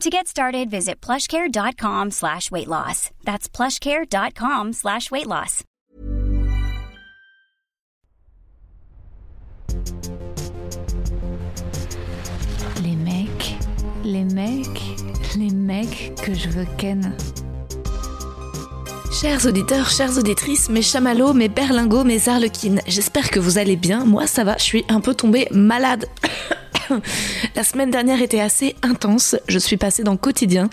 To 0.00 0.10
get 0.10 0.26
started, 0.26 0.70
visit 0.70 1.00
plushcare.com 1.00 2.10
slash 2.10 2.50
weight 2.50 2.68
loss. 2.68 3.10
That's 3.24 3.48
plushcare.com 3.48 4.72
slash 4.72 5.10
weight 5.10 5.26
loss. 5.26 5.62
Les 12.82 12.96
mecs, 12.96 13.54
les 14.04 14.24
mecs, 14.24 14.82
les 15.38 15.50
mecs 15.50 16.12
que 16.22 16.34
je 16.34 16.48
veux 16.48 16.66
ken. 16.76 17.14
Chers 19.12 19.46
auditeurs, 19.46 19.88
chères 19.88 20.18
auditrices, 20.18 20.68
mes 20.68 20.82
chamallows, 20.82 21.32
mes 21.32 21.48
berlingots, 21.48 22.04
mes 22.04 22.28
arlequines, 22.28 22.82
j'espère 22.86 23.30
que 23.30 23.38
vous 23.38 23.58
allez 23.58 23.76
bien. 23.76 24.04
Moi, 24.04 24.26
ça 24.26 24.44
va, 24.44 24.58
je 24.58 24.64
suis 24.64 24.84
un 24.88 25.00
peu 25.00 25.14
tombée 25.14 25.48
malade. 25.50 26.06
La 27.56 27.64
semaine 27.64 27.90
dernière 27.90 28.22
était 28.22 28.40
assez 28.40 28.74
intense. 28.82 29.36
Je 29.48 29.58
suis 29.58 29.76
passée 29.76 30.02
dans 30.02 30.16
quotidien. 30.16 30.68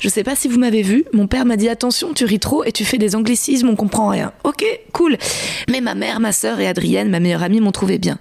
Je 0.00 0.08
sais 0.08 0.24
pas 0.24 0.34
si 0.34 0.48
vous 0.48 0.58
m'avez 0.58 0.82
vu. 0.82 1.04
Mon 1.12 1.26
père 1.26 1.44
m'a 1.44 1.56
dit 1.56 1.68
attention, 1.68 2.12
tu 2.14 2.24
ris 2.24 2.40
trop 2.40 2.64
et 2.64 2.72
tu 2.72 2.84
fais 2.84 2.98
des 2.98 3.14
anglicismes, 3.16 3.68
on 3.68 3.76
comprend 3.76 4.08
rien. 4.08 4.32
Ok, 4.44 4.64
cool. 4.92 5.16
Mais 5.68 5.80
ma 5.80 5.94
mère, 5.94 6.20
ma 6.20 6.32
sœur 6.32 6.60
et 6.60 6.66
Adrienne, 6.66 7.10
ma 7.10 7.20
meilleure 7.20 7.42
amie, 7.42 7.60
m'ont 7.60 7.72
trouvé 7.72 7.98
bien. 7.98 8.18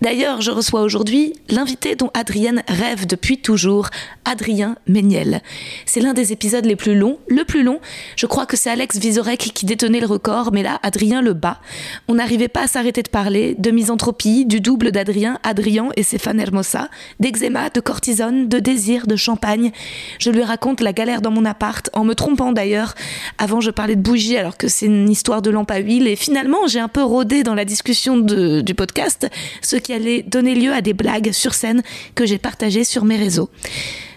D'ailleurs, 0.00 0.40
je 0.40 0.50
reçois 0.50 0.82
aujourd'hui 0.82 1.34
l'invité 1.48 1.96
dont 1.96 2.10
Adrienne 2.14 2.62
rêve 2.68 3.06
depuis 3.06 3.38
toujours, 3.38 3.88
Adrien 4.24 4.76
Méniel. 4.86 5.42
C'est 5.86 6.00
l'un 6.00 6.14
des 6.14 6.32
épisodes 6.32 6.64
les 6.64 6.76
plus 6.76 6.94
longs, 6.94 7.18
le 7.28 7.44
plus 7.44 7.62
long. 7.62 7.80
Je 8.16 8.26
crois 8.26 8.46
que 8.46 8.56
c'est 8.56 8.70
Alex 8.70 8.98
Vizorek 8.98 9.52
qui 9.54 9.66
détenait 9.66 10.00
le 10.00 10.06
record, 10.06 10.52
mais 10.52 10.62
là, 10.62 10.78
Adrien 10.82 11.22
le 11.22 11.32
bat. 11.34 11.60
On 12.08 12.14
n'arrivait 12.14 12.48
pas 12.48 12.62
à 12.62 12.66
s'arrêter 12.66 13.02
de 13.02 13.08
parler 13.08 13.54
de 13.58 13.70
misanthropie, 13.70 14.46
du 14.46 14.60
double 14.60 14.92
d'Adrien, 14.92 15.38
Adrien 15.42 15.90
et 15.96 16.02
Stéphane 16.02 16.40
Hermosa, 16.40 16.79
d'eczéma, 17.18 17.70
de 17.70 17.80
cortisone, 17.80 18.48
de 18.48 18.58
désir, 18.58 19.06
de 19.06 19.16
champagne. 19.16 19.72
Je 20.18 20.30
lui 20.30 20.42
raconte 20.42 20.80
la 20.80 20.92
galère 20.92 21.20
dans 21.20 21.30
mon 21.30 21.44
appart, 21.44 21.90
en 21.92 22.04
me 22.04 22.14
trompant 22.14 22.52
d'ailleurs. 22.52 22.94
Avant, 23.38 23.60
je 23.60 23.70
parlais 23.70 23.96
de 23.96 24.02
bougie 24.02 24.36
alors 24.36 24.56
que 24.56 24.68
c'est 24.68 24.86
une 24.86 25.10
histoire 25.10 25.42
de 25.42 25.50
lampe 25.50 25.70
à 25.70 25.78
huile. 25.78 26.06
Et 26.06 26.16
finalement, 26.16 26.66
j'ai 26.66 26.80
un 26.80 26.88
peu 26.88 27.02
rôdé 27.02 27.42
dans 27.42 27.54
la 27.54 27.64
discussion 27.64 28.18
du 28.18 28.74
podcast, 28.74 29.28
ce 29.62 29.76
qui 29.76 29.92
allait 29.92 30.22
donner 30.22 30.54
lieu 30.54 30.72
à 30.72 30.80
des 30.80 30.94
blagues 30.94 31.32
sur 31.32 31.54
scène 31.54 31.82
que 32.14 32.26
j'ai 32.26 32.38
partagées 32.38 32.84
sur 32.84 33.04
mes 33.04 33.16
réseaux 33.16 33.50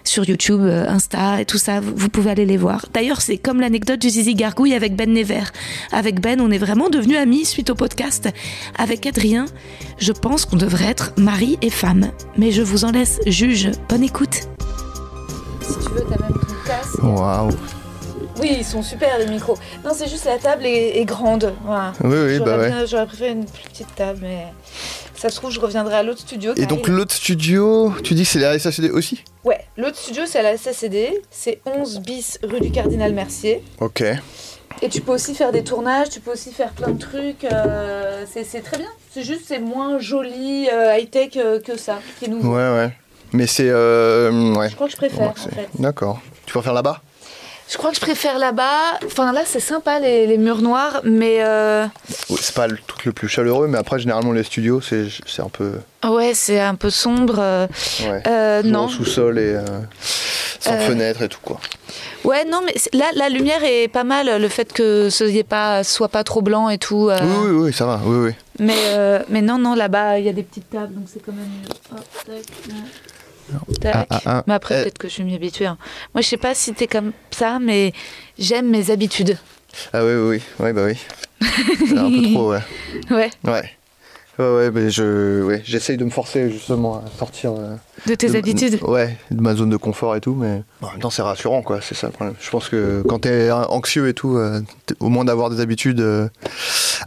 sur 0.04 0.28
YouTube, 0.28 0.62
euh, 0.62 0.88
Insta 0.88 1.42
et 1.42 1.46
tout 1.46 1.58
ça, 1.58 1.80
vous 1.80 1.94
vous 1.96 2.10
pouvez 2.10 2.32
aller 2.32 2.46
les 2.46 2.58
voir. 2.58 2.86
D'ailleurs, 2.94 3.22
c'est 3.22 3.38
comme 3.38 3.62
l'anecdote 3.62 4.00
du 4.00 4.10
Zizi 4.10 4.36
Gargouille 4.36 4.74
avec 4.74 4.96
Ben 4.96 5.12
Never. 5.12 5.44
Avec 5.92 6.20
Ben, 6.20 6.42
on 6.42 6.52
est 6.52 6.58
vraiment 6.58 6.90
devenus 6.90 7.18
amis 7.18 7.46
suite 7.46 7.70
au 7.70 7.76
podcast. 7.76 8.30
Avec 8.78 9.06
Adrien, 9.06 9.46
je 9.98 10.12
pense 10.12 10.46
qu'on 10.46 10.58
devrait 10.58 10.86
être 10.90 11.14
mari 11.18 11.58
et 11.62 11.70
femme. 11.70 12.12
Mais 12.38 12.52
je 12.52 12.62
vous 12.62 12.86
en 12.86 12.92
laisse 12.92 13.20
juge. 13.26 13.72
Bonne 13.90 14.04
écoute. 14.04 14.42
Si 15.62 15.74
tu 15.74 15.90
veux, 15.94 16.06
t'as 16.10 16.22
même 16.22 16.34
ton 16.34 16.68
casque. 16.68 17.04
Waouh. 17.04 17.52
Oui, 18.42 18.56
ils 18.58 18.66
sont 18.66 18.82
super 18.82 19.18
les 19.20 19.28
micros. 19.28 19.58
Non, 19.86 19.92
c'est 19.94 20.10
juste 20.10 20.26
la 20.26 20.38
table 20.38 20.66
est, 20.66 21.00
est 21.00 21.06
grande. 21.06 21.54
Voilà. 21.66 21.94
Oui, 22.04 22.18
oui, 22.26 22.40
bah 22.40 22.58
ouais. 22.58 22.72
J'aurais 22.88 23.06
préféré 23.06 23.32
une 23.32 23.46
plus 23.46 23.70
petite 23.70 23.96
table, 23.96 24.20
mais 24.22 24.48
ça 25.24 25.30
se 25.30 25.38
trouve, 25.38 25.52
je 25.52 25.60
reviendrai 25.62 25.96
à 25.96 26.04
l'autre 26.04 26.20
studio. 26.20 26.52
Et 26.58 26.66
donc 26.66 26.90
l'autre 26.90 27.14
studio, 27.14 27.94
tu 28.04 28.14
dis 28.14 28.24
que 28.24 28.28
c'est 28.28 28.40
la 28.40 28.60
SACD 28.60 28.90
aussi? 28.92 29.24
Ouais, 29.46 29.62
l'autre 29.78 29.96
studio, 29.96 30.24
c'est 30.26 30.40
à 30.40 30.42
la 30.42 30.58
SACD. 30.58 31.14
C'est 31.32 31.62
11 31.66 32.02
bis 32.02 32.40
rue 32.44 32.60
du 32.60 32.72
Cardinal 32.72 33.14
Mercier. 33.14 33.64
Ok. 33.80 34.04
Et 34.82 34.90
tu 34.90 35.00
peux 35.00 35.14
aussi 35.14 35.34
faire 35.34 35.54
des 35.54 35.64
tournages, 35.64 36.10
tu 36.10 36.20
peux 36.20 36.34
aussi 36.34 36.52
faire 36.52 36.72
plein 36.74 36.90
de 36.90 37.00
trucs. 37.00 37.46
euh, 37.46 38.26
c'est 38.30 38.62
très 38.62 38.78
bien. 38.78 38.90
C'est 39.14 39.24
juste, 39.24 39.44
c'est 39.48 39.60
moins 39.60 39.98
joli, 39.98 40.68
euh, 40.70 40.98
high-tech 40.98 41.38
euh, 41.38 41.62
que 41.62 41.78
ça, 41.78 42.00
qui 42.20 42.26
est 42.26 42.28
nouveau. 42.28 42.56
Ouais, 42.56 42.70
ouais. 42.74 42.92
Mais 43.32 43.48
c'est... 43.48 43.72
Ouais. 43.72 44.68
Je 44.70 44.76
crois 44.76 44.88
que 44.88 44.92
je 44.92 44.98
préfère, 44.98 45.20
Ouais, 45.22 45.28
en 45.28 45.56
fait. 45.56 45.70
D'accord. 45.80 46.20
Tu 46.46 46.52
préfères 46.52 46.74
là-bas? 46.74 47.02
Je 47.74 47.78
crois 47.80 47.90
que 47.90 47.96
je 47.96 48.02
préfère 48.02 48.38
là-bas. 48.38 49.00
Enfin, 49.04 49.34
là, 49.34 49.42
c'est 49.48 49.60
sympa, 49.60 50.00
les, 50.00 50.28
les 50.28 50.38
murs 50.38 50.62
noirs, 50.62 51.02
mais... 51.04 51.38
euh, 51.40 51.86
Ouais, 52.30 52.38
C'est 52.40 52.54
pas 52.54 52.68
le 52.68 52.78
truc 52.86 53.06
le 53.06 53.14
plus 53.14 53.28
chaleureux, 53.28 53.66
mais 53.68 53.80
après, 53.80 53.98
généralement, 53.98 54.32
les 54.32 54.44
studios, 54.44 54.80
c'est 54.80 55.08
un 55.40 55.50
peu... 55.50 55.72
Ouais, 56.08 56.36
c'est 56.36 56.60
un 56.60 56.76
peu 56.76 56.92
sombre. 56.92 57.38
euh, 57.40 57.66
Ouais. 58.02 58.22
euh, 58.28 58.62
non. 58.64 58.88
sous-sol 58.90 59.40
et 59.40 59.56
euh, 59.56 59.64
sans 60.60 60.78
fenêtre 60.82 61.24
et 61.24 61.30
tout, 61.30 61.40
quoi. 61.42 61.60
Ouais, 62.24 62.46
non, 62.46 62.62
mais 62.64 62.76
là, 62.94 63.06
la 63.16 63.28
lumière 63.30 63.64
est 63.64 63.88
pas 63.88 64.04
mal. 64.04 64.40
Le 64.40 64.48
fait 64.50 64.72
que 64.72 65.10
ce 65.10 65.24
y 65.24 65.42
pas, 65.44 65.84
soit 65.84 66.10
pas 66.10 66.24
trop 66.24 66.44
blanc 66.44 66.70
et 66.70 66.78
tout. 66.78 67.10
Oui, 67.10 67.16
oui, 67.46 67.52
oui, 67.66 67.74
ça 67.74 67.88
va. 67.88 68.00
Oui, 68.06 68.28
oui. 68.28 68.32
Mais, 68.60 69.20
mais 69.30 69.42
non, 69.42 69.58
non, 69.58 69.74
là-bas, 69.74 70.20
il 70.20 70.26
y 70.26 70.30
a 70.30 70.34
des 70.34 70.44
petites 70.44 70.70
tables, 70.70 70.94
donc 70.94 71.06
c'est 71.12 71.24
quand 71.26 71.34
même 71.34 71.50
tac, 71.90 72.36
là. 72.70 72.76
Tac. 73.82 73.96
Ah, 73.96 74.06
ah, 74.10 74.22
ah. 74.26 74.44
Mais 74.48 74.54
après, 74.54 74.80
Eh. 74.80 74.84
peut-être 74.84 74.98
que 74.98 75.08
je 75.08 75.14
suis 75.14 75.24
m'y 75.24 75.36
habituée. 75.36 75.66
hein. 75.66 75.78
Moi, 76.14 76.22
je 76.22 76.28
sais 76.28 76.38
pas 76.38 76.54
si 76.56 76.74
t'es 76.74 76.88
comme 76.88 77.12
ça, 77.32 77.60
mais 77.60 77.94
j'aime 78.40 78.70
mes 78.70 78.90
habitudes. 78.92 79.38
Ah 79.92 80.04
oui, 80.06 80.12
oui, 80.14 80.30
oui. 80.38 80.42
Ouais, 80.66 80.74
bah 80.74 80.84
oui. 80.86 80.98
C'est 81.88 81.98
un 81.98 82.10
peu 82.10 82.34
trop, 82.34 82.52
ouais. 82.52 82.60
Ouais, 83.12 83.30
Ouais. 83.44 83.70
Ouais, 84.40 84.56
ouais, 84.56 84.72
mais 84.72 84.90
je, 84.90 85.44
ouais, 85.44 85.62
j'essaye 85.64 85.96
de 85.96 86.04
me 86.06 86.10
forcer 86.10 86.50
justement 86.50 86.96
à 86.96 87.04
sortir 87.20 87.52
euh, 87.52 87.76
de 88.08 88.16
tes 88.16 88.30
de- 88.30 88.36
habitudes. 88.38 88.80
Ouais, 88.82 89.16
de 89.30 89.40
ma 89.40 89.54
zone 89.54 89.70
de 89.70 89.78
confort 89.78 90.16
et 90.16 90.22
tout, 90.22 90.34
mais 90.34 90.64
en 90.82 90.90
même 90.90 91.00
temps 91.00 91.12
c'est 91.12 91.22
rassurant 91.22 91.62
quoi, 91.62 91.82
c'est 91.82 91.94
ça 91.94 92.08
le 92.08 92.14
problème. 92.14 92.36
Je 92.42 92.50
pense 92.50 92.68
que 92.68 93.04
quand 93.08 93.20
t'es 93.20 93.52
anxieux 93.52 94.08
et 94.08 94.16
tout, 94.16 94.38
euh, 94.38 94.62
au 95.00 95.10
moins 95.10 95.24
d'avoir 95.24 95.52
des 95.52 95.60
habitudes, 95.60 96.00
euh, 96.00 96.28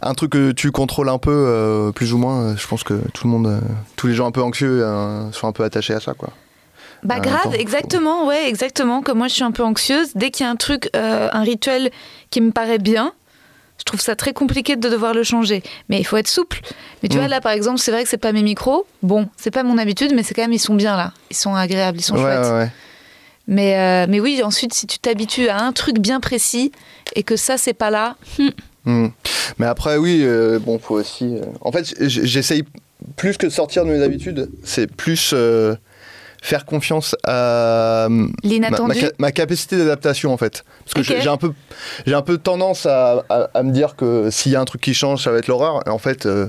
un 0.01 0.13
truc 0.13 0.31
que 0.31 0.51
tu 0.53 0.71
contrôles 0.71 1.09
un 1.09 1.17
peu, 1.17 1.91
plus 1.93 2.13
ou 2.13 2.17
moins, 2.17 2.55
je 2.55 2.65
pense 2.65 2.83
que 2.83 2.93
tout 3.13 3.27
le 3.27 3.31
monde, 3.31 3.59
tous 3.97 4.07
les 4.07 4.13
gens 4.13 4.27
un 4.27 4.31
peu 4.31 4.41
anxieux 4.41 4.81
sont 5.33 5.47
un 5.47 5.51
peu 5.51 5.63
attachés 5.65 5.93
à 5.95 5.99
ça 5.99 6.13
quoi. 6.13 6.29
Bah 7.03 7.19
grave, 7.19 7.53
exactement, 7.55 8.25
ouais, 8.25 8.47
exactement. 8.49 9.01
Comme 9.03 9.19
moi, 9.19 9.27
je 9.27 9.33
suis 9.35 9.43
un 9.43 9.51
peu 9.51 9.63
anxieuse. 9.63 10.13
Dès 10.15 10.31
qu'il 10.31 10.45
y 10.45 10.47
a 10.47 10.51
un 10.51 10.55
truc, 10.55 10.89
un 10.93 11.41
rituel 11.43 11.91
qui 12.31 12.41
me 12.41 12.51
paraît 12.51 12.79
bien, 12.79 13.13
je 13.79 13.83
trouve 13.83 13.99
ça 14.01 14.15
très 14.15 14.33
compliqué 14.33 14.75
de 14.75 14.89
devoir 14.89 15.13
le 15.13 15.23
changer. 15.23 15.63
Mais 15.89 15.99
il 15.99 16.03
faut 16.03 16.17
être 16.17 16.27
souple. 16.27 16.61
Mais 17.03 17.09
tu 17.09 17.15
Mm. 17.17 17.19
vois, 17.19 17.27
là, 17.27 17.41
par 17.41 17.51
exemple, 17.51 17.79
c'est 17.79 17.91
vrai 17.91 18.03
que 18.03 18.09
c'est 18.09 18.17
pas 18.17 18.31
mes 18.31 18.43
micros. 18.43 18.85
Bon, 19.03 19.27
c'est 19.37 19.51
pas 19.51 19.63
mon 19.63 19.77
habitude, 19.77 20.11
mais 20.15 20.23
c'est 20.23 20.33
quand 20.33 20.41
même, 20.43 20.53
ils 20.53 20.59
sont 20.59 20.75
bien 20.75 20.95
là. 20.97 21.13
Ils 21.31 21.35
sont 21.37 21.55
agréables, 21.55 21.97
ils 21.99 22.01
sont 22.03 22.15
Ouais, 22.15 22.21
chouettes. 22.21 22.45
ouais, 22.45 22.51
ouais. 22.59 22.71
Mais, 23.47 23.77
euh, 23.77 24.05
mais 24.09 24.19
oui, 24.19 24.41
ensuite, 24.43 24.73
si 24.73 24.87
tu 24.87 24.99
t'habitues 24.99 25.47
à 25.47 25.61
un 25.63 25.71
truc 25.71 25.99
bien 25.99 26.19
précis 26.19 26.71
et 27.15 27.23
que 27.23 27.35
ça, 27.37 27.57
c'est 27.57 27.73
pas 27.73 27.89
là, 27.89 28.15
Hmm. 28.85 29.07
Mais 29.57 29.65
après 29.65 29.97
oui, 29.97 30.21
euh, 30.23 30.59
bon 30.59 30.79
faut 30.79 30.95
aussi. 30.95 31.25
euh, 31.35 31.41
En 31.59 31.73
fait, 31.73 31.93
j'essaye 31.99 32.63
plus 33.17 33.35
que 33.37 33.45
de 33.45 33.51
sortir 33.51 33.83
de 33.83 33.89
mes 33.91 34.01
habitudes, 34.01 34.49
c'est 34.63 34.87
plus 34.89 35.31
euh, 35.33 35.75
faire 36.47 36.65
confiance 36.65 37.13
à 37.25 38.07
ma, 39.19 39.31
capacité 39.33 39.77
d'adaptation 39.77 40.31
en 40.31 40.37
fait. 40.37 40.63
Parce 40.85 40.93
que 40.93 41.03
j'ai- 41.03 41.27
un 41.27 41.35
peu, 41.35 41.51
j'ai 42.05 42.13
un 42.13 42.21
peu 42.21 42.37
tendance 42.37 42.85
à, 42.85 43.25
à- 43.29 43.49
à 43.53 43.63
me 43.63 43.71
dire 43.71 43.97
que 43.97 44.29
s'il 44.31 44.53
y 44.53 44.55
a 44.55 44.61
un 44.61 44.65
truc 44.65 44.79
qui 44.79 44.93
change, 44.93 45.23
ça 45.23 45.31
va 45.31 45.39
être 45.39 45.47
l'horreur. 45.47 45.83
Et 45.85 45.89
en 45.89 45.97
fait, 45.97 46.25
euh, 46.25 46.47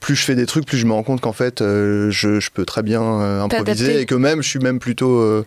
plus 0.00 0.16
je 0.16 0.24
fais 0.24 0.34
des 0.34 0.46
trucs, 0.46 0.64
plus 0.64 0.78
je 0.78 0.86
me 0.86 0.92
rends 0.94 1.02
compte 1.02 1.20
qu'en 1.20 1.34
fait, 1.34 1.60
euh, 1.60 2.10
je, 2.10 2.40
je 2.40 2.50
peux 2.50 2.64
très 2.64 2.82
bien 2.82 3.02
euh, 3.02 3.42
improviser 3.42 4.00
et 4.00 4.06
que 4.06 4.14
même 4.14 4.42
je 4.42 4.48
suis 4.48 4.58
même 4.58 4.78
plutôt 4.78 5.18
euh, 5.18 5.44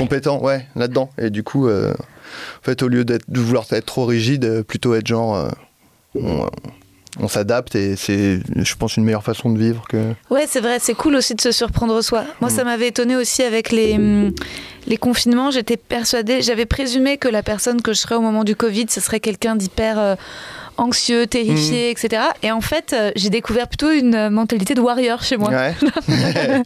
compétent, 0.00 0.40
ouais, 0.42 0.66
là-dedans. 0.74 1.10
Et 1.18 1.30
du 1.30 1.44
coup, 1.44 1.70
en 1.70 1.92
fait, 2.62 2.82
au 2.82 2.88
lieu 2.88 3.04
d'être, 3.04 3.24
de 3.28 3.38
vouloir 3.40 3.66
être 3.70 3.86
trop 3.86 4.04
rigide, 4.04 4.62
plutôt 4.64 4.96
être 4.96 5.06
genre, 5.06 5.48
on, 6.20 6.50
on 7.20 7.28
s'adapte 7.28 7.74
et 7.74 7.96
c'est, 7.96 8.40
je 8.56 8.74
pense, 8.76 8.96
une 8.96 9.04
meilleure 9.04 9.22
façon 9.24 9.50
de 9.50 9.58
vivre 9.58 9.84
que. 9.88 10.12
Ouais, 10.30 10.44
c'est 10.48 10.60
vrai, 10.60 10.78
c'est 10.80 10.94
cool 10.94 11.14
aussi 11.16 11.34
de 11.34 11.40
se 11.40 11.50
surprendre 11.52 12.00
soi. 12.02 12.24
Moi, 12.40 12.50
Mm. 12.50 12.54
ça 12.54 12.64
m'avait 12.64 12.88
étonné 12.88 13.16
aussi 13.16 13.42
avec 13.42 13.70
les, 13.72 13.94
hum, 13.94 14.32
les 14.86 14.96
confinements. 14.96 15.50
J'étais 15.50 15.76
persuadée, 15.76 16.42
j'avais 16.42 16.66
présumé 16.66 17.16
que 17.18 17.28
la 17.28 17.42
personne 17.42 17.82
que 17.82 17.92
je 17.92 17.98
serais 17.98 18.14
au 18.14 18.20
moment 18.20 18.44
du 18.44 18.54
Covid, 18.56 18.86
ce 18.88 19.00
serait 19.00 19.20
quelqu'un 19.20 19.56
d'hyper 19.56 19.98
euh, 19.98 20.14
anxieux, 20.76 21.26
terrifié, 21.26 21.90
etc. 21.90 22.22
Et 22.44 22.52
en 22.52 22.60
fait, 22.60 22.92
euh, 22.92 23.10
j'ai 23.16 23.30
découvert 23.30 23.66
plutôt 23.66 23.90
une 23.90 24.28
mentalité 24.30 24.74
de 24.74 24.80
warrior 24.80 25.22
chez 25.24 25.36
moi. 25.36 25.50
Ouais. 25.50 25.74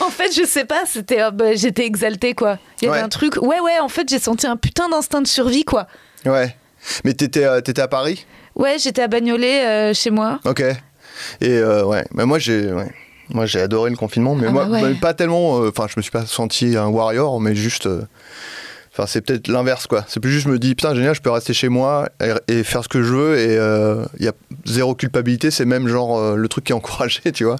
En 0.00 0.10
fait, 0.10 0.32
je 0.34 0.44
sais 0.44 0.64
pas, 0.64 0.82
c'était, 0.86 1.22
euh, 1.22 1.30
bah, 1.30 1.54
j'étais 1.54 1.84
exaltée 1.86 2.34
quoi. 2.34 2.58
Il 2.80 2.84
y 2.84 2.88
avait 2.88 2.98
Ouais. 2.98 3.04
un 3.04 3.08
truc. 3.08 3.36
Ouais, 3.40 3.60
ouais. 3.60 3.78
En 3.80 3.88
fait, 3.88 4.08
j'ai 4.08 4.18
senti 4.18 4.46
un 4.46 4.56
putain 4.56 4.88
d'instinct 4.88 5.22
de 5.22 5.26
survie 5.26 5.64
quoi. 5.64 5.86
ouais. 6.26 6.56
Mais 7.04 7.12
t'étais 7.14 7.44
euh, 7.44 7.60
t'étais 7.60 7.80
à 7.82 7.86
Paris? 7.86 8.26
Ouais, 8.54 8.76
j'étais 8.78 9.02
à 9.02 9.08
Bagnolet 9.08 9.66
euh, 9.66 9.94
chez 9.94 10.10
moi. 10.10 10.40
Ok. 10.44 10.60
Et 11.40 11.48
euh, 11.50 11.84
ouais, 11.84 12.04
mais 12.12 12.24
moi 12.26 12.38
j'ai 12.38 12.72
ouais. 12.72 12.90
moi 13.30 13.46
j'ai 13.46 13.60
adoré 13.60 13.90
le 13.90 13.96
confinement, 13.96 14.34
mais 14.34 14.46
Ah 14.48 14.52
moi 14.52 14.64
bah 14.66 14.80
ouais. 14.82 14.94
pas 14.94 15.14
tellement. 15.14 15.62
euh, 15.62 15.68
Enfin, 15.68 15.86
je 15.88 15.94
me 15.96 16.02
suis 16.02 16.10
pas 16.10 16.26
senti 16.26 16.76
un 16.76 16.86
warrior, 16.88 17.40
mais 17.40 17.54
juste. 17.54 17.86
euh, 17.86 18.02
Enfin, 18.94 19.06
c'est 19.06 19.22
peut-être 19.22 19.48
l'inverse 19.48 19.86
quoi. 19.86 20.04
C'est 20.06 20.20
plus 20.20 20.30
juste 20.30 20.44
je 20.44 20.50
me 20.50 20.58
dis 20.58 20.74
putain 20.74 20.94
génial, 20.94 21.14
je 21.14 21.22
peux 21.22 21.30
rester 21.30 21.54
chez 21.54 21.70
moi 21.70 22.10
et, 22.22 22.32
et 22.52 22.62
faire 22.62 22.82
ce 22.84 22.88
que 22.88 23.02
je 23.02 23.14
veux 23.14 23.38
et 23.38 23.54
il 24.18 24.24
y 24.24 24.28
a 24.28 24.32
zéro 24.66 24.94
culpabilité. 24.94 25.50
C'est 25.50 25.64
même 25.64 25.88
genre 25.88 26.18
euh, 26.18 26.36
le 26.36 26.46
truc 26.48 26.64
qui 26.64 26.72
est 26.72 26.74
encouragé, 26.74 27.20
tu 27.32 27.44
vois. 27.44 27.56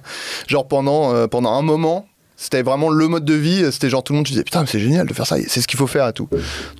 Genre 0.47 0.67
pendant 0.67 1.11
euh, 1.15 1.25
pendant 1.25 1.53
un 1.53 1.63
moment. 1.63 2.05
C'était 2.43 2.61
vraiment 2.61 2.89
le 2.89 3.07
mode 3.07 3.23
de 3.23 3.33
vie, 3.35 3.63
c'était 3.71 3.89
genre 3.89 4.03
tout 4.03 4.11
le 4.11 4.17
monde 4.17 4.25
disait 4.25 4.43
putain 4.43 4.59
mais 4.61 4.67
c'est 4.67 4.79
génial 4.79 5.07
de 5.07 5.13
faire 5.13 5.25
ça, 5.25 5.37
c'est 5.47 5.61
ce 5.61 5.67
qu'il 5.67 5.79
faut 5.79 5.87
faire 5.87 6.09
et 6.09 6.13
tout. 6.13 6.27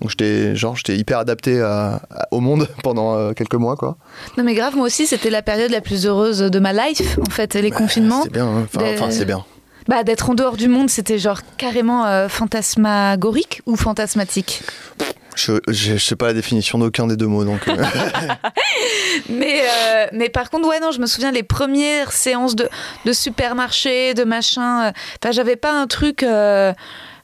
Donc 0.01 0.09
j'étais 0.09 0.57
genre 0.57 0.75
j'étais 0.75 0.97
hyper 0.97 1.19
adapté 1.19 1.61
à- 1.61 2.01
à- 2.11 2.27
au 2.31 2.41
monde 2.41 2.67
pendant 2.83 3.15
euh, 3.15 3.31
quelques 3.31 3.55
mois 3.55 3.77
quoi. 3.77 3.95
Non 4.37 4.43
mais 4.43 4.55
grave, 4.55 4.75
moi 4.75 4.85
aussi, 4.87 5.07
c'était 5.07 5.29
la 5.29 5.41
période 5.41 5.71
la 5.71 5.79
plus 5.79 6.05
heureuse 6.05 6.39
de 6.39 6.59
ma 6.59 6.73
life. 6.73 7.17
En 7.25 7.29
fait, 7.31 7.53
les 7.55 7.71
confinements. 7.71 8.23
C'est 8.23 8.31
bien, 8.33 8.45
hein. 8.45 8.65
enfin, 8.73 8.83
des- 8.85 8.93
enfin, 8.95 9.09
c'est 9.11 9.23
bien. 9.25 9.45
Bah, 9.87 10.03
d'être 10.03 10.29
en 10.29 10.33
dehors 10.33 10.57
du 10.57 10.67
monde, 10.67 10.89
c'était 10.89 11.17
genre 11.19 11.41
carrément 11.57 12.05
euh, 12.05 12.27
fantasmagorique 12.29 13.61
ou 13.65 13.75
fantasmatique? 13.75 14.61
Je, 15.35 15.53
je, 15.67 15.93
je 15.93 15.97
sais 15.97 16.15
pas 16.15 16.27
la 16.27 16.33
définition 16.33 16.77
d'aucun 16.77 17.07
des 17.07 17.15
deux 17.17 17.25
mots, 17.27 17.43
donc. 17.43 17.67
euh, 17.67 17.75
Mais, 19.29 19.61
euh, 19.61 20.05
mais 20.13 20.29
par 20.29 20.49
contre, 20.49 20.67
ouais, 20.67 20.79
non, 20.79 20.91
je 20.91 20.99
me 20.99 21.05
souviens 21.05 21.31
les 21.31 21.43
premières 21.43 22.11
séances 22.11 22.55
de, 22.55 22.69
de 23.05 23.13
supermarché, 23.13 24.13
de 24.13 24.23
machin. 24.23 24.85
euh, 24.87 24.91
Enfin, 25.21 25.31
j'avais 25.31 25.55
pas 25.55 25.71
un 25.73 25.87
truc. 25.87 26.23
euh, 26.23 26.73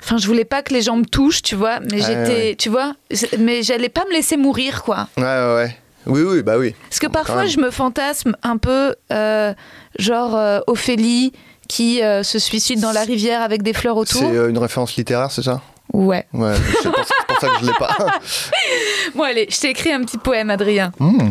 Enfin, 0.02 0.18
je 0.18 0.26
voulais 0.28 0.46
pas 0.46 0.62
que 0.64 0.74
les 0.74 0.82
gens 0.82 0.96
me 0.96 1.04
touchent, 1.06 1.42
tu 1.42 1.56
vois. 1.56 1.80
Mais 1.82 2.02
Ouais, 2.02 2.02
j'étais, 2.02 2.36
ouais. 2.50 2.56
tu 2.58 2.70
vois. 2.70 2.94
Mais 3.38 3.64
j'allais 3.64 3.90
pas 3.90 4.06
me 4.06 4.14
laisser 4.14 4.38
mourir, 4.38 4.84
quoi. 4.84 5.08
ouais, 5.18 5.24
ouais, 5.24 5.56
ouais. 5.56 5.78
Oui, 6.06 6.22
oui, 6.22 6.42
bah 6.42 6.58
oui. 6.58 6.74
Parce 6.90 7.00
que 7.00 7.08
parfois, 7.08 7.46
je 7.46 7.60
me 7.60 7.70
fantasme 7.70 8.36
un 8.42 8.58
peu, 8.58 8.96
euh, 9.12 9.54
genre 10.00 10.36
euh, 10.38 10.60
Ophélie 10.66 11.34
qui 11.70 12.02
euh, 12.02 12.24
se 12.24 12.40
suicide 12.40 12.82
dans 12.82 12.92
la 12.92 13.04
rivière 13.04 13.42
avec 13.42 13.64
des 13.64 13.72
fleurs 13.72 13.96
autour. 13.96 14.20
C'est 14.20 14.36
euh, 14.36 14.50
une 14.50 14.58
référence 14.58 14.98
littéraire, 14.98 15.32
c'est 15.32 15.44
ça? 15.44 15.62
Ouais. 15.94 16.26
Ouais, 16.34 16.56
c'est 16.82 16.92
pour, 16.92 17.06
ça 17.40 17.48
que 17.48 17.60
je 17.62 17.66
l'ai 17.68 17.78
pas. 17.80 17.96
Bon, 19.16 19.24
allez, 19.24 19.48
je 19.50 19.60
t'ai 19.60 19.70
écrit 19.70 19.92
un 19.92 20.02
petit 20.02 20.18
poème, 20.18 20.50
Adrien. 20.50 20.92
Hmm. 21.00 21.30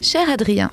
Cher 0.00 0.28
Adrien, 0.30 0.70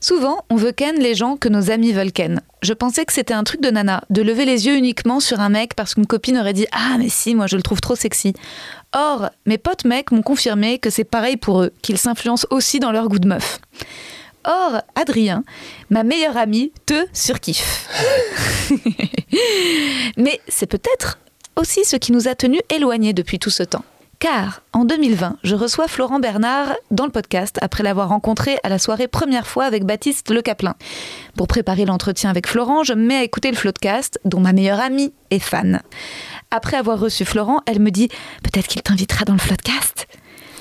souvent 0.00 0.44
on 0.48 0.56
veut 0.56 0.72
ken 0.72 0.98
les 0.98 1.14
gens 1.14 1.36
que 1.36 1.48
nos 1.48 1.70
amis 1.70 1.92
veulent 1.92 2.12
ken. 2.12 2.40
Je 2.62 2.72
pensais 2.72 3.04
que 3.04 3.12
c'était 3.12 3.34
un 3.34 3.44
truc 3.44 3.60
de 3.60 3.70
nana, 3.70 4.04
de 4.08 4.22
lever 4.22 4.44
les 4.44 4.66
yeux 4.66 4.76
uniquement 4.76 5.20
sur 5.20 5.40
un 5.40 5.50
mec 5.50 5.74
parce 5.74 5.94
qu'une 5.94 6.06
copine 6.06 6.38
aurait 6.38 6.54
dit 6.54 6.66
Ah, 6.72 6.96
mais 6.98 7.08
si, 7.08 7.34
moi 7.34 7.46
je 7.46 7.56
le 7.56 7.62
trouve 7.62 7.80
trop 7.80 7.96
sexy. 7.96 8.34
Or, 8.94 9.30
mes 9.46 9.58
potes 9.58 9.84
mecs 9.84 10.12
m'ont 10.12 10.22
confirmé 10.22 10.78
que 10.78 10.90
c'est 10.90 11.04
pareil 11.04 11.36
pour 11.36 11.62
eux, 11.62 11.72
qu'ils 11.82 11.98
s'influencent 11.98 12.46
aussi 12.50 12.78
dans 12.78 12.92
leur 12.92 13.08
goût 13.08 13.18
de 13.18 13.28
meuf. 13.28 13.58
Or, 14.44 14.82
Adrien, 14.94 15.44
ma 15.90 16.02
meilleure 16.02 16.36
amie, 16.36 16.72
te 16.86 17.06
surkiffe. 17.12 17.88
Mais 20.16 20.40
c'est 20.48 20.66
peut-être 20.66 21.18
aussi 21.56 21.84
ce 21.84 21.96
qui 21.96 22.12
nous 22.12 22.28
a 22.28 22.34
tenus 22.34 22.60
éloignés 22.70 23.12
depuis 23.12 23.38
tout 23.38 23.50
ce 23.50 23.62
temps. 23.62 23.84
Car 24.18 24.62
en 24.72 24.84
2020, 24.84 25.38
je 25.42 25.56
reçois 25.56 25.88
Florent 25.88 26.20
Bernard 26.20 26.74
dans 26.92 27.06
le 27.06 27.10
podcast 27.10 27.58
après 27.60 27.82
l'avoir 27.82 28.08
rencontré 28.08 28.56
à 28.62 28.68
la 28.68 28.78
soirée 28.78 29.08
première 29.08 29.48
fois 29.48 29.64
avec 29.64 29.84
Baptiste 29.84 30.30
Le 30.30 30.42
Caplin. 30.42 30.76
Pour 31.36 31.48
préparer 31.48 31.84
l'entretien 31.84 32.30
avec 32.30 32.46
Florent, 32.46 32.84
je 32.84 32.94
me 32.94 33.04
mets 33.04 33.16
à 33.16 33.24
écouter 33.24 33.50
le 33.50 33.56
Floodcast, 33.56 34.20
dont 34.24 34.38
ma 34.38 34.52
meilleure 34.52 34.78
amie 34.78 35.12
est 35.30 35.40
fan. 35.40 35.82
Après 36.52 36.76
avoir 36.76 37.00
reçu 37.00 37.24
Florent, 37.24 37.62
elle 37.66 37.80
me 37.80 37.90
dit 37.90 38.08
Peut-être 38.44 38.68
qu'il 38.68 38.82
t'invitera 38.82 39.24
dans 39.24 39.32
le 39.32 39.40
Floodcast 39.40 40.06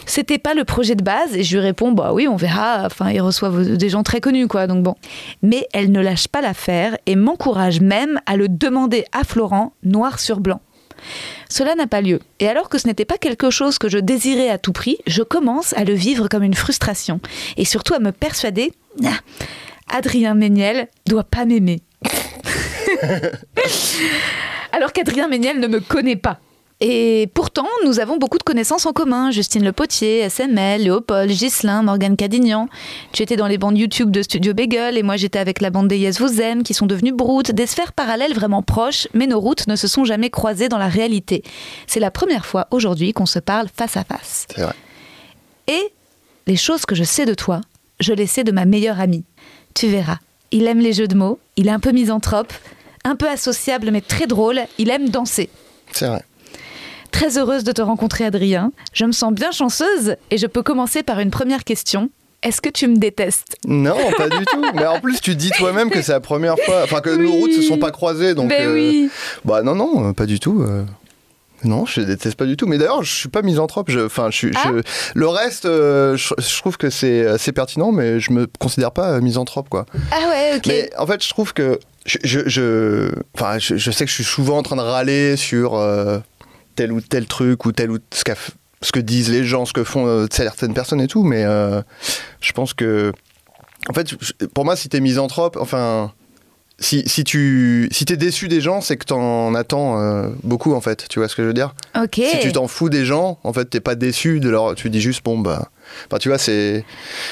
c'était 0.06 0.38
pas 0.38 0.54
le 0.54 0.64
projet 0.64 0.96
de 0.96 1.04
base 1.04 1.36
et 1.36 1.44
je 1.44 1.58
lui 1.58 1.64
réponds 1.64 1.92
bah 1.92 2.12
oui 2.14 2.28
on 2.28 2.36
verra 2.36 2.84
enfin 2.86 3.12
ils 3.12 3.22
reçoivent 3.22 3.78
des 3.78 3.90
gens 3.90 4.04
très 4.04 4.22
connus 4.22 4.48
quoi 4.48 4.68
donc 4.68 4.84
bon 4.84 4.96
mais 5.42 5.68
elle 5.74 5.92
ne 5.92 6.02
lâche 6.02 6.28
pas 6.28 6.42
l'affaire 6.42 6.98
et 7.06 7.16
m'encourage 7.16 7.82
même 7.82 8.20
à 8.26 8.36
le 8.36 8.48
demander 8.48 9.06
à 9.12 9.24
Florent 9.24 9.74
noir 9.84 10.20
sur 10.20 10.40
blanc 10.40 10.62
cela 11.50 11.76
n'a 11.76 11.88
pas 11.88 12.02
lieu. 12.02 12.20
Et 12.40 12.48
alors 12.48 12.70
que 12.70 12.78
ce 12.78 12.88
n'était 12.88 13.06
pas 13.06 13.18
quelque 13.18 13.50
chose 13.50 13.78
que 13.78 13.90
je 13.90 13.98
désirais 13.98 14.50
à 14.50 14.58
tout 14.58 14.72
prix, 14.72 15.00
je 15.08 15.24
commence 15.24 15.74
à 15.74 15.84
le 15.84 15.94
vivre 15.94 16.28
comme 16.28 16.44
une 16.44 16.54
frustration. 16.54 17.20
Et 17.58 17.66
surtout 17.66 17.94
à 17.94 18.00
me 18.00 18.12
persuader, 18.12 18.72
Ah, 19.04 19.18
Adrien 19.90 20.34
Méniel 20.34 20.88
doit 21.08 21.24
pas 21.24 21.46
m'aimer. 21.46 21.82
alors 24.72 24.94
qu'Adrien 24.94 25.28
Méniel 25.28 25.60
ne 25.60 25.68
me 25.68 25.80
connaît 25.80 26.16
pas. 26.16 26.40
Et 26.84 27.30
pourtant, 27.36 27.68
nous 27.86 28.00
avons 28.00 28.18
beaucoup 28.18 28.40
de 28.40 28.44
connaissances 28.44 28.88
en 28.88 28.92
commun. 28.92 29.30
Justine 29.30 29.64
Le 29.64 29.72
Potier, 29.72 30.28
SML, 30.28 30.82
Léopold, 30.82 31.30
Ghislain, 31.30 31.84
Morgane 31.84 32.18
Cadignan. 32.18 32.70
Tu 33.12 33.22
étais 33.22 33.36
dans 33.36 33.46
les 33.46 33.60
bandes 33.60 33.78
YouTube 33.78 34.10
de 34.10 34.24
Studio 34.24 34.56
Bagel 34.56 34.98
et 34.98 35.04
moi 35.04 35.16
j'étais 35.16 35.38
avec 35.38 35.62
la 35.62 35.70
bande 35.70 35.88
des 35.88 36.00
Yes 36.00 36.20
Vous 36.20 36.42
Aime 36.42 36.64
qui 36.64 36.74
sont 36.74 36.88
devenues 36.88 37.12
Broutes, 37.12 37.52
des 37.52 37.68
sphères 37.68 37.94
parallèles 37.94 38.34
vraiment 38.34 38.64
proches, 38.64 39.08
mais 39.14 39.28
nos 39.28 39.40
routes 39.40 39.68
ne 39.68 39.76
se 39.76 39.88
sont 39.88 40.06
jamais 40.06 40.32
croisées 40.32 40.70
dans 40.70 40.80
la 40.80 40.88
réalité. 40.88 41.44
C'est 41.86 42.00
la 42.00 42.10
première 42.10 42.48
fois 42.48 42.66
aujourd'hui 42.72 43.14
qu'on 43.14 43.28
se 43.28 43.38
parle 43.38 43.68
face 43.72 43.96
à 43.96 44.04
face. 44.04 44.48
C'est 44.56 44.64
vrai. 44.64 44.74
Et 45.68 45.94
les 46.48 46.58
choses 46.58 46.88
que 46.88 46.96
je 46.96 47.04
sais 47.04 47.28
de 47.28 47.36
toi, 47.36 47.62
je 48.00 48.14
les 48.14 48.26
sais 48.26 48.44
de 48.44 48.52
ma 48.52 48.66
meilleure 48.66 49.00
amie. 49.00 49.24
Tu 49.76 49.88
verras. 49.88 50.18
Il 50.50 50.66
aime 50.66 50.80
les 50.80 50.94
jeux 50.94 51.08
de 51.08 51.16
mots, 51.16 51.38
il 51.58 51.68
est 51.68 51.72
un 51.72 51.80
peu 51.80 51.92
misanthrope, 51.92 52.52
un 53.04 53.16
peu 53.16 53.30
associable 53.30 53.92
mais 53.92 54.02
très 54.02 54.26
drôle, 54.26 54.62
il 54.80 54.90
aime 54.90 55.10
danser. 55.10 55.50
C'est 55.92 56.08
vrai. 56.08 56.24
Très 57.12 57.38
heureuse 57.38 57.64
de 57.64 57.72
te 57.72 57.82
rencontrer, 57.82 58.26
Adrien. 58.26 58.72
Je 58.94 59.06
me 59.06 59.12
sens 59.12 59.34
bien 59.34 59.52
chanceuse 59.52 60.16
et 60.32 60.38
je 60.38 60.48
peux 60.48 60.64
commencer 60.64 61.04
par 61.04 61.20
une 61.20 61.32
première 61.32 61.64
question. 61.64 62.10
Est-ce 62.44 62.62
que 62.62 62.70
tu 62.70 62.88
me 62.88 62.98
détestes? 62.98 63.58
Non, 63.68 63.96
pas 64.18 64.28
du 64.30 64.44
tout. 64.46 64.66
Mais 64.74 64.86
en 64.88 65.00
plus, 65.00 65.22
tu 65.22 65.36
dis 65.36 65.52
toi-même 65.52 65.92
que 65.92 66.02
c'est 66.02 66.14
la 66.14 66.20
première 66.22 66.56
fois. 66.66 66.82
Enfin, 66.84 67.00
que 67.02 67.12
nos 67.12 67.32
routes 67.34 67.52
se 67.54 67.62
sont 67.62 67.78
pas 67.78 67.92
croisées. 67.92 68.34
Donc, 68.34 68.50
Ben 68.50 68.70
euh, 68.70 68.74
oui. 68.74 69.10
Bah 69.46 69.62
non, 69.62 69.76
non, 69.76 70.10
euh, 70.10 70.14
pas 70.14 70.26
du 70.26 70.40
tout. 70.40 70.64
euh. 70.64 70.84
Non, 71.64 71.86
je 71.86 72.02
déteste 72.02 72.36
pas 72.38 72.46
du 72.48 72.58
tout. 72.58 72.66
Mais 72.66 72.80
d'ailleurs, 72.80 73.04
je 73.04 73.14
suis 73.14 73.30
pas 73.30 73.44
misanthrope. 73.44 73.92
Je- 73.92 74.00
Enfin, 74.00 74.30
je, 74.32 74.48
Ah. 74.56 74.72
le 75.14 75.28
reste, 75.28 75.66
euh, 75.66 76.18
je, 76.18 76.34
je 76.40 76.58
trouve 76.58 76.78
que 76.78 76.90
c'est 76.90 77.28
assez 77.28 77.52
pertinent, 77.52 77.92
mais 77.92 78.20
je 78.20 78.32
me 78.32 78.48
considère 78.60 78.92
pas 78.92 79.20
misanthrope, 79.20 79.70
quoi. 79.70 79.86
Ah 80.12 80.28
ouais, 80.28 80.54
ok. 80.58 80.64
Mais 80.66 80.90
en 80.98 81.06
fait, 81.06 81.24
je 81.24 81.30
trouve 81.30 81.54
que 81.54 81.78
je, 82.08 82.18
je, 82.24 82.40
je- 82.48 83.12
enfin, 83.36 83.60
je, 83.60 83.78
je 83.78 83.92
sais 83.92 84.06
que 84.06 84.10
je 84.10 84.16
suis 84.16 84.24
souvent 84.24 84.58
en 84.58 84.64
train 84.64 84.78
de 84.78 84.82
râler 84.82 85.36
sur 85.38 85.76
euh, 85.76 86.18
tel 86.82 86.92
ou 86.92 87.02
tel 87.02 87.26
truc 87.28 87.66
ou 87.66 87.72
tel 87.72 87.92
ou 87.92 88.00
ce, 88.14 88.24
qu'a 88.24 88.34
f- 88.34 88.50
ce 88.82 88.92
que 88.92 89.00
disent 89.00 89.30
les 89.30 89.44
gens, 89.46 89.66
ce 89.66 89.74
que 89.74 89.84
font 89.84 90.08
euh, 90.08 90.26
certaines 90.32 90.74
personnes 90.74 91.02
et 91.02 91.08
tout, 91.08 91.24
mais 91.24 91.44
euh, 91.44 91.82
je 92.42 92.52
pense 92.54 92.74
que, 92.74 93.12
en 93.90 93.94
fait, 93.94 94.16
pour 94.54 94.66
moi, 94.66 94.76
si 94.76 94.90
t'es 94.90 95.00
misanthrope, 95.00 95.58
enfin. 95.60 96.12
Si, 96.84 97.04
si 97.08 97.24
tu 97.24 97.88
si 97.92 98.06
t'es 98.06 98.18
déçu 98.18 98.48
des 98.48 98.60
gens, 98.60 98.82
c'est 98.82 98.98
que 98.98 99.06
t'en 99.06 99.54
attends 99.54 100.00
euh, 100.02 100.30
beaucoup 100.42 100.74
en 100.74 100.82
fait. 100.82 101.06
Tu 101.10 101.20
vois 101.20 101.28
ce 101.28 101.36
que 101.36 101.44
je 101.44 101.48
veux 101.48 101.54
dire? 101.54 101.76
Ok. 101.96 102.16
Si 102.16 102.40
tu 102.40 102.52
t'en 102.54 102.68
fous 102.68 102.90
des 102.90 103.06
gens, 103.06 103.38
en 103.44 103.54
fait, 103.54 103.66
t'es 103.66 103.80
pas 103.82 103.94
déçu 103.94 104.40
de 104.40 104.50
leur. 104.50 104.74
Tu 104.74 104.90
dis 104.90 105.00
juste 105.00 105.24
bon 105.24 105.38
bah. 105.38 105.70
Enfin, 106.08 106.18
tu 106.20 106.30
vois, 106.30 106.38
c'est. 106.38 106.84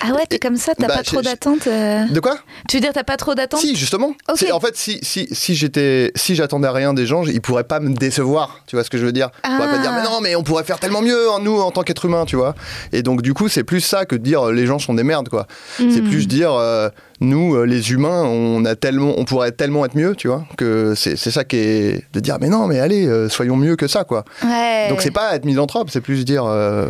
Ah 0.01 0.12
ouais, 0.13 0.25
t'es 0.30 0.39
comme 0.39 0.56
ça, 0.58 0.74
t'as 0.75 0.88
Bah, 0.88 0.98
pas 0.98 1.04
trop 1.04 1.22
d'attentes 1.22 1.68
euh 1.68 2.06
De 2.08 2.20
quoi? 2.20 2.38
Tu 2.68 2.78
veux 2.78 2.82
dire 2.82 2.92
t'as 2.94 3.04
pas 3.04 3.18
trop 3.18 3.36
d'attentes? 3.36 3.60
Si, 3.62 3.75
justement. 3.75 4.13
En 4.28 4.60
fait, 4.60 4.75
si, 4.75 5.00
si, 5.01 5.28
si 5.32 5.56
j'étais, 5.56 6.12
si 6.16 6.36
j'attendais 6.36 6.70
rien 6.70 6.94
des 6.94 7.06
gens, 7.06 7.24
ils 7.25 7.42
pourraient 7.42 7.63
pas 7.63 7.80
me 7.80 7.94
décevoir. 7.94 8.62
Tu 8.68 8.75
vois 8.75 8.84
ce 8.84 8.89
que 8.89 8.98
je 8.98 9.06
veux 9.06 9.12
dire? 9.12 9.30
Ils 9.46 9.56
pourraient 9.56 9.68
pas 9.70 9.75
Ah. 9.78 9.82
dire, 9.82 9.92
mais 9.94 10.04
non, 10.04 10.20
mais 10.22 10.36
on 10.36 10.44
pourrait 10.44 10.63
faire 10.63 10.80
tellement 10.80 11.01
mieux, 11.01 11.30
hein, 11.32 11.39
nous, 11.42 11.60
en 11.60 11.72
tant 11.72 11.84
qu'être 11.84 12.06
humain, 12.06 12.25
tu 12.25 12.36
vois? 12.36 12.56
Et 12.92 13.04
donc, 13.04 13.22
du 13.22 13.34
coup, 13.34 13.48
c'est 13.48 13.63
plus 13.63 13.82
ça 13.82 14.06
que 14.06 14.16
de 14.16 14.22
dire 14.24 14.48
euh, 14.48 14.51
les 14.54 14.66
gens 14.66 14.80
sont 14.80 14.94
des 14.94 15.04
merdes, 15.04 15.30
quoi. 15.30 15.48
C'est 15.78 16.01
Hmm. 16.01 16.10
plus 16.10 16.28
dire, 16.28 16.54
euh, 16.54 16.89
nous, 17.22 17.63
les 17.66 17.92
humains, 17.92 18.24
on 18.24 18.63
a 18.66 18.75
tellement, 18.75 19.13
on 19.18 19.25
pourrait 19.25 19.51
tellement 19.51 19.86
être 19.86 19.96
mieux, 19.96 20.16
tu 20.16 20.28
vois, 20.30 20.46
que 20.58 20.94
c'est, 20.96 21.16
c'est 21.18 21.32
ça 21.32 21.44
qui 21.44 21.58
est 21.58 22.04
de 22.13 22.20
dire, 22.20 22.38
mais 22.39 22.48
non, 22.50 22.68
mais 22.68 22.80
allez, 22.80 23.28
soyons 23.30 23.56
mieux 23.58 23.75
que 23.75 23.88
ça, 23.88 24.04
quoi. 24.04 24.24
Ouais. 24.44 24.88
Donc, 24.89 25.01
c'est 25.01 25.12
pas 25.12 25.36
être 25.36 25.46
misanthrope, 25.46 25.89
c'est 25.92 26.01
plus 26.01 26.24
dire. 26.25 26.46
euh, 26.46 26.88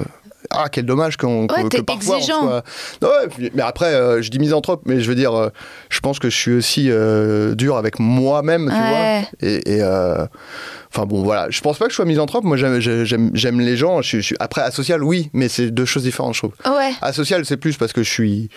ah, 0.51 0.67
quel 0.71 0.85
dommage 0.85 1.17
qu'on, 1.17 1.43
Ouais, 1.47 1.69
que, 1.69 1.81
parfois 1.81 2.15
on 2.15 2.17
exigeant. 2.17 2.41
soit- 2.41 2.63
Non, 3.01 3.07
ouais, 3.09 3.27
puis- 3.29 3.51
mais 3.53 3.61
après, 3.61 3.93
euh, 3.93 4.21
je 4.21 4.29
dis 4.31 4.39
misanthrope, 4.39 4.81
mais 4.85 4.99
je 5.01 5.07
veux 5.09 5.15
dire, 5.15 5.33
euh, 5.33 5.49
je 5.89 5.99
pense 5.99 6.19
que 6.19 6.29
je 6.29 6.35
suis 6.35 6.53
aussi 6.53 6.87
euh, 6.89 7.53
dur 7.55 7.77
avec 7.77 7.99
moi-même, 7.99 8.65
tu 8.69 8.75
Ouais. 8.75 8.89
vois. 8.89 9.47
Et, 9.49 9.77
et, 9.77 9.83
enfin 9.83 11.05
bon, 11.05 11.23
voilà. 11.23 11.47
Je 11.49 11.61
pense 11.61 11.77
pas 11.77 11.85
que 11.85 11.91
je 11.91 11.95
sois 11.95 12.05
misanthrope. 12.05 12.43
Moi, 12.43 12.57
j'aime, 12.57 13.59
les 13.59 13.77
gens. 13.77 14.01
Je 14.01 14.07
suis, 14.07 14.21
je 14.21 14.35
après, 14.39 14.61
asocial, 14.61 15.03
oui, 15.03 15.29
mais 15.33 15.47
c'est 15.49 15.71
deux 15.71 15.85
choses 15.85 16.03
différentes, 16.03 16.33
je 16.35 16.39
trouve. 16.39 16.53
Ouais. 16.65 16.91
Asocial, 17.01 17.45
c'est 17.45 17.57
plus 17.57 17.77
parce 17.77 17.93
que 17.93 18.03
je 18.03 18.09
suis. 18.09 18.49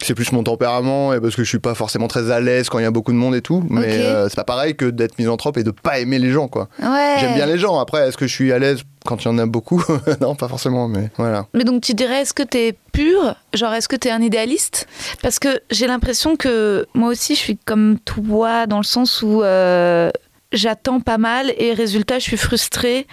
C'est 0.00 0.14
plus 0.14 0.30
mon 0.30 0.44
tempérament 0.44 1.12
et 1.12 1.20
parce 1.20 1.34
que 1.34 1.42
je 1.42 1.48
suis 1.48 1.58
pas 1.58 1.74
forcément 1.74 2.06
très 2.06 2.30
à 2.30 2.38
l'aise 2.38 2.68
quand 2.68 2.78
il 2.78 2.82
y 2.82 2.86
a 2.86 2.90
beaucoup 2.92 3.10
de 3.10 3.16
monde 3.16 3.34
et 3.34 3.40
tout. 3.42 3.64
Mais 3.68 3.98
euh, 4.04 4.28
c'est 4.28 4.36
pas 4.36 4.44
pareil 4.44 4.76
que 4.76 4.84
d'être 4.84 5.18
misanthrope 5.18 5.56
et 5.56 5.64
de 5.64 5.72
pas 5.72 5.98
aimer 5.98 6.20
les 6.20 6.30
gens, 6.30 6.46
quoi. 6.46 6.68
Ouais. 6.80 7.16
J'aime 7.18 7.34
bien 7.34 7.46
les 7.46 7.58
gens. 7.58 7.80
Après, 7.80 8.06
est-ce 8.06 8.16
que 8.16 8.28
je 8.28 8.32
suis 8.32 8.52
à 8.52 8.60
l'aise 8.60 8.82
quand 9.08 9.24
il 9.24 9.28
y 9.28 9.30
en 9.30 9.38
a 9.38 9.46
beaucoup, 9.46 9.82
non, 10.20 10.34
pas 10.34 10.48
forcément, 10.48 10.86
mais 10.86 11.10
voilà. 11.16 11.46
Mais 11.54 11.64
donc 11.64 11.82
tu 11.82 11.94
dirais, 11.94 12.20
est-ce 12.20 12.34
que 12.34 12.42
tu 12.42 12.58
es 12.58 12.76
pur? 12.92 13.34
Genre, 13.54 13.72
est-ce 13.72 13.88
que 13.88 13.96
tu 13.96 14.08
es 14.08 14.10
un 14.10 14.20
idéaliste? 14.20 14.86
Parce 15.22 15.38
que 15.38 15.60
j'ai 15.70 15.86
l'impression 15.86 16.36
que 16.36 16.86
moi 16.92 17.08
aussi, 17.08 17.34
je 17.34 17.40
suis 17.40 17.56
comme 17.56 17.98
toi 17.98 18.66
dans 18.66 18.76
le 18.76 18.82
sens 18.82 19.22
où 19.22 19.42
euh, 19.42 20.10
j'attends 20.52 21.00
pas 21.00 21.16
mal 21.16 21.54
et 21.56 21.72
résultat, 21.72 22.18
je 22.18 22.24
suis 22.24 22.36
frustrée. 22.36 23.06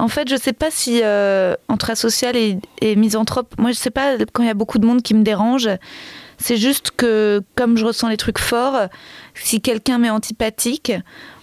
En 0.00 0.08
fait, 0.08 0.28
je 0.28 0.34
sais 0.34 0.52
pas 0.52 0.72
si 0.72 1.00
euh, 1.04 1.54
entre 1.68 1.90
asocial 1.90 2.34
et, 2.36 2.58
et 2.80 2.96
misanthrope, 2.96 3.54
moi 3.56 3.70
je 3.70 3.76
sais 3.76 3.90
pas 3.90 4.16
quand 4.32 4.42
il 4.42 4.46
y 4.46 4.50
a 4.50 4.54
beaucoup 4.54 4.80
de 4.80 4.86
monde 4.86 5.02
qui 5.02 5.14
me 5.14 5.22
dérange. 5.22 5.70
C'est 6.38 6.56
juste 6.56 6.90
que 6.90 7.40
comme 7.54 7.76
je 7.76 7.86
ressens 7.86 8.08
les 8.08 8.16
trucs 8.16 8.40
forts, 8.40 8.88
si 9.34 9.60
quelqu'un 9.60 9.98
m'est 9.98 10.10
antipathique, 10.10 10.92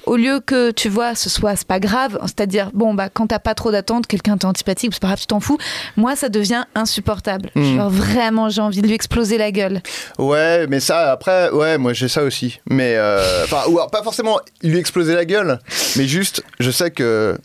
au 0.05 0.15
lieu 0.15 0.39
que 0.39 0.72
tu 0.72 0.89
vois 0.89 1.15
ce 1.15 1.29
soit 1.29 1.55
c'est 1.55 1.67
pas 1.67 1.79
grave. 1.79 2.19
C'est-à-dire 2.24 2.72
bon 2.74 2.93
bah 2.93 3.10
quand 3.10 3.27
t'as 3.27 3.39
pas 3.39 3.55
trop 3.55 3.72
d'attente 3.72 4.07
quelqu'un 4.07 4.38
t'est 4.38 4.45
antipathique 4.45 4.91
c'est 4.93 5.01
pas 5.01 5.07
grave 5.07 5.19
tu 5.19 5.27
t'en 5.27 5.39
fous. 5.39 5.57
Moi 5.98 6.15
ça 6.15 6.29
devient 6.29 6.65
insupportable. 6.75 7.50
Genre 7.55 7.89
vraiment 7.89 8.50
j'ai 8.50 8.62
envie 8.62 8.81
de 8.81 8.88
lui 8.88 8.95
exploser 8.95 9.38
la 9.38 9.51
gueule. 9.51 9.81
Ouais, 10.17 10.67
mais 10.67 10.79
ça, 10.79 11.12
après, 11.12 11.50
ouais, 11.51 11.77
moi 11.77 11.93
j'ai 11.93 12.07
ça 12.07 12.24
aussi. 12.24 12.60
Mais, 12.69 12.95
euh, 12.95 13.43
enfin, 13.43 13.62
ou 13.69 13.77
alors 13.77 13.91
pas 13.91 14.03
forcément 14.03 14.39
lui 14.62 14.77
exploser 14.77 15.15
la 15.15 15.25
gueule, 15.25 15.60
mais 15.98 16.07
juste, 16.07 16.43
je 16.60 16.72
sais 16.72 16.91
que 16.91 17.38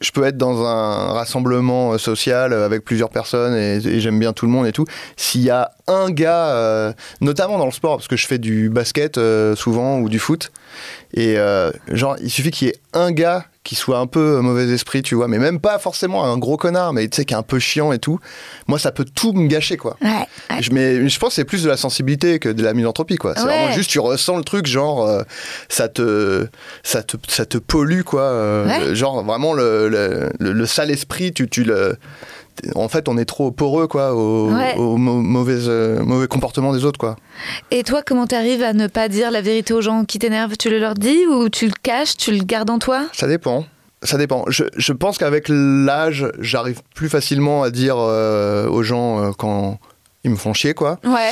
je 0.00 0.10
peux 0.10 0.24
être 0.24 0.36
dans 0.36 0.64
un 0.64 1.12
rassemblement 1.14 1.92
euh, 1.92 1.98
social 1.98 2.52
avec 2.52 2.84
plusieurs 2.84 3.08
personnes 3.08 3.54
et, 3.54 3.76
et 3.76 4.00
j'aime 4.00 4.18
bien 4.18 4.32
tout 4.34 4.44
le 4.44 4.52
monde 4.52 4.66
et 4.66 4.72
tout. 4.72 4.84
S'il 5.16 5.40
y 5.42 5.50
a 5.50 5.70
un 5.86 6.10
gars, 6.10 6.48
euh, 6.48 6.92
notamment 7.20 7.58
dans 7.58 7.64
le 7.64 7.72
sport, 7.72 7.96
parce 7.96 8.08
que 8.08 8.16
je 8.16 8.26
fais 8.26 8.38
du 8.38 8.68
basket 8.68 9.16
euh, 9.16 9.56
souvent 9.56 9.98
ou 10.00 10.08
du 10.08 10.18
foot, 10.18 10.52
et 11.14 11.38
euh, 11.38 11.70
genre, 11.88 12.16
il 12.20 12.30
suffit 12.30 12.50
qu'il 12.50 12.68
y 12.68 12.70
ait 12.70 12.76
un 12.92 13.12
gars 13.12 13.44
qui 13.64 13.74
soit 13.74 13.98
un 13.98 14.06
peu 14.06 14.38
mauvais 14.40 14.68
esprit, 14.72 15.02
tu 15.02 15.14
vois, 15.16 15.26
mais 15.26 15.38
même 15.38 15.58
pas 15.58 15.78
forcément 15.80 16.24
un 16.24 16.38
gros 16.38 16.56
connard, 16.56 16.92
mais 16.92 17.08
tu 17.08 17.16
sais, 17.16 17.24
qui 17.24 17.34
est 17.34 17.36
un 17.36 17.42
peu 17.42 17.58
chiant 17.58 17.90
et 17.92 17.98
tout. 17.98 18.20
Moi, 18.68 18.78
ça 18.78 18.92
peut 18.92 19.04
tout 19.04 19.32
me 19.32 19.48
gâcher, 19.48 19.76
quoi. 19.76 19.96
ouais, 20.00 20.08
ouais. 20.50 20.62
Je, 20.62 20.70
mais 20.70 21.08
je 21.08 21.18
pense 21.18 21.30
que 21.30 21.34
c'est 21.36 21.44
plus 21.44 21.64
de 21.64 21.68
la 21.68 21.76
sensibilité 21.76 22.38
que 22.38 22.48
de 22.48 22.62
la 22.62 22.74
misanthropie, 22.74 23.16
quoi. 23.16 23.34
C'est 23.34 23.42
Ouais. 23.42 23.48
vraiment 23.48 23.72
juste, 23.72 23.90
tu 23.90 23.98
ressens 23.98 24.36
le 24.36 24.44
truc, 24.44 24.66
genre, 24.66 25.04
euh, 25.06 25.22
ça, 25.68 25.88
te, 25.88 26.46
ça, 26.84 27.02
te, 27.02 27.16
ça 27.26 27.44
te 27.44 27.58
pollue, 27.58 28.02
quoi. 28.02 28.22
euh. 28.22 28.94
Genre, 28.94 29.24
vraiment, 29.24 29.52
le, 29.52 29.88
le, 29.88 30.30
le- 30.38 30.52
le 30.52 30.66
sale 30.66 30.90
esprit, 30.92 31.32
tu, 31.32 31.48
tu 31.48 31.64
le. 31.64 31.96
En 32.74 32.88
fait, 32.88 33.08
on 33.08 33.18
est 33.18 33.24
trop 33.26 33.50
poreux, 33.50 33.86
quoi, 33.86 34.14
au, 34.14 34.50
Ouais. 34.52 34.74
au 34.76 34.96
mau- 34.96 35.20
mauvais, 35.20 35.68
euh, 35.68 36.02
mauvais 36.02 36.26
comportement 36.26 36.72
des 36.72 36.84
autres, 36.84 36.98
quoi. 36.98 37.16
et 37.70 37.82
toi 37.82 38.02
comment 38.04 38.26
t'arrives 38.26 38.62
à 38.62 38.72
ne 38.72 38.86
pas 38.86 39.08
dire 39.08 39.30
la 39.30 39.40
vérité 39.42 39.74
aux 39.74 39.80
gens 39.82 40.04
qui 40.04 40.18
t'énervent? 40.18 40.56
Tu 40.56 40.70
le 40.70 40.78
leur 40.78 40.94
dis 40.94 41.26
ou 41.30 41.48
tu 41.48 41.66
le 41.66 41.74
caches 41.82 42.16
tu 42.16 42.32
le 42.32 42.42
gardes 42.44 42.70
en 42.70 42.78
toi? 42.78 43.02
Ça 43.12 43.26
dépend. 43.26 43.64
Ça 44.02 44.18
dépend. 44.18 44.44
Je, 44.48 44.64
je 44.76 44.92
pense 44.92 45.18
qu'avec 45.18 45.46
l'âge, 45.48 46.26
j'arrive 46.38 46.80
plus 46.94 47.08
facilement 47.08 47.62
à 47.62 47.70
dire 47.70 47.96
euh, 47.98 48.68
aux 48.68 48.82
gens 48.82 49.20
euh, 49.22 49.30
quand 49.36 49.78
ils 50.26 50.30
me 50.30 50.36
font 50.36 50.52
chier, 50.52 50.74
quoi. 50.74 50.98
ouais 51.04 51.30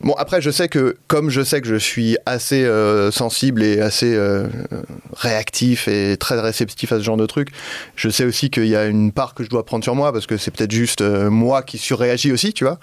Bon, 0.00 0.12
après, 0.18 0.42
je 0.42 0.50
sais 0.50 0.68
que, 0.68 0.98
comme 1.06 1.30
je 1.30 1.42
sais 1.42 1.62
que 1.62 1.66
je 1.66 1.76
suis 1.76 2.18
assez 2.26 2.64
euh, 2.64 3.10
sensible 3.10 3.62
et 3.62 3.80
assez 3.80 4.14
euh, 4.14 4.48
réactif 5.16 5.88
et 5.88 6.18
très 6.18 6.38
réceptif 6.38 6.92
à 6.92 6.98
ce 6.98 7.02
genre 7.02 7.16
de 7.16 7.24
truc, 7.24 7.48
je 7.96 8.10
sais 8.10 8.24
aussi 8.24 8.50
qu'il 8.50 8.66
y 8.66 8.76
a 8.76 8.84
une 8.84 9.12
part 9.12 9.32
que 9.32 9.44
je 9.44 9.48
dois 9.48 9.64
prendre 9.64 9.82
sur 9.82 9.94
moi 9.94 10.12
parce 10.12 10.26
que 10.26 10.36
c'est 10.36 10.50
peut-être 10.50 10.72
juste 10.72 11.00
euh, 11.00 11.30
moi 11.30 11.62
qui 11.62 11.78
surréagis 11.78 12.32
aussi, 12.32 12.52
tu 12.52 12.64
vois. 12.64 12.78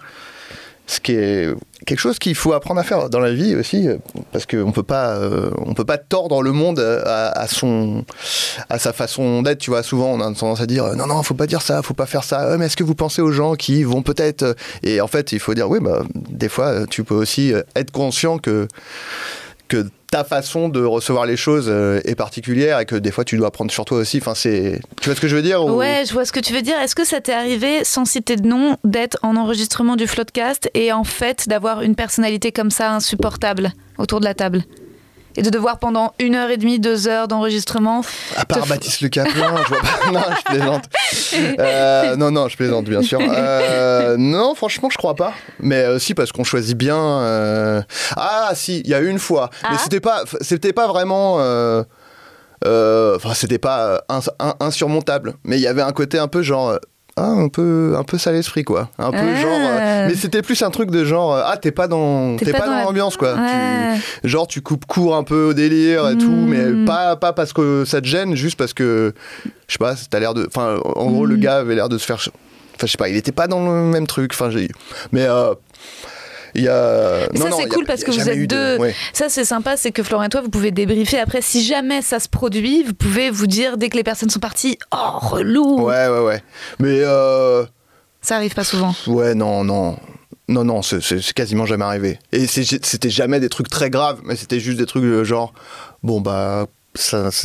Ce 0.88 1.00
qui 1.00 1.14
est 1.14 1.48
quelque 1.86 2.00
chose 2.00 2.20
qu'il 2.20 2.36
faut 2.36 2.54
apprendre 2.54 2.80
à 2.80 2.84
faire 2.84 3.10
dans 3.10 3.20
la 3.20 3.34
vie 3.34 3.56
aussi, 3.56 3.88
euh, 3.88 3.98
parce 4.32 4.46
qu'on 4.46 4.72
peut 4.72 4.84
pas, 4.84 5.16
euh, 5.16 5.52
on 5.66 5.74
peut 5.74 5.86
pas 5.86 5.98
tordre 5.98 6.42
le 6.42 6.52
monde 6.52 6.80
à, 6.80 7.30
à 7.30 7.48
son, 7.48 8.04
à 8.70 8.78
sa 8.78 8.94
façon 8.94 9.42
d'être. 9.42 9.60
Tu 9.60 9.70
vois, 9.70 9.84
souvent 9.84 10.08
on 10.08 10.20
a 10.20 10.34
tendance 10.34 10.62
à 10.62 10.66
dire 10.66 10.86
euh, 10.86 10.96
non 10.96 11.08
non, 11.08 11.22
faut 11.24 11.34
pas 11.34 11.48
dire 11.48 11.62
ça, 11.62 11.82
faut 11.82 11.94
pas 11.94 12.06
faire 12.06 12.24
ça. 12.24 12.58
Mais 12.58 12.66
est-ce 12.66 12.78
que 12.78 12.84
vous 12.84 12.96
pensez 12.96 13.22
aux 13.22 13.32
gens 13.32 13.56
qui 13.56 13.84
vont 13.84 14.02
peut-être 14.02 14.44
euh, 14.44 14.54
Et 14.84 15.02
en 15.02 15.08
fait, 15.08 15.32
il 15.32 15.40
faut 15.40 15.54
dire 15.54 15.70
oui, 15.70 15.80
bah 15.82 16.04
des 16.14 16.50
fois, 16.50 16.68
euh, 16.68 16.86
tu 16.90 17.04
peux 17.04 17.16
aussi 17.16 17.54
euh, 17.54 17.62
être 17.76 17.92
conscient 17.92 18.38
que 18.38 18.68
que 19.72 19.88
ta 20.12 20.24
façon 20.26 20.68
de 20.68 20.84
recevoir 20.84 21.26
les 21.26 21.38
choses 21.38 21.68
euh, 21.70 22.02
est 22.04 22.16
particulière 22.16 22.80
et 22.82 22.86
que 22.86 22.96
des 22.98 23.12
fois 23.12 23.24
tu 23.24 23.38
dois 23.38 23.50
prendre 23.52 23.72
sur 23.72 23.86
toi 23.86 24.00
aussi. 24.00 24.18
Enfin, 24.18 24.36
c'est, 24.36 24.82
tu 25.02 25.08
vois 25.10 25.16
ce 25.16 25.22
que 25.22 25.30
je 25.30 25.36
veux 25.38 25.42
dire 25.42 25.64
ou- 25.64 25.72
Ouais, 25.78 26.04
je 26.06 26.12
vois 26.12 26.26
ce 26.26 26.34
que 26.34 26.42
tu 26.42 26.52
veux 26.54 26.62
dire. 26.62 26.78
Est-ce 26.80 26.96
que 26.96 27.06
ça 27.06 27.22
t'est 27.22 27.32
arrivé, 27.34 27.86
sans 27.86 28.04
citer 28.04 28.36
de 28.36 28.46
nom, 28.46 28.76
d'être 28.84 29.18
en 29.24 29.38
enregistrement 29.38 29.96
du 29.96 30.08
Floodcast 30.08 30.70
et 30.74 30.92
en 30.92 31.06
fait 31.06 31.48
d'avoir 31.48 31.82
une 31.82 31.96
personnalité 31.96 32.52
comme 32.52 32.72
ça 32.72 32.92
insupportable 32.94 33.72
autour 33.98 34.20
de 34.20 34.26
la 34.26 34.34
table? 34.34 34.64
Et 35.38 35.42
de 35.42 35.50
devoir 35.50 35.80
pendant 35.80 36.14
une 36.20 36.36
heure 36.36 36.50
et 36.50 36.58
demie, 36.58 36.80
deux 36.80 37.08
heures 37.08 37.28
d'enregistrement. 37.28 38.02
À 38.36 38.46
part 38.46 38.64
te- 38.64 38.70
Baptiste 38.70 39.02
Le 39.02 39.10
Caplin, 39.10 39.56
je 39.64 39.68
vois 39.70 39.80
pas. 39.82 40.12
Non, 40.12 40.22
je 40.38 40.44
plaisante. 40.44 40.84
Euh, 41.60 42.16
non, 42.18 42.32
non, 42.32 42.48
je 42.48 42.58
plaisante, 42.58 42.86
bien 42.86 43.02
sûr. 43.02 43.20
Euh, 43.22 44.16
non, 44.18 44.54
franchement, 44.56 44.90
je 44.92 44.98
crois 44.98 45.16
pas. 45.16 45.34
Mais 45.60 45.88
aussi 45.88 46.14
parce 46.14 46.32
qu'on 46.32 46.44
choisit 46.44 46.78
bien. 46.78 46.98
euh, 46.98 47.82
Ah, 48.18 48.52
si, 48.54 48.80
il 48.82 48.88
y 48.90 48.94
a 48.94 49.00
une 49.00 49.20
fois. 49.20 49.50
Mais 49.64 49.70
Ah. 49.74 49.78
c'était 49.82 50.00
pas, 50.02 50.24
c'était 50.42 50.74
pas 50.74 50.88
vraiment. 50.88 51.38
euh, 51.40 51.84
euh, 52.66 53.16
Enfin, 53.16 53.34
c'était 53.34 53.58
pas 53.60 54.04
ins- 54.10 54.22
in- 54.40 54.56
insurmontable. 54.60 55.36
Mais 55.44 55.58
il 55.58 55.62
y 55.62 55.68
avait 55.68 55.82
un 55.82 55.92
côté 55.94 56.20
un 56.20 56.28
peu 56.28 56.42
genre. 56.42 56.78
Ah, 57.18 57.28
un 57.30 57.50
peu, 57.50 57.94
un 57.98 58.04
peu 58.04 58.18
sale 58.18 58.36
esprit, 58.36 58.64
quoi. 58.64 58.90
Un 58.98 59.12
peu 59.12 59.18
Ah. 59.20 59.36
genre. 59.36 59.52
euh, 59.54 60.08
mais 60.08 60.16
c'était 60.16 60.42
plus 60.42 60.62
un 60.64 60.70
truc 60.72 60.90
de 60.92 61.04
genre. 61.04 61.36
euh, 61.36 61.42
Ah, 61.46 61.58
t'es 61.58 61.72
pas 61.72 61.88
dans, 61.88 62.38
T'es 62.38 62.52
pas 62.52 62.60
pas, 62.60 62.66
dans 62.66 62.72
dans 62.72 62.78
la- 62.78 62.84
l'ambiance, 62.86 63.18
quoi. 63.18 63.36
Tu- 64.22 64.30
genre 64.30 64.48
tu 64.48 64.62
coupes 64.62 64.86
court 64.86 65.16
un 65.16 65.24
peu 65.24 65.44
au 65.50 65.54
délire 65.54 66.08
et 66.10 66.18
tout 66.18 66.32
mais 66.32 66.86
pas 66.86 67.16
pas 67.18 67.34
parce 67.34 67.52
que 67.54 67.84
ça 67.86 68.00
te 68.02 68.08
gêne 68.08 68.36
juste 68.36 68.58
parce 68.58 68.74
que 68.74 69.14
je 69.68 69.74
sais 69.74 69.78
pas 69.78 69.94
t'as 70.10 70.20
l'air 70.20 70.34
de 70.34 70.48
enfin 70.48 70.78
en 70.96 71.12
gros 71.12 71.26
le 71.26 71.36
Mm. 71.36 71.40
gars 71.40 71.58
avait 71.58 71.76
l'air 71.76 71.90
de 71.90 71.98
se 71.98 72.06
faire 72.06 72.16
enfin 72.16 72.32
je 72.86 72.88
sais 72.88 72.98
pas 72.98 73.10
il 73.10 73.16
était 73.18 73.32
pas 73.34 73.48
dans 73.48 73.60
le 73.66 73.84
même 73.84 74.08
truc 74.08 74.32
enfin 74.34 74.50
j'ai 74.50 74.70
mais 75.12 75.24
euh, 75.26 75.54
il 76.56 76.64
y 76.64 76.68
a 76.68 77.28
Mais 77.34 77.40
non, 77.40 77.46
ça, 77.46 77.50
non, 77.52 77.58
c'est 77.58 77.66
a- 77.66 77.70
cool 77.70 77.86
parce 77.86 78.04
que 78.04 78.12
vous 78.12 78.30
êtes 78.30 78.36
eu 78.38 78.48
de- 78.48 78.56
deux. 78.56 78.78
ouais. 78.82 78.96
Ça, 79.14 79.30
c'est 79.30 79.46
sympa, 79.46 79.78
c'est 79.78 79.92
que 79.92 80.04
Florent 80.04 80.24
et 80.24 80.30
toi, 80.30 80.42
vous 80.42 80.50
pouvez 80.50 80.72
débriefer. 80.72 81.20
Après, 81.20 81.42
si 81.42 81.64
jamais 81.64 82.02
ça 82.02 82.20
se 82.20 82.28
produit, 82.30 82.84
vous 82.84 82.94
pouvez 82.94 83.30
vous 83.30 83.48
dire, 83.48 83.78
dès 83.78 83.90
que 83.90 83.98
les 83.98 84.04
personnes 84.04 84.30
sont 84.30 84.40
parties, 84.40 84.78
oh, 84.94 85.20
relou 85.20 85.82
ouais 85.82 86.08
ouais 86.08 86.20
ouais 86.20 86.44
mais 86.80 87.00
euh, 87.02 87.64
Ça 88.22 88.36
arrive 88.36 88.54
pas 88.54 88.64
souvent. 88.64 88.94
ouais 89.08 89.34
non 89.36 89.64
non 89.64 89.98
non 90.48 90.64
non 90.66 90.82
c'est- 90.82 91.34
quasiment 91.34 91.66
jamais 91.66 91.86
arrivé 91.86 92.20
et 92.34 92.46
c'était 92.48 93.10
jamais 93.10 93.40
des 93.40 93.48
trucs 93.50 93.70
très 93.70 93.90
graves 93.90 94.20
mais 94.26 94.36
c'était 94.36 94.60
juste 94.60 94.78
des 94.80 94.86
trucs 94.86 95.04
euh, 95.04 95.24
genre 95.24 95.54
bon 96.04 96.20
bah 96.20 96.66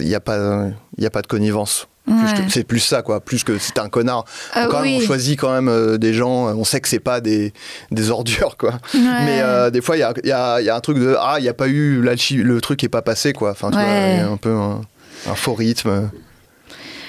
il 0.00 0.08
y 0.08 0.14
a 0.14 0.20
pas 0.20 0.66
il 0.98 1.04
y 1.04 1.06
a 1.06 1.10
pas 1.10 1.22
de 1.22 1.28
connivence 1.28 1.86
Ouais. 2.08 2.14
c'est 2.48 2.62
plus 2.64 2.78
ça 2.78 3.02
quoi 3.02 3.20
plus 3.20 3.42
que 3.42 3.58
c'est 3.58 3.78
un 3.78 3.88
connard 3.88 4.24
Ah 4.52 4.68
quand 4.70 4.82
même, 4.82 4.94
on 4.96 5.00
choisit 5.00 5.38
quand 5.40 5.52
même 5.52 5.68
euh, 5.68 5.98
des 5.98 6.14
gens, 6.14 6.48
euh, 6.48 6.52
on 6.54 6.62
sait 6.64 6.80
que 6.80 6.88
c'est 6.88 7.00
pas 7.00 7.20
des, 7.20 7.52
des 7.90 8.10
ordures, 8.10 8.56
quoi. 8.56 8.74
Ouais. 8.94 9.00
Mais 9.24 9.40
euh, 9.42 9.70
des 9.70 9.80
fois, 9.80 9.96
il 9.96 10.00
y 10.00 10.02
a, 10.04 10.12
il 10.22 10.28
y 10.28 10.32
a- 10.32 10.60
y 10.60 10.68
a 10.70 10.76
un 10.76 10.80
truc 10.80 10.98
de 10.98 11.16
Ah, 11.18 11.36
il 11.38 11.42
n'y 11.42 11.48
a 11.48 11.54
pas 11.54 11.66
eu, 11.66 12.00
le 12.02 12.60
truc 12.60 12.84
est 12.84 12.88
pas 12.88 13.02
passé, 13.02 13.32
quoi. 13.32 13.50
Enfin, 13.50 13.70
tu 13.72 13.76
Ouais. 13.78 13.82
vois, 13.84 13.92
il 13.92 14.16
y 14.18 14.20
a 14.20 14.28
un 14.28 14.36
peu 14.36 14.50
un, 14.54 14.80
un 15.28 15.34
faux 15.34 15.54
rythme. 15.54 16.08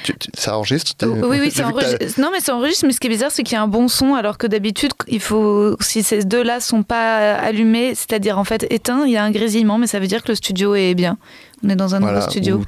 Tu- 0.08 0.18
tu- 0.18 0.30
ça 0.38 0.56
enregistre 0.58 0.96
t'es- 0.96 1.06
Oui, 1.06 1.38
oui, 1.42 1.52
ça 1.52 1.68
enregistre. 1.68 2.22
Non, 2.22 2.30
mais 2.32 2.40
ça 2.40 2.56
enregistre, 2.56 2.86
mais 2.86 2.94
ce 2.94 3.00
qui 3.02 3.08
est 3.08 3.10
bizarre, 3.10 3.30
c'est 3.30 3.44
qu'il 3.44 3.56
y 3.56 3.58
a 3.58 3.62
un 3.62 3.68
bon 3.68 3.90
son, 3.90 4.16
alors 4.16 4.38
que 4.38 4.48
d'habitude, 4.48 4.92
il 5.10 5.20
faut, 5.20 5.76
si 5.82 6.02
ces 6.02 6.24
deux-là 6.24 6.62
sont 6.62 6.84
pas 6.84 7.34
allumés, 7.36 7.94
c'est-à-dire 7.94 8.40
en 8.40 8.46
fait 8.46 8.66
éteints, 8.70 9.04
il 9.06 9.12
y 9.12 9.18
a 9.18 9.24
un 9.26 9.32
grésillement, 9.32 9.78
mais 9.78 9.88
ça 9.88 10.00
veut 10.00 10.08
dire 10.08 10.24
que 10.24 10.30
le 10.30 10.36
studio 10.36 10.76
est 10.76 10.94
bien. 10.96 11.18
On 11.62 11.68
est 11.70 11.76
dans 11.76 11.94
un 11.94 12.00
Voilà, 12.00 12.20
nouveau 12.20 12.32
studio. 12.32 12.56
où 12.58 12.66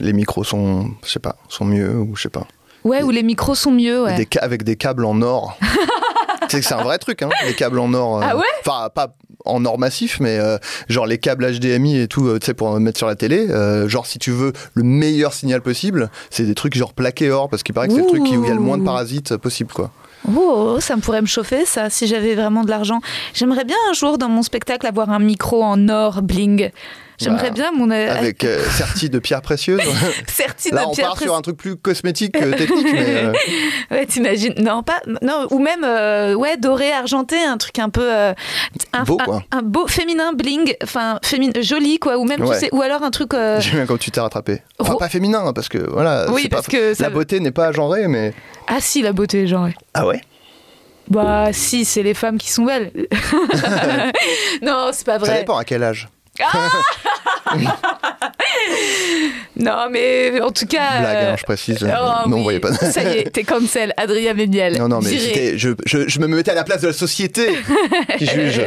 les 0.00 0.12
micros 0.12 0.42
sont, 0.42 0.90
je 1.04 1.10
sais 1.12 1.20
pas, 1.20 1.36
sont 1.48 1.64
mieux, 1.66 1.96
ou 2.00 2.16
je 2.16 2.22
sais 2.22 2.28
pas. 2.30 2.48
Ouais, 2.84 3.02
où 3.02 3.10
les 3.10 3.22
micros 3.22 3.54
sont 3.54 3.70
mieux, 3.70 4.02
ouais. 4.04 4.14
Des 4.16 4.28
ca- 4.32 4.42
avec 4.42 4.62
des 4.64 4.76
câbles 4.76 5.04
en 5.04 5.20
or. 5.22 5.56
que 6.48 6.60
c'est 6.60 6.74
un 6.74 6.82
vrai 6.82 6.98
truc, 6.98 7.22
hein, 7.22 7.30
les 7.46 7.54
câbles 7.54 7.78
en 7.78 7.92
or. 7.94 8.18
euh, 8.18 8.26
Ah 8.28 8.36
ouais? 8.36 8.42
Enfin, 8.66 8.88
pas 8.94 9.14
en 9.44 9.64
or 9.64 9.78
massif, 9.78 10.18
mais 10.20 10.38
euh, 10.38 10.58
genre 10.88 11.06
les 11.06 11.18
câbles 11.18 11.46
HDMI 11.58 12.00
et 12.00 12.08
tout, 12.08 12.26
euh, 12.28 12.38
tu 12.38 12.46
sais, 12.46 12.54
pour 12.54 12.78
mettre 12.78 12.98
sur 12.98 13.06
la 13.06 13.14
télé. 13.16 13.48
genre, 13.88 14.06
si 14.06 14.18
tu 14.18 14.30
veux 14.30 14.52
le 14.74 14.82
meilleur 14.82 15.32
signal 15.32 15.60
possible, 15.62 16.10
c'est 16.30 16.44
des 16.44 16.54
trucs 16.54 16.76
genre 16.76 16.92
plaqués 16.92 17.30
or, 17.30 17.48
parce 17.48 17.62
qu'il 17.62 17.74
paraît 17.74 17.88
que 17.88 17.94
c'est 17.94 18.00
le 18.00 18.06
truc 18.06 18.20
où 18.22 18.44
il 18.44 18.48
y 18.48 18.50
a 18.50 18.54
le 18.54 18.60
moins 18.60 18.78
de 18.78 18.84
parasites 18.84 19.36
possible, 19.36 19.72
quoi. 19.72 19.90
Oh, 20.36 20.76
ça 20.78 20.94
me 20.94 21.00
pourrait 21.00 21.20
me 21.22 21.26
chauffer, 21.26 21.64
ça, 21.64 21.90
si 21.90 22.06
j'avais 22.06 22.36
vraiment 22.36 22.62
de 22.62 22.70
l'argent. 22.70 23.00
J'aimerais 23.34 23.64
bien 23.64 23.76
un 23.90 23.92
jour, 23.92 24.18
dans 24.18 24.28
mon 24.28 24.42
spectacle, 24.42 24.86
avoir 24.86 25.10
un 25.10 25.18
micro 25.18 25.62
en 25.64 25.88
or 25.88 26.22
bling. 26.22 26.70
J'aimerais 27.22 27.48
Bah, 27.48 27.54
bien 27.54 27.72
mon. 27.72 27.90
euh, 27.90 28.14
Avec 28.14 28.44
euh, 28.44 28.62
serti 28.70 29.08
de 29.10 29.18
pierres 29.18 29.42
précieuses. 29.42 29.80
Certi 30.26 30.70
Là, 30.70 30.82
de 30.82 30.86
on 30.88 30.90
pierre 30.92 31.08
part 31.08 31.18
sur 31.20 31.34
un 31.34 31.40
truc 31.42 31.56
plus 31.56 31.76
cosmétique 31.76 32.32
que 32.32 32.52
technique, 32.56 32.86
mais. 32.92 33.14
euh, 33.24 33.32
Ouais, 33.90 34.06
t'imagines 34.06 34.54
Non, 34.58 34.82
pas. 34.82 35.00
Non, 35.22 35.46
ou 35.50 35.58
même, 35.58 35.84
euh, 35.84 36.34
ouais, 36.34 36.56
doré, 36.56 36.92
argenté, 36.92 37.36
un 37.42 37.56
truc 37.58 37.78
un 37.78 37.88
peu. 37.90 38.02
euh, 38.12 38.32
un, 38.92 39.04
Beau, 39.04 39.16
quoi. 39.16 39.42
Un, 39.50 39.62
beau 39.62 39.86
féminin 39.86 40.32
bling, 40.32 40.74
enfin, 40.82 41.18
féminin, 41.24 41.52
joli, 41.60 41.98
quoi. 41.98 42.18
Ou 42.18 42.24
même, 42.24 42.42
Ouais. 42.42 42.54
tu 42.58 42.66
sais, 42.66 42.68
ou 42.72 42.82
alors 42.82 43.02
un 43.02 43.10
truc. 43.10 43.34
euh, 43.34 43.60
J'aime 43.60 43.74
bien 43.76 43.86
quand 43.86 43.98
tu 43.98 44.10
t'es 44.10 44.20
rattrapé. 44.20 44.62
Enfin, 44.78 44.96
pas 44.96 45.08
féminin, 45.08 45.52
parce 45.52 45.68
que 45.68 45.78
voilà. 45.78 46.26
Oui, 46.30 46.48
pas- 46.48 46.56
parce 46.56 46.66
que 46.68 46.94
ça 46.94 47.04
La 47.04 47.10
beauté 47.10 47.40
n'est 47.40 47.50
pas 47.52 47.72
genrée, 47.72 48.08
mais. 48.08 48.32
Ah, 48.68 48.80
si, 48.80 49.02
la 49.02 49.12
beauté, 49.12 49.46
genre. 49.46 49.64
ouais. 49.64 49.74
Ah 49.94 50.06
ouais? 50.06 50.20
Bah, 51.08 51.48
si, 51.52 51.84
c'est 51.84 52.02
les 52.02 52.14
femmes 52.14 52.38
qui 52.38 52.50
sont 52.50 52.64
belles. 52.64 52.90
non, 54.62 54.90
c'est 54.92 55.04
pas 55.04 55.18
Ça 55.18 55.26
vrai. 55.26 55.38
dépend 55.40 55.56
à 55.56 55.64
quel 55.64 55.82
âge. 55.82 56.08
Non, 59.56 59.88
mais 59.90 60.40
en 60.40 60.50
tout 60.50 60.66
cas. 60.66 61.00
Blague, 61.00 61.16
euh, 61.16 61.32
hein, 61.32 61.36
je 61.38 61.44
précise. 61.44 61.78
oh, 61.82 61.86
non, 61.86 62.22
oui. 62.26 62.38
vous 62.38 62.42
voyez 62.42 62.60
pas. 62.60 62.72
Ça 62.72 63.02
y 63.02 63.18
est, 63.18 63.30
t'es 63.30 63.44
cancel, 63.44 63.92
Adrien 63.96 64.34
Méniel. 64.34 64.78
Non, 64.78 64.88
non, 64.88 65.00
mais 65.00 65.16
je 65.58 66.18
me 66.20 66.26
mettais 66.26 66.50
à 66.50 66.54
la 66.54 66.64
place 66.64 66.80
de 66.82 66.88
la 66.88 66.92
société 66.92 67.48
qui 68.18 68.26
juge. 68.26 68.60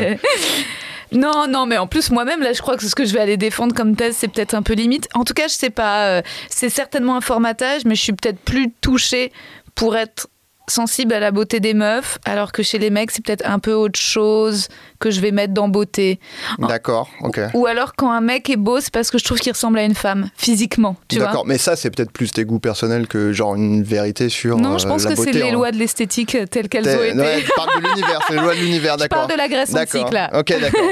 Non, 1.11 1.47
non, 1.47 1.65
mais 1.65 1.77
en 1.77 1.87
plus, 1.87 2.09
moi-même, 2.11 2.41
là, 2.41 2.53
je 2.53 2.61
crois 2.61 2.77
que 2.77 2.85
ce 2.85 2.95
que 2.95 3.05
je 3.05 3.13
vais 3.13 3.19
aller 3.19 3.37
défendre 3.37 3.73
comme 3.75 3.95
thèse, 3.95 4.15
c'est 4.17 4.27
peut-être 4.27 4.53
un 4.53 4.61
peu 4.63 4.73
limite. 4.73 5.07
En 5.13 5.23
tout 5.23 5.33
cas, 5.33 5.47
je 5.47 5.53
sais 5.53 5.69
pas. 5.69 6.07
euh, 6.07 6.21
c'est 6.49 6.69
certainement 6.69 7.15
un 7.17 7.21
formatage, 7.21 7.81
mais 7.85 7.95
je 7.95 8.01
suis 8.01 8.13
peut-être 8.13 8.39
plus 8.39 8.71
touchée 8.81 9.31
pour 9.75 9.95
être 9.95 10.27
sensible 10.67 11.13
à 11.13 11.19
la 11.19 11.31
beauté 11.31 11.59
des 11.59 11.73
meufs, 11.73 12.17
alors 12.25 12.51
que 12.51 12.63
chez 12.63 12.77
les 12.79 12.89
mecs, 12.89 13.11
c'est 13.11 13.23
peut-être 13.23 13.47
un 13.47 13.59
peu 13.59 13.73
autre 13.73 13.99
chose 13.99 14.67
que 14.99 15.11
je 15.11 15.21
vais 15.21 15.31
mettre 15.31 15.53
dans 15.53 15.67
beauté. 15.67 16.19
D'accord, 16.59 17.09
ok. 17.21 17.39
Ou 17.53 17.65
alors, 17.67 17.93
quand 17.95 18.11
un 18.11 18.21
mec 18.21 18.49
est 18.49 18.55
beau, 18.55 18.79
c'est 18.79 18.91
parce 18.93 19.11
que 19.11 19.17
je 19.17 19.23
trouve 19.23 19.39
qu'il 19.39 19.51
ressemble 19.51 19.77
à 19.79 19.83
une 19.83 19.95
femme, 19.95 20.29
physiquement, 20.35 20.95
tu 21.07 21.17
vois. 21.17 21.27
D'accord, 21.27 21.45
mais 21.45 21.57
ça, 21.57 21.75
c'est 21.75 21.89
peut-être 21.89 22.11
plus 22.11 22.31
tes 22.31 22.45
goûts 22.45 22.59
personnels 22.59 23.07
que 23.07 23.31
genre 23.33 23.55
une 23.55 23.83
vérité 23.83 24.29
sur 24.29 24.57
Non, 24.57 24.77
je 24.77 24.85
euh, 24.85 24.89
pense 24.89 25.03
la 25.03 25.11
que 25.11 25.15
c'est 25.21 25.31
les 25.31 25.43
hein. 25.43 25.51
lois 25.51 25.71
de 25.71 25.77
l'esthétique 25.77 26.35
euh, 26.35 26.45
telles 26.45 26.69
qu'elles 26.69 26.87
ont 26.87 27.03
été. 27.03 27.17
ouais, 27.17 27.41
tu 27.43 27.51
parles 27.55 27.81
de 27.81 27.87
l'univers, 27.87 28.19
c'est 28.27 28.35
les 28.35 28.41
lois 28.41 28.55
de 28.55 28.59
l'univers, 28.59 28.93
Je 28.95 28.99
d'accord. 28.99 29.19
parle 29.27 29.31
de 29.31 29.37
la 29.37 29.47
Grèce 29.47 29.73
antique, 29.75 30.11
là. 30.11 30.29
Ok, 30.33 30.47
d'accord. 30.59 30.81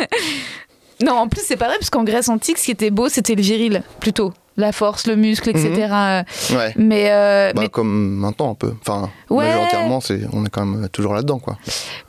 Non, 1.03 1.13
en 1.13 1.27
plus, 1.27 1.41
c'est 1.43 1.57
pas 1.57 1.65
vrai, 1.67 1.77
parce 1.79 1.89
qu'en 1.89 2.03
Grèce 2.03 2.29
antique, 2.29 2.57
ce 2.57 2.65
qui 2.65 2.71
était 2.71 2.91
beau, 2.91 3.09
c'était 3.09 3.35
le 3.35 3.41
viril, 3.41 3.83
plutôt. 3.99 4.31
La 4.55 4.71
force, 4.71 5.07
le 5.07 5.15
muscle, 5.15 5.49
etc. 5.49 5.71
Euh, 5.91 6.23
Ouais. 6.55 6.73
Mais, 6.77 7.11
euh, 7.11 7.51
Bah, 7.53 7.61
mais 7.61 7.69
comme 7.69 8.15
maintenant 8.17 8.51
un 8.51 8.55
peu. 8.55 8.73
Enfin, 8.81 9.09
Ouais. 9.29 9.47
majoritairement, 9.47 9.99
c'est, 9.99 10.21
on 10.31 10.45
est 10.45 10.49
quand 10.49 10.65
même 10.65 10.89
toujours 10.89 11.13
là-dedans, 11.15 11.39
quoi. 11.39 11.57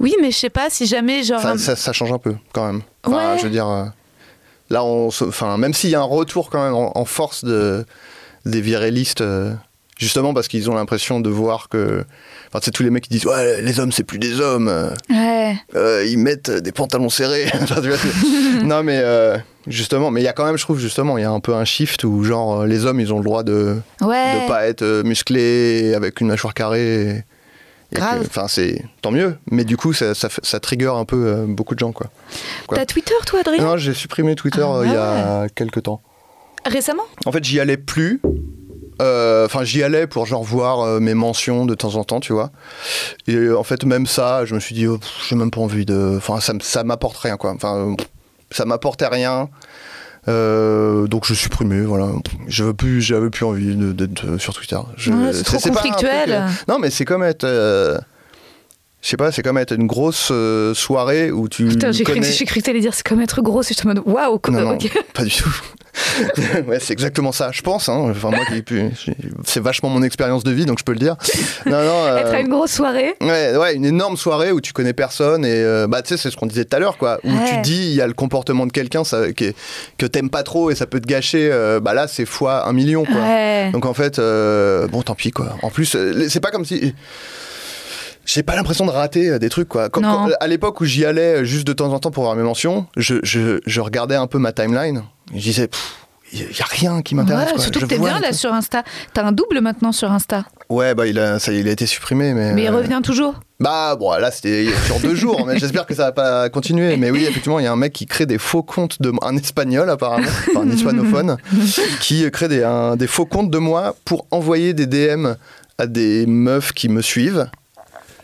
oui, 0.00 0.14
mais 0.20 0.30
je 0.30 0.36
sais 0.38 0.50
pas 0.50 0.68
si 0.68 0.84
jamais, 0.86 1.22
genre. 1.22 1.40
Ça, 1.40 1.52
un- 1.52 1.58
ça, 1.58 1.74
ça 1.74 1.92
change 1.94 2.12
un 2.12 2.18
peu, 2.18 2.34
quand 2.52 2.66
même. 2.66 2.82
Enfin, 3.04 3.32
Ouais. 3.32 3.38
je 3.38 3.44
veux 3.44 3.50
dire, 3.50 3.66
euh, 3.68 3.84
là, 4.68 4.84
on, 4.84 5.10
se- 5.10 5.24
enfin, 5.24 5.56
même 5.56 5.72
s'il 5.72 5.90
y 5.90 5.94
a 5.94 6.00
un 6.00 6.04
retour 6.04 6.50
quand 6.50 6.62
même 6.62 6.74
en, 6.74 6.96
en 6.98 7.04
force 7.06 7.44
de, 7.44 7.86
des 8.44 8.60
virilistes, 8.60 9.24
justement 9.98 10.34
parce 10.34 10.48
qu'ils 10.48 10.70
ont 10.70 10.74
l'impression 10.74 11.20
de 11.20 11.30
voir 11.30 11.68
que, 11.70 12.04
enfin, 12.54 12.60
c'est 12.62 12.70
tous 12.70 12.84
les 12.84 12.90
mecs 12.90 13.02
qui 13.04 13.10
disent, 13.10 13.26
ouais, 13.26 13.60
les 13.60 13.80
hommes, 13.80 13.90
c'est 13.90 14.04
plus 14.04 14.18
des 14.20 14.40
hommes. 14.40 14.72
Ouais. 15.10 15.56
euh, 15.74 16.06
ils 16.08 16.18
mettent 16.18 16.50
des 16.50 16.70
pantalons 16.72 17.10
serrés. 17.10 17.46
Tu 17.66 18.64
non, 18.64 18.82
mais 18.84 18.98
euh, 19.02 19.36
justement, 19.66 20.10
mais 20.12 20.20
il 20.20 20.24
y 20.24 20.28
a 20.28 20.32
quand 20.32 20.44
même, 20.46 20.56
je 20.56 20.62
trouve, 20.62 20.78
justement, 20.78 21.18
il 21.18 21.22
y 21.22 21.24
a 21.24 21.30
un 21.30 21.40
peu 21.40 21.54
un 21.54 21.64
shift 21.64 22.04
où, 22.04 22.22
genre, 22.22 22.60
euh, 22.62 22.66
les 22.66 22.86
hommes, 22.86 23.00
ils 23.00 23.12
ont 23.12 23.18
le 23.18 23.24
droit 23.24 23.42
de 23.42 23.76
Ouais. 24.00 24.42
ne 24.42 24.48
pas 24.48 24.66
être 24.66 25.02
musclés 25.04 25.92
avec 25.94 26.20
une 26.20 26.28
mâchoire 26.28 26.54
carrée. 26.54 27.24
Enfin, 27.96 28.48
c'est 28.48 28.82
tant 29.02 29.12
mieux. 29.12 29.36
Mais 29.50 29.64
du 29.64 29.76
coup, 29.76 29.92
ça, 29.92 30.14
ça, 30.14 30.28
ça 30.42 30.58
trigger 30.60 30.92
un 30.96 31.04
peu 31.04 31.26
euh, 31.28 31.44
beaucoup 31.46 31.74
de 31.74 31.78
gens, 31.80 31.92
quoi. 31.92 32.08
quoi. 32.66 32.76
T'as 32.78 32.86
Twitter, 32.86 33.14
toi, 33.26 33.40
Adrien? 33.40 33.62
Non, 33.62 33.76
j'ai 33.76 33.94
supprimé 33.94 34.34
Twitter 34.34 34.64
Ah, 34.64 34.80
il 34.84 34.92
y 34.92 34.96
a 34.96 35.46
quelques 35.54 35.82
temps. 35.84 36.00
Récemment? 36.66 37.04
En 37.26 37.30
fait, 37.32 37.44
j'y 37.44 37.60
allais 37.60 37.76
plus. 37.76 38.20
Euh, 39.02 39.44
Enfin, 39.46 39.64
j'y 39.64 39.82
allais 39.82 40.06
pour 40.06 40.26
genre 40.26 40.42
voir 40.44 40.80
euh, 40.80 41.00
mes 41.00 41.14
mentions 41.14 41.66
de 41.66 41.74
temps 41.74 41.96
en 41.96 42.04
temps, 42.04 42.20
tu 42.20 42.32
vois. 42.32 42.50
Et 43.26 43.34
euh, 43.34 43.58
en 43.58 43.64
fait, 43.64 43.84
même 43.84 44.06
ça, 44.06 44.44
je 44.44 44.54
me 44.54 44.60
suis 44.60 44.74
dit, 44.74 44.86
oh, 44.86 44.98
j'ai 45.28 45.36
même 45.36 45.50
pas 45.50 45.60
envie 45.60 45.84
de. 45.84 46.14
Enfin, 46.16 46.40
ça, 46.40 46.52
ça 46.60 46.84
m'apporte 46.84 47.16
rien, 47.18 47.36
quoi. 47.36 47.52
Enfin, 47.52 47.94
ça 48.50 48.64
m'apportait 48.64 49.06
rien. 49.08 49.48
Donc 50.26 51.26
je 51.26 51.34
supprimé, 51.34 51.82
voilà. 51.82 52.08
Veux 52.64 52.74
plus, 52.74 53.02
j'avais 53.02 53.30
plus 53.30 53.44
envie 53.44 53.74
d'être 53.76 54.38
sur 54.38 54.54
Twitter. 54.54 54.78
Je- 54.96 55.12
Ouais, 55.12 55.32
c'est 55.32 55.42
trop 55.44 55.58
pas 55.58 55.68
un 55.68 55.72
truc, 55.72 55.92
conflictuel. 55.92 56.44
non, 56.68 56.78
mais 56.78 56.90
c'est 56.90 57.04
comme 57.04 57.22
être. 57.22 57.44
Je 59.04 59.10
sais 59.10 59.16
pas, 59.18 59.30
c'est 59.32 59.42
comme 59.42 59.58
être 59.58 59.72
une 59.74 59.86
grosse 59.86 60.30
euh, 60.32 60.72
soirée 60.72 61.30
où 61.30 61.46
tu. 61.46 61.66
Putain, 61.66 61.92
j'ai 61.92 62.04
cru, 62.04 62.14
connais... 62.14 62.26
que- 62.26 62.44
cru 62.46 62.60
que 62.60 62.64
t'allais 62.64 62.80
dire 62.80 62.94
c'est 62.94 63.06
comme 63.06 63.20
être 63.20 63.42
gros, 63.42 63.62
c'est 63.62 63.74
en 63.84 63.88
mode 63.88 64.02
waouh, 64.06 64.38
quoi. 64.38 64.50
Non, 64.54 64.60
non, 64.62 64.78
pas 65.12 65.24
du 65.24 65.30
tout. 65.30 65.54
ouais, 66.66 66.78
c'est 66.80 66.92
exactement 66.94 67.30
ça, 67.30 67.50
je 67.52 67.60
pense. 67.60 67.88
Hein. 67.90 68.06
Enfin, 68.10 68.30
moi, 68.30 68.40
c'est 69.44 69.60
vachement 69.60 69.90
mon 69.90 70.02
expérience 70.02 70.42
de 70.42 70.50
vie, 70.52 70.64
donc 70.64 70.78
je 70.78 70.84
peux 70.84 70.92
le 70.92 70.98
dire. 70.98 71.16
Non, 71.66 71.72
non. 71.84 72.04
euh, 72.06 72.16
Être 72.16 72.32
à 72.34 72.40
une 72.40 72.48
grosse 72.48 72.72
soirée. 72.72 73.14
Ouais, 73.20 73.56
ouais, 73.58 73.74
une 73.74 73.84
énorme 73.84 74.16
soirée 74.16 74.52
où 74.52 74.60
tu 74.62 74.72
connais 74.72 74.94
personne 74.94 75.44
et 75.44 75.50
euh, 75.52 75.86
bah 75.86 76.00
tu 76.00 76.08
sais 76.08 76.16
c'est 76.16 76.30
ce 76.30 76.36
qu'on 76.38 76.46
disait 76.46 76.64
tout 76.64 76.74
à 76.76 76.80
l'heure 76.80 76.96
quoi 76.96 77.18
où 77.24 77.28
Ouais. 77.30 77.44
tu 77.50 77.56
te 77.56 77.60
dis 77.62 77.88
il 77.88 77.94
y 77.94 78.00
a 78.00 78.06
le 78.06 78.14
comportement 78.14 78.64
de 78.66 78.72
quelqu'un 78.72 79.02
est- 79.44 79.56
que 79.98 80.06
t'aimes 80.06 80.30
pas 80.30 80.42
trop 80.44 80.70
et 80.70 80.74
ça 80.74 80.86
peut 80.86 81.00
te 81.00 81.06
gâcher 81.06 81.48
euh, 81.52 81.78
bah 81.80 81.92
là 81.94 82.08
c'est 82.08 82.24
fois 82.26 82.66
un 82.66 82.72
million 82.72 83.04
quoi. 83.04 83.20
Ouais. 83.20 83.70
Donc 83.72 83.84
en 83.86 83.92
fait 83.94 84.18
bon 84.18 85.02
tant 85.02 85.14
pis 85.14 85.30
quoi. 85.30 85.56
En 85.62 85.68
plus 85.70 85.96
c'est 86.28 86.40
pas 86.40 86.50
comme 86.50 86.64
si 86.64 86.94
j'ai 88.26 88.42
pas 88.42 88.56
l'impression 88.56 88.86
de 88.86 88.90
rater 88.90 89.28
euh, 89.30 89.38
des 89.38 89.48
trucs 89.48 89.68
quoi. 89.68 89.88
Quand- 89.88 90.00
quand- 90.00 90.28
à 90.40 90.46
l'époque 90.46 90.80
où 90.80 90.84
j'y 90.84 91.04
allais 91.04 91.40
euh, 91.40 91.44
juste 91.44 91.66
de 91.66 91.72
temps 91.72 91.92
en 91.92 91.98
temps 91.98 92.10
pour 92.10 92.24
voir 92.24 92.36
mes 92.36 92.42
mentions, 92.42 92.86
je, 92.96 93.16
je, 93.22 93.60
je 93.66 93.80
regardais 93.80 94.16
un 94.16 94.26
peu 94.26 94.38
ma 94.38 94.52
timeline. 94.52 95.02
Et 95.34 95.38
je 95.38 95.44
disais 95.44 95.68
il 96.32 96.40
y 96.40 96.62
a 96.62 96.66
rien 96.68 97.00
qui 97.02 97.14
m'intéresse 97.14 97.52
Ouais, 97.52 97.58
surtout 97.60 97.78
Je 97.80 97.84
que 97.84 97.90
t'es 97.90 97.98
bien 98.00 98.18
là 98.18 98.32
sur 98.32 98.52
Insta. 98.52 98.82
T'as 99.12 99.22
un 99.24 99.30
double 99.30 99.60
maintenant 99.60 99.92
sur 99.92 100.10
Insta. 100.10 100.44
Ouais 100.68 100.94
bah 100.94 101.06
il 101.06 101.18
a 101.20 101.38
ça 101.38 101.52
il 101.52 101.68
a 101.68 101.70
été 101.70 101.86
supprimé 101.86 102.32
mais 102.34 102.54
Mais 102.54 102.62
il 102.64 102.68
euh, 102.68 102.72
revient 102.76 103.00
toujours. 103.04 103.34
bah 103.60 103.94
bon, 103.94 104.10
là 104.14 104.30
c'était 104.32 104.66
sur 104.86 104.98
deux 104.98 105.14
jours, 105.14 105.44
mais 105.46 105.58
j'espère 105.58 105.86
que 105.86 105.94
ça 105.94 106.04
va 106.06 106.12
pas 106.12 106.48
continuer. 106.48 106.96
Mais 106.96 107.10
oui, 107.10 107.24
effectivement, 107.24 107.60
il 107.60 107.64
y 107.64 107.68
a 107.68 107.72
un 107.72 107.76
mec 107.76 107.92
qui 107.92 108.06
crée 108.06 108.26
des 108.26 108.38
faux 108.38 108.62
comptes 108.64 109.00
de 109.00 109.12
un 109.22 109.36
espagnol 109.36 109.88
apparemment, 109.90 110.26
enfin 110.50 110.62
un 110.62 110.70
hispanophone, 110.70 111.36
qui 112.00 112.28
crée 112.32 112.48
des, 112.48 112.64
un- 112.64 112.96
des 112.96 113.06
faux 113.06 113.26
comptes 113.26 113.50
de 113.50 113.58
moi 113.58 113.94
pour 114.04 114.26
envoyer 114.32 114.72
des 114.74 114.86
DM 114.86 115.34
à 115.78 115.86
des 115.86 116.26
meufs 116.26 116.72
qui 116.72 116.88
me 116.88 117.02
suivent. 117.02 117.46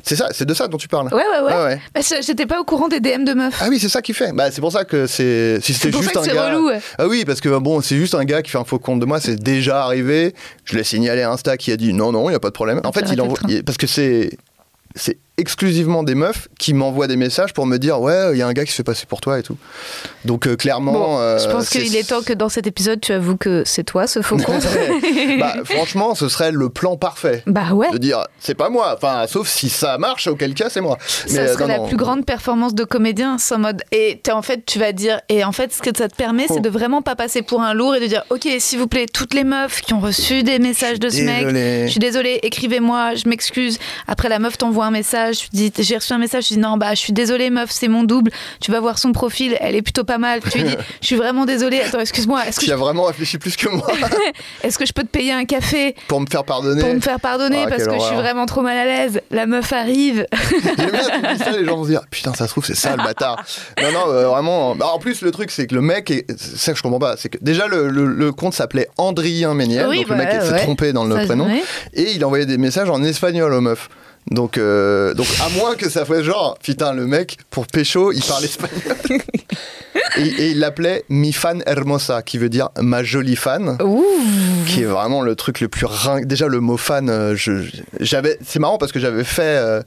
C'est 0.02 0.16
ça, 0.16 0.28
c'est 0.32 0.44
de 0.44 0.54
ça 0.54 0.68
dont 0.68 0.76
tu 0.78 0.88
parles. 0.88 1.06
Ouais, 1.12 1.14
ouais, 1.14 1.44
ouais. 1.44 1.52
Ah 1.52 1.64
ouais. 1.64 1.80
Bah, 1.94 2.00
J'étais 2.20 2.46
pas 2.46 2.60
au 2.60 2.64
courant 2.64 2.88
des 2.88 3.00
DM 3.00 3.24
de 3.24 3.34
meufs. 3.34 3.58
Ah 3.60 3.66
oui, 3.68 3.78
c'est 3.78 3.88
ça 3.88 4.02
qu'il 4.02 4.14
fait. 4.14 4.32
Bah 4.32 4.50
c'est 4.50 4.60
pour 4.60 4.72
ça 4.72 4.84
que 4.84 5.06
c'est 5.06 5.60
si 5.62 5.72
c'est 5.74 5.88
c'était 5.90 5.98
juste 5.98 6.08
ça 6.08 6.12
que 6.14 6.18
un 6.18 6.22
c'est 6.24 6.34
gars. 6.34 6.50
relou. 6.54 6.68
ouais. 6.68 6.80
Ah 6.98 7.06
oui, 7.08 7.24
parce 7.24 7.40
que 7.40 7.48
bon, 7.58 7.80
c'est 7.80 7.96
juste 7.96 8.14
un 8.14 8.24
gars 8.24 8.42
qui 8.42 8.50
fait 8.50 8.58
un 8.58 8.64
faux 8.64 8.78
compte 8.78 9.00
de 9.00 9.06
moi, 9.06 9.20
c'est 9.20 9.36
déjà 9.36 9.82
arrivé. 9.84 10.34
Je 10.64 10.76
l'ai 10.76 10.84
signalé 10.84 11.22
à 11.22 11.30
Insta 11.32 11.56
qui 11.56 11.72
a 11.72 11.76
dit 11.76 11.92
non, 11.92 12.12
non, 12.12 12.28
il 12.28 12.32
n'y 12.32 12.36
a 12.36 12.40
pas 12.40 12.48
de 12.48 12.54
problème. 12.54 12.80
En 12.84 12.92
fait, 12.92 13.04
il 13.12 13.20
envoie. 13.20 13.38
il- 13.48 13.64
Parce 13.64 13.78
que 13.78 13.86
c'est. 13.86 14.30
C'est 14.96 15.18
exclusivement 15.40 16.02
des 16.02 16.14
meufs 16.14 16.48
qui 16.58 16.74
m'envoient 16.74 17.06
des 17.08 17.16
messages 17.16 17.52
pour 17.52 17.66
me 17.66 17.78
dire 17.78 18.00
ouais 18.00 18.32
il 18.32 18.38
y 18.38 18.42
a 18.42 18.46
un 18.46 18.52
gars 18.52 18.64
qui 18.64 18.70
se 18.70 18.76
fait 18.76 18.84
passer 18.84 19.06
pour 19.06 19.20
toi 19.20 19.38
et 19.38 19.42
tout 19.42 19.56
donc 20.24 20.46
euh, 20.46 20.56
clairement 20.56 20.92
Bon, 20.92 21.18
euh, 21.18 21.38
je 21.38 21.48
pense 21.50 21.68
qu'il 21.68 21.94
est 21.96 22.08
temps 22.08 22.22
que 22.22 22.32
dans 22.32 22.48
cet 22.48 22.66
épisode, 22.66 23.00
tu 23.00 23.12
avoues 23.12 23.36
que 23.36 23.62
c'est 23.64 23.84
toi 23.84 24.06
ce 24.06 24.22
faux 24.22 24.36
compte. 24.46 24.66
bah, 25.40 25.54
franchement 25.64 26.14
ce 26.14 26.28
serait 26.28 26.52
le 26.52 26.68
plan 26.68 26.96
parfait 26.96 27.42
bah 27.46 27.72
ouais. 27.72 27.90
de 27.90 27.98
dire 27.98 28.24
c'est 28.38 28.54
pas 28.54 28.68
moi 28.68 28.94
enfin 28.96 29.26
sauf 29.26 29.48
si 29.48 29.68
ça 29.68 29.98
marche 29.98 30.26
auquel 30.26 30.54
cas 30.54 30.68
c'est 30.70 30.80
moi 30.80 30.98
Ça 31.26 31.40
euh, 31.40 31.52
serait 31.52 31.64
non, 31.64 31.68
la 31.68 31.78
non. 31.78 31.88
plus 31.88 31.96
grande 31.96 32.24
performance 32.26 32.74
de 32.74 32.84
comédien, 32.84 33.36
en 33.50 33.58
mode. 33.58 33.82
Et 33.92 34.20
en 34.32 34.42
fait, 34.42 34.64
tu 34.66 34.78
vas 34.78 34.92
dire. 34.92 35.20
Et 35.28 35.44
en 35.44 35.52
fait, 35.52 35.72
ce 35.72 35.80
que 35.82 35.90
ça 35.96 36.08
te 36.08 36.14
permet, 36.16 36.46
c'est 36.46 36.58
Oh. 36.58 36.60
de 36.60 36.68
vraiment 36.68 37.00
pas 37.02 37.16
passer 37.16 37.42
pour 37.42 37.62
un 37.62 37.72
lourd 37.74 37.94
et 37.94 38.00
de 38.00 38.06
dire 38.06 38.24
Ok, 38.30 38.46
s'il 38.58 38.78
vous 38.78 38.86
plaît, 38.86 39.06
toutes 39.12 39.34
les 39.34 39.44
meufs 39.44 39.80
qui 39.80 39.94
ont 39.94 40.00
reçu 40.00 40.42
des 40.42 40.58
messages 40.58 40.98
de 41.00 41.08
ce 41.08 41.22
mec, 41.22 41.38
Désolé. 41.46 41.86
je 41.86 41.90
suis 41.90 42.00
désolée, 42.00 42.38
écrivez-moi, 42.42 43.14
je 43.14 43.28
m'excuse. 43.28 43.78
Après, 44.06 44.28
la 44.28 44.38
meuf 44.38 44.58
t'envoie 44.58 44.84
un 44.86 44.90
message, 44.90 45.29
dis 45.52 45.72
J'ai 45.78 45.96
reçu 45.96 46.12
un 46.12 46.18
message, 46.18 46.46
tu 46.48 46.54
dis 46.54 46.60
Non, 46.60 46.76
bah, 46.76 46.90
je 46.94 46.98
suis 47.00 47.12
désolée, 47.12 47.50
meuf, 47.50 47.70
c'est 47.70 47.88
mon 47.88 48.04
double. 48.04 48.30
Tu 48.60 48.70
vas 48.70 48.80
voir 48.80 48.98
son 48.98 49.12
profil, 49.12 49.56
elle 49.60 49.74
est 49.74 49.82
plutôt 49.82 50.04
pas 50.04 50.18
mal. 50.18 50.40
Tu 50.50 50.58
lui 50.58 50.64
dis 50.64 50.76
Je 51.00 51.06
suis 51.06 51.16
vraiment 51.16 51.44
désolée, 51.46 51.80
attends, 51.80 52.00
excuse-moi, 52.00 52.46
est-ce 52.46 52.56
que, 52.56 52.64
qui 52.64 52.70
je... 52.70 52.72
a 52.74 52.76
vraiment 52.76 53.04
réfléchi 53.04 53.38
plus 53.38 53.56
que 53.56 53.68
moi 53.68 53.86
est-ce 54.62 54.78
que 54.78 54.86
je 54.86 54.92
peux 54.92 55.02
te 55.02 55.08
payer 55.08 55.32
un 55.32 55.44
café 55.44 55.94
pour 56.08 56.20
me 56.20 56.26
faire 56.26 56.44
pardonner 56.44 56.80
pour 56.82 56.94
me 56.94 57.00
faire 57.00 57.20
pardonner 57.20 57.64
Ah, 57.66 57.68
parce 57.68 57.86
que 57.86 57.94
je 57.94 58.00
suis 58.04 58.14
vraiment 58.16 58.46
trop 58.46 58.62
mal 58.62 58.76
à 58.76 58.84
l'aise 58.84 59.20
La 59.30 59.46
meuf 59.46 59.72
arrive. 59.72 60.26
Dis 60.52 61.38
ça, 61.38 61.50
les 61.52 61.64
gens 61.64 61.76
vont 61.76 61.84
se 61.84 61.90
dire 61.90 62.02
putain, 62.10 62.32
ça 62.34 62.46
se 62.46 62.52
trouve, 62.52 62.64
c'est 62.64 62.74
ça 62.74 62.96
le 62.96 63.02
bâtard. 63.02 63.44
Non, 63.82 63.92
non, 63.92 64.12
euh, 64.12 64.28
vraiment. 64.28 64.74
Bah, 64.74 64.86
en 64.92 64.98
plus, 64.98 65.22
le 65.22 65.30
truc, 65.30 65.50
c'est 65.50 65.66
que 65.66 65.74
le 65.74 65.80
mec, 65.80 66.10
est... 66.10 66.26
c'est 66.36 66.56
ça 66.58 66.72
que 66.72 66.78
je 66.78 66.82
comprends 66.82 66.98
pas, 66.98 67.16
c'est 67.16 67.28
que 67.28 67.38
déjà 67.40 67.66
le, 67.66 67.88
le- 67.88 68.06
le 68.06 68.32
compte 68.32 68.54
s'appelait 68.54 68.88
Andrien 68.98 69.54
Méniel, 69.54 69.86
Oui, 69.88 69.98
donc 70.00 70.08
le 70.08 70.16
mec 70.16 70.30
s'est 70.42 70.52
ouais. 70.52 70.58
trompé 70.62 70.92
dans 70.92 71.04
le 71.04 71.16
Ça, 71.16 71.24
prénom, 71.26 71.48
et 71.94 72.12
il 72.12 72.24
envoyait 72.24 72.46
des 72.46 72.58
messages 72.58 72.90
en 72.90 73.02
espagnol 73.02 73.52
aux 73.52 73.60
meufs. 73.60 73.88
Donc, 74.30 74.58
euh, 74.58 75.14
donc 75.14 75.26
à 75.40 75.48
moins 75.58 75.74
que 75.74 75.88
ça 75.88 76.04
fasse 76.04 76.22
genre, 76.22 76.56
putain, 76.62 76.92
le 76.92 77.06
mec, 77.06 77.38
pour 77.50 77.66
pécho, 77.66 78.12
il 78.12 78.22
parle 78.22 78.44
espagnol. 78.44 78.96
et, 80.18 80.22
et 80.22 80.50
il 80.50 80.58
l'appelait 80.60 81.04
mi 81.08 81.32
fan 81.32 81.62
hermosa, 81.66 82.22
qui 82.22 82.38
veut 82.38 82.48
dire 82.48 82.68
ma 82.80 83.02
jolie 83.02 83.36
fan 83.36 83.76
Ouh. 83.82 84.04
qui 84.66 84.82
est 84.82 84.86
vraiment 84.86 85.22
le 85.22 85.34
truc 85.34 85.60
le 85.60 85.68
plus 85.68 85.86
ring... 85.86 86.26
déjà 86.26 86.46
le 86.46 86.60
mot 86.60 86.76
fan 86.76 87.08
euh, 87.10 87.34
j'avais 88.00 88.38
c'est 88.44 88.58
marrant 88.60 88.78
parce 88.78 88.92
que 88.92 89.00
j'avais 89.00 89.24
fait 89.24 89.42
euh, 89.42 89.82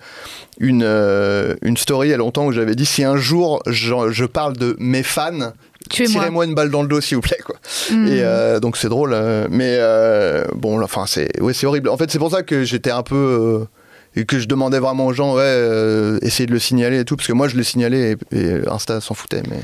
une 0.59 0.83
euh, 0.83 1.55
une 1.61 1.77
story 1.77 2.09
il 2.09 2.11
y 2.11 2.13
a 2.13 2.17
longtemps 2.17 2.45
où 2.45 2.51
j'avais 2.51 2.75
dit 2.75 2.85
si 2.85 3.03
un 3.03 3.15
jour 3.17 3.61
je, 3.67 3.93
je 4.11 4.25
parle 4.25 4.57
de 4.57 4.75
mes 4.79 5.03
fans 5.03 5.53
tirez-moi 5.89 6.45
une 6.45 6.55
balle 6.55 6.69
dans 6.69 6.81
le 6.81 6.87
dos 6.87 6.99
s'il 7.01 7.15
vous 7.15 7.21
plaît 7.21 7.39
quoi 7.45 7.55
Hmm. 7.91 8.07
et 8.07 8.21
euh, 8.21 8.59
donc 8.59 8.77
c'est 8.77 8.89
drôle 8.89 9.15
mais 9.49 9.75
euh, 9.79 10.45
bon 10.55 10.81
enfin 10.81 11.05
c'est 11.07 11.41
ouais 11.41 11.53
c'est 11.53 11.65
horrible 11.65 11.89
en 11.89 11.97
fait 11.97 12.09
c'est 12.11 12.19
pour 12.19 12.31
ça 12.31 12.43
que 12.43 12.63
j'étais 12.63 12.91
un 12.91 13.03
peu 13.03 13.15
euh, 13.15 13.65
et 14.15 14.25
que 14.25 14.39
je 14.39 14.47
demandais 14.47 14.79
vraiment 14.79 15.07
aux 15.07 15.13
gens, 15.13 15.35
ouais, 15.35 15.41
euh, 15.43 16.19
essayez 16.21 16.45
de 16.47 16.51
le 16.53 16.59
signaler 16.59 16.99
et 16.99 17.05
tout, 17.05 17.15
parce 17.15 17.27
que 17.27 17.33
moi 17.33 17.47
je 17.47 17.55
le 17.57 17.63
signalais 17.63 18.15
et, 18.31 18.37
et 18.39 18.67
Insta 18.69 19.01
s'en 19.01 19.13
foutait. 19.13 19.41
Mais 19.49 19.59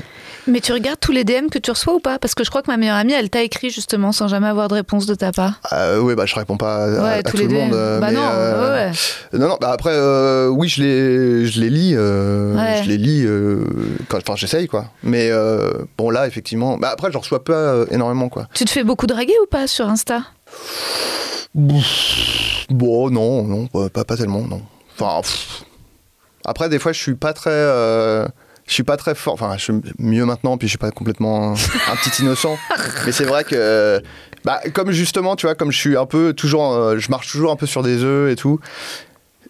Mais 0.46 0.60
tu 0.60 0.72
regardes 0.72 0.98
tous 1.00 1.12
les 1.12 1.22
DM 1.24 1.48
que 1.50 1.58
tu 1.58 1.70
reçois 1.70 1.94
ou 1.94 2.00
pas? 2.00 2.18
Parce 2.18 2.34
que 2.34 2.42
je 2.44 2.50
crois 2.50 2.62
que 2.62 2.70
ma 2.70 2.76
meilleure 2.76 2.96
amie, 2.96 3.12
elle 3.12 3.30
t'a 3.30 3.42
écrit 3.42 3.70
justement 3.70 4.12
sans 4.12 4.26
jamais 4.28 4.48
avoir 4.48 4.68
de 4.68 4.74
réponse 4.74 5.06
de 5.06 5.14
ta 5.14 5.30
part. 5.32 5.60
euh, 5.72 6.00
ouais, 6.00 6.14
bah 6.16 6.26
je 6.26 6.34
réponds 6.34 6.56
pas 6.56 6.84
à, 6.84 6.88
Ouais, 6.88 7.08
à- 7.08 7.12
à 7.18 7.22
tous 7.22 7.32
tout 7.32 7.36
les 7.38 7.44
le 7.48 7.54
monde. 7.54 7.70
DM. 7.70 7.74
euh, 7.76 7.98
bah 8.00 8.06
mais, 8.08 8.12
non, 8.16 8.22
euh, 8.32 8.88
ouais. 8.90 8.92
Non, 9.38 9.48
non, 9.48 9.58
bah 9.60 9.70
après, 9.72 9.92
euh, 9.92 10.48
oui, 10.48 10.68
je 10.68 10.82
les, 10.82 11.46
je 11.46 11.60
les 11.60 11.70
lis. 11.70 11.92
euh, 11.96 12.56
Ouais. 12.56 12.82
Je 12.82 12.88
les 12.88 12.96
lis 12.98 13.22
euh, 13.26 13.64
enfin, 14.12 14.34
j'essaye, 14.36 14.66
quoi. 14.66 14.86
Mais 15.04 15.28
euh, 15.30 15.70
bon, 15.96 16.10
là, 16.10 16.26
effectivement. 16.26 16.76
Bah, 16.78 16.90
après, 16.92 17.12
je 17.12 17.18
reçois 17.18 17.44
pas 17.44 17.52
euh, 17.52 17.86
énormément, 17.90 18.28
quoi. 18.28 18.48
Tu 18.54 18.64
te 18.64 18.70
fais 18.70 18.82
beaucoup 18.84 19.06
draguer 19.06 19.34
ou 19.42 19.46
pas 19.46 19.66
sur 19.68 19.88
Insta? 19.88 20.22
Bon, 21.54 23.10
non, 23.10 23.42
non, 23.44 23.66
pas, 23.66 24.04
pas, 24.04 24.16
tellement, 24.16 24.42
non. 24.46 24.62
Enfin, 24.98 25.20
pff. 25.22 25.64
après, 26.44 26.68
des 26.68 26.78
fois, 26.78 26.92
je 26.92 27.00
suis 27.00 27.14
pas 27.14 27.32
très. 27.32 27.50
euh, 27.50 28.26
je 28.66 28.74
suis 28.74 28.84
pas 28.84 28.96
très 28.96 29.14
fort. 29.16 29.34
Enfin, 29.34 29.54
je 29.56 29.64
suis 29.64 29.72
mieux 29.98 30.24
maintenant, 30.24 30.56
puis 30.56 30.68
je 30.68 30.72
suis 30.72 30.78
pas 30.78 30.92
complètement 30.92 31.50
un, 31.50 31.52
un 31.54 31.96
petit 31.96 32.22
innocent. 32.22 32.56
Mais 33.06 33.12
c'est 33.12 33.24
vrai 33.24 33.42
que. 33.44 34.00
Bah, 34.44 34.60
comme 34.72 34.90
justement, 34.92 35.34
tu 35.36 35.46
vois, 35.46 35.54
comme 35.56 35.72
je 35.72 35.78
suis 35.78 35.96
un 35.96 36.06
peu 36.06 36.32
toujours. 36.32 36.72
euh, 36.72 36.98
je 36.98 37.10
marche 37.10 37.30
toujours 37.30 37.50
un 37.50 37.56
peu 37.56 37.66
sur 37.66 37.82
des 37.82 38.04
œufs 38.04 38.30
et 38.32 38.36
tout. 38.36 38.60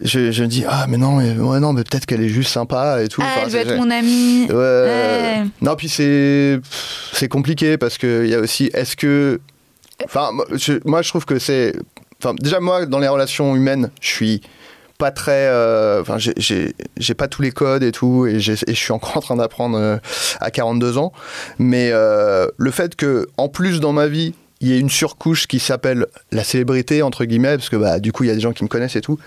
Je, 0.03 0.31
je 0.31 0.41
me 0.41 0.47
dis, 0.47 0.65
ah, 0.67 0.87
mais 0.89 0.97
non, 0.97 1.17
mais, 1.17 1.33
ouais, 1.33 1.59
non, 1.59 1.73
mais 1.73 1.83
peut-être 1.83 2.07
qu'elle 2.07 2.23
est 2.23 2.29
juste 2.29 2.49
sympa 2.51 3.03
et 3.03 3.07
tout. 3.07 3.21
Ah, 3.23 3.27
Enfin, 3.29 3.41
elle 3.45 3.51
veut 3.51 3.59
être 3.59 3.75
mon 3.77 3.91
amie. 3.91 4.47
Ouais. 4.49 4.55
Ouais. 4.55 5.43
Non, 5.61 5.75
puis 5.75 5.89
c'est 5.89 6.59
c'est 7.13 7.27
compliqué 7.27 7.77
parce 7.77 7.99
que 7.99 8.23
il 8.25 8.31
y 8.31 8.35
a 8.35 8.39
aussi 8.39 8.71
est-ce 8.73 8.95
que 8.95 9.39
enfin 10.05 10.31
moi 10.31 10.45
je, 10.53 10.73
moi, 10.85 11.01
je 11.01 11.09
trouve 11.09 11.25
que 11.25 11.39
c'est 11.39 11.73
enfin 12.21 12.33
déjà 12.39 12.59
moi 12.59 12.85
dans 12.85 12.99
les 12.99 13.07
relations 13.07 13.55
humaines, 13.55 13.91
je 14.01 14.07
suis 14.09 14.41
pas 14.97 15.09
très 15.11 15.47
euh, 15.47 16.01
enfin 16.01 16.17
j'ai- 16.19 16.75
j'ai 16.97 17.13
pas 17.15 17.27
tous 17.27 17.41
les 17.41 17.51
codes 17.51 17.81
et 17.81 17.91
tout 17.91 18.27
et, 18.27 18.39
je 18.39 18.53
suis 18.73 18.91
encore 18.93 19.15
en 19.17 19.21
train 19.21 19.35
d'apprendre 19.35 19.77
euh, 19.77 19.97
à 20.39 20.51
42 20.51 20.97
ans. 20.99 21.11
Mais 21.57 21.89
euh, 21.91 22.47
le 22.57 22.69
fait 22.71 22.95
que 22.95 23.27
en 23.37 23.49
plus 23.49 23.79
dans 23.79 23.93
ma 23.93 24.07
vie 24.07 24.35
il 24.63 24.67
y 24.67 24.73
ait 24.73 24.79
une 24.79 24.91
surcouche 24.91 25.47
qui 25.47 25.57
s'appelle 25.57 26.05
la 26.31 26.43
célébrité 26.43 27.01
entre 27.01 27.25
guillemets 27.25 27.57
parce 27.57 27.69
que 27.69 27.77
bah 27.77 27.99
du 27.99 28.11
coup 28.11 28.25
il 28.25 28.27
y 28.27 28.29
a 28.29 28.35
des 28.35 28.39
gens 28.41 28.51
qui 28.53 28.63
me 28.63 28.69
connaissent 28.69 28.95
et 28.95 29.01
tout 29.01 29.17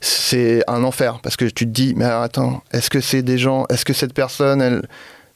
c'est 0.00 0.64
un 0.66 0.82
enfer. 0.82 1.20
Parce 1.22 1.36
que 1.36 1.44
tu 1.44 1.64
te 1.64 1.70
dis 1.70 1.94
mais 1.96 2.06
attends 2.06 2.64
est-ce 2.72 2.90
que 2.90 3.00
c'est 3.00 3.22
des 3.22 3.38
gens 3.38 3.66
est-ce 3.70 3.84
que 3.84 3.92
cette 3.92 4.14
personne 4.14 4.60
elle 4.60 4.82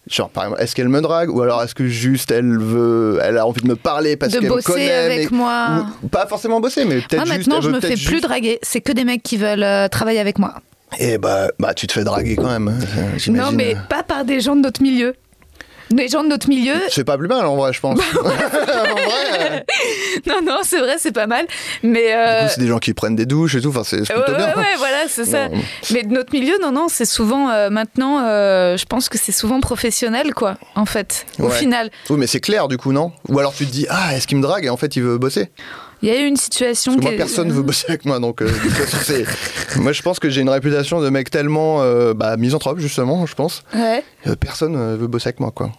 genre 0.09 0.29
par 0.29 0.45
exemple 0.45 0.63
est-ce 0.63 0.75
qu'elle 0.75 0.89
me 0.89 1.01
drague 1.01 1.31
ou 1.35 1.41
alors 1.43 1.63
est-ce 1.63 1.75
que 1.75 1.87
juste 1.87 2.31
elle 2.31 2.59
veut 2.59 3.19
elle 3.23 3.39
a 3.39 3.47
envie 3.47 3.63
de 3.63 3.69
me 3.69 3.77
parler 3.77 4.17
parce 4.17 4.33
qu'elle 4.33 4.43
me 4.45 4.49
bosser 4.49 4.73
connaît 4.73 4.93
avec 4.93 5.31
mais- 5.31 5.37
moi. 5.37 5.87
ou- 6.03 6.09
pas 6.09 6.27
forcément 6.27 6.61
bosser 6.61 6.85
mais 6.85 6.97
peut-être 6.97 7.17
Moi, 7.17 7.37
juste 7.37 7.39
maintenant, 7.49 7.57
elle 7.57 7.63
je 7.63 7.69
me 7.71 7.81
fais 7.81 7.89
plus 7.95 7.97
juste- 7.97 8.23
draguer. 8.25 8.59
C'est 8.63 8.81
que 8.83 8.93
des 8.93 9.05
mecs 9.05 9.23
qui 9.23 9.37
veulent 9.39 9.63
euh, 9.63 9.89
travailler 9.89 10.21
avec 10.21 10.39
moi. 10.39 10.55
et 11.01 11.17
bah 11.19 11.49
bah 11.59 11.75
tu 11.75 11.87
te 11.87 11.93
fais 11.93 12.05
draguer 12.05 12.37
quand 12.37 12.51
même 12.51 12.69
hein, 12.69 13.17
Non, 13.29 13.51
mais 13.53 13.75
pas 13.89 14.03
par 14.03 14.25
des 14.25 14.41
gens 14.41 14.55
de 14.57 14.61
notre 14.61 14.83
milieu. 14.83 15.15
Les 15.91 16.09
gens 16.09 16.23
de 16.25 16.29
notre 16.29 16.49
milieu. 16.49 16.75
c'est 16.91 17.05
pas 17.05 17.19
plus 17.19 17.29
mal 17.29 17.45
en 17.47 17.57
vrai 17.57 17.73
je 17.73 17.81
pense 17.81 17.99
Bah 17.99 18.05
en 18.21 18.95
vrai 18.95 19.65
Non, 20.27 20.41
non, 20.43 20.59
c'est 20.63 20.79
vrai, 20.79 20.97
c'est 20.99 21.13
pas 21.13 21.27
mal. 21.27 21.47
Mais. 21.83 22.07
du 22.07 22.13
euh, 22.13 22.43
coup, 22.47 22.53
c'est 22.55 22.61
des 22.61 22.67
gens 22.67 22.79
qui 22.79 22.95
prennent 22.95 23.17
des 23.17 23.27
douches 23.27 23.55
et 23.57 23.61
tout 23.61 23.69
enfin 23.69 23.85
c'est 23.85 24.01
Ouais, 24.01 24.07
plutôt 24.07 24.33
ouais, 24.33 24.39
bien 24.39 24.55
ouais, 24.57 24.77
voilà, 24.79 25.09
c'est 25.09 25.25
ça. 25.25 25.49
Non. 25.49 25.59
Mais 25.93 26.03
de 26.03 26.13
notre 26.13 26.33
milieu, 26.33 26.55
non, 26.63 26.73
non, 26.73 26.87
c'est 26.89 27.05
souvent 27.05 27.51
euh, 27.51 27.69
maintenant, 27.71 28.21
euh, 28.25 28.77
je 28.77 28.85
pense 28.87 29.09
que 29.09 29.19
c'est 29.19 29.33
souvent 29.33 29.61
professionnel, 29.61 30.33
quoi, 30.35 30.57
en 30.75 30.87
fait, 30.87 31.27
au 31.39 31.51
final. 31.51 31.91
oui 32.11 32.17
mais 32.19 32.27
c'est 32.27 32.41
clair 32.41 32.69
du 32.69 32.77
coup 32.79 32.93
non? 32.93 33.13
Ou 33.29 33.39
alors 33.39 33.53
tu 33.55 33.67
te 33.67 33.71
dis 33.73 33.87
ah 33.91 34.15
est-ce 34.15 34.27
qu'il 34.27 34.39
me 34.39 34.43
drague 34.43 34.65
et 34.65 34.71
en 34.71 34.77
fait 34.77 34.97
il 34.97 35.03
veut 35.03 35.19
bosser? 35.19 35.51
Il 36.05 36.09
y 36.09 36.17
a 36.17 36.21
eu 36.21 36.27
une 36.27 36.37
situation. 36.37 36.93
Parce 36.93 37.05
que 37.07 37.11
moi, 37.11 37.17
personne 37.17 37.51
veut 37.51 37.63
bosser 37.63 37.87
avec 37.89 38.05
moi, 38.05 38.21
donc 38.21 38.43
euh, 38.43 38.47
de 38.47 38.51
toute 38.53 38.71
façon, 38.73 38.99
c'est- 39.03 39.77
moi, 39.81 39.93
je 39.93 40.03
pense 40.03 40.19
que 40.19 40.29
j'ai 40.29 40.43
une 40.43 40.51
réputation 40.51 41.01
de 41.01 41.09
mec 41.09 41.31
tellement 41.31 41.81
euh, 41.83 42.13
bah, 42.13 42.37
misanthrope, 42.37 42.79
justement, 42.79 43.25
je 43.27 43.35
pense. 43.35 43.63
Ouais. 43.75 44.05
Euh, 44.27 44.37
personne 44.37 44.77
euh, 44.77 44.97
veut 44.97 45.07
bosser 45.07 45.29
avec 45.29 45.41
moi, 45.41 45.51
quoi. 45.51 45.73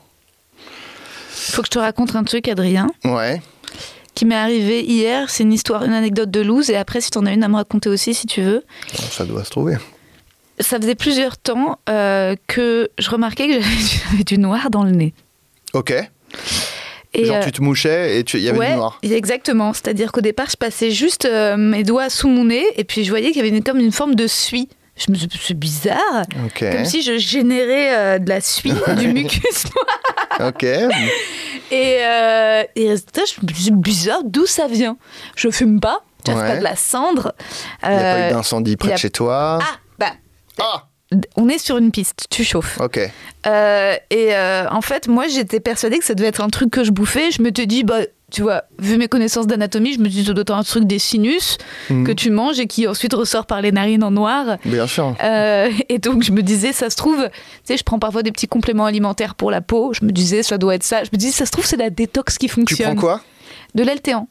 Faut 1.29 1.61
que 1.61 1.67
je 1.67 1.71
te 1.71 1.79
raconte 1.79 2.15
un 2.15 2.23
truc, 2.23 2.47
Adrien, 2.47 2.89
Ouais. 3.03 3.41
qui 4.15 4.25
m'est 4.25 4.35
arrivé 4.35 4.83
hier. 4.83 5.29
C'est 5.29 5.43
une 5.43 5.53
histoire, 5.53 5.83
une 5.83 5.93
anecdote 5.93 6.31
de 6.31 6.41
loose. 6.41 6.69
Et 6.71 6.75
après, 6.75 7.01
si 7.01 7.11
t'en 7.11 7.25
as 7.27 7.33
une 7.33 7.43
à 7.43 7.47
me 7.47 7.55
raconter 7.55 7.89
aussi, 7.89 8.13
si 8.15 8.25
tu 8.25 8.41
veux. 8.41 8.63
Ça 9.11 9.25
doit 9.25 9.43
se 9.43 9.51
trouver. 9.51 9.75
Ça 10.59 10.79
faisait 10.79 10.95
plusieurs 10.95 11.37
temps 11.37 11.77
euh, 11.89 12.35
que 12.47 12.89
je 12.97 13.09
remarquais 13.09 13.47
que 13.47 13.53
j'avais 13.61 13.75
du- 13.75 14.01
j'avais 14.11 14.23
du 14.23 14.37
noir 14.39 14.69
dans 14.71 14.83
le 14.83 14.91
nez. 14.91 15.13
Ok. 15.73 15.93
Et, 17.15 17.25
Genre, 17.25 17.37
euh, 17.37 17.39
tu 17.41 17.51
te 17.51 17.61
mouchais 17.63 18.19
et 18.19 18.25
il 18.33 18.39
y 18.41 18.49
avait 18.49 18.57
ouais, 18.57 18.71
du 18.71 18.75
noir. 18.77 18.99
exactement. 19.03 19.73
C'est-à-dire 19.73 20.11
qu'au 20.11 20.21
départ, 20.21 20.47
je 20.49 20.57
passais 20.57 20.91
juste 20.91 21.25
euh, 21.25 21.55
mes 21.57 21.83
doigts 21.83 22.09
sous 22.09 22.27
mon 22.27 22.45
nez 22.45 22.65
et 22.75 22.83
puis 22.83 23.03
je 23.03 23.09
voyais 23.09 23.27
qu'il 23.31 23.37
y 23.37 23.39
avait 23.47 23.49
une- 23.55 23.63
comme 23.63 23.79
une 23.79 23.91
forme 23.91 24.15
de 24.15 24.27
suie. 24.27 24.67
Je 24.97 25.11
me 25.11 25.17
suis 25.17 25.27
dit, 25.27 25.39
c'est 25.43 25.57
bizarre. 25.59 26.23
Ok. 26.45 26.63
Comme 26.71 26.85
si 26.85 27.01
je 27.01 27.17
générais 27.17 27.95
euh, 27.95 28.19
de 28.19 28.29
la 28.29 28.39
suie, 28.41 28.71
du 28.97 29.07
mucus. 29.09 29.65
Ok. 30.39 30.63
Il 30.63 30.89
Et, 31.71 31.97
euh, 32.01 32.63
et 32.75 32.89
résultat, 32.89 33.21
je 33.25 33.45
me 33.45 33.53
suis 33.53 33.63
dit, 33.65 33.71
bizarre, 33.71 34.21
d'où 34.23 34.45
ça 34.45 34.67
vient? 34.67 34.97
Je 35.35 35.49
fume 35.49 35.79
pas, 35.79 35.99
tu 36.23 36.31
c'est 36.31 36.37
Ouais. 36.37 36.47
pas 36.47 36.57
de 36.57 36.63
la 36.63 36.75
cendre. 36.75 37.33
n'y 37.83 37.89
a 37.89 37.97
pas 37.97 38.03
Euh, 38.03 38.29
eu 38.29 38.33
d'incendie 38.33 38.77
près 38.77 38.89
il 38.89 38.91
a- 38.91 38.95
de 38.95 38.99
chez 38.99 39.09
toi. 39.09 39.59
Ah, 39.61 39.77
bah, 39.99 40.11
Ah 40.59 40.83
on 41.35 41.47
est 41.49 41.57
sur 41.57 41.77
une 41.77 41.91
piste, 41.91 42.25
tu 42.29 42.43
chauffes. 42.43 42.79
Ok. 42.81 42.99
Euh, 43.47 43.95
et 44.09 44.35
euh, 44.35 44.67
en 44.69 44.81
fait, 44.81 45.07
moi, 45.07 45.27
j'étais 45.27 45.59
persuadée 45.59 45.99
que 45.99 46.05
ça 46.05 46.13
devait 46.15 46.29
être 46.29 46.41
un 46.41 46.49
truc 46.49 46.71
que 46.71 46.83
je 46.83 46.91
bouffais. 46.91 47.31
Je 47.31 47.41
me 47.41 47.51
te 47.51 47.61
dis, 47.61 47.83
bah, 47.83 47.99
tu 48.31 48.41
vois, 48.41 48.63
vu 48.79 48.97
mes 48.97 49.07
connaissances 49.07 49.45
d'anatomie, 49.47 49.93
je 49.93 49.99
me 49.99 50.07
dis, 50.09 50.23
doit 50.23 50.41
être 50.41 50.51
un 50.53 50.63
truc 50.63 50.85
des 50.85 50.97
sinus 50.99 51.57
Mhm. 51.89 52.05
que 52.07 52.11
tu 52.11 52.31
manges 52.31 52.59
et 52.59 52.65
qui 52.67 52.87
ensuite 52.87 53.13
ressort 53.13 53.45
par 53.45 53.61
les 53.61 53.71
narines 53.71 54.03
en 54.03 54.11
noir. 54.11 54.57
Bien 54.65 54.87
sûr. 54.87 55.15
Euh, 55.23 55.69
et 55.89 55.99
donc, 55.99 56.23
je 56.23 56.31
me 56.31 56.41
disais, 56.41 56.73
ça 56.73 56.89
se 56.89 56.95
trouve, 56.95 57.23
tu 57.29 57.31
sais, 57.65 57.77
je 57.77 57.83
prends 57.83 57.99
parfois 57.99 58.23
des 58.23 58.31
petits 58.31 58.47
compléments 58.47 58.85
alimentaires 58.85 59.35
pour 59.35 59.51
la 59.51 59.61
peau. 59.61 59.93
Je 59.93 60.03
me 60.05 60.11
disais, 60.11 60.41
ça 60.43 60.57
doit 60.57 60.75
être 60.75 60.83
ça. 60.83 61.03
Je 61.03 61.09
me 61.13 61.17
disais, 61.17 61.31
ça 61.31 61.45
se 61.45 61.51
trouve, 61.51 61.65
c'est 61.65 61.77
la 61.77 61.89
détox 61.91 62.37
qui 62.37 62.47
Tu 62.47 62.53
fonctionne. 62.53 62.95
prends 62.95 63.01
quoi? 63.07 63.21
De 63.75 63.83
l'altéan. 63.83 64.27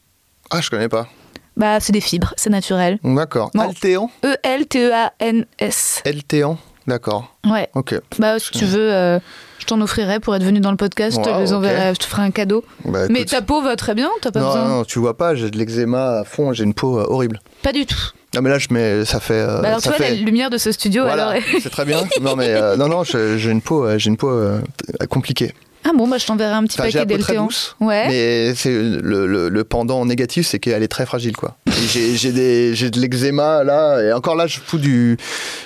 Ah, 0.50 0.60
je 0.60 0.70
connais 0.70 0.88
pas. 0.88 1.08
Bah, 1.56 1.78
c'est 1.78 1.92
des 1.92 2.00
fibres, 2.00 2.34
c'est 2.36 2.50
naturel. 2.50 2.98
D'accord. 3.04 3.52
Altéan 3.56 4.10
E-L-T-E-A-N-S. 4.24 6.02
Altéan 6.04 6.58
D'accord. 6.86 7.34
Ouais. 7.46 7.68
Ok. 7.74 7.94
Bah, 8.18 8.38
si 8.38 8.50
tu 8.50 8.64
veux, 8.64 8.92
euh, 8.92 9.18
je 9.58 9.64
t'en 9.66 9.80
offrirai 9.80 10.20
pour 10.20 10.34
être 10.36 10.42
venu 10.44 10.60
dans 10.60 10.70
le 10.70 10.76
podcast. 10.76 11.16
je 11.18 11.22
te 11.22 11.28
les 11.28 11.94
je 12.00 12.06
ferai 12.06 12.22
un 12.22 12.30
cadeau. 12.30 12.64
Bah, 12.84 13.06
Mais 13.08 13.24
ta 13.24 13.40
peau 13.42 13.62
va 13.62 13.76
très 13.76 13.94
bien, 13.94 14.10
t'as 14.20 14.30
pas 14.30 14.40
non, 14.40 14.46
besoin. 14.48 14.68
non, 14.68 14.84
tu 14.84 14.98
vois 14.98 15.16
pas, 15.16 15.34
j'ai 15.34 15.50
de 15.50 15.56
l'eczéma 15.58 16.18
à 16.20 16.24
fond, 16.24 16.52
j'ai 16.52 16.64
une 16.64 16.74
peau 16.74 16.98
euh, 16.98 17.06
horrible. 17.08 17.40
Pas 17.62 17.72
du 17.72 17.86
tout. 17.86 17.96
Non, 18.34 18.42
mais 18.42 18.50
là, 18.50 18.58
je 18.58 18.66
mets, 18.70 19.04
ça 19.04 19.20
fait. 19.20 19.34
euh, 19.34 19.60
Bah 19.62 19.68
alors, 19.68 19.78
tu 19.80 19.84
ça 19.84 19.90
vois, 19.90 19.98
fait... 20.06 20.14
la 20.16 20.20
lumière 20.20 20.50
de 20.50 20.58
ce 20.58 20.72
studio, 20.72 21.04
Voilà, 21.04 21.28
alors. 21.28 21.42
c'est 21.62 21.70
très 21.70 21.84
bien. 21.84 22.02
Non, 22.20 22.34
mais 22.36 22.52
non, 22.76 22.88
non, 22.88 23.02
j'ai 23.04 23.50
une 23.50 23.62
peau, 23.62 23.86
j'ai 23.98 24.10
une 24.10 24.16
peau 24.16 24.30
compliquée. 25.08 25.54
Ah 25.86 25.90
bon, 25.96 26.08
bah, 26.08 26.18
je 26.18 26.26
t'enverrai 26.26 26.54
un 26.54 26.62
petit 26.64 26.80
Enfin, 26.80 26.88
la 26.92 27.04
paquet 27.06 27.38
Ouais. 27.80 28.08
mais 28.08 28.54
c'est 28.54 28.70
le, 28.72 29.26
le- 29.26 29.48
le 29.48 29.64
pendant 29.64 30.04
négatif, 30.06 30.46
c'est 30.46 30.58
qu'elle 30.58 30.82
est 30.82 30.88
très 30.88 31.04
fragile, 31.06 31.36
quoi. 31.36 31.56
J'ai 31.68 32.90
de 32.90 33.00
l'eczéma 33.00 33.64
là, 33.64 34.00
et 34.02 34.12
encore 34.12 34.34
là, 34.36 34.46
je 34.46 34.58
fous 34.64 34.78
du, 34.78 35.16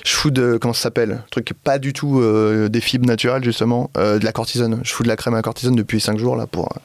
je 0.05 0.11
fous 0.13 0.31
de, 0.31 0.59
comment 0.61 0.75
ça 0.75 0.83
s'appelle, 0.85 1.23
truc 1.31 1.53
pas 1.65 1.79
du 1.79 1.93
tout 1.93 2.21
euh, 2.21 2.69
des 2.69 2.81
fibres 2.81 3.07
naturelles 3.07 3.45
justement, 3.45 3.91
euh, 3.97 4.19
de 4.19 4.25
la 4.25 4.33
cortisone. 4.33 4.81
Je 4.83 4.93
fous 4.93 5.03
de 5.03 5.09
la 5.09 5.17
crème 5.17 5.35
à 5.35 5.43
cortisone 5.43 5.77
depuis 5.77 6.01
5 6.01 6.19
jours 6.19 6.35
là 6.37 6.47
pour. 6.47 6.65
euh, 6.67 6.79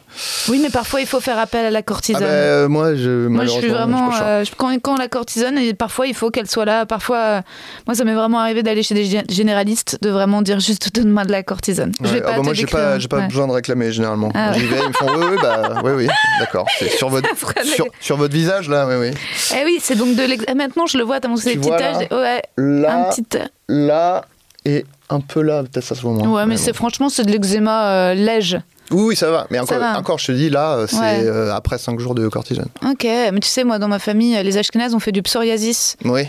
Oui, 0.50 0.60
mais 0.62 0.70
parfois, 0.70 1.02
il 1.02 1.08
faut 1.08 1.20
faire 1.20 1.40
appel 1.40 1.66
à 1.66 1.72
la 1.72 1.80
Ah 1.80 1.82
cortisone. 1.82 2.22
bah, 2.22 2.28
euh, 2.28 2.68
moi, 2.70 2.96
je, 2.96 3.28
Moi, 3.28 3.46
je 3.46 3.50
suis 3.52 3.68
vraiment. 3.70 4.12
je 4.12 4.46
je- 4.50 4.56
quand, 4.56 4.76
quand 4.82 4.98
la 4.98 5.08
cortisone, 5.08 5.58
et 5.58 5.74
parfois, 5.74 6.08
il 6.08 6.14
faut 6.14 6.30
qu'elle 6.30 6.50
soit 6.50 6.66
là. 6.66 6.86
Parfois, 6.86 7.42
moi, 7.88 7.96
ça 7.96 8.04
m'est 8.04 8.14
vraiment 8.14 8.40
arrivé 8.40 8.62
d'aller 8.64 8.84
chez 8.84 8.94
des 8.96 9.06
gé- 9.06 9.32
généralistes, 9.32 9.98
de 10.02 10.10
vraiment 10.10 10.42
dire 10.42 10.60
juste 10.60 10.94
donne-moi 10.94 11.26
de 11.26 11.32
la 11.32 11.44
cortisone. 11.44 11.92
Je 12.00 12.06
Ouais. 12.06 12.14
vais 12.14 12.20
Ah 12.22 12.26
pas 12.26 12.32
bah, 12.34 12.38
te 12.40 12.44
moi, 12.44 12.54
j'ai 12.54 12.64
décrire. 12.64 12.80
pas, 12.80 13.00
j'ai 13.00 13.08
pas 13.08 13.23
Ouais. 13.24 13.28
besoin 13.28 13.48
de 13.48 13.52
réclamer 13.54 13.92
généralement. 13.92 14.32
Ah 14.34 14.52
ouais. 14.52 14.60
J'y 14.60 14.66
vais, 14.68 14.78
ils 14.82 14.88
me 14.88 14.94
font 14.94 15.08
oui, 15.18 15.26
oui, 15.32 15.38
bah, 15.42 15.82
oui, 15.84 15.92
oui, 15.96 16.08
d'accord. 16.40 16.66
C'est 16.80 16.90
sur 16.90 17.10
votre, 17.10 17.30
sur, 17.66 17.86
sur 18.00 18.18
votre 18.18 18.34
visage 18.34 18.70
là, 18.70 18.88
oui, 18.88 18.96
oui. 19.00 19.12
Eh 19.60 19.64
oui, 19.66 19.80
c'est 19.82 19.96
donc 19.96 20.16
de 20.16 20.24
l'ex... 20.24 20.44
ah, 20.48 20.56
Maintenant, 20.56 20.86
je 20.86 20.98
le 20.98 21.04
vois, 21.04 21.20
t'as 21.20 21.28
mon 21.28 21.36
étiquetage. 21.38 22.08
là 22.10 22.18
Ouais, 22.20 22.42
Là, 22.58 23.08
un 23.08 23.10
petit. 23.12 23.26
là 23.68 24.26
et 24.66 24.86
un 25.10 25.20
peu 25.20 25.42
là, 25.42 25.64
peut-être 25.64 25.84
ça 25.84 25.96
se 25.96 26.02
voit 26.02 26.12
moins. 26.14 26.28
Ouais, 26.30 26.46
mais 26.46 26.56
bon. 26.56 26.62
c'est 26.64 26.74
franchement, 26.74 27.10
c'est 27.10 27.24
de 27.26 27.32
l'eczéma 27.32 27.92
euh, 27.92 28.14
léger. 28.14 28.60
Oui, 28.92 29.04
oui, 29.10 29.16
ça 29.16 29.30
va. 29.32 29.48
Mais 29.50 29.60
encore, 29.60 29.80
va. 29.80 29.98
encore 29.98 30.20
je 30.20 30.28
te 30.28 30.32
dis, 30.34 30.50
là, 30.50 30.74
euh, 30.76 30.88
c'est 30.88 30.98
Ouais. 31.00 31.20
euh, 31.24 31.54
après 31.54 31.78
5 31.78 32.00
jours 32.00 32.16
de 32.16 32.28
cortisone. 32.28 32.68
Ok, 32.86 33.04
mais 33.06 33.40
tu 33.42 33.50
sais, 33.50 33.64
moi, 33.64 33.80
dans 33.80 33.88
ma 33.88 34.00
famille, 34.00 34.42
les 34.44 34.58
Ashkénazes 34.58 34.94
ont 34.94 35.00
fait 35.00 35.12
du 35.12 35.22
psoriasis. 35.22 35.96
Oui. 36.06 36.24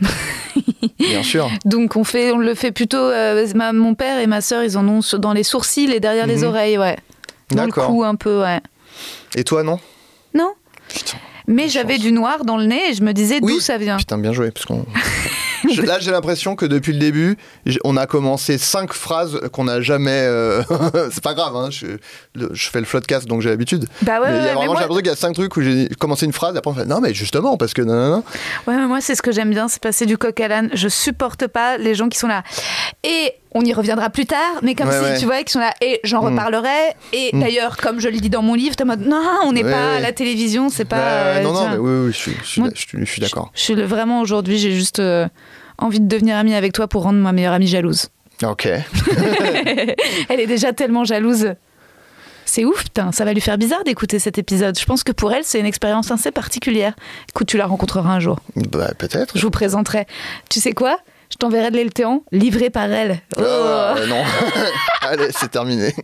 Bien 0.98 1.22
sûr. 1.22 1.50
Donc, 1.64 1.96
on, 1.96 2.04
fait, 2.04 2.32
on 2.32 2.38
le 2.38 2.54
fait 2.54 2.72
plutôt. 2.72 2.96
euh, 2.98 3.46
ma- 3.54 3.72
mon 3.72 3.94
père 3.94 4.18
et 4.18 4.26
ma 4.26 4.40
sœur, 4.40 4.62
ils 4.64 4.76
en 4.78 4.86
ont 4.88 5.00
dans 5.18 5.32
les 5.32 5.42
sourcils 5.42 5.90
et 5.92 6.00
derrière 6.00 6.26
les 6.26 6.38
Mhm. 6.38 6.44
oreilles, 6.44 6.78
ouais. 6.78 6.96
Dans 7.50 7.64
le 7.64 7.72
cou, 7.72 8.02
un 8.04 8.14
peu, 8.16 8.40
ouais. 8.42 8.60
Et 9.36 9.44
toi, 9.44 9.62
non? 9.62 9.78
Non 10.34 10.52
Putain, 10.88 11.16
Mais 11.46 11.68
j'avais 11.68 11.98
du 11.98 12.10
noir 12.12 12.44
dans 12.44 12.56
le 12.56 12.64
nez 12.64 12.90
et 12.90 12.94
je 12.94 13.02
me 13.02 13.12
disais 13.12 13.38
Oui. 13.42 13.54
d'où 13.54 13.60
ça 13.60 13.78
vient. 13.78 13.96
putain, 13.96 14.18
bien 14.18 14.32
joué. 14.32 14.50
Parce 14.50 14.66
qu'on 14.66 14.84
là, 15.86 15.98
j'ai 15.98 16.10
l'impression 16.10 16.56
que 16.56 16.66
depuis 16.66 16.92
le 16.92 16.98
début, 16.98 17.36
on 17.84 17.96
a 17.96 18.06
commencé 18.06 18.58
cinq 18.58 18.92
phrases 18.92 19.40
qu'on 19.52 19.64
n'a 19.64 19.80
jamais. 19.80 20.10
euh, 20.12 20.62
c'est 21.10 21.22
pas 21.22 21.34
grave, 21.34 21.54
hein, 21.56 21.68
je, 21.70 21.86
le- 22.34 22.50
je 22.52 22.68
fais 22.70 22.78
le 22.80 22.84
floodcast 22.86 23.26
donc 23.26 23.42
j'ai 23.42 23.48
l'habitude. 23.50 23.86
Bah 24.02 24.20
ouais, 24.20 24.30
mais 24.30 24.36
il 24.38 24.40
y 24.40 24.44
ouais, 24.44 24.50
a 24.50 24.54
vraiment, 24.54 24.66
moi- 24.72 24.74
j'ai 24.76 24.80
l'impression 24.82 24.98
qu'il 25.02 25.06
y 25.10 25.12
a 25.12 25.16
cinq 25.16 25.32
trucs 25.34 25.56
où 25.56 25.62
j'ai 25.62 25.88
commencé 25.98 26.26
une 26.26 26.32
phrase 26.32 26.54
et 26.54 26.58
après 26.58 26.70
on 26.70 26.74
fait 26.74 26.84
non, 26.86 27.00
mais 27.00 27.14
justement, 27.14 27.56
parce 27.56 27.74
que 27.74 27.82
non, 27.82 27.94
non, 27.94 28.08
non. 28.16 28.24
Ouais, 28.66 28.76
mais 28.76 28.86
moi, 28.86 29.00
c'est 29.00 29.14
ce 29.14 29.22
que 29.22 29.32
j'aime 29.32 29.50
bien, 29.50 29.68
c'est 29.68 29.82
passer 29.82 30.06
du 30.06 30.16
coq 30.18 30.38
à 30.40 30.48
l'âne. 30.48 30.70
Je 30.72 30.88
supporte 30.88 31.46
pas 31.46 31.78
les 31.78 31.94
gens 31.94 32.08
qui 32.08 32.18
sont 32.18 32.28
là. 32.28 32.42
Et 33.04 33.32
on 33.52 33.62
y 33.64 33.72
reviendra 33.72 34.10
plus 34.10 34.26
tard, 34.26 34.38
mais 34.62 34.74
comme 34.74 34.88
Ouais, 34.88 34.98
si, 34.98 35.02
ouais. 35.04 35.18
tu 35.18 35.24
vois, 35.24 35.42
qui 35.42 35.52
sont 35.52 35.60
là. 35.60 35.72
Et 35.80 36.00
j'en 36.04 36.22
Mm. 36.22 36.26
reparlerai. 36.34 36.94
Et 37.14 37.30
Mm. 37.32 37.40
d'ailleurs, 37.40 37.76
comme 37.78 38.00
je 38.00 38.08
le 38.08 38.18
dis 38.18 38.28
dans 38.28 38.42
mon 38.42 38.54
livre, 38.54 38.76
t'es 38.76 38.82
en 38.82 38.86
mode 38.86 39.00
non, 39.06 39.22
on 39.44 39.52
n'est 39.52 39.64
Ouais, 39.64 39.70
pas 39.70 39.92
à 39.92 39.94
ouais. 39.96 40.00
la 40.02 40.12
télévision, 40.12 40.68
c'est 40.68 40.84
pas. 40.84 40.96
Bah, 40.96 41.02
euh, 41.06 41.42
non, 41.42 41.52
non, 41.52 41.60
tiens. 41.60 41.70
mais 41.72 41.76
oui, 41.78 42.06
oui, 42.06 42.12
je 42.12 42.16
suis, 42.16 42.32
je 42.42 42.46
suis, 42.46 42.60
Moi- 42.60 42.70
je 42.74 42.80
suis- 42.80 42.98
je 42.98 43.04
suis 43.04 43.20
d'accord. 43.22 43.50
Je 43.54 43.60
suis 43.60 43.74
le- 43.74 43.84
vraiment 43.84 44.20
aujourd'hui, 44.20 44.58
j'ai 44.58 44.72
juste 44.72 44.98
euh, 44.98 45.26
envie 45.78 46.00
de 46.00 46.08
devenir 46.08 46.36
amie 46.36 46.54
avec 46.54 46.72
toi 46.72 46.88
pour 46.88 47.02
rendre 47.02 47.18
ma 47.18 47.32
meilleure 47.32 47.52
amie 47.52 47.66
jalouse. 47.66 48.08
Ok. 48.42 48.66
elle 50.28 50.40
est 50.40 50.46
déjà 50.46 50.72
tellement 50.72 51.04
jalouse. 51.04 51.54
C'est 52.44 52.64
ouf, 52.64 52.84
putain, 52.84 53.10
ça 53.12 53.24
va 53.24 53.32
lui 53.32 53.40
faire 53.40 53.58
bizarre 53.58 53.82
d'écouter 53.84 54.18
cet 54.18 54.38
épisode. 54.38 54.78
Je 54.78 54.84
pense 54.84 55.02
que 55.02 55.12
pour 55.12 55.32
elle, 55.32 55.42
c'est 55.44 55.58
une 55.58 55.66
expérience 55.66 56.10
assez 56.10 56.30
particulière. 56.30 56.94
Écoute, 57.28 57.48
tu 57.48 57.56
la 57.56 57.66
rencontreras 57.66 58.10
un 58.10 58.20
jour. 58.20 58.38
Bah, 58.70 58.92
peut-être. 58.96 59.36
Je 59.36 59.42
vous 59.42 59.50
présenterai. 59.50 60.06
Tu 60.48 60.60
sais 60.60 60.72
quoi? 60.72 60.98
Je 61.30 61.36
t'enverrai 61.36 61.70
de 61.70 61.76
l'éléphant 61.76 62.22
livré 62.32 62.70
par 62.70 62.90
elle. 62.90 63.20
Oh. 63.36 63.42
Ah, 63.42 63.94
euh, 63.98 64.06
non. 64.06 64.22
Allez, 65.02 65.28
c'est 65.30 65.50
terminé. 65.50 65.94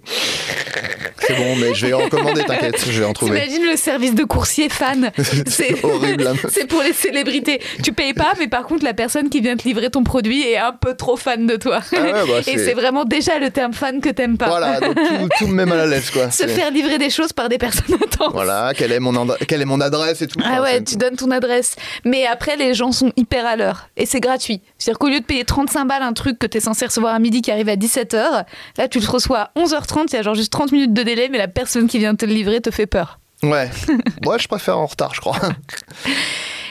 C'est 1.27 1.37
bon, 1.37 1.57
mais 1.57 1.75
je 1.75 1.87
vais 1.87 1.93
en 1.93 2.09
commander, 2.09 2.43
t'inquiète, 2.45 2.85
je 2.85 2.99
vais 3.01 3.05
en 3.07 3.13
trouver. 3.13 3.41
T'imagines 3.41 3.65
le 3.71 3.77
service 3.77 4.15
de 4.15 4.25
coursier 4.25 4.69
fan 4.69 5.11
C'est 5.47 5.85
horrible. 5.85 6.33
C'est 6.49 6.67
pour 6.67 6.83
les 6.83 6.93
célébrités. 6.93 7.61
Tu 7.83 7.93
payes 7.93 8.15
pas, 8.15 8.33
mais 8.39 8.49
par 8.49 8.65
contre, 8.67 8.85
la 8.85 8.95
personne 8.95 9.29
qui 9.31 9.41
vient 9.41 9.57
te 9.57 9.65
livrer 9.65 9.91
ton 9.91 10.03
produit 10.03 10.43
est 10.43 10.57
un 10.59 10.73
peu 10.73 10.95
trop 10.97 11.17
fan 11.17 11.47
de 11.47 11.57
toi. 11.57 11.81
Ah 11.93 12.01
ouais, 12.01 12.13
bah, 12.13 12.41
Et 12.47 12.59
c'est- 12.59 12.73
vraiment 12.75 13.05
déjà 13.05 13.39
le 13.39 13.51
terme 13.51 13.73
fan 13.73 14.01
que 14.01 14.09
t'aimes 14.09 14.39
pas. 14.39 14.49
Voilà, 14.49 14.81
donc 14.81 14.95
tout, 14.97 15.29
tout 15.39 15.47
me 15.47 15.55
met 15.55 15.67
mal 15.67 15.81
à 15.81 15.87
l'aise, 15.87 16.11
quoi. 16.11 16.31
Se 16.31 16.47
faire 16.47 16.71
livrer 16.71 16.99
des 16.99 17.11
choses 17.11 17.33
par 17.33 17.49
des 17.49 17.59
personnes 17.59 17.95
intenses. 17.95 18.33
Voilà, 18.33 18.73
quelle 18.77 18.93
est, 18.93 19.01
mon 19.01 19.27
quelle 19.47 19.61
est 19.63 19.67
mon 19.67 19.81
adresse 19.81 20.23
et 20.23 20.27
tout. 20.27 20.41
Ah 20.45 20.63
ouais, 20.63 20.83
tu 20.83 20.97
donnes 20.97 21.17
ton 21.17 21.31
adresse. 21.31 21.77
Mais 22.05 22.27
après, 22.27 22.57
les 22.57 22.75
gens 22.75 22.91
sont 22.93 23.13
hyper 23.17 23.47
à 23.47 23.57
l'heure. 23.57 23.89
Et 23.97 24.07
c'est 24.07 24.21
gratuit. 24.21 24.61
C'est-à-dire 24.79 24.99
lieu 25.13 25.21
de 25.21 25.25
payer 25.25 25.45
35 25.45 25.85
balles 25.87 26.03
un 26.03 26.13
truc 26.13 26.39
que 26.39 26.47
t'es 26.47 26.61
censé 26.61 26.87
recevoir 26.87 27.15
à 27.15 27.19
midi 27.19 27.43
qui 27.43 27.51
arrive 27.51 27.69
à 27.69 27.77
17h, 27.77 28.45
là, 28.79 28.89
tu 28.89 28.99
le 29.01 29.07
reçois 29.09 29.39
à 29.41 29.51
11h30, 29.61 30.07
il 30.09 30.15
y 30.15 30.19
a 30.19 30.23
genre 30.23 30.35
juste 30.35 30.53
30 30.53 30.73
minutes 30.73 30.93
de 30.93 31.03
délai, 31.03 31.29
mais 31.31 31.39
la 31.39 31.49
personne 31.49 31.87
qui 31.87 31.99
vient 31.99 32.15
te 32.15 32.25
le 32.27 32.33
livrer 32.33 32.61
te 32.61 32.71
fait 32.71 32.87
peur. 32.87 33.19
Ouais. 33.43 33.71
Moi, 34.25 34.39
je 34.39 34.49
préfère 34.49 34.79
en 34.79 34.87
retard, 34.87 35.15
je 35.15 35.21
crois. 35.21 35.39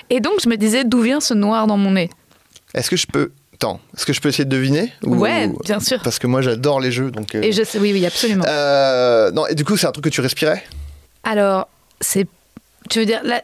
Et 0.10 0.20
donc, 0.20 0.34
je 0.44 0.50
me 0.50 0.56
disais, 0.58 0.84
d'où 0.84 1.02
vient 1.02 1.20
ce 1.20 1.34
noir 1.34 1.68
dans 1.68 1.78
mon 1.78 1.92
nez? 1.92 2.10
Est-ce 2.74 2.90
que 2.90 2.96
je 2.98 3.08
peux. 3.08 3.32
Attends, 3.54 3.80
est-ce 3.96 4.06
que 4.06 4.14
je 4.14 4.22
peux 4.22 4.30
essayer 4.30 4.46
de 4.46 4.50
deviner 4.50 4.92
Ou- 5.04 5.16
Ouais, 5.18 5.50
bien 5.64 5.80
sûr. 5.80 6.02
Parce 6.04 6.18
que 6.20 6.28
moi, 6.28 6.42
j'adore 6.42 6.80
les 6.80 6.92
jeux, 6.92 7.12
donc. 7.12 7.36
euh, 7.36 7.42
Et 7.42 7.52
je 7.52 7.64
sais, 7.64 7.78
oui, 7.80 7.92
oui, 7.94 8.06
absolument. 8.06 8.44
euh, 8.48 9.32
non, 9.32 9.46
et 9.48 9.56
du 9.56 9.64
coup, 9.64 9.78
c'est 9.78 9.88
un 9.88 9.92
truc 9.92 10.06
que 10.06 10.10
tu 10.10 10.22
respirais? 10.22 10.64
Alors, 11.24 11.68
c'est. 12.00 12.28
Tu 12.90 13.00
veux 13.00 13.06
dire. 13.06 13.22
Là, 13.24 13.42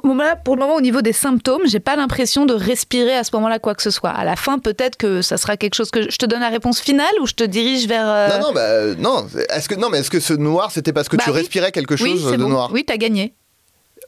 pour 0.00 0.56
le 0.56 0.60
moment, 0.60 0.74
au 0.74 0.80
niveau 0.80 1.02
des 1.02 1.12
symptômes, 1.12 1.62
j'ai 1.66 1.80
pas 1.80 1.96
l'impression 1.96 2.46
de 2.46 2.54
respirer 2.54 3.14
à 3.16 3.24
ce 3.24 3.30
moment-là 3.34 3.58
quoi 3.58 3.74
que 3.74 3.82
ce 3.82 3.90
soit. 3.90 4.10
À 4.10 4.24
la 4.24 4.36
fin, 4.36 4.58
peut-être 4.58 4.96
que 4.96 5.22
ça 5.22 5.36
sera 5.36 5.56
quelque 5.56 5.74
chose 5.74 5.90
que. 5.90 6.10
Je 6.10 6.16
te 6.16 6.26
donne 6.26 6.40
la 6.40 6.48
réponse 6.48 6.80
finale 6.80 7.12
ou 7.20 7.26
je 7.26 7.34
te 7.34 7.44
dirige 7.44 7.86
vers. 7.86 8.06
euh, 8.08 8.28
Non, 8.38 8.46
non, 8.48 8.52
bah, 8.52 8.94
non. 8.98 9.26
Est-ce 9.50 9.68
que 9.68 9.74
non, 9.74 9.88
mais 9.90 9.98
est-ce 9.98 10.10
que 10.10 10.20
ce 10.20 10.32
noir, 10.34 10.70
c'était 10.70 10.92
parce 10.92 11.08
que 11.08 11.16
Bah 11.16 11.24
tu 11.24 11.30
oui. 11.30 11.36
respirais 11.36 11.72
quelque 11.72 11.96
chose 11.96 12.30
de 12.30 12.36
bon. 12.36 12.48
noir? 12.48 12.70
Oui, 12.72 12.84
t'as 12.86 12.96
gagné. 12.96 13.34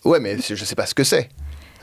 Ouais, 0.05 0.21
mais 0.21 0.37
je 0.49 0.65
sais 0.65 0.75
pas 0.75 0.87
ce 0.87 0.95
que 0.95 1.05
c'est. 1.05 1.29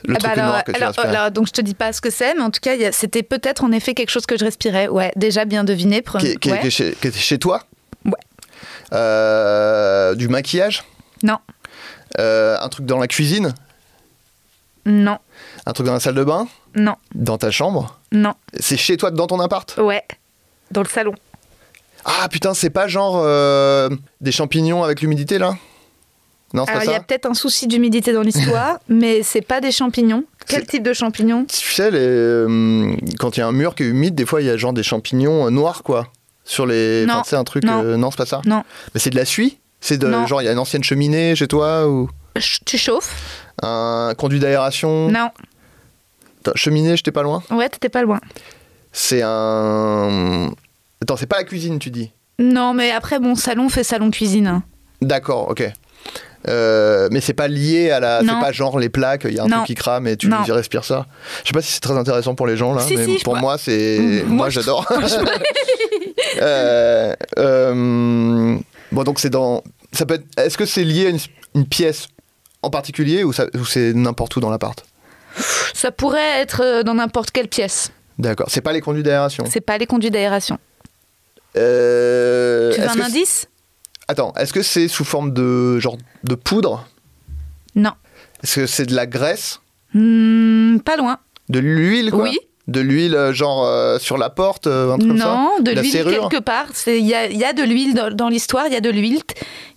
Le 0.06 0.14
Ah 0.16 0.18
truc 0.18 0.34
bah 0.36 0.42
alors, 0.42 0.46
noir 0.52 0.64
que 0.64 1.00
alors, 1.06 1.30
donc 1.30 1.46
je 1.46 1.52
te 1.52 1.62
dis 1.62 1.72
pas 1.74 1.92
ce 1.94 2.00
que 2.02 2.10
c'est, 2.10 2.34
mais 2.34 2.42
en 2.42 2.50
tout 2.50 2.60
cas, 2.60 2.72
c'était 2.92 3.22
peut-être 3.22 3.64
en 3.64 3.72
effet 3.72 3.94
quelque 3.94 4.10
chose 4.10 4.26
que 4.26 4.36
je 4.38 4.44
respirais. 4.44 4.86
Ouais, 4.88 5.10
déjà 5.16 5.46
bien 5.46 5.64
deviné. 5.64 6.00
pre- 6.02 6.18
Qui, 6.20 6.26
est- 6.26 6.36
qui 6.36 6.50
est- 6.50 6.52
ouais. 6.52 6.60
qui 6.60 6.66
est 6.66 6.70
chez, 6.70 6.92
qui 7.00 7.06
est 7.08 7.12
chez 7.16 7.38
toi? 7.38 7.62
Ouais. 8.04 8.12
Euh, 8.92 10.14
du 10.14 10.28
maquillage? 10.28 10.84
Non, 11.22 11.38
Euh, 12.18 12.56
Un 12.60 12.68
truc 12.68 12.86
dans 12.86 12.98
la 12.98 13.08
cuisine? 13.08 13.54
Non, 14.86 15.18
Un 15.66 15.72
truc 15.72 15.86
dans 15.86 15.92
la 15.94 16.00
salle 16.00 16.14
de 16.14 16.24
bain? 16.24 16.46
Non, 16.74 16.96
Dans 17.14 17.38
ta 17.38 17.50
chambre? 17.50 17.98
Non. 18.12 18.34
C'est 18.58 18.76
chez 18.76 18.96
toi, 18.96 19.10
dans 19.10 19.26
ton 19.26 19.40
appart? 19.40 19.76
Ouais, 19.78 20.02
dans 20.70 20.82
le 20.82 20.88
salon. 20.88 21.14
Ah 22.04 22.28
putain, 22.30 22.52
c'est 22.54 22.70
pas 22.70 22.86
genre 22.86 23.20
euh, 23.24 23.88
des 24.20 24.32
champignons 24.32 24.82
avec 24.84 25.00
l'humidité 25.00 25.38
là? 25.38 25.54
Non, 26.52 26.64
c'est 26.66 26.72
pas 26.74 26.84
il 26.84 26.86
y 26.86 26.90
a 26.90 26.96
ça? 26.96 27.00
peut-être 27.00 27.26
un 27.26 27.34
souci 27.34 27.66
d'humidité 27.66 28.12
dans 28.12 28.20
l'histoire, 28.22 28.78
mais 28.88 29.22
c'est 29.22 29.40
pas 29.40 29.60
des 29.60 29.72
champignons. 29.72 30.24
Quel 30.46 30.60
C'est- 30.60 30.66
type 30.66 30.82
de 30.82 30.92
champignons? 30.92 31.46
Tu 31.46 31.72
sais, 31.72 31.90
les, 31.90 31.98
euh, 32.00 32.94
quand 33.18 33.36
il 33.36 33.40
y 33.40 33.42
a 33.42 33.46
un 33.46 33.52
mur 33.52 33.74
qui 33.74 33.82
est 33.84 33.86
humide, 33.86 34.14
des 34.14 34.26
fois 34.26 34.40
il 34.42 34.46
y 34.46 34.50
a 34.50 34.56
genre 34.56 34.72
des 34.74 34.82
champignons 34.82 35.46
euh, 35.46 35.50
noirs 35.50 35.82
quoi. 35.82 36.08
Sur 36.44 36.66
les. 36.66 37.06
Non. 37.06 37.14
enfin, 37.14 37.22
sais, 37.24 37.36
un 37.36 37.44
truc. 37.44 37.64
Non. 37.64 37.82
non, 37.96 38.10
c'est 38.10 38.18
pas 38.18 38.26
ça? 38.26 38.42
Non. 38.44 38.62
Mais 38.92 39.00
c'est 39.00 39.10
de 39.10 39.16
la 39.16 39.24
suie? 39.24 39.58
C'est 39.80 39.96
de. 39.96 40.06
Non. 40.06 40.26
Genre, 40.26 40.42
il 40.42 40.44
y 40.44 40.48
a 40.48 40.52
une 40.52 40.58
ancienne 40.58 40.84
cheminée 40.84 41.34
chez 41.34 41.48
toi 41.48 41.88
ou? 41.88 42.10
Tu 42.66 42.76
chauffes 42.76 43.43
un 43.64 44.14
conduit 44.14 44.38
d'aération 44.40 45.08
Non. 45.10 45.30
Cheminée, 46.54 46.96
j'étais 46.96 47.12
pas 47.12 47.22
loin 47.22 47.42
Ouais, 47.50 47.68
t'étais 47.68 47.88
pas 47.88 48.02
loin. 48.02 48.20
C'est 48.92 49.22
un. 49.24 50.50
Attends, 51.02 51.16
c'est 51.16 51.26
pas 51.26 51.38
la 51.38 51.44
cuisine, 51.44 51.78
tu 51.78 51.90
dis 51.90 52.10
Non, 52.38 52.74
mais 52.74 52.90
après, 52.90 53.18
mon 53.18 53.34
salon 53.34 53.68
fait 53.68 53.82
salon 53.84 54.10
cuisine. 54.10 54.46
hein. 54.46 54.62
D'accord, 55.00 55.48
ok. 55.50 55.64
Euh, 56.46 57.08
mais 57.10 57.22
c'est 57.22 57.32
pas 57.32 57.48
lié 57.48 57.90
à 57.90 58.00
la. 58.00 58.20
C'est 58.20 58.26
pas 58.26 58.52
genre 58.52 58.78
les 58.78 58.90
plaques, 58.90 59.24
il 59.24 59.34
y 59.34 59.38
a 59.38 59.44
un 59.44 59.48
Non. 59.48 59.56
truc 59.58 59.68
qui 59.68 59.74
crame 59.74 60.06
et 60.06 60.16
tu 60.18 60.28
Non. 60.28 60.44
y 60.46 60.52
respires 60.52 60.84
ça. 60.84 61.06
Je 61.42 61.48
sais 61.48 61.54
pas 61.54 61.62
si 61.62 61.72
c'est 61.72 61.80
très 61.80 61.96
intéressant 61.96 62.34
pour 62.34 62.46
les 62.46 62.56
gens 62.58 62.74
là, 62.74 62.82
Si, 62.82 62.94
mais 62.96 63.06
si, 63.06 63.24
pour 63.24 63.36
moi 63.36 63.56
c'est. 63.56 64.22
Moi 64.26 64.50
j'adore. 64.50 64.86
Euh, 66.40 67.14
euh, 67.38 68.56
Bon, 68.92 69.02
donc 69.04 69.18
c'est 69.20 69.30
dans. 69.30 69.62
Ça 69.92 70.04
peut 70.06 70.14
être... 70.14 70.24
Est-ce 70.36 70.58
que 70.58 70.66
c'est 70.66 70.82
lié 70.84 71.06
à 71.06 71.10
une, 71.10 71.18
une 71.54 71.66
pièce 71.66 72.08
en 72.64 72.70
particulier 72.70 73.24
ou, 73.24 73.32
c'est 73.32 73.92
n'importe 73.94 74.34
où 74.36 74.40
dans 74.40 74.50
l'appart? 74.50 74.84
Ça 75.74 75.90
pourrait 75.90 76.40
être 76.40 76.62
euh, 76.62 76.82
dans 76.82 76.94
n'importe 76.94 77.30
quelle 77.30 77.48
pièce. 77.48 77.90
D'accord. 78.18 78.46
C'est 78.48 78.60
pas 78.60 78.72
les 78.72 78.80
conduits 78.80 79.02
d'aération? 79.02 79.44
C'est 79.50 79.60
pas 79.60 79.76
les 79.78 79.86
conduits 79.86 80.10
d'aération. 80.10 80.58
Euh, 81.56 82.72
tu 82.74 82.80
veux 82.80 82.88
un 82.88 83.00
indice? 83.00 83.48
Attends, 84.08 84.32
est-ce 84.36 84.52
que 84.52 84.62
c'est 84.62 84.88
sous 84.88 85.04
forme 85.04 85.32
de 85.32 85.78
genre 85.78 85.96
de 86.24 86.34
poudre? 86.34 86.86
Non. 87.74 87.92
Est-ce 88.42 88.56
que 88.60 88.66
c'est 88.66 88.86
de 88.86 88.94
la 88.94 89.06
graisse? 89.06 89.60
Hmm, 89.94 90.78
pas 90.80 90.96
loin. 90.96 91.18
De 91.48 91.58
l'huile 91.58 92.10
quoi? 92.10 92.24
Oui. 92.24 92.38
De 92.66 92.80
l'huile 92.80 93.14
euh, 93.14 93.32
genre 93.32 93.64
euh, 93.66 93.98
sur 93.98 94.16
la 94.18 94.30
porte, 94.30 94.66
un 94.66 94.96
truc 94.98 95.08
comme 95.10 95.18
ça? 95.18 95.26
Non, 95.34 95.50
de 95.60 95.70
l'huile 95.72 96.04
quelque 96.04 96.40
part. 96.40 96.66
C'est- 96.72 96.98
Il 96.98 97.06
y 97.06 97.14
a, 97.14 97.26
il 97.26 97.36
y 97.38 97.44
a 97.44 97.52
de 97.52 97.62
l'huile 97.62 97.94
dans, 97.94 98.10
dans 98.14 98.28
l'histoire, 98.28 98.66
il 98.66 98.72
y 98.72 98.76
a 98.76 98.80
de 98.80 98.90
l'huile. 98.90 99.20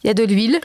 Il 0.04 0.08
y 0.08 0.10
a 0.10 0.14
de 0.14 0.24
l'huile. 0.24 0.60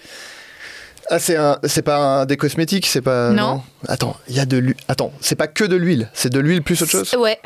Ah, 1.14 1.18
c'est 1.18 1.36
un, 1.36 1.58
c'est 1.64 1.82
pas 1.82 1.98
un, 1.98 2.24
des 2.24 2.38
cosmétiques, 2.38 2.86
c'est 2.86 3.02
pas. 3.02 3.30
Non. 3.30 3.62
Attends, 3.86 4.16
il 4.28 4.34
y 4.36 4.40
a 4.40 4.46
de 4.46 4.56
l'huile. 4.56 4.76
Attends, 4.88 5.12
c'est 5.20 5.36
pas 5.36 5.46
que 5.46 5.64
de 5.64 5.76
l'huile, 5.76 6.08
c'est 6.14 6.30
de 6.32 6.40
l'huile 6.40 6.62
plus 6.62 6.80
autre 6.80 6.90
chose? 6.90 7.14
Ouais. 7.18 7.38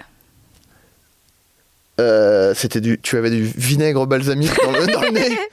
Euh, 2.00 2.52
c'était 2.54 2.80
du, 2.80 3.00
tu 3.00 3.16
avais 3.16 3.30
du 3.30 3.42
vinaigre 3.42 4.06
balsamique 4.06 4.52
dans 4.62 4.70
le, 4.70 4.86
dans 4.86 5.00
le 5.02 5.10
nez? 5.10 5.36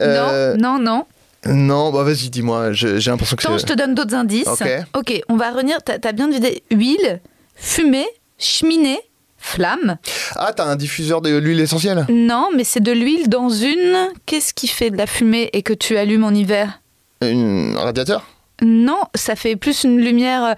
Euh, 0.00 0.56
Non, 0.56 0.78
non, 0.78 1.04
non. 1.46 1.52
non, 1.54 1.92
bah 1.92 2.02
vas-y, 2.02 2.30
dis-moi. 2.30 2.72
J'ai 2.72 2.98
j'ai 2.98 3.10
l'impression 3.10 3.36
que 3.36 3.42
Attends, 3.42 3.54
je 3.58 3.58
c'est. 3.60 3.66
te 3.66 3.72
donne 3.74 3.94
d'autres 3.94 4.14
indices. 4.14 4.48
Ok. 4.94 5.22
on 5.28 5.36
va 5.36 5.50
revenir. 5.50 5.78
T'as 5.84 5.98
as 6.02 6.12
bien 6.12 6.28
deviné. 6.28 6.62
Huile, 6.70 7.20
fumée, 7.54 8.06
cheminée, 8.38 8.98
flamme. 9.38 9.98
Ah, 10.36 10.52
t'as 10.56 10.64
un 10.64 10.76
diffuseur 10.76 11.20
de 11.20 11.36
l'huile 11.36 11.60
essentielle? 11.60 12.06
Non, 12.10 12.48
mais 12.56 12.64
c'est 12.64 12.80
de 12.80 12.90
l'huile 12.92 13.28
dans 13.28 13.50
une. 13.50 14.08
Qu'est-ce 14.26 14.54
qui 14.54 14.66
fait 14.66 14.90
de 14.90 14.96
la 14.96 15.06
fumée 15.06 15.50
et 15.52 15.62
que 15.62 15.74
tu 15.74 15.96
allumes 15.98 16.24
en 16.24 16.32
hiver? 16.32 16.80
Une- 17.30 17.76
un 17.76 17.80
radiateur? 17.84 18.24
Non, 18.62 19.00
ça 19.14 19.34
fait 19.36 19.56
plus 19.56 19.84
une 19.84 19.98
lumière. 20.00 20.44
euh, 20.44 20.54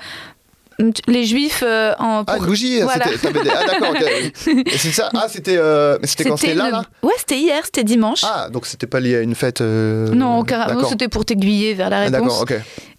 Les 1.06 1.24
juifs 1.24 1.62
euh, 1.64 1.92
en. 2.00 2.24
Ah, 2.26 2.36
une 2.38 2.46
bougie. 2.46 2.80
Voilà. 2.82 3.04
des- 3.06 3.14
Ah, 3.48 3.64
d'accord. 3.64 3.90
ok. 3.90 4.02
Et 4.66 4.76
c'est 4.76 4.90
ça? 4.90 5.08
Ah, 5.14 5.26
c'était. 5.28 5.56
euh, 5.56 5.96
c'était 6.02 6.24
quand? 6.28 6.36
C'était 6.36 6.54
là, 6.54 6.64
une- 6.66 6.72
là? 6.72 6.84
Ouais, 7.04 7.12
c'était 7.16 7.38
hier, 7.38 7.60
c'était 7.64 7.84
dimanche. 7.84 8.22
Ah, 8.24 8.48
donc 8.50 8.66
c'était 8.66 8.88
pas 8.88 8.98
lié 8.98 9.14
à 9.16 9.20
une 9.20 9.36
fête. 9.36 9.60
euh, 9.60 10.08
non, 10.12 10.42
carrément, 10.42 10.88
c'était 10.88 11.06
pour 11.08 11.24
t'aiguiller 11.24 11.74
vers 11.74 11.90
la 11.90 11.98
Ah, 11.98 12.04
réponse. 12.06 12.20
D'accord, 12.20 12.40
ok. 12.42 12.54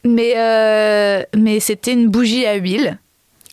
Mais, 0.06 1.28
mais 1.36 1.60
c'était 1.60 1.92
une 1.94 2.08
bougie 2.08 2.46
à 2.46 2.56
huile. 2.56 2.98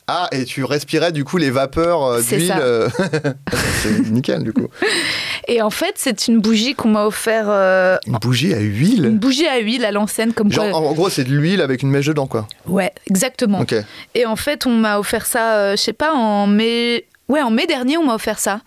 Ah, 0.08 0.28
et 0.32 0.44
tu 0.44 0.64
respirais 0.64 1.12
du 1.12 1.24
coup 1.24 1.36
les 1.38 1.50
vapeurs 1.50 2.02
euh, 2.04 2.20
d'huile. 2.20 2.52
euh, 2.58 2.88
c'est 3.82 4.10
nickel 4.10 4.42
du 4.42 4.52
coup. 4.52 4.66
Et 5.48 5.62
en 5.62 5.70
fait, 5.70 5.94
c'est 5.96 6.28
une 6.28 6.40
bougie 6.40 6.74
qu'on 6.74 6.88
m'a 6.88 7.06
offert. 7.06 7.44
euh, 7.48 7.96
Une 8.06 8.14
bougie 8.18 8.52
à 8.52 8.58
une 8.58 8.74
huile 8.74 9.10
bougie 9.18 9.46
à 9.46 9.58
huile 9.58 9.84
à 9.84 9.92
l'ancienne, 9.92 10.32
comme 10.32 10.50
Genre, 10.52 10.70
quoi. 10.70 10.78
en 10.80 10.92
gros, 10.92 11.08
c'est 11.08 11.24
de 11.24 11.30
l'huile 11.32 11.60
avec 11.60 11.82
une 11.82 11.90
mèche 11.90 12.06
dedans, 12.06 12.26
quoi. 12.26 12.46
Ouais, 12.66 12.92
exactement. 13.08 13.64
Et 14.14 14.26
en 14.26 14.36
fait, 14.36 14.66
on 14.66 14.70
m'a 14.76 14.98
offert 14.98 15.24
ça, 15.26 15.56
euh, 15.56 15.70
je 15.72 15.76
sais 15.82 15.92
pas, 15.92 16.12
en 16.12 16.46
mai. 16.46 17.06
Ouais, 17.28 17.40
en 17.40 17.50
mai 17.50 17.66
dernier, 17.66 17.96
on 17.96 18.04
m'a 18.04 18.14
offert 18.16 18.38
ça. 18.38 18.60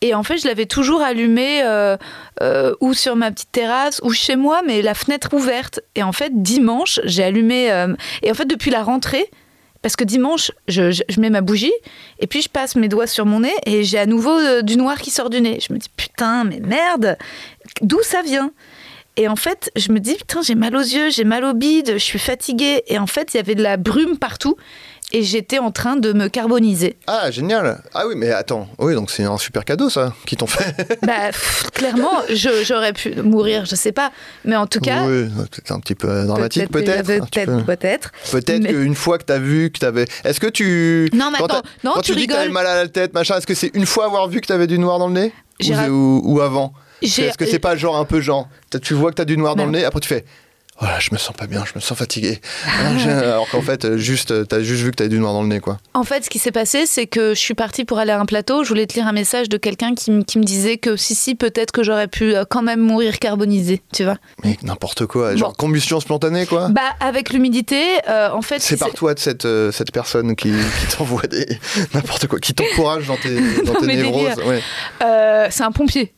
Et 0.00 0.14
en 0.14 0.22
fait, 0.22 0.36
je 0.36 0.46
l'avais 0.46 0.66
toujours 0.66 1.00
allumé 1.02 1.62
euh, 1.64 1.96
euh, 2.42 2.74
ou 2.80 2.92
sur 2.94 3.16
ma 3.16 3.30
petite 3.30 3.50
terrasse 3.50 4.00
ou 4.04 4.12
chez 4.12 4.36
moi, 4.36 4.60
mais 4.66 4.82
la 4.82 4.94
fenêtre 4.94 5.30
ouverte. 5.32 5.80
Et 5.94 6.02
en 6.02 6.12
fait, 6.12 6.30
dimanche, 6.42 7.00
j'ai 7.04 7.24
allumé. 7.24 7.72
euh, 7.72 7.94
et 8.22 8.30
en 8.30 8.34
fait, 8.34 8.44
depuis 8.44 8.70
la 8.70 8.82
rentrée, 8.82 9.30
parce 9.84 9.96
que 9.96 10.04
dimanche, 10.04 10.50
je, 10.66 11.20
mets 11.20 11.28
ma 11.28 11.42
bougie 11.42 11.74
et 12.18 12.26
puis 12.26 12.40
je 12.40 12.48
passe 12.48 12.74
mes 12.74 12.88
doigts 12.88 13.06
sur 13.06 13.26
mon 13.26 13.40
nez 13.40 13.52
et 13.66 13.84
j'ai 13.84 13.98
à 13.98 14.06
nouveau 14.06 14.30
euh, 14.30 14.62
du 14.62 14.78
noir 14.78 14.96
qui 14.96 15.10
sort 15.10 15.28
du 15.28 15.42
nez. 15.42 15.58
Je 15.60 15.74
me 15.74 15.78
dis 15.78 15.90
putain, 15.94 16.44
mais 16.44 16.58
merde, 16.60 17.18
d'où 17.82 18.00
ça 18.00 18.22
vient? 18.22 18.50
Et 19.16 19.28
en 19.28 19.36
fait, 19.36 19.70
je 19.76 19.92
me 19.92 20.00
dis 20.00 20.14
putain, 20.14 20.42
j'ai 20.42 20.54
mal 20.56 20.74
aux 20.74 20.80
yeux, 20.80 21.10
j'ai 21.10 21.24
mal 21.24 21.44
au 21.44 21.54
bide, 21.54 21.92
je 21.94 21.98
suis 21.98 22.18
fatiguée. 22.18 22.82
Et 22.88 22.98
en 22.98 23.06
fait, 23.06 23.32
il 23.34 23.36
y 23.36 23.40
avait 23.40 23.54
de 23.54 23.62
la 23.62 23.76
brume 23.76 24.18
partout 24.18 24.56
et 25.12 25.22
j'étais 25.22 25.60
en 25.60 25.70
train 25.70 25.94
de 25.94 26.12
me 26.12 26.26
carboniser. 26.26 26.96
Ah, 27.06 27.30
génial. 27.30 27.80
Ah 27.94 28.04
oui, 28.08 28.14
mais 28.16 28.30
attends. 28.32 28.66
Oui, 28.78 28.94
donc 28.94 29.12
c'est 29.12 29.22
un 29.22 29.38
super 29.38 29.64
cadeau, 29.64 29.88
ça, 29.88 30.12
qui 30.26 30.36
t'ont 30.36 30.48
fait. 30.48 30.98
bah, 31.02 31.28
pff, 31.28 31.70
clairement, 31.72 32.22
j'aurais 32.30 32.92
pu 32.92 33.14
mourir, 33.22 33.64
je 33.64 33.76
sais 33.76 33.92
pas. 33.92 34.10
Mais 34.44 34.56
en 34.56 34.66
tout 34.66 34.80
cas. 34.80 35.04
oui, 35.06 35.28
c'est 35.52 35.70
un 35.70 35.78
petit 35.78 35.94
peu 35.94 36.24
dramatique, 36.24 36.68
peut-être. 36.68 37.06
Peut-être, 37.06 37.58
peu. 37.58 37.62
peut-être. 37.62 38.10
Peut-être 38.32 38.66
qu'une 38.66 38.96
fois 38.96 39.18
que 39.18 39.24
t'as 39.24 39.38
vu 39.38 39.70
que 39.70 39.78
t'avais. 39.78 40.06
Est-ce 40.24 40.40
que 40.40 40.48
tu. 40.48 41.08
Non, 41.12 41.30
mais 41.30 41.38
attends, 41.38 41.62
non, 41.84 41.92
quand 41.94 42.00
tu 42.02 42.12
tu 42.14 42.18
dis 42.18 42.26
que 42.26 42.32
t'avais 42.32 42.46
rigoles. 42.46 42.54
mal 42.54 42.66
à 42.66 42.74
la 42.82 42.88
tête, 42.88 43.14
machin, 43.14 43.36
est-ce 43.36 43.46
que 43.46 43.54
c'est 43.54 43.70
une 43.74 43.86
fois 43.86 44.06
avoir 44.06 44.26
vu 44.28 44.40
que 44.40 44.46
t'avais 44.48 44.66
du 44.66 44.80
noir 44.80 44.98
dans 44.98 45.06
le 45.06 45.14
nez? 45.14 45.32
Ou, 45.62 45.72
ra- 45.72 45.88
ou, 45.88 46.22
ou 46.24 46.40
avant? 46.40 46.72
Est-ce 47.04 47.38
que 47.38 47.46
c'est 47.46 47.58
pas 47.58 47.76
genre 47.76 47.96
un 47.96 48.04
peu 48.04 48.20
genre 48.20 48.48
Tu 48.82 48.94
vois 48.94 49.10
que 49.10 49.16
t'as 49.16 49.24
du 49.24 49.36
noir 49.36 49.56
dans 49.56 49.66
le 49.66 49.72
nez, 49.72 49.84
après 49.84 50.00
tu 50.00 50.08
fais. 50.08 50.24
Voilà, 50.80 50.98
je 50.98 51.10
me 51.12 51.18
sens 51.18 51.36
pas 51.36 51.46
bien, 51.46 51.64
je 51.64 51.72
me 51.76 51.80
sens 51.80 51.96
fatigué. 51.96 52.40
Ah, 52.66 53.18
Alors 53.18 53.48
qu'en 53.48 53.60
fait, 53.60 53.96
juste, 53.96 54.48
t'as 54.48 54.60
juste 54.60 54.82
vu 54.82 54.90
que 54.90 54.96
t'avais 54.96 55.08
du 55.10 55.18
noir 55.18 55.32
dans 55.32 55.42
le 55.42 55.48
nez, 55.48 55.60
quoi. 55.60 55.78
En 55.94 56.02
fait, 56.02 56.24
ce 56.24 56.30
qui 56.30 56.38
s'est 56.38 56.50
passé, 56.50 56.86
c'est 56.86 57.06
que 57.06 57.30
je 57.30 57.38
suis 57.38 57.54
partie 57.54 57.84
pour 57.84 57.98
aller 57.98 58.10
à 58.10 58.20
un 58.20 58.26
plateau. 58.26 58.64
Je 58.64 58.68
voulais 58.68 58.86
te 58.86 58.94
lire 58.94 59.06
un 59.06 59.12
message 59.12 59.48
de 59.48 59.56
quelqu'un 59.56 59.94
qui, 59.94 60.24
qui 60.24 60.38
me 60.38 60.44
disait 60.44 60.76
que 60.78 60.96
si, 60.96 61.14
si, 61.14 61.34
peut-être 61.36 61.70
que 61.70 61.82
j'aurais 61.84 62.08
pu 62.08 62.34
euh, 62.34 62.44
quand 62.48 62.62
même 62.62 62.80
mourir 62.80 63.18
carbonisée, 63.20 63.82
tu 63.92 64.04
vois. 64.04 64.16
Mais 64.42 64.56
n'importe 64.62 65.06
quoi, 65.06 65.36
genre 65.36 65.56
combustion 65.56 66.00
spontanée, 66.00 66.46
quoi. 66.46 66.68
Bah, 66.70 66.82
avec 67.00 67.30
l'humidité, 67.32 67.82
euh, 68.08 68.30
en 68.30 68.42
fait. 68.42 68.60
c'est 68.60 68.76
par 68.76 68.90
toi 68.92 69.14
de 69.14 69.20
cette, 69.20 69.44
euh, 69.44 69.70
cette 69.70 69.92
personne 69.92 70.34
qui, 70.34 70.50
qui 70.50 70.96
t'envoie 70.96 71.22
des. 71.22 71.46
n'importe 71.94 72.26
quoi, 72.26 72.40
qui 72.40 72.54
t'encourage 72.54 73.06
dans 73.06 73.16
tes, 73.16 73.62
dans 73.62 73.74
tes 73.80 73.86
névroses. 73.86 74.36
Ouais. 74.44 74.60
Euh, 75.04 75.46
c'est 75.50 75.62
un 75.62 75.72
pompier. 75.72 76.14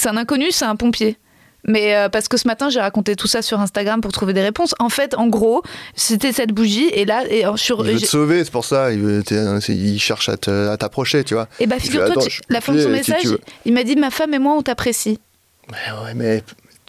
C'est 0.00 0.08
un 0.08 0.16
inconnu, 0.16 0.50
c'est 0.50 0.64
un 0.64 0.76
pompier. 0.76 1.18
Mais 1.66 1.94
euh, 1.94 2.08
parce 2.08 2.26
que 2.26 2.38
ce 2.38 2.48
matin, 2.48 2.70
j'ai 2.70 2.80
raconté 2.80 3.16
tout 3.16 3.26
ça 3.26 3.42
sur 3.42 3.60
Instagram 3.60 4.00
pour 4.00 4.12
trouver 4.12 4.32
des 4.32 4.40
réponses. 4.40 4.74
En 4.78 4.88
fait, 4.88 5.14
en 5.14 5.26
gros, 5.26 5.62
c'était 5.94 6.32
cette 6.32 6.52
bougie. 6.52 6.88
Et 6.94 7.04
là, 7.04 7.24
et, 7.28 7.44
euh, 7.44 7.54
sur, 7.56 7.86
Il 7.86 7.92
veut 7.92 8.00
te 8.00 8.06
sauver, 8.06 8.42
c'est 8.42 8.50
pour 8.50 8.64
ça. 8.64 8.92
Il, 8.92 9.00
veut- 9.00 9.22
il 9.68 10.00
cherche 10.00 10.30
à 10.30 10.38
t'approcher, 10.38 11.22
tu 11.22 11.34
vois. 11.34 11.48
et 11.58 11.66
bah, 11.66 11.76
Il 11.76 11.82
fait, 11.82 11.88
figure-toi, 11.88 12.22
la 12.48 12.62
fin 12.62 12.72
de 12.72 12.80
son 12.80 12.86
si 12.86 12.92
message, 12.92 13.36
il 13.66 13.74
m'a 13.74 13.84
dit 13.84 13.94
Ma 13.96 14.08
femme 14.10 14.32
et 14.32 14.38
moi, 14.38 14.54
on 14.56 14.62
t'apprécie. 14.62 15.18
Ouais, 15.70 16.04
ouais, 16.06 16.14
mais. 16.14 16.42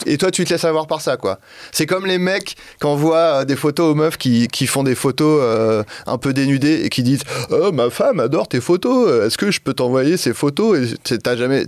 Et 0.06 0.18
toi, 0.18 0.32
tu 0.32 0.46
te 0.46 0.50
laisses 0.54 0.64
avoir 0.64 0.88
par 0.88 1.02
ça, 1.02 1.18
quoi. 1.18 1.40
C'est 1.74 1.86
comme 1.86 2.06
les 2.08 2.18
mecs 2.18 2.56
qui 2.80 2.88
envoient 2.88 3.42
euh, 3.42 3.46
des 3.46 3.58
photos 3.58 3.92
aux 3.92 3.96
meufs 3.96 4.18
qui, 4.18 4.48
qui 4.48 4.66
font 4.68 4.84
des 4.84 4.96
photos 4.96 5.42
euh, 5.44 5.84
un 6.08 6.18
peu 6.18 6.34
dénudées 6.34 6.82
et 6.86 6.90
qui 6.90 7.04
disent 7.04 7.22
Oh, 7.52 7.74
ma 7.74 7.90
femme 7.90 8.22
adore 8.22 8.48
tes 8.48 8.62
photos, 8.62 9.28
est-ce 9.28 9.38
que 9.38 9.52
je 9.52 9.60
peux 9.60 9.74
t'envoyer 9.74 10.16
ces 10.16 10.34
photos? 10.34 10.94
Et 11.12 11.18
T'as 11.20 11.36
jamais. 11.36 11.66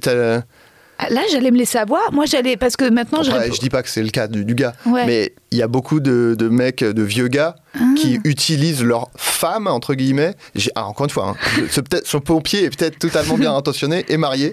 Là, 1.10 1.22
j'allais 1.32 1.52
me 1.52 1.58
laisser 1.58 1.78
avoir. 1.78 2.12
Moi, 2.12 2.26
j'allais. 2.26 2.58
Parce 2.58 2.76
que 2.78 2.89
maintenant, 2.89 3.24
je. 3.24 3.32
Après, 3.32 3.52
je 3.52 3.60
dis 3.60 3.70
pas 3.70 3.84
que 3.84 3.89
c'est 3.89 4.04
le 4.04 4.10
cas 4.10 4.28
du, 4.28 4.46
du 4.46 4.56
gars, 4.56 4.74
Ouais. 4.86 5.06
mais 5.06 5.34
il 5.52 5.58
y 5.58 5.62
a 5.62 5.68
beaucoup 5.68 6.00
de, 6.00 6.36
de 6.38 6.50
mecs, 6.50 6.84
de 6.84 7.02
vieux 7.04 7.28
gars 7.28 7.56
Ah. 7.76 7.80
qui 7.98 8.20
utilisent 8.24 8.84
leur 8.84 9.10
femme, 9.16 9.68
entre 9.68 9.94
guillemets. 9.96 10.36
Ah, 10.76 10.86
encore 10.86 11.06
une 11.06 11.10
fois, 11.10 11.36
hein, 11.36 11.63
ce, 12.04 12.18
pompier 12.18 12.63
est 12.66 12.70
peut-être 12.78 13.00
totalement 13.00 13.38
bien 13.38 13.56
intentionné, 13.56 14.06
et 14.10 14.18
marié, 14.18 14.52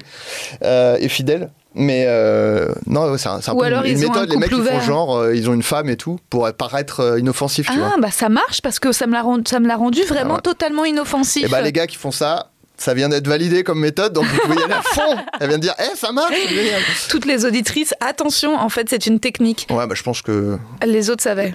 euh, 0.63 0.97
et 1.01 1.09
fidèle. 1.09 1.51
Mais 1.75 2.05
euh, 2.09 2.69
non, 2.87 3.17
c'est 3.17 3.29
un, 3.29 3.37
un 3.47 3.55
peu 3.55 3.63
alors, 3.65 3.85
une, 3.85 3.93
ils 3.97 4.05
ont 4.05 4.11
un 4.11 4.13
méthode. 4.15 4.31
Les 4.31 4.37
mecs, 4.39 4.51
couple 4.51 4.63
ils 4.63 4.67
font 4.67 4.75
ouvert. 4.75 4.85
genre, 4.85 5.17
euh, 5.19 5.37
ils 5.37 5.49
ont 5.49 5.55
une 5.55 5.63
femme 5.63 5.89
et 5.89 5.97
tout, 5.97 6.19
pour 6.29 6.53
paraître 6.55 6.99
euh, 7.01 7.21
inoffensif, 7.21 7.69
tu 7.71 7.79
vois. 7.79 7.93
Ah, 7.95 8.01
bah 8.01 8.11
ça 8.11 8.29
marche 8.29 8.61
parce 8.61 8.81
que 8.81 8.91
ça 8.91 9.07
me 9.07 9.13
l'a 9.13 9.23
rendu, 9.23 9.45
ça 9.49 9.61
me 9.61 9.69
l'a 9.69 9.77
rendu 9.77 10.03
vraiment 10.03 10.31
Ah 10.33 10.37
ouais. 10.37 10.41
totalement 10.43 10.85
inoffensif. 10.85 11.45
Et 11.45 11.49
bah, 11.49 11.61
les 11.61 11.71
gars 11.71 11.87
qui 11.87 11.97
font 11.97 12.11
ça, 12.11 12.51
ça 12.81 12.95
vient 12.95 13.11
d'être 13.11 13.29
validé 13.29 13.63
comme 13.63 13.79
méthode, 13.79 14.15
donc 14.15 14.25
vous 14.25 14.39
pouvez 14.41 14.57
y 14.59 14.63
aller 14.63 14.73
à 14.73 14.81
fond. 14.83 15.17
Elle 15.39 15.49
vient 15.49 15.59
de 15.59 15.63
dire, 15.63 15.75
eh, 15.79 15.95
ça 15.97 16.13
marche. 16.13 16.35
Toutes 17.11 17.27
les 17.27 17.45
auditrices, 17.45 17.93
attention, 18.01 18.57
en 18.57 18.71
fait, 18.71 18.89
c'est 18.89 19.07
une 19.07 19.21
technique. 19.21 19.67
Ouais, 19.71 19.87
bah, 19.87 19.95
je 19.95 20.03
pense 20.03 20.23
que. 20.23 20.57
Les 20.87 21.11
autres 21.11 21.23
savaient. 21.23 21.55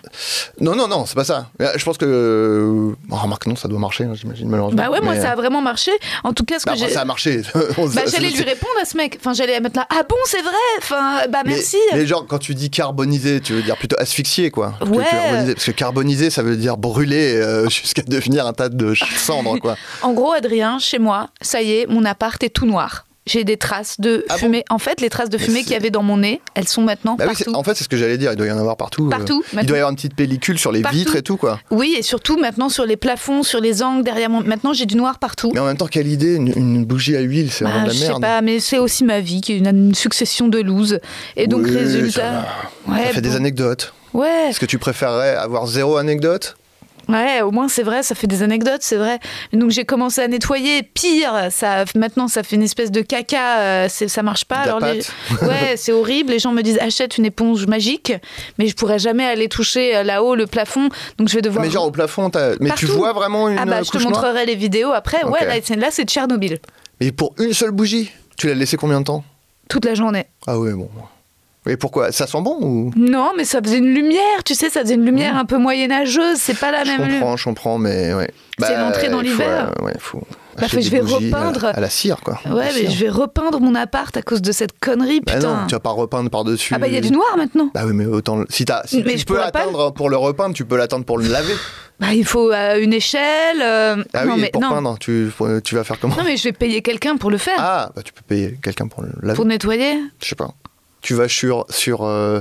Non, 0.62 0.76
non, 0.76 0.88
non, 0.88 1.08
c'est 1.08 1.16
pas 1.16 1.24
ça. 1.24 1.50
Euh, 1.62 1.72
Je 1.76 1.84
pense 1.84 1.98
que. 1.98 2.06
euh, 2.06 2.96
bon, 3.08 3.16
remarque, 3.16 3.48
non, 3.48 3.56
ça 3.56 3.68
doit 3.68 3.80
marcher, 3.80 4.04
hein, 4.04 4.14
j'imagine, 4.14 4.48
malheureusement. 4.50 4.82
Bah 4.84 4.92
ouais, 4.92 5.02
moi, 5.02 5.16
Mais, 5.16 5.22
ça 5.22 5.30
a 5.30 5.34
euh, 5.34 5.36
vraiment 5.36 5.62
marché. 5.62 5.92
En 6.24 6.32
tout 6.34 6.46
cas, 6.46 6.60
ce 6.60 6.66
que 6.66 6.70
bah, 6.70 6.76
enfin, 6.78 6.88
j'ai. 6.88 6.94
ça 6.94 7.02
a 7.02 7.06
marché. 7.06 7.42
Bah, 7.96 8.02
j'allais 8.08 8.30
lui 8.30 8.44
répondre 8.44 8.74
à 8.82 8.86
ce 8.86 8.98
mec. 8.98 9.18
Enfin, 9.20 9.34
j'allais 9.34 9.60
mettre 9.60 9.78
là. 9.78 9.88
Ah 9.90 10.04
bon, 10.08 10.16
c'est 10.26 10.42
vrai? 10.42 10.54
Enfin, 10.80 11.22
bah 11.30 11.40
Mais, 11.46 11.54
merci. 11.54 11.78
mais 11.94 12.06
genre, 12.06 12.26
quand 12.28 12.40
tu 12.40 12.54
dis 12.56 12.70
carbonisé, 12.70 13.42
tu 13.42 13.54
veux 13.54 13.62
dire 13.62 13.78
plutôt 13.78 13.96
asphyxié, 14.00 14.52
quoi. 14.52 14.74
que 14.80 14.86
Ouais. 14.86 15.54
Parce 15.54 15.66
que 15.66 15.72
carbonisé, 15.72 16.30
ça 16.30 16.42
veut 16.44 16.56
dire 16.58 16.78
brûler 16.78 17.36
euh, 17.36 17.70
jusqu'à 17.70 18.02
devenir 18.04 18.46
un 18.48 18.54
tas 18.54 18.70
de 18.70 18.94
cendres, 19.18 19.58
quoi. 19.60 19.76
En 20.02 20.14
gros, 20.14 20.32
Adrien, 20.32 20.80
chez 20.80 21.00
moi, 21.00 21.15
ça 21.42 21.62
y 21.62 21.72
est, 21.74 21.88
mon 21.88 22.06
appart 22.06 22.42
est 22.44 22.50
tout 22.50 22.66
noir. 22.66 23.06
J'ai 23.28 23.44
des 23.44 23.58
traces 23.58 24.00
de 24.00 24.24
Ah 24.30 24.34
bon 24.34 24.40
fumée. 24.42 24.64
en 24.70 24.78
fait, 24.78 25.02
les 25.02 25.10
traces 25.10 25.32
de 25.32 25.40
fumée 25.40 25.64
qu'il 25.64 25.72
y 25.72 25.76
avait 25.76 25.90
dans 25.90 26.04
mon 26.04 26.18
nez, 26.18 26.42
elles 26.54 26.68
sont 26.68 26.84
maintenant 26.84 27.16
Bah 27.16 27.26
oui, 27.28 27.34
partout. 27.36 27.56
en 27.56 27.64
fait, 27.64 27.74
c'est 27.74 27.84
ce 27.84 27.90
que 27.90 27.98
j'allais 27.98 28.20
dire. 28.20 28.32
Il 28.32 28.36
doit 28.36 28.46
y 28.46 28.52
en 28.52 28.58
avoir 28.60 28.78
partout. 28.78 29.08
euh. 29.08 29.10
Partout, 29.10 29.44
Il 29.60 29.66
doit 29.66 29.78
y 29.78 29.80
avoir 29.80 29.90
une 29.90 29.96
petite 29.96 30.14
pellicule 30.16 30.60
sur 30.60 30.72
les 30.72 30.82
Partout. 30.84 30.96
vitres 30.98 31.16
et 31.16 31.24
tout, 31.24 31.36
quoi. 31.36 31.60
Oui, 31.72 31.96
et 31.98 32.04
surtout 32.04 32.38
maintenant 32.38 32.70
sur 32.70 32.86
les 32.86 32.98
plafonds, 32.98 33.42
sur 33.42 33.60
les 33.62 33.82
angles, 33.82 34.04
derrière 34.04 34.30
mon. 34.30 34.42
Maintenant, 34.44 34.74
j'ai 34.74 34.86
du 34.86 34.96
noir 34.96 35.18
partout. 35.18 35.50
Mais 35.56 35.60
en 35.60 35.66
même 35.66 35.76
temps, 35.76 35.88
quelle 35.88 36.06
idée, 36.08 36.36
une, 36.36 36.50
une 36.56 36.86
bougie 36.86 37.16
à 37.16 37.22
huile, 37.22 37.52
c'est 37.52 37.64
vraiment 37.64 37.80
Bah, 37.82 37.88
de 37.88 37.94
je 37.96 38.00
la 38.02 38.06
sais 38.06 38.12
merde. 38.12 38.22
pas, 38.22 38.42
mais 38.44 38.60
c'est 38.60 38.78
aussi 38.78 39.04
ma 39.04 39.22
vie 39.22 39.42
qui 39.42 39.54
est 39.54 39.58
une, 39.58 39.68
une 39.76 39.96
succession 39.96 40.48
de 40.48 40.60
looses. 40.60 41.00
Et 41.36 41.48
donc, 41.48 41.64
Oui, 41.64 41.74
ça 41.74 41.80
résultat. 41.80 42.32
va. 42.86 42.94
Ouais, 42.94 43.06
Ça 43.08 43.14
fait 43.14 43.22
des 43.22 43.36
anecdotes. 43.36 43.92
Ouais, 44.14 44.50
Est-ce 44.52 44.60
que 44.60 44.68
tu 44.68 44.78
préférerais 44.78 45.36
avoir 45.36 45.66
zéro 45.66 45.98
anecdote 45.98 46.58
ouais, 47.10 47.42
au 47.42 47.52
moins 47.52 47.68
c'est 47.68 47.84
vrai, 47.84 48.04
ça 48.04 48.16
fait 48.16 48.28
des 48.28 48.44
anecdotes, 48.44 48.82
c'est 48.82 48.96
vrai. 48.96 49.20
Donc 49.54 49.72
j'ai 49.72 49.86
commencé 49.86 50.22
à 50.22 50.28
nettoyer. 50.28 50.84
Pire, 50.84 51.48
ça, 51.52 51.86
maintenant 51.96 52.28
ça 52.28 52.44
fait 52.44 52.56
une 52.56 52.64
espèce 52.64 52.92
de 52.92 53.02
caca, 53.02 53.60
euh, 53.60 53.88
ça 53.90 54.24
marche 54.24 54.46
pas. 54.46 54.58
Alors 54.58 54.80
les- 54.80 55.02
ouais, 55.46 55.76
c'est 55.78 55.92
horrible. 55.92 56.32
Les 56.32 56.40
gens 56.40 56.52
me 56.52 56.62
disent 56.62 56.80
achète 56.80 57.18
une 57.18 57.26
éponge 57.26 57.68
magique, 57.68 58.14
mais 58.58 58.68
je 58.68 58.76
pourrais 58.76 59.00
jamais 59.00 59.26
aller 59.26 59.50
toucher 59.50 59.96
euh, 59.98 60.04
là-haut 60.04 60.36
le 60.36 60.48
plafond. 60.48 60.90
Donc 61.18 61.30
je 61.30 61.36
vais 61.36 61.42
devoir. 61.42 61.64
Mais 61.64 61.72
genre 61.72 61.86
au 61.86 61.92
plafond, 61.92 62.30
mais 62.60 62.72
tu 62.78 62.86
vois 62.86 63.14
vraiment 63.14 63.50
une 63.50 63.58
ah 63.60 63.66
bah 63.66 63.84
je 63.84 63.92
te 63.92 63.98
montrerai 63.98 64.46
les 64.46 64.56
vidéos 64.56 64.92
après. 64.92 65.24
Ok. 65.24 65.34
Ouais, 65.34 65.46
là 65.46 65.54
c'est, 65.64 65.76
là 65.76 65.88
c'est 65.92 66.06
Tchernobyl. 66.06 66.60
Mais 67.02 67.12
pour 67.12 67.34
une 67.40 67.54
seule 67.54 67.72
bougie 67.72 68.12
Tu 68.38 68.48
l'as 68.48 68.54
laissé 68.54 68.78
combien 68.78 69.00
de 69.00 69.06
temps? 69.06 69.24
Toute 69.70 69.86
la 69.86 69.96
journée. 69.96 70.26
Ah 70.48 70.60
ouais, 70.60 70.74
bon. 70.74 70.90
Et 71.68 71.78
pourquoi 71.78 72.12
Ça 72.12 72.28
sent 72.28 72.42
bon 72.42 72.58
ou? 72.62 72.92
Non, 72.96 73.32
mais 73.36 73.44
ça 73.46 73.60
faisait 73.62 73.80
une 73.80 73.94
lumière, 73.94 74.44
tu 74.46 74.54
sais, 74.54 74.70
ça 74.70 74.82
faisait 74.82 74.94
une 74.96 75.06
lumière 75.06 75.36
un 75.36 75.46
peu 75.46 75.58
moyenâgeuse, 75.58 76.38
c'est 76.38 76.58
pas 76.60 76.72
la 76.72 76.84
Je 76.84 76.92
même 76.92 77.02
lumière. 77.02 77.20
comprends, 77.22 77.38
je 77.38 77.44
comprends, 77.46 77.78
mais 77.80 78.14
ouais. 78.14 78.30
C'est 78.60 78.78
l'entrée 78.78 79.10
dans 79.10 79.22
l'hiver. 79.22 79.74
euh, 79.82 79.86
ouais, 79.86 79.94
faut 80.00 80.22
Bah, 80.58 80.64
acheter 80.66 80.82
je 80.84 80.90
vais 80.92 81.00
à- 81.02 81.04
repeindre. 81.04 81.66
À, 81.66 81.80
la 81.80 81.90
cire, 81.90 82.22
quoi. 82.22 82.40
Ouais, 82.46 82.66
mais 82.68 82.82
cire. 82.82 82.92
je 82.92 83.04
vais 83.06 83.10
repeindre 83.10 83.60
mon 83.60 83.74
appart 83.76 84.16
à 84.16 84.22
cause 84.22 84.42
de 84.42 84.52
cette 84.52 84.80
connerie, 84.80 85.20
Bah 85.22 85.34
putain. 85.34 85.62
non, 85.62 85.68
tu 85.68 85.74
vas 85.76 85.80
pas 85.80 85.90
repeindre 85.90 86.30
par-dessus. 86.30 86.74
ah 86.76 86.78
bah 86.80 86.88
il 86.88 86.94
y 86.94 86.98
a 86.98 87.02
du 87.02 87.12
noir 87.12 87.36
maintenant. 87.36 87.70
Bah 87.74 87.82
oui, 87.86 87.92
mais 87.94 88.06
autant. 88.06 88.44
Si, 88.50 88.64
si 88.86 89.04
Mais 89.04 89.14
tu 89.14 89.18
je 89.20 89.26
peux 89.26 89.42
attendre 89.42 89.92
pour 89.94 90.10
le 90.10 90.16
repeindre, 90.18 90.54
tu 90.56 90.66
peux 90.66 90.78
l'attendre 90.78 91.04
pour 91.06 91.18
le 91.18 91.28
laver. 91.28 91.56
Bah 91.98 92.08
il 92.14 92.26
faut 92.26 92.52
euh, 92.52 92.78
une 92.82 92.92
échelle. 92.92 93.62
euh, 93.62 94.04
Ah 94.14 94.26
non 94.26 94.34
oui, 94.36 94.42
mais 94.42 94.50
pour 94.50 94.62
non. 94.62 94.70
peindre, 94.70 94.98
tu, 95.00 95.32
tu 95.64 95.76
vas 95.76 95.86
faire 95.86 95.98
comment? 95.98 96.14
Non 96.18 96.24
mais 96.26 96.36
je 96.36 96.44
vais 96.44 96.52
payer 96.52 96.82
quelqu'un 96.82 97.16
pour 97.16 97.32
le 97.32 97.38
faire, 97.38 97.56
Ah, 97.58 97.90
bah 97.96 98.02
tu 98.04 98.12
peux 98.12 98.22
payer 98.28 98.60
quelqu'un 98.62 98.88
pour 98.90 99.02
le 99.02 99.12
laver. 99.22 99.36
pour 99.38 99.46
nettoyer. 99.46 99.94
Je 100.22 100.28
sais 100.28 100.36
pas. 100.36 100.50
Tu 101.06 101.14
vas 101.14 101.28
sur. 101.28 101.66
sur 101.70 102.04
euh, 102.04 102.40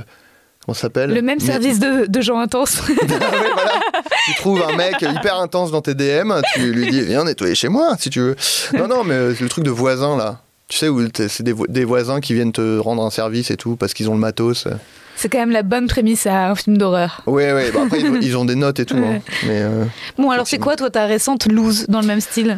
comment 0.65 0.73
ça 0.75 0.81
s'appelle 0.81 1.11
Le 1.13 1.21
même 1.21 1.39
service 1.39 1.79
de, 1.79 2.05
de 2.07 2.21
gens 2.21 2.39
intenses. 2.39 2.81
Oui, 2.89 2.95
voilà. 2.97 3.79
Tu 4.27 4.33
trouves 4.35 4.61
un 4.67 4.75
mec 4.75 4.95
hyper 5.01 5.39
intense 5.39 5.71
dans 5.71 5.81
tes 5.81 5.93
DM, 5.93 6.33
tu 6.55 6.71
lui 6.73 6.89
dis 6.89 7.01
viens 7.01 7.23
nettoyer 7.23 7.53
chez 7.53 7.67
moi 7.69 7.95
si 7.99 8.09
tu 8.09 8.19
veux. 8.21 8.35
Non, 8.73 8.87
non, 8.87 9.03
mais 9.03 9.13
euh, 9.13 9.35
c'est 9.35 9.43
le 9.43 9.49
truc 9.49 9.63
de 9.63 9.69
voisin 9.69 10.17
là. 10.17 10.41
Tu 10.67 10.77
sais, 10.77 10.87
où 10.89 10.99
c'est 11.15 11.43
des, 11.43 11.51
vo- 11.51 11.67
des 11.67 11.85
voisins 11.85 12.19
qui 12.19 12.33
viennent 12.33 12.51
te 12.51 12.79
rendre 12.79 13.05
un 13.05 13.11
service 13.11 13.51
et 13.51 13.57
tout 13.57 13.75
parce 13.75 13.93
qu'ils 13.93 14.09
ont 14.09 14.15
le 14.15 14.19
matos. 14.19 14.67
C'est 15.15 15.29
quand 15.29 15.37
même 15.37 15.51
la 15.51 15.61
bonne 15.61 15.87
prémisse 15.87 16.25
à 16.25 16.49
un 16.49 16.55
film 16.55 16.77
d'horreur. 16.79 17.21
Ouais, 17.27 17.53
ouais, 17.53 17.69
bah 17.71 17.81
après 17.85 17.99
ils 18.01 18.09
ont, 18.09 18.15
ils 18.19 18.35
ont 18.37 18.45
des 18.45 18.55
notes 18.55 18.79
et 18.79 18.85
tout. 18.87 18.95
Ouais. 18.97 19.17
hein. 19.17 19.21
Mais 19.43 19.61
euh, 19.61 19.85
Bon 20.17 20.31
alors 20.31 20.47
c'est 20.47 20.57
quoi 20.57 20.75
toi 20.75 20.89
ta 20.89 21.05
récente 21.05 21.45
loose 21.51 21.85
dans 21.87 22.01
le 22.01 22.07
même 22.07 22.19
style? 22.21 22.57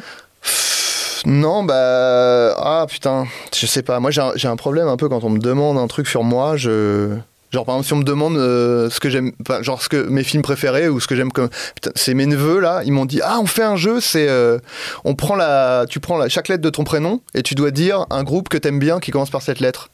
Non, 1.25 1.63
bah. 1.63 2.55
Ah 2.57 2.85
putain, 2.89 3.25
je 3.55 3.65
sais 3.65 3.83
pas. 3.83 3.99
Moi 3.99 4.11
j'ai 4.11 4.47
un, 4.47 4.55
problème 4.55 4.87
un 4.87 4.97
peu 4.97 5.09
quand 5.09 5.23
on 5.23 5.29
me 5.29 5.39
demande 5.39 5.77
un 5.77 5.87
truc 5.87 6.07
sur 6.07 6.23
moi. 6.23 6.57
Je. 6.57 7.15
Genre 7.53 7.63
par 7.63 7.75
exemple 7.75 7.87
si 7.87 7.93
on 7.93 7.97
me 7.97 8.03
demande 8.03 8.35
euh, 8.35 8.89
ce 8.89 8.99
que 8.99 9.09
j'aime, 9.09 9.31
genre 9.61 9.81
ce 9.81 9.87
que 9.87 9.95
mes 10.09 10.23
films 10.23 10.43
préférés 10.43 10.89
ou 10.89 10.99
ce 10.99 11.07
que 11.07 11.15
j'aime 11.15 11.31
comme, 11.31 11.47
c'est 11.95 12.13
mes 12.13 12.25
neveux 12.25 12.59
là, 12.59 12.81
ils 12.83 12.91
m'ont 12.91 13.05
dit 13.05 13.21
ah 13.23 13.37
on 13.41 13.45
fait 13.45 13.63
un 13.63 13.77
jeu, 13.77 14.01
c'est 14.01 14.27
euh, 14.27 14.59
on 15.05 15.15
prend 15.15 15.33
la, 15.33 15.85
tu 15.89 16.01
prends 16.01 16.27
chaque 16.27 16.49
lettre 16.49 16.61
de 16.61 16.69
ton 16.69 16.83
prénom 16.83 17.21
et 17.33 17.43
tu 17.43 17.55
dois 17.55 17.71
dire 17.71 18.05
un 18.09 18.23
groupe 18.25 18.49
que 18.49 18.57
t'aimes 18.57 18.79
bien 18.79 18.99
qui 18.99 19.11
commence 19.11 19.29
par 19.29 19.41
cette 19.41 19.61
lettre. 19.61 19.89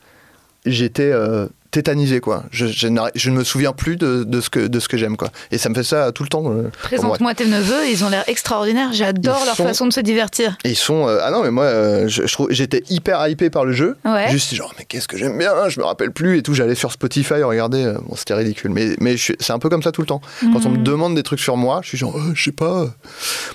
J'étais 0.66 1.12
euh, 1.12 1.46
tétanisé 1.74 2.22
quoi. 2.22 2.44
Je, 2.52 2.68
je, 2.68 2.88
n'arri- 2.88 3.12
je 3.16 3.30
ne 3.32 3.36
me 3.36 3.44
souviens 3.44 3.74
plus 3.74 3.98
de, 3.98 4.24
de 4.24 4.40
ce 4.42 4.50
que 4.50 4.68
de 4.68 4.80
ce 4.80 4.88
que 4.88 4.96
j'aime 4.96 5.18
quoi. 5.18 5.30
Et 5.52 5.58
ça 5.58 5.68
me 5.70 5.76
fait 5.76 5.84
ça 5.84 6.12
tout 6.14 6.24
le 6.24 6.30
temps. 6.30 6.50
euh. 6.50 6.70
Présente-moi 6.84 7.34
tes 7.34 7.46
neveux, 7.48 7.90
ils 7.90 8.06
ont 8.06 8.10
l'air 8.10 8.24
extraordinaires. 8.28 8.90
J'adore 8.94 9.44
leur 9.46 9.56
sont- 9.56 9.64
façon 9.66 9.88
de 9.88 9.92
se 9.94 10.00
divertir. 10.00 10.56
Ils 10.64 10.78
sont 10.78 11.08
euh, 11.10 11.20
ah 11.24 11.32
non 11.32 11.44
mais 11.44 11.52
moi 11.52 11.66
euh, 11.66 12.08
je, 12.08 12.26
je 12.28 12.32
trouve 12.34 12.48
j'étais 12.52 12.84
hyper 12.90 13.28
hypé 13.28 13.50
par 13.50 13.66
le 13.66 13.74
jeu. 13.74 13.98
Ouais. 14.06 14.30
Juste 14.30 14.54
genre 14.54 14.74
mais 14.78 14.86
qu'est-ce 14.86 15.08
que 15.08 15.18
j'aime 15.18 15.38
bien, 15.38 15.52
je 15.68 15.80
me 15.80 15.86
rappelle 15.86 16.12
plus 16.12 16.38
et 16.38 16.44
tout. 16.44 16.54
J'allais 16.54 16.76
sur 16.76 16.92
Spotify 16.92 17.42
regarder. 17.44 17.84
euh, 17.84 17.98
bon 18.08 18.16
c'était 18.16 18.36
ridicule. 18.36 18.72
Mais 18.72 19.18
c'est 19.18 19.52
un 19.52 19.60
peu 19.60 19.68
comme 19.70 19.84
ça 19.84 19.92
tout 19.92 20.02
le 20.02 20.08
temps. 20.08 20.22
Quand 20.42 20.66
on 20.66 20.70
me 20.70 20.78
demande 20.78 21.16
des 21.16 21.24
trucs 21.24 21.40
sur 21.42 21.58
moi, 21.58 21.82
je 21.84 21.90
suis 21.90 21.98
genre 21.98 22.16
je 22.36 22.44
sais 22.44 22.52
pas. 22.52 22.86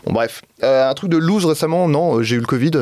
Bon 0.04 0.12
bref, 0.12 0.42
un 0.62 0.92
truc 0.94 1.10
de 1.10 1.16
loose 1.16 1.46
récemment 1.46 1.88
non 1.88 2.20
j'ai 2.22 2.34
eu 2.36 2.40
le 2.40 2.46
Covid. 2.46 2.72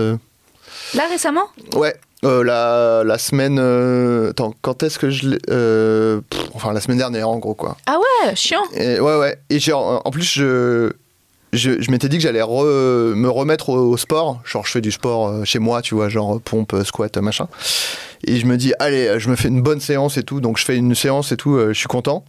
Là, 0.94 1.02
récemment? 1.10 1.46
Ouais, 1.74 1.96
euh, 2.24 2.42
la, 2.44 3.02
la 3.04 3.18
semaine. 3.18 3.58
euh, 3.60 4.30
Attends, 4.30 4.54
quand 4.62 4.82
est-ce 4.82 4.98
que 4.98 5.10
je 5.10 5.28
l'ai. 5.28 5.38
euh, 5.50 6.20
pff, 6.30 6.40
enfin, 6.54 6.72
la 6.72 6.80
semaine 6.80 6.98
dernière, 6.98 7.28
en 7.28 7.38
gros, 7.38 7.54
quoi. 7.54 7.76
Ah 7.86 7.96
ouais, 8.24 8.34
chiant. 8.34 8.62
Et, 8.74 8.98
ouais, 9.00 9.18
ouais. 9.18 9.38
Et 9.50 9.58
j'ai- 9.58 9.72
en 9.72 10.00
en 10.04 10.10
plus, 10.10 10.24
je. 10.24 10.90
Je, 11.52 11.80
je 11.80 11.90
m'étais 11.90 12.08
dit 12.08 12.16
que 12.18 12.22
j'allais 12.22 12.42
re- 12.42 13.14
me 13.14 13.28
remettre 13.30 13.70
au, 13.70 13.92
au 13.92 13.96
sport. 13.96 14.40
Genre, 14.44 14.66
je 14.66 14.72
fais 14.72 14.80
du 14.80 14.90
sport 14.92 15.46
chez 15.46 15.58
moi, 15.58 15.80
tu 15.80 15.94
vois, 15.94 16.08
genre 16.08 16.38
pompe, 16.40 16.74
squat, 16.84 17.16
machin. 17.18 17.48
Et 18.26 18.36
je 18.38 18.46
me 18.46 18.56
dis, 18.56 18.74
allez, 18.78 19.18
je 19.20 19.30
me 19.30 19.36
fais 19.36 19.48
une 19.48 19.62
bonne 19.62 19.80
séance 19.80 20.18
et 20.18 20.22
tout. 20.22 20.40
Donc, 20.40 20.58
je 20.58 20.64
fais 20.64 20.76
une 20.76 20.94
séance 20.94 21.32
et 21.32 21.36
tout, 21.36 21.58
je 21.68 21.72
suis 21.72 21.86
content. 21.86 22.24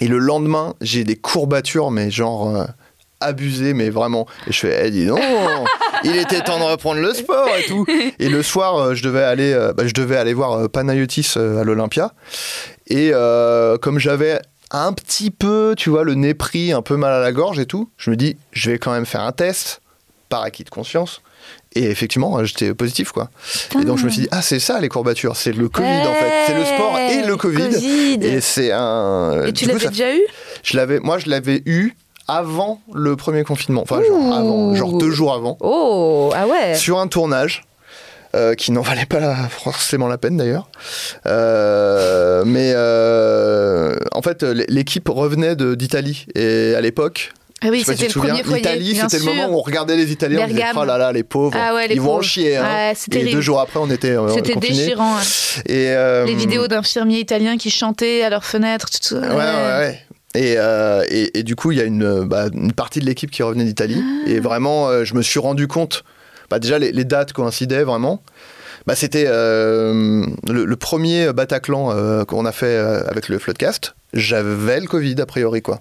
Et 0.00 0.06
le 0.08 0.18
lendemain, 0.18 0.74
j'ai 0.80 1.04
des 1.04 1.16
courbatures, 1.16 1.90
mais 1.90 2.10
genre. 2.10 2.64
abusées, 3.20 3.74
mais 3.74 3.90
vraiment. 3.90 4.26
Et 4.46 4.52
je 4.52 4.60
fais, 4.60 4.86
eh, 4.86 4.90
dis 4.90 5.04
donc, 5.06 5.20
il 6.04 6.16
était 6.16 6.40
temps 6.40 6.58
de 6.58 6.64
reprendre 6.64 7.00
le 7.00 7.12
sport 7.14 7.48
et 7.56 7.64
tout. 7.64 7.86
Et 8.18 8.28
le 8.28 8.42
soir, 8.42 8.76
euh, 8.76 8.94
je 8.94 9.02
devais 9.02 9.22
aller, 9.22 9.52
euh, 9.52 9.72
bah, 9.72 9.86
je 9.86 9.94
devais 9.94 10.16
aller 10.16 10.34
voir 10.34 10.52
euh, 10.52 10.68
Panayotis 10.68 11.34
à 11.36 11.64
l'Olympia. 11.64 12.12
Et 12.86 13.10
euh, 13.12 13.78
comme 13.78 13.98
j'avais 13.98 14.40
un 14.70 14.92
petit 14.92 15.30
peu, 15.30 15.74
tu 15.76 15.90
vois, 15.90 16.04
le 16.04 16.14
nez 16.14 16.34
pris, 16.34 16.72
un 16.72 16.82
peu 16.82 16.96
mal 16.96 17.12
à 17.12 17.20
la 17.20 17.32
gorge 17.32 17.58
et 17.58 17.66
tout, 17.66 17.90
je 17.96 18.10
me 18.10 18.16
dis, 18.16 18.36
je 18.52 18.70
vais 18.70 18.78
quand 18.78 18.92
même 18.92 19.06
faire 19.06 19.22
un 19.22 19.32
test 19.32 19.80
par 20.28 20.42
acquis 20.42 20.64
de 20.64 20.70
conscience. 20.70 21.22
Et 21.74 21.84
effectivement, 21.84 22.44
j'étais 22.44 22.74
positif, 22.74 23.12
quoi. 23.12 23.30
Et 23.80 23.84
donc 23.84 23.98
je 23.98 24.04
me 24.04 24.10
suis 24.10 24.22
dit, 24.22 24.28
ah, 24.30 24.42
c'est 24.42 24.58
ça 24.58 24.80
les 24.80 24.88
courbatures, 24.88 25.36
c'est 25.36 25.52
le 25.52 25.68
Covid 25.68 25.88
en 25.88 26.14
fait. 26.14 26.32
C'est 26.46 26.54
le 26.54 26.64
sport 26.64 26.98
et 26.98 27.22
le 27.22 27.36
Covid. 27.36 27.70
Covid. 27.70 28.18
Et 28.22 28.40
c'est 28.40 28.72
un. 28.72 29.44
Et 29.46 29.52
tu 29.52 29.66
l'avais 29.66 29.88
déjà 29.88 30.14
eu? 30.14 30.20
Je 30.62 30.76
l'avais, 30.76 30.98
moi, 30.98 31.18
je 31.18 31.28
l'avais 31.28 31.62
eu 31.66 31.94
avant 32.30 32.80
le 32.94 33.16
premier 33.16 33.44
confinement. 33.44 33.82
Enfin, 33.82 34.00
genre 34.06 34.18
Ouh. 34.18 34.32
avant, 34.34 34.74
genre 34.74 34.92
deux 34.98 35.10
jours 35.10 35.34
avant 35.34 35.56
Oh, 35.60 36.32
ah 36.34 36.46
ouais. 36.46 36.74
sur 36.74 36.98
un 36.98 37.06
tournage 37.08 37.62
euh, 38.36 38.54
qui 38.54 38.70
n'en 38.72 38.82
valait 38.82 39.06
pas 39.06 39.34
forcément 39.50 40.06
la 40.08 40.16
peine 40.18 40.36
d'ailleurs. 40.36 40.68
Euh, 41.26 42.42
mais 42.46 42.72
euh, 42.74 43.96
en 44.12 44.22
fait, 44.22 44.42
l'équipe 44.42 45.08
revenait 45.08 45.56
d'Italie 45.56 46.26
et 46.34 46.74
à 46.76 46.80
l'époque. 46.80 47.32
Ah 47.62 47.66
oui, 47.70 47.80
si 47.80 47.84
c'était 47.86 48.04
le 48.06 48.10
souviens, 48.12 48.38
premier. 48.38 48.56
L'Italie, 48.56 48.96
c'était 48.96 49.18
le 49.18 49.24
moment 49.24 49.48
où 49.50 49.58
on 49.58 49.60
regardait 49.60 49.94
les 49.96 50.10
Italiens, 50.10 50.40
on 50.44 50.46
disait 50.46 50.60
Bergame. 50.60 50.78
oh 50.80 50.84
là 50.86 50.96
là, 50.96 51.12
les 51.12 51.24
pauvres, 51.24 51.58
Ah 51.60 51.74
ouais, 51.74 51.88
les 51.88 51.94
ils 51.96 52.00
vont 52.00 52.12
en 52.12 52.14
pauvres. 52.14 52.24
chier. 52.24 52.56
hein. 52.56 52.94
Et 53.12 53.24
deux 53.32 53.42
jours 53.42 53.60
après, 53.60 53.78
on 53.78 53.90
était 53.90 54.16
C'était 54.32 54.56
déchirant. 54.56 55.16
hein. 55.18 55.22
Et, 55.66 55.94
Les 56.26 56.34
vidéos 56.34 56.68
d'infirmiers 56.68 57.18
italiens 57.18 57.58
qui 57.58 57.70
chantaient 57.70 58.22
à 58.22 58.30
leurs 58.30 58.46
fenêtres. 58.46 58.88
Tout, 58.90 59.16
tout. 59.16 59.20
Ouais, 59.20 59.28
ouais, 59.28 59.36
ouais. 59.36 60.00
Et, 60.34 60.54
euh, 60.58 61.04
et, 61.08 61.38
et 61.38 61.42
du 61.42 61.56
coup, 61.56 61.72
il 61.72 61.78
y 61.78 61.80
a 61.80 61.84
une, 61.84 62.04
euh, 62.04 62.24
bah, 62.24 62.46
une 62.52 62.72
partie 62.72 63.00
de 63.00 63.06
l'équipe 63.06 63.30
qui 63.30 63.42
revenait 63.42 63.64
d'Italie. 63.64 64.00
Ah. 64.00 64.30
Et 64.30 64.40
vraiment, 64.40 64.88
euh, 64.88 65.04
je 65.04 65.14
me 65.14 65.22
suis 65.22 65.40
rendu 65.40 65.66
compte. 65.66 66.04
Bah, 66.50 66.58
déjà, 66.58 66.78
les, 66.78 66.92
les 66.92 67.04
dates 67.04 67.32
coïncidaient 67.32 67.84
vraiment. 67.84 68.22
Bah, 68.86 68.94
C'était 68.94 69.26
euh, 69.28 70.24
le, 70.48 70.64
le 70.64 70.76
premier 70.76 71.32
Bataclan 71.32 71.90
euh, 71.92 72.24
qu'on 72.24 72.46
a 72.46 72.52
fait 72.52 72.66
euh, 72.66 73.02
avec 73.08 73.28
le 73.28 73.38
Floodcast. 73.38 73.94
J'avais 74.12 74.80
le 74.80 74.88
Covid, 74.88 75.14
a 75.20 75.26
priori, 75.26 75.62
quoi. 75.62 75.78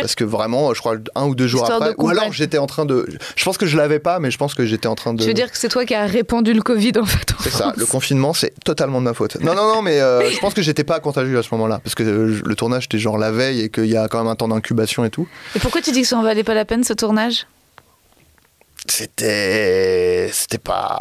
Parce 0.00 0.16
que 0.16 0.24
vraiment, 0.24 0.74
je 0.74 0.80
crois, 0.80 0.96
un 1.14 1.26
ou 1.26 1.36
deux 1.36 1.46
jours 1.46 1.62
Histoire 1.62 1.80
après. 1.80 1.94
de 1.94 2.02
Ou 2.02 2.08
alors, 2.08 2.32
j'étais 2.32 2.58
en 2.58 2.66
train 2.66 2.84
de. 2.84 3.06
Je 3.36 3.44
pense 3.44 3.56
que 3.56 3.66
je 3.66 3.76
l'avais 3.76 4.00
pas, 4.00 4.18
mais 4.18 4.32
je 4.32 4.38
pense 4.38 4.54
que 4.54 4.66
j'étais 4.66 4.88
en 4.88 4.96
train 4.96 5.14
de. 5.14 5.22
Tu 5.22 5.28
veux 5.28 5.34
dire 5.34 5.50
que 5.50 5.56
c'est 5.56 5.68
toi 5.68 5.84
qui 5.84 5.94
as 5.94 6.06
répandu 6.06 6.52
le 6.52 6.62
Covid 6.62 6.92
en 6.98 7.04
fait 7.06 7.32
C'est 7.40 7.50
ça, 7.50 7.72
le 7.76 7.86
confinement, 7.86 8.32
c'est 8.32 8.52
totalement 8.64 8.98
de 8.98 9.04
ma 9.04 9.14
faute. 9.14 9.36
Non, 9.40 9.54
non, 9.54 9.72
non, 9.72 9.82
mais 9.82 10.00
euh, 10.00 10.28
je 10.28 10.38
pense 10.40 10.54
que 10.54 10.62
j'étais 10.62 10.82
pas 10.82 10.98
contagieux 10.98 11.38
à 11.38 11.42
ce 11.44 11.50
moment-là, 11.52 11.80
parce 11.84 11.94
que 11.94 12.02
le 12.44 12.54
tournage 12.56 12.86
était 12.86 12.98
genre 12.98 13.16
la 13.16 13.30
veille 13.30 13.60
et 13.60 13.68
qu'il 13.68 13.86
y 13.86 13.96
a 13.96 14.08
quand 14.08 14.18
même 14.18 14.26
un 14.26 14.34
temps 14.34 14.48
d'incubation 14.48 15.04
et 15.04 15.10
tout. 15.10 15.28
Et 15.54 15.60
pourquoi 15.60 15.80
tu 15.80 15.92
dis 15.92 16.02
que 16.02 16.08
ça 16.08 16.16
en 16.18 16.22
valait 16.24 16.42
pas 16.44 16.54
la 16.54 16.64
peine 16.64 16.82
ce 16.82 16.94
tournage? 16.94 17.46
C'était. 18.86 20.30
C'était 20.32 20.58
pas. 20.58 20.98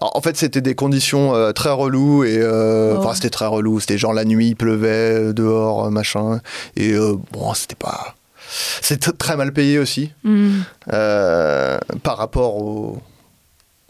Alors, 0.00 0.14
en 0.16 0.20
fait, 0.20 0.36
c'était 0.36 0.60
des 0.60 0.74
conditions 0.74 1.34
euh, 1.34 1.52
très 1.52 1.70
reloues 1.70 2.24
et. 2.24 2.38
euh, 2.38 2.94
Oh. 2.96 2.98
Enfin, 2.98 3.14
c'était 3.14 3.30
très 3.30 3.46
relou. 3.46 3.80
C'était 3.80 3.98
genre 3.98 4.12
la 4.12 4.24
nuit, 4.24 4.48
il 4.48 4.56
pleuvait 4.56 4.88
euh, 5.28 5.32
dehors, 5.32 5.86
euh, 5.86 5.90
machin. 5.90 6.40
Et 6.76 6.92
euh, 6.92 7.14
bon, 7.32 7.54
c'était 7.54 7.74
pas. 7.76 8.14
C'était 8.82 9.10
très 9.12 9.36
mal 9.36 9.52
payé 9.52 9.78
aussi. 9.78 10.12
Hmm. 10.22 10.60
par 10.86 12.16
rapport 12.16 12.56
au 12.56 12.98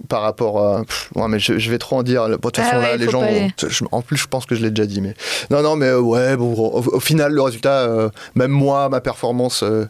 par 0.09 0.21
rapport 0.23 0.63
à 0.63 0.85
pff, 0.85 1.11
ouais, 1.15 1.27
mais 1.29 1.39
je, 1.39 1.59
je 1.59 1.71
vais 1.71 1.79
trop 1.79 1.97
en 1.97 2.03
dire. 2.03 2.29
De 2.29 2.37
toute 2.37 2.59
Ah 2.59 2.63
façon 2.65 2.77
ouais, 2.77 2.83
là 2.83 2.97
les 2.97 3.09
gens 3.09 3.21
vont- 3.23 3.49
je- 3.69 3.85
en 3.93 4.03
plus 4.03 4.19
je 4.19 4.27
pense 4.27 4.45
que 4.45 4.55
je 4.55 4.63
l'ai 4.63 4.71
déjà 4.71 4.87
dit 4.87 5.01
mais 5.01 5.15
non 5.51 5.63
non 5.63 5.75
mais 5.75 5.87
euh, 5.87 6.01
ouais 6.01 6.37
bon 6.37 6.53
au, 6.53 6.83
au 6.97 7.01
final 7.01 7.33
le 7.33 7.41
résultat 7.41 7.81
euh, 7.89 8.11
même 8.35 8.51
moi 8.51 8.89
ma 8.91 9.01
performance 9.01 9.63
euh, 9.63 9.87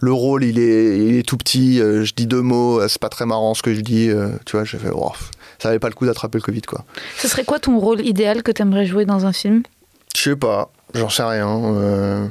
le 0.00 0.12
rôle 0.12 0.44
il 0.44 0.58
est, 0.58 0.98
il 0.98 1.18
est 1.18 1.22
tout 1.28 1.36
petit 1.36 1.78
euh, 1.80 2.04
je 2.04 2.14
dis 2.14 2.26
deux 2.26 2.40
mots 2.40 2.86
c'est 2.88 2.98
pas 3.00 3.10
très 3.10 3.26
marrant 3.26 3.52
ce 3.54 3.62
que 3.62 3.74
je 3.74 3.80
dis 3.82 4.10
tu 4.46 4.56
vois 4.56 4.64
je 4.64 4.78
fais 4.78 4.88
oh, 4.94 5.12
ça 5.58 5.68
avait 5.68 5.78
pas 5.78 5.88
le 5.88 5.94
coup 5.94 6.06
d'attraper 6.06 6.38
le 6.38 6.42
covid 6.42 6.62
quoi. 6.62 6.84
Ce 7.18 7.28
serait 7.28 7.44
quoi 7.44 7.58
ton 7.58 7.78
rôle 7.78 8.00
idéal 8.00 8.42
que 8.42 8.50
tu 8.52 8.62
aimerais 8.62 8.86
jouer 8.86 9.04
dans 9.04 9.26
un 9.26 9.32
film? 9.34 9.62
Je 10.16 10.22
sais 10.22 10.36
pas 10.36 10.70
j'en 10.94 11.10
sais 11.10 11.22
rien 11.22 12.30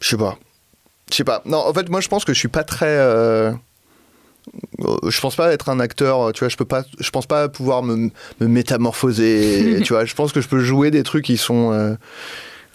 je 0.00 0.08
sais 0.08 0.16
pas 0.16 0.36
je 1.10 1.16
sais 1.18 1.24
pas. 1.24 1.42
Non 1.44 1.58
en 1.58 1.74
fait 1.74 1.90
moi 1.90 2.00
je 2.00 2.08
pense 2.08 2.24
que 2.24 2.32
je 2.32 2.38
suis 2.38 2.48
pas 2.48 2.64
très 2.64 2.96
je 5.08 5.20
pense 5.20 5.36
pas 5.36 5.52
être 5.52 5.68
un 5.68 5.80
acteur, 5.80 6.32
tu 6.32 6.40
vois, 6.40 6.48
je 6.48 6.56
peux 6.56 6.64
pas, 6.64 6.84
je 6.98 7.10
pense 7.10 7.26
pas 7.26 7.48
pouvoir 7.48 7.82
me, 7.82 8.10
me 8.40 8.46
métamorphoser, 8.48 9.80
tu 9.84 9.92
vois, 9.92 10.04
je 10.04 10.14
pense 10.14 10.32
que 10.32 10.40
je 10.40 10.48
peux 10.48 10.60
jouer 10.60 10.90
des 10.90 11.02
trucs 11.02 11.24
qui 11.24 11.36
sont, 11.36 11.72
euh, 11.72 11.94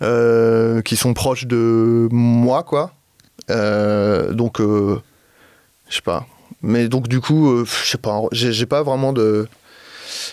euh, 0.02 0.82
qui 0.82 0.96
sont 0.96 1.14
proches 1.14 1.46
de 1.46 2.08
moi, 2.12 2.64
quoi. 2.64 2.94
Euh, 3.50 4.32
donc, 4.34 4.60
euh, 4.60 5.00
je 5.90 5.96
sais 5.96 6.02
pas. 6.02 6.26
Mais 6.62 6.88
donc, 6.88 7.08
du 7.08 7.20
coup, 7.22 7.50
euh, 7.50 7.66
je 7.66 7.90
sais 7.92 7.98
pas, 7.98 8.22
j'ai 8.32 8.66
pas 8.66 8.84
vraiment 8.84 9.14
de. 9.14 9.48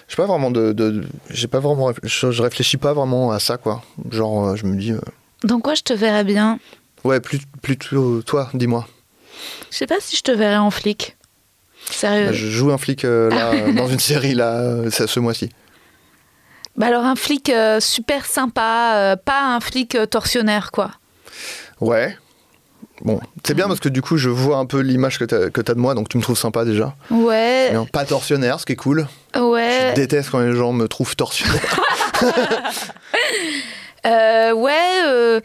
J'ai 0.08 0.16
pas 0.16 0.26
vraiment 0.26 0.50
de. 0.50 0.72
de- 0.72 1.04
j'ai 1.30 1.48
pas 1.48 1.60
vraiment. 1.60 1.92
Je, 2.02 2.30
je 2.30 2.42
réfléchis 2.42 2.76
pas 2.76 2.92
vraiment 2.92 3.30
à 3.32 3.38
ça, 3.40 3.56
quoi. 3.56 3.82
Genre, 4.10 4.48
euh, 4.48 4.56
je 4.56 4.66
me 4.66 4.76
dis. 4.76 4.92
euh, 4.92 5.00
Dans 5.42 5.60
quoi 5.60 5.74
je 5.74 5.82
te 5.82 5.92
verrais 5.92 6.24
bien? 6.24 6.58
Ouais, 7.04 7.20
plus, 7.20 7.40
plutôt 7.60 8.22
toi, 8.22 8.48
dis-moi. 8.54 8.86
Je 9.70 9.76
sais 9.76 9.86
pas 9.86 9.96
si 10.00 10.16
je 10.16 10.22
te 10.22 10.30
verrais 10.32 10.56
en 10.56 10.70
flic. 10.70 11.16
Sérieux. 11.90 12.26
Bah, 12.26 12.32
Je 12.32 12.46
joue 12.48 12.70
un 12.72 12.78
flic 12.78 13.04
euh, 13.04 13.30
là, 13.30 13.72
dans 13.76 13.88
une 13.88 13.98
série 13.98 14.34
là, 14.34 14.52
euh, 14.58 14.90
ce 14.90 15.20
mois-ci. 15.20 15.50
Bah 16.76 16.86
alors 16.86 17.04
un 17.04 17.14
flic 17.14 17.50
euh, 17.50 17.78
super 17.78 18.26
sympa, 18.26 18.94
euh, 18.96 19.16
pas 19.16 19.54
un 19.54 19.60
flic 19.60 19.96
tortionnaire 20.10 20.72
quoi. 20.72 20.90
Ouais. 21.80 22.16
Bon, 23.02 23.20
c'est 23.44 23.54
bien 23.54 23.66
parce 23.66 23.80
que 23.80 23.88
du 23.88 24.02
coup, 24.02 24.16
je 24.16 24.28
vois 24.28 24.56
un 24.58 24.66
peu 24.66 24.78
l'image 24.80 25.18
que 25.18 25.24
t'as 25.24 25.50
que 25.50 25.60
t'as 25.60 25.74
de 25.74 25.80
moi, 25.80 25.94
donc 25.94 26.08
tu 26.08 26.16
me 26.16 26.22
trouves 26.22 26.38
sympa 26.38 26.64
déjà. 26.64 26.94
Ouais, 27.10 27.72
Pas 27.92 28.04
tortionnaire, 28.04 28.60
ce 28.60 28.66
qui 28.66 28.72
est 28.72 28.76
cool. 28.76 29.06
ouais, 29.36 29.90
Je 29.90 29.94
déteste 29.94 30.30
quand 30.30 30.38
les 30.40 30.54
gens 30.54 30.72
me 30.72 30.86
trouvent 30.88 31.14
tortionnaire. 31.16 31.80
Euh, 34.06 34.52
ouais, 34.52 35.40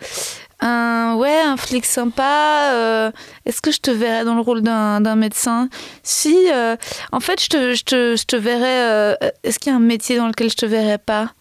un, 0.62 1.16
ouais, 1.18 1.40
un 1.42 1.56
flic 1.58 1.86
sympa. 1.86 2.72
euh, 2.74 3.12
Est-ce 3.46 3.62
que 3.62 3.72
je 3.72 3.80
te 3.80 3.92
verrais 3.92 4.26
dans 4.26 4.36
le 4.36 4.42
rôle 4.42 4.62
d'un 4.62 5.16
médecin? 5.16 5.70
Si, 6.04 6.36
euh, 6.52 6.76
en 7.12 7.20
fait, 7.20 7.42
je 7.44 7.50
te, 7.50 7.74
je 7.76 7.84
te, 7.84 8.16
je 8.18 8.26
te 8.26 8.36
verrais. 8.36 8.82
euh, 8.90 9.16
Est-ce 9.44 9.60
qu'il 9.60 9.72
y 9.72 9.74
a 9.74 9.78
un 9.78 9.82
métier 9.82 10.18
dans 10.18 10.28
lequel 10.28 10.50
je 10.50 10.56
te 10.58 10.66
verrais 10.66 10.98
pas? 10.98 11.32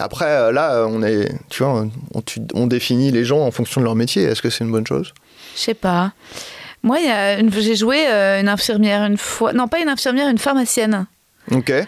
Après, 0.00 0.52
là, 0.52 0.86
on 0.88 1.02
est, 1.02 1.28
tu 1.50 1.62
vois, 1.64 1.86
on, 2.14 2.22
tu- 2.22 2.40
on 2.54 2.66
définit 2.68 3.10
les 3.10 3.24
gens 3.24 3.40
en 3.40 3.50
fonction 3.50 3.80
de 3.80 3.84
leur 3.86 3.96
métier. 3.96 4.22
Est-ce 4.22 4.40
que 4.42 4.50
c'est 4.50 4.62
une 4.64 4.70
bonne 4.70 4.86
chose? 4.86 5.12
Je 5.56 5.60
sais 5.60 5.74
pas. 5.74 6.12
Moi, 6.84 6.98
j'ai 7.50 7.74
joué 7.74 8.06
une 8.06 8.48
infirmière 8.48 9.04
une 9.04 9.16
fois. 9.18 9.52
Non, 9.52 9.66
pas 9.66 9.80
une 9.80 9.88
infirmière, 9.88 10.28
une 10.28 10.38
pharmacienne. 10.38 11.06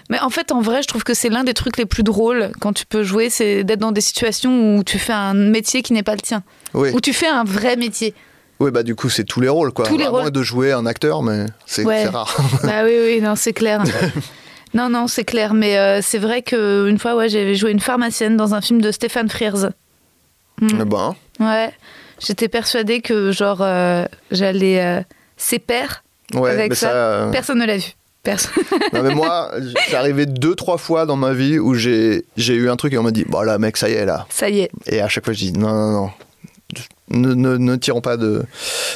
Mais 0.08 0.20
en 0.20 0.30
fait, 0.30 0.52
en 0.52 0.60
vrai, 0.60 0.82
je 0.82 0.88
trouve 0.88 1.04
que 1.04 1.14
c'est 1.14 1.28
l'un 1.28 1.44
des 1.44 1.54
trucs 1.54 1.76
les 1.76 1.86
plus 1.86 2.02
drôles 2.02 2.50
quand 2.60 2.72
tu 2.72 2.86
peux 2.86 3.02
jouer, 3.02 3.30
c'est 3.30 3.64
d'être 3.64 3.78
dans 3.80 3.92
des 3.92 4.00
situations 4.00 4.76
où 4.76 4.84
tu 4.84 4.98
fais 4.98 5.12
un 5.12 5.34
métier 5.34 5.82
qui 5.82 5.92
n'est 5.92 6.02
pas 6.02 6.14
le 6.14 6.20
tien. 6.20 6.42
Oui. 6.74 6.90
Où 6.94 7.00
tu 7.00 7.12
fais 7.12 7.28
un 7.28 7.44
vrai 7.44 7.76
métier. 7.76 8.14
Oui, 8.60 8.70
bah 8.70 8.82
du 8.82 8.94
coup, 8.94 9.08
c'est 9.08 9.24
tous 9.24 9.40
les 9.40 9.48
rôles, 9.48 9.72
quoi. 9.72 9.86
Tous 9.86 9.96
les 9.96 10.04
À 10.04 10.10
moins 10.10 10.22
rôles. 10.24 10.30
de 10.32 10.42
jouer 10.42 10.72
un 10.72 10.84
acteur, 10.86 11.22
mais 11.22 11.46
c'est 11.66 11.84
Ouais. 11.84 12.06
rare. 12.06 12.36
bah 12.62 12.84
oui, 12.84 12.92
oui, 13.04 13.20
non, 13.22 13.34
c'est 13.34 13.52
clair. 13.54 13.82
non, 14.74 14.88
non, 14.90 15.06
c'est 15.06 15.24
clair. 15.24 15.54
Mais 15.54 15.78
euh, 15.78 16.00
c'est 16.02 16.18
vrai 16.18 16.42
qu'une 16.42 16.98
fois, 16.98 17.16
ouais, 17.16 17.28
j'avais 17.28 17.54
joué 17.54 17.70
une 17.70 17.80
pharmacienne 17.80 18.36
dans 18.36 18.54
un 18.54 18.60
film 18.60 18.80
de 18.82 18.90
Stéphane 18.92 19.28
Frears. 19.30 19.70
Mm. 20.60 20.68
Eh 20.80 20.84
ben, 20.84 21.14
Ouais. 21.38 21.70
J'étais 22.20 22.48
persuadée 22.48 23.00
que, 23.00 23.32
genre, 23.32 23.62
euh, 23.62 24.04
j'allais 24.30 24.78
euh, 24.84 25.00
ouais, 26.34 26.50
Avec 26.50 26.70
mais 26.70 26.74
ça, 26.74 26.88
ça, 26.88 26.92
euh, 26.92 27.30
Personne 27.30 27.58
ne 27.58 27.66
l'a 27.66 27.78
vu. 27.78 27.92
Personne. 28.22 28.52
Non, 28.92 29.02
mais 29.02 29.14
moi, 29.14 29.50
c'est 29.88 29.96
arrivé 29.96 30.26
deux, 30.26 30.54
trois 30.54 30.76
fois 30.78 31.06
dans 31.06 31.16
ma 31.16 31.32
vie 31.32 31.58
où 31.58 31.74
j'ai 31.74 32.22
eu 32.36 32.68
un 32.68 32.76
truc 32.76 32.92
et 32.92 32.98
on 32.98 33.02
m'a 33.02 33.10
dit, 33.12 33.24
bon 33.28 33.40
là, 33.42 33.58
mec, 33.58 33.76
ça 33.76 33.88
y 33.88 33.92
est, 33.92 34.04
là. 34.04 34.26
Ça 34.30 34.48
y 34.50 34.60
est. 34.60 34.70
Et 34.86 35.00
à 35.00 35.08
chaque 35.08 35.24
fois, 35.24 35.32
je 35.32 35.38
dis, 35.38 35.52
non, 35.52 35.68
non, 35.74 35.90
non. 35.92 36.10
Ne, 37.12 37.34
ne, 37.34 37.56
ne 37.56 37.74
tirons 37.74 38.00
pas 38.00 38.16
de, 38.16 38.44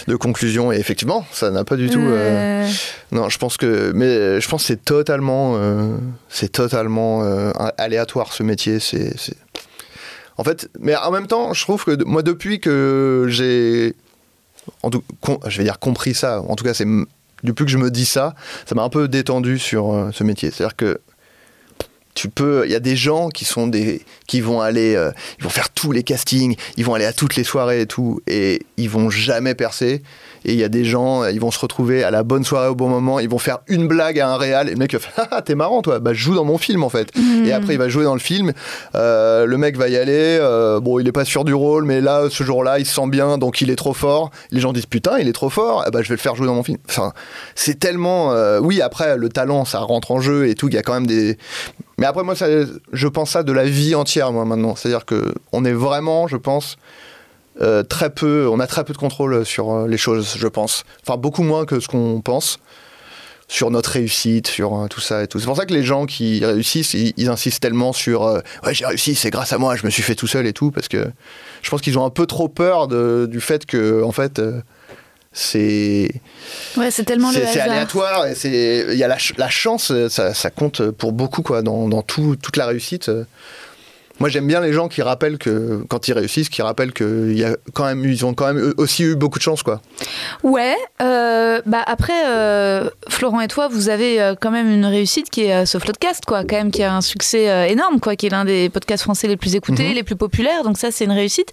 de 0.07 0.14
conclusion. 0.14 0.70
Et 0.70 0.77
effectivement, 0.77 1.27
ça 1.33 1.51
n'a 1.51 1.64
pas 1.64 1.75
du 1.77 1.91
tout. 1.91 1.99
euh, 1.99 2.64
Euh, 2.64 2.68
Non, 3.11 3.29
je 3.29 3.39
pense 3.39 3.57
que, 3.57 3.91
mais 3.93 4.41
je 4.41 4.49
pense 4.49 4.62
que 4.62 4.66
c'est 4.68 4.85
totalement, 4.85 5.55
euh, 5.57 5.97
c'est 6.29 6.53
totalement 6.53 7.22
aléatoire 7.77 8.33
ce 8.33 8.45
métier. 8.45 8.79
C'est, 8.79 9.12
en 10.37 10.45
fait, 10.45 10.68
mais 10.79 10.95
en 10.95 11.11
même 11.11 11.27
temps, 11.27 11.55
je 11.55 11.62
trouve 11.62 11.85
que 11.85 12.05
moi 12.05 12.22
depuis 12.22 12.61
que 12.61 13.27
j'ai, 13.29 13.95
en 14.85 14.91
tout, 14.91 15.03
je 15.49 15.59
vais 15.59 15.64
dire 15.64 15.81
compris 15.81 16.14
ça. 16.14 16.41
En 16.43 16.55
tout 16.55 16.62
cas, 16.64 16.75
c'est 16.75 16.87
depuis 17.45 17.64
que 17.64 17.70
je 17.70 17.78
me 17.78 17.90
dis 17.90 18.07
ça, 18.07 18.34
ça 18.66 18.74
m'a 18.74 18.82
un 18.82 18.88
peu 18.88 19.07
détendu 19.07 19.59
sur 19.59 19.92
euh, 19.92 20.11
ce 20.12 20.24
métier. 20.24 20.51
C'est-à-dire 20.51 20.76
que 20.76 21.01
tu 22.14 22.28
peux, 22.28 22.62
il 22.64 22.72
y 22.72 22.76
a 22.76 22.80
des 22.80 22.97
gens 22.97 23.28
qui 23.28 23.45
sont 23.45 23.66
des, 23.66 24.03
qui 24.26 24.40
vont 24.40 24.61
aller, 24.61 24.95
euh, 24.95 25.11
ils 25.38 25.45
vont 25.45 25.51
faire 25.51 25.70
tous 25.70 25.92
les 25.92 26.03
castings, 26.03 26.57
ils 26.76 26.84
vont 26.84 26.95
aller 26.95 27.05
à 27.05 27.12
toutes 27.12 27.36
les 27.36 27.45
soirées 27.45 27.82
et 27.82 27.86
tout, 27.86 28.20
et 28.26 28.62
ils 28.76 28.88
vont 28.88 29.11
jamais 29.11 29.55
percer. 29.55 30.03
Et 30.45 30.53
il 30.53 30.59
y 30.59 30.64
a 30.64 30.68
des 30.68 30.84
gens, 30.84 31.24
ils 31.26 31.40
vont 31.40 31.51
se 31.51 31.59
retrouver 31.59 32.05
à 32.05 32.11
la 32.11 32.22
bonne 32.22 32.45
soirée 32.45 32.68
au 32.68 32.74
bon 32.74 32.88
moment, 32.88 33.18
ils 33.18 33.28
vont 33.28 33.38
faire 33.38 33.59
une 33.68 33.88
blague 33.88 34.20
à 34.20 34.28
un 34.28 34.36
réal, 34.36 34.68
et 34.68 34.72
le 34.72 34.76
mec 34.76 34.92
va 34.92 34.99
faire 34.99 35.26
Ah, 35.30 35.42
t'es 35.42 35.55
marrant 35.55 35.80
toi, 35.82 36.01
bah 36.01 36.12
je 36.12 36.22
joue 36.22 36.34
dans 36.34 36.45
mon 36.45 36.59
film 36.59 36.82
en 36.84 36.88
fait. 36.88 37.11
Et 37.45 37.53
après 37.53 37.74
il 37.74 37.78
va 37.78 37.88
jouer 37.88 38.05
dans 38.05 38.14
le 38.14 38.20
film, 38.20 38.53
Euh, 38.95 39.47
le 39.47 39.57
mec 39.59 39.76
va 39.76 39.88
y 39.88 39.97
aller, 39.97 40.38
euh, 40.40 40.80
bon 40.80 40.99
il 40.99 41.09
est 41.09 41.12
pas 41.12 41.24
sûr 41.24 41.45
du 41.45 41.55
rôle, 41.55 41.84
mais 41.84 42.01
là 42.01 42.28
ce 42.30 42.45
jour-là 42.45 42.78
il 42.78 42.86
se 42.86 42.95
sent 42.95 43.09
bien, 43.09 43.38
donc 43.38 43.61
il 43.61 43.70
est 43.70 43.76
trop 43.76 43.95
fort. 43.95 44.30
Les 44.51 44.61
gens 44.61 44.72
disent 44.72 44.86
putain 44.86 45.18
il 45.18 45.28
est 45.28 45.32
trop 45.32 45.51
fort, 45.51 45.84
eh 45.86 45.90
bah 45.90 46.01
je 46.03 46.09
vais 46.09 46.14
le 46.16 46.20
faire 46.20 46.34
jouer 46.34 46.47
dans 46.47 46.55
mon 46.55 46.62
film. 46.62 46.78
Enfin, 46.88 47.12
c'est 47.55 47.78
tellement, 47.78 48.32
euh, 48.32 48.61
oui 48.61 48.82
après 48.82 49.16
le 49.16 49.28
talent 49.28 49.64
ça 49.64 49.80
rentre 49.80 50.11
en 50.11 50.20
jeu 50.20 50.49
et 50.49 50.55
tout, 50.55 50.68
il 50.68 50.74
y 50.74 50.78
a 50.78 50.82
quand 50.82 50.95
même 50.95 51.07
des, 51.07 51.38
mais 51.99 52.07
après 52.07 52.22
moi 52.22 52.34
ça, 52.34 52.47
je 52.92 53.09
pense 53.09 53.30
ça 53.30 53.42
de 53.42 53.53
la 53.53 53.64
vie 53.64 53.95
entière 53.95 54.32
moi 54.32 54.45
maintenant, 54.45 54.76
c'est-à-dire 54.76 55.05
que 55.05 55.34
on 55.53 55.64
est 55.64 55.72
vraiment, 55.72 56.28
je 56.28 56.36
pense 56.36 56.76
euh, 57.61 57.82
très 57.82 58.11
peu, 58.11 58.48
on 58.50 58.59
a 58.61 58.66
très 58.66 58.84
peu 58.84 58.92
de 58.92 58.98
contrôle 58.98 59.44
sur 59.46 59.72
euh, 59.72 59.88
les 59.88 59.96
choses, 59.98 60.36
je 60.38 60.48
pense. 60.48 60.84
Enfin, 61.07 61.16
beaucoup 61.16 61.42
moins 61.42 61.64
que 61.66 61.78
ce 61.80 61.88
qu'on 61.88 62.20
pense 62.20 62.59
sur 63.46 63.70
notre 63.70 63.90
réussite, 63.90 64.46
sur 64.46 64.74
euh, 64.76 64.88
tout 64.88 65.00
ça 65.00 65.22
et 65.22 65.26
tout. 65.28 65.38
C'est 65.38 65.46
pour 65.46 65.57
ça 65.57 65.66
que 65.66 65.74
les 65.74 65.82
gens 65.84 66.07
qui 66.07 66.44
réussissent, 66.44 66.94
ils, 66.94 67.12
ils 67.16 67.28
insistent 67.28 67.61
tellement 67.61 67.92
sur 67.92 68.24
euh, 68.24 68.40
ouais 68.64 68.74
j'ai 68.74 68.86
réussi, 68.86 69.14
c'est 69.14 69.30
grâce 69.30 69.52
à 69.52 69.59
moi, 69.59 69.76
je 69.76 69.84
me 69.84 69.90
suis 69.90 70.02
fait 70.02 70.14
tout 70.14 70.26
seul 70.26 70.46
et 70.46 70.52
tout, 70.52 70.70
parce 70.70 70.88
que 70.88 71.07
je 71.62 71.70
pense 71.70 71.80
qu'ils 71.82 71.98
ont 71.98 72.05
un 72.05 72.11
peu 72.11 72.26
trop 72.26 72.48
peur 72.48 72.88
de- 72.88 73.28
du 73.30 73.40
fait 73.40 73.66
que 73.66 74.02
en 74.02 74.12
fait 74.12 74.38
euh, 74.38 74.61
c'est 75.32 76.11
Ouais, 76.76 76.90
c'est 76.90 77.05
tellement 77.05 77.30
le 77.32 77.34
c'est 77.34 77.61
aléatoire 77.61 78.26
et 78.26 78.34
c'est 78.34 78.86
il 78.90 78.96
y 78.98 79.02
a 79.05 79.09
la, 79.09 79.18
ch- 79.18 79.34
la 79.36 79.50
chance, 79.50 79.92
ça, 80.09 80.32
ça 80.32 80.50
compte 80.50 80.90
pour 80.90 81.12
beaucoup 81.12 81.42
quoi 81.42 81.62
dans, 81.62 81.88
dans 81.88 82.02
tout, 82.02 82.36
toute 82.40 82.57
la 82.57 82.66
réussite. 82.66 83.11
Moi, 84.21 84.29
j'aime 84.29 84.47
bien 84.47 84.61
les 84.61 84.73
gens 84.73 84.87
qui 84.89 85.03
rappellent 85.03 85.39
que 85.39 85.83
quand 85.89 86.07
ils 86.09 86.12
réussissent, 86.12 86.49
qui 86.49 86.62
rappellent 86.62 86.93
que 86.93 87.29
il 87.31 87.39
y 87.39 87.45
a 87.45 87.57
quand 87.73 87.85
même, 87.85 88.05
ils 88.05 88.25
ont 88.25 88.33
quand 88.33 88.53
même 88.53 88.73
aussi 88.77 89.03
eu 89.03 89.17
beaucoup 89.17 89.39
de 89.39 89.43
chance, 89.45 89.62
quoi. 89.65 89.81
Ouais, 90.45 90.77
euh, 91.03 91.61
bah 91.67 91.83
après, 91.85 92.27
euh, 92.29 92.89
Florent 93.09 93.41
et 93.41 93.49
toi, 93.49 93.69
vous 93.69 93.89
avez 93.89 94.23
euh, 94.23 94.35
quand 94.41 94.51
même 94.53 94.71
une 94.71 94.85
réussite 94.87 95.31
qui 95.31 95.43
est 95.43 95.67
ce 95.67 95.79
Floodcast, 95.79 96.25
quoi, 96.27 96.45
quand 96.45 96.57
même, 96.57 96.71
qui 96.71 96.83
a 96.83 96.95
un 96.95 97.01
succès 97.01 97.71
énorme, 97.71 97.99
quoi, 98.01 98.15
qui 98.15 98.27
est 98.27 98.31
l'un 98.31 98.45
des 98.45 98.69
podcasts 98.69 99.03
français 99.03 99.27
les 99.27 99.37
plus 99.37 99.57
écoutés, 99.57 99.89
Mhm. 99.89 99.95
les 99.95 100.03
plus 100.05 100.17
populaires, 100.17 100.62
donc 100.62 100.79
ça, 100.79 100.91
c'est 100.93 101.05
une 101.05 101.12
réussite. 101.12 101.49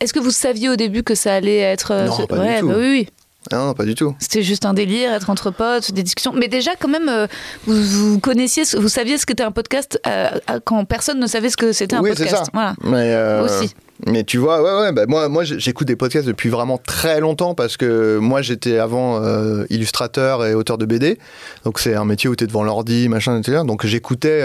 Est-ce 0.00 0.12
que 0.12 0.18
vous 0.20 0.30
saviez 0.32 0.68
au 0.68 0.76
début 0.76 1.02
que 1.04 1.14
ça 1.14 1.34
allait 1.34 1.58
être. 1.58 1.94
Non, 2.06 2.12
ce- 2.12 2.22
pas 2.22 2.36
du 2.38 2.42
ouais, 2.42 2.60
tout. 2.60 2.68
bah 2.68 2.74
oui, 2.76 2.88
oui. 2.90 3.08
Non, 3.52 3.72
pas 3.72 3.84
du 3.84 3.94
tout. 3.94 4.14
C'était 4.18 4.42
juste 4.42 4.66
un 4.66 4.74
délire, 4.74 5.12
être 5.12 5.30
entre 5.30 5.50
potes, 5.50 5.92
des 5.92 6.02
discussions. 6.02 6.32
Mais 6.34 6.46
déjà, 6.48 6.72
quand 6.78 6.88
même, 6.88 7.08
euh, 7.08 7.26
vous, 7.66 7.82
vous 7.82 8.20
connaissiez, 8.20 8.64
vous 8.76 8.88
saviez 8.88 9.16
ce 9.16 9.24
qu'était 9.24 9.42
un 9.42 9.50
podcast 9.50 9.98
euh, 10.06 10.28
quand 10.64 10.84
personne 10.84 11.18
ne 11.18 11.26
savait 11.26 11.48
ce 11.48 11.56
que 11.56 11.72
c'était 11.72 11.96
un 11.96 12.02
Oui, 12.02 12.10
c'est 12.14 12.24
podcast. 12.24 12.44
ça. 12.44 12.50
Voilà. 12.52 12.74
Mais 12.84 13.14
euh, 13.14 13.44
Aussi. 13.44 13.74
Mais 14.06 14.24
tu 14.24 14.38
vois, 14.38 14.62
ouais, 14.62 14.82
ouais, 14.82 14.92
bah 14.92 15.04
moi, 15.08 15.28
moi, 15.28 15.44
j'écoute 15.44 15.86
des 15.86 15.96
podcasts 15.96 16.26
depuis 16.26 16.48
vraiment 16.48 16.78
très 16.78 17.20
longtemps 17.20 17.54
parce 17.54 17.76
que 17.76 18.18
moi, 18.18 18.40
j'étais 18.40 18.78
avant 18.78 19.22
illustrateur 19.68 20.46
et 20.46 20.54
auteur 20.54 20.78
de 20.78 20.86
BD. 20.86 21.18
Donc, 21.64 21.78
c'est 21.78 21.94
un 21.94 22.06
métier 22.06 22.30
où 22.30 22.36
tu 22.36 22.44
es 22.44 22.46
devant 22.46 22.62
l'ordi, 22.62 23.08
machin, 23.10 23.38
etc. 23.38 23.60
Donc, 23.66 23.84
j'écoutais, 23.84 24.42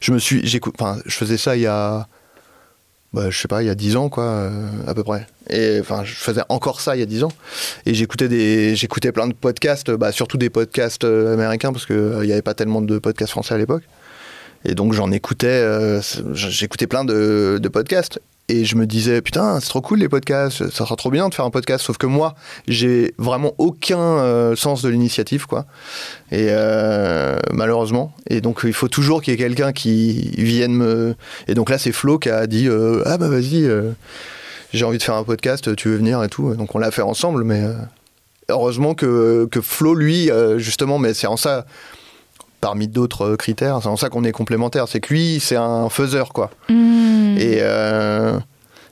je 0.00 0.10
me 0.10 0.18
suis, 0.18 0.44
j'écoute, 0.44 0.74
enfin, 0.80 0.98
je 1.06 1.16
faisais 1.16 1.36
ça 1.36 1.54
il 1.54 1.62
y 1.62 1.66
a, 1.66 2.08
bah, 3.16 3.30
je 3.30 3.38
sais 3.38 3.48
pas, 3.48 3.62
il 3.62 3.66
y 3.66 3.70
a 3.70 3.74
10 3.74 3.96
ans, 3.96 4.10
quoi, 4.10 4.24
euh, 4.24 4.50
à 4.86 4.92
peu 4.92 5.02
près. 5.02 5.26
Et 5.48 5.78
enfin, 5.80 6.04
je 6.04 6.12
faisais 6.12 6.42
encore 6.50 6.82
ça 6.82 6.96
il 6.96 6.98
y 6.98 7.02
a 7.02 7.06
10 7.06 7.24
ans. 7.24 7.32
Et 7.86 7.94
j'écoutais 7.94 8.28
des, 8.28 8.76
j'écoutais 8.76 9.10
plein 9.10 9.26
de 9.26 9.32
podcasts, 9.32 9.90
bah, 9.90 10.12
surtout 10.12 10.36
des 10.36 10.50
podcasts 10.50 11.04
euh, 11.04 11.32
américains 11.32 11.72
parce 11.72 11.86
qu'il 11.86 11.96
n'y 11.96 12.32
avait 12.32 12.42
pas 12.42 12.52
tellement 12.52 12.82
de 12.82 12.98
podcasts 12.98 13.30
français 13.30 13.54
à 13.54 13.58
l'époque. 13.58 13.84
Et 14.66 14.74
donc 14.74 14.92
j'en 14.92 15.10
écoutais, 15.12 15.46
euh, 15.46 16.02
j'écoutais 16.34 16.86
plein 16.86 17.06
de 17.06 17.68
podcasts. 17.72 18.20
Et 18.48 18.64
je 18.64 18.76
me 18.76 18.86
disais, 18.86 19.22
putain, 19.22 19.58
c'est 19.58 19.68
trop 19.68 19.80
cool 19.80 19.98
les 19.98 20.08
podcasts, 20.08 20.70
ça 20.70 20.84
sera 20.84 20.94
trop 20.94 21.10
bien 21.10 21.28
de 21.28 21.34
faire 21.34 21.44
un 21.44 21.50
podcast. 21.50 21.84
Sauf 21.84 21.98
que 21.98 22.06
moi, 22.06 22.36
j'ai 22.68 23.12
vraiment 23.18 23.54
aucun 23.58 23.98
euh, 23.98 24.54
sens 24.54 24.82
de 24.82 24.88
l'initiative, 24.88 25.46
quoi. 25.46 25.66
Et 26.30 26.48
euh, 26.50 27.38
malheureusement. 27.52 28.12
Et 28.30 28.40
donc 28.40 28.60
il 28.62 28.72
faut 28.72 28.86
toujours 28.86 29.20
qu'il 29.20 29.32
y 29.32 29.34
ait 29.34 29.38
quelqu'un 29.38 29.72
qui 29.72 30.30
vienne 30.38 30.72
me. 30.72 31.16
Et 31.48 31.54
donc 31.54 31.70
là, 31.70 31.78
c'est 31.78 31.90
Flo 31.90 32.20
qui 32.20 32.30
a 32.30 32.46
dit, 32.46 32.68
euh, 32.68 33.02
ah 33.04 33.18
bah 33.18 33.28
vas-y, 33.28 33.64
euh, 33.64 33.90
j'ai 34.72 34.84
envie 34.84 34.98
de 34.98 35.02
faire 35.02 35.16
un 35.16 35.24
podcast, 35.24 35.74
tu 35.74 35.88
veux 35.88 35.96
venir 35.96 36.22
et 36.22 36.28
tout. 36.28 36.54
Donc 36.54 36.74
on 36.76 36.78
l'a 36.78 36.92
fait 36.92 37.02
ensemble, 37.02 37.42
mais 37.42 37.64
euh, 37.64 37.74
heureusement 38.48 38.94
que, 38.94 39.48
que 39.50 39.60
Flo, 39.60 39.94
lui, 39.94 40.30
justement, 40.58 41.00
mais 41.00 41.14
c'est 41.14 41.26
en 41.26 41.36
ça 41.36 41.66
parmi 42.66 42.88
d'autres 42.88 43.22
euh, 43.26 43.36
critères, 43.36 43.78
c'est 43.80 43.86
en 43.88 43.96
ça 43.96 44.08
qu'on 44.08 44.24
est 44.24 44.32
complémentaires. 44.32 44.88
C'est 44.88 44.98
que 44.98 45.14
lui, 45.14 45.38
c'est 45.38 45.54
un 45.54 45.88
faiseur, 45.88 46.32
quoi. 46.32 46.50
Mmh. 46.68 47.36
Et, 47.38 47.58
euh, 47.60 48.36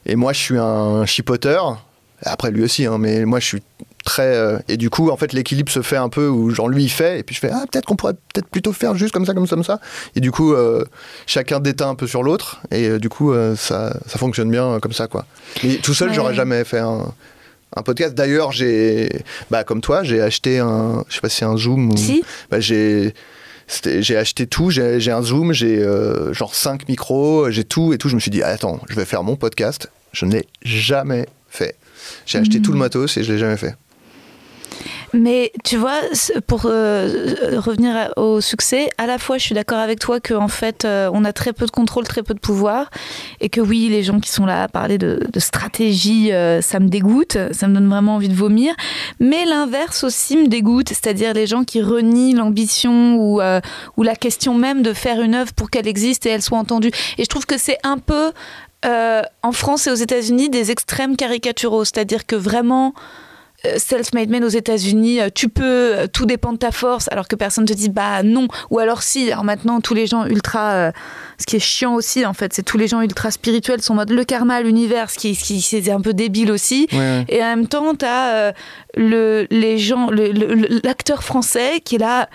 et 0.07 0.15
moi, 0.15 0.33
je 0.33 0.39
suis 0.39 0.59
un 0.59 1.05
chipoteur. 1.07 1.85
Après, 2.23 2.53
lui 2.53 2.63
aussi, 2.63 2.87
hein, 2.87 2.99
mais 2.99 3.25
moi, 3.25 3.41
je 3.41 3.47
suis 3.47 3.63
très. 4.05 4.33
euh, 4.37 4.59
et 4.69 4.77
du 4.77 4.91
coup, 4.91 5.11
en 5.11 5.17
fait, 5.17 5.33
l'équilibre 5.33 5.73
se 5.73 5.83
fait 5.83 5.97
un 5.97 6.09
peu 6.09 6.29
où, 6.29 6.51
genre, 6.51 6.69
lui, 6.69 6.85
il 6.85 6.89
fait, 6.89 7.19
et 7.19 7.23
puis 7.25 7.35
je 7.35 7.41
fais, 7.41 7.51
ah, 7.53 7.65
peut-être 7.69 7.85
qu'on 7.85 7.97
pourrait 7.97 8.15
peut-être 8.33 8.47
plutôt 8.49 8.73
faire 8.73 8.95
juste 8.95 9.13
comme 9.13 9.27
ça, 9.27 9.35
comme 9.35 9.49
ça, 9.49 9.57
comme 9.57 9.65
ça. 9.65 9.81
Et 10.15 10.21
du 10.21 10.31
coup, 10.31 10.53
euh, 10.55 10.85
chacun 11.27 11.59
déteint 11.59 11.89
un 11.89 11.95
peu 11.97 12.07
sur 12.07 12.23
l'autre, 12.23 12.61
et 12.71 13.01
du 13.01 13.09
coup, 13.09 13.35
ça, 13.57 13.93
ça 14.07 14.19
fonctionne 14.21 14.53
bien 14.53 14.79
comme 14.81 14.93
ça, 14.93 15.09
quoi. 15.09 15.27
Mais 15.65 15.79
tout 15.83 15.95
seul, 15.95 16.11
Ouais. 16.11 16.15
j'aurais 16.15 16.35
jamais 16.35 16.63
fait 16.63 16.79
un. 16.79 17.13
Un 17.77 17.83
podcast. 17.83 18.15
D'ailleurs, 18.15 18.53
j'ai, 18.53 19.11
bah, 19.51 19.65
comme 19.65 19.81
toi, 19.81 20.05
j'ai 20.05 20.21
acheté 20.21 20.61
un, 20.61 21.03
je 21.09 21.15
sais 21.17 21.21
pas 21.21 21.29
si 21.29 21.39
c'est 21.39 21.45
un 21.45 21.57
Zoom 21.57 21.91
ou, 21.91 21.97
Si. 21.97 22.23
bah, 22.49 22.61
j'ai, 22.61 23.15
j'ai 23.69 24.17
acheté 24.17 24.47
tout, 24.47 24.71
j'ai 24.71 25.11
un 25.11 25.23
Zoom, 25.23 25.53
j'ai 25.53 25.79
euh, 25.79 26.33
genre 26.33 26.55
5 26.55 26.89
micros, 26.89 27.51
j'ai 27.51 27.65
tout 27.65 27.93
et 27.93 27.99
tout. 27.99 28.09
Je 28.09 28.15
me 28.15 28.21
suis 28.21 28.31
dit, 28.31 28.43
attends, 28.43 28.81
je 28.89 28.95
vais 28.95 29.05
faire 29.05 29.23
mon 29.23 29.37
podcast. 29.37 29.91
Je 30.13 30.27
ne 30.27 30.33
l'ai 30.33 30.47
jamais 30.63 31.27
fait. 31.49 31.77
J'ai 32.27 32.39
acheté 32.39 32.61
tout 32.61 32.73
le 32.73 32.79
matos 32.79 33.17
et 33.17 33.25
je 33.25 33.33
l'ai 33.33 33.39
jamais 33.39 33.57
fait. 33.57 33.75
Mais 35.15 35.53
tu 35.63 35.77
vois, 35.77 36.01
pour 36.49 36.63
euh, 36.65 37.37
revenir 37.59 38.13
au 38.17 38.41
succès, 38.41 38.91
à 38.99 39.07
la 39.07 39.19
fois 39.19 39.39
je 39.39 39.45
suis 39.45 39.55
d'accord 39.55 39.79
avec 39.79 40.01
toi 40.01 40.19
qu'en 40.19 40.49
fait 40.49 40.85
euh, 40.85 41.09
on 41.13 41.25
a 41.25 41.33
très 41.33 41.53
peu 41.53 41.67
de 41.67 41.71
contrôle, 41.71 42.03
très 42.03 42.25
peu 42.25 42.35
de 42.35 42.41
pouvoir, 42.41 42.91
et 43.41 43.49
que 43.49 43.61
oui, 43.61 43.89
les 43.89 44.03
gens 44.03 44.19
qui 44.19 44.29
sont 44.29 44.45
là 44.45 44.65
à 44.65 44.69
parler 44.69 44.99
de, 44.99 45.21
stratégie, 45.39 46.33
euh, 46.33 46.61
ça 46.61 46.81
me 46.81 46.89
dégoûte, 46.89 47.39
ça 47.53 47.69
me 47.69 47.75
donne 47.75 47.89
vraiment 47.89 48.17
envie 48.17 48.29
de 48.29 48.35
vomir. 48.35 48.75
Mais 49.21 49.45
l'inverse 49.45 50.03
aussi 50.03 50.37
me 50.37 50.49
dégoûte, 50.49 50.89
c'est-à-dire 50.89 51.33
les 51.33 51.47
gens 51.47 51.63
qui 51.63 51.81
renient 51.81 52.35
l'ambition 52.35 53.15
ou, 53.15 53.41
ou 53.97 54.03
la 54.03 54.17
question 54.17 54.55
même 54.55 54.83
de 54.83 54.93
faire 54.93 55.21
une 55.21 55.37
œuvre 55.37 55.53
pour 55.53 55.71
qu'elle 55.71 55.87
existe 55.87 56.27
et 56.27 56.31
elle 56.31 56.43
soit 56.43 56.59
entendue. 56.59 56.91
Et 57.19 57.23
je 57.23 57.29
trouve 57.29 57.47
que 57.47 57.59
c'est 57.59 57.79
un 57.85 57.99
peu 57.99 58.33
en 58.85 59.53
France 59.53 59.87
et 59.87 59.91
aux 59.91 59.95
États-Unis 59.95 60.51
des 60.51 60.73
extrêmes 60.73 61.17
caricaturaux, 61.17 61.85
c'est-à-dire 61.85 62.27
que 62.27 62.35
vraiment 62.37 62.95
self-made 63.77 64.31
man 64.31 64.45
aux 64.45 64.49
États-Unis, 64.49 65.21
euh, 65.21 65.29
tu 65.35 65.49
peux, 65.49 65.63
euh, 65.65 66.07
tout 66.07 66.27
dépend 66.27 66.53
de 66.53 66.59
ta 66.59 66.71
force, 66.71 67.09
alors 67.11 67.29
que 67.29 67.37
personne 67.37 67.65
te 67.65 67.73
dit 67.73 67.89
bah 67.89 68.23
non, 68.23 68.49
ou 68.71 68.79
alors 68.79 69.03
si. 69.03 69.31
Alors 69.31 69.45
maintenant, 69.45 69.81
tous 69.81 69.95
les 69.95 70.07
gens 70.07 70.27
ultra, 70.27 70.73
euh, 70.73 70.93
ce 71.39 71.47
qui 71.47 71.57
est 71.57 71.61
chiant 71.61 71.95
aussi 71.95 72.25
en 72.27 72.33
fait, 72.35 72.53
c'est 72.53 72.63
tous 72.63 72.79
les 72.79 72.89
gens 72.89 73.01
ultra 73.01 73.31
spirituels 73.31 73.83
sont 73.83 73.93
en 73.95 73.97
mode 73.97 74.11
le 74.11 74.25
karma, 74.25 74.61
l'univers, 74.61 75.11
ce 75.11 75.19
qui, 75.19 75.37
qui 75.37 75.61
c'est 75.61 75.91
un 75.91 76.01
peu 76.01 76.13
débile 76.15 76.51
aussi. 76.51 76.89
Et 77.29 77.43
en 77.43 77.47
même 77.57 77.67
temps, 77.67 77.95
tu 77.95 78.05
as 78.05 78.53
le, 78.97 79.47
les 79.51 79.79
gens, 79.79 80.09
le- 80.11 80.31
le- 80.31 80.81
l'acteur 80.85 81.23
français 81.25 81.81
qui 81.85 81.97
est 81.97 81.99
là, 81.99 82.29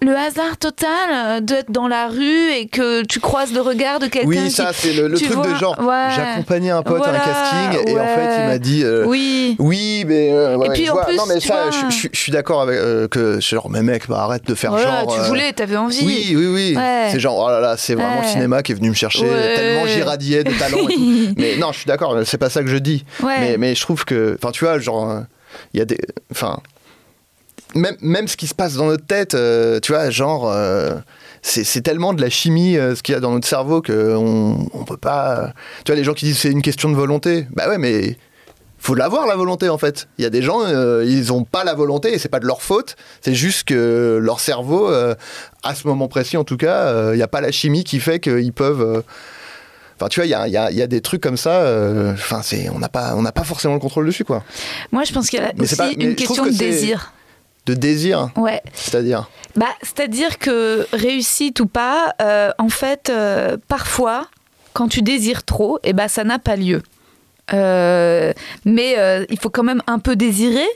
le 0.00 0.14
hasard 0.16 0.56
total 0.58 0.88
euh, 1.12 1.40
d'être 1.40 1.70
dans 1.70 1.88
la 1.88 2.08
rue 2.08 2.50
et 2.52 2.66
que 2.68 3.02
tu 3.04 3.20
croises 3.20 3.52
le 3.52 3.60
regard 3.60 3.98
de 3.98 4.06
quelqu'un 4.06 4.28
Oui, 4.28 4.50
ça, 4.50 4.70
c'est 4.72 4.92
le, 4.94 5.12
truc 5.14 5.28
de 5.28 5.34
vois, 5.34 5.54
genre, 5.56 5.78
ouais. 5.80 6.08
j'accompagnais 6.14 6.70
un 6.70 6.82
pote 6.82 6.98
Voilà, 6.98 7.18
à 7.20 7.22
un 7.22 7.70
casting 7.72 7.88
et 7.88 8.00
en 8.00 8.04
fait, 8.06 8.36
il 8.42 8.46
m'a 8.46 8.58
dit. 8.58 8.82
euh, 8.82 9.04
Oui. 9.06 9.56
Oui, 9.58 10.04
mais 10.06 10.30
euh, 10.32 10.58
Et 10.62 10.70
puis, 10.70 10.88
en 10.88 10.94
vois. 10.94 11.04
plus, 11.04 11.16
non, 11.16 11.24
mais 11.28 11.40
ça, 11.40 11.64
vois- 11.64 11.70
je, 11.90 11.94
je- 11.94 12.08
je 12.12 12.18
suis 12.18 12.32
d'accord 12.32 12.62
avec 12.62 12.76
euh, 12.78 13.08
que 13.08 13.38
genre, 13.40 13.68
mais 13.70 13.82
mec, 13.82 14.08
bah, 14.08 14.20
arrête 14.22 14.46
de 14.46 14.54
faire 14.54 14.76
genre. 14.78 15.14
tu 15.14 15.20
euh, 15.20 15.24
voulais, 15.24 15.52
t'avais 15.52 15.76
envie. 15.76 16.02
Oui, 16.04 16.34
oui, 16.36 16.46
oui. 16.46 16.78
C'est 17.10 17.20
genre, 17.20 17.38
oh 17.38 17.50
là 17.50 17.60
là, 17.60 17.76
c'est 17.76 17.94
vraiment 17.94 18.20
Ouais. 18.20 18.26
Qui 18.62 18.72
est 18.72 18.74
venu 18.74 18.88
me 18.90 18.94
chercher 18.94 19.22
Ouais. 19.24 19.54
tellement 19.56 19.86
j'irradiais 19.86 20.44
de 20.44 20.52
talent 20.58 20.88
et 20.88 20.94
tout. 20.94 21.34
Mais 21.36 21.56
non, 21.56 21.72
je 21.72 21.78
suis 21.78 21.86
d'accord, 21.86 22.16
c'est 22.24 22.38
pas 22.38 22.50
ça 22.50 22.62
que 22.62 22.68
je 22.68 22.76
dis. 22.76 23.04
Ouais. 23.22 23.38
Mais, 23.40 23.56
mais 23.58 23.74
je 23.74 23.80
trouve 23.82 24.04
que, 24.04 24.36
enfin, 24.40 24.52
tu 24.52 24.64
vois, 24.64 24.78
genre, 24.78 25.10
euh, 25.10 25.20
il 25.74 25.78
y 25.78 25.80
a 25.80 25.84
des. 25.84 25.98
Enfin. 26.30 26.58
même, 27.74 27.96
même 28.00 28.28
ce 28.28 28.36
qui 28.36 28.46
se 28.46 28.54
passe 28.54 28.74
dans 28.74 28.86
notre 28.86 29.06
tête, 29.06 29.34
euh, 29.34 29.80
tu 29.80 29.92
vois, 29.92 30.10
genre, 30.10 30.50
euh, 30.50 30.94
c'est 31.42 31.82
tellement 31.82 32.12
de 32.12 32.20
la 32.20 32.28
chimie 32.30 32.76
euh, 32.76 32.94
ce 32.96 33.02
qu'il 33.02 33.12
y 33.14 33.16
a 33.16 33.20
dans 33.20 33.30
notre 33.30 33.46
cerveau 33.46 33.80
qu'on 33.80 34.68
on 34.72 34.84
peut 34.84 34.96
pas. 34.96 35.52
Tu 35.84 35.92
vois, 35.92 35.96
les 35.96 36.04
gens 36.04 36.14
qui 36.14 36.24
disent 36.24 36.38
c'est 36.38 36.50
une 36.50 36.62
question 36.62 36.88
de 36.90 36.96
volonté. 36.96 37.46
Bah 37.52 37.68
ouais, 37.68 37.78
mais 37.78 38.16
faut 38.86 38.94
l'avoir 38.94 39.26
la 39.26 39.34
volonté 39.36 39.68
en 39.68 39.78
fait. 39.78 40.06
Il 40.18 40.22
y 40.22 40.26
a 40.26 40.30
des 40.30 40.42
gens, 40.42 40.60
euh, 40.62 41.04
ils 41.04 41.32
ont 41.32 41.42
pas 41.44 41.64
la 41.64 41.74
volonté 41.74 42.14
et 42.14 42.18
c'est 42.18 42.28
pas 42.28 42.38
de 42.40 42.46
leur 42.46 42.62
faute. 42.62 42.94
C'est 43.20 43.34
juste 43.34 43.64
que 43.66 44.18
leur 44.22 44.38
cerveau, 44.40 44.88
euh, 44.90 45.14
à 45.64 45.74
ce 45.74 45.86
moment 45.88 46.06
précis 46.08 46.36
en 46.36 46.44
tout 46.44 46.56
cas, 46.56 46.86
euh, 46.86 47.10
il 47.14 47.16
n'y 47.16 47.22
a 47.22 47.28
pas 47.28 47.40
la 47.40 47.50
chimie 47.50 47.82
qui 47.84 47.98
fait 48.00 48.20
qu'ils 48.20 48.52
peuvent. 48.52 49.02
Enfin, 49.98 50.08
tu 50.08 50.20
vois, 50.20 50.26
il 50.26 50.30
y 50.30 50.34
a, 50.34 50.46
y 50.46 50.56
a- 50.56 50.70
il 50.70 50.76
y 50.76 50.82
a 50.82 50.86
des 50.86 51.00
trucs 51.00 51.22
comme 51.22 51.36
ça. 51.38 51.62
Enfin, 52.12 52.42
c'est, 52.42 52.68
on 52.70 52.78
n'a 52.78 52.88
pas, 52.88 53.14
on 53.16 53.22
n'a 53.22 53.32
pas 53.32 53.44
forcément 53.44 53.74
le 53.74 53.80
contrôle 53.80 54.06
dessus, 54.06 54.24
quoi. 54.24 54.44
Moi, 54.92 55.04
je 55.04 55.12
pense 55.12 55.28
qu'il 55.30 55.40
y 55.40 55.42
a 55.42 55.52
aussi 55.58 55.74
pas- 55.76 55.90
une 55.90 56.14
question 56.14 56.44
que 56.44 56.50
de 56.50 56.56
désir. 56.56 57.12
De 57.64 57.74
désir, 57.74 58.28
Ouais. 58.36 58.62
c'est-à-dire. 58.74 59.28
Bah, 59.56 59.66
c'est-à-dire 59.82 60.38
que 60.38 60.86
réussite 60.92 61.58
ou 61.60 61.66
pas, 61.66 62.14
euh, 62.22 62.50
en 62.58 62.68
fait, 62.68 63.08
euh, 63.10 63.56
parfois, 63.68 64.26
quand 64.74 64.86
tu 64.86 65.02
désires 65.02 65.42
trop, 65.44 65.80
et 65.82 65.92
ben 65.94 66.06
ça 66.06 66.22
n'a 66.22 66.38
pas 66.38 66.54
lieu. 66.56 66.82
Euh, 67.52 68.32
mais 68.64 68.94
euh, 68.98 69.24
il 69.30 69.38
faut 69.38 69.50
quand 69.50 69.62
même 69.64 69.82
un 69.86 69.98
peu 69.98 70.16
désirer. 70.16 70.66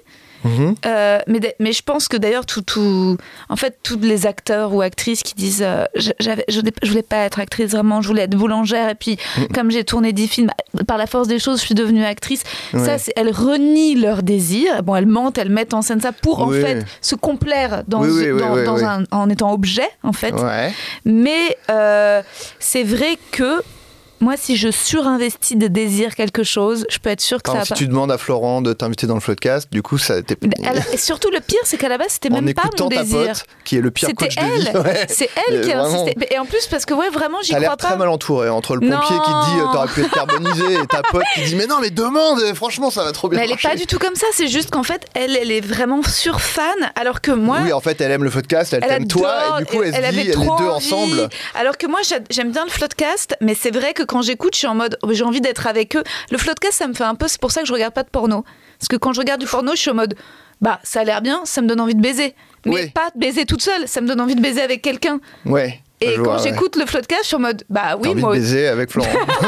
Mhm. 0.42 0.74
Euh, 0.86 1.18
mais, 1.26 1.54
mais 1.60 1.72
je 1.72 1.82
pense 1.82 2.08
que 2.08 2.16
d'ailleurs, 2.16 2.46
tout, 2.46 2.62
tout, 2.62 3.18
en 3.50 3.56
fait, 3.56 3.76
tous 3.82 3.98
les 4.00 4.24
acteurs 4.24 4.72
ou 4.72 4.80
actrices 4.80 5.22
qui 5.22 5.34
disent 5.34 5.60
euh, 5.62 5.84
je- 5.94 6.12
je, 6.18 6.30
voulais- 6.60 6.72
je 6.82 6.88
voulais 6.88 7.02
pas 7.02 7.18
être 7.26 7.40
actrice 7.40 7.72
vraiment, 7.72 8.00
je 8.00 8.08
voulais 8.08 8.22
être 8.22 8.34
boulangère, 8.36 8.88
et 8.88 8.94
puis 8.94 9.18
Mm. 9.36 9.42
comme 9.54 9.70
j'ai 9.70 9.84
tourné 9.84 10.14
10 10.14 10.28
films, 10.28 10.50
par 10.88 10.96
la 10.96 11.06
force 11.06 11.28
des 11.28 11.38
choses, 11.38 11.60
je 11.60 11.66
suis 11.66 11.74
devenue 11.74 12.02
actrice. 12.06 12.42
Ça, 12.72 12.78
Ouais. 12.78 12.96
c'est, 12.98 13.12
elles 13.16 13.32
renient 13.32 13.96
leur 14.00 14.22
désir. 14.22 14.82
Bon, 14.82 14.96
elles 14.96 15.04
mentent, 15.04 15.36
elles 15.36 15.50
mettent 15.50 15.74
en 15.74 15.82
scène 15.82 16.00
ça 16.00 16.12
pour 16.12 16.40
en 16.40 16.50
fait 16.52 16.86
se 17.02 17.16
complaire 17.16 17.82
dans, 17.86 18.00
Oui, 18.00 18.08
oui, 18.10 18.30
oui, 18.30 18.40
dans- 18.40 18.54
oui, 18.54 18.64
dans 18.64 18.76
oui. 18.76 18.84
Un, 18.84 19.04
en 19.10 19.28
étant 19.28 19.52
objet, 19.52 19.90
en 20.02 20.14
fait. 20.14 20.32
Ouais. 20.32 20.72
Mais 21.04 21.54
euh, 21.70 22.22
c'est 22.58 22.84
vrai 22.84 23.18
que 23.30 23.60
moi, 24.20 24.34
si 24.36 24.56
je 24.56 24.70
surinvestis 24.70 25.56
de 25.56 25.66
désir 25.68 26.14
quelque 26.14 26.42
chose, 26.44 26.86
je 26.90 26.98
peux 26.98 27.10
être 27.10 27.20
sûre 27.20 27.42
que 27.42 27.50
ça 27.50 27.54
va 27.56 27.60
exemple, 27.60 27.68
pas. 27.70 27.76
si 27.76 27.84
tu 27.84 27.88
demandes 27.88 28.12
à 28.12 28.18
Florent 28.18 28.60
de 28.62 28.72
t'inviter 28.72 29.06
dans 29.06 29.14
le 29.14 29.20
podcast, 29.20 29.68
du 29.72 29.82
coup, 29.82 29.98
ça. 29.98 30.16
Elle- 30.18 30.82
et 30.92 30.96
surtout, 30.96 31.30
le 31.30 31.40
pire, 31.40 31.58
c'est 31.64 31.76
qu'à 31.78 31.88
la 31.88 31.98
base, 31.98 32.08
c'était 32.10 32.30
même 32.30 32.52
pas 32.54 32.64
mon 32.78 32.88
ta 32.88 33.02
désir. 33.02 33.26
pote, 33.28 33.44
qui 33.64 33.76
est 33.76 33.80
le 33.80 33.90
pire 33.90 34.08
C'était 34.08 34.26
coach 34.28 34.36
de 34.36 34.42
vie. 34.42 34.66
elle. 34.72 34.76
ouais. 34.84 35.06
C'est 35.08 35.30
elle 35.48 35.60
qui 35.62 35.72
a 35.72 35.80
vraiment. 35.82 36.02
insisté. 36.04 36.34
Et 36.34 36.38
en 36.38 36.44
plus, 36.44 36.66
parce 36.66 36.84
que 36.84 36.94
ouais, 36.94 37.08
vraiment, 37.10 37.38
j'y 37.42 37.54
crois 37.54 37.76
très 37.76 37.90
pas. 37.90 37.96
mal 37.96 38.08
entouré 38.08 38.48
entre 38.48 38.74
le 38.76 38.80
pompier 38.80 38.96
Non. 39.16 39.22
qui 39.22 39.30
te 39.30 39.50
dit 39.54 39.60
euh, 39.60 39.72
t'aurais 39.72 39.88
pu 39.88 40.00
être 40.02 40.10
carbonisé 40.10 40.74
et 40.82 40.86
ta 40.86 41.02
pote 41.02 41.22
qui 41.34 41.42
dit 41.42 41.54
mais 41.56 41.66
non 41.66 41.76
mais 41.80 41.90
demande 41.90 42.40
franchement 42.54 42.90
ça 42.90 43.04
va 43.04 43.12
trop 43.12 43.28
bien 43.28 43.38
Mais 43.38 43.44
elle 43.44 43.50
est 43.50 43.54
marcher. 43.54 43.68
pas 43.68 43.76
du 43.76 43.86
tout 43.86 43.98
comme 43.98 44.14
ça. 44.14 44.26
C'est 44.32 44.48
juste 44.48 44.70
qu'en 44.70 44.82
fait, 44.82 45.06
elle, 45.14 45.36
elle 45.36 45.50
est 45.50 45.60
vraiment 45.60 46.02
sur 46.02 46.40
fan, 46.40 46.64
alors 46.94 47.20
que 47.20 47.30
moi. 47.30 47.58
Oui 47.64 47.72
en 47.72 47.80
fait 47.80 48.00
elle 48.00 48.10
aime 48.12 48.24
le 48.24 48.30
podcast, 48.30 48.72
elle, 48.72 48.80
t'aime 48.86 49.06
toi 49.06 49.56
et 49.60 49.64
du 49.64 49.66
coup 49.66 49.82
elle, 49.82 49.92
se 49.94 49.98
avait 49.98 50.10
dit 50.12 50.24
les 50.28 50.34
deux 50.34 50.40
ensemble. 50.40 51.28
Alors 51.54 51.78
que 51.78 51.86
moi, 51.86 52.00
j'a- 52.08 52.16
j'aime 52.30 52.52
bien 52.52 52.64
le 52.64 52.70
floodcast, 52.70 53.36
mais 53.40 53.54
c'est 53.54 53.70
vrai 53.70 53.92
que 53.94 54.02
quand 54.10 54.22
j'écoute, 54.22 54.54
je 54.54 54.58
suis 54.58 54.66
en 54.66 54.74
mode, 54.74 54.98
j'ai 55.08 55.22
envie 55.22 55.40
d'être 55.40 55.68
avec 55.68 55.94
eux. 55.94 56.02
Le 56.32 56.36
floodcast, 56.36 56.76
ça 56.76 56.88
me 56.88 56.94
fait 56.94 57.04
un 57.04 57.14
peu, 57.14 57.28
c'est 57.28 57.40
pour 57.40 57.52
ça 57.52 57.60
que 57.60 57.68
je 57.68 57.72
regarde 57.72 57.94
pas 57.94 58.02
de 58.02 58.08
porno. 58.08 58.44
Parce 58.76 58.88
que 58.88 58.96
quand 58.96 59.12
je 59.12 59.20
regarde 59.20 59.40
du 59.40 59.46
porno, 59.46 59.70
je 59.72 59.80
suis 59.80 59.90
en 59.90 59.94
mode, 59.94 60.16
bah, 60.60 60.80
ça 60.82 61.02
a 61.02 61.04
l'air 61.04 61.22
bien, 61.22 61.42
ça 61.44 61.62
me 61.62 61.68
donne 61.68 61.80
envie 61.80 61.94
de 61.94 62.02
baiser. 62.02 62.34
Mais 62.66 62.88
pas 62.88 63.10
de 63.14 63.20
baiser 63.20 63.46
toute 63.46 63.62
seule, 63.62 63.86
ça 63.86 64.00
me 64.00 64.08
donne 64.08 64.20
envie 64.20 64.34
de 64.34 64.42
baiser 64.42 64.62
avec 64.62 64.82
quelqu'un. 64.82 65.20
Ouais. 65.46 65.80
Et 66.02 66.14
quand 66.16 66.36
ouais. 66.36 66.42
j'écoute 66.42 66.76
le 66.76 66.86
floodcast, 66.86 67.22
je 67.22 67.26
suis 67.28 67.36
en 67.36 67.40
mode, 67.40 67.62
bah 67.68 67.96
oui, 68.00 68.08
envie 68.10 68.20
moi 68.22 68.34
de 68.34 68.38
baiser 68.40 68.66
avec 68.68 68.90
Florent. 68.90 69.08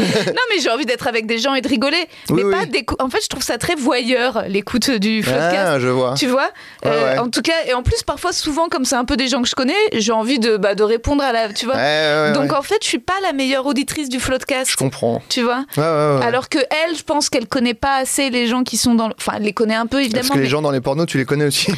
non, 0.00 0.42
mais 0.50 0.60
j'ai 0.60 0.70
envie 0.70 0.86
d'être 0.86 1.06
avec 1.06 1.26
des 1.26 1.38
gens 1.38 1.54
et 1.54 1.60
de 1.60 1.68
rigoler. 1.68 2.08
Oui, 2.30 2.42
mais 2.42 2.44
oui. 2.44 2.52
pas 2.52 2.66
d'écou- 2.66 2.96
En 2.98 3.08
fait, 3.08 3.22
je 3.22 3.28
trouve 3.28 3.42
ça 3.42 3.58
très 3.58 3.74
voyeur, 3.76 4.44
l'écoute 4.48 4.90
du 4.90 5.22
floodcast. 5.22 5.54
ah 5.66 5.78
je 5.80 5.86
vois. 5.88 6.14
Tu 6.18 6.26
vois? 6.26 6.50
Ouais, 6.84 6.90
Euh, 6.90 7.12
ouais. 7.14 7.18
En 7.18 7.28
tout 7.28 7.42
cas, 7.42 7.52
et 7.68 7.74
en 7.74 7.82
plus, 7.82 8.02
parfois, 8.02 8.32
souvent, 8.32 8.68
comme 8.68 8.84
c'est 8.84 8.96
un 8.96 9.04
peu 9.04 9.16
des 9.16 9.28
gens 9.28 9.42
que 9.42 9.48
je 9.48 9.54
connais, 9.54 9.74
j'ai 9.92 10.12
envie 10.12 10.38
de, 10.38 10.56
bah, 10.56 10.74
de 10.74 10.82
répondre 10.82 11.22
à 11.22 11.32
la. 11.32 11.52
Tu 11.52 11.66
vois? 11.66 12.30
Donc, 12.32 12.52
en 12.52 12.62
fait, 12.62 12.78
je 12.82 12.88
suis 12.88 12.98
pas 12.98 13.14
la 13.22 13.32
meilleure 13.32 13.66
auditrice 13.66 14.08
du 14.08 14.18
floodcast. 14.20 14.72
je 14.72 14.76
comprends. 14.76 15.22
Tu 15.28 15.42
vois? 15.42 15.64
Alors 15.76 16.48
que 16.48 16.58
elle, 16.58 16.96
je 16.96 17.02
pense 17.04 17.28
qu'elle 17.30 17.46
connaît 17.46 17.74
pas 17.74 17.96
assez 17.98 18.30
les 18.30 18.46
gens 18.46 18.64
qui 18.64 18.76
sont 18.76 18.94
dans. 18.94 19.08
le- 19.08 19.14
Enfin, 19.18 19.34
elle 19.36 19.44
les 19.44 19.52
connaît 19.52 19.74
un 19.74 19.86
peu 19.86 19.98
Parce 19.98 20.06
évidemment. 20.06 20.34
que 20.34 20.38
les 20.40 20.46
gens 20.46 20.60
dans 20.62 20.70
les 20.72 20.80
pornos 20.80 21.06
tu 21.06 21.18
les 21.18 21.24
connais 21.24 21.44
aussi. 21.46 21.70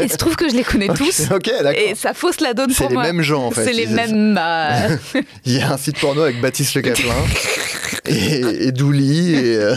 il 0.00 0.10
se 0.12 0.16
trouve 0.16 0.36
que 0.36 0.48
je 0.48 0.54
les 0.54 0.62
connais 0.62 0.88
tous. 0.94 1.22
ok 1.34 1.50
d'accord. 1.62 1.70
Et 1.72 1.94
ça 1.94 2.14
fausse 2.14 2.40
la 2.40 2.54
donne 2.54 2.70
C'est 2.70 2.76
pour 2.84 2.88
les 2.90 2.94
moi. 2.94 3.02
mêmes 3.02 3.20
gens 3.22 3.44
en 3.46 3.50
fait. 3.50 3.63
C'est 3.64 3.72
les 3.72 3.86
mêmes. 3.86 4.34
bah, 4.34 4.70
Il 5.46 5.56
y 5.56 5.60
a 5.60 5.72
un 5.72 5.76
site 5.76 5.98
porno 6.00 6.22
avec 6.22 6.40
Baptiste 6.40 6.74
Le 6.74 6.82
Caplin 6.82 7.14
et, 8.06 8.66
et 8.66 8.72
Douli 8.72 9.34
et 9.34 9.56
euh, 9.56 9.74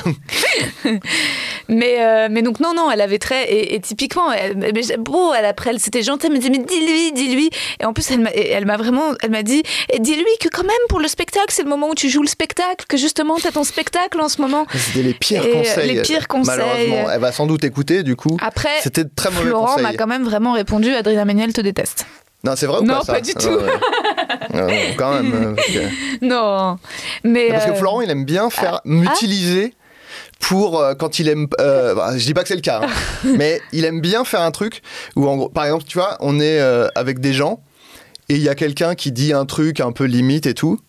Mais, 1.69 1.97
euh, 1.99 2.27
mais 2.31 2.41
donc, 2.41 2.59
non, 2.61 2.73
non, 2.73 2.89
elle 2.89 3.01
avait 3.01 3.19
très. 3.19 3.51
Et, 3.51 3.75
et 3.75 3.79
typiquement, 3.81 4.31
elle, 4.31 4.55
mais 4.55 4.71
bon, 4.99 5.33
elle, 5.33 5.45
après, 5.45 5.71
elle 5.71 5.79
s'était 5.79 6.01
gentille, 6.01 6.29
elle 6.29 6.35
me 6.35 6.39
disait, 6.39 6.49
mais 6.51 6.63
dis-lui, 6.65 7.11
dis-lui. 7.11 7.49
Et 7.81 7.85
en 7.85 7.91
plus, 7.93 8.09
elle 8.09 8.65
m'a, 8.65 8.77
vraiment. 8.77 9.11
Elle 9.21 9.31
m'a 9.31 9.43
dit, 9.43 9.63
et 9.91 9.99
dis-lui 9.99 10.25
que 10.39 10.47
quand 10.49 10.63
même, 10.63 10.71
pour 10.89 10.99
le 10.99 11.07
spectacle, 11.07 11.47
c'est 11.49 11.63
le 11.63 11.69
moment 11.69 11.89
où 11.89 11.95
tu 11.95 12.09
joues 12.09 12.21
le 12.21 12.27
spectacle, 12.29 12.85
que 12.87 12.95
justement, 12.95 13.35
t'as 13.41 13.51
ton 13.51 13.65
spectacle 13.65 14.19
en 14.21 14.29
ce 14.29 14.41
moment. 14.41 14.65
c'était 14.73 15.03
les 15.03 15.13
pires 15.13 15.45
Et, 15.45 15.49
euh, 15.49 15.53
conseils. 15.55 15.93
les 15.95 16.01
pires 16.01 16.27
conseils. 16.27 16.57
Malheureusement, 16.57 17.11
elle 17.11 17.19
va 17.19 17.31
sans 17.31 17.47
doute 17.47 17.63
écouter 17.65 18.03
du 18.03 18.15
coup. 18.15 18.37
Après, 18.41 18.69
C'était 18.81 19.03
de 19.03 19.09
très 19.13 19.29
mauvais 19.29 19.47
Florent 19.49 19.79
m'a 19.79 19.93
quand 19.93 20.07
même 20.07 20.23
vraiment 20.23 20.53
répondu, 20.53 20.93
Adrien 20.93 21.25
Méniel 21.25 21.51
te 21.53 21.61
déteste. 21.61 22.05
Non, 22.43 22.53
c'est 22.55 22.67
vrai 22.67 22.79
ou 22.79 22.83
Non, 22.83 22.99
pas 22.99 23.03
ça 23.03 23.13
pas 23.13 23.21
du 23.21 23.31
Ah, 23.35 23.39
tout. 23.39 23.49
ouais. 23.49 23.71
Ah, 24.53 24.67
quand 24.97 25.13
même. 25.21 25.55
Parce 25.55 25.67
que, 25.67 26.25
Non. 26.25 26.77
Mais. 27.23 27.49
parce 27.49 27.65
que 27.65 27.71
euh, 27.71 27.75
Florent, 27.75 28.01
il 28.01 28.09
aime 28.11 28.25
bien 28.25 28.49
faire 28.49 28.79
m'utiliser 28.85 29.73
pour 30.39 30.79
euh, 30.79 30.93
quand 30.93 31.19
il 31.19 31.27
aime. 31.29 31.47
euh, 31.59 31.95
bah, 31.95 32.17
je 32.17 32.23
dis 32.25 32.33
pas 32.33 32.43
que 32.43 32.47
c'est 32.49 32.55
le 32.55 32.61
cas, 32.61 32.81
hein, 32.83 32.89
mais 33.37 33.59
il 33.73 33.85
aime 33.85 34.01
bien 34.01 34.23
faire 34.23 34.41
un 34.41 34.51
truc 34.51 34.81
où, 35.15 35.27
en 35.27 35.35
gros, 35.35 35.49
par 35.49 35.65
exemple, 35.65 35.83
tu 35.85 35.97
vois, 35.97 36.15
on 36.19 36.39
est 36.39 36.59
euh, 36.59 36.87
avec 36.95 37.19
des 37.19 37.33
gens 37.33 37.61
et 38.29 38.35
il 38.35 38.41
y 38.41 38.49
a 38.49 38.55
quelqu'un 38.55 38.93
qui 38.95 39.11
dit 39.11 39.33
un 39.33 39.45
truc 39.45 39.79
un 39.79 39.91
peu 39.91 40.03
limite 40.05 40.45
et 40.45 40.53
tout, 40.53 40.79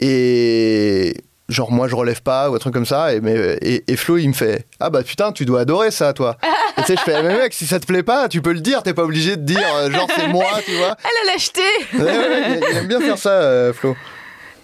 et 0.00 1.14
genre 1.52 1.70
moi 1.70 1.88
je 1.88 1.94
relève 1.94 2.22
pas 2.22 2.50
ou 2.50 2.54
un 2.54 2.58
truc 2.58 2.74
comme 2.74 2.86
ça 2.86 3.14
et, 3.14 3.20
mais, 3.20 3.58
et, 3.62 3.84
et 3.86 3.96
Flo 3.96 4.16
il 4.18 4.28
me 4.28 4.32
fait 4.32 4.66
ah 4.80 4.90
bah 4.90 5.02
putain 5.02 5.32
tu 5.32 5.44
dois 5.44 5.60
adorer 5.60 5.90
ça 5.90 6.12
toi. 6.12 6.36
Et 6.78 6.80
tu 6.80 6.86
sais 6.86 6.96
je 6.96 7.02
fais 7.02 7.22
mais 7.22 7.36
mec 7.36 7.52
si 7.52 7.66
ça 7.66 7.78
te 7.78 7.86
plaît 7.86 8.02
pas 8.02 8.28
tu 8.28 8.40
peux 8.40 8.52
le 8.52 8.60
dire 8.60 8.82
t'es 8.82 8.94
pas 8.94 9.02
obligé 9.04 9.36
de 9.36 9.42
dire 9.42 9.60
euh, 9.76 9.90
genre 9.90 10.08
c'est 10.16 10.28
moi 10.28 10.46
tu 10.64 10.74
vois. 10.76 10.96
Elle 11.04 11.28
a 11.28 11.32
l'acheté. 11.32 11.60
Ouais, 11.94 12.02
ouais, 12.02 12.60
il, 12.62 12.64
il 12.70 12.76
aime 12.78 12.86
bien 12.86 13.00
faire 13.00 13.18
ça, 13.18 13.30
euh, 13.30 13.72
Flo. 13.72 13.94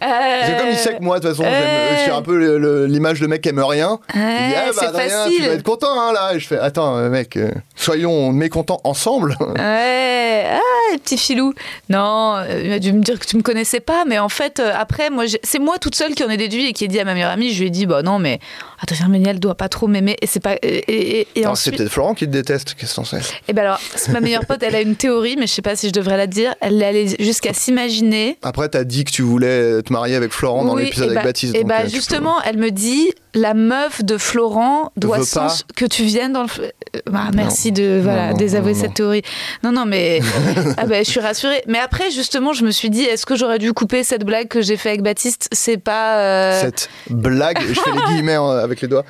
C'est 0.01 0.57
comme 0.59 0.69
il 0.71 0.77
sait 0.77 0.97
que 0.97 1.03
moi, 1.03 1.19
de 1.21 1.27
toute 1.29 1.37
façon, 1.37 1.49
j'aime- 1.49 1.63
euh, 1.65 1.97
je 1.97 2.03
suis 2.03 2.11
un 2.11 2.23
peu 2.23 2.85
l'image 2.87 3.21
de 3.21 3.27
mec 3.27 3.41
qui 3.43 3.49
aime 3.49 3.59
rien. 3.61 3.99
il 4.15 4.21
dit, 4.21 4.27
ah, 4.57 4.71
bah, 4.75 4.83
Adrien, 4.89 5.09
facile. 5.09 5.37
tu 5.37 5.43
vas 5.43 5.53
être 5.55 5.63
content, 5.63 6.01
hein, 6.01 6.13
là. 6.13 6.35
Et 6.35 6.41
je 6.41 6.47
fais, 6.47 6.59
attends, 6.59 6.97
euh, 6.97 7.09
mec, 7.09 7.37
euh, 7.37 7.51
soyons 7.77 8.33
mécontents 8.33 8.81
ensemble. 8.85 9.37
Ouais, 9.59 10.45
ah, 10.51 10.97
petit 11.03 11.19
filou. 11.19 11.53
Non, 11.89 12.37
euh, 12.37 12.63
il 12.65 12.73
a 12.73 12.79
dû 12.79 12.93
me 12.93 13.01
dire 13.03 13.19
que 13.19 13.25
tu 13.27 13.37
me 13.37 13.43
connaissais 13.43 13.81
pas, 13.81 14.05
mais 14.07 14.19
en 14.19 14.29
fait, 14.29 14.61
euh, 14.61 14.73
après, 14.77 15.11
moi, 15.11 15.25
c'est 15.43 15.59
moi 15.59 15.79
toute 15.79 15.95
seule 15.95 16.15
qui 16.15 16.23
en 16.23 16.29
ai 16.31 16.37
déduit 16.37 16.67
et 16.69 16.73
qui 16.73 16.85
ai 16.85 16.89
dit 16.89 17.01
à 17.01 17.05
ma 17.05 17.15
meilleure 17.15 17.31
amie, 17.31 17.53
je 17.53 17.61
lui 17.61 17.67
ai 17.69 17.71
dit, 17.71 17.87
bah 17.87 18.03
non, 18.03 18.19
mais 18.19 18.39
Adrien 18.83 19.09
Méniel 19.09 19.41
doit 19.41 19.55
pas 19.57 19.69
trop 19.69 19.87
m'aimer. 19.87 20.17
Et 20.23 20.27
c'est 20.27 20.41
pas. 20.41 20.55
Et, 20.63 20.69
et, 20.87 21.21
et 21.35 21.43
Alors, 21.45 21.57
C'est 21.57 21.71
ensuite. 21.71 21.77
peut-être 21.79 21.91
Florent 21.93 22.15
qui 22.15 22.27
te 22.27 22.31
déteste, 22.31 22.75
qu'est-ce 22.79 22.93
que 22.93 22.97
t'en 22.97 23.05
sais? 23.05 23.21
Et 23.49 23.53
ben 23.53 23.63
alors, 23.63 23.81
ma 24.11 24.21
meilleure 24.21 24.47
pote, 24.47 24.63
elle 24.63 24.77
a 24.77 24.81
une 24.81 24.97
théorie, 24.97 25.37
mais 25.39 25.47
je 25.47 25.53
sais 25.53 25.63
pas 25.63 25.75
si 25.77 25.89
je 25.89 25.93
devrais 25.93 26.17
la 26.17 26.27
dire. 26.27 26.55
Elle 26.61 26.81
est 26.83 26.87
allée 26.87 27.17
jusqu'à 27.19 27.53
s'imaginer. 27.53 28.39
Après, 28.43 28.69
t'as 28.69 28.85
dit 28.85 29.05
que 29.05 29.11
tu 29.11 29.23
voulais 29.23 29.83
te 29.89 29.93
marier 29.93 30.15
avec 30.17 30.33
Florent 30.33 30.65
dans 30.65 30.75
Oui, 30.75 30.85
l'épisode 30.85 31.07
et 31.09 31.11
avec 31.11 31.19
bah- 31.19 31.25
Baptiste. 31.25 31.55
Et 31.55 31.61
donc, 31.61 31.69
bah 31.69 31.77
euh, 31.81 31.83
peux- 31.85 31.89
justement, 31.91 32.37
elle 32.45 32.59
me 32.59 32.71
dit 32.71 33.13
la 33.35 33.55
meuf 33.55 34.03
de 34.05 34.17
Florent 34.19 34.91
doit 34.97 35.23
sens- 35.25 35.65
que 35.77 35.85
tu 35.85 36.03
viennes 36.05 36.33
dans 36.33 36.45
le. 36.45 36.49
Euh, 36.97 37.01
bah, 37.11 37.25
merci 37.35 37.73
de 37.73 37.99
Non, 37.99 38.03
voilà 38.03 38.31
non, 38.31 38.37
désavouer 38.37 38.75
cette 38.75 38.95
théorie. 38.95 39.23
Non 39.63 39.71
non 39.73 39.85
mais 39.87 40.21
ah 40.79 40.87
bah, 40.87 41.03
je 41.03 41.11
suis 41.11 41.21
rassurée. 41.21 41.63
Mais 41.67 41.79
après 41.79 42.11
justement, 42.11 42.53
je 42.53 42.65
me 42.65 42.71
suis 42.71 42.89
dit 42.91 43.03
est-ce 43.03 43.27
que 43.27 43.37
j'aurais 43.37 43.59
dû 43.59 43.73
couper 43.73 44.03
cette 44.05 44.25
blague 44.25 44.49
que 44.49 44.63
j'ai 44.63 44.77
fait 44.77 44.89
avec 44.91 45.03
Baptiste? 45.03 45.49
C'est 45.53 45.77
pas. 45.77 46.17
euh, 46.19 46.61
Cette 46.61 46.89
blague, 47.11 47.59
je 47.69 47.79
fais 47.81 47.91
les 47.93 48.01
guillemets 48.15 48.35
avec 48.37 48.81
les 48.81 48.89
doigts. 48.89 49.05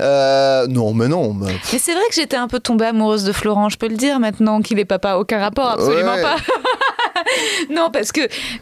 Euh, 0.00 0.66
non, 0.68 0.92
mais 0.94 1.08
non. 1.08 1.34
Mais 1.34 1.52
c'est 1.78 1.92
vrai 1.92 2.02
que 2.08 2.14
j'étais 2.14 2.36
un 2.36 2.48
peu 2.48 2.60
tombée 2.60 2.86
amoureuse 2.86 3.24
de 3.24 3.32
Florent. 3.32 3.68
Je 3.68 3.76
peux 3.76 3.88
le 3.88 3.96
dire 3.96 4.20
maintenant 4.20 4.60
qu'il 4.62 4.78
est 4.78 4.84
papa. 4.84 5.16
Aucun 5.16 5.38
rapport, 5.40 5.70
absolument 5.70 6.14
Ouais. 6.14 6.22
pas. 6.22 6.36
non 7.70 7.90
parce 7.92 8.12
que 8.12 8.20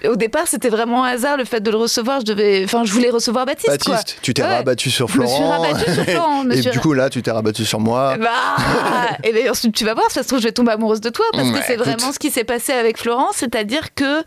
au 0.08 0.16
départ 0.16 0.46
c'était 0.46 0.68
vraiment 0.68 1.04
un 1.04 1.08
hasard 1.10 1.36
le 1.36 1.44
fait 1.44 1.60
de 1.62 1.70
le 1.70 1.76
recevoir. 1.76 2.20
Je 2.20 2.26
devais, 2.26 2.62
enfin 2.64 2.84
je 2.84 2.92
voulais 2.92 3.10
recevoir 3.10 3.46
Baptiste. 3.46 3.84
quoi. 3.84 3.94
Baptiste, 3.96 4.18
tu 4.22 4.34
t'es 4.34 4.42
Ouais. 4.42 4.56
rabattu 4.56 4.90
sur 4.90 5.08
Je 5.08 5.18
me 5.18 5.26
Florent. 5.26 5.64
suis 5.74 5.92
sur 5.94 6.04
Florent, 6.08 6.50
Et 6.50 6.60
suis 6.62 6.70
du 6.70 6.80
coup, 6.80 6.92
là, 6.92 7.08
tu 7.10 7.22
t'es 7.22 7.30
rabattu 7.30 7.64
sur 7.64 7.80
moi. 7.80 8.16
Bah, 8.18 8.28
et 9.24 9.32
bien 9.32 9.50
ensuite 9.50 9.74
tu 9.74 9.84
vas 9.84 9.94
voir, 9.94 10.10
ça 10.10 10.22
se 10.22 10.28
trouve 10.28 10.40
je 10.40 10.44
vais 10.48 10.52
tomber 10.52 10.72
amoureuse 10.72 11.00
de 11.00 11.10
toi 11.10 11.24
parce 11.32 11.50
que 11.50 11.58
c'est 11.66 11.76
vraiment 11.76 12.12
ce 12.12 12.18
qui 12.18 12.30
s'est 12.30 12.44
passé 12.44 12.72
avec 12.72 12.98
Florent, 12.98 13.28
c'est-à-dire 13.32 13.94
que 13.94 14.22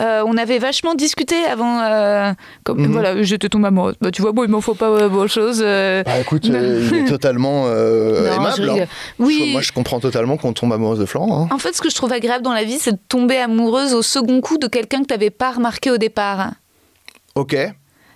euh, 0.00 0.22
on 0.26 0.38
avait 0.38 0.58
vachement 0.58 0.94
discuté 0.94 1.34
avant, 1.44 1.80
euh, 1.82 2.32
comme 2.64 2.80
Mhm. 2.80 2.92
voilà, 2.92 3.22
j'étais 3.22 3.50
tombée 3.50 3.66
amoureuse. 3.68 3.94
Bah, 4.00 4.10
tu 4.10 4.22
vois, 4.22 4.32
bon, 4.32 4.42
il 4.44 4.48
m'en 4.48 4.62
faut 4.62 4.72
pas 4.74 4.88
euh, 4.88 5.10
beaucoup 5.10 5.24
de 5.24 5.28
choses. 5.30 5.60
euh, 5.62 6.02
Bah 6.02 6.12
écoute, 6.18 6.42
il 6.46 6.56
est 6.56 7.04
totalement 7.06 7.66
non, 7.68 8.24
aimable. 8.32 8.70
hein. 8.70 8.86
Oui. 9.18 9.50
Moi, 9.52 9.60
je 9.60 9.70
comprends 9.72 10.00
totalement 10.00 10.38
qu'on 10.38 10.54
tombe 10.54 10.72
amoureuse 10.72 10.98
de 10.98 11.04
Florent. 11.04 11.42
hein. 11.50 11.54
En 11.54 11.58
fait, 11.58 11.74
ce 11.76 11.82
que 11.82 11.90
je 11.90 11.94
trouve 11.94 12.10
agréable 12.10 12.42
dans 12.42 12.54
la 12.54 12.64
vie, 12.64 12.78
c'est 12.78 12.92
de 12.92 12.98
tomber 13.06 13.36
amoureuse 13.36 13.92
au 13.92 14.00
second 14.00 14.40
coup 14.40 14.56
de 14.56 14.66
quelqu'un 14.66 15.02
que 15.02 15.08
tu 15.08 15.12
n'avais 15.12 15.28
pas 15.28 15.50
remarqué 15.50 15.90
au 15.90 15.98
départ. 15.98 16.52
Ok. 17.34 17.56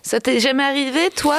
Ça 0.02 0.20
t'est 0.20 0.38
jamais 0.40 0.62
arrivé, 0.62 1.10
toi? 1.14 1.36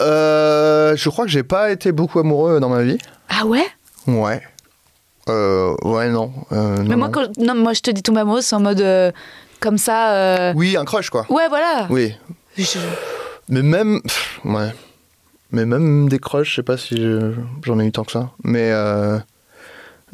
Euh, 0.00 0.96
je 0.96 1.08
crois 1.10 1.24
que 1.26 1.30
j'ai 1.30 1.42
pas 1.42 1.70
été 1.70 1.92
beaucoup 1.92 2.18
amoureux 2.18 2.60
dans 2.60 2.68
ma 2.70 2.82
vie. 2.82 2.98
Ah 3.28 3.44
ouais? 3.46 3.66
Ouais. 4.06 4.40
Euh, 5.28 5.74
ouais, 5.82 6.08
non. 6.08 6.32
euh, 6.52 6.76
Mais 6.86 6.96
moi, 6.96 7.08
non. 7.08 7.12
quand, 7.12 7.38
non, 7.38 7.54
moi, 7.54 7.72
je 7.74 7.80
te 7.82 7.90
dis 7.90 8.02
tomber 8.02 8.20
amoureuse, 8.20 8.46
c'est 8.46 8.56
en 8.56 8.60
mode 8.60 8.80
euh, 8.80 9.12
comme 9.60 9.76
ça. 9.78 10.12
euh, 10.14 10.52
Oui, 10.56 10.76
un 10.76 10.84
crush, 10.84 11.10
quoi. 11.10 11.26
Ouais, 11.28 11.48
voilà. 11.48 11.86
Oui. 11.90 12.14
Je- 12.56 12.78
Mais 13.48 13.62
même. 13.62 14.00
pff, 14.02 14.40
Ouais. 14.44 14.72
Mais 15.52 15.66
même 15.66 16.08
des 16.08 16.18
crushs, 16.20 16.50
je 16.50 16.54
sais 16.56 16.62
pas 16.62 16.76
si 16.78 16.96
je- 16.96 17.32
j'en 17.64 17.78
ai 17.80 17.86
eu 17.86 17.92
tant 17.92 18.04
que 18.04 18.12
ça. 18.12 18.30
Mais. 18.44 18.70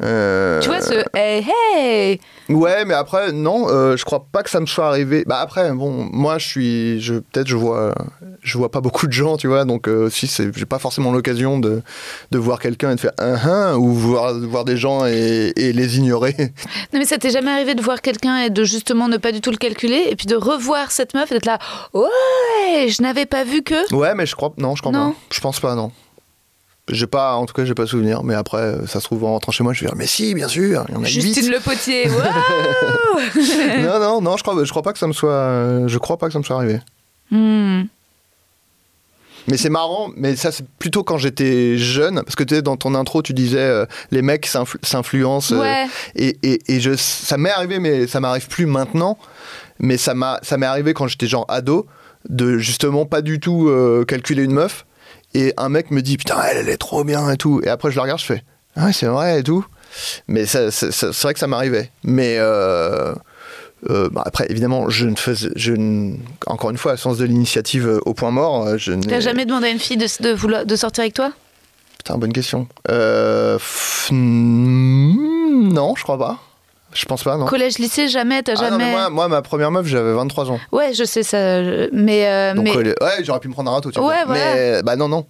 Euh, 0.03 0.59
Tu 0.61 0.69
vois, 0.69 0.81
ce 0.81 1.03
hey, 1.15 1.45
hey 1.75 2.19
Ouais, 2.49 2.85
mais 2.85 2.93
après, 2.93 3.31
non, 3.33 3.67
euh, 3.69 3.97
je 3.97 4.05
crois 4.05 4.25
pas 4.31 4.41
que 4.43 4.49
ça 4.49 4.59
me 4.59 4.65
soit 4.65 4.87
arrivé. 4.87 5.23
Bah 5.27 5.39
après, 5.41 5.71
bon, 5.73 6.07
moi, 6.11 6.37
je 6.37 6.45
suis, 6.47 7.01
je 7.01 7.15
peut-être, 7.15 7.47
je 7.47 7.55
vois, 7.57 7.93
je 8.41 8.57
vois 8.57 8.71
pas 8.71 8.79
beaucoup 8.79 9.07
de 9.07 9.11
gens, 9.11 9.35
tu 9.37 9.47
vois, 9.47 9.65
donc 9.65 9.87
euh, 9.89 10.09
si 10.09 10.27
c'est, 10.27 10.55
j'ai 10.55 10.65
pas 10.65 10.79
forcément 10.79 11.11
l'occasion 11.11 11.59
de, 11.59 11.81
de 12.31 12.37
voir 12.37 12.59
quelqu'un 12.59 12.91
et 12.91 12.95
de 12.95 12.99
faire 12.99 13.11
un 13.17 13.35
un 13.35 13.75
ou 13.75 13.91
voir, 13.91 14.33
voir 14.35 14.63
des 14.65 14.77
gens 14.77 15.05
et, 15.05 15.51
et 15.55 15.73
les 15.73 15.97
ignorer. 15.97 16.35
Non, 16.93 16.99
mais 16.99 17.05
ça 17.05 17.17
t'est 17.17 17.31
jamais 17.31 17.51
arrivé 17.51 17.75
de 17.75 17.81
voir 17.81 18.01
quelqu'un 18.01 18.37
et 18.43 18.49
de 18.49 18.63
justement 18.63 19.07
ne 19.09 19.17
pas 19.17 19.31
du 19.33 19.41
tout 19.41 19.51
le 19.51 19.57
calculer 19.57 20.05
et 20.09 20.15
puis 20.15 20.25
de 20.25 20.35
revoir 20.35 20.91
cette 20.91 21.13
meuf 21.13 21.29
et 21.31 21.35
d'être 21.35 21.45
là, 21.45 21.59
ouais, 21.93 22.87
je 22.87 23.01
n'avais 23.01 23.25
pas 23.25 23.43
vu 23.43 23.61
que. 23.61 23.93
Ouais, 23.93 24.13
mais 24.15 24.25
je 24.25 24.35
crois, 24.35 24.53
non, 24.57 24.75
je 24.75 24.81
crois 24.81 24.91
Non. 24.93 25.11
pas. 25.11 25.17
Je 25.31 25.39
pense 25.41 25.59
pas, 25.59 25.75
non. 25.75 25.91
J'ai 26.89 27.07
pas, 27.07 27.33
en 27.35 27.45
tout 27.45 27.53
cas, 27.53 27.65
j'ai 27.65 27.73
pas 27.73 27.85
souvenir. 27.85 28.23
Mais 28.23 28.33
après, 28.33 28.57
euh, 28.61 28.87
ça 28.87 28.99
se 29.01 29.05
trouve 29.05 29.23
en 29.25 29.33
rentrant 29.33 29.51
chez 29.51 29.63
moi, 29.63 29.73
je 29.73 29.81
vais 29.81 29.87
dire, 29.87 29.95
mais 29.97 30.07
si, 30.07 30.33
bien 30.33 30.47
sûr, 30.47 30.85
il 30.87 30.95
y 30.95 30.97
en 30.97 31.03
a 31.03 31.05
Justine. 31.05 31.49
Le 31.51 31.59
Potier, 31.59 32.05
non, 33.83 33.99
non, 33.99 34.21
non, 34.21 34.37
je 34.37 34.43
crois, 34.43 34.63
je 34.63 34.69
crois 34.69 34.83
pas 34.83 34.93
que 34.93 34.99
ça 34.99 35.07
me 35.07 35.13
soit, 35.13 35.31
euh, 35.31 35.87
je 35.87 35.97
crois 35.97 36.17
pas 36.17 36.27
que 36.27 36.33
ça 36.33 36.39
me 36.39 36.43
soit 36.43 36.55
arrivé. 36.55 36.79
Hmm. 37.31 37.83
Mais 39.49 39.55
c'est 39.55 39.69
marrant, 39.69 40.09
mais 40.17 40.35
ça 40.35 40.51
c'est 40.51 40.65
plutôt 40.77 41.03
quand 41.03 41.17
j'étais 41.17 41.77
jeune, 41.77 42.21
parce 42.23 42.35
que 42.35 42.43
tu 42.43 42.55
sais, 42.55 42.61
dans 42.61 42.75
ton 42.75 42.93
intro, 42.95 43.21
tu 43.21 43.33
disais 43.33 43.59
euh, 43.59 43.85
les 44.11 44.21
mecs 44.21 44.45
s'influ- 44.45 44.79
s'influencent. 44.83 45.55
euh, 45.55 45.59
Ouais. 45.61 45.85
et 46.15 46.37
et, 46.43 46.59
et 46.67 46.79
je, 46.81 46.95
ça 46.97 47.37
m'est 47.37 47.49
arrivé, 47.51 47.79
mais 47.79 48.07
ça 48.07 48.19
m'arrive 48.19 48.47
plus 48.49 48.65
maintenant. 48.65 49.17
Mais 49.79 49.95
ça 49.97 50.13
m'est 50.15 50.65
arrivé 50.65 50.93
quand 50.93 51.07
j'étais 51.07 51.27
genre 51.27 51.45
ado, 51.47 51.85
de 52.27 52.57
justement 52.57 53.05
pas 53.05 53.21
du 53.21 53.39
tout 53.39 53.69
euh, 53.69 54.03
calculer 54.05 54.43
une 54.43 54.51
meuf. 54.53 54.85
Et 55.39 55.53
un 55.57 55.69
mec 55.69 55.91
me 55.91 56.01
dit 56.01 56.17
putain, 56.17 56.35
elle, 56.49 56.57
elle 56.57 56.69
est 56.69 56.77
trop 56.77 57.03
bien 57.03 57.29
et 57.29 57.37
tout. 57.37 57.61
Et 57.63 57.69
après 57.69 57.91
je 57.91 57.95
la 57.97 58.01
regarde, 58.03 58.19
je 58.19 58.25
fais 58.25 58.43
ah 58.75 58.85
ouais, 58.85 58.93
c'est 58.93 59.05
vrai 59.07 59.39
et 59.39 59.43
tout. 59.43 59.65
Mais 60.27 60.45
ça, 60.45 60.69
ça- 60.71 60.91
ça- 60.91 61.11
c'est 61.13 61.23
vrai 61.23 61.33
que 61.33 61.39
ça 61.39 61.47
m'arrivait. 61.47 61.89
Mais 62.03 62.35
euh, 62.37 63.13
euh, 63.89 64.09
bah, 64.11 64.21
après, 64.25 64.45
évidemment, 64.49 64.89
je 64.89 65.07
ne 65.07 65.15
faisais, 65.15 65.49
je 65.55 65.73
ne- 65.73 66.15
encore 66.45 66.69
une 66.71 66.77
fois, 66.77 66.95
sens 66.97 67.17
de 67.17 67.25
l'initiative 67.25 67.87
euh, 67.87 67.99
au 68.05 68.13
point 68.13 68.29
mort. 68.31 68.77
Je 68.77 68.93
T'as 68.93 69.19
jamais 69.19 69.45
demandé 69.45 69.67
à 69.67 69.69
une 69.71 69.79
fille 69.79 69.97
de, 69.97 70.05
de, 70.21 70.31
vouloir- 70.33 70.65
de 70.65 70.75
sortir 70.75 71.01
avec 71.03 71.13
toi? 71.15 71.31
Putain, 71.97 72.17
bonne 72.17 72.33
question. 72.33 72.67
Euh, 72.89 73.57
f- 73.57 74.13
mm, 74.13 75.73
non, 75.73 75.95
je 75.95 76.03
crois 76.03 76.17
pas. 76.19 76.39
Je 76.97 77.05
pense 77.05 77.23
pas, 77.23 77.37
non. 77.37 77.45
Collège, 77.45 77.77
lycée, 77.77 78.07
jamais, 78.07 78.41
t'as 78.41 78.53
Ah 78.57 78.63
non, 78.63 78.69
jamais. 78.71 78.85
mais 78.85 78.91
moi, 78.91 79.09
moi, 79.11 79.27
ma 79.27 79.41
première 79.43 79.69
meuf, 79.69 79.85
j'avais 79.85 80.13
23 80.13 80.49
ans. 80.49 80.59
Ouais, 80.71 80.93
je 80.93 81.03
sais 81.03 81.21
ça, 81.21 81.61
mais, 81.91 82.25
euh, 82.27 82.53
Donc, 82.55 82.63
mais 82.65 82.75
ouais, 82.75 83.23
j'aurais 83.23 83.39
pu 83.39 83.47
me 83.49 83.53
prendre 83.53 83.69
un 83.69 83.75
râteau, 83.75 83.91
tu 83.91 83.99
vois. 83.99 84.09
Ouais, 84.09 84.15
voilà. 84.25 84.53
Mais, 84.55 84.83
bah 84.83 84.95
non, 84.95 85.07
non. 85.07 85.25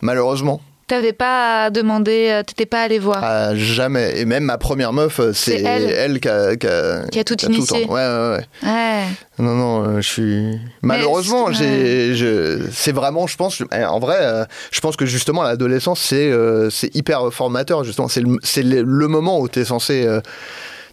Malheureusement, 0.00 0.60
t'avais 0.86 1.12
pas 1.12 1.70
demandé, 1.70 2.28
euh, 2.30 2.42
t'étais 2.44 2.66
pas 2.66 2.82
allé 2.82 2.98
voir. 3.00 3.24
à 3.24 3.56
jamais. 3.56 4.20
Et 4.20 4.24
même 4.24 4.44
ma 4.44 4.58
première 4.58 4.92
meuf, 4.92 5.18
euh, 5.18 5.32
c'est 5.32 5.60
elle. 5.62 5.90
elle, 5.90 6.20
qui 6.20 6.28
a, 6.28 6.54
qui 6.56 6.66
a- 6.68 7.08
Qui 7.10 7.18
a 7.18 7.24
tout 7.24 7.34
qui 7.34 7.46
initié. 7.46 7.84
en- 7.88 7.92
Ouais, 7.92 8.06
ouais, 8.06 8.36
ouais. 8.36 8.68
Ouais. 8.70 9.04
Non, 9.38 9.54
non, 9.54 10.00
je 10.00 10.08
suis. 10.08 10.58
Malheureusement, 10.82 11.52
c'est- 11.52 12.14
j'ai, 12.14 12.14
je, 12.14 12.58
c'est 12.72 12.92
vraiment, 12.92 13.26
je 13.26 13.36
pense, 13.36 13.60
eh, 13.74 13.84
en 13.84 13.98
vrai, 13.98 14.46
je 14.70 14.80
pense 14.80 14.96
que 14.96 15.06
justement 15.06 15.42
l'adolescence, 15.42 16.00
c'est, 16.00 16.30
c'est 16.70 16.94
hyper 16.94 17.32
formateur. 17.32 17.82
Justement, 17.82 18.08
c'est 18.08 18.20
le, 18.20 18.38
c'est 18.44 18.62
le, 18.62 19.08
moment 19.08 19.40
où 19.40 19.48
tu 19.48 19.58
es 19.60 19.64
censé, 19.64 20.06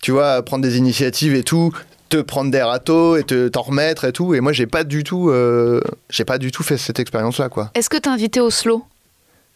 tu 0.04 0.12
vois, 0.12 0.42
prendre 0.44 0.62
des 0.64 0.78
initiatives 0.78 1.34
et 1.34 1.44
tout, 1.44 1.72
te 2.10 2.18
prendre 2.18 2.52
des 2.52 2.62
râteaux 2.62 3.16
et 3.16 3.24
te 3.24 3.48
t'en 3.48 3.62
remettre 3.62 4.04
et 4.04 4.12
tout. 4.12 4.36
Et 4.36 4.42
moi, 4.42 4.52
j'ai 4.52 4.68
pas 4.68 4.84
du 4.84 5.04
tout, 5.06 5.30
euh, 5.30 5.80
j'ai 6.10 6.26
pas 6.26 6.38
du 6.38 6.52
tout 6.52 6.62
fait 6.62 6.78
cette 6.78 7.00
expérience-là, 7.00 7.48
quoi. 7.48 7.72
Est-ce 7.74 7.90
que 7.90 7.98
t'as 7.98 8.12
invité 8.12 8.42
au 8.42 8.50
slow? 8.50 8.84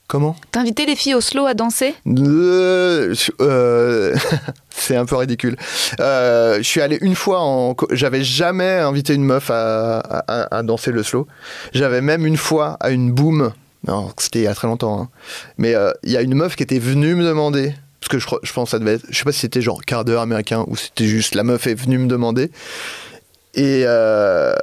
Comment? 0.07 0.37
T'as 0.51 0.61
invité 0.61 0.85
les 0.85 0.95
filles 0.95 1.15
au 1.15 1.19
slow 1.21 1.45
à 1.47 1.53
danser? 1.53 1.93
Euh, 2.07 3.13
euh, 3.41 4.15
c'est 4.69 4.95
un 4.95 5.05
peu 5.05 5.17
ridicule. 5.17 5.57
Euh, 5.99 6.57
je 6.59 6.63
suis 6.63 6.79
allé 6.79 6.97
une 7.01 7.13
fois 7.13 7.41
en. 7.41 7.75
J'avais 7.91 8.23
jamais 8.23 8.71
invité 8.71 9.13
une 9.15 9.25
meuf 9.25 9.51
à, 9.51 9.97
à- 9.99 10.55
à 10.57 10.63
danser 10.63 10.91
le 10.93 11.03
slow. 11.03 11.27
J'avais 11.73 11.99
même 11.99 12.25
une 12.25 12.37
fois 12.37 12.77
à 12.79 12.89
une 12.91 13.11
boom. 13.11 13.51
Non, 13.85 14.11
c'était 14.17 14.39
il 14.39 14.43
y 14.43 14.47
a 14.47 14.55
très 14.55 14.67
longtemps. 14.67 15.01
hein. 15.01 15.09
Mais 15.57 15.75
il 16.03 16.11
y 16.11 16.15
a 16.17 16.21
une 16.21 16.35
meuf 16.35 16.55
qui 16.55 16.63
était 16.63 16.79
venue 16.79 17.13
me 17.15 17.25
demander. 17.25 17.73
Parce 17.99 18.09
que 18.09 18.19
je, 18.19 18.53
pense 18.53 18.65
que 18.65 18.69
ça 18.71 18.79
devait 18.79 18.95
être. 18.95 19.05
Je 19.09 19.17
sais 19.17 19.23
pas 19.23 19.31
si 19.31 19.39
c'était 19.39 19.61
genre 19.61 19.83
quart 19.83 20.05
d'heure 20.05 20.21
américain 20.21 20.63
ou 20.67 20.75
c'était 20.75 21.05
juste 21.05 21.35
la 21.35 21.43
meuf 21.43 21.67
est 21.67 21.75
venue 21.75 21.97
me 21.97 22.07
demander. 22.07 22.51
Et, 23.53 23.83
euh, 23.85 24.53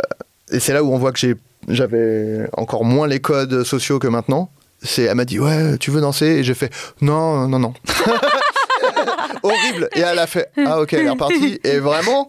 et 0.50 0.60
c'est 0.60 0.72
là 0.72 0.84
où 0.84 0.92
on 0.92 0.98
voit 0.98 1.12
que 1.12 1.36
j'avais 1.68 2.48
encore 2.56 2.84
moins 2.84 3.06
les 3.06 3.20
codes 3.20 3.64
sociaux 3.64 3.98
que 3.98 4.08
maintenant. 4.08 4.50
C'est, 4.82 5.04
elle 5.04 5.16
m'a 5.16 5.24
dit 5.24 5.40
ouais, 5.40 5.78
tu 5.78 5.90
veux 5.90 6.00
danser? 6.00 6.26
Et 6.26 6.44
j'ai 6.44 6.54
fait 6.54 6.72
non, 7.00 7.48
non, 7.48 7.58
non. 7.58 7.74
Horrible. 9.42 9.88
Et 9.96 10.00
elle 10.00 10.18
a 10.18 10.26
fait 10.26 10.50
ah 10.64 10.80
ok, 10.80 10.92
elle 10.92 11.06
est 11.06 11.10
repartie. 11.10 11.60
Et 11.64 11.78
vraiment, 11.78 12.28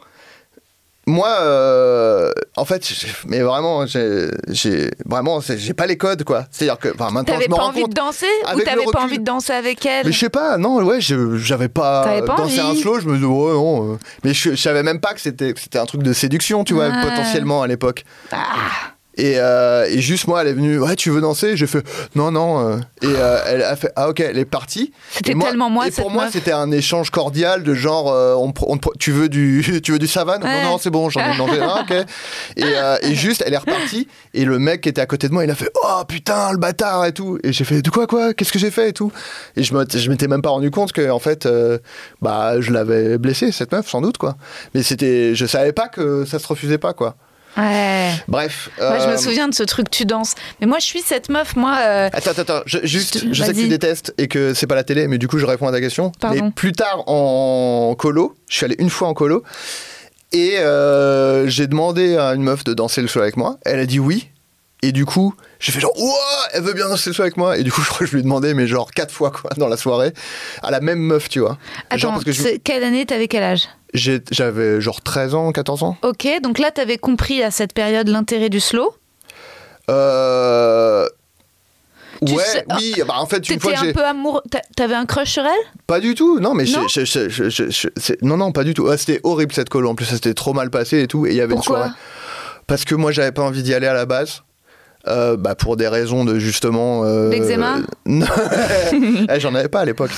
moi, 1.07 1.29
euh, 1.41 2.31
en 2.55 2.65
fait, 2.65 2.87
mais 3.27 3.41
vraiment, 3.41 3.85
j'ai, 3.85 4.89
vraiment, 5.05 5.39
j'ai 5.41 5.73
pas 5.73 5.85
les 5.85 5.97
codes 5.97 6.23
quoi. 6.23 6.45
C'est-à-dire 6.51 6.79
que, 6.79 6.89
enfin, 6.93 7.11
maintenant, 7.11 7.35
je 7.39 7.47
me 7.47 7.55
pas 7.55 7.61
rends 7.61 7.67
envie 7.69 7.81
compte. 7.81 7.91
de 7.91 7.95
danser 7.95 8.25
ou 8.55 8.59
t'avais 8.61 8.85
pas 8.91 9.03
envie 9.03 9.19
de 9.19 9.23
danser 9.23 9.53
avec 9.53 9.85
elle? 9.85 10.05
Mais 10.07 10.11
je 10.11 10.19
sais 10.19 10.29
pas, 10.29 10.57
non, 10.57 10.81
ouais, 10.83 10.97
j'avais 11.01 11.69
pas, 11.69 12.21
pas 12.21 12.35
dansé 12.37 12.59
un 12.59 12.67
envie? 12.69 12.81
slow, 12.81 12.99
je 12.99 13.07
me 13.07 13.15
disais, 13.15 13.25
ouais, 13.27 13.53
non. 13.53 13.93
euh. 13.93 13.97
Mais 14.23 14.33
je, 14.33 14.51
je 14.51 14.55
savais 14.61 14.83
même 14.83 14.99
pas 14.99 15.13
que 15.13 15.21
c'était 15.21 15.53
c'était 15.55 15.77
un 15.79 15.85
truc 15.85 16.01
de 16.01 16.11
séduction, 16.13 16.63
tu 16.63 16.73
vois, 16.73 16.89
Ah. 16.91 17.01
potentiellement 17.07 17.61
à 17.61 17.67
l'époque. 17.67 18.03
Ah. 18.31 18.94
Et, 19.17 19.35
euh, 19.37 19.85
et 19.89 20.01
juste 20.01 20.27
moi, 20.27 20.41
elle 20.41 20.49
est 20.49 20.53
venue, 20.53 20.77
ouais, 20.79 20.95
tu 20.95 21.09
veux 21.09 21.21
danser? 21.21 21.55
J'ai 21.55 21.67
fait, 21.67 21.85
non, 22.15 22.31
non. 22.31 22.67
euh. 22.67 22.77
Et 23.01 23.07
euh, 23.07 23.39
elle 23.47 23.63
a 23.63 23.75
fait, 23.77 23.91
ah 23.95 24.09
ok, 24.09 24.19
elle 24.19 24.37
est 24.37 24.45
partie. 24.45 24.91
C'était 25.11 25.33
tellement 25.33 25.69
moi, 25.69 25.87
Et 25.87 25.91
pour 25.91 26.11
moi, 26.11 26.29
c'était 26.29 26.51
un 26.51 26.69
échange 26.71 27.11
cordial 27.11 27.63
de 27.63 27.73
genre, 27.73 28.11
euh, 28.11 28.35
on, 28.35 28.51
tu 28.99 29.11
veux 29.11 29.29
du, 29.29 29.63
tu 29.83 29.93
veux 29.93 29.99
du 29.99 30.07
savane? 30.07 30.43
Ouais. 30.43 30.63
Non, 30.63 30.71
non, 30.71 30.77
c'est 30.77 30.89
bon, 30.89 31.09
j'en 31.09 31.21
ai 31.21 31.31
demandé 31.33 31.59
un, 31.59 31.81
ok. 31.81 32.05
Et, 32.57 33.09
et 33.09 33.15
juste, 33.15 33.41
elle 33.45 33.53
est 33.53 33.57
repartie. 33.57 34.07
Et 34.33 34.43
le 34.43 34.59
mec 34.59 34.81
qui 34.81 34.89
était 34.89 35.01
à 35.01 35.05
côté 35.05 35.29
de 35.29 35.33
moi, 35.33 35.45
il 35.45 35.51
a 35.51 35.55
fait, 35.55 35.71
oh 35.81 36.03
putain, 36.07 36.51
le 36.51 36.57
bâtard 36.57 37.05
et 37.05 37.13
tout. 37.13 37.39
Et 37.43 37.53
j'ai 37.53 37.63
fait, 37.63 37.81
de 37.81 37.89
quoi, 37.89 38.07
quoi? 38.07 38.33
Qu'est-ce 38.33 38.51
que 38.51 38.59
j'ai 38.59 38.71
fait 38.71 38.89
et 38.89 38.93
tout? 38.93 39.11
Et 39.55 39.63
je 39.63 40.09
m'étais 40.09 40.27
même 40.27 40.41
pas 40.41 40.49
rendu 40.49 40.71
compte 40.71 40.91
que, 40.91 41.09
en 41.09 41.19
fait, 41.19 41.47
bah, 42.21 42.59
je 42.59 42.71
l'avais 42.73 43.17
blessée, 43.17 43.53
cette 43.53 43.71
meuf, 43.71 43.87
sans 43.87 44.01
doute, 44.01 44.17
quoi. 44.17 44.35
Mais 44.73 44.83
c'était, 44.83 45.35
je 45.35 45.45
savais 45.45 45.71
pas 45.71 45.87
que 45.87 46.25
ça 46.25 46.37
se 46.37 46.47
refusait 46.47 46.77
pas, 46.77 46.93
quoi. 46.93 47.15
Ouais. 47.57 48.11
Bref. 48.27 48.69
Moi, 48.79 48.99
je 48.99 49.07
me 49.07 49.13
euh, 49.13 49.17
souviens 49.17 49.47
de 49.47 49.53
ce 49.53 49.63
truc, 49.63 49.89
tu 49.89 50.05
danses. 50.05 50.35
Mais 50.59 50.67
moi, 50.67 50.77
je 50.79 50.85
suis 50.85 51.01
cette 51.01 51.29
meuf, 51.29 51.55
moi. 51.55 51.77
euh, 51.79 52.09
Attends, 52.11 52.31
attends, 52.31 52.41
attends. 52.41 52.61
Je, 52.65 52.79
juste, 52.83 53.25
Je 53.31 53.43
sais 53.43 53.53
que 53.53 53.57
tu 53.59 53.67
détestes 53.67 54.13
et 54.17 54.27
que 54.27 54.53
c'est 54.53 54.67
pas 54.67 54.75
la 54.75 54.83
télé, 54.83 55.07
mais 55.07 55.17
du 55.17 55.27
coup, 55.27 55.37
je 55.37 55.45
réponds 55.45 55.67
à 55.67 55.71
ta 55.71 55.79
question. 55.79 56.11
Pardon. 56.19 56.45
Mais 56.45 56.51
plus 56.51 56.73
tard, 56.73 57.03
en 57.07 57.95
colo, 57.97 58.35
je 58.49 58.55
suis 58.57 58.65
allé 58.65 58.75
une 58.79 58.89
fois 58.89 59.07
en 59.07 59.13
colo 59.13 59.43
et 60.33 60.57
euh, 60.59 61.47
j'ai 61.47 61.67
demandé 61.67 62.17
à 62.17 62.33
une 62.33 62.43
meuf 62.43 62.63
de 62.63 62.73
danser 62.73 63.01
le 63.01 63.07
slow 63.07 63.21
avec 63.21 63.37
moi. 63.37 63.57
Elle 63.63 63.79
a 63.79 63.85
dit 63.85 63.99
oui. 63.99 64.27
Et 64.87 64.91
du 64.91 65.03
coup, 65.05 65.33
j'ai 65.59 65.71
fait 65.71 65.79
genre, 65.79 65.97
ouah, 65.99 66.47
elle 66.53 66.61
veut 66.61 66.73
bien 66.73 66.87
danser 66.87 67.09
le 67.09 67.13
slow 67.15 67.23
avec 67.23 67.37
moi. 67.37 67.57
Et 67.57 67.63
du 67.63 67.71
coup, 67.71 67.81
je 67.83 67.87
crois 67.87 67.99
que 67.99 68.05
je 68.05 68.11
lui 68.11 68.19
ai 68.19 68.23
demandé, 68.23 68.53
mais 68.53 68.67
genre 68.67 68.91
quatre 68.91 69.11
fois, 69.11 69.31
quoi, 69.31 69.49
dans 69.57 69.67
la 69.67 69.77
soirée, 69.77 70.13
à 70.61 70.69
la 70.69 70.79
même 70.79 70.99
meuf, 70.99 71.27
tu 71.27 71.39
vois. 71.39 71.57
Genre, 71.95 72.11
Attends, 72.11 72.11
parce 72.11 72.23
que 72.25 72.31
je- 72.31 72.41
c'est- 72.43 72.59
quelle 72.59 72.83
année 72.83 73.05
t'avais 73.05 73.27
quel 73.27 73.41
âge? 73.43 73.67
J'avais 73.95 74.81
genre 74.81 75.01
13 75.01 75.33
ans, 75.33 75.51
14 75.51 75.81
ans. 75.83 75.97
Ok, 76.03 76.27
donc 76.43 76.59
là, 76.59 76.69
t'avais 76.69 76.97
compris 76.97 77.41
à 77.41 77.49
cette 77.49 77.73
période 77.73 78.07
l'intérêt 78.09 78.49
du 78.49 78.59
slow? 78.59 78.93
Euh. 79.89 81.07
Tu 82.25 82.33
ouais, 82.33 82.43
sais- 82.43 82.65
oui, 82.77 82.93
bah 83.07 83.15
en 83.17 83.25
fait, 83.25 83.49
une 83.49 83.59
fois 83.59 83.73
que 83.73 83.89
un 83.89 83.93
peu 83.93 84.03
amoureux. 84.05 84.41
t'a- 84.49 84.61
T'avais 84.75 84.95
un 84.95 85.05
crush 85.05 85.31
sur 85.31 85.43
elle? 85.43 85.51
Pas 85.85 85.99
du 85.99 86.15
tout, 86.15 86.39
non, 86.39 86.53
mais 86.53 86.63
Non? 86.63 86.87
je- 86.87 88.13
non, 88.21 88.37
non, 88.37 88.51
pas 88.51 88.63
du 88.63 88.73
tout. 88.73 88.87
Ah, 88.89 88.97
c'était 88.97 89.19
horrible 89.23 89.53
cette 89.53 89.69
colo. 89.69 89.89
En 89.89 89.95
plus, 89.95 90.05
ça 90.05 90.13
s'était 90.15 90.33
trop 90.33 90.53
mal 90.53 90.69
passé 90.69 91.01
et 91.01 91.07
tout. 91.07 91.25
Et 91.25 91.31
il 91.31 91.35
y 91.35 91.41
avait 91.41 91.53
Pourquoi? 91.55 91.77
une 91.77 91.83
soirée. 91.85 91.95
Parce 92.67 92.85
que 92.85 92.95
moi, 92.95 93.11
j'avais 93.11 93.31
pas 93.33 93.43
envie 93.43 93.63
d'y 93.63 93.73
aller 93.73 93.85
à 93.87 93.93
la 93.93 94.05
base. 94.05 94.41
Euh, 95.07 95.37
bah, 95.37 95.53
pour 95.53 95.77
des 95.77 95.87
raisons 95.87 96.25
de 96.25 96.39
justement. 96.39 97.03
euh, 97.05 97.29
L'eczéma 97.29 97.75
non. 98.07 98.25
Eh, 99.31 99.39
J'en 99.39 99.53
avais 99.53 99.67
pas 99.67 99.81
à 99.81 99.85
l'époque, 99.85 100.09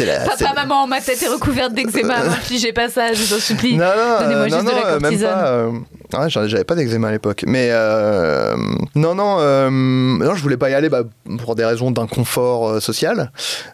la- 0.00 0.20
Papa, 0.26 0.52
maman, 0.54 0.86
ma 0.86 1.00
tête 1.00 1.22
est 1.22 1.28
recouverte 1.28 1.72
d'eczéma. 1.74 2.24
M'infligez 2.24 2.72
pas 2.72 2.88
ça, 2.88 3.12
je 3.12 3.22
vous 3.22 3.34
en 3.34 3.38
supplie. 3.38 3.76
Non, 3.76 3.84
non, 3.86 4.20
Donnez-moi 4.20 4.42
euh, 4.42 4.48
juste 4.48 4.62
non, 4.62 4.64
de 4.64 4.70
la 4.70 4.86
euh, 4.86 5.00
même 5.00 5.20
pas. 5.20 5.46
euh, 5.48 5.70
ouais, 6.14 6.28
j'avais 6.48 6.64
pas 6.64 6.74
d'eczéma 6.74 7.08
à 7.08 7.10
l'époque. 7.12 7.44
Mais 7.46 7.68
euh, 7.70 8.56
non, 8.94 9.14
non, 9.14 9.36
euh, 9.40 9.70
non, 9.70 10.34
je 10.34 10.42
voulais 10.42 10.56
pas 10.56 10.70
y 10.70 10.74
aller 10.74 10.88
bah, 10.88 11.02
pour 11.38 11.54
des 11.54 11.64
raisons 11.64 11.90
d'inconfort 11.90 12.68
euh, 12.68 12.80
social. 12.80 13.30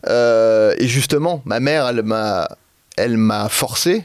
Euh, 0.09 0.75
et 0.79 0.87
justement, 0.89 1.41
ma 1.47 1.61
mère, 1.61 1.87
elle 1.89 2.03
m'a, 2.03 2.49
elle 2.97 3.17
m'a 3.17 3.49
forcé. 3.49 4.05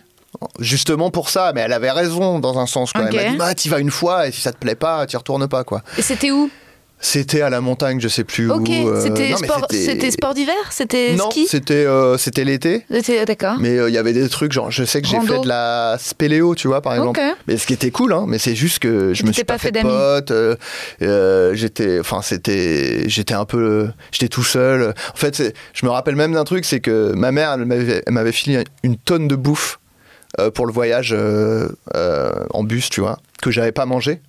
Justement 0.60 1.12
pour 1.12 1.30
ça, 1.30 1.52
mais 1.54 1.62
elle 1.62 1.74
avait 1.74 1.92
raison 1.92 2.40
dans 2.40 2.60
un 2.60 2.66
sens. 2.66 2.94
Quoi. 2.94 3.06
Elle 3.10 3.16
m'a 3.16 3.32
dit, 3.32 3.38
bah, 3.38 3.54
t'y 3.56 3.70
vas 3.70 3.80
une 3.80 3.92
fois 3.92 4.28
et 4.28 4.32
si 4.32 4.42
ça 4.42 4.52
te 4.52 4.58
plaît 4.58 4.76
pas, 4.76 5.06
t'y 5.06 5.18
retournes 5.18 5.48
pas. 5.48 5.64
Quoi. 5.64 5.82
Et 5.98 6.02
c'était 6.02 6.32
où? 6.32 6.50
C'était 7.02 7.42
à 7.42 7.50
la 7.50 7.62
montagne, 7.62 8.02
je 8.02 8.10
sais 8.10 8.26
plus 8.26 8.52
où. 8.52 8.54
euh, 8.70 9.02
c'était 9.02 9.30
non, 9.30 9.38
sport, 9.38 9.66
c'était 9.70 10.12
sport 10.12 10.34
d'hiver? 10.34 10.56
C'était 10.70 11.16
Non, 11.16 11.32
ski? 11.32 11.48
c'était 11.48 11.86
euh, 11.86 12.18
c'était 12.18 12.44
l'été. 12.44 12.86
C'était- 12.92 13.24
D'accord. 13.26 13.56
Mais 13.60 13.78
euh, 13.78 13.90
il 13.90 13.96
y 13.96 13.98
avait 13.98 14.12
des 14.12 14.28
trucs, 14.28 14.52
genre, 14.52 14.70
je 14.70 14.84
sais 14.84 15.02
que 15.02 15.08
j'ai 15.08 15.20
fait 15.22 15.40
de 15.40 15.48
la 15.48 15.96
spéléo, 15.98 16.56
tu 16.56 16.68
vois, 16.68 16.82
par 16.82 16.94
exemple. 16.96 17.22
Mais 17.48 17.58
ce 17.58 17.66
qui 17.68 17.74
était 17.74 17.92
cool, 17.92 18.12
hein, 18.12 18.26
mais 18.28 18.38
c'est 18.38 18.56
juste 18.56 18.80
que 18.80 19.14
je 19.14 19.24
me 19.24 19.32
suis 19.32 19.46
pas 19.46 19.54
pas, 19.54 19.58
fait 19.60 19.72
fait 19.74 19.86
euh, 19.86 20.56
euh, 21.02 21.54
j'étais, 21.54 22.00
enfin, 22.02 22.22
c'était, 22.22 23.08
j'étais 23.08 23.34
un 23.34 23.46
peu, 23.46 23.90
j'étais 24.12 24.28
tout 24.28 24.44
seul. 24.44 24.94
En 25.14 25.18
fait, 25.18 25.42
je 25.74 25.86
me 25.86 25.92
rappelle 25.92 26.18
même 26.18 26.34
d'un 26.34 26.44
truc, 26.44 26.66
c'est 26.66 26.82
que 26.82 27.14
ma 27.14 27.32
mère, 27.32 27.54
elle 27.54 27.66
m'avait, 28.10 28.32
filé 28.34 28.66
une 28.84 28.98
tonne 28.98 29.30
de 29.30 29.36
bouffe 29.38 29.80
euh, 29.80 29.89
pour 30.54 30.66
le 30.66 30.74
voyage 30.74 31.14
euh, 31.14 31.70
euh, 31.96 32.46
en 32.52 32.64
bus, 32.64 32.90
tu 32.90 33.02
vois, 33.02 33.20
que 33.42 33.52
j'avais 33.52 33.72
pas 33.72 33.86
mangé. 33.86 34.22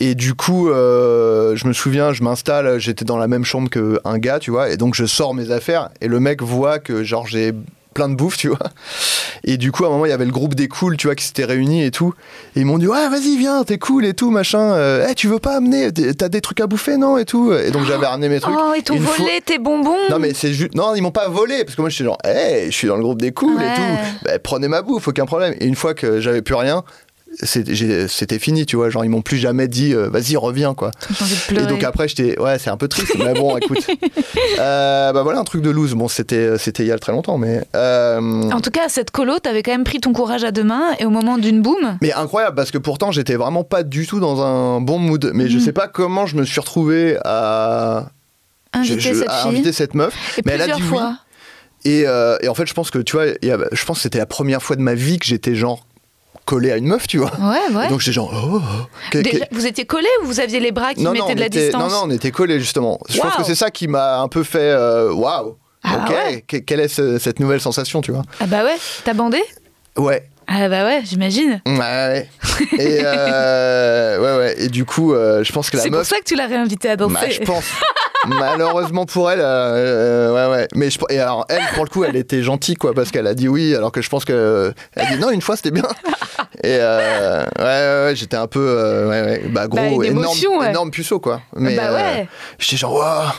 Et 0.00 0.14
du 0.14 0.34
coup, 0.34 0.70
euh, 0.70 1.54
je 1.56 1.66
me 1.66 1.72
souviens, 1.72 2.12
je 2.12 2.22
m'installe, 2.22 2.78
j'étais 2.78 3.04
dans 3.04 3.18
la 3.18 3.28
même 3.28 3.44
chambre 3.44 3.68
qu'un 3.68 4.18
gars, 4.18 4.38
tu 4.38 4.50
vois, 4.50 4.70
et 4.70 4.76
donc 4.76 4.94
je 4.94 5.04
sors 5.04 5.34
mes 5.34 5.50
affaires, 5.50 5.90
et 6.00 6.08
le 6.08 6.18
mec 6.20 6.42
voit 6.42 6.78
que 6.78 7.04
genre 7.04 7.26
j'ai 7.26 7.52
plein 7.94 8.08
de 8.08 8.14
bouffe, 8.14 8.36
tu 8.36 8.48
vois. 8.48 8.58
Et 9.44 9.56
du 9.56 9.72
coup, 9.72 9.84
à 9.84 9.88
un 9.88 9.90
moment, 9.90 10.04
il 10.06 10.10
y 10.10 10.12
avait 10.12 10.24
le 10.24 10.30
groupe 10.32 10.54
des 10.54 10.68
cools, 10.68 10.96
tu 10.96 11.06
vois, 11.06 11.14
qui 11.14 11.24
s'était 11.24 11.44
réunis 11.44 11.84
et 11.84 11.90
tout. 11.90 12.14
Et 12.56 12.60
ils 12.60 12.66
m'ont 12.66 12.78
dit, 12.78 12.86
ouais, 12.86 13.08
vas-y, 13.08 13.36
viens, 13.36 13.62
t'es 13.64 13.78
cool 13.78 14.04
et 14.06 14.14
tout, 14.14 14.30
machin. 14.30 14.72
Euh, 14.74 15.06
Eh, 15.10 15.14
tu 15.14 15.28
veux 15.28 15.38
pas 15.38 15.56
amener, 15.56 15.92
t'as 15.92 16.28
des 16.28 16.40
trucs 16.40 16.60
à 16.60 16.66
bouffer, 16.66 16.96
non 16.96 17.16
Et 17.18 17.24
tout. 17.24 17.52
Et 17.52 17.70
donc, 17.70 17.84
j'avais 17.86 18.06
ramené 18.06 18.28
mes 18.28 18.40
trucs. 18.40 18.54
Oh, 18.58 18.72
ils 18.76 18.82
t'ont 18.82 18.94
volé 18.96 19.06
fois- 19.06 19.26
tes 19.44 19.58
bonbons 19.58 19.96
Non, 20.10 20.18
mais 20.18 20.34
c'est 20.34 20.52
juste. 20.52 20.74
Non, 20.74 20.94
ils 20.94 21.02
m'ont 21.02 21.10
pas 21.10 21.28
volé, 21.28 21.64
parce 21.64 21.76
que 21.76 21.80
moi, 21.80 21.90
j'étais 21.90 22.04
genre, 22.04 22.18
hé, 22.24 22.66
je 22.66 22.70
suis 22.76 22.88
dans 22.88 22.96
le 22.96 23.02
groupe 23.02 23.20
des 23.22 23.32
cools 23.32 23.56
Ouais. 23.56 23.64
et 23.72 23.74
tout. 23.76 24.24
Bah, 24.24 24.38
prenez 24.42 24.68
ma 24.68 24.82
bouffe, 24.82 25.08
aucun 25.08 25.26
problème. 25.26 25.54
Et 25.60 25.66
une 25.66 25.76
fois 25.76 25.94
que 25.94 26.20
j'avais 26.20 26.42
plus 26.42 26.54
rien, 26.54 26.82
c'était 27.42 28.38
fini, 28.38 28.66
tu 28.66 28.76
vois. 28.76 28.90
Genre, 28.90 29.04
ils 29.04 29.08
m'ont 29.10 29.22
plus 29.22 29.36
jamais 29.36 29.68
dit, 29.68 29.92
euh, 29.94 30.08
vas-y, 30.08 30.36
reviens, 30.36 30.74
quoi. 30.74 30.90
Et 31.50 31.66
donc 31.66 31.82
après, 31.84 32.08
j'étais, 32.08 32.38
ouais, 32.40 32.58
c'est 32.58 32.70
un 32.70 32.76
peu 32.76 32.88
triste, 32.88 33.14
mais 33.18 33.34
bon, 33.34 33.56
écoute. 33.56 33.78
Euh, 34.60 35.12
bah 35.12 35.22
voilà, 35.22 35.40
un 35.40 35.44
truc 35.44 35.62
de 35.62 35.70
loose. 35.70 35.94
Bon, 35.94 36.06
c'était, 36.06 36.58
c'était 36.58 36.84
il 36.84 36.86
y 36.86 36.92
a 36.92 36.98
très 36.98 37.12
longtemps, 37.12 37.38
mais. 37.38 37.64
euh, 37.74 38.20
En 38.50 38.60
tout 38.60 38.70
cas, 38.70 38.88
cette 38.88 39.10
colo, 39.10 39.38
t'avais 39.40 39.62
quand 39.62 39.72
même 39.72 39.84
pris 39.84 40.00
ton 40.00 40.12
courage 40.12 40.44
à 40.44 40.52
deux 40.52 40.62
mains 40.62 40.94
et 41.00 41.04
au 41.06 41.10
moment 41.10 41.38
d'une 41.38 41.60
boum, 41.60 41.98
Mais 42.02 42.12
incroyable, 42.12 42.54
parce 42.54 42.70
que 42.70 42.78
pourtant, 42.78 43.10
j'étais 43.10 43.34
vraiment 43.34 43.64
pas 43.64 43.82
du 43.82 44.06
tout 44.06 44.20
dans 44.20 44.42
un 44.42 44.80
bon 44.80 44.98
mood. 44.98 45.30
Mais 45.34 45.48
je 45.48 45.58
Mhm. 45.58 45.64
sais 45.64 45.72
pas 45.72 45.88
comment 45.88 46.26
je 46.26 46.36
me 46.36 46.44
suis 46.44 46.60
retrouvé 46.60 47.16
à, 47.24 48.10
inviter 48.72 49.00
je- 49.00 49.08
je- 49.14 49.18
cette 49.20 49.28
à 49.28 49.42
fille. 49.42 49.50
inviter 49.50 49.72
cette 49.72 49.94
meuf. 49.94 50.14
et 50.38 50.42
mais 50.46 50.52
elle 50.52 50.60
a 50.62 50.64
plusieurs 50.64 50.78
dit 50.78 50.82
oui. 50.84 50.88
fois. 50.88 51.16
Et, 51.84 52.04
euh, 52.06 52.36
et 52.40 52.48
en 52.48 52.54
fait, 52.54 52.66
je 52.66 52.74
pense 52.74 52.90
que, 52.90 52.98
tu 52.98 53.16
vois, 53.16 53.24
a- 53.24 53.34
je 53.72 53.84
pense 53.84 53.98
que 53.98 54.02
c'était 54.02 54.18
la 54.18 54.26
première 54.26 54.62
fois 54.62 54.76
de 54.76 54.82
ma 54.82 54.94
vie 54.94 55.18
que 55.18 55.26
j'étais 55.26 55.54
genre 55.54 55.84
collé 56.44 56.70
à 56.72 56.76
une 56.76 56.86
meuf, 56.86 57.06
tu 57.06 57.18
vois. 57.18 57.32
Ouais, 57.40 57.74
ouais. 57.74 57.86
Et 57.86 57.88
donc 57.88 58.00
j'étais 58.00 58.12
genre, 58.12 58.30
oh, 58.32 58.60
oh, 58.62 59.18
Déjà, 59.22 59.46
que- 59.46 59.54
vous 59.54 59.66
étiez 59.66 59.84
collés 59.86 60.06
ou 60.22 60.26
vous 60.26 60.40
aviez 60.40 60.60
les 60.60 60.72
bras 60.72 60.94
qui 60.94 61.02
non, 61.02 61.12
mettaient 61.12 61.24
non, 61.28 61.34
de 61.34 61.40
la 61.40 61.46
était, 61.46 61.62
distance 61.66 61.82
non, 61.92 62.00
non, 62.00 62.02
on 62.06 62.10
était 62.10 62.30
collés 62.30 62.60
justement. 62.60 62.98
Je 63.08 63.18
pense 63.20 63.34
que 63.36 63.44
c'est 63.44 63.54
ça 63.54 63.70
qui 63.70 63.88
m'a 63.88 64.18
un 64.20 64.28
peu 64.28 64.42
fait, 64.42 64.58
euh, 64.60 65.12
waouh. 65.12 65.56
Ah 65.82 66.04
ok, 66.04 66.10
ouais. 66.10 66.44
que- 66.46 66.56
quelle 66.58 66.80
est 66.80 66.88
ce- 66.88 67.18
cette 67.18 67.40
nouvelle 67.40 67.60
sensation, 67.60 68.00
tu 68.00 68.10
vois 68.12 68.22
Ah 68.40 68.46
bah 68.46 68.64
ouais, 68.64 68.76
t'as 69.04 69.12
bandé 69.14 69.42
Ouais, 69.96 70.28
Ah 70.46 70.68
bah 70.68 70.84
ouais, 70.84 71.02
j'imagine. 71.04 71.60
ouais, 71.66 71.78
ouais. 71.78 72.28
Et, 72.78 73.00
euh, 73.04 74.18
ouais, 74.38 74.44
ouais. 74.44 74.54
Et 74.64 74.68
du 74.68 74.84
coup, 74.84 75.12
euh, 75.14 75.44
je 75.44 75.52
pense 75.52 75.68
que 75.70 75.76
la 75.76 75.82
C'est 75.82 75.90
pour 75.90 75.98
meuf. 75.98 76.08
ça 76.08 76.18
que 76.18 76.24
tu 76.24 76.34
l'as 76.36 76.46
réinvitée 76.46 76.88
à 76.90 76.96
danser. 76.96 77.14
Bah, 77.14 77.30
je 77.30 77.40
pense. 77.40 77.64
Malheureusement 78.26 79.06
pour 79.06 79.30
elle, 79.30 79.40
euh, 79.40 79.44
euh, 80.32 80.32
ouais, 80.50 80.56
ouais. 80.56 80.68
Mais 80.74 80.90
je, 80.90 80.98
et 81.10 81.18
alors, 81.18 81.44
elle, 81.48 81.62
pour 81.74 81.84
le 81.84 81.90
coup, 81.90 82.04
elle 82.04 82.16
était 82.16 82.42
gentille, 82.42 82.74
quoi, 82.76 82.94
parce 82.94 83.10
qu'elle 83.10 83.26
a 83.26 83.34
dit 83.34 83.48
oui, 83.48 83.74
alors 83.74 83.92
que 83.92 84.02
je 84.02 84.08
pense 84.08 84.24
que 84.24 84.72
elle 84.94 85.06
a 85.06 85.10
dit 85.14 85.18
non, 85.18 85.30
une 85.30 85.42
fois, 85.42 85.56
c'était 85.56 85.70
bien. 85.70 85.84
Et 86.62 86.78
euh, 86.80 87.44
ouais, 87.58 87.64
ouais, 87.64 88.04
ouais, 88.08 88.12
j'étais 88.16 88.36
un 88.36 88.46
peu, 88.46 88.60
euh, 88.66 89.08
ouais, 89.08 89.22
ouais, 89.22 89.42
bah, 89.48 89.66
gros, 89.68 89.76
Bah, 89.78 89.86
énorme, 89.86 90.04
émotion, 90.06 90.58
ouais. 90.58 90.70
énorme 90.70 90.90
puceau, 90.90 91.20
quoi. 91.20 91.40
Mais, 91.56 91.76
bah 91.76 91.92
ouais. 91.92 92.20
euh, 92.20 92.24
j'étais 92.58 92.76
genre, 92.76 92.94
waouh. 92.94 93.30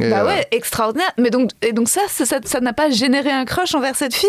Et, 0.00 0.10
Bah 0.10 0.22
euh, 0.22 0.26
ouais, 0.26 0.46
extraordinaire. 0.50 1.10
Mais 1.18 1.30
donc, 1.30 1.50
et 1.62 1.72
donc 1.72 1.88
ça, 1.88 2.00
ça 2.08 2.24
ça- 2.26 2.40
ça 2.44 2.60
n'a 2.60 2.72
pas 2.72 2.90
généré 2.90 3.30
un 3.30 3.44
crush 3.44 3.74
envers 3.76 3.94
cette 3.94 4.14
fille? 4.14 4.28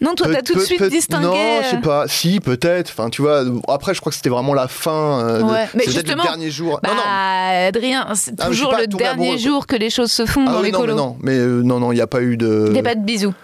Non, 0.00 0.14
toi, 0.14 0.28
t'as 0.32 0.42
tout 0.42 0.54
de 0.54 0.60
suite 0.60 0.82
distingué. 0.84 1.26
Non, 1.26 1.62
je 1.62 1.68
sais 1.70 1.76
euh, 1.76 1.80
pas. 1.80 2.06
Si, 2.06 2.38
peut-être. 2.38 2.90
Enfin, 2.90 3.10
tu 3.10 3.20
vois. 3.22 3.42
Après, 3.66 3.94
je 3.94 4.00
crois 4.00 4.10
que 4.10 4.16
c'était 4.16 4.28
vraiment 4.28 4.54
la 4.54 4.68
fin. 4.68 5.20
euh, 5.26 5.38
de- 5.42 5.76
mais 5.76 5.84
justement, 5.86 6.22
le 6.22 6.28
dernier 6.28 6.50
jour. 6.52 6.78
Bah, 6.82 6.90
non, 6.90 6.96
non. 6.96 7.66
Adrien, 7.68 8.06
c'est 8.14 8.34
Ah, 8.40 8.46
toujours 8.46 8.74
le 8.78 8.86
dernier 8.86 9.24
amoureux, 9.30 9.38
jour 9.38 9.66
que 9.66 9.74
les 9.74 9.90
choses 9.90 10.12
se 10.12 10.24
font 10.24 10.44
Ah 10.46 10.52
dans 10.52 10.60
oui, 10.60 10.66
les 10.66 10.72
non, 10.72 10.86
mais 10.86 10.94
non, 10.94 11.16
mais 11.20 11.32
euh, 11.38 11.62
non, 11.62 11.80
non, 11.80 11.90
il 11.90 11.96
n'y 11.96 12.00
a 12.00 12.06
pas 12.06 12.22
eu 12.22 12.36
de. 12.36 12.64
Il 12.68 12.72
n'y 12.74 12.78
a 12.78 12.82
pas 12.84 12.94
de 12.94 13.04
bisous. 13.04 13.34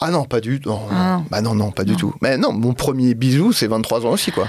Ah 0.00 0.10
non, 0.10 0.24
pas 0.24 0.40
du 0.40 0.58
tout. 0.58 0.70
Non, 0.70 0.80
Ah 0.90 1.16
non. 1.18 1.24
Bah 1.30 1.42
non, 1.42 1.54
non, 1.54 1.70
pas 1.70 1.84
du 1.84 1.94
tout. 1.96 2.14
Mais 2.22 2.38
non, 2.38 2.52
mon 2.52 2.72
premier 2.72 3.12
bisou, 3.12 3.52
c'est 3.52 3.66
23 3.66 4.06
ans 4.06 4.10
aussi, 4.12 4.32
quoi. 4.32 4.46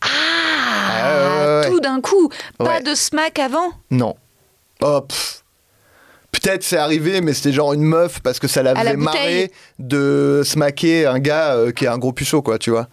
Ah, 0.00 1.60
ouais. 1.60 1.70
Tout 1.70 1.80
d'un 1.80 2.00
coup. 2.00 2.30
Pas 2.58 2.64
Ouais. 2.64 2.82
de 2.82 2.94
smack 2.94 3.38
avant? 3.38 3.72
Non. 3.90 4.16
Oh, 4.82 5.02
pff. 5.02 5.43
Peut-être 6.42 6.62
c'est 6.62 6.76
arrivé, 6.76 7.20
mais 7.20 7.32
c'était 7.32 7.52
genre 7.52 7.72
une 7.72 7.82
meuf 7.82 8.20
parce 8.20 8.38
que 8.38 8.48
ça 8.48 8.62
la 8.62 8.70
À 8.72 8.74
la 8.74 8.90
faisait 8.92 8.96
bouteille. 8.96 9.12
marrer 9.14 9.52
de 9.78 10.42
smacker 10.44 11.06
un 11.06 11.18
gars 11.20 11.54
euh, 11.54 11.70
qui 11.72 11.84
est 11.84 11.88
un 11.88 11.98
gros 11.98 12.12
puceau, 12.12 12.42
quoi, 12.42 12.58
tu 12.58 12.70
vois. 12.70 12.88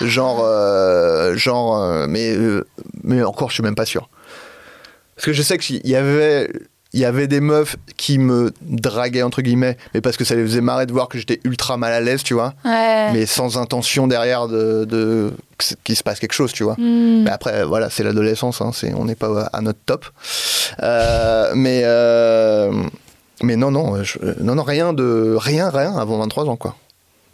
Genre, 0.00 0.40
euh, 0.44 1.36
genre, 1.36 1.82
euh, 1.82 2.06
mais, 2.08 2.34
euh, 2.36 2.64
mais 3.02 3.22
encore, 3.22 3.48
je 3.50 3.54
suis 3.54 3.62
même 3.62 3.74
pas 3.74 3.84
sûr. 3.86 4.08
Parce 5.16 5.26
que 5.26 5.32
je 5.32 5.42
sais 5.42 5.58
qu'il 5.58 5.86
y 5.86 5.94
avait, 5.96 6.50
il 6.92 7.00
y 7.00 7.04
avait 7.04 7.28
des 7.28 7.40
meufs 7.40 7.76
qui 7.96 8.18
me 8.18 8.52
draguaient, 8.62 9.22
entre 9.22 9.42
guillemets, 9.42 9.76
mais 9.94 10.00
parce 10.00 10.16
que 10.16 10.24
ça 10.24 10.34
les 10.34 10.42
faisait 10.42 10.60
marrer 10.60 10.86
de 10.86 10.92
voir 10.92 11.08
que 11.08 11.18
j'étais 11.18 11.40
ultra 11.44 11.76
mal 11.76 11.92
à 11.92 12.00
l'aise, 12.00 12.22
tu 12.24 12.34
vois. 12.34 12.54
Ouais. 12.64 13.12
Mais 13.12 13.26
sans 13.26 13.58
intention 13.58 14.06
derrière 14.08 14.48
de, 14.48 14.84
de 14.86 15.32
qu'il 15.84 15.94
se 15.94 16.02
passe 16.02 16.18
quelque 16.18 16.32
chose, 16.32 16.52
tu 16.52 16.64
vois. 16.64 16.74
Hmm. 16.78 17.22
Mais 17.24 17.30
après, 17.30 17.64
voilà, 17.64 17.90
c'est 17.90 18.02
l'adolescence, 18.02 18.60
hein, 18.60 18.70
c'est, 18.74 18.92
on 18.94 19.04
n'est 19.04 19.14
pas 19.14 19.48
à 19.52 19.60
notre 19.60 19.78
top. 19.86 20.06
Euh, 20.82 21.52
mais, 21.54 21.82
euh, 21.84 22.72
mais 23.42 23.56
non, 23.56 23.70
non, 23.70 24.02
je- 24.02 24.18
non, 24.42 24.54
non, 24.54 24.62
rien 24.62 24.92
de, 24.92 25.36
rien, 25.38 25.70
rien 25.70 25.96
avant 25.96 26.18
23 26.18 26.46
ans, 26.46 26.56
quoi. 26.56 26.76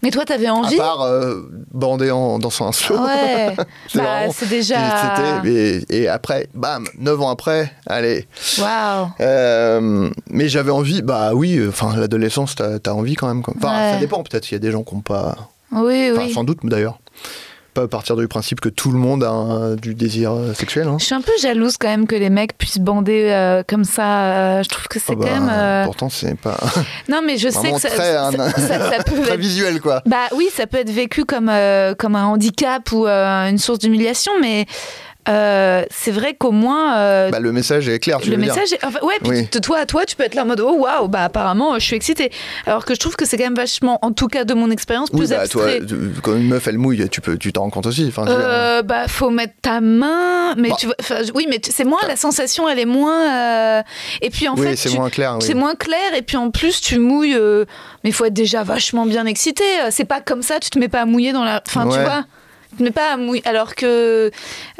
Mais 0.02 0.10
toi, 0.10 0.24
t'avais 0.24 0.46
À 0.46 0.54
envie 0.54 0.76
part 0.76 1.02
euh, 1.02 1.48
bander 1.72 2.10
en 2.10 2.38
dansant 2.38 2.68
un 2.68 2.72
slow. 2.72 2.98
Ouais. 2.98 3.56
C'est 3.88 3.98
bah, 3.98 4.30
c'est 4.30 4.48
déjà. 4.48 5.42
Et, 5.44 5.84
et 5.88 6.08
après, 6.08 6.48
bam, 6.54 6.86
9 6.98 7.20
ans 7.22 7.30
après, 7.30 7.72
allez. 7.86 8.26
Waouh. 8.58 9.08
Euh, 9.20 10.10
mais 10.28 10.48
j'avais 10.48 10.70
envie, 10.70 11.02
bah 11.02 11.30
oui, 11.34 11.60
enfin, 11.66 11.96
l'adolescence, 11.96 12.54
t'as, 12.56 12.92
envie 12.92 13.14
quand 13.14 13.28
même. 13.28 13.42
Enfin, 13.46 13.68
Ouais. 13.70 13.92
ça 13.94 13.98
dépend, 13.98 14.22
peut-être, 14.22 14.50
il 14.50 14.54
y 14.54 14.56
a 14.56 14.60
des 14.60 14.70
gens 14.70 14.82
qui 14.82 14.94
n'ont 14.94 15.00
pas. 15.00 15.36
Oui, 15.72 16.10
oui. 16.16 16.32
sans 16.32 16.44
doute 16.44 16.58
d'ailleurs. 16.64 16.98
Pas 17.76 17.82
à 17.82 17.88
partir 17.88 18.16
du 18.16 18.26
principe 18.26 18.60
que 18.62 18.70
tout 18.70 18.90
le 18.90 18.98
monde 18.98 19.22
a 19.22 19.28
un- 19.30 19.74
du 19.76 19.94
désir 19.94 20.32
euh, 20.32 20.54
sexuel. 20.54 20.88
Hein. 20.88 20.96
Je 20.98 21.04
suis 21.04 21.14
un 21.14 21.20
peu 21.20 21.32
jalouse 21.42 21.76
quand 21.76 21.88
même 21.88 22.06
que 22.06 22.14
les 22.16 22.30
mecs 22.30 22.56
puissent 22.56 22.78
bander 22.78 23.28
euh, 23.30 23.62
comme 23.68 23.84
ça. 23.84 24.22
euh, 24.22 24.62
je 24.62 24.68
trouve 24.70 24.88
que 24.88 24.98
c'est 24.98 25.12
Ah 25.12 25.16
bah, 25.16 25.26
quand 25.28 25.40
même. 25.40 25.50
euh, 25.52 25.84
Pourtant, 25.84 26.08
c'est 26.08 26.38
pas 26.38 26.56
Non, 27.10 27.20
mais 27.24 27.36
je 27.36 27.50
sais 27.50 27.70
que 27.72 27.78
ça, 27.78 27.88
très, 27.90 28.12
ça, 28.14 28.26
un- 28.28 28.32
ça- 28.32 28.50
ça 28.90 29.02
peut 29.04 29.20
très 29.22 29.34
être 29.34 29.38
visuel, 29.40 29.80
quoi. 29.82 30.02
Bah 30.06 30.16
oui, 30.34 30.48
ça 30.54 30.66
peut 30.66 30.78
être 30.78 30.90
vécu 30.90 31.26
comme, 31.26 31.50
euh, 31.50 31.94
comme 31.94 32.16
un 32.16 32.24
handicap 32.24 32.90
ou 32.92 33.06
une 33.06 33.58
source 33.58 33.80
d'humiliation, 33.80 34.32
mais 34.40 34.64
euh, 35.28 35.84
c'est 35.90 36.10
vrai 36.12 36.34
qu'au 36.34 36.52
moins. 36.52 36.96
euh, 36.98 37.30
Bah, 37.30 37.40
le 37.40 37.52
message 37.52 37.88
est 37.88 37.98
clair, 37.98 38.18
tu 38.20 38.30
le 38.30 38.36
veux 38.36 38.42
dire. 38.42 38.54
message 38.54 38.72
est... 38.72 38.84
enfin, 38.84 39.00
ouais, 39.02 39.14
puis 39.22 39.30
Oui. 39.30 39.46
t- 39.48 39.60
toi, 39.60 39.84
toi, 39.86 40.04
tu 40.04 40.16
peux 40.16 40.22
être 40.24 40.34
là 40.34 40.42
en 40.42 40.46
mode 40.46 40.60
oh 40.60 40.74
waouh, 40.78 41.08
bah 41.08 41.24
apparemment, 41.24 41.74
je 41.74 41.84
suis 41.84 41.96
excitée. 41.96 42.30
Alors 42.66 42.84
que 42.84 42.94
je 42.94 43.00
trouve 43.00 43.16
que 43.16 43.24
c'est 43.26 43.36
quand 43.36 43.44
même 43.44 43.54
vachement, 43.54 43.98
en 44.02 44.12
tout 44.12 44.28
cas 44.28 44.44
de 44.44 44.54
mon 44.54 44.70
expérience, 44.70 45.08
Oui, 45.12 45.20
plus 45.20 45.30
bah, 45.30 45.48
toi, 45.48 45.64
abstrait. 45.66 45.80
quand 46.22 46.34
une 46.36 46.48
meuf 46.48 46.66
elle 46.68 46.78
mouille, 46.78 47.08
tu 47.08 47.20
peux, 47.20 47.36
tu 47.38 47.52
t'en 47.52 47.62
rends 47.62 47.70
compte 47.70 47.86
aussi. 47.86 48.06
Enfin, 48.08 48.24
dire, 48.24 48.34
Euh, 48.38 48.82
bah 48.82 49.08
faut 49.08 49.30
mettre 49.30 49.54
ta 49.62 49.80
main, 49.80 50.54
mais 50.56 50.68
Bah. 50.70 50.76
tu 50.78 50.88
oui, 51.34 51.46
mais 51.48 51.60
c'est 51.62 51.84
moins 51.84 51.98
la 52.06 52.16
sensation, 52.16 52.68
elle 52.68 52.78
est 52.78 52.84
moins. 52.84 53.78
euh, 53.78 53.82
Et 54.22 54.30
puis 54.30 54.48
en 54.48 54.54
oui, 54.54 54.66
fait, 54.68 54.76
c'est 54.76 54.94
moins 54.94 55.10
clair. 55.10 55.34
oui. 55.38 55.44
c'est 55.44 55.54
moins 55.54 55.74
clair 55.74 56.14
et 56.16 56.22
puis 56.22 56.36
en 56.36 56.50
plus 56.50 56.80
tu 56.80 56.98
mouilles 56.98 57.36
mais 58.04 58.10
il 58.10 58.12
faut 58.12 58.24
être 58.24 58.32
déjà 58.34 58.62
vachement 58.62 59.06
bien 59.06 59.26
excité 59.26 59.64
c'est 59.90 60.04
pas 60.04 60.20
comme 60.20 60.42
ça 60.42 60.60
tu 60.60 60.70
te 60.70 60.78
mets 60.78 60.88
pas 60.88 61.00
à 61.02 61.04
mouiller 61.06 61.32
dans 61.32 61.44
la 61.44 61.60
enfin 61.66 61.82
tu 61.88 61.96
Ouais. 61.96 62.04
vois 62.04 62.22
tu 62.22 62.28
mets 62.80 62.90
pas 62.90 63.12
à 63.12 63.16
mouiller 63.16 63.42
alors 63.46 63.74
que 63.74 64.30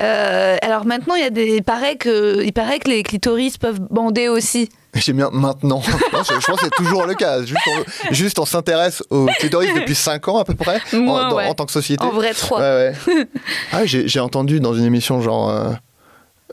euh, 0.01 0.57
alors 0.63 0.87
maintenant 0.87 1.15
il 1.15 1.23
y 1.23 1.27
a 1.27 1.31
des 1.31 1.57
il 1.57 1.63
paraît 1.63 1.97
que 1.97 2.43
il 2.45 2.53
paraît 2.53 2.79
que 2.79 2.89
les 2.89 3.03
clitoris 3.03 3.59
peuvent 3.59 3.81
bander 3.91 4.29
aussi 4.29 4.69
J'aime 4.95 5.17
bien 5.17 5.29
maintenant. 5.31 5.83
Non, 6.13 6.23
je, 6.27 6.41
je 6.41 6.47
pense 6.47 6.59
que 6.59 6.65
c'est 6.65 6.71
toujours 6.71 7.05
le 7.05 7.13
cas. 7.13 7.43
Juste 7.43 7.61
on, 7.69 8.15
juste 8.15 8.39
on 8.39 8.47
s'intéresse 8.47 9.03
au 9.11 9.27
clitoris 9.39 9.75
depuis 9.75 9.95
5 9.95 10.27
ans 10.29 10.39
à 10.39 10.45
peu 10.47 10.55
près 10.55 10.81
en, 10.95 10.99
dans- 11.29 11.37
ouais. 11.37 11.45
en 11.49 11.53
tant 11.53 11.67
que 11.67 11.73
société. 11.73 12.03
en 12.03 12.09
vrai 12.13 12.33
trois 12.33 12.61
Ouais, 12.61 12.95
ouais. 13.07 13.27
ah, 13.73 13.85
j'ai 13.85 14.09
j'ai 14.09 14.21
entendu 14.21 14.59
dans 14.59 14.73
une 14.73 14.85
émission 14.85 15.21
genre. 15.21 15.51
euh, 15.51 15.71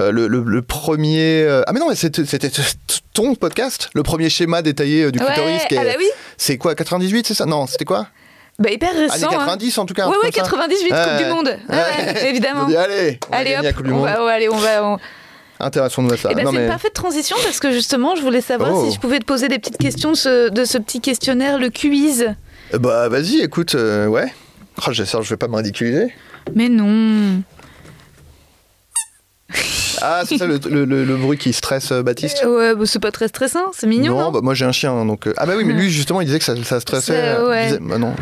euh, 0.01 0.11
le, 0.11 0.27
le- 0.27 0.43
le 0.43 0.61
premier. 0.61 1.43
euh, 1.43 1.61
Ah, 1.67 1.71
mais 1.71 1.79
non, 1.79 1.87
mais 1.87 1.95
c'était 1.95 2.23
ton 3.13 3.35
podcast 3.35 3.89
Le 3.93 4.03
premier 4.03 4.29
schéma 4.29 4.61
détaillé 4.61 5.03
euh, 5.03 5.11
du 5.11 5.19
ouais 5.19 5.25
clitoris. 5.25 5.61
est- 5.69 5.77
ah 5.77 5.83
bah 5.85 5.91
oui 5.97 6.07
C'est 6.35 6.57
quoi 6.57 6.75
98, 6.75 7.27
c'est 7.27 7.33
ça? 7.35 7.45
Non, 7.45 7.65
c'était 7.67 7.85
quoi? 7.85 8.07
Bah 8.59 8.69
hyper 8.71 8.91
Années 8.91 8.99
récent 9.09 9.27
hein. 9.27 9.37
90 9.37 9.77
en 9.79 9.85
tout 9.85 9.93
cas. 9.93 10.07
ouais 10.07 10.15
ouais 10.23 10.31
comme 10.31 10.45
ça. 10.45 10.51
98 10.51 10.89
Coupe 10.89 10.97
Ouais. 10.97 11.23
du 11.23 11.29
Monde 11.29 11.57
ouais, 11.69 12.29
évidemment 12.29 12.65
dit, 12.65 12.75
allez, 12.77 13.19
on 13.29 13.33
allez 13.33 13.55
hop 13.57 13.75
Coupe 13.75 13.85
du 13.87 13.91
on 13.91 13.95
Monde. 13.97 14.05
va, 14.05 14.23
ouais, 14.25 14.31
allez 14.33 14.49
on 14.49 14.57
va 14.57 14.85
on- 14.85 14.99
Intéressons-nous 15.59 16.11
à 16.13 16.17
ça. 16.17 16.29
Eh 16.31 16.35
ben, 16.35 16.45
c'est 16.45 16.51
mais- 16.51 16.63
une 16.63 16.67
parfaite 16.69 16.93
transition 16.93 17.37
parce 17.43 17.59
que 17.59 17.71
justement, 17.71 18.15
je 18.15 18.21
voulais 18.21 18.41
savoir 18.41 18.71
Oh. 18.73 18.85
si 18.85 18.93
je 18.95 18.99
pouvais 18.99 19.19
te 19.19 19.25
poser 19.25 19.47
des 19.47 19.59
petites 19.59 19.77
questions 19.77 20.11
de 20.11 20.17
ce, 20.17 20.49
de 20.49 20.65
ce 20.65 20.77
petit 20.77 20.99
questionnaire, 20.99 21.57
le 21.57 21.69
quiz. 21.69 22.33
Bah 22.73 23.07
vas-y, 23.07 23.39
écoute, 23.41 23.75
euh, 23.75 24.07
ouais. 24.07 24.33
Oh, 24.85 24.91
j'espère 24.91 25.21
que 25.21 25.25
je 25.25 25.29
vais 25.29 25.37
pas 25.37 25.47
me 25.47 25.55
ridiculiser. 25.55 26.13
Mais 26.53 26.67
non. 26.69 27.41
Ah, 30.03 30.21
c'est 30.27 30.37
ça 30.37 30.45
le, 30.45 30.59
le- 30.69 30.85
le- 30.85 31.03
le 31.05 31.15
bruit 31.15 31.37
qui 31.37 31.53
stresse 31.53 31.91
euh, 31.91 32.03
Baptiste 32.03 32.43
Ouais, 32.45 32.75
bah, 32.75 32.83
c'est 32.85 32.99
pas 32.99 33.11
très 33.11 33.27
stressant, 33.29 33.71
c'est 33.73 33.87
mignon. 33.87 34.15
Non, 34.17 34.21
non 34.25 34.31
bah, 34.31 34.39
moi 34.43 34.53
j'ai 34.53 34.65
un 34.65 34.71
chien, 34.71 35.05
donc. 35.05 35.27
euh, 35.27 35.33
Ah 35.37 35.45
bah 35.45 35.53
oui, 35.57 35.63
mais 35.65 35.73
lui 35.73 35.89
justement, 35.89 36.19
il 36.21 36.25
disait 36.25 36.39
que 36.39 36.45
ça, 36.45 36.55
ça 36.63 36.79
stressait. 36.79 37.13
Euh, 37.15 37.49
ouais. 37.49 37.65
disait- 37.67 37.79
bah 37.81 37.97
non. 37.97 38.13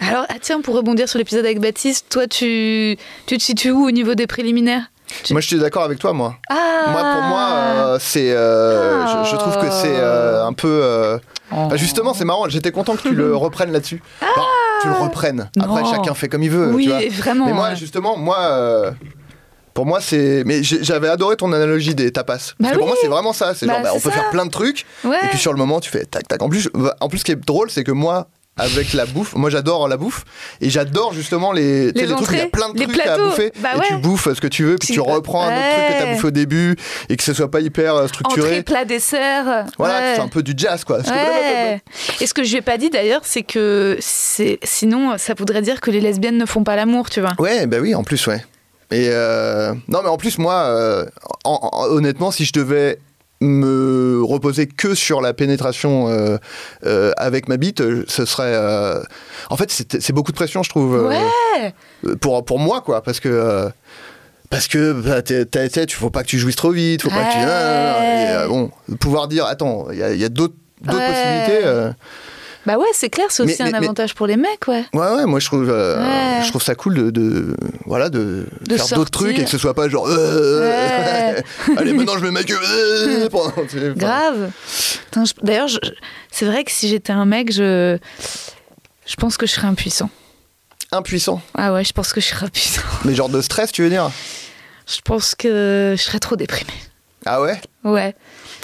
Alors, 0.00 0.24
ah, 0.28 0.34
tiens, 0.40 0.60
pour 0.62 0.74
rebondir 0.74 1.08
sur 1.08 1.18
l'épisode 1.18 1.44
avec 1.44 1.60
Baptiste, 1.60 2.06
toi, 2.08 2.26
tu, 2.26 2.96
tu 3.26 3.36
te 3.36 3.42
situes 3.42 3.70
où 3.70 3.86
au 3.86 3.90
niveau 3.90 4.14
des 4.14 4.26
préliminaires? 4.26 4.90
Tu- 5.22 5.34
Moi, 5.34 5.40
je 5.40 5.46
suis 5.46 5.58
d'accord 5.58 5.84
avec 5.84 5.98
toi, 6.00 6.12
moi. 6.12 6.34
Ah 6.48 6.54
Moi, 6.88 7.00
pour 7.00 7.22
moi, 7.22 7.48
euh, 7.52 7.98
c'est. 8.00 8.32
euh, 8.32 9.06
je, 9.24 9.30
je 9.30 9.36
trouve 9.36 9.56
que 9.58 9.70
c'est 9.70 9.94
euh, 9.96 10.44
un 10.44 10.52
peu. 10.52 10.80
euh, 10.82 11.18
Oh. 11.52 11.68
bah, 11.70 11.76
justement, 11.76 12.12
c'est 12.12 12.24
marrant. 12.24 12.48
J'étais 12.48 12.72
content 12.72 12.96
que 12.96 13.02
tu 13.02 13.14
le 13.14 13.36
reprennes 13.36 13.70
là-dessus. 13.70 14.02
Enfin, 14.20 14.42
tu 14.82 14.88
le 14.88 14.94
reprennes. 14.94 15.48
Après, 15.60 15.80
Ah 15.80 15.82
Non. 15.84 15.90
chacun 15.94 16.12
fait 16.14 16.28
comme 16.28 16.42
il 16.42 16.50
veut. 16.50 16.72
Oui, 16.72 16.84
tu 16.86 16.90
vois. 16.90 16.98
vraiment. 17.22 17.46
Mais 17.46 17.52
moi, 17.52 17.68
ouais. 17.68 17.76
justement, 17.76 18.16
moi. 18.16 18.90
Pour 19.76 19.86
moi, 19.86 20.00
c'est. 20.00 20.42
Mais 20.44 20.62
j'avais 20.64 21.08
adoré 21.08 21.36
ton 21.36 21.52
analogie 21.52 21.94
des 21.94 22.10
tapas. 22.10 22.32
Parce 22.32 22.54
Bah 22.58 22.70
que 22.72 22.78
pour 22.78 22.86
moi, 22.88 22.96
c'est 23.00 23.06
vraiment 23.08 23.32
ça. 23.32 23.54
C'est 23.54 23.66
Bah, 23.66 23.74
genre, 23.74 23.82
bah, 23.82 23.90
on 23.94 23.98
c'est 23.98 24.02
peut 24.04 24.10
ça. 24.10 24.16
faire 24.22 24.30
plein 24.30 24.46
de 24.46 24.50
trucs. 24.50 24.84
Ouais. 25.04 25.16
Et 25.22 25.28
puis 25.28 25.38
sur 25.38 25.52
le 25.52 25.58
moment, 25.58 25.78
tu 25.78 25.90
fais 25.90 26.04
tac 26.04 26.26
tac. 26.26 26.42
En 26.42 26.48
plus, 26.48 26.68
en 27.00 27.08
plus, 27.08 27.18
ce 27.18 27.24
qui 27.24 27.30
est 27.32 27.36
drôle, 27.46 27.70
c'est 27.70 27.84
que 27.84 27.92
moi, 27.92 28.26
avec 28.58 28.94
la 28.94 29.04
bouffe, 29.04 29.34
moi 29.34 29.50
j'adore 29.50 29.86
la 29.86 29.98
bouffe 29.98 30.24
et 30.62 30.70
j'adore 30.70 31.12
justement 31.12 31.52
les, 31.52 31.88
sais, 31.88 31.92
Les 31.94 32.06
trucs 32.06 32.30
où 32.30 32.32
il 32.32 32.38
y 32.38 32.40
a 32.40 32.46
plein 32.46 32.70
de 32.72 32.78
les 32.78 32.86
trucs 32.86 33.00
à 33.00 33.02
plateaux. 33.02 33.26
bouffer 33.26 33.52
Bah 33.60 33.68
et 33.76 33.86
tu 33.86 33.96
bouffes 33.98 34.32
ce 34.34 34.40
que 34.40 34.46
tu 34.46 34.64
veux 34.64 34.76
puis 34.76 34.94
Tu- 34.94 35.00
reprends 35.00 35.42
un 35.42 35.48
autre 35.54 35.74
truc 35.74 35.86
que 35.88 35.92
tu 35.92 36.02
as 36.02 36.06
Ouais. 36.06 36.14
bouffé 36.14 36.26
au 36.28 36.30
début 36.30 36.76
et 37.10 37.16
que 37.18 37.22
ce 37.22 37.34
soit 37.34 37.50
pas 37.50 37.60
hyper 37.60 37.94
euh, 37.94 38.06
structuré. 38.08 38.48
Entrée, 38.48 38.62
plat, 38.62 38.86
dessert. 38.86 39.66
Voilà, 39.76 39.98
ouais. 40.00 40.12
c'est 40.16 40.22
un 40.22 40.28
peu 40.28 40.42
du 40.42 40.54
jazz 40.56 40.84
quoi. 40.84 41.02
Parce 41.02 41.10
que-. 41.10 42.22
Et 42.22 42.26
ce 42.26 42.32
que 42.32 42.44
je 42.44 42.50
lui 42.52 42.56
ai 42.56 42.62
pas 42.62 42.78
dit 42.78 42.88
d'ailleurs, 42.88 43.20
c'est 43.24 43.42
que 43.42 43.98
sinon 44.00 45.18
ça 45.18 45.34
voudrait 45.34 45.60
dire 45.60 45.82
que 45.82 45.90
les 45.90 46.00
lesbiennes 46.00 46.38
ne 46.38 46.46
font 46.46 46.64
pas 46.64 46.76
l'amour, 46.76 47.10
tu 47.10 47.20
vois. 47.20 47.32
Ouais, 47.38 47.66
bah 47.66 47.76
oui, 47.82 47.94
en 47.94 48.04
plus, 48.04 48.26
ouais. 48.26 48.42
Et 48.90 49.08
euh, 49.10 49.72
non, 49.88 50.00
mais 50.02 50.08
en 50.08 50.16
plus, 50.16 50.38
moi, 50.38 50.54
euh, 50.66 51.06
en- 51.44 51.70
en- 51.72 51.86
honnêtement, 51.88 52.30
si 52.30 52.44
je 52.44 52.52
devais 52.52 52.98
me 53.40 54.22
reposer 54.24 54.66
que 54.66 54.94
sur 54.94 55.20
la 55.20 55.34
pénétration 55.34 56.08
euh, 56.08 56.38
euh, 56.86 57.12
avec 57.16 57.48
ma 57.48 57.56
bite, 57.58 57.82
ce 58.08 58.24
serait. 58.24 58.52
euh, 58.54 59.02
En 59.50 59.56
fait, 59.56 59.70
c'est 59.70 60.12
beaucoup 60.12 60.32
de 60.32 60.36
pression, 60.36 60.62
je 60.62 60.70
trouve, 60.70 61.06
Ouais. 61.06 61.74
pour, 62.20 62.44
pour 62.44 62.58
moi, 62.58 62.80
quoi, 62.80 63.02
parce 63.02 63.20
que. 63.20 63.68
parce 64.50 64.68
que 64.68 64.92
bah, 64.92 65.22
tu 65.22 65.96
faut 65.96 66.10
pas 66.10 66.22
que 66.22 66.28
tu 66.28 66.38
jouisses 66.38 66.56
trop 66.56 66.70
vite, 66.70 67.02
faut 67.02 67.10
pas 67.10 67.24
que 67.24 67.32
tu. 67.32 67.38
Et, 68.44 68.48
bon, 68.48 68.70
pouvoir 69.00 69.28
dire, 69.28 69.44
attends, 69.46 69.88
il 69.90 69.98
y 69.98 70.24
a, 70.24 70.28
d'autres 70.28 70.54
d'autres 70.82 70.98
Ouais. 70.98 71.08
possibilités. 71.08 71.90
Bah 72.66 72.76
ouais, 72.78 72.86
c'est 72.92 73.10
clair, 73.10 73.26
c'est 73.30 73.42
aussi 73.44 73.56
Mais- 73.62 73.68
un 73.68 73.70
mais- 73.70 73.84
avantage 73.86 74.14
pour 74.14 74.26
les 74.26 74.36
mecs, 74.36 74.66
ouais. 74.66 74.84
Ouais, 74.92 75.06
ouais, 75.14 75.24
moi 75.26 75.38
je 75.38 75.46
trouve, 75.46 75.70
euh, 75.70 75.96
Ouais. 76.38 76.42
je 76.44 76.48
trouve 76.48 76.62
ça 76.62 76.74
cool 76.74 76.94
de, 76.96 77.10
de- 77.10 77.56
voilà, 77.84 78.08
de, 78.10 78.46
De 78.68 78.76
faire 78.76 78.98
d'autres 78.98 79.10
trucs 79.12 79.38
et 79.38 79.44
que 79.44 79.50
ce 79.50 79.56
soit 79.58 79.72
pas 79.74 79.88
genre. 79.88 80.06
euh, 80.08 80.60
Ouais. 81.36 81.42
Allez, 81.78 81.92
maintenant 81.94 82.18
je 82.18 82.24
mets 82.24 82.30
ma 82.32 82.42
queue. 82.42 82.58
euh, 82.60 83.28
pendant- 83.28 83.52
tu 83.68 83.78
sais, 83.78 83.90
enfin, 83.90 83.94
Grave. 83.96 84.50
Je- 85.14 85.32
D'ailleurs, 85.42 85.68
je- 85.68 85.78
c'est 86.30 86.44
vrai 86.46 86.64
que 86.64 86.70
si 86.72 86.88
j'étais 86.88 87.12
un 87.12 87.24
mec, 87.24 87.52
je 87.52 87.96
je 89.06 89.14
pense 89.16 89.36
que 89.36 89.46
je 89.46 89.52
serais 89.52 89.68
impuissant. 89.68 90.10
Impuissant. 90.92 91.40
Ah 91.54 91.72
ouais, 91.72 91.84
je 91.84 91.92
pense 91.92 92.12
que 92.12 92.20
je 92.20 92.26
serais 92.26 92.46
impuissant. 92.46 92.82
Mais 93.04 93.14
genre 93.14 93.28
de 93.28 93.40
stress, 93.40 93.70
tu 93.72 93.82
veux 93.82 93.90
dire? 93.90 94.10
Je 94.88 95.00
pense 95.04 95.34
que 95.34 95.94
je 95.96 96.02
serais 96.02 96.18
trop 96.20 96.36
déprimée. 96.36 96.72
Ah 97.24 97.40
ouais? 97.40 97.60
Ouais. 97.84 98.14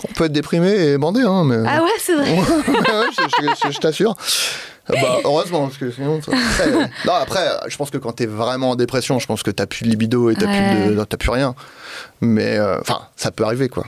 On 0.09 0.13
peut 0.15 0.25
être 0.25 0.33
déprimé 0.33 0.71
et 0.71 0.99
bandé, 0.99 1.23
hein, 1.23 1.45
mais. 1.45 1.57
Ah 1.67 1.83
ouais, 1.83 1.91
c'est 1.99 2.15
vrai. 2.15 2.37
Je, 2.37 3.23
je- 3.47 3.67
je- 3.69 3.73
je 3.73 3.79
t'assure. 3.79 4.15
Ah 4.89 4.95
Bah, 5.01 5.19
heureusement, 5.25 5.63
parce 5.69 5.79
que 5.79 5.91
sinon. 5.93 6.21
ça- 6.23 6.33
après, 6.33 6.71
non, 7.07 7.13
après, 7.13 7.49
je 7.69 7.77
pense 7.77 7.91
que 7.91 7.99
quand 7.99 8.13
t'es 8.13 8.27
vraiment 8.27 8.71
en 8.71 8.75
dépression, 8.75 9.19
je 9.21 9.27
pense 9.27 9.43
que 9.45 9.51
t'as 9.53 9.67
plus 9.67 9.85
de 9.85 9.91
libido 9.91 10.29
et 10.31 10.35
t'as 10.35 10.47
Ouais. 10.47 10.87
plus, 10.89 10.97
de- 10.97 11.05
t'as 11.05 11.17
plus 11.17 11.31
rien. 11.31 11.55
Mais, 12.21 12.59
euh, 12.59 12.81
enfin, 12.81 13.03
ça 13.17 13.31
peut 13.31 13.45
arriver, 13.45 13.69
quoi. 13.69 13.85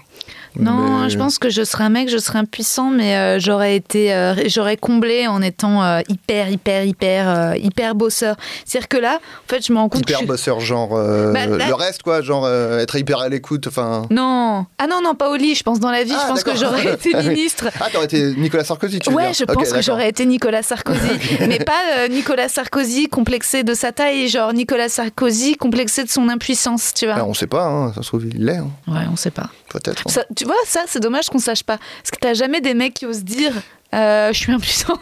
Non, 0.58 1.00
Mais- 1.02 1.10
je 1.10 1.18
pense 1.18 1.38
que 1.38 1.50
je 1.50 1.62
serais 1.64 1.84
un 1.84 1.88
mec, 1.88 2.08
je 2.08 2.18
serais 2.18 2.38
impuissant, 2.38 2.90
mais 2.90 3.16
euh, 3.16 3.38
j'aurais 3.40 3.76
été, 3.76 4.12
euh, 4.14 4.34
j'aurais 4.46 4.76
comblé 4.76 5.26
en 5.26 5.42
étant 5.42 5.82
euh, 5.82 6.00
hyper, 6.08 6.48
hyper, 6.48 6.84
hyper, 6.84 7.56
hyper 7.56 7.94
bosseur. 7.94 8.36
C'est-à-dire 8.64 8.88
que 8.88 8.96
là, 8.96 9.16
en 9.16 9.48
fait, 9.50 9.66
je 9.66 9.72
me 9.72 9.78
rends 9.78 9.88
compte 9.88 10.02
que 10.04 10.10
Hyper 10.10 10.18
suis- 10.18 10.26
bosseur, 10.26 10.60
genre. 10.60 10.90
Bah, 10.90 11.46
là- 11.46 11.66
Le 11.68 11.74
reste, 11.74 12.02
quoi, 12.02 12.22
genre 12.22 12.48
être 12.48 12.96
hyper 12.96 13.18
à 13.20 13.28
l'écoute, 13.28 13.66
enfin. 13.66 14.02
Non, 14.10 14.66
ah 14.78 14.86
non, 14.86 15.00
non, 15.02 15.14
pas 15.14 15.30
au 15.30 15.36
lit. 15.36 15.54
Je 15.54 15.62
pense 15.62 15.80
dans 15.80 15.90
la 15.90 16.04
vie. 16.04 16.12
Ah, 16.14 16.22
je 16.24 16.28
pense 16.32 16.44
que 16.44 16.56
j'aurais 16.56 16.94
été 16.94 17.12
Ah 17.14 17.22
ministre. 17.22 17.66
Ah, 17.80 17.86
t'aurais 17.92 18.04
été 18.06 18.34
Nicolas 18.36 18.64
Sarkozy, 18.64 18.98
tu 18.98 19.10
veux 19.10 19.16
Ouais, 19.16 19.30
dire 19.30 19.34
je 19.34 19.44
pense 19.44 19.72
que 19.72 19.82
j'aurais 19.82 20.08
été 20.08 20.26
Nicolas 20.26 20.62
Sarkozy, 20.62 20.98
mais 21.48 21.58
pas 21.58 22.08
Nicolas 22.10 22.48
Sarkozy 22.48 23.08
complexé 23.08 23.62
de 23.64 23.74
sa 23.74 23.92
taille, 23.92 24.28
genre 24.28 24.52
Nicolas 24.52 24.88
Sarkozy 24.88 25.56
complexé 25.56 26.04
de 26.04 26.08
son 26.10 26.28
impuissance, 26.28 26.92
tu 26.94 27.06
vois. 27.06 27.16
Ah, 27.18 27.24
on 27.26 27.34
sait 27.34 27.46
pas, 27.46 27.64
hein, 27.66 27.92
ça 27.94 28.02
se 28.02 28.08
trouve, 28.08 28.26
il 28.26 28.44
l'est, 28.44 28.56
hein, 28.56 28.68
Ouais, 28.88 29.00
on 29.12 29.16
sait 29.16 29.30
pas. 29.30 29.48
peut-être. 29.70 30.02
hein. 30.06 30.22
Tu 30.44 30.48
vois, 30.48 30.56
ça, 30.66 30.82
c'est 30.86 31.00
dommage 31.00 31.30
qu'on 31.30 31.38
sache 31.38 31.62
pas, 31.62 31.78
parce 31.78 32.10
que 32.10 32.18
t'as 32.20 32.34
jamais 32.34 32.60
des 32.60 32.74
mecs 32.74 32.92
qui 32.92 33.06
osent 33.06 33.24
dire, 33.24 33.52
euh, 33.94 34.30
je 34.30 34.38
suis 34.38 34.52
impuissant. 34.52 34.92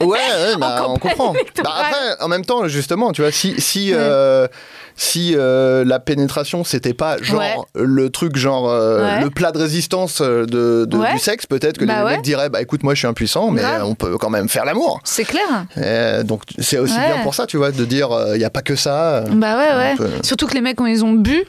Ouais, 0.00 0.06
ouais, 0.08 0.56
bah, 0.58 0.86
on 0.88 0.96
comprend. 0.98 1.32
Bah, 1.62 1.70
après, 1.78 2.20
en 2.20 2.26
même 2.26 2.44
temps, 2.44 2.66
justement, 2.66 3.12
tu 3.12 3.22
vois, 3.22 3.30
si, 3.30 3.60
si, 3.60 3.90
euh, 3.94 4.48
si 4.96 5.34
euh, 5.36 5.84
la 5.84 6.00
pénétration, 6.00 6.64
c'était 6.64 6.92
pas 6.92 7.18
genre 7.22 7.38
Ouais. 7.38 7.54
le 7.74 8.10
truc, 8.10 8.34
genre 8.36 8.66
le 8.68 9.28
plat 9.28 9.52
de 9.52 9.58
résistance 9.58 10.20
de, 10.22 10.86
du 11.12 11.18
sexe, 11.20 11.46
peut-être 11.46 11.78
que 11.78 11.84
Bah 11.84 12.02
les 12.04 12.16
mecs 12.16 12.22
diraient, 12.22 12.48
bah 12.48 12.60
écoute, 12.60 12.82
moi 12.82 12.94
je 12.94 12.98
suis 12.98 13.06
impuissant, 13.06 13.52
mais 13.52 13.62
on 13.84 13.94
peut 13.94 14.18
quand 14.18 14.30
même 14.30 14.48
faire 14.48 14.64
l'amour. 14.64 15.00
c'est 15.04 15.24
clair. 15.24 16.24
Donc 16.24 16.42
c'est 16.58 16.78
aussi 16.78 16.98
bien 16.98 17.20
pour 17.22 17.36
ça, 17.36 17.46
tu 17.46 17.58
vois, 17.58 17.70
de 17.70 17.84
dire, 17.84 18.08
il 18.34 18.38
n'y 18.38 18.44
a 18.44 18.50
pas 18.50 18.62
que 18.62 18.74
ça. 18.74 19.20
Bah 19.30 19.56
ouais, 19.56 19.76
ouais. 19.76 19.94
peut- 19.96 20.10
Surtout 20.24 20.48
que 20.48 20.54
les 20.54 20.60
mecs, 20.62 20.76
quand 20.78 20.86
ils 20.86 21.04
ont 21.04 21.12
bu, 21.12 21.44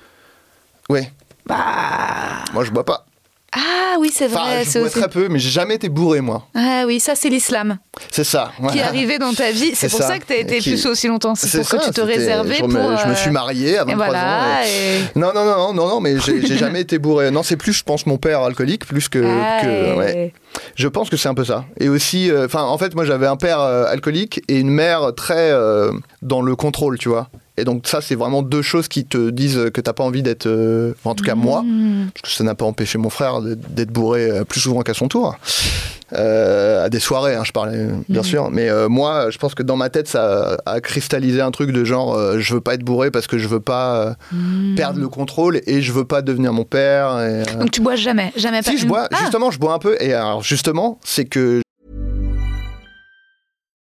Ouais, 0.89 1.11
bah. 1.47 1.55
moi 2.53 2.63
je 2.65 2.69
bois 2.71 2.85
pas. 2.85 3.05
Ah 3.53 3.97
oui, 3.99 4.09
c'est 4.13 4.27
Enfin, 4.27 4.45
vrai. 4.45 4.63
je 4.63 4.69
c'est 4.69 4.79
bois 4.79 4.87
aussi- 4.87 4.99
très 4.99 5.09
peu, 5.09 5.27
mais 5.27 5.37
j'ai 5.37 5.49
jamais 5.49 5.75
été 5.75 5.89
bourré, 5.89 6.21
moi. 6.21 6.47
Ah 6.55 6.83
oui, 6.87 7.01
ça, 7.01 7.15
c'est 7.15 7.27
l'islam 7.27 7.79
C'est 8.09 8.23
ça. 8.23 8.53
qui 8.71 8.77
est 8.79 8.81
arrivé 8.81 9.19
dans 9.19 9.33
ta 9.33 9.51
vie. 9.51 9.71
C'est 9.75 9.89
pour 9.89 9.99
ça. 9.99 10.07
ça 10.07 10.19
que 10.19 10.25
t'as 10.25 10.37
été 10.37 10.59
Qui- 10.59 10.71
puceau 10.71 10.91
aussi 10.91 11.07
longtemps. 11.07 11.35
C'est 11.35 11.57
pour 11.57 11.67
ça, 11.67 11.77
que 11.79 11.83
tu 11.85 11.91
te 11.91 11.99
réservais 11.99 12.55
je 12.55 12.59
pour. 12.61 12.69
me, 12.69 12.95
je 12.97 13.05
me 13.07 13.11
euh, 13.11 13.15
suis 13.15 13.29
marié 13.31 13.77
à 13.77 13.83
23 13.83 14.05
Et 14.05 14.09
ans. 14.09 14.11
voilà. 14.13 14.67
et- 14.67 14.69
et- 14.69 15.19
Non, 15.19 15.31
non, 15.35 15.43
non, 15.43 15.73
non, 15.73 15.87
non, 15.89 15.99
mais 15.99 16.15
j'ai 16.19 16.57
jamais 16.57 16.79
été 16.79 16.97
bourré. 16.97 17.29
Non, 17.29 17.43
c'est 17.43 17.57
plus, 17.57 17.73
je 17.73 17.83
pense, 17.83 18.05
mon 18.05 18.17
père 18.17 18.39
alcoolique, 18.41 18.85
plus 18.85 19.09
que. 19.09 19.19
Ah, 19.19 19.61
que- 19.61 19.67
et- 19.67 19.97
ouais. 19.97 20.33
Je 20.75 20.87
pense 20.87 21.09
que 21.09 21.17
c'est 21.17 21.27
un 21.29 21.33
peu 21.33 21.43
ça. 21.45 21.65
Et 21.77 21.89
aussi, 21.89 22.31
euh, 22.31 22.45
enfin, 22.45 22.63
en 22.63 22.77
fait, 22.77 22.95
moi, 22.95 23.03
j'avais 23.03 23.27
un 23.27 23.35
père 23.37 23.59
euh, 23.59 23.85
alcoolique 23.85 24.41
et 24.47 24.59
une 24.59 24.69
mère 24.69 25.11
très 25.15 25.51
euh, 25.51 25.91
dans 26.21 26.41
le 26.41 26.55
contrôle, 26.55 26.97
tu 26.97 27.09
vois. 27.09 27.27
Et 27.57 27.63
donc, 27.65 27.87
ça, 27.87 27.99
c'est 28.01 28.15
vraiment 28.15 28.41
deux 28.43 28.61
choses 28.61 28.87
qui 28.87 29.05
te 29.05 29.29
disent 29.29 29.69
que 29.73 29.81
t'as 29.81 29.93
pas 29.93 30.03
envie 30.03 30.23
d'être. 30.23 30.47
euh, 30.47 30.93
en 31.03 31.15
tout 31.15 31.23
cas, 31.23 31.35
moi, 31.35 31.61
Hmm. 31.63 32.07
parce 32.13 32.21
que 32.33 32.37
ça 32.37 32.43
n'a 32.43 32.55
pas 32.55 32.65
empêché 32.65 32.97
mon 32.97 33.09
frère 33.09 33.41
d'être 33.41 33.91
bourré 33.91 34.29
euh, 34.31 34.43
plus 34.45 34.61
souvent 34.61 34.81
qu'à 34.81 34.93
son 34.93 35.07
tour. 35.07 35.37
Euh, 36.13 36.85
à 36.85 36.89
des 36.89 36.99
soirées, 36.99 37.35
hein, 37.35 37.43
je 37.45 37.51
parlais, 37.53 37.87
bien 38.09 38.19
Mhm. 38.21 38.25
sûr. 38.25 38.49
Mais 38.51 38.69
euh, 38.69 38.89
moi, 38.89 39.29
je 39.29 39.37
pense 39.37 39.55
que 39.55 39.63
dans 39.63 39.77
ma 39.77 39.89
tête, 39.89 40.07
ça 40.09 40.57
a, 40.65 40.71
a 40.73 40.81
cristallisé 40.81 41.39
un 41.41 41.51
truc 41.51 41.71
de 41.71 41.83
genre, 41.85 42.37
je 42.39 42.53
veux 42.53 42.59
pas 42.61 42.73
être 42.73 42.83
bourré 42.83 43.11
parce 43.11 43.27
que 43.27 43.37
je 43.37 43.47
veux 43.47 43.61
pas 43.61 44.15
Hmm. 44.31 44.75
perdre 44.75 44.99
le 44.99 45.07
contrôle 45.07 45.61
et 45.67 45.81
je 45.81 45.91
veux 45.93 46.05
pas 46.05 46.21
devenir 46.21 46.51
mon 46.53 46.65
père. 46.65 47.19
et, 47.21 47.43
Donc 47.59 47.71
tu 47.71 47.81
bois 47.81 47.95
jamais, 47.95 48.31
jamais 48.35 48.61
pas 48.61 48.71
Si, 48.71 48.77
je 48.77 48.85
bois, 48.87 49.07
Ah, 49.11 49.17
justement, 49.21 49.51
je 49.51 49.59
bois 49.59 49.73
un 49.73 49.79
peu. 49.79 49.95
Et 50.01 50.13
alors, 50.13 50.41
justement, 50.43 50.99
c'est 51.03 51.25
que 51.25 51.61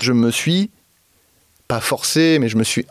Je 0.00 0.12
me 0.12 0.30
suis 0.30 0.70
pas 1.66 1.80
forcé, 1.80 2.38
mais 2.40 2.48
je 2.48 2.56
me 2.56 2.64
suis 2.64 2.86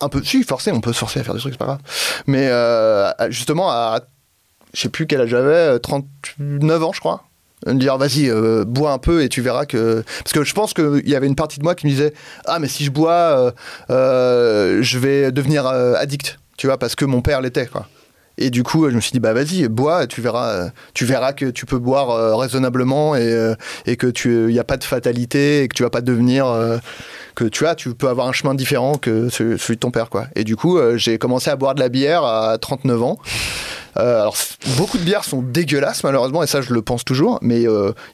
un 0.00 0.08
peu. 0.08 0.22
Si, 0.22 0.42
forcé, 0.44 0.72
on 0.72 0.80
peut 0.80 0.92
se 0.92 0.98
forcer 0.98 1.20
à 1.20 1.24
faire 1.24 1.34
des 1.34 1.40
trucs, 1.40 1.54
c'est 1.54 1.58
pas 1.58 1.66
grave. 1.66 1.80
Mais 2.26 2.48
euh, 2.48 3.10
justement, 3.30 3.70
à. 3.70 4.00
Je 4.72 4.82
sais 4.82 4.88
plus 4.88 5.06
quel 5.08 5.20
âge 5.20 5.30
j'avais, 5.30 5.52
euh, 5.52 5.78
39 5.78 6.84
ans, 6.84 6.92
je 6.92 7.00
crois. 7.00 7.24
De 7.66 7.72
dire, 7.74 7.98
vas-y, 7.98 8.30
euh, 8.30 8.64
bois 8.64 8.92
un 8.92 8.98
peu 8.98 9.22
et 9.22 9.28
tu 9.28 9.42
verras 9.42 9.66
que. 9.66 10.02
Parce 10.18 10.32
que 10.32 10.44
je 10.44 10.54
pense 10.54 10.72
qu'il 10.72 11.08
y 11.08 11.14
avait 11.14 11.26
une 11.26 11.34
partie 11.34 11.58
de 11.58 11.64
moi 11.64 11.74
qui 11.74 11.86
me 11.86 11.90
disait, 11.90 12.14
ah, 12.46 12.58
mais 12.58 12.68
si 12.68 12.84
je 12.84 12.90
bois, 12.90 13.12
euh, 13.12 13.50
euh, 13.90 14.78
je 14.82 14.98
vais 14.98 15.32
devenir 15.32 15.66
euh, 15.66 15.94
addict, 15.96 16.38
tu 16.56 16.68
vois, 16.68 16.78
parce 16.78 16.94
que 16.94 17.04
mon 17.04 17.20
père 17.20 17.40
l'était, 17.40 17.66
quoi. 17.66 17.88
Et 18.40 18.50
du 18.50 18.62
coup, 18.62 18.88
je 18.90 18.94
me 18.96 19.00
suis 19.00 19.12
dit, 19.12 19.20
bah 19.20 19.32
vas-y, 19.34 19.68
bois, 19.68 20.06
tu 20.06 20.20
verras, 20.20 20.48
euh, 20.50 20.68
tu 20.94 21.04
verras 21.04 21.32
que 21.32 21.44
tu 21.46 21.66
peux 21.66 21.78
boire 21.78 22.10
euh, 22.10 22.34
raisonnablement 22.34 23.14
et, 23.14 23.20
euh, 23.22 23.54
et 23.86 23.96
que 23.96 24.06
tu 24.06 24.28
n'y 24.50 24.58
a 24.58 24.64
pas 24.64 24.76
de 24.78 24.84
fatalité 24.84 25.62
et 25.62 25.68
que 25.68 25.76
tu 25.76 25.82
vas 25.82 25.90
pas 25.90 26.00
devenir. 26.00 26.46
que 27.36 27.44
tu 27.44 27.66
as, 27.66 27.74
tu 27.74 27.94
peux 27.94 28.08
avoir 28.08 28.26
un 28.26 28.32
chemin 28.32 28.54
différent 28.54 28.96
que 28.96 29.28
ce- 29.28 29.56
celui 29.56 29.76
de 29.76 29.80
ton 29.80 29.90
père, 29.90 30.10
quoi. 30.10 30.26
Et 30.34 30.42
du 30.44 30.56
coup, 30.56 30.78
j'ai 30.96 31.16
commencé 31.18 31.48
à 31.50 31.56
boire 31.56 31.74
de 31.74 31.80
la 31.80 31.88
bière 31.88 32.24
à 32.24 32.58
39 32.58 33.02
ans. 33.02 33.18
Alors, 33.94 34.36
beaucoup 34.76 34.98
de 34.98 35.02
bières 35.02 35.24
sont 35.24 35.42
dégueulasses, 35.42 36.02
malheureusement, 36.04 36.42
et 36.42 36.46
ça, 36.46 36.60
je 36.60 36.72
le 36.72 36.80
pense 36.82 37.04
toujours. 37.04 37.38
Mais 37.42 37.62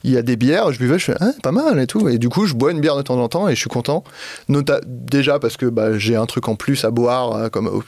il 0.05 0.11
y 0.11 0.17
a 0.17 0.23
des 0.23 0.37
bières, 0.37 0.71
je 0.73 0.79
buvais, 0.79 0.99
je 0.99 1.05
fais, 1.07 1.15
Ah, 1.21 1.31
pas 1.43 1.53
mal 1.53 1.79
et 1.81 1.87
tout. 1.87 2.09
Et 2.09 2.19
du 2.19 2.29
coup, 2.29 2.47
je 2.47 2.55
bois 2.55 2.73
une 2.73 2.81
bière 2.81 2.97
de 2.97 3.03
temps 3.03 3.19
en 3.21 3.29
temps 3.29 3.49
et 3.49 3.55
je 3.55 3.61
suis 3.61 3.71
content. 3.71 4.05
Déjà 4.49 5.39
parce 5.39 5.57
que 5.57 5.67
bah, 5.67 5.99
j'ai 5.99 6.17
un 6.17 6.27
truc 6.27 6.49
en 6.49 6.55
plus 6.57 6.85
à 6.85 6.91
boire, 6.91 7.51
comme. 7.51 7.83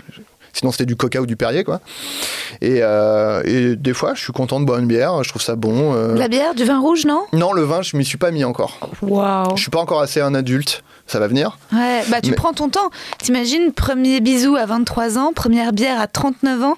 Sinon, 0.58 0.72
c'était 0.72 0.86
du 0.86 0.96
coca 0.96 1.20
ou 1.20 1.26
du 1.26 1.36
Perrier, 1.36 1.62
quoi. 1.62 1.80
Et, 2.60 2.78
euh, 2.82 3.42
et 3.44 3.76
des 3.76 3.94
fois, 3.94 4.14
je 4.14 4.20
suis 4.22 4.32
content 4.32 4.58
de 4.58 4.64
boire 4.64 4.78
une 4.80 4.86
bière, 4.88 5.22
je 5.22 5.28
trouve 5.28 5.40
ça 5.42 5.54
bon. 5.54 5.94
euh. 5.94 6.14
La 6.16 6.26
bière, 6.26 6.54
du 6.54 6.64
vin 6.64 6.80
rouge, 6.80 7.04
non? 7.06 7.22
Non, 7.32 7.52
le 7.52 7.62
vin, 7.62 7.80
je 7.82 7.96
m'y 7.96 8.04
suis 8.04 8.18
pas 8.18 8.30
mis 8.32 8.42
encore. 8.44 8.78
Waouh. 9.02 9.56
Je 9.56 9.60
suis 9.62 9.70
pas 9.70 9.78
encore 9.80 10.00
assez 10.00 10.20
un 10.20 10.34
adulte, 10.34 10.82
ça 11.06 11.20
va 11.20 11.28
venir. 11.28 11.56
Ouais, 11.72 12.02
bah 12.08 12.20
tu 12.20 12.30
Mais- 12.30 12.36
prends 12.36 12.52
ton 12.54 12.68
temps. 12.68 12.90
T'imagines, 13.22 13.72
premier 13.72 14.20
bisou 14.20 14.56
à 14.56 14.66
23 14.66 15.16
ans, 15.16 15.32
première 15.32 15.72
bière 15.72 16.00
à 16.00 16.06
39 16.08 16.62
ans, 16.64 16.76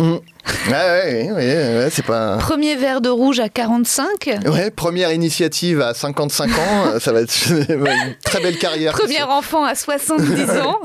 Mm. 0.00 0.14
Ouais, 0.14 0.72
ouais, 0.72 1.30
ouais, 1.30 1.32
ouais, 1.32 1.76
ouais, 1.78 1.88
c'est 1.90 2.04
pas. 2.04 2.36
premier 2.38 2.74
verre 2.74 3.00
de 3.00 3.08
rouge 3.08 3.38
à 3.38 3.48
45, 3.48 4.28
Ouais, 4.46 4.72
première 4.72 5.12
initiative 5.12 5.80
à 5.80 5.94
55 5.94 6.50
ans, 6.50 6.86
euh, 6.88 6.98
ça 6.98 7.12
va 7.12 7.20
être 7.20 7.32
une 7.68 8.14
très 8.24 8.40
belle 8.42 8.58
carrière. 8.58 8.92
premier 8.92 9.22
enfant 9.22 9.62
à 9.64 9.76
70 9.76 10.50
ans. 10.60 10.78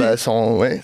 Bah, 0.00 0.16
sans, 0.16 0.54
ouais, 0.56 0.82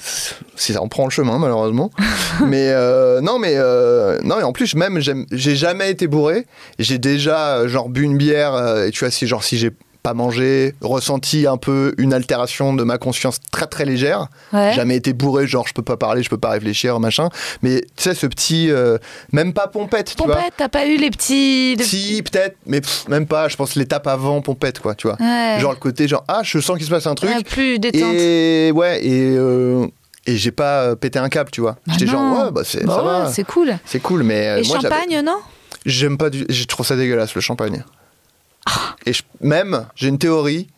si 0.62 0.72
ça 0.72 0.82
en 0.82 0.88
prend 0.88 1.04
le 1.04 1.10
chemin, 1.10 1.38
malheureusement. 1.38 1.90
mais 2.46 2.68
euh, 2.70 3.20
non, 3.20 3.38
mais 3.38 3.54
euh, 3.56 4.18
non, 4.22 4.38
et 4.40 4.42
en 4.42 4.52
plus, 4.52 4.74
même, 4.74 5.00
j'ai 5.00 5.56
jamais 5.56 5.90
été 5.90 6.06
bourré. 6.06 6.46
J'ai 6.78 6.98
déjà, 6.98 7.56
euh, 7.56 7.68
genre, 7.68 7.88
bu 7.88 8.02
une 8.02 8.16
bière, 8.16 8.84
et 8.86 8.90
tu 8.90 9.00
vois, 9.00 9.10
si, 9.10 9.26
genre, 9.26 9.42
si 9.44 9.58
j'ai 9.58 9.70
pas 10.02 10.14
mangé, 10.14 10.74
ressenti 10.80 11.46
un 11.46 11.56
peu 11.56 11.94
une 11.96 12.12
altération 12.12 12.74
de 12.74 12.82
ma 12.82 12.98
conscience 12.98 13.38
très 13.52 13.68
très 13.68 13.84
légère. 13.84 14.26
Ouais. 14.52 14.72
Jamais 14.74 14.96
été 14.96 15.12
bourré, 15.12 15.46
genre 15.46 15.64
je 15.68 15.72
peux 15.72 15.82
pas 15.82 15.96
parler, 15.96 16.24
je 16.24 16.28
peux 16.28 16.38
pas 16.38 16.50
réfléchir, 16.50 16.98
machin. 16.98 17.28
Mais 17.62 17.82
tu 17.96 18.02
sais, 18.02 18.14
ce 18.14 18.26
petit, 18.26 18.68
euh, 18.72 18.98
même 19.32 19.52
pas 19.52 19.68
pompette, 19.68 20.16
tu 20.16 20.24
vois. 20.24 20.34
Pompette, 20.34 20.54
t'as 20.56 20.68
pas 20.68 20.86
eu 20.88 20.96
les 20.96 21.10
petits. 21.10 21.76
les- 21.76 21.84
Si, 21.84 22.20
peut-être, 22.24 22.56
mais 22.66 22.80
pff, 22.80 23.06
même 23.06 23.26
pas. 23.26 23.46
Je 23.46 23.54
pense 23.54 23.76
l'étape 23.76 24.08
avant 24.08 24.40
pompette, 24.40 24.80
quoi, 24.80 24.96
tu 24.96 25.06
vois. 25.06 25.16
Ouais. 25.20 25.60
Genre 25.60 25.70
le 25.72 25.78
côté, 25.78 26.08
genre, 26.08 26.24
ah, 26.26 26.40
je 26.42 26.58
sens 26.58 26.76
qu'il 26.78 26.86
se 26.86 26.90
passe 26.90 27.06
un 27.06 27.14
truc. 27.14 27.30
Ouais, 27.30 27.44
plus 27.44 27.78
détente. 27.78 28.02
Et 28.14 28.72
ouais, 28.74 29.06
et, 29.06 29.36
euh, 29.38 29.86
et 30.26 30.36
j'ai 30.36 30.52
pas 30.52 30.82
euh, 30.84 30.94
pété 30.94 31.18
un 31.18 31.28
câble, 31.28 31.50
tu 31.50 31.60
vois. 31.60 31.76
Bah 31.86 31.94
J'étais 31.98 32.10
genre, 32.10 32.44
ouais, 32.46 32.50
bah 32.52 32.62
c'est, 32.64 32.84
Bah 32.84 32.94
ça 32.96 33.02
ouais, 33.02 33.24
va. 33.24 33.32
c'est 33.32 33.44
cool. 33.44 33.76
C'est 33.84 34.00
cool, 34.00 34.22
mais 34.22 34.48
euh, 34.48 34.62
Et 34.62 34.66
moi, 34.68 34.80
champagne, 34.80 35.20
non? 35.24 35.38
J'aime 35.86 36.16
pas 36.18 36.30
du. 36.30 36.46
Je 36.48 36.64
trouve 36.64 36.86
ça 36.86 36.96
dégueulasse, 36.96 37.34
le 37.34 37.40
champagne. 37.40 37.82
Ah. 38.66 38.94
Et 39.06 39.12
je- 39.12 39.22
même, 39.40 39.86
j'ai 39.96 40.08
une 40.08 40.18
théorie. 40.18 40.68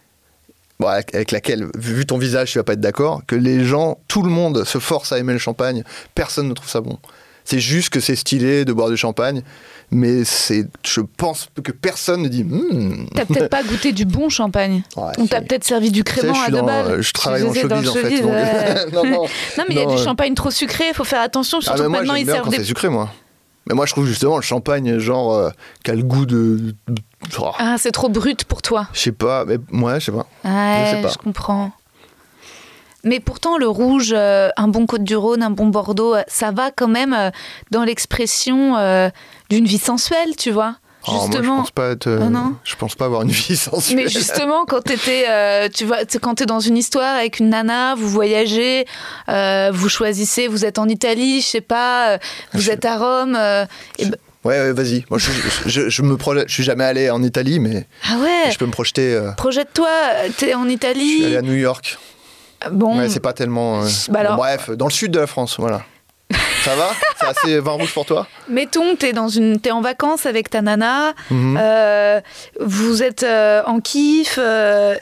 bon, 0.81 0.89
avec 0.89 1.31
laquelle, 1.31 1.69
vu 1.77 2.07
ton 2.07 2.17
visage, 2.19 2.51
tu 2.53 2.59
vas 2.59 2.65
pas 2.65 2.73
être 2.73 2.81
d'accord, 2.81 3.23
que 3.27 3.37
les 3.37 3.65
gens, 3.65 3.99
tout 4.09 4.23
le 4.23 4.31
monde 4.31 4.65
se 4.65 4.79
force 4.79 5.13
à 5.13 5.19
aimer 5.19 5.33
le 5.35 5.39
champagne, 5.39 5.85
personne 6.15 6.49
ne 6.49 6.55
trouve 6.55 6.69
ça 6.71 6.81
bon. 6.81 6.99
C'est 7.45 7.61
juste 7.61 7.91
que 7.91 8.01
c'est 8.01 8.17
stylé 8.17 8.65
de 8.65 8.73
boire 8.73 8.89
du 8.89 8.97
champagne, 8.97 9.43
mais 9.91 10.25
c'est, 10.25 10.67
je 10.85 11.01
pense 11.01 11.49
que 11.63 11.73
personne 11.73 12.23
ne 12.23 12.29
dit. 12.29 12.45
Hmm. 12.45 13.07
T'as 13.15 13.25
peut-être 13.25 13.51
pas 13.51 13.63
goûté 13.63 13.93
du 13.93 14.05
bon 14.05 14.29
champagne. 14.29 14.83
Ouais, 14.97 15.13
On 15.19 15.27
t'a 15.27 15.41
peut-être 15.41 15.65
servi 15.65 15.91
du 15.91 16.05
crément 16.05 16.41
à 16.41 16.51
deux 16.51 16.63
balles. 16.63 17.01
je 17.01 17.13
travaille 17.13 17.43
dans 17.43 17.77
le 17.77 17.83
showbiz, 17.85 17.93
en 17.93 17.93
fait. 17.95 18.25
ouais. 18.25 18.87
non, 18.93 19.05
non. 19.05 19.23
Non, 19.59 19.65
mais 19.69 19.75
il 19.75 19.77
y 19.77 19.81
a 19.81 19.87
du 19.87 19.93
euh, 19.95 20.05
champagne 20.05 20.35
trop 20.35 20.51
sucré, 20.51 20.85
il 20.89 20.95
faut 20.95 21.05
faire 21.05 21.21
attention, 21.21 21.59
Ah, 21.61 21.65
surtout 21.65 21.83
que 21.85 21.89
moi, 21.89 21.99
maintenant 22.01 22.15
ils 22.15 22.27
servent 22.27 22.45
quand 22.45 22.51
des. 22.51 22.59
c'est 22.59 22.65
sucré, 22.65 22.89
moi. 22.89 23.11
Mais 23.67 23.75
moi, 23.75 23.87
je 23.87 23.93
trouve 23.93 24.07
justement 24.07 24.37
le 24.37 24.43
champagne, 24.43 24.99
genre, 24.99 25.33
euh, 25.35 25.51
qui 25.85 25.91
a 25.91 25.95
le 25.95 26.03
goût 26.03 26.27
de. 26.27 26.75
oh, 27.39 27.51
Ah, 27.59 27.77
c'est 27.79 27.93
trop 27.93 28.09
brut 28.11 28.45
pour 28.45 28.61
toi. 28.63 28.89
Je 28.93 29.01
sais 29.01 29.13
pas, 29.13 29.45
mais 29.47 29.57
moi, 29.71 29.99
je 29.99 30.07
sais 30.07 30.13
pas. 30.13 30.27
Ouais, 30.45 30.91
sais 30.91 31.03
pas. 31.03 31.09
je 31.09 31.19
comprends. 31.19 31.73
Mais 33.07 33.21
pourtant, 33.21 33.59
le 33.59 33.69
rouge, 33.69 34.15
euh, 34.17 34.49
un 34.57 34.67
bon 34.69 34.87
Côte-du-Rhône, 34.87 35.43
un 35.43 35.51
bon 35.51 35.67
Bordeaux, 35.67 36.15
euh, 36.15 36.23
ça 36.27 36.53
va 36.53 36.71
quand 36.71 36.89
même 36.89 37.13
euh, 37.13 37.31
dans 37.71 37.85
l'expression 37.85 38.77
euh, 38.79 39.11
d'une 39.51 39.67
vie 39.67 39.79
sensuelle, 39.79 40.37
tu 40.37 40.51
vois. 40.51 40.77
Oh, 41.07 41.13
moi, 41.13 41.21
je 41.27 41.33
Justement. 41.33 41.57
pense 41.59 41.71
pas 41.71 41.91
être. 41.91 42.07
euh, 42.07 42.19
Ah, 42.23 42.31
non 42.31 42.55
je 42.65 42.77
pense 42.77 42.95
pas 42.95 43.05
avoir 43.05 43.23
une 43.23 43.31
vie 43.31 43.57
sensuelle. 43.57 43.97
mais 43.97 44.09
justement, 44.09 44.65
quand 44.65 44.81
t'étais, 44.81 45.27
euh, 45.29 45.69
tu 45.73 45.85
vois, 45.85 45.99
quand 46.23 46.37
t'es 46.37 46.47
dans 46.47 46.61
une 46.61 46.79
histoire 46.79 47.17
avec 47.17 47.41
une 47.41 47.51
nana, 47.51 47.95
vous 47.95 48.09
voyagez, 48.09 48.87
euh, 49.29 49.71
vous 49.73 49.91
choisissez, 49.91 50.49
vous 50.49 50.65
êtes 50.65 50.79
en 50.79 50.89
Italie, 50.89 51.43
je 51.43 51.47
sais 51.47 51.61
pas, 51.61 52.13
euh, 52.13 52.19
vous 52.55 52.61
Je- 52.63 52.71
êtes 52.71 52.87
à 52.87 52.97
Rome. 52.97 53.37
et 53.99 54.07
ben- 54.07 54.17
Ouais, 54.45 54.59
ouais, 54.61 54.73
vas-y. 54.73 55.05
Moi, 55.09 55.19
je, 55.19 55.31
je, 55.89 56.03
me 56.03 56.17
je 56.47 56.53
suis 56.53 56.63
jamais 56.65 56.85
allé 56.85 57.09
en 57.11 57.23
Italie, 57.23 57.61
mais 57.61 57.87
ah 58.11 58.17
ouais. 58.19 58.51
je 58.51 58.59
peux 58.59 58.67
me 58.67 58.71
projeter. 58.73 59.19
Projette-toi, 59.39 59.89
t'es 60.37 60.55
en 60.55 60.63
je 60.65 60.69
suis 60.69 60.75
Italie. 60.75 61.25
allé 61.25 61.37
à 61.39 61.43
New 61.43 61.55
York. 61.55 61.99
Bon, 62.71 62.99
Ouais, 62.99 63.09
c'est 63.11 63.21
pas 63.21 63.33
tellement. 63.35 63.83
Bah 64.11 64.21
alors- 64.21 64.37
bref, 64.37 64.71
dans 64.71 64.87
le 64.87 64.91
sud 64.93 65.11
de 65.13 65.19
la 65.21 65.27
France, 65.27 65.57
voilà. 65.59 65.83
Ça 66.65 66.75
va 66.77 66.91
C'est 67.19 67.27
assez 67.27 67.61
vin 67.61 67.73
rouge 67.73 67.93
pour 67.93 68.07
toi 68.07 68.27
mettons, 68.49 68.97
t'es 68.97 69.13
dans 69.13 69.29
une, 69.29 69.61
t'es 69.61 69.71
en 69.71 69.81
vacances 69.81 70.27
avec 70.27 70.51
ta 70.51 70.63
nana. 70.63 71.15
Mhm. 71.31 71.59
Euh, 71.61 72.21
vous 72.61 73.03
êtes 73.03 73.23
euh, 73.23 73.63
en 73.67 73.81
kiff, 73.81 74.39
euh, 74.39 74.97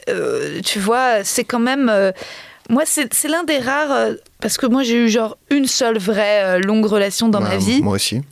tu 0.65 0.79
vois, 0.79 1.25
c'est 1.25 1.45
quand 1.45 1.61
même. 1.61 1.91
moi, 2.71 2.83
c'est 2.87 3.29
l'un 3.29 3.45
des 3.45 3.59
rares. 3.59 4.13
parce 4.41 4.57
que 4.57 4.67
moi, 4.67 4.83
j'ai 4.83 5.05
eu 5.05 5.09
genre 5.09 5.37
une 5.51 5.67
seule 5.67 5.99
vraie 5.99 6.61
longue 6.61 6.87
relation 6.87 7.29
dans 7.29 7.41
ma 7.41 7.57
vie. 7.57 7.83
Moi 7.83 7.95
aussi. 7.95 8.23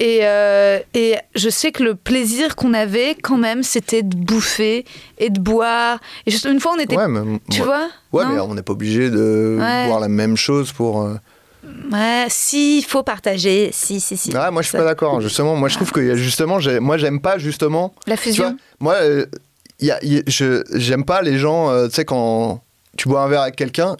Et, 0.00 0.20
et 0.94 1.16
je 1.34 1.48
sais 1.50 1.70
que 1.72 1.82
le 1.82 1.94
plaisir 1.94 2.56
qu'on 2.56 2.72
avait, 2.74 3.14
quand 3.14 3.36
même, 3.36 3.62
c'était 3.62 4.02
de 4.02 4.16
bouffer 4.16 4.84
et 5.18 5.30
de 5.30 5.40
boire. 5.40 5.98
Et 6.26 6.30
juste 6.30 6.46
une 6.46 6.60
fois, 6.60 6.72
on 6.76 6.80
était. 6.80 6.96
Ouais, 6.96 7.08
mais, 7.08 7.38
tu 7.50 7.62
vois 7.62 7.88
ouais, 8.12 8.24
Non 8.24 8.32
mais 8.32 8.40
on 8.40 8.54
n'est 8.54 8.62
pas 8.62 8.72
obligé 8.72 9.10
de 9.10 9.56
boire 9.86 10.00
la 10.00 10.08
même 10.08 10.36
chose 10.36 10.72
pour. 10.72 11.08
Ouais, 11.92 12.26
si, 12.28 12.78
il 12.78 12.84
faut 12.84 13.02
partager. 13.02 13.70
Si, 13.72 14.00
si, 14.00 14.16
si. 14.16 14.30
Ouais, 14.36 14.50
moi 14.50 14.62
je 14.62 14.68
suis 14.68 14.78
pas 14.78 14.84
d'accord. 14.84 15.20
Justement, 15.20 15.54
moi 15.56 15.68
je 15.68 15.76
trouve 15.76 15.92
que 15.92 16.14
justement, 16.16 16.58
moi 16.80 16.96
j'aime 16.98 17.20
pas 17.20 17.38
justement. 17.38 17.94
La 18.06 18.16
Tu 18.16 18.24
fusion. 18.24 18.44
vois, 18.44 18.54
moi, 18.80 18.94
euh, 19.02 19.26
y 19.80 19.90
a- 19.90 20.04
y 20.04 20.18
a- 20.18 20.22
je 20.26 20.62
j'aime 20.74 21.04
pas 21.04 21.22
les 21.22 21.38
gens. 21.38 21.70
euh, 21.70 21.86
tu 21.88 21.94
sais 21.94 22.04
quand 22.04 22.60
tu 22.96 23.08
bois 23.08 23.22
un 23.22 23.28
verre 23.28 23.42
avec 23.42 23.56
quelqu'un 23.56 23.96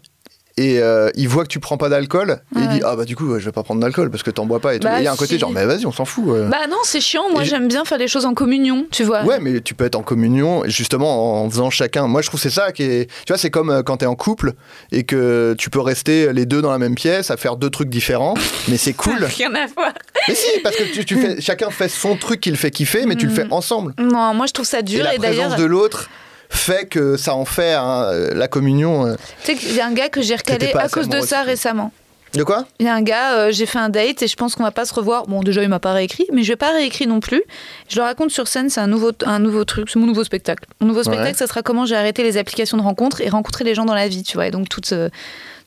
et 0.56 0.78
euh, 0.80 1.10
il 1.14 1.28
voit 1.28 1.42
que 1.44 1.48
tu 1.48 1.60
prends 1.60 1.76
pas 1.76 1.88
d'alcool 1.88 2.40
et 2.54 2.58
il 2.58 2.62
Ouais. 2.62 2.74
dit 2.74 2.80
ah 2.84 2.94
bah 2.96 3.04
du 3.04 3.16
coup 3.16 3.38
je 3.38 3.44
vais 3.44 3.52
pas 3.52 3.62
prendre 3.62 3.80
d'alcool 3.80 4.10
parce 4.10 4.22
que 4.22 4.30
t'en 4.30 4.44
bois 4.46 4.60
pas 4.60 4.74
et 4.74 4.78
tout. 4.78 4.86
Bah, 4.86 4.98
Et 4.98 5.02
il 5.02 5.04
y 5.04 5.08
a 5.08 5.12
un 5.12 5.16
côté 5.16 5.38
genre 5.38 5.50
mais 5.50 5.64
vas-y 5.66 5.86
on 5.86 5.92
s'en 5.92 6.04
fout. 6.04 6.24
euh. 6.28 6.48
Bah 6.48 6.66
non, 6.70 6.76
c'est 6.84 7.00
chiant. 7.00 7.30
Moi, 7.32 7.42
Et 7.42 7.44
j'aime 7.46 7.68
bien 7.68 7.84
faire 7.84 7.98
les 7.98 8.08
choses 8.08 8.26
en 8.26 8.34
communion, 8.34 8.86
tu 8.90 9.04
vois. 9.04 9.22
Ouais, 9.24 9.38
mais 9.40 9.60
tu 9.60 9.74
peux 9.74 9.84
être 9.84 9.96
en 9.96 10.02
communion, 10.02 10.64
et 10.64 10.70
justement 10.70 11.42
en 11.44 11.48
faisant 11.50 11.70
chacun. 11.70 12.06
Moi, 12.06 12.22
je 12.22 12.28
trouve 12.28 12.40
que 12.40 12.48
c'est 12.48 12.54
ça 12.54 12.72
qui 12.72 12.82
est. 12.82 13.06
Tu 13.26 13.32
vois, 13.32 13.38
c'est 13.38 13.50
comme 13.50 13.70
euh, 13.70 13.82
quand 13.82 13.98
t'es 13.98 14.06
en 14.06 14.14
couple 14.14 14.52
et 14.90 15.04
que 15.04 15.54
tu 15.58 15.70
peux 15.70 15.80
rester 15.80 16.32
les 16.32 16.46
deux 16.46 16.60
dans 16.62 16.70
la 16.70 16.78
même 16.78 16.94
pièce 16.94 17.30
à 17.30 17.36
faire 17.36 17.56
deux 17.56 17.70
trucs 17.70 17.88
différents, 17.88 18.34
mais 18.68 18.76
c'est 18.76 18.92
cool. 18.92 19.24
Rien 19.24 19.54
à 19.54 19.66
voir. 19.66 19.92
mais 20.28 20.34
si, 20.34 20.46
parce 20.62 20.76
que 20.76 20.84
tu, 20.92 21.04
tu 21.04 21.16
fais, 21.16 21.40
chacun 21.40 21.70
fait 21.70 21.88
son 21.88 22.16
truc 22.16 22.40
qu'il 22.40 22.56
fait 22.56 22.70
kiffer, 22.70 23.06
mais 23.06 23.16
tu 23.16 23.26
le 23.26 23.32
fais 23.32 23.46
ensemble. 23.50 23.94
Non, 23.98 24.34
moi 24.34 24.46
je 24.46 24.52
trouve 24.52 24.66
ça 24.66 24.80
Et 24.80 24.82
dur. 24.82 25.02
la 25.04 25.14
Et, 25.14 25.18
d'ailleurs, 25.18 25.42
présence 25.48 25.60
de 25.60 25.64
l'autre 25.64 26.08
fait 26.52 26.86
que 26.86 27.16
ça 27.16 27.34
en 27.34 27.44
fait 27.44 27.72
hein, 27.72 28.04
euh, 28.12 28.34
la 28.34 28.48
communion. 28.48 29.06
euh. 29.06 29.14
tu 29.44 29.52
sais 29.52 29.54
qu'il 29.56 29.74
y 29.74 29.80
a 29.80 29.86
un 29.86 29.92
gars 29.92 30.08
que 30.08 30.22
j'ai 30.22 30.36
recalé 30.36 30.72
à 30.74 30.88
cause 30.88 31.08
de 31.08 31.20
ça 31.20 31.42
récemment. 31.42 31.92
De 32.34 32.44
quoi? 32.44 32.64
Il 32.78 32.86
y 32.86 32.88
a 32.88 32.94
un 32.94 33.02
gars, 33.02 33.34
euh, 33.34 33.52
j'ai 33.52 33.66
fait 33.66 33.78
un 33.78 33.90
date 33.90 34.22
et 34.22 34.26
je 34.26 34.36
pense 34.36 34.54
qu'on 34.54 34.62
va 34.62 34.70
pas 34.70 34.86
se 34.86 34.94
revoir. 34.94 35.26
Bon, 35.26 35.42
déjà, 35.42 35.62
il 35.62 35.68
m'a 35.68 35.80
pas 35.80 35.92
réécrit, 35.92 36.24
mais 36.32 36.42
je 36.44 36.52
vais 36.52 36.56
pas 36.56 36.72
réécrit 36.72 37.06
non 37.06 37.20
plus. 37.20 37.42
Je 37.90 37.96
le 37.96 38.02
raconte 38.02 38.30
sur 38.30 38.48
scène, 38.48 38.70
c'est 38.70 38.80
un 38.80 38.86
nouveau, 38.86 39.10
un 39.26 39.38
nouveau 39.38 39.66
truc, 39.66 39.90
c'est 39.90 39.98
mon 39.98 40.06
nouveau 40.06 40.24
spectacle. 40.24 40.64
Mon 40.80 40.86
nouveau 40.86 41.02
spectacle, 41.02 41.28
Ouais. 41.28 41.34
ça 41.34 41.46
sera 41.46 41.60
comment 41.60 41.84
j'ai 41.84 41.94
arrêté 41.94 42.22
les 42.22 42.38
applications 42.38 42.78
de 42.78 42.82
rencontres 42.82 43.20
et 43.20 43.28
rencontrer 43.28 43.64
les 43.64 43.74
gens 43.74 43.84
dans 43.84 43.94
la 43.94 44.08
vie, 44.08 44.22
tu 44.22 44.38
vois. 44.38 44.46
Et 44.46 44.50
donc, 44.50 44.70
toutes, 44.70 44.92
euh, 44.92 45.10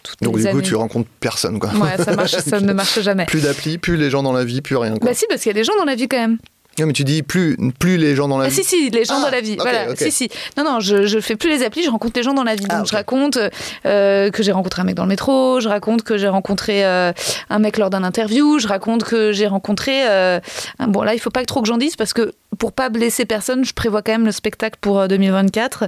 toutes 0.02 0.24
Donc 0.24 0.38
les 0.38 0.46
du 0.46 0.50
coup, 0.54 0.62
tu 0.64 0.74
rencontres 0.76 1.08
personne, 1.20 1.60
quoi. 1.60 1.70
Ouais, 1.76 2.04
ça, 2.04 2.16
marche, 2.16 2.32
ça 2.32 2.60
ne 2.60 2.74
marche 2.74 3.00
jamais. 3.02 3.26
Plus 3.26 3.42
d'appli, 3.44 3.78
plus 3.78 3.96
les 3.96 4.10
gens 4.10 4.24
dans 4.24 4.34
la 4.34 4.44
vie, 4.44 4.62
plus 4.62 4.76
rien. 4.78 4.98
Quoi. 4.98 5.12
Bah 5.12 5.14
si, 5.14 5.26
parce 5.30 5.42
qu'il 5.44 5.52
y 5.52 5.56
a 5.56 5.60
des 5.60 5.64
gens 5.64 5.76
dans 5.78 5.86
la 5.86 5.94
vie 5.94 6.08
quand 6.08 6.18
même. 6.18 6.40
Non, 6.80 6.88
mais 6.88 6.94
tu 6.94 7.04
dis 7.06 7.24
plus, 7.24 7.56
plus 7.80 7.98
les 7.98 8.16
gens 8.16 8.28
dans 8.28 8.38
la 8.38 8.46
Ah, 8.46 8.50
vie. 8.50 8.56
si, 8.56 8.64
si, 8.66 8.90
les 8.90 9.06
gens 9.06 9.16
Ah, 9.20 9.26
dans 9.26 9.32
la 9.32 9.40
vie. 9.42 9.56
voilà, 9.58 9.96
si, 9.96 10.12
si. 10.12 10.30
Non, 10.58 10.64
non, 10.66 10.80
je, 10.82 11.06
je 11.06 11.20
fais 11.20 11.36
plus 11.38 11.50
les 11.50 11.64
applis, 11.64 11.84
je 11.84 11.90
rencontre 11.90 12.14
les 12.18 12.24
gens 12.24 12.34
dans 12.34 12.44
la 12.44 12.56
vie. 12.56 12.64
Donc, 12.66 12.72
Ah, 12.74 12.82
ok. 12.82 12.88
je 12.90 12.96
raconte 12.96 13.38
euh, 13.86 14.30
que 14.30 14.44
j'ai 14.44 14.52
rencontré 14.52 14.82
un 14.82 14.86
mec 14.86 14.96
dans 14.96 15.04
le 15.04 15.10
métro, 15.10 15.60
je 15.62 15.70
raconte 15.70 16.04
que 16.04 16.18
j'ai 16.18 16.28
rencontré 16.28 16.86
euh, 16.86 17.12
un 17.50 17.60
mec 17.60 17.78
lors 17.78 17.90
d'un 17.90 18.04
interview, 18.04 18.60
je 18.60 18.68
raconte 18.68 19.04
que 19.06 19.32
j'ai 19.32 19.48
rencontré. 19.48 20.06
euh, 20.08 20.40
un- 20.80 20.88
bon, 20.88 21.02
là, 21.04 21.14
il 21.14 21.20
faut 21.20 21.30
pas 21.30 21.46
trop 21.46 21.62
que 21.62 21.68
j'en 21.68 21.78
dise 21.78 21.96
parce 21.96 22.12
que 22.14 22.34
pour 22.58 22.72
pas 22.74 22.90
blesser 22.90 23.26
personne, 23.26 23.64
je 23.64 23.74
prévois 23.74 24.02
quand 24.02 24.12
même 24.12 24.26
le 24.26 24.32
spectacle 24.34 24.78
pour 24.82 25.00
euh, 25.00 25.08
2024. 25.08 25.86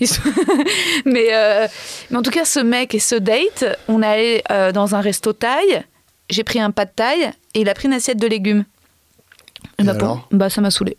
Ils 0.00 0.08
sont- 0.08 0.20
mais, 1.04 1.28
mais 2.10 2.16
en 2.16 2.22
tout 2.22 2.30
cas, 2.30 2.44
ce 2.44 2.60
mec 2.60 2.94
et 2.94 2.98
ce 3.00 3.14
date, 3.14 3.64
on 3.88 4.02
est 4.02 4.06
allé 4.06 4.42
euh, 4.50 4.72
dans 4.72 4.94
un 4.94 5.00
resto 5.00 5.32
thaï, 5.32 5.84
j'ai 6.30 6.42
pris 6.44 6.58
un 6.60 6.70
pas 6.70 6.86
de 6.86 6.90
taille 6.94 7.30
et 7.54 7.60
il 7.60 7.68
a 7.68 7.74
pris 7.74 7.86
une 7.88 7.94
assiette 7.94 8.18
de 8.18 8.26
légumes. 8.26 8.64
Et 9.78 9.82
Et 9.82 9.84
bah, 9.84 9.94
pour- 9.94 10.08
alors 10.08 10.28
bah, 10.30 10.50
ça 10.50 10.60
m'a 10.60 10.70
saoulé. 10.70 10.96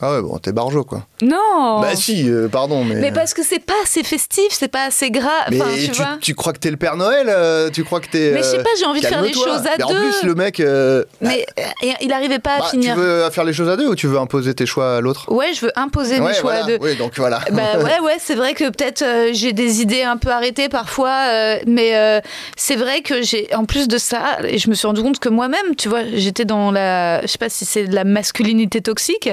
Ah 0.00 0.12
ouais, 0.12 0.20
bon, 0.20 0.36
t'es 0.38 0.52
barjo, 0.52 0.84
quoi. 0.84 1.06
Non 1.22 1.80
Bah 1.80 1.96
si, 1.96 2.28
euh, 2.28 2.48
pardon, 2.48 2.84
mais... 2.84 2.96
Mais 2.96 3.12
parce 3.12 3.32
que 3.32 3.42
c'est 3.42 3.58
pas 3.58 3.72
assez 3.82 4.02
festif, 4.02 4.48
c'est 4.50 4.68
pas 4.68 4.84
assez 4.84 5.10
gras. 5.10 5.30
Mais 5.50 5.58
tu, 5.58 5.90
tu, 5.90 6.02
vois. 6.02 6.18
tu 6.20 6.34
crois 6.34 6.52
que 6.52 6.58
t'es 6.58 6.70
le 6.70 6.76
Père 6.76 6.96
Noël 6.96 7.28
euh, 7.30 7.70
Tu 7.70 7.82
crois 7.82 8.00
que 8.00 8.08
t'es... 8.08 8.32
Mais 8.32 8.42
je 8.42 8.42
sais 8.42 8.58
euh, 8.58 8.62
pas, 8.62 8.68
j'ai 8.78 8.84
envie 8.84 9.00
de 9.00 9.06
faire 9.06 9.22
les 9.22 9.32
choses 9.32 9.66
à 9.66 9.76
Mais 9.78 9.84
En 9.84 9.88
deux. 9.88 10.00
plus, 10.00 10.22
le 10.24 10.34
mec... 10.34 10.60
euh, 10.60 11.02
Mais 11.22 11.46
euh, 11.58 11.92
il 12.02 12.12
arrivait 12.12 12.38
pas 12.38 12.56
à 12.56 12.58
bah, 12.58 12.64
tu 12.70 12.76
finir. 12.76 12.94
veux 12.94 13.30
faire 13.30 13.44
les 13.44 13.54
choses 13.54 13.70
à 13.70 13.76
deux 13.76 13.88
ou 13.88 13.94
tu 13.94 14.06
veux 14.06 14.18
imposer 14.18 14.54
tes 14.54 14.66
choix 14.66 14.96
à 14.96 15.00
l'autre? 15.00 15.32
Ouais, 15.32 15.54
je 15.54 15.62
veux 15.64 15.72
imposer 15.76 16.20
mes 16.20 16.34
choix 16.34 16.52
voilà. 16.52 16.64
à 16.64 16.66
deux. 16.66 16.78
Oui, 16.82 16.96
donc 16.96 17.12
voilà. 17.16 17.40
Bah 17.52 17.78
ouais, 17.82 18.00
ouais, 18.00 18.16
c'est 18.18 18.34
vrai 18.34 18.52
que 18.52 18.64
peut-être 18.64 19.02
euh, 19.02 19.30
j'ai 19.32 19.52
des 19.54 19.80
idées 19.80 20.02
un 20.02 20.18
peu 20.18 20.30
arrêtées 20.30 20.68
parfois, 20.68 21.28
euh, 21.30 21.58
mais 21.66 21.96
euh, 21.96 22.20
c'est 22.56 22.76
vrai 22.76 23.00
que 23.00 23.22
j'ai, 23.22 23.48
en 23.54 23.64
plus 23.64 23.88
de 23.88 23.96
ça, 23.96 24.38
je 24.42 24.68
me 24.68 24.74
suis 24.74 24.86
rendu 24.86 25.02
compte 25.02 25.18
que 25.20 25.30
moi-même, 25.30 25.74
tu 25.76 25.88
vois, 25.88 26.02
j'étais 26.12 26.44
dans 26.44 26.70
la, 26.70 27.22
je 27.22 27.28
sais 27.28 27.38
pas 27.38 27.48
si 27.48 27.64
c'est 27.64 27.86
de 27.86 27.94
la 27.94 28.04
masculinité 28.04 28.82
toxique. 28.82 29.30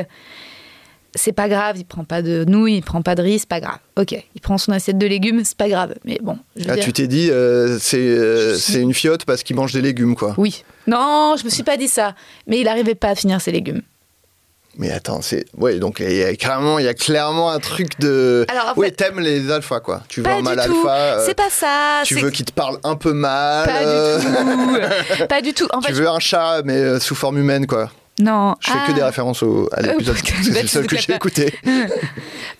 C'est 1.15 1.31
pas 1.34 1.48
grave, 1.48 1.77
il 1.77 1.85
prend 1.85 2.03
pas 2.03 2.22
de 2.23 2.44
nouilles, 2.45 2.77
il 2.77 2.81
prend 2.81 3.02
pas 3.03 3.14
de 3.14 3.22
riz, 3.22 3.40
c'est 3.40 3.48
pas 3.48 3.60
grave. 3.60 3.77
Ok, 3.98 4.14
il 4.35 4.41
prend 4.41 4.57
son 4.57 4.72
assiette 4.72 4.98
de 4.98 5.06
légumes, 5.06 5.41
c'est 5.44 5.56
pas 5.57 5.69
grave. 5.69 5.94
Mais 6.06 6.18
bon, 6.23 6.38
je 6.56 6.64
veux 6.64 6.72
Ah, 6.72 6.76
dire- 6.76 6.84
tu 6.85 6.94
t'es 6.94 7.06
dit, 7.07 7.30
euh, 7.30 7.77
c'est 7.80 7.98
euh, 7.99 8.56
c'est 8.56 8.80
une 8.81 8.94
fiotte 8.95 9.23
parce 9.26 9.44
qu'il 9.44 9.56
mange 9.56 9.73
des 9.73 9.81
légumes, 9.81 10.15
quoi. 10.15 10.34
Oui. 10.38 10.64
Non, 10.88 11.35
je 11.38 11.45
me 11.45 11.49
suis 11.52 11.61
pas 11.64 11.77
dit 11.77 11.88
ça. 11.88 12.15
Mais 12.48 12.60
il 12.60 12.68
arrivait 12.68 12.95
pas 12.95 13.10
à 13.10 13.15
finir 13.15 13.40
ses 13.41 13.52
légumes. 13.52 13.81
Mais 14.80 14.90
attends, 14.90 15.22
c'est... 15.22 15.45
Ouais, 15.56 15.77
donc 15.77 15.99
il 15.99 16.11
y 16.15 16.23
a 16.23 16.35
clairement, 16.35 16.80
il 16.80 16.85
y 16.85 16.88
a 16.88 16.95
clairement 16.95 17.52
un 17.52 17.60
truc 17.60 17.99
de... 17.99 18.44
Alors, 18.49 18.76
ouais, 18.76 18.88
fait- 18.88 18.95
t'aimes 18.95 19.19
les 19.19 19.52
alphas, 19.52 19.81
quoi. 19.81 20.02
Tu 20.10 20.22
veux 20.22 20.23
Pas 20.23 20.38
un 20.38 20.41
tout. 20.41 20.49
alpha. 20.49 20.95
euh, 20.95 21.23
C'est 21.27 21.35
pas 21.38 21.52
ça. 21.52 22.02
Tu 22.06 22.15
veux 22.15 22.31
qu'il 22.31 22.45
te 22.45 22.52
parle 22.53 22.80
un 22.84 22.95
peu 22.95 23.14
mal. 23.14 23.68
Pas 23.68 23.84
du 23.84 24.26
tout. 24.26 25.27
pas 25.30 25.41
du 25.44 25.53
tout. 25.53 25.68
En 25.72 25.80
Tu 25.80 25.94
veux 25.94 26.10
un 26.10 26.18
chat, 26.18 26.64
mais 26.65 26.99
sous 26.99 27.14
forme 27.14 27.38
humaine, 27.38 27.68
quoi. 27.68 27.91
Non. 28.19 28.56
Je 28.60 28.69
fais 28.72 28.77
Ah. 28.81 28.88
que 28.88 28.94
des 28.94 29.03
références 29.03 29.41
au, 29.44 29.68
à 29.72 29.81
l'épisode. 29.81 30.15
parce 30.15 30.22
que 30.38 30.44
c'est 30.44 30.61
le 30.61 30.68
seul 30.68 30.88
que 30.88 30.98
j'ai 30.98 31.14
écouté. 31.14 31.53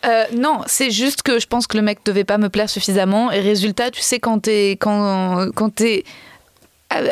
Euh, 0.06 0.26
non, 0.36 0.60
c'est 0.68 0.92
juste 0.92 1.22
que 1.22 1.40
je 1.40 1.48
pense 1.48 1.66
que 1.66 1.78
le 1.78 1.84
mec 1.84 2.00
devait 2.04 2.26
pas 2.26 2.38
me 2.38 2.50
plaire 2.50 2.70
suffisamment. 2.70 3.32
Et 3.32 3.40
résultat, 3.40 3.90
tu 3.90 4.02
sais, 4.02 4.20
quand 4.20 4.40
t'es 4.40 4.72
quand, 4.72 5.48
quand 5.56 5.80
euh, 5.80 6.02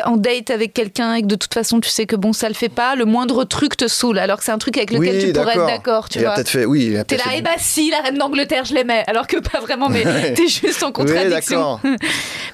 en 0.04 0.18
date 0.18 0.50
avec 0.50 0.74
quelqu'un 0.74 1.14
et 1.14 1.22
que 1.22 1.26
de 1.26 1.34
toute 1.36 1.54
façon 1.54 1.80
tu 1.80 1.88
sais 1.88 2.04
que 2.04 2.16
bon 2.16 2.34
ça 2.34 2.48
le 2.48 2.54
fait 2.54 2.68
pas, 2.68 2.94
le 2.94 3.06
moindre 3.06 3.44
truc 3.44 3.78
te 3.78 3.88
saoule. 3.88 4.18
Alors 4.18 4.36
que 4.38 4.44
c'est 4.44 4.52
un 4.52 4.58
truc 4.58 4.76
avec 4.76 4.90
lequel 4.92 5.24
tu 5.24 5.32
pourrais 5.32 5.54
être 5.54 5.66
d'accord, 5.66 6.10
tu 6.10 6.18
il 6.18 6.24
vois. 6.26 6.34
peut-être 6.34 6.50
fait, 6.50 6.66
oui. 6.66 6.94
T'es 7.08 7.16
là, 7.16 7.22
fait 7.24 7.38
eh 7.38 7.40
bah 7.42 7.50
si, 7.56 7.90
la 7.90 8.00
reine 8.02 8.18
d'Angleterre, 8.18 8.66
je 8.66 8.74
l'aimais. 8.74 9.04
Alors 9.06 9.26
que 9.26 9.38
pas 9.38 9.60
vraiment, 9.60 9.88
mais 9.88 10.04
t'es 10.34 10.48
juste 10.48 10.82
en 10.82 10.88
Oui, 10.88 10.92
contradiction. 10.92 11.78
d'accord. 11.82 11.98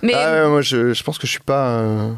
mais 0.03 0.15
Ah 0.15 0.43
ouais, 0.45 0.49
moi, 0.49 0.63
je, 0.63 0.95
je 0.95 1.03
pense 1.03 1.19
que 1.19 1.27
je 1.27 1.33
suis 1.33 1.41
pas. 1.41 1.67
euh, 1.71 2.11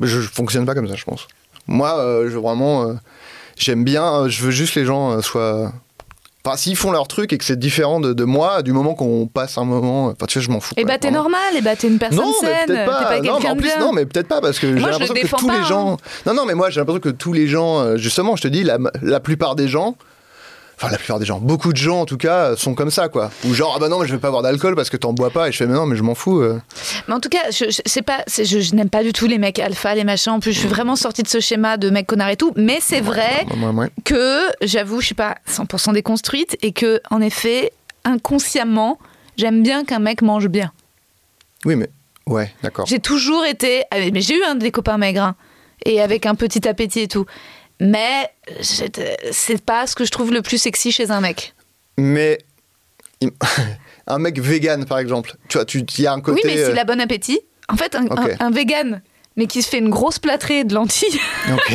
Je, 0.00 0.20
je 0.20 0.28
fonctionne 0.28 0.66
pas 0.66 0.74
comme 0.74 0.88
ça, 0.88 0.96
je 0.96 1.04
pense. 1.04 1.28
Moi, 1.70 1.96
euh, 1.98 2.28
je 2.30 2.36
vraiment. 2.36 2.82
euh, 2.82 2.92
J'aime 3.56 3.84
bien. 3.84 4.04
euh, 4.24 4.28
Je 4.28 4.42
veux 4.42 4.50
juste 4.50 4.74
que 4.74 4.80
les 4.80 4.86
gens 4.86 5.20
soient. 5.22 5.72
Enfin, 6.44 6.56
s'ils 6.56 6.76
font 6.76 6.90
leur 6.90 7.06
truc 7.06 7.32
et 7.34 7.38
que 7.38 7.44
c'est 7.44 7.58
différent 7.58 8.00
de, 8.00 8.14
de 8.14 8.24
moi, 8.24 8.62
du 8.62 8.72
moment 8.72 8.94
qu'on 8.94 9.26
passe 9.26 9.58
un 9.58 9.64
moment. 9.64 10.06
Enfin, 10.06 10.24
tu 10.26 10.34
sais, 10.34 10.40
je 10.44 10.50
m'en 10.50 10.58
fous. 10.60 10.72
eh 10.78 10.82
quoi, 10.84 10.92
bah 10.94 10.98
t'es 10.98 11.10
normal, 11.10 11.38
eh 11.54 11.60
bah 11.60 11.76
t'es 11.76 11.86
une 11.88 11.98
personne 11.98 12.18
Non, 12.20 12.32
mais 12.42 12.48
saine, 12.48 12.56
t'es 12.66 12.72
peut-être 12.74 12.86
pas, 12.90 13.04
pas. 13.04 13.20
non, 13.20 13.38
mais 13.40 13.48
en 13.50 13.56
plus, 13.56 13.64
bien. 13.64 13.78
non, 13.78 13.92
mais 13.92 14.06
peut-être 14.06 14.28
pas 14.28 14.40
parce 14.40 14.58
que 14.58 14.74
j'ai 14.74 14.82
l'impression 14.82 15.12
que 15.14 15.26
tous 15.36 15.46
pas, 15.46 15.58
les 15.58 15.64
gens. 15.64 15.92
hein. 15.92 15.96
Non, 16.24 16.32
non, 16.34 16.46
mais 16.46 16.54
moi, 16.54 16.70
j'ai 16.70 16.80
l'impression 16.80 17.00
que 17.00 17.10
tous 17.10 17.34
les 17.34 17.46
gens, 17.46 17.96
justement, 17.98 18.36
je 18.36 18.42
te 18.42 18.48
dis, 18.48 18.62
la, 18.64 18.78
la 19.02 19.20
plupart 19.20 19.54
des 19.54 19.68
gens. 19.68 19.96
Enfin, 20.82 20.90
la 20.90 20.96
plupart 20.96 21.18
des 21.18 21.26
gens, 21.26 21.40
beaucoup 21.40 21.72
de 21.72 21.76
gens 21.76 22.00
en 22.00 22.06
tout 22.06 22.16
cas, 22.16 22.56
sont 22.56 22.74
comme 22.74 22.90
ça, 22.90 23.10
quoi. 23.10 23.30
Ou 23.46 23.52
genre, 23.52 23.74
ah 23.76 23.78
bah 23.78 23.88
non, 23.90 23.98
mais 23.98 24.06
je 24.06 24.12
vais 24.14 24.18
pas 24.18 24.30
boire 24.30 24.40
d'alcool 24.40 24.74
parce 24.74 24.88
que 24.88 24.96
t'en 24.96 25.12
bois 25.12 25.28
pas. 25.28 25.48
Et 25.48 25.52
je 25.52 25.58
fais, 25.58 25.66
mais 25.66 25.74
non, 25.74 25.84
mais 25.84 25.94
je 25.94 26.02
m'en 26.02 26.14
fous. 26.14 26.40
euh. 26.40 26.58
Mais 27.06 27.12
en 27.14 27.20
tout 27.20 27.28
cas, 27.28 27.50
je, 27.50 27.66
je, 27.70 27.82
c'est 27.84 28.00
pas, 28.00 28.24
je, 28.34 28.44
je 28.60 28.74
n'aime 28.74 28.88
pas 28.88 29.02
du 29.02 29.12
tout 29.12 29.26
les 29.26 29.36
mecs 29.36 29.58
alpha, 29.58 29.94
les 29.94 30.04
machins. 30.04 30.32
En 30.32 30.40
plus, 30.40 30.52
je 30.52 30.58
suis 30.60 30.68
vraiment 30.68 30.96
sortie 30.96 31.22
de 31.22 31.28
ce 31.28 31.38
schéma 31.38 31.76
de 31.76 31.90
mec 31.90 32.06
connard 32.06 32.30
et 32.30 32.36
tout. 32.36 32.52
Mais 32.56 32.78
c'est 32.80 33.02
vrai 33.02 33.44
Ouais, 33.50 33.66
ouais, 33.66 33.74
ouais. 33.74 33.90
que, 34.06 34.40
j'avoue, 34.62 35.00
je 35.02 35.06
suis 35.06 35.14
pas 35.14 35.36
100% 35.50 35.92
déconstruite 35.92 36.56
et 36.62 36.72
que, 36.72 37.02
en 37.10 37.20
effet, 37.20 37.72
inconsciemment, 38.04 38.98
j'aime 39.36 39.62
bien 39.62 39.84
qu'un 39.84 39.98
mec 39.98 40.22
mange 40.22 40.48
bien. 40.48 40.72
Oui, 41.66 41.76
mais. 41.76 41.90
Ouais, 42.26 42.52
d'accord. 42.62 42.86
J'ai 42.86 43.00
toujours 43.00 43.44
été, 43.44 43.82
ah, 43.90 43.96
mais 44.12 44.20
j'ai 44.22 44.36
eu 44.38 44.44
un 44.44 44.54
des 44.54 44.70
copains 44.70 44.96
maigres 44.98 45.22
hein, 45.24 45.34
et 45.84 46.00
avec 46.00 46.24
un 46.26 46.34
petit 46.34 46.66
appétit 46.68 47.00
et 47.00 47.08
tout. 47.08 47.26
Mais 47.80 48.30
c'est 48.62 49.62
pas 49.64 49.86
ce 49.86 49.94
que 49.94 50.04
je 50.04 50.10
trouve 50.10 50.32
le 50.32 50.42
plus 50.42 50.58
sexy 50.58 50.92
chez 50.92 51.10
un 51.10 51.20
mec. 51.20 51.54
Mais 51.96 52.38
un 54.06 54.18
mec 54.18 54.38
vegan, 54.40 54.84
par 54.86 54.98
exemple, 54.98 55.34
tu 55.48 55.56
vois, 55.58 55.64
tu 55.64 55.78
il 55.98 56.02
y 56.02 56.06
a 56.06 56.12
un 56.12 56.20
côté. 56.20 56.40
oui, 56.44 56.50
mais 56.54 56.64
s'il 56.64 56.76
euh, 56.76 56.80
a 56.80 56.84
bon 56.84 57.00
appétit, 57.00 57.40
en 57.68 57.76
fait, 57.76 57.94
un, 57.94 58.06
Ok. 58.06 58.18
un- 58.18 58.46
un 58.46 58.50
vegan, 58.50 59.02
mais 59.36 59.46
qui 59.46 59.62
se 59.62 59.68
fait 59.68 59.78
une 59.78 59.90
grosse 59.90 60.18
plâtrée 60.18 60.64
de 60.64 60.74
lentilles, 60.74 61.20
Ok, 61.52 61.74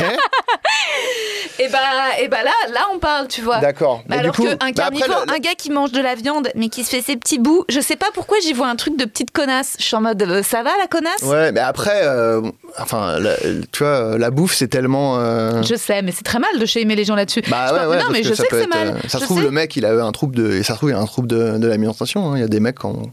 et 1.58 1.68
bah, 1.68 1.78
et 2.20 2.28
bah 2.28 2.38
là, 2.44 2.52
là, 2.72 2.80
on 2.94 2.98
parle, 2.98 3.28
tu 3.28 3.40
vois. 3.42 3.58
d'accord. 3.58 3.98
Bah 4.06 4.16
Mais 4.16 4.18
alors 4.18 4.34
qu'un 4.36 4.72
carnivore, 4.72 5.24
le- 5.26 5.32
un 5.34 5.38
gars 5.38 5.54
qui 5.56 5.70
mange 5.70 5.92
de 5.92 6.00
la 6.00 6.14
viande, 6.14 6.48
mais 6.54 6.68
qui 6.68 6.84
se 6.84 6.90
fait 6.90 7.02
ses 7.02 7.16
petits 7.16 7.38
bouts, 7.38 7.64
je 7.68 7.80
sais 7.80 7.96
pas 7.96 8.06
pourquoi 8.14 8.38
j'y 8.42 8.52
vois 8.52 8.68
un 8.68 8.76
truc 8.76 8.96
de 8.98 9.04
petite 9.04 9.30
connasse. 9.30 9.76
Je 9.78 9.84
suis 9.84 9.96
en 9.96 10.00
mode, 10.00 10.22
euh, 10.22 10.42
ça 10.42 10.62
va 10.62 10.70
la 10.78 10.86
connasse? 10.86 11.22
Ouais, 11.22 11.52
mais 11.52 11.60
après, 11.60 12.00
euh, 12.04 12.42
enfin, 12.78 13.18
la- 13.18 13.36
tu 13.72 13.82
vois, 13.84 14.18
la 14.18 14.30
bouffe, 14.30 14.54
c'est 14.54 14.68
tellement. 14.68 15.18
euh, 15.18 15.62
Je 15.62 15.74
sais, 15.74 16.02
mais 16.02 16.12
c'est 16.12 16.24
très 16.24 16.38
mal 16.38 16.58
de 16.58 16.66
shamer 16.66 16.94
les 16.96 17.04
gens 17.04 17.14
là-dessus. 17.14 17.42
Bah 17.50 17.66
Je 17.68 17.74
ouais, 17.74 17.86
ouais, 17.86 17.98
non, 18.02 18.10
mais 18.10 18.22
je 18.22 18.34
sais 18.34 18.46
que 18.46 18.60
c'est 18.60 18.66
mal. 18.68 18.88
euh, 18.88 19.08
Ça 19.08 19.18
se 19.18 19.24
trouve, 19.24 19.38
sais. 19.38 19.44
le 19.44 19.50
mec, 19.50 19.74
il 19.76 19.84
a 19.86 19.92
eu 19.94 20.00
un 20.00 20.12
trouble 20.12 20.36
de. 20.36 20.52
Et 20.52 20.62
ça 20.62 20.72
se 20.74 20.78
trouve, 20.78 20.90
il 20.90 20.94
a 20.96 21.00
un 21.00 21.06
trouble 21.06 21.28
de, 21.28 21.58
de 21.58 21.66
l'alimentation. 21.66 22.30
hein. 22.32 22.36
Il 22.36 22.40
y 22.40 22.44
a 22.44 22.48
des 22.48 22.60
mecs 22.60 22.78
qui 22.78 22.86
ont. 22.86 23.10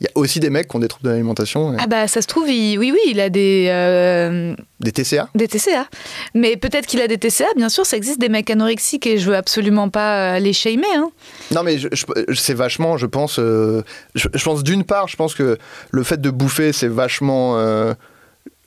Il 0.00 0.04
y 0.04 0.08
a 0.08 0.10
aussi 0.16 0.40
des 0.40 0.50
mecs 0.50 0.66
qui 0.68 0.74
ont 0.76 0.80
des 0.80 0.88
troubles 0.88 1.04
de 1.04 1.10
l'alimentation. 1.10 1.72
et 1.72 1.76
Ah 1.78 1.86
bah 1.86 2.08
ça 2.08 2.20
se 2.20 2.26
trouve, 2.26 2.48
il- 2.50 2.76
oui, 2.78 2.90
oui, 2.92 2.98
il 3.06 3.20
a 3.20 3.30
des, 3.30 3.66
euh, 3.70 4.54
Des 4.80 4.90
TCA 4.90 5.28
des 5.36 5.46
TCA. 5.46 5.86
Mais 6.34 6.56
peut-être 6.56 6.86
qu'il 6.86 7.00
a 7.00 7.06
des 7.06 7.16
TCA, 7.16 7.46
bien 7.56 7.68
sûr, 7.68 7.86
ça 7.86 7.96
existe 7.96 8.18
des 8.20 8.28
mecs 8.28 8.50
anorexiques 8.50 9.06
et 9.06 9.18
je 9.18 9.30
veux 9.30 9.36
absolument 9.36 9.88
pas 9.90 10.34
euh, 10.34 10.38
les 10.40 10.52
shamer. 10.52 10.82
Hein. 10.96 11.10
Non, 11.52 11.62
mais 11.62 11.78
je- 11.78 11.88
je- 11.92 12.34
c'est 12.34 12.54
vachement, 12.54 12.96
je 12.96 13.06
pense. 13.06 13.38
euh, 13.38 13.82
je, 14.16 14.26
je 14.34 14.44
pense 14.44 14.64
d'une 14.64 14.82
part, 14.82 15.06
je 15.06 15.16
pense 15.16 15.34
que 15.34 15.58
le 15.92 16.02
fait 16.02 16.20
de 16.20 16.30
bouffer, 16.30 16.72
c'est 16.72 16.88
vachement. 16.88 17.56
euh, 17.58 17.94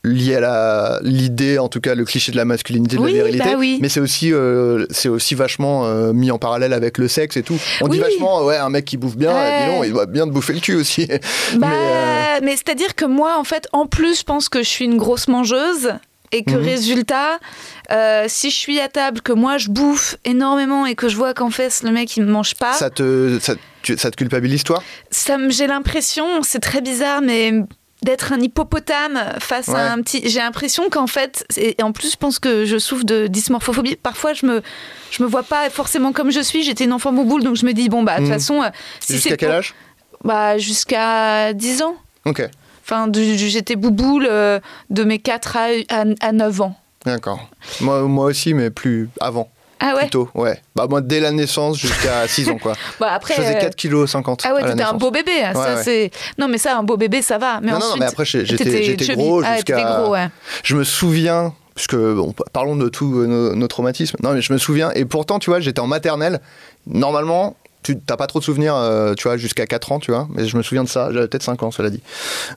lié 0.08 0.36
à 0.44 1.00
l'idée 1.04 1.60
en 1.60 1.68
tout 1.70 1.80
cas 1.82 1.96
le 1.96 2.06
cliché 2.06 2.32
de 2.32 2.38
la 2.38 2.46
masculinité 2.46 2.96
de 2.98 3.02
Oui, 3.02 3.12
la 3.14 3.24
virilité 3.24 3.52
bah 3.52 3.56
oui. 3.58 3.78
mais 3.82 3.90
c'est 3.90 4.00
aussi 4.00 4.34
euh, 4.34 4.86
c'est 4.90 5.10
aussi 5.10 5.36
vachement 5.36 5.86
euh, 5.86 6.14
mis 6.14 6.32
en 6.32 6.38
parallèle 6.40 6.74
avec 6.74 6.98
le 6.98 7.08
sexe 7.08 7.38
et 7.38 7.44
tout 7.44 7.60
on 7.82 7.88
dit 7.88 8.00
vachement 8.00 8.44
ouais 8.44 8.58
un 8.58 8.70
mec 8.70 8.86
qui 8.86 8.98
bouffe 8.98 9.18
bien 9.18 9.34
Ouais. 9.34 9.60
dis 9.60 9.66
donc, 9.66 9.84
il 9.86 9.92
doit 9.94 10.06
bien 10.06 10.26
te 10.26 10.32
bouffer 10.32 10.54
le 10.54 10.60
cul 10.60 10.76
aussi 10.76 11.08
Bah, 11.56 11.68
mais 11.70 11.76
euh, 11.76 12.40
mais 12.44 12.56
c'est-à-dire 12.56 12.96
que 12.96 13.06
moi, 13.06 13.38
en 13.40 13.44
fait, 13.44 13.68
en 13.72 13.86
plus, 13.88 14.20
je 14.20 14.24
pense 14.24 14.50
que 14.50 14.60
je 14.64 14.68
suis 14.70 14.86
une 14.86 14.98
grosse 14.98 15.28
mangeuse 15.28 15.94
et 16.32 16.44
que 16.44 16.52
Mhm. 16.56 16.64
résultat, 16.66 17.40
euh, 17.92 18.26
si 18.28 18.50
je 18.50 18.56
suis 18.56 18.80
à 18.80 18.90
table, 18.90 19.22
que 19.22 19.32
moi 19.32 19.58
je 19.58 19.70
bouffe 19.70 20.18
énormément 20.26 20.86
et 20.86 20.94
que 20.96 21.08
je 21.08 21.16
vois 21.16 21.34
qu'en 21.34 21.50
fait 21.50 21.82
le 21.84 21.92
mec 21.92 22.16
il 22.18 22.24
me 22.24 22.32
mange 22.32 22.56
pas, 22.56 22.74
ça 22.74 22.90
te 22.90 23.40
ça, 23.40 23.54
tu- 23.82 23.98
ça 23.98 24.12
te 24.12 24.16
culpabilise 24.18 24.64
toi? 24.64 24.84
Ça 25.10 25.38
j'ai 25.50 25.68
l'impression, 25.68 26.26
c'est 26.44 26.60
très 26.60 26.82
bizarre, 26.82 27.22
mais 27.22 27.54
d'être 28.04 28.32
un 28.34 28.40
hippopotame 28.40 29.20
face 29.40 29.68
Ouais. 29.70 29.76
à 29.76 29.92
un 29.94 30.02
petit. 30.02 30.22
J'ai 30.30 30.40
l'impression 30.40 30.90
qu'en 30.90 31.08
fait, 31.08 31.46
et 31.58 31.76
en 31.82 31.92
plus, 31.92 32.12
je 32.12 32.18
pense 32.18 32.38
que 32.40 32.64
je 32.66 32.78
souffre 32.78 33.04
de 33.06 33.28
dysmorphophobie. 33.28 33.96
Parfois, 33.96 34.34
je 34.34 34.46
me, 34.46 34.62
je 35.12 35.24
me 35.24 35.28
vois 35.28 35.44
pas 35.44 35.70
forcément 35.70 36.12
comme 36.14 36.32
je 36.32 36.40
suis. 36.42 36.64
J'étais 36.64 36.84
une 36.84 36.94
enfant 36.94 37.12
bouboule, 37.12 37.44
donc 37.44 37.56
je 37.56 37.66
me 37.66 37.74
dis 37.74 37.90
bon 37.90 38.04
bah 38.04 38.16
de 38.16 38.20
toute 38.20 38.28
Mhm. 38.28 38.34
façon, 38.34 38.62
euh, 38.62 38.70
si 39.00 39.14
jusqu'à 39.14 39.38
quel 39.38 39.52
âge? 39.52 39.74
Bah 40.24 40.58
jusqu'à 40.58 41.54
10 41.54 41.82
ans. 41.82 41.96
ok 42.26 42.48
Enfin, 42.84 43.10
j'étais 43.14 43.76
bouboule 43.76 44.28
euh, 44.30 44.60
de 44.90 45.04
mes 45.04 45.20
4 45.20 45.58
à, 45.58 45.66
à, 45.90 46.06
à 46.22 46.32
9 46.32 46.62
ans. 46.62 46.76
d'accord 47.06 47.50
moi 47.82 48.04
moi 48.04 48.26
aussi 48.26 48.54
mais 48.54 48.70
plus 48.70 49.10
avant 49.20 49.50
Ah 49.80 49.94
ouais. 49.96 50.02
plutôt 50.02 50.30
ouais 50.34 50.60
bah 50.76 50.88
moi 50.90 51.02
dès 51.02 51.20
la 51.20 51.32
naissance 51.32 51.78
jusqu'à 51.78 52.28
6 52.28 52.50
ans 52.50 52.58
quoi 52.58 52.74
Bah 53.00 53.10
après. 53.14 53.36
je 53.36 53.42
faisais 53.42 53.58
euh, 53.58 53.62
4 53.62 53.76
kg 53.76 54.06
50 54.08 54.44
Ah 54.46 54.54
ouais, 54.54 54.64
t'étais 54.64 54.84
un 54.84 54.94
beau 54.94 55.12
bébé. 55.12 55.32
hein, 55.44 55.54
ça, 55.54 55.60
Ouais, 55.60 55.76
ouais. 55.76 55.84
c'est. 55.84 56.12
Non, 56.38 56.48
mais 56.48 56.58
ça, 56.58 56.78
un 56.78 56.84
beau 56.84 56.98
bébé, 56.98 57.22
ça 57.22 57.38
va. 57.38 57.60
Mais 57.62 57.72
non, 57.72 57.80
non, 57.80 57.96
mais 58.00 58.06
après, 58.06 58.26
j'étais 58.26 59.16
gros 59.16 59.42
Ah, 59.46 59.56
jusqu'à. 59.56 59.84
gros, 60.02 60.12
ouais. 60.12 60.28
Je 60.64 60.76
me 60.76 60.84
souviens, 60.84 61.54
puisque 61.76 61.96
bon, 61.96 62.34
parlons 62.54 62.76
de 62.76 62.90
tous 62.90 63.20
euh, 63.22 63.26
nos, 63.28 63.56
nos 63.56 63.68
traumatismes. 63.68 64.18
Non, 64.24 64.34
mais 64.34 64.42
je 64.42 64.52
me 64.54 64.58
souviens, 64.58 64.92
et 64.96 65.06
pourtant, 65.06 65.40
tu 65.40 65.50
vois, 65.50 65.60
j'étais 65.60 65.80
en 65.80 65.88
maternelle. 65.88 66.40
Normalement, 66.88 67.56
tu 67.84 67.96
n'as 68.10 68.18
pas 68.18 68.28
trop 68.28 68.40
de 68.40 68.44
souvenirs, 68.44 68.76
euh, 68.76 69.14
tu 69.14 69.28
vois, 69.28 69.38
jusqu'à 69.38 69.66
4 69.68 69.92
ans, 69.92 70.00
tu 70.00 70.12
vois. 70.12 70.28
Mais 70.34 70.46
je 70.48 70.58
me 70.58 70.64
souviens 70.64 70.84
de 70.84 70.90
ça, 70.90 71.10
j'avais 71.14 71.28
peut-être 71.28 71.44
5 71.44 71.62
ans, 71.64 71.72
cela 71.72 71.90
dit. 71.90 72.02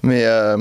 Mais. 0.02 0.24
euh, 0.24 0.56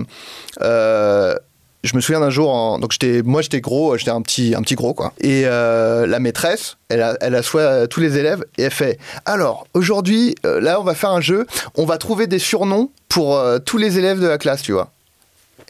euh, 0.61 1.35
je 1.83 1.95
me 1.95 2.01
souviens 2.01 2.19
d'un 2.19 2.29
jour, 2.29 2.77
donc 2.79 2.91
j'étais, 2.91 3.21
moi 3.23 3.41
j'étais 3.41 3.61
gros, 3.61 3.97
j'étais 3.97 4.11
un 4.11 4.21
petit, 4.21 4.53
un 4.55 4.61
gros 4.61 4.93
quoi. 4.93 5.13
Et 5.21 5.43
euh, 5.45 6.05
la 6.05 6.19
maîtresse, 6.19 6.77
elle 6.89 7.17
elle 7.21 7.35
assoit 7.35 7.61
euh, 7.61 7.87
tous 7.87 8.01
les 8.01 8.17
élèves 8.17 8.43
et 8.57 8.63
elle 8.63 8.71
fait, 8.71 8.99
alors 9.25 9.65
aujourd'hui, 9.73 10.35
euh, 10.45 10.59
là 10.59 10.79
on 10.79 10.83
va 10.83 10.93
faire 10.93 11.11
un 11.11 11.21
jeu, 11.21 11.47
on 11.75 11.85
va 11.85 11.97
trouver 11.97 12.27
des 12.27 12.39
surnoms 12.39 12.91
pour 13.07 13.37
euh, 13.37 13.59
tous 13.59 13.77
les 13.77 13.97
élèves 13.97 14.19
de 14.19 14.27
la 14.27 14.37
classe, 14.37 14.61
tu 14.61 14.73
vois. 14.73 14.91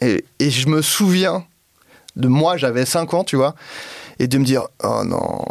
Et, 0.00 0.24
et 0.40 0.50
je 0.50 0.68
me 0.68 0.82
souviens 0.82 1.44
de 2.16 2.26
moi, 2.26 2.56
j'avais 2.56 2.86
5 2.86 3.14
ans, 3.14 3.24
tu 3.24 3.36
vois, 3.36 3.54
et 4.18 4.26
de 4.26 4.38
me 4.38 4.44
dire, 4.44 4.66
oh 4.82 5.02
non, 5.04 5.44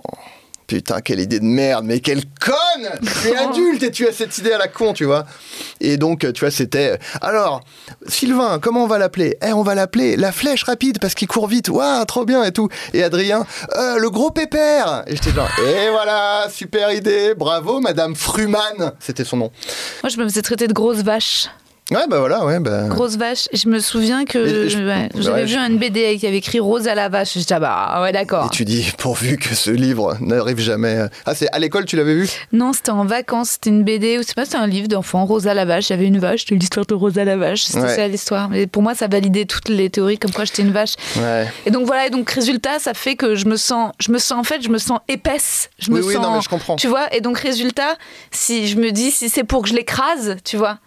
putain, 0.70 1.02
quelle 1.02 1.20
idée 1.20 1.40
de 1.40 1.46
merde, 1.46 1.84
mais 1.84 2.00
quelle 2.00 2.22
conne 2.40 2.90
Tu 3.02 3.30
es 3.30 3.36
adulte 3.50 3.82
et 3.82 3.91
tu 3.91 4.08
as 4.08 4.12
cette 4.14 4.38
idée 4.38 4.52
à 4.52 4.60
la 4.60 4.68
con, 4.68 4.94
tu 4.94 5.04
vois. 5.04 5.26
Et 5.82 5.98
donc, 5.98 6.32
tu 6.32 6.40
vois, 6.40 6.52
c'était. 6.52 7.00
Alors, 7.22 7.62
Sylvain, 8.08 8.60
comment 8.60 8.84
on 8.84 8.88
va 8.88 9.00
l'appeler? 9.00 9.36
Eh, 9.44 9.52
on 9.52 9.64
va 9.64 9.74
l'appeler 9.74 10.16
la 10.16 10.32
flèche 10.32 10.64
rapide 10.64 11.00
parce 11.00 11.16
qu'il 11.16 11.28
court 11.28 11.48
vite. 11.48 11.70
Waouh, 11.70 12.06
trop 12.06 12.24
bien 12.24 12.44
et 12.44 12.52
tout. 12.52 12.70
Et 12.94 13.04
Adrien, 13.04 13.48
euh, 13.76 13.98
le 13.98 14.10
gros 14.12 14.30
pépère. 14.30 15.04
Et 15.08 15.16
j'étais 15.16 15.32
genre, 15.32 15.50
et 15.60 15.90
voilà, 15.90 16.48
super 16.54 16.91
idée, 16.91 17.34
bravo, 17.36 17.80
Madame 17.80 18.16
Fruman. 18.16 18.94
C'était 19.00 19.26
son 19.26 19.38
nom. 19.38 19.52
Moi, 20.04 20.10
je 20.10 20.18
me 20.18 20.24
faisais 20.24 20.44
traiter 20.44 20.68
de 20.68 20.74
grosse 20.74 21.00
vache. 21.00 21.48
Ouais, 21.91 22.06
bah 22.07 22.20
voilà, 22.20 22.45
ouais. 22.45 22.60
Bah... 22.60 22.84
Grosse 22.88 23.16
vache. 23.18 23.48
Je 23.52 23.68
me 23.68 23.80
souviens 23.80 24.26
que 24.26 24.68
je- 24.70 24.78
ouais, 24.78 25.10
j'avais 25.18 25.45
vu 25.45 25.53
je- 25.53 25.57
une 25.57 25.78
BD 25.78 26.18
qui 26.20 26.28
avait 26.28 26.38
écrit 26.38 26.60
Rose 26.60 26.88
à 26.88 26.94
la 26.95 27.10
vache. 27.10 27.34
J'étais 27.34 27.56
ah 27.56 27.60
bah 27.60 27.99
ouais 28.03 28.11
d'accord. 28.11 28.45
Et 28.45 28.49
tu 28.56 28.64
dis, 28.66 28.91
pourvu 28.98 29.38
que 29.38 29.56
ce 29.56 29.72
livre 29.72 30.16
n'arrive 30.22 30.60
jamais. 30.60 30.99
Ah, 31.26 31.34
c'est 31.34 31.49
à 31.52 31.57
l'école, 31.60 31.86
tu 31.86 31.95
l'avais 31.95 32.14
vu? 32.14 32.30
Non, 32.53 32.74
c'était 32.74 32.91
en 32.91 33.06
vacances. 33.06 33.49
C'était 33.52 33.70
une 33.72 33.84
BD 33.84 34.20
ou 34.20 34.22
c'est 34.24 34.36
pas 34.36 34.45
c'était 34.45 34.57
un 34.57 34.68
livre 34.68 34.88
d'enfant 34.88 35.26
Rose 35.26 35.48
à 35.48 35.53
la 35.53 35.66
vache. 35.66 35.90
Il 35.90 35.94
y 35.94 35.95
avait 35.95 36.06
une 36.07 36.20
vache. 36.20 36.41
C'était 36.41 36.56
l'histoire 36.56 36.86
de 36.86 36.94
Rose 36.94 37.18
à 37.18 37.26
la 37.26 37.38
vache. 37.38 37.64
C'était 37.64 37.80
Ouais. 37.82 37.95
ça 37.95 38.07
l'histoire. 38.07 38.49
Mais 38.49 38.68
pour 38.68 38.84
moi, 38.84 38.94
ça 38.94 39.07
validait 39.07 39.45
toutes 39.45 39.70
les 39.70 39.90
théories 39.90 40.20
comme 40.20 40.32
quoi 40.32 40.45
j'étais 40.45 40.61
une 40.61 40.72
vache. 40.72 40.94
Ouais. 41.18 41.48
Et 41.66 41.72
donc 41.72 41.86
voilà. 41.88 42.06
Et 42.07 42.10
donc 42.11 42.30
résultat, 42.30 42.78
ça 42.80 42.94
fait 42.94 43.16
que 43.16 43.34
je 43.36 43.45
me 43.48 43.56
sens, 43.57 43.91
je 43.99 44.11
me 44.11 44.20
sens 44.20 44.38
en 44.40 44.44
fait, 44.44 44.61
je 44.61 44.70
me 44.70 44.78
sens 44.78 44.99
épaisse. 45.07 45.70
Je 45.80 45.90
me 45.91 45.99
Oui, 46.02 46.06
oui, 46.07 46.14
sens, 46.14 46.24
non, 46.24 46.36
mais 46.36 46.41
je 46.41 46.49
comprends. 46.49 46.76
Tu 46.76 46.88
vois? 46.88 47.11
Et 47.16 47.22
donc 47.22 47.40
résultat, 47.40 47.95
si 48.32 48.68
je 48.68 48.78
me 48.78 48.91
dis 48.91 49.10
si 49.11 49.30
c'est 49.30 49.44
pour 49.44 49.64
que 49.64 49.70
je 49.70 49.74
l'écrase, 49.74 50.38
tu 50.45 50.56
vois. 50.57 50.78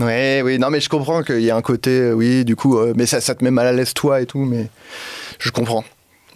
Ouais, 0.00 0.42
oui, 0.44 0.58
non, 0.58 0.68
mais 0.70 0.80
je 0.80 0.88
comprends 0.88 1.22
qu'il 1.22 1.40
y 1.40 1.50
a 1.50 1.56
un 1.56 1.62
côté, 1.62 1.90
euh, 1.90 2.12
oui, 2.12 2.44
du 2.44 2.54
coup, 2.56 2.76
euh, 2.78 2.92
mais 2.96 3.06
ça, 3.06 3.20
ça 3.20 3.34
te 3.34 3.42
met 3.42 3.50
mal 3.50 3.66
à 3.66 3.72
l'aise 3.72 3.94
toi 3.94 4.20
et 4.20 4.26
tout, 4.26 4.40
mais 4.40 4.68
je 5.38 5.50
comprends. 5.50 5.84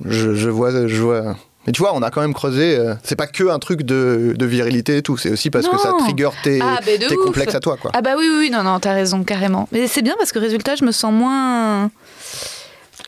Je, 0.04 0.34
je 0.34 0.48
vois, 0.48 0.86
je 0.86 1.02
vois. 1.02 1.36
Mais 1.66 1.72
tu 1.72 1.82
vois, 1.82 1.94
on 1.94 2.00
a 2.02 2.10
quand 2.10 2.22
même 2.22 2.32
creusé. 2.32 2.78
euh, 2.78 2.94
c'est 3.02 3.16
pas 3.16 3.26
que 3.26 3.44
un 3.50 3.58
truc 3.58 3.82
de, 3.82 4.34
de 4.34 4.46
virilité 4.46 4.96
et 4.96 5.02
tout, 5.02 5.18
c'est 5.18 5.30
aussi 5.30 5.50
parce 5.50 5.68
que 5.68 5.76
ça 5.76 5.92
trigger 5.98 6.30
tes, 6.42 6.58
Ah, 6.62 6.78
tes 6.82 7.04
ouf. 7.14 7.24
complexes 7.26 7.54
à 7.54 7.60
toi, 7.60 7.76
quoi. 7.76 7.90
Ah 7.92 8.00
bah 8.00 8.12
oui, 8.16 8.24
oui, 8.30 8.36
oui, 8.38 8.50
non, 8.50 8.62
non, 8.62 8.80
t'as 8.80 8.94
raison, 8.94 9.22
carrément. 9.24 9.68
Mais 9.72 9.86
c'est 9.86 10.00
bien 10.02 10.14
parce 10.16 10.32
que 10.32 10.38
résultat, 10.38 10.74
je 10.76 10.84
me 10.86 10.92
sens 10.92 11.12
moins... 11.12 11.90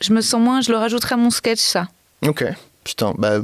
Je 0.01 0.13
me 0.13 0.21
sens 0.21 0.39
moins... 0.39 0.61
Je 0.61 0.71
le 0.71 0.77
rajouterai 0.77 1.15
à 1.15 1.17
mon 1.17 1.31
sketch, 1.31 1.61
ça. 1.61 1.87
Ok. 2.27 2.45
Putain, 2.83 3.13
bah. 3.17 3.39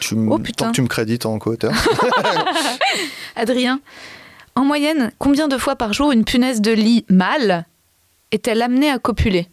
Tu, 0.00 0.16
Oh, 0.28 0.38
putain. 0.38 0.64
Tant 0.66 0.70
que 0.72 0.76
tu 0.76 0.82
me 0.82 0.88
crédites 0.88 1.24
en 1.26 1.38
co-auteur. 1.38 1.72
Adrien, 3.36 3.80
en 4.58 4.64
moyenne, 4.64 5.12
combien 5.18 5.48
de 5.48 5.56
fois 5.56 5.76
par 5.76 5.92
jour 5.92 6.12
une 6.12 6.24
punaise 6.24 6.60
de 6.60 6.72
lit 6.72 7.04
mâle 7.08 7.64
est-elle 8.32 8.60
amenée 8.62 8.90
à 8.90 8.98
copuler? 8.98 9.46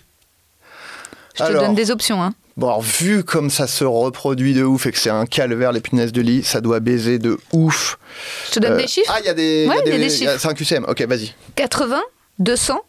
Je 1.38 1.44
te 1.44 1.52
donne 1.52 1.76
des 1.76 1.92
options, 1.92 2.22
hein. 2.24 2.34
Bon, 2.58 2.68
alors, 2.68 2.82
vu 2.82 3.24
comme 3.26 3.50
ça 3.50 3.68
se 3.68 3.84
reproduit 3.84 4.54
de 4.54 4.64
ouf 4.64 4.86
et 4.86 4.92
que 4.94 4.98
c'est 4.98 5.10
un 5.10 5.26
calvaire, 5.26 5.74
les 5.74 5.82
punaises 5.82 6.14
de 6.14 6.22
lit, 6.22 6.42
ça 6.42 6.62
doit 6.62 6.80
baiser 6.80 7.20
de 7.20 7.38
ouf. 7.52 8.00
Je 8.48 8.52
te 8.54 8.60
donne 8.60 8.74
Euh, 8.74 8.78
des 8.78 8.88
chiffres? 8.88 9.12
Ah, 9.14 9.20
il 9.20 9.26
y 9.26 9.30
a 9.30 9.34
des. 9.34 9.68
Ouais, 9.68 9.76
il 9.86 9.90
il 9.90 9.92
y 9.92 9.96
a 9.96 10.00
des 10.00 10.10
chiffres. 10.10 10.38
C'est 10.40 10.48
un 10.48 10.54
QCM, 10.54 10.86
ok, 10.88 11.02
vas-y. 11.02 11.34
80, 11.56 12.02
200, 12.40 12.80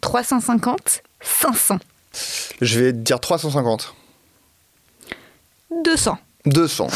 350, 0.00 1.02
500. 1.20 1.78
Je 2.60 2.80
vais 2.80 2.92
te 2.92 2.98
dire 2.98 3.20
350. 3.20 3.94
200. 5.84 6.18
200. 6.46 6.88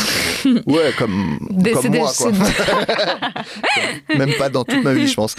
Ouais, 0.66 0.92
comme, 0.98 1.38
Des- 1.50 1.72
comme 1.72 1.88
moi, 1.94 2.12
quoi. 2.16 2.30
Même 4.16 4.32
pas 4.34 4.48
dans 4.48 4.64
toute 4.64 4.82
ma 4.84 4.92
vie, 4.94 5.06
je 5.06 5.14
pense. 5.14 5.36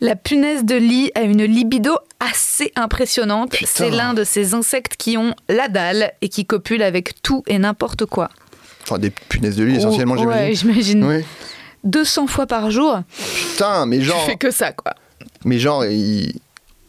La 0.00 0.16
punaise 0.16 0.64
de 0.64 0.76
lit 0.76 1.10
a 1.14 1.22
une 1.22 1.44
libido 1.44 1.92
assez 2.20 2.72
impressionnante. 2.76 3.56
C'est 3.64 3.90
l'un 3.90 4.14
de 4.14 4.24
ces 4.24 4.54
insectes 4.54 4.96
qui 4.96 5.16
ont 5.16 5.34
la 5.48 5.68
dalle 5.68 6.12
et 6.20 6.28
qui 6.28 6.46
copulent 6.46 6.82
avec 6.82 7.20
tout 7.22 7.42
et 7.46 7.58
n'importe 7.58 8.04
quoi. 8.06 8.28
Enfin, 8.84 8.98
des 8.98 9.10
punaises 9.10 9.56
de 9.56 9.64
lit, 9.64 9.76
essentiellement, 9.76 10.14
Oh, 10.18 10.24
Ouais, 10.24 10.54
j'imagine. 10.54 11.02
j'imagine. 11.02 11.04
Oui. 11.04 11.24
200 11.84 12.26
fois 12.26 12.46
par 12.46 12.70
jour, 12.70 13.00
Putain, 13.52 13.86
mais 13.86 13.98
tu 13.98 14.04
genre, 14.04 14.24
fais 14.26 14.36
que 14.36 14.50
ça, 14.50 14.72
quoi. 14.72 14.94
mais 15.44 15.58
genre, 15.58 15.84
il, 15.84 16.34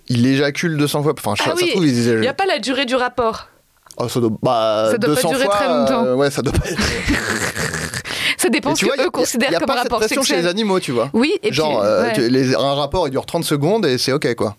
il 0.07 0.25
éjacule 0.25 0.77
200 0.77 1.03
fois. 1.03 1.13
Enfin, 1.17 1.35
ça, 1.35 1.43
Ah 1.45 1.49
ça 1.49 1.55
oui, 1.63 1.69
trouve, 1.71 1.85
il 1.85 1.95
Il 1.95 2.19
n'y 2.21 2.27
a 2.27 2.33
pas 2.33 2.45
la 2.47 2.57
durée 2.59 2.85
du 2.85 2.95
rapport. 2.95 3.49
Oh, 3.97 4.07
ça 4.07 4.19
doit, 4.19 4.29
bah, 4.41 4.89
Ça 4.91 4.97
doit 4.97 5.15
pas 5.15 5.21
200 5.21 5.29
durer 5.31 5.43
fois, 5.45 5.55
très 5.55 5.67
longtemps. 5.67 6.05
euh, 6.05 6.15
ouais, 6.15 6.31
ça 6.31 6.41
doit 6.41 6.53
pas. 6.53 6.63
Ça 8.37 8.47
dépend 8.47 8.73
ce 8.73 8.79
tu 8.79 8.85
vois, 8.85 8.95
que 8.95 8.99
y 9.01 9.03
a- 9.03 9.07
eux 9.07 9.09
considèrent 9.11 9.51
y 9.51 9.55
a 9.55 9.59
comme 9.59 9.67
pas 9.67 9.73
cette 9.73 9.83
rapport 9.83 9.99
pression 9.99 10.23
chez 10.23 10.37
les 10.37 10.47
animaux, 10.47 10.79
tu 10.79 10.93
vois. 10.93 11.09
Oui, 11.13 11.33
et 11.43 11.51
Genre, 11.51 11.79
puis, 11.81 11.89
euh, 11.89 12.03
ouais. 12.03 12.13
tu- 12.13 12.29
les- 12.29 12.55
un 12.55 12.73
rapport, 12.73 13.05
il 13.07 13.11
dure 13.11 13.25
30 13.25 13.43
secondes 13.43 13.85
et 13.85 13.97
c'est 13.97 14.13
ok, 14.13 14.33
quoi. 14.35 14.55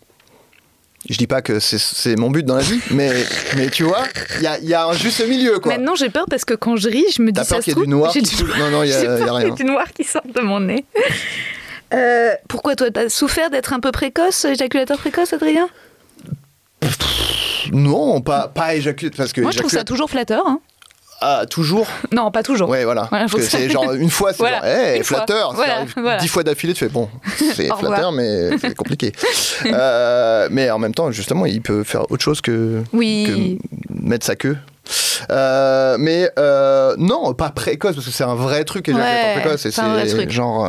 Je 1.09 1.17
dis 1.17 1.27
pas 1.27 1.41
que 1.41 1.61
c'est- 1.61 2.15
mon 2.19 2.29
but 2.31 2.45
dans 2.45 2.57
la 2.57 2.63
vie, 2.63 2.79
mais, 2.91 3.11
mais 3.57 3.71
tu 3.71 3.85
vois, 3.85 4.03
il 4.37 4.43
y 4.43 4.47
a, 4.47 4.59
y 4.59 4.75
a 4.75 4.87
un 4.87 4.93
juste 4.93 5.27
milieu, 5.27 5.59
quoi. 5.61 5.73
Maintenant, 5.73 5.95
j'ai 5.95 6.11
peur 6.11 6.27
parce 6.29 6.45
que 6.45 6.53
quand 6.53 6.77
je 6.77 6.91
ris, 6.91 7.07
je 7.17 7.23
me 7.23 7.33
dis 7.33 7.41
ça 7.43 7.55
peur 7.55 7.65
qu'il 7.65 7.75
y 7.75 7.81
ait 7.81 7.83
du 7.85 7.89
noir 7.89 8.13
qui 8.13 8.21
Non, 8.59 8.71
non, 8.71 8.83
il 8.83 8.91
y 8.91 8.93
a- 8.93 9.03
y 9.19 9.23
a 9.23 9.33
rien. 9.33 9.49
du 9.55 9.65
noir 9.65 9.87
qui 9.95 10.05
sorte 10.05 10.27
de 10.31 10.43
mon 10.43 10.61
nez. 10.61 10.85
Euh, 11.95 12.33
pourquoi 12.49 12.77
toi, 12.77 12.89
t'as 12.91 13.09
souffert 13.09 13.49
d'être 13.49 13.73
un 13.73 13.81
peu 13.81 13.93
précoce, 13.93 14.45
éjaculateur 14.45 14.99
précoce, 14.99 15.33
Adrien? 15.33 15.69
Non, 17.71 18.21
pas, 18.21 18.49
pas 18.49 18.71
parce 19.17 19.33
que 19.33 19.41
Moi, 19.41 19.51
je 19.51 19.59
trouve 19.59 19.71
ça 19.71 19.85
toujours 19.85 20.11
flatteur. 20.11 20.45
hein. 20.47 20.61
Ah, 21.23 21.45
toujours 21.49 21.87
Non, 22.13 22.31
pas 22.31 22.43
toujours. 22.43 22.69
Ouais, 22.71 22.85
voilà. 22.85 23.07
Voilà, 23.11 23.27
Parce 23.27 23.35
que 23.35 23.43
c'est 23.43 23.69
genre 23.69 23.93
une 23.93 24.09
fois, 24.09 24.33
c'est 24.33 24.39
Voilà, 24.39 24.57
genre, 24.59 24.65
hey, 24.67 24.97
une 24.99 25.05
fois. 25.05 25.19
flatteur. 25.19 25.53
Voilà, 25.53 25.73
ça 25.75 25.79
arrive 25.81 25.93
voilà. 25.99 26.17
dix 26.17 26.29
fois 26.29 26.43
d'affilée, 26.43 26.73
tu 26.73 26.81
fais 26.85 26.89
bon, 26.91 27.11
c'est 27.37 27.67
flatteur, 27.77 28.11
mais 28.13 28.57
c'est 28.61 28.75
compliqué. 28.75 29.13
Euh, 29.67 30.49
mais 30.51 30.71
en 30.71 30.79
même 30.79 30.95
temps, 30.95 31.11
justement, 31.11 31.45
il 31.45 31.61
peut 31.61 31.85
faire 31.85 32.11
autre 32.11 32.23
chose 32.25 32.41
que, 32.41 32.83
Oui. 32.95 33.59
que 33.61 33.93
mettre 34.03 34.25
sa 34.25 34.35
queue. 34.35 34.57
Euh, 35.31 35.97
mais 36.01 36.31
euh, 36.39 36.95
non, 36.97 37.35
pas 37.35 37.51
précoce, 37.51 37.95
parce 37.95 38.07
que 38.07 38.13
c'est 38.13 38.25
un 38.25 38.35
vrai 38.35 38.65
truc 38.65 38.89
Ouais, 38.89 39.35
précoce. 39.41 39.67
et 39.67 39.71
c'est 39.71 40.31
genre. 40.31 40.67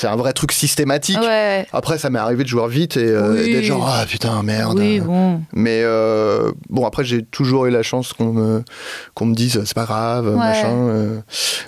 C'est 0.00 0.06
un 0.06 0.16
vrai 0.16 0.32
truc 0.32 0.50
systématique. 0.52 1.20
Ouais. 1.20 1.66
Après, 1.74 1.98
ça 1.98 2.08
m'est 2.08 2.18
arrivé 2.18 2.42
de 2.42 2.48
jouer 2.48 2.66
vite 2.68 2.96
et, 2.96 3.04
euh, 3.06 3.34
Oui. 3.34 3.40
et 3.50 3.52
d'être 3.52 3.64
genre, 3.64 3.86
ah 3.86 4.06
putain, 4.06 4.42
merde. 4.42 4.78
Oui, 4.78 4.98
bon. 5.00 5.42
Mais 5.52 5.82
euh, 5.82 6.52
bon, 6.70 6.86
après, 6.86 7.04
j'ai 7.04 7.22
toujours 7.22 7.66
eu 7.66 7.70
la 7.70 7.82
chance 7.82 8.14
qu'on 8.14 8.32
me, 8.32 8.62
qu'on 9.12 9.26
me 9.26 9.34
dise, 9.34 9.62
c'est 9.64 9.74
pas 9.74 9.84
grave, 9.84 10.26
Ouais. 10.28 10.36
machin. 10.36 10.70
euh, 10.72 11.20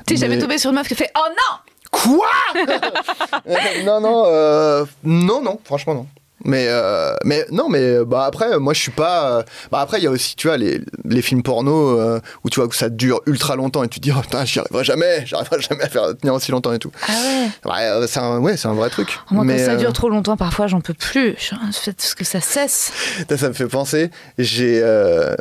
T'es 0.07 0.17
jamais 0.17 0.37
mais- 0.37 0.41
tombé 0.43 0.57
sur 0.57 0.71
une 0.71 0.77
meuf 0.77 0.89
qui 0.89 0.95
fait 0.95 1.11
Oh 1.15 1.29
non 1.29 1.59
Quoi 1.91 2.27
Non, 3.85 4.01
non, 4.01 4.25
euh, 4.27 4.87
non, 5.05 5.43
non, 5.43 5.59
franchement 5.63 5.95
non. 5.95 6.07
Mais, 6.45 6.67
euh, 6.69 7.15
mais 7.25 7.47
non, 7.51 7.69
mais 7.69 8.05
bah 8.05 8.25
après, 8.27 8.59
moi 8.59 8.75
je 8.75 8.81
suis 8.81 8.91
pas. 8.91 9.39
euh, 9.39 9.43
bah 9.71 9.81
après, 9.81 9.99
il 9.99 10.05
y 10.05 10.07
a 10.07 10.11
aussi, 10.11 10.35
tu 10.37 10.49
vois, 10.49 10.57
les, 10.57 10.81
les 11.05 11.23
films 11.23 11.43
porno 11.43 11.99
euh, 11.99 12.21
où 12.45 12.51
tu 12.51 12.61
vois 12.61 12.69
que 12.69 12.75
ça 12.77 12.89
dure 12.89 13.21
ultra 13.27 13.57
longtemps 13.57 13.83
et 13.85 13.89
tu 13.89 14.01
te 14.01 14.05
dis, 14.05 14.13
oh 14.17 14.21
putain, 14.21 14.45
j'y 14.45 14.59
arriverai 14.59 14.85
jamais, 14.85 15.23
j'arriverai 15.27 15.61
jamais 15.61 15.85
à 15.85 15.89
faire 15.89 16.17
tenir 16.19 16.35
aussi 16.35 16.51
longtemps 16.51 16.73
et 16.73 16.79
tout. 16.79 16.91
Ah 17.09 17.13
ouais 17.13 17.71
Ouais, 17.73 17.83
euh, 17.87 18.07
c'est 18.07 18.21
un, 18.21 18.39
ouais, 18.39 18.57
c'est 18.57 18.69
un 18.69 18.75
vrai 18.75 18.91
truc. 18.91 19.19
Moi, 19.31 19.45
mais 19.45 19.57
quand 19.59 19.65
ça 19.67 19.73
euh, 19.73 19.77
dure 19.77 19.93
trop 19.93 20.09
longtemps, 20.09 20.37
parfois, 20.37 20.67
j'en 20.67 20.81
peux 20.81 20.95
plus. 20.95 21.35
Je 21.39 21.91
parce 21.91 22.15
que 22.15 22.25
ça 22.25 22.41
cesse. 22.41 22.93
Ça, 23.37 23.49
me 23.49 23.55
fait 23.55 23.67
penser. 23.67 24.11
J'ai, 24.39 24.81
euh, 24.83 25.35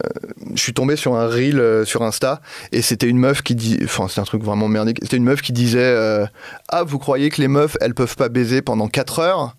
je 0.55 0.61
suis 0.61 0.73
tombé 0.73 0.95
sur 0.95 1.15
un 1.15 1.27
reel 1.27 1.59
euh, 1.59 1.85
sur 1.85 2.01
Insta 2.03 2.41
et 2.71 2.81
c'était 2.81 3.07
une 3.07 3.17
meuf 3.17 3.41
qui 3.41 3.53
dit, 3.53 3.77
enfin 3.83 4.07
c'était 4.07 4.21
un 4.21 4.25
truc 4.25 4.43
vraiment 4.43 4.67
merdique. 4.67 4.97
C'était 5.01 5.17
une 5.17 5.23
meuf 5.25 5.41
qui 5.41 5.51
disait, 5.51 5.79
euh, 5.81 6.25
ah 6.69 6.83
vous 6.83 6.97
croyez 6.99 7.29
que 7.29 7.41
les 7.41 7.47
meufs 7.47 7.77
elles 7.81 7.93
peuvent 7.93 8.15
pas 8.15 8.29
baiser 8.29 8.61
pendant 8.61 8.87
4 8.87 9.19
heures? 9.19 9.55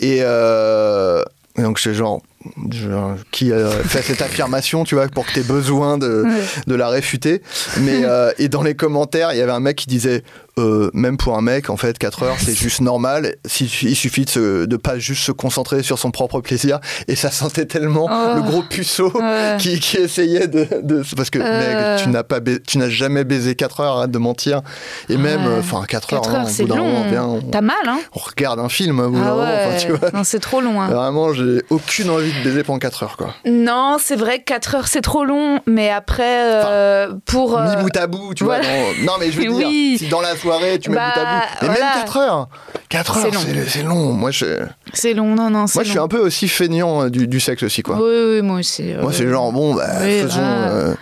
Et, 0.00 0.18
euh, 0.22 1.22
et 1.56 1.62
donc 1.62 1.78
c'est 1.78 1.94
genre, 1.94 2.22
genre, 2.70 3.16
qui 3.30 3.52
a 3.52 3.68
fait 3.70 4.02
cette 4.02 4.22
affirmation, 4.22 4.84
tu 4.84 4.94
vois, 4.94 5.08
pour 5.08 5.26
que 5.26 5.32
tu 5.32 5.40
aies 5.40 5.44
besoin 5.44 5.98
de, 5.98 6.22
Ouais. 6.24 6.40
de 6.66 6.74
la 6.74 6.88
réfuter. 6.88 7.42
Mais 7.80 8.04
euh, 8.04 8.32
et 8.38 8.48
dans 8.48 8.62
les 8.62 8.74
commentaires, 8.74 9.32
il 9.32 9.38
y 9.38 9.42
avait 9.42 9.52
un 9.52 9.60
mec 9.60 9.76
qui 9.76 9.86
disait 9.86 10.22
euh, 10.60 10.90
même 10.94 11.16
pour 11.16 11.36
un 11.36 11.40
mec, 11.42 11.70
en 11.70 11.76
fait, 11.76 11.98
4 11.98 12.22
heures, 12.22 12.36
c'est 12.38 12.54
juste 12.54 12.80
normal. 12.80 13.36
Il 13.60 13.96
suffit 13.96 14.24
de, 14.24 14.30
se- 14.30 14.64
de 14.66 14.76
pas 14.76 14.98
juste 14.98 15.22
se 15.24 15.32
concentrer 15.32 15.82
sur 15.82 15.98
son 15.98 16.10
propre 16.10 16.40
plaisir. 16.40 16.78
Et 17.08 17.16
ça 17.16 17.30
sentait 17.30 17.66
tellement 17.66 18.08
Oh. 18.10 18.34
le 18.36 18.42
gros 18.42 18.62
puceau 18.62 19.10
Ouais. 19.14 19.56
qui, 19.58 19.78
qui 19.80 19.96
essayait 19.96 20.46
de, 20.48 20.66
de- 20.82 21.02
parce 21.16 21.30
que 21.30 21.38
Euh. 21.40 21.94
mec, 21.96 22.02
tu 22.02 22.08
n'as 22.10 22.22
pas, 22.22 22.38
tu 22.66 22.78
n'as 22.78 22.88
jamais 22.88 23.24
baisé 23.24 23.54
4 23.54 23.80
heures, 23.80 23.98
arrête 23.98 24.10
de 24.10 24.18
mentir. 24.18 24.60
Et 25.08 25.16
même, 25.16 25.40
Ouais. 25.46 25.52
euh, 25.54 25.60
enfin, 25.60 25.82
4 25.88 26.14
heures, 26.14 26.20
4 26.22 26.34
hein, 26.34 26.38
heures, 26.40 26.46
au 26.46 26.48
c'est 26.50 26.62
bout 26.64 26.68
d'un 26.74 26.76
moment, 26.82 27.04
long. 27.10 27.40
on, 27.44 27.50
T'as 27.50 27.60
mal, 27.60 27.76
hein 27.86 27.98
on 28.14 28.18
regarde 28.20 28.60
un 28.60 28.68
film. 28.68 29.00
au 29.00 29.08
bout 29.10 29.18
Ah 29.22 29.30
moment, 29.30 29.42
enfin, 29.42 29.68
ouais. 29.70 29.76
tu 29.78 29.92
vois. 29.92 30.10
Non, 30.12 30.24
c'est 30.24 30.40
trop 30.40 30.60
long. 30.60 30.80
hein. 30.80 30.88
Vraiment, 30.88 31.32
j'ai 31.32 31.62
aucune 31.70 32.10
envie 32.10 32.32
de 32.32 32.44
baiser 32.44 32.62
pendant 32.62 32.78
4 32.78 33.02
heures, 33.02 33.16
quoi. 33.16 33.34
Non, 33.46 33.96
c'est 34.02 34.16
vrai 34.16 34.38
que 34.40 34.44
4 34.44 34.74
heures, 34.74 34.88
c'est 34.88 35.00
trop 35.02 35.24
long. 35.24 35.60
Mais 35.66 35.90
après, 35.90 36.64
euh, 36.64 37.12
pour. 37.26 37.56
euh, 37.58 37.76
Mi 37.76 37.82
bout 37.82 37.96
à 37.96 38.06
bout, 38.06 38.34
tu 38.34 38.44
voilà. 38.44 38.62
vois. 38.62 38.70
dans- 38.72 39.04
Non, 39.06 39.12
mais 39.20 39.30
je 39.30 39.36
veux 39.40 39.42
dire, 39.56 39.66
Oui. 39.68 39.96
si 39.98 40.08
dans 40.08 40.20
la 40.20 40.36
soirée, 40.36 40.49
tu 40.80 40.90
mets 40.90 40.96
Bah, 40.96 41.12
bout 41.14 41.20
à 41.20 41.24
bout. 41.24 41.46
Mais 41.62 41.66
voilà. 41.68 41.84
même 41.96 42.04
4 42.04 42.16
heures. 42.18 42.48
4 42.88 43.14
C'est 43.14 43.26
heures, 43.26 43.32
long. 43.32 43.40
c'est 43.68 43.82
long. 43.82 44.12
Moi, 44.12 44.30
je, 44.30 44.46
C'est 44.92 45.14
long, 45.14 45.34
non, 45.34 45.50
non, 45.50 45.66
moi, 45.74 45.84
je 45.84 45.88
suis 45.88 45.96
long. 45.98 46.04
un 46.04 46.08
peu 46.08 46.18
aussi 46.18 46.48
feignant 46.48 47.04
euh, 47.04 47.08
du, 47.10 47.26
du 47.28 47.38
sexe 47.40 47.62
aussi, 47.62 47.82
quoi. 47.82 47.96
Oui, 47.96 48.34
oui, 48.36 48.42
moi 48.42 48.58
aussi. 48.58 48.82
Moi, 49.00 49.10
euh, 49.10 49.12
c'est 49.12 49.28
genre, 49.28 49.52
bon, 49.52 49.74
bah, 49.74 49.86
oui, 50.02 50.20
faisons. 50.22 50.40
euh, 50.42 50.94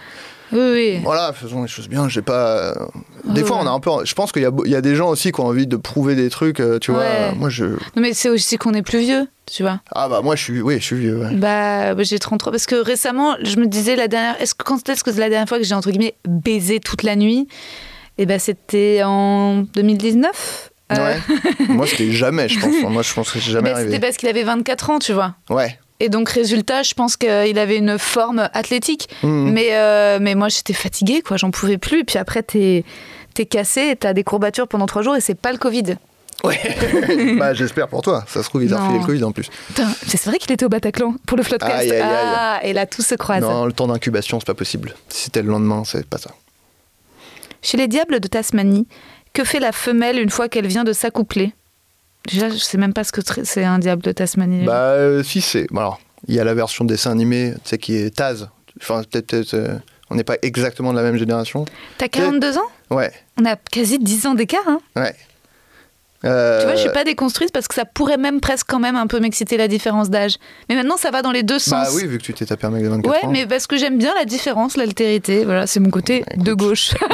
Oui, 0.52 0.58
oui. 0.72 1.00
Voilà, 1.04 1.32
faisons 1.34 1.62
les 1.62 1.68
choses 1.68 1.88
bien. 1.88 2.08
J'ai 2.08 2.22
pas. 2.22 2.74
Des 3.24 3.44
fois, 3.44 3.58
on 3.60 3.66
a 3.66 3.70
un 3.70 3.80
peu. 3.80 3.90
Je 4.04 4.14
pense 4.14 4.32
qu'il 4.32 4.40
y, 4.42 4.46
a- 4.46 4.50
il 4.64 4.70
y 4.70 4.76
a 4.76 4.80
des 4.80 4.94
gens 4.94 5.08
aussi 5.10 5.30
qui 5.32 5.40
ont 5.40 5.46
envie 5.46 5.66
de 5.66 5.76
prouver 5.76 6.14
des 6.14 6.30
trucs. 6.30 6.62
Tu 6.80 6.90
vois. 6.90 7.32
Moi, 7.36 7.50
je. 7.50 7.64
Non, 7.66 7.76
mais 8.02 8.14
c'est 8.14 8.28
aussi 8.30 8.56
qu'on 8.56 8.72
est 8.72 8.80
plus 8.82 9.00
vieux, 9.00 9.26
tu 9.50 9.62
vois. 9.62 9.80
Ah 9.94 10.08
bah 10.08 10.20
moi, 10.22 10.36
je 10.36 10.42
suis. 10.44 10.60
Oui, 10.62 10.76
je 10.80 10.84
suis 10.84 10.96
vieux. 10.96 11.18
ouais. 11.18 11.34
Bah, 11.34 11.94
bah, 11.94 12.02
j'ai 12.02 12.18
33. 12.18 12.50
Parce 12.52 12.64
que 12.66 12.76
récemment, 12.76 13.36
je 13.42 13.56
me 13.58 13.66
disais 13.66 13.94
la 13.96 14.08
dernière. 14.08 14.40
Est-ce 14.40 14.54
que 14.54 14.64
quand 14.64 14.88
est-ce 14.88 15.04
que 15.04 15.12
c'est 15.12 15.20
la 15.20 15.28
dernière 15.28 15.48
fois 15.48 15.58
que 15.58 15.64
j'ai 15.64 15.74
entre 15.74 15.90
guillemets 15.90 16.16
baisé 16.26 16.80
toute 16.80 17.02
la 17.02 17.14
nuit? 17.16 17.46
Et 18.18 18.26
ben 18.26 18.38
c'était 18.38 19.02
en 19.04 19.62
2019. 19.74 20.70
Euh, 20.92 20.96
Ouais. 20.96 21.18
moi, 21.68 21.86
c'était 21.86 22.12
jamais, 22.12 22.48
je 22.48 22.58
pense. 22.58 22.74
Moi, 22.90 23.02
je 23.02 23.12
pense 23.12 23.30
que 23.30 23.38
c'est 23.40 23.50
jamais 23.50 23.68
c'était 23.68 23.80
arrivé. 23.80 23.98
parce 24.00 24.16
qu'il 24.16 24.26
avait 24.26 24.42
24 24.42 24.88
ans, 24.90 24.98
tu 24.98 25.12
vois. 25.12 25.34
Ouais. 25.50 25.78
Et 26.00 26.08
donc, 26.08 26.30
résultat, 26.30 26.82
je 26.82 26.94
pense 26.94 27.18
qu'il 27.18 27.58
avait 27.58 27.76
une 27.76 27.98
forme 27.98 28.48
athlétique. 28.54 29.08
Mhm. 29.22 29.52
Mais, 29.52 29.68
euh, 29.72 30.18
mais 30.18 30.34
moi, 30.34 30.48
j'étais 30.48 30.72
fatiguée, 30.72 31.20
quoi. 31.20 31.36
J'en 31.36 31.50
pouvais 31.50 31.76
plus. 31.76 32.00
Et 32.00 32.04
puis 32.04 32.18
après, 32.18 32.42
t'es 32.42 32.84
es 33.38 33.46
cassé, 33.46 33.94
t'as 34.00 34.14
des 34.14 34.24
courbatures 34.24 34.66
pendant 34.66 34.86
trois 34.86 35.02
jours 35.02 35.14
et 35.14 35.20
c'est 35.20 35.36
pas 35.36 35.52
le 35.52 35.58
Covid. 35.58 35.96
Ouais. 36.42 36.58
bah, 37.38 37.52
j'espère 37.54 37.86
pour 37.88 38.02
toi. 38.02 38.24
Ça 38.26 38.42
se 38.42 38.48
trouve, 38.48 38.64
ils 38.64 38.74
ont 38.74 38.78
refilé 38.78 38.98
le 38.98 39.04
Covid 39.04 39.24
en 39.24 39.32
plus. 39.32 39.48
C'est 40.06 40.24
vrai 40.24 40.38
qu'il 40.38 40.50
était 40.52 40.64
au 40.64 40.68
Bataclan 40.68 41.14
pour 41.26 41.36
le 41.36 41.42
Floodcast. 41.42 41.72
Aïe, 41.72 41.92
aïe, 41.92 42.00
aïe. 42.00 42.08
Ah, 42.10 42.60
et 42.62 42.72
là, 42.72 42.86
tout 42.86 43.02
se 43.02 43.14
croise. 43.14 43.42
Non, 43.42 43.64
le 43.66 43.72
temps 43.72 43.86
d'incubation, 43.86 44.40
c'est 44.40 44.46
pas 44.46 44.54
possible. 44.54 44.94
Si 45.08 45.24
c'était 45.24 45.42
le 45.42 45.50
lendemain, 45.50 45.82
c'est 45.84 46.06
pas 46.06 46.18
ça. 46.18 46.30
Chez 47.62 47.76
les 47.76 47.88
diables 47.88 48.20
de 48.20 48.28
Tasmanie, 48.28 48.86
que 49.32 49.44
fait 49.44 49.60
la 49.60 49.72
femelle 49.72 50.18
une 50.18 50.30
fois 50.30 50.48
qu'elle 50.48 50.66
vient 50.66 50.84
de 50.84 50.92
s'accoupler? 50.92 51.52
Déjà, 52.28 52.50
je 52.50 52.56
sais 52.56 52.78
même 52.78 52.92
pas 52.92 53.04
ce 53.04 53.12
que 53.12 53.20
c'est 53.44 53.64
un 53.64 53.78
diable 53.78 54.02
de 54.02 54.12
Tasmanie. 54.12 54.64
Bah, 54.64 54.92
euh, 54.92 55.22
si, 55.22 55.40
c'est. 55.40 55.66
bon, 55.70 55.80
alors, 55.80 56.00
il 56.26 56.34
y 56.34 56.40
a 56.40 56.44
la 56.44 56.54
version 56.54 56.84
dessin 56.84 57.10
animé, 57.10 57.54
tu 57.62 57.70
sais, 57.70 57.78
qui 57.78 57.94
est 57.94 58.14
Taz. 58.14 58.48
Enfin, 58.80 59.02
peut-être. 59.02 59.26
peut-être, 59.28 59.54
euh, 59.54 59.78
on 60.10 60.14
n'est 60.14 60.24
pas 60.24 60.36
exactement 60.42 60.92
de 60.92 60.96
la 60.98 61.02
même 61.02 61.16
génération. 61.16 61.64
T'as 61.98 62.08
42 62.08 62.58
ans? 62.58 62.62
Ouais, 62.90 63.12
On 63.40 63.44
a 63.44 63.56
quasi 63.56 63.98
10 63.98 64.26
ans 64.26 64.34
d'écart. 64.34 64.66
Hein 64.66 64.80
ouais. 64.96 65.14
Euh, 66.24 66.58
Tu 66.60 66.66
vois, 66.66 66.74
je 66.74 66.80
suis 66.80 66.90
pas 66.90 67.04
déconstruite 67.04 67.52
parce 67.52 67.68
que 67.68 67.74
ça 67.74 67.84
pourrait 67.84 68.16
même 68.16 68.40
presque 68.40 68.66
quand 68.68 68.80
même 68.80 68.96
un 68.96 69.06
peu 69.06 69.20
m'exciter 69.20 69.56
la 69.56 69.68
différence 69.68 70.10
d'âge. 70.10 70.36
Mais 70.68 70.74
maintenant, 70.74 70.96
ça 70.96 71.10
va 71.12 71.22
dans 71.22 71.30
les 71.30 71.44
deux 71.44 71.58
sens. 71.60 71.88
Bah 71.88 71.92
oui, 71.94 72.06
vu 72.06 72.18
que 72.18 72.22
tu 72.24 72.34
t'es 72.34 72.44
tapé 72.44 72.66
un 72.66 72.70
mec 72.70 72.82
de 72.82 72.88
24 72.88 73.08
Ouais, 73.10 73.24
ans. 73.24 73.30
mais 73.30 73.46
parce 73.46 73.66
que 73.68 73.76
j'aime 73.76 73.98
bien 73.98 74.12
la 74.16 74.24
différence, 74.24 74.76
l'altérité. 74.76 75.44
Voilà, 75.44 75.66
c'est 75.68 75.78
mon 75.80 75.90
côté 75.90 76.24
de 76.36 76.52
gauche. 76.54 76.90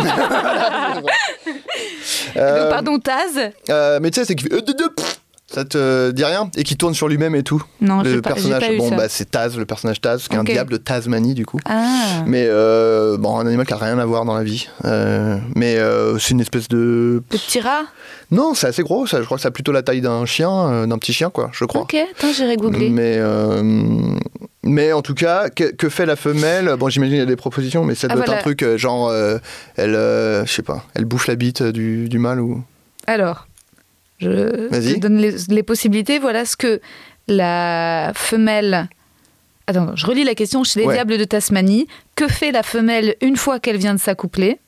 Euh, 2.36 2.60
Donc, 2.62 2.70
pardon, 2.70 2.98
Taz 2.98 3.38
euh, 3.70 3.98
mais 4.02 4.10
tu 4.10 4.20
sais, 4.20 4.26
c'est 4.26 4.34
qu'il 4.34 4.48
de- 5.54 5.62
de- 5.62 5.62
ça 5.62 5.64
te 5.64 6.10
dit 6.12 6.24
rien 6.24 6.50
Et 6.56 6.62
qui 6.64 6.76
tourne 6.76 6.94
sur 6.94 7.08
lui-même 7.08 7.34
et 7.34 7.42
tout. 7.42 7.62
Non, 7.80 8.02
le 8.02 8.20
pas, 8.20 8.30
personnage. 8.34 8.60
pas 8.66 8.72
eu 8.72 8.78
bon, 8.78 8.88
ça. 8.90 8.96
bah, 8.96 9.08
c'est 9.08 9.30
Taz, 9.30 9.56
le 9.56 9.64
personnage 9.66 10.00
Taz, 10.00 10.28
qui 10.28 10.34
est 10.34 10.38
un 10.38 10.44
diable 10.44 10.72
de 10.72 10.76
Tasmanie, 10.76 11.34
du 11.34 11.46
coup. 11.46 11.58
Ah, 11.66 12.22
Mais 12.26 12.46
euh, 12.48 13.16
bon, 13.18 13.38
un 13.38 13.46
animal 13.46 13.66
qui 13.66 13.72
a 13.72 13.76
rien 13.76 13.98
à 13.98 14.04
voir 14.04 14.24
dans 14.24 14.34
la 14.34 14.42
vie. 14.44 14.68
Euh, 14.84 15.38
mais 15.56 15.76
euh, 15.78 16.18
c'est 16.18 16.30
une 16.30 16.40
espèce 16.40 16.68
de. 16.68 16.76
le 16.76 17.22
petit 17.28 17.60
rat 17.60 17.82
Non, 18.30 18.54
c'est 18.54 18.66
assez 18.66 18.82
gros. 18.82 19.06
Ça, 19.06 19.20
je 19.20 19.24
crois 19.26 19.36
que 19.38 19.42
ça 19.42 19.48
a 19.48 19.52
plutôt 19.52 19.72
la 19.72 19.82
taille 19.82 20.00
d'un 20.00 20.24
chien, 20.26 20.86
d'un 20.86 20.98
petit 20.98 21.12
chien, 21.12 21.30
quoi. 21.30 21.50
Je 21.52 21.64
crois. 21.64 21.82
Ok, 21.82 21.94
attends, 21.94 22.32
j'irai 22.32 22.56
googler. 22.56 22.90
Mais, 22.90 23.18
mais 24.62 24.92
en 24.92 25.02
tout 25.02 25.14
cas, 25.14 25.50
que, 25.50 25.64
que 25.72 25.88
fait 25.88 26.06
la 26.06 26.16
femelle? 26.16 26.74
Bon, 26.78 26.88
j'imagine 26.88 27.12
qu'il 27.14 27.20
y 27.20 27.22
a 27.22 27.26
des 27.26 27.36
propositions, 27.36 27.84
mais 27.84 27.94
ça 27.94 28.08
Ah, 28.10 28.14
doit 28.14 28.24
être 28.24 28.32
un 28.32 28.36
truc 28.38 28.64
genre, 28.76 29.12
elle, 29.76 29.92
je 29.92 30.50
sais 30.52 30.62
pas, 30.62 30.84
elle 30.94 31.04
bouffe 31.04 31.26
la 31.26 31.34
bite 31.36 31.62
du, 31.62 32.08
du 32.08 32.18
mâle 32.18 32.40
ou. 32.40 32.62
Alors, 33.06 33.46
je 34.24 34.94
te 34.94 34.98
donne 35.00 35.16
les, 35.18 35.34
les 35.48 35.62
possibilités. 35.62 36.18
Voilà 36.18 36.44
ce 36.44 36.56
que 36.56 36.80
la 37.28 38.12
femelle. 38.14 38.88
Attends, 39.66 39.96
je 39.96 40.06
relis 40.06 40.24
la 40.24 40.34
question 40.34 40.62
chez 40.64 40.80
les 40.80 40.86
Ouais. 40.86 40.94
diables 40.94 41.16
de 41.16 41.24
Tasmanie. 41.24 41.86
Que 42.16 42.28
fait 42.28 42.52
la 42.52 42.62
femelle 42.62 43.16
une 43.22 43.36
fois 43.36 43.60
qu'elle 43.60 43.78
vient 43.78 43.94
de 43.94 44.00
s'accoupler? 44.00 44.58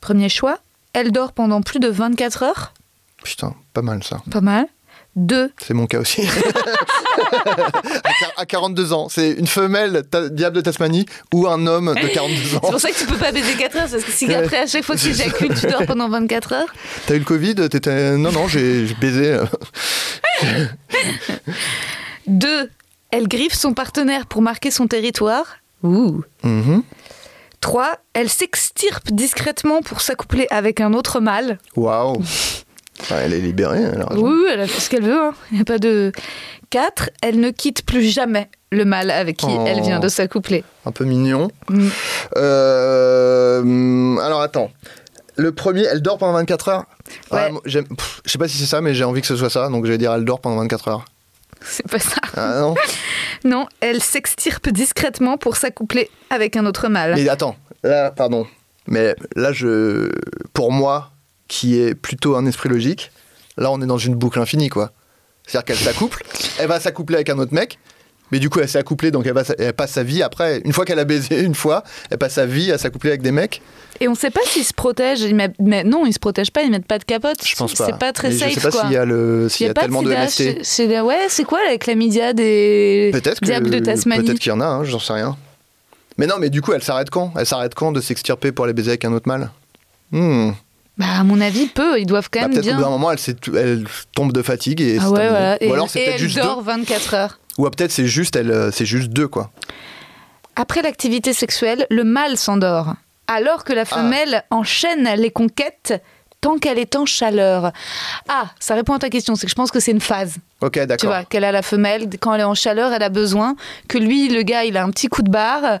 Premier 0.00 0.28
choix, 0.28 0.58
elle 0.92 1.12
dort 1.12 1.32
pendant 1.32 1.62
plus 1.62 1.78
de 1.80 1.88
24 1.88 2.42
heures? 2.42 2.74
Putain, 3.22 3.54
pas 3.72 3.82
mal 3.82 4.02
ça. 4.02 4.22
Pas 4.30 4.40
mal. 4.40 4.66
Deux, 5.16 5.50
C'est 5.58 5.72
mon 5.72 5.86
cas 5.86 5.98
aussi. 6.00 6.22
à, 8.04 8.10
quar- 8.10 8.32
à 8.36 8.44
42 8.46 8.92
ans, 8.92 9.08
c'est 9.08 9.30
une 9.32 9.46
femelle 9.46 10.02
diable 10.30 10.56
de 10.56 10.60
Tasmanie 10.60 11.06
ou 11.32 11.46
un 11.48 11.66
homme 11.66 11.94
de 11.94 12.06
42 12.08 12.36
c'est 12.50 12.56
ans. 12.56 12.60
pour 12.60 12.78
ça 12.78 12.90
que 12.90 12.98
tu 12.98 13.06
peux 13.06 13.16
pas 13.16 13.32
baiser 13.32 13.54
4 13.54 13.76
heures, 13.76 13.88
parce 13.90 14.04
que 14.04 14.12
si 14.12 14.32
après, 14.34 14.58
à 14.58 14.66
chaque 14.66 14.84
fois 14.84 14.94
que 14.94 15.00
tu 15.00 15.08
éjacules, 15.08 15.54
tu 15.58 15.66
dors 15.68 15.86
pendant 15.86 16.10
24 16.10 16.52
heures. 16.52 16.74
T'as 17.06 17.14
eu 17.14 17.20
le 17.20 17.24
Covid? 17.24 17.54
Non, 18.18 18.30
non, 18.30 18.46
j'ai 18.46 18.84
baisé. 19.00 19.32
euh. 19.32 19.46
Deux, 22.26 22.70
elle 23.10 23.28
griffe 23.28 23.54
son 23.54 23.72
partenaire 23.72 24.26
pour 24.26 24.42
marquer 24.42 24.70
son 24.70 24.86
territoire. 24.86 25.56
Ouh. 25.82 26.22
Mhm. 26.42 26.82
3. 27.60 27.96
Elle 28.12 28.28
s'extirpe 28.28 29.10
discrètement 29.12 29.80
pour 29.82 30.00
s'accoupler 30.00 30.46
avec 30.50 30.80
un 30.80 30.92
autre 30.92 31.20
mâle. 31.20 31.58
Waouh. 31.74 32.22
Enfin, 33.00 33.16
elle 33.22 33.34
est 33.34 33.40
libérée, 33.40 33.80
elle 33.82 34.00
a 34.00 34.06
raison. 34.06 34.26
Oui, 34.26 34.46
elle 34.50 34.60
a 34.60 34.66
fait 34.66 34.80
ce 34.80 34.88
qu'elle 34.90 35.04
veut. 35.04 35.20
hein. 35.20 35.34
Il 35.50 35.56
n'y 35.56 35.60
a 35.60 35.64
pas 35.64 35.78
de. 35.78 36.12
4. 36.70 37.10
Elle 37.22 37.38
ne 37.40 37.50
quitte 37.50 37.84
plus 37.86 38.02
jamais 38.02 38.48
le 38.72 38.84
mâle 38.84 39.10
avec 39.12 39.36
qui 39.36 39.46
Oh. 39.48 39.64
elle 39.68 39.80
vient 39.82 40.00
de 40.00 40.08
s'accoupler. 40.08 40.64
Un 40.84 40.90
peu 40.92 41.04
mignon. 41.04 41.48
Mm. 41.68 41.88
Euh, 42.36 44.16
alors 44.18 44.40
attends. 44.40 44.70
Le 45.36 45.52
premier, 45.52 45.82
elle 45.84 46.00
dort 46.00 46.16
pendant 46.18 46.32
24 46.32 46.68
heures? 46.68 46.84
Ouais. 47.30 47.50
Ah, 47.52 47.58
j'aime- 47.66 47.86
pff, 47.88 48.22
Je 48.24 48.30
sais 48.32 48.38
pas 48.38 48.48
si 48.48 48.56
c'est 48.56 48.64
ça, 48.66 48.80
mais 48.80 48.94
j'ai 48.94 49.04
envie 49.04 49.20
que 49.20 49.26
ce 49.26 49.36
soit 49.36 49.50
ça, 49.50 49.68
donc 49.68 49.84
je 49.84 49.90
vais 49.92 49.98
dire 49.98 50.12
elle 50.14 50.24
dort 50.24 50.40
pendant 50.40 50.56
24 50.56 50.88
heures. 50.88 51.04
C'est 51.62 51.86
pas 51.88 51.98
ça. 51.98 52.16
Ah 52.36 52.60
non 52.60 52.74
Non, 53.44 53.66
elle 53.80 54.02
s'extirpe 54.02 54.68
discrètement 54.70 55.36
pour 55.36 55.56
s'accoupler 55.56 56.10
avec 56.30 56.56
un 56.56 56.64
autre 56.64 56.88
mâle. 56.88 57.14
Mais 57.16 57.28
attends, 57.28 57.56
là, 57.84 58.10
pardon. 58.10 58.46
Mais 58.88 59.14
là, 59.34 59.52
je, 59.52 60.10
pour 60.54 60.72
moi, 60.72 61.10
qui 61.48 61.78
est 61.80 61.94
plutôt 61.94 62.36
un 62.36 62.46
esprit 62.46 62.68
logique, 62.68 63.10
là, 63.56 63.70
on 63.70 63.80
est 63.80 63.86
dans 63.86 63.98
une 63.98 64.14
boucle 64.14 64.38
infinie, 64.40 64.68
quoi. 64.68 64.92
C'est-à-dire 65.46 65.64
qu'elle 65.64 65.76
s'accouple, 65.84 66.24
elle 66.58 66.68
va 66.68 66.80
s'accoupler 66.80 67.16
avec 67.16 67.30
un 67.30 67.38
autre 67.38 67.54
mec, 67.54 67.78
mais 68.32 68.40
du 68.40 68.50
coup, 68.50 68.58
elle 68.58 68.68
s'est 68.68 68.78
accouplée, 68.78 69.12
donc 69.12 69.24
elle, 69.26 69.34
va, 69.34 69.42
elle 69.58 69.72
passe 69.72 69.92
sa 69.92 70.02
vie 70.02 70.20
après. 70.22 70.60
Une 70.64 70.72
fois 70.72 70.84
qu'elle 70.84 70.98
a 70.98 71.04
baisé 71.04 71.40
une 71.44 71.54
fois, 71.54 71.84
elle 72.10 72.18
passe 72.18 72.32
sa 72.34 72.46
vie 72.46 72.72
à 72.72 72.78
s'accoupler 72.78 73.10
avec 73.10 73.22
des 73.22 73.30
mecs. 73.30 73.62
Et 74.00 74.08
on 74.08 74.14
sait 74.16 74.30
pas 74.30 74.40
s'ils 74.44 74.64
se 74.64 74.74
protègent. 74.74 75.22
Ils 75.22 75.34
mettent- 75.36 75.54
Mais 75.60 75.84
non, 75.84 76.04
ils 76.04 76.12
se 76.12 76.18
protègent 76.18 76.50
pas, 76.50 76.62
ils 76.62 76.70
mettent 76.70 76.86
pas 76.86 76.98
de 76.98 77.04
capote. 77.04 77.38
Je 77.46 77.54
pense 77.54 77.72
pas. 77.74 77.86
C'est 77.86 77.98
pas 77.98 78.12
très 78.12 78.28
Mais 78.30 78.36
safe, 78.36 78.50
Je 78.50 78.54
sais 78.56 78.60
pas 78.60 78.70
quoi. 78.72 78.82
s'il 78.82 78.92
y 78.92 78.96
a, 78.96 79.04
le, 79.04 79.44
Il 79.44 79.50
s'il 79.50 79.66
y 79.68 79.70
a 79.70 79.74
pas 79.74 79.82
tellement 79.82 80.02
de 80.02 80.10
MST. 80.10 80.38
les- 80.88 81.00
Ouais, 81.00 81.26
c'est 81.28 81.44
quoi 81.44 81.60
la 81.66 81.78
chlamydia 81.78 82.32
des 82.34 83.10
Peut-être 83.12 83.40
diables 83.42 83.70
de 83.70 83.78
Tasmanie 83.78 84.24
peut-être 84.24 84.38
qu'il 84.40 84.50
y 84.50 84.52
en 84.52 84.60
a, 84.60 84.66
hein, 84.66 84.84
j'en 84.84 84.98
sais 84.98 85.12
rien. 85.14 85.36
Mais 86.18 86.26
non, 86.26 86.34
mais 86.40 86.50
du 86.50 86.60
coup, 86.62 86.72
elle 86.72 86.82
s'arrête 86.82 87.08
quand? 87.10 87.32
Elle 87.38 87.46
s'arrête 87.46 87.74
quand 87.74 87.92
de 87.92 88.00
s'extirper 88.00 88.50
pour 88.52 88.64
aller 88.64 88.74
baiser 88.74 88.90
avec 88.90 89.04
un 89.04 89.12
autre 89.12 89.28
mâle? 89.28 89.50
Hmm. 90.10 90.50
Bah, 90.98 91.06
à 91.18 91.24
mon 91.24 91.40
avis, 91.40 91.66
peu. 91.66 92.00
Ils 92.00 92.06
doivent 92.06 92.28
quand 92.30 92.40
Bah, 92.40 92.48
même 92.48 92.54
peut-être 92.56 92.70
qu'au 92.70 92.76
bout 92.76 92.82
d'un 92.82 92.90
moment, 92.90 93.10
elle, 93.12 93.84
tombe 94.14 94.32
de 94.32 94.42
fatigue 94.42 94.80
et 94.80 94.98
Ah 95.00 95.10
ouais, 95.10 95.28
voilà. 95.28 95.58
Ou 95.60 95.72
alors 95.74 95.90
c'est 95.90 96.00
peut-être 96.00 96.14
elle 96.14 96.20
juste 96.20 96.36
dort 96.38 96.62
24 96.62 97.14
heures. 97.14 97.38
deux. 97.58 97.64
Ou 97.64 97.70
peut-être 97.70 97.90
c'est 97.92 98.06
juste 98.06 98.36
elle, 98.36 98.50
euh, 98.50 98.70
c'est 98.70 98.86
juste 98.86 99.08
deux 99.10 99.28
quoi. 99.28 99.50
Après 100.56 100.80
l'activité 100.82 101.32
sexuelle, 101.34 101.86
le 101.90 102.02
mâle 102.04 102.36
s'endort, 102.38 102.94
alors 103.26 103.64
que 103.64 103.72
la 103.74 103.82
Ah. 103.82 103.84
femelle 103.84 104.44
enchaîne 104.50 105.08
les 105.16 105.30
conquêtes 105.30 105.94
tant 106.46 106.58
qu'elle 106.58 106.78
est 106.78 106.94
en 106.96 107.06
chaleur. 107.06 107.72
Ah, 108.28 108.46
ça 108.60 108.74
répond 108.74 108.94
à 108.94 108.98
ta 108.98 109.08
question, 109.10 109.34
c'est 109.34 109.46
que 109.46 109.50
je 109.50 109.54
pense 109.56 109.70
que 109.70 109.80
c'est 109.80 109.90
une 109.92 110.00
phase. 110.00 110.36
Ok, 110.62 110.72
Tu 110.80 110.86
d'accord. 110.86 111.10
vois, 111.10 111.24
qu'elle 111.24 111.44
a 111.44 111.52
la 111.52 111.60
femelle, 111.60 112.08
quand 112.18 112.32
elle 112.32 112.40
est 112.40 112.44
en 112.44 112.54
chaleur, 112.54 112.90
elle 112.92 113.02
a 113.02 113.10
besoin 113.10 113.56
que 113.88 113.98
lui, 113.98 114.28
le 114.30 114.40
gars, 114.42 114.64
il 114.64 114.76
a 114.78 114.84
un 114.84 114.90
petit 114.90 115.08
coup 115.08 115.20
de 115.22 115.28
barre. 115.30 115.80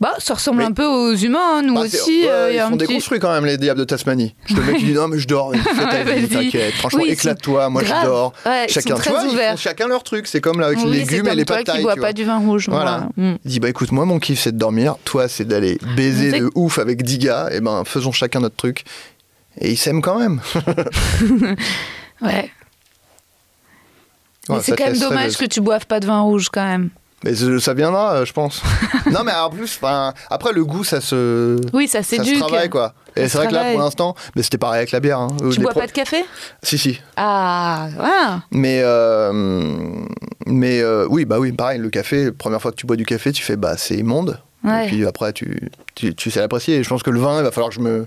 Bah, 0.00 0.14
ça 0.18 0.34
ressemble 0.34 0.60
Oui. 0.62 0.64
un 0.64 0.72
peu 0.72 0.84
aux 0.84 1.14
humains, 1.14 1.58
hein, 1.58 1.62
nous 1.62 1.74
Bah, 1.74 1.82
aussi. 1.82 2.26
euh, 2.26 2.50
y 2.50 2.56
ils 2.56 2.58
un 2.58 2.70
sont 2.70 2.76
petit- 2.76 2.86
déconstruits 2.88 3.20
quand 3.20 3.30
même 3.32 3.44
les 3.46 3.56
diables 3.56 3.78
de 3.78 3.84
Tasmanie. 3.84 4.34
Je 4.46 4.54
te 4.54 4.60
le 4.60 4.66
mec 4.66 4.78
qui 4.78 4.84
dit 4.86 4.92
non 4.94 5.06
mais 5.08 5.18
je 5.18 5.28
dors, 5.28 5.50
Ouais, 5.50 5.58
t'inquiète. 6.28 6.74
Franchement, 6.74 7.00
Oui, 7.04 7.10
éclate-toi, 7.10 7.68
moi 7.68 7.82
grave. 7.82 7.98
je 8.02 8.06
dors. 8.06 8.32
Ouais, 8.46 8.66
chacun, 8.68 8.94
tu 8.96 9.00
très 9.02 9.10
ils 9.30 9.36
font 9.38 9.56
chacun 9.56 9.86
leur 9.86 10.02
truc. 10.02 10.26
C'est 10.26 10.40
comme 10.40 10.58
là 10.60 10.66
avec 10.68 10.78
Oui, 10.80 10.90
les 10.90 10.98
légumes 11.00 11.28
et 11.28 11.34
les 11.34 11.44
toi 11.44 11.58
pâtes 11.58 11.76
qui 11.76 11.82
bois 11.82 11.94
tu 11.94 12.00
pas 12.00 12.12
du 12.12 12.24
vin 12.24 12.38
rouge. 12.38 12.66
Voilà. 12.68 13.08
Mm. 13.16 13.34
Il 13.44 13.50
dit 13.50 13.60
bah 13.60 13.68
écoute 13.68 13.92
moi 13.92 14.04
mon 14.06 14.18
kiff 14.18 14.40
c'est 14.40 14.52
de 14.52 14.58
dormir, 14.58 14.96
toi 15.04 15.28
c'est 15.28 15.44
d'aller 15.44 15.78
baiser 15.96 16.40
de 16.40 16.50
ouf 16.56 16.78
avec 16.78 17.02
10 17.02 17.18
gars, 17.18 17.48
et 17.52 17.60
ben 17.60 17.84
faisons 17.84 18.10
chacun 18.12 18.40
notre 18.40 18.56
truc. 18.56 18.84
Et 19.60 19.70
ils 19.72 19.76
s'aiment 19.76 20.02
quand 20.02 20.18
même. 20.18 20.40
Ouais. 22.22 22.50
Ouais, 24.48 24.58
c'est 24.62 24.76
quand 24.76 24.86
même 24.86 24.98
dommage 24.98 25.36
que 25.36 25.44
tu 25.44 25.60
boives 25.60 25.86
pas 25.86 26.00
de 26.00 26.06
vin 26.06 26.20
rouge 26.20 26.48
quand 26.52 26.64
même. 26.64 26.90
Mais 27.24 27.34
ça 27.34 27.74
viendra, 27.74 28.14
euh, 28.16 28.24
je 28.24 28.32
pense. 28.32 28.62
non 29.10 29.24
mais 29.24 29.32
en 29.32 29.50
plus, 29.50 29.80
après 30.30 30.52
le 30.52 30.64
goût 30.64 30.84
ça 30.84 31.00
se, 31.00 31.58
Oui, 31.72 31.88
ça 31.88 32.02
ça 32.02 32.18
se 32.18 32.24
s'éduque. 32.24 32.38
travaille 32.38 32.68
quoi. 32.70 32.94
Et 33.16 33.28
c'est 33.28 33.38
vrai 33.38 33.48
que 33.48 33.52
là 33.54 33.70
pour 33.72 33.80
l'instant, 33.80 34.14
mais 34.36 34.42
c'était 34.42 34.58
pareil 34.58 34.78
avec 34.78 34.92
la 34.92 35.00
bière. 35.00 35.18
hein. 35.18 35.28
Tu 35.40 35.56
Les 35.58 35.62
bois 35.62 35.70
pro- 35.72 35.80
pas 35.80 35.86
de 35.86 35.92
café? 35.92 36.24
Si 36.62 36.78
si. 36.78 37.00
Ah, 37.16 37.88
voilà. 37.96 38.42
Mais, 38.50 38.80
euh, 38.82 39.32
mais 40.46 40.80
euh, 40.80 41.06
oui, 41.08 41.24
bah 41.24 41.38
oui, 41.38 41.52
pareil, 41.52 41.78
le 41.80 41.88
café, 41.90 42.30
première 42.32 42.60
fois 42.62 42.70
que 42.70 42.76
tu 42.76 42.86
bois 42.86 42.96
du 42.96 43.06
café, 43.06 43.32
tu 43.32 43.42
fais 43.42 43.56
bah 43.56 43.76
c'est 43.78 43.96
immonde. 43.96 44.38
Ouais. 44.66 44.84
Et 44.84 44.88
puis 44.88 45.06
après, 45.06 45.32
tu, 45.32 45.70
tu, 45.94 46.14
tu 46.14 46.30
sais 46.30 46.40
l'apprécier. 46.40 46.76
Et 46.76 46.82
je 46.82 46.88
pense 46.88 47.02
que 47.02 47.10
le 47.10 47.20
vin, 47.20 47.38
il 47.38 47.44
va 47.44 47.50
falloir 47.52 47.68
que 47.70 47.76
je 47.76 47.80
me 47.80 48.06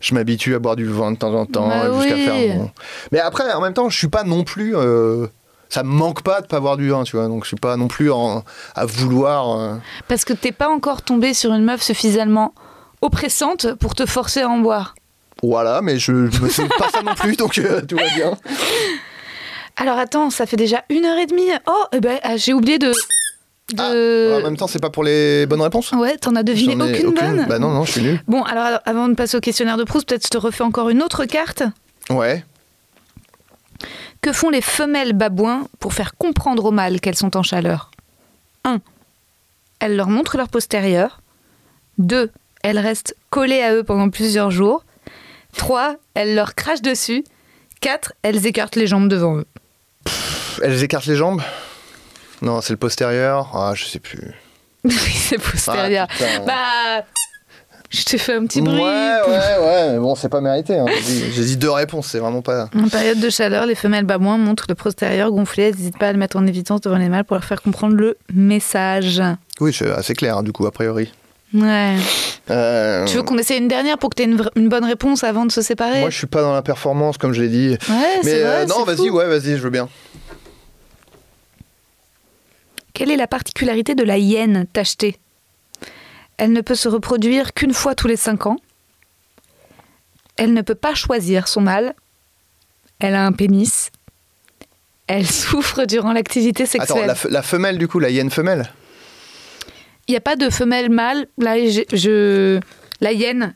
je 0.00 0.14
m'habitue 0.14 0.54
à 0.54 0.58
boire 0.58 0.74
du 0.76 0.86
vin 0.86 1.12
de 1.12 1.16
temps 1.18 1.34
en 1.34 1.44
temps 1.46 1.68
Bah 1.68 1.92
jusqu'à 2.00 2.14
oui. 2.14 2.24
faire 2.24 2.56
mon- 2.56 2.70
Mais 3.12 3.20
après, 3.20 3.52
en 3.52 3.60
même 3.60 3.74
temps, 3.74 3.88
je 3.90 3.96
suis 3.98 4.08
pas 4.08 4.24
non 4.24 4.42
plus. 4.44 4.74
euh, 4.76 5.26
ça 5.70 5.82
me 5.82 5.90
manque 5.90 6.22
pas 6.22 6.40
de 6.40 6.46
pas 6.46 6.60
boire 6.60 6.78
du 6.78 6.88
vin, 6.88 7.04
tu 7.04 7.16
vois. 7.16 7.28
Donc 7.28 7.44
je 7.44 7.48
suis 7.48 7.56
pas 7.56 7.76
non 7.76 7.88
plus 7.88 8.10
en- 8.10 8.42
à 8.74 8.86
vouloir. 8.86 9.58
euh, 9.60 9.74
Parce 10.08 10.24
que 10.24 10.32
t'es 10.32 10.50
pas 10.52 10.68
encore 10.70 11.02
tombé 11.02 11.34
sur 11.34 11.52
une 11.52 11.62
meuf 11.64 11.82
suffisamment 11.82 12.54
oppressante 13.02 13.74
pour 13.74 13.94
te 13.94 14.06
forcer 14.06 14.40
à 14.40 14.48
en 14.48 14.58
boire. 14.58 14.94
Voilà, 15.42 15.82
mais 15.82 15.98
je, 15.98 16.30
je 16.30 16.40
me 16.40 16.48
souviens 16.48 16.70
pas 16.78 16.88
ça 16.88 17.02
non 17.02 17.14
plus, 17.14 17.36
donc 17.36 17.58
euh, 17.58 17.82
tout 17.82 17.96
va 17.96 18.08
bien. 18.16 18.32
Alors 19.76 19.98
attends, 19.98 20.30
ça 20.30 20.46
fait 20.46 20.56
déjà 20.56 20.82
une 20.88 21.04
heure 21.04 21.18
et 21.18 21.26
demie. 21.26 21.50
Oh, 21.68 21.84
eh 21.92 22.00
ben, 22.00 22.18
ah, 22.24 22.36
j'ai 22.36 22.52
oublié 22.52 22.78
de. 22.78 22.92
Ah, 23.76 23.92
de... 23.92 24.38
en 24.38 24.42
même 24.42 24.56
temps, 24.56 24.66
c'est 24.66 24.78
pas 24.78 24.88
pour 24.88 25.04
les 25.04 25.44
bonnes 25.46 25.60
réponses 25.60 25.92
Ouais, 25.92 26.16
t'en 26.16 26.34
as 26.36 26.42
deviné 26.42 26.72
ai 26.72 27.04
aucune, 27.04 27.14
bonne 27.14 27.46
Bah 27.46 27.58
non, 27.58 27.70
non, 27.70 27.84
je 27.84 27.92
suis 27.92 28.02
nul. 28.02 28.22
Bon, 28.26 28.42
alors, 28.42 28.64
alors, 28.64 28.80
avant 28.86 29.08
de 29.08 29.14
passer 29.14 29.36
au 29.36 29.40
questionnaire 29.40 29.76
de 29.76 29.84
Proust, 29.84 30.08
peut-être 30.08 30.24
je 30.24 30.30
te 30.30 30.38
refais 30.38 30.64
encore 30.64 30.88
une 30.88 31.02
autre 31.02 31.26
carte. 31.26 31.62
Ouais. 32.08 32.44
Que 34.22 34.32
font 34.32 34.48
les 34.48 34.62
femelles 34.62 35.12
babouins 35.12 35.68
pour 35.80 35.92
faire 35.92 36.16
comprendre 36.16 36.64
aux 36.64 36.70
mâles 36.70 37.00
qu'elles 37.00 37.16
sont 37.16 37.36
en 37.36 37.42
chaleur? 37.42 37.90
1. 38.64 38.80
Elles 39.80 39.96
leur 39.96 40.08
montrent 40.08 40.38
leur 40.38 40.48
postérieur. 40.48 41.20
2. 41.98 42.30
Elles 42.62 42.78
restent 42.78 43.14
collées 43.30 43.62
à 43.62 43.74
eux 43.74 43.84
pendant 43.84 44.08
plusieurs 44.08 44.50
jours. 44.50 44.84
3. 45.56 45.96
Elles 46.14 46.34
leur 46.34 46.54
crachent 46.54 46.82
dessus. 46.82 47.22
4. 47.80 48.14
Elles 48.22 48.46
écartent 48.46 48.76
les 48.76 48.86
jambes 48.86 49.08
devant 49.08 49.36
eux. 49.36 49.46
Elles 50.62 50.82
écartent 50.82 51.06
les 51.06 51.16
jambes? 51.16 51.42
Non, 52.42 52.60
c'est 52.60 52.72
le 52.72 52.78
postérieur. 52.78 53.50
Ah, 53.54 53.72
je 53.74 53.84
sais 53.84 53.98
plus. 53.98 54.32
oui, 54.84 54.92
c'est 55.14 55.38
postérieur. 55.38 56.06
Ah, 56.10 56.12
putain. 56.14 56.44
bah. 56.46 57.04
Je 57.90 58.04
t'ai 58.04 58.18
fait 58.18 58.34
un 58.34 58.44
petit 58.44 58.60
bruit. 58.60 58.76
Ouais, 58.82 58.82
ouais, 59.26 59.64
ouais, 59.66 59.92
mais 59.92 59.98
bon, 59.98 60.14
c'est 60.14 60.28
pas 60.28 60.42
mérité. 60.42 60.76
hein. 60.78 60.84
J'ai 61.34 61.42
dit- 61.44 61.56
deux 61.56 61.70
réponses, 61.70 62.08
c'est 62.08 62.18
vraiment 62.18 62.42
pas. 62.42 62.68
En 62.76 62.86
période 62.88 63.18
de 63.18 63.30
chaleur, 63.30 63.64
les 63.64 63.74
femelles 63.74 64.04
babouins 64.04 64.36
montrent 64.36 64.66
le 64.68 64.74
postérieur 64.74 65.30
gonflé. 65.30 65.62
Elles 65.68 65.74
n'hésitent 65.76 65.98
pas 65.98 66.08
à 66.08 66.12
le 66.12 66.18
mettre 66.18 66.36
en 66.36 66.46
évidence 66.46 66.82
devant 66.82 66.98
les 66.98 67.08
mâles 67.08 67.24
pour 67.24 67.36
leur 67.36 67.44
faire 67.44 67.62
comprendre 67.62 67.94
le 67.96 68.18
message. 68.30 69.22
Oui, 69.60 69.72
c'est 69.72 69.90
assez 69.90 70.12
clair, 70.14 70.36
hein, 70.36 70.42
du 70.42 70.52
coup, 70.52 70.66
a 70.66 70.70
priori. 70.70 71.10
Ouais. 71.54 71.96
Euh, 72.50 73.06
Tu 73.06 73.16
veux 73.16 73.22
qu'on 73.22 73.38
essaie 73.38 73.56
une 73.56 73.68
dernière 73.68 73.96
pour 73.96 74.10
que 74.10 74.16
tu 74.16 74.22
aies 74.22 74.36
une, 74.54 74.68
bonne 74.68 74.84
réponse 74.84 75.24
avant 75.24 75.46
de 75.46 75.52
se 75.52 75.62
séparer? 75.62 76.00
Moi, 76.00 76.10
je 76.10 76.18
suis 76.18 76.26
pas 76.26 76.42
dans 76.42 76.52
la 76.52 76.60
performance, 76.60 77.16
comme 77.16 77.32
je 77.32 77.40
l'ai 77.40 77.48
dit. 77.48 77.68
Ouais, 77.70 77.76
Mais 78.22 78.30
c'est 78.30 78.42
vrai. 78.42 78.62
euh, 78.62 78.66
non, 78.66 78.84
vas-y, 78.84 79.08
ouais, 79.08 79.26
vas-y, 79.26 79.56
je 79.56 79.62
veux 79.62 79.70
bien. 79.70 79.88
Quelle 82.98 83.12
est 83.12 83.16
la 83.16 83.28
particularité 83.28 83.94
de 83.94 84.02
la 84.02 84.18
hyène 84.18 84.66
tachetée? 84.72 85.18
Elle 86.36 86.52
ne 86.52 86.60
peut 86.62 86.74
se 86.74 86.88
reproduire 86.88 87.54
qu'une 87.54 87.72
fois 87.72 87.94
tous 87.94 88.08
les 88.08 88.16
cinq 88.16 88.46
ans. 88.46 88.56
Elle 90.36 90.52
ne 90.52 90.62
peut 90.62 90.74
pas 90.74 90.96
choisir 90.96 91.46
son 91.46 91.60
mâle. 91.60 91.94
Elle 92.98 93.14
a 93.14 93.24
un 93.24 93.30
pénis. 93.30 93.92
Elle 95.06 95.26
souffre 95.30 95.84
durant 95.84 96.12
l'activité 96.12 96.64
Attends, 96.64 96.72
sexuelle. 96.86 97.06
la, 97.06 97.14
fe- 97.14 97.30
la 97.30 97.42
femelle, 97.42 97.78
du 97.78 97.86
coup, 97.86 98.00
la 98.00 98.10
hyène 98.10 98.30
femelle? 98.30 98.68
Il 100.08 100.10
n'y 100.10 100.16
a 100.16 100.20
pas 100.20 100.34
de 100.34 100.50
femelle 100.50 100.90
mâle. 100.90 101.28
Là, 101.38 101.56
je, 101.68 101.82
je- 101.92 102.58
la 103.00 103.12
hyène. 103.12 103.54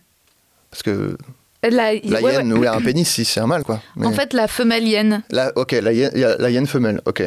Parce 0.71 0.85
que 0.85 1.17
La, 1.65 1.71
la 1.71 1.91
ouais, 2.21 2.33
hyène, 2.35 2.53
ouais. 2.53 2.59
oui, 2.61 2.67
a 2.69 2.75
un 2.75 2.81
pénis, 2.81 3.11
si 3.11 3.25
c'est 3.25 3.41
un 3.41 3.49
mâle, 3.49 3.65
quoi. 3.65 3.83
Mais- 3.97 4.07
En 4.07 4.13
fait, 4.13 4.35
la 4.35 4.47
femelle 4.47 4.87
hyène. 4.87 5.25
La, 5.31 5.51
ok, 5.59 5.73
la 5.73 5.93
hyène, 5.93 6.13
la 6.15 6.49
hyène 6.51 6.69
femelle, 6.69 7.01
ok. 7.07 7.25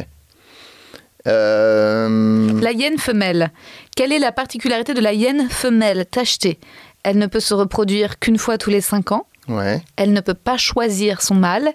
Euh, 1.26 2.60
La 2.60 2.72
hyène 2.72 2.98
femelle. 2.98 3.50
Quelle 3.96 4.12
est 4.12 4.18
la 4.18 4.32
particularité 4.32 4.94
de 4.94 5.00
la 5.00 5.12
hyène 5.12 5.48
femelle 5.48 6.06
tachetée? 6.06 6.58
Elle 7.02 7.18
ne 7.18 7.26
peut 7.26 7.40
se 7.40 7.54
reproduire 7.54 8.18
qu'une 8.18 8.38
fois 8.38 8.58
tous 8.58 8.70
les 8.70 8.80
cinq 8.80 9.12
ans. 9.12 9.26
Ouais. 9.48 9.82
Elle 9.96 10.12
ne 10.12 10.20
peut 10.20 10.34
pas 10.34 10.56
choisir 10.56 11.22
son 11.22 11.34
mâle. 11.34 11.72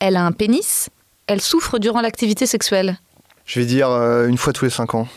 Elle 0.00 0.16
a 0.16 0.24
un 0.24 0.32
pénis. 0.32 0.88
Elle 1.26 1.40
souffre 1.40 1.78
durant 1.78 2.00
l'activité 2.00 2.46
sexuelle. 2.46 2.98
Je 3.44 3.60
vais 3.60 3.66
dire 3.66 3.90
euh, 3.90 4.26
une 4.26 4.38
fois 4.38 4.52
tous 4.52 4.64
les 4.64 4.70
5 4.70 4.94
ans. 4.94 5.08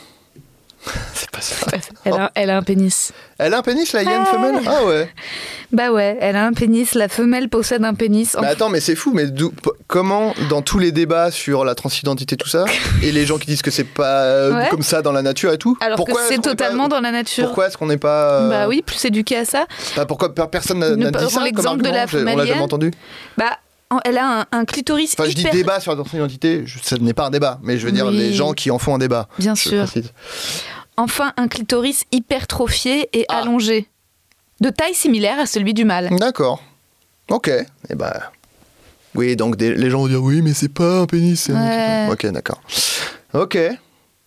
c'est 1.14 1.30
pas 1.30 1.40
ça. 1.40 1.66
Elle 2.04 2.12
a, 2.14 2.30
elle 2.34 2.50
a 2.50 2.56
un 2.58 2.62
pénis. 2.62 3.12
Elle 3.38 3.54
a 3.54 3.58
un 3.58 3.62
pénis, 3.62 3.92
la 3.92 4.02
hyène 4.02 4.22
Ah. 4.22 4.26
femelle 4.26 4.60
Ah 4.66 4.84
ouais. 4.84 5.10
Bah 5.72 5.90
ouais, 5.90 6.16
elle 6.20 6.36
a 6.36 6.46
un 6.46 6.52
pénis. 6.52 6.94
La 6.94 7.08
femelle 7.08 7.48
possède 7.48 7.84
un 7.84 7.94
pénis. 7.94 8.36
Mais 8.40 8.46
attends, 8.46 8.68
mais 8.68 8.80
c'est 8.80 8.94
fou, 8.94 9.12
mais 9.14 9.24
comment, 9.88 10.34
dans 10.48 10.62
tous 10.62 10.78
les 10.78 10.92
débats 10.92 11.30
sur 11.30 11.64
la 11.64 11.74
transidentité, 11.74 12.36
tout 12.36 12.48
ça, 12.48 12.64
et 13.02 13.12
les 13.12 13.26
gens 13.26 13.38
qui 13.38 13.46
disent 13.46 13.62
que 13.62 13.70
c'est 13.70 13.84
pas 13.84 14.22
euh, 14.22 14.54
Ouais. 14.54 14.68
comme 14.70 14.82
ça 14.82 15.02
dans 15.02 15.12
la 15.12 15.22
nature 15.22 15.52
et 15.52 15.58
tout, 15.58 15.76
Alors 15.80 15.96
pourquoi 15.96 16.22
que 16.22 16.28
c'est 16.28 16.40
totalement 16.40 16.84
pas- 16.88 16.96
dans 16.96 17.00
la 17.00 17.10
nature. 17.12 17.46
Pourquoi 17.46 17.66
est-ce 17.66 17.76
qu'on 17.76 17.86
n'est 17.86 17.96
pas. 17.98 18.42
euh, 18.42 18.48
Bah 18.48 18.68
oui, 18.68 18.82
plus 18.82 19.04
éduqué 19.04 19.36
à 19.36 19.44
ça. 19.44 19.66
bah 19.96 20.06
pourquoi 20.06 20.34
per- 20.34 20.44
personne 20.50 20.78
n'a 20.78 21.10
dit 21.10 21.30
ça 21.30 21.42
l'exemple 21.42 21.82
de 21.82 21.88
la 21.90 22.06
J'ai- 22.06 22.18
On 22.18 22.24
l'a 22.24 22.32
femelle 22.32 22.46
jamais 22.46 22.60
entendu. 22.62 22.90
Bah, 23.36 23.58
elle 24.04 24.18
a 24.18 24.40
un, 24.40 24.46
un 24.58 24.64
clitoris 24.64 25.14
Enfin, 25.16 25.28
je 25.30 25.34
dis 25.36 25.44
débat 25.44 25.78
sur 25.80 25.92
la 25.94 25.98
transidentité, 26.02 26.64
ce 26.82 26.94
n'est 26.96 27.14
pas 27.14 27.26
un 27.26 27.30
débat, 27.30 27.58
mais 27.62 27.78
je 27.78 27.86
veux 27.86 27.92
dire 27.92 28.10
les 28.10 28.32
gens 28.32 28.52
qui 28.52 28.70
en 28.70 28.78
font 28.78 28.94
un 28.94 28.98
débat. 28.98 29.28
Bien 29.38 29.54
sûr. 29.54 29.84
précise. 29.84 30.10
Enfin, 30.96 31.32
un 31.36 31.48
clitoris 31.48 32.04
hypertrophié 32.12 33.08
et 33.12 33.24
Ah. 33.28 33.38
allongé. 33.40 33.88
De 34.60 34.70
taille 34.70 34.94
similaire 34.94 35.38
à 35.38 35.46
celui 35.46 35.74
du 35.74 35.84
mâle. 35.84 36.08
D'accord. 36.18 36.62
Ok. 37.30 37.48
Et 37.48 37.94
bah. 37.94 38.32
Oui, 39.14 39.36
donc 39.36 39.56
des- 39.56 39.74
les 39.74 39.90
gens 39.90 39.98
vont 40.00 40.08
dire 40.08 40.22
oui, 40.22 40.40
mais 40.42 40.54
c'est 40.54 40.68
pas 40.72 41.00
un 41.00 41.06
pénis. 41.06 41.40
c'est 41.40 41.52
un 41.52 42.06
Ouais. 42.06 42.12
Ok, 42.12 42.26
d'accord. 42.32 42.60
Ok. 43.34 43.58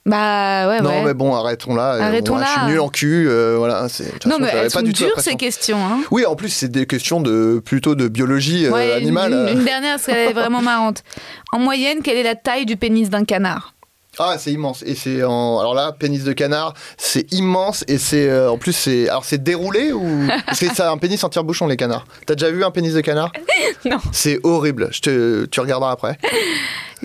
Bah 0.05 0.67
ouais, 0.67 0.81
non, 0.81 0.89
ouais. 0.89 1.03
mais 1.05 1.13
bon, 1.13 1.35
arrêtons 1.35 1.75
là. 1.75 1.91
Arrêtons 2.03 2.33
bon, 2.33 2.39
Je 2.39 2.43
là. 2.43 2.49
suis 2.53 2.61
nul 2.71 2.79
en 2.79 2.89
cul. 2.89 3.27
euh, 3.27 3.55
voilà. 3.57 3.81
Non, 3.83 3.87
façon, 3.89 4.37
mais 4.39 4.47
elles 4.53 4.63
pas 4.63 4.69
sont 4.69 4.81
du 4.81 4.93
dures 4.93 5.19
ces 5.19 5.35
questions. 5.35 5.77
Hein. 5.77 5.99
Oui, 6.09 6.25
en 6.25 6.35
plus, 6.35 6.49
c'est 6.49 6.69
des 6.69 6.87
questions 6.87 7.21
de 7.21 7.61
plutôt 7.63 7.93
de 7.95 8.07
biologie 8.07 8.65
euh, 8.65 8.71
Ouais, 8.71 8.87
une- 8.91 9.03
animale. 9.03 9.31
Une, 9.33 9.37
euh. 9.37 9.53
une 9.53 9.63
dernière, 9.65 9.95
parce 9.95 10.05
qu'elle 10.05 10.29
est 10.29 10.33
vraiment 10.33 10.61
marrante. 10.61 11.03
En 11.51 11.59
moyenne, 11.59 12.01
quelle 12.01 12.17
est 12.17 12.23
la 12.23 12.35
taille 12.35 12.65
du 12.65 12.75
pénis 12.77 13.09
d'un 13.09 13.23
canard? 13.25 13.73
Ah, 14.19 14.35
c'est 14.37 14.51
immense. 14.51 14.83
Et 14.85 14.95
c'est 14.95 15.23
en. 15.23 15.59
Alors 15.59 15.73
là, 15.73 15.93
pénis 15.93 16.23
de 16.25 16.33
canard, 16.33 16.73
c'est 16.97 17.31
immense 17.31 17.85
et 17.87 17.97
c'est. 17.97 18.29
euh, 18.29 18.51
en 18.51 18.57
plus, 18.57 18.73
c'est. 18.73 19.07
Alors, 19.09 19.23
c'est 19.25 19.41
déroulé 19.41 19.93
ou. 19.93 20.27
Parce 20.45 20.59
que 20.59 20.73
ça 20.75 20.89
a 20.89 20.91
un 20.91 20.97
pénis 20.97 21.23
en 21.23 21.29
tire-bouchon, 21.29 21.67
les 21.67 21.77
canards. 21.77 22.05
T'as 22.25 22.35
déjà 22.35 22.51
vu 22.51 22.63
un 22.63 22.71
pénis 22.71 22.93
de 22.93 23.01
canard? 23.01 23.31
Non. 23.85 23.97
C'est 24.11 24.39
horrible. 24.43 24.89
Je 24.91 24.99
te... 24.99 25.45
Tu 25.45 25.59
regarderas 25.61 25.91
après. 25.91 26.17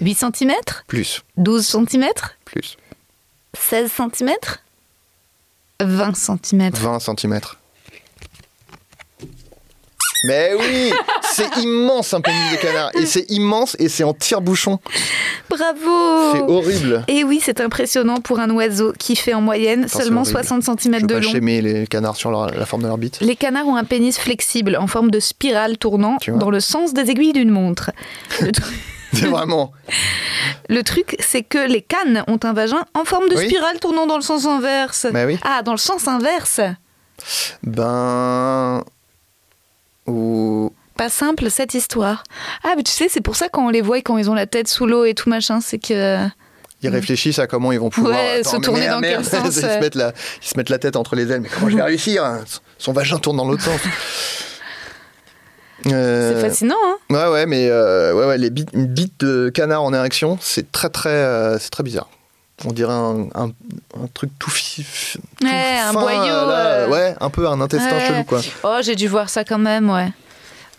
8 0.00 0.14
cm 0.14 0.52
Plus. 0.88 1.22
12 1.36 1.64
cm 1.64 2.06
Plus. 2.44 2.76
16 3.56 3.92
cm 3.92 4.30
20 5.80 6.14
cm. 6.16 6.70
20 6.74 6.98
cm. 6.98 7.40
Mais 10.26 10.52
oui, 10.58 10.92
c'est 11.22 11.56
immense 11.62 12.14
un 12.14 12.20
pénis 12.20 12.52
de 12.52 12.56
canard. 12.56 12.90
Et 12.94 13.06
c'est 13.06 13.26
immense 13.30 13.76
et 13.78 13.88
c'est 13.88 14.04
en 14.04 14.14
tire-bouchon. 14.14 14.78
C'est 14.92 15.56
Bravo 15.56 16.48
horrible. 16.48 17.04
Et 17.08 17.24
oui, 17.24 17.40
c'est 17.44 17.60
impressionnant 17.60 18.20
pour 18.20 18.40
un 18.40 18.50
oiseau 18.50 18.92
qui 18.98 19.16
fait 19.16 19.34
en 19.34 19.40
moyenne 19.40 19.84
Attends, 19.84 19.98
c'est 19.98 20.04
seulement 20.04 20.20
horrible. 20.22 20.44
60 20.44 20.62
Je 20.62 20.82
cm 20.88 21.02
de 21.06 21.14
pas 21.14 21.20
long. 21.20 21.30
chémer 21.30 21.60
les 21.60 21.86
canards 21.86 22.16
sur 22.16 22.30
leur- 22.30 22.46
la 22.54 22.66
forme 22.66 22.82
de 22.82 22.88
leur 22.88 22.98
bite. 22.98 23.18
Les 23.20 23.36
canards 23.36 23.66
ont 23.68 23.76
un 23.76 23.84
pénis 23.84 24.18
flexible 24.18 24.76
en 24.80 24.86
forme 24.86 25.10
de 25.10 25.20
spirale 25.20 25.78
tournant 25.78 26.16
dans 26.28 26.50
le 26.50 26.60
sens 26.60 26.94
des 26.94 27.10
aiguilles 27.10 27.32
d'une 27.32 27.50
montre. 27.50 27.90
Le, 28.40 28.50
C'est 29.12 29.26
vraiment. 29.26 29.72
le 30.68 30.82
truc, 30.82 31.14
c'est 31.20 31.42
que 31.44 31.68
les 31.70 31.82
cannes 31.82 32.24
ont 32.26 32.40
un 32.42 32.52
vagin 32.52 32.84
en 32.94 33.04
forme 33.04 33.28
de 33.28 33.36
Oui. 33.36 33.44
spirale 33.46 33.78
tournant 33.78 34.06
dans 34.06 34.16
le 34.16 34.22
sens 34.22 34.44
inverse. 34.44 35.06
Mais 35.12 35.24
oui. 35.24 35.38
Ah, 35.44 35.62
dans 35.62 35.70
le 35.72 35.78
sens 35.78 36.08
inverse. 36.08 36.60
Ben. 37.62 38.82
Ou. 40.06 40.72
Pas 40.96 41.08
simple 41.08 41.50
cette 41.50 41.74
histoire. 41.74 42.22
Ah, 42.62 42.74
mais 42.76 42.82
tu 42.84 42.92
sais, 42.92 43.08
c'est 43.08 43.20
pour 43.20 43.34
ça 43.34 43.48
quand 43.48 43.66
on 43.66 43.70
les 43.70 43.80
voit 43.80 43.98
et 43.98 44.02
quand 44.02 44.16
ils 44.16 44.30
ont 44.30 44.34
la 44.34 44.46
tête 44.46 44.68
sous 44.68 44.86
l'eau 44.86 45.04
et 45.04 45.14
tout 45.14 45.28
machin, 45.28 45.60
c'est 45.60 45.78
que. 45.78 46.26
Ils 46.82 46.90
réfléchissent 46.90 47.38
à 47.38 47.46
comment 47.46 47.72
ils 47.72 47.80
vont 47.80 47.88
pouvoir. 47.88 48.14
Ouais, 48.14 48.42
se 48.44 48.56
tourner 48.58 48.80
merde, 48.80 48.94
dans 48.96 49.00
quel 49.00 49.10
merde. 49.10 49.24
sens, 49.24 49.56
ils, 49.56 49.62
se 49.62 49.80
mettent 49.80 49.94
la... 49.94 50.12
ils 50.42 50.46
se 50.46 50.56
mettent 50.56 50.68
la 50.68 50.78
tête 50.78 50.96
entre 50.96 51.16
les 51.16 51.32
ailes. 51.32 51.40
Mais 51.40 51.48
comment 51.48 51.70
je 51.70 51.76
vais 51.76 51.82
réussir 51.82 52.24
hein? 52.24 52.44
Son 52.78 52.92
vagin 52.92 53.18
tourne 53.18 53.38
dans 53.38 53.46
l'autre 53.46 53.62
sens. 53.62 53.80
Euh, 55.86 56.32
C'est 56.40 56.48
fascinant, 56.48 56.76
hein 56.84 56.96
Ouais, 57.08 57.32
ouais, 57.32 57.46
mais 57.46 57.68
euh, 57.70 58.12
ouais, 58.12 58.26
ouais, 58.26 58.38
les 58.38 58.50
bites, 58.50 58.68
une 58.74 58.86
bite 58.86 59.18
de 59.20 59.48
canard 59.48 59.82
en 59.82 59.94
érection, 59.94 60.38
c'est 60.40 60.70
très, 60.70 60.90
très, 60.90 61.08
euh, 61.08 61.58
c'est 61.58 61.70
très 61.70 61.82
bizarre. 61.82 62.08
On 62.64 62.72
dirait 62.72 62.92
un, 62.92 63.28
un, 63.34 63.46
un 64.00 64.06
truc 64.14 64.30
tout, 64.38 64.50
Ouais, 65.42 65.48
un 65.78 65.92
fin, 65.92 66.00
boyau, 66.00 66.22
là. 66.24 66.66
euh. 66.66 66.88
Ouais, 66.88 67.14
un 67.20 67.28
peu 67.30 67.48
un 67.48 67.60
intestin 67.60 67.90
Ouais. 67.96 68.06
chelou, 68.06 68.24
quoi. 68.24 68.40
Oh, 68.62 68.78
j'ai 68.82 68.94
dû 68.94 69.08
voir 69.08 69.28
ça 69.28 69.44
quand 69.44 69.58
même, 69.58 69.90
ouais. 69.90 70.10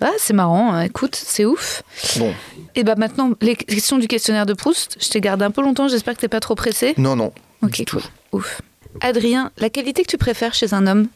Ah, 0.01 0.11
c'est 0.17 0.33
marrant, 0.33 0.73
hein. 0.73 0.81
écoute, 0.81 1.15
c'est 1.15 1.45
ouf. 1.45 1.83
Bon, 2.17 2.33
Et 2.75 2.83
bah 2.83 2.95
maintenant, 2.97 3.31
les 3.41 3.55
questions 3.55 3.97
du 3.97 4.07
questionnaire 4.07 4.45
de 4.45 4.53
Proust, 4.53 4.97
je 5.01 5.07
t'ai 5.09 5.21
gardé 5.21 5.45
un 5.45 5.51
peu 5.51 5.61
longtemps, 5.61 5.87
j'espère 5.87 6.15
que 6.15 6.19
t'es 6.21 6.27
pas 6.27 6.39
trop 6.41 6.55
pressé. 6.55 6.93
non, 6.97 7.15
non. 7.15 7.31
Ok, 7.61 7.83
cool. 7.89 8.01
Ouf. 8.33 8.61
Adrien, 9.01 9.51
la 9.57 9.69
qualité 9.69 10.03
que 10.03 10.09
tu 10.09 10.17
préfères 10.17 10.53
chez 10.53 10.73
un 10.73 10.87
homme? 10.87 11.07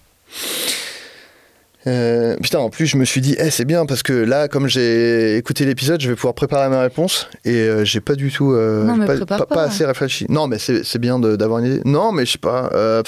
Euh, 1.89 2.35
putain, 2.41 2.59
en 2.59 2.69
plus, 2.69 2.85
je 2.85 2.97
me 2.97 3.03
suis 3.05 3.19
dit, 3.19 3.35
eh, 3.39 3.49
c'est 3.49 3.65
bien 3.65 3.85
parce 3.85 4.03
que 4.03 4.13
là, 4.13 4.47
comme 4.47 4.67
j'ai 4.67 5.37
écouté 5.37 5.65
l'épisode, 5.65 5.99
je 5.99 6.07
vais 6.09 6.15
pouvoir 6.15 6.35
préparer 6.35 6.69
ma 6.69 6.81
réponse 6.81 7.27
et 7.45 7.55
euh, 7.55 7.83
j'ai 7.83 7.99
pas 7.99 8.13
du 8.15 8.31
tout, 8.31 8.53
euh, 8.53 8.83
Non, 8.83 8.95
mais 8.95 9.05
pas, 9.07 9.17
pas- 9.25 9.37
pas. 9.39 9.45
pas 9.45 9.63
assez 9.63 9.85
réfléchi. 9.85 10.25
Non, 10.29 10.47
mais 10.47 10.59
c'est 10.59 10.83
c'est 10.85 10.99
bien 10.99 11.17
de- 11.19 11.35
d'avoir 11.35 11.59
une 11.59 11.65
idée. 11.65 11.81
Non, 11.85 12.11
mais 12.11 12.25
je 12.25 12.33
sais 12.33 12.37
pas. 12.37 12.69
euh, 12.73 13.01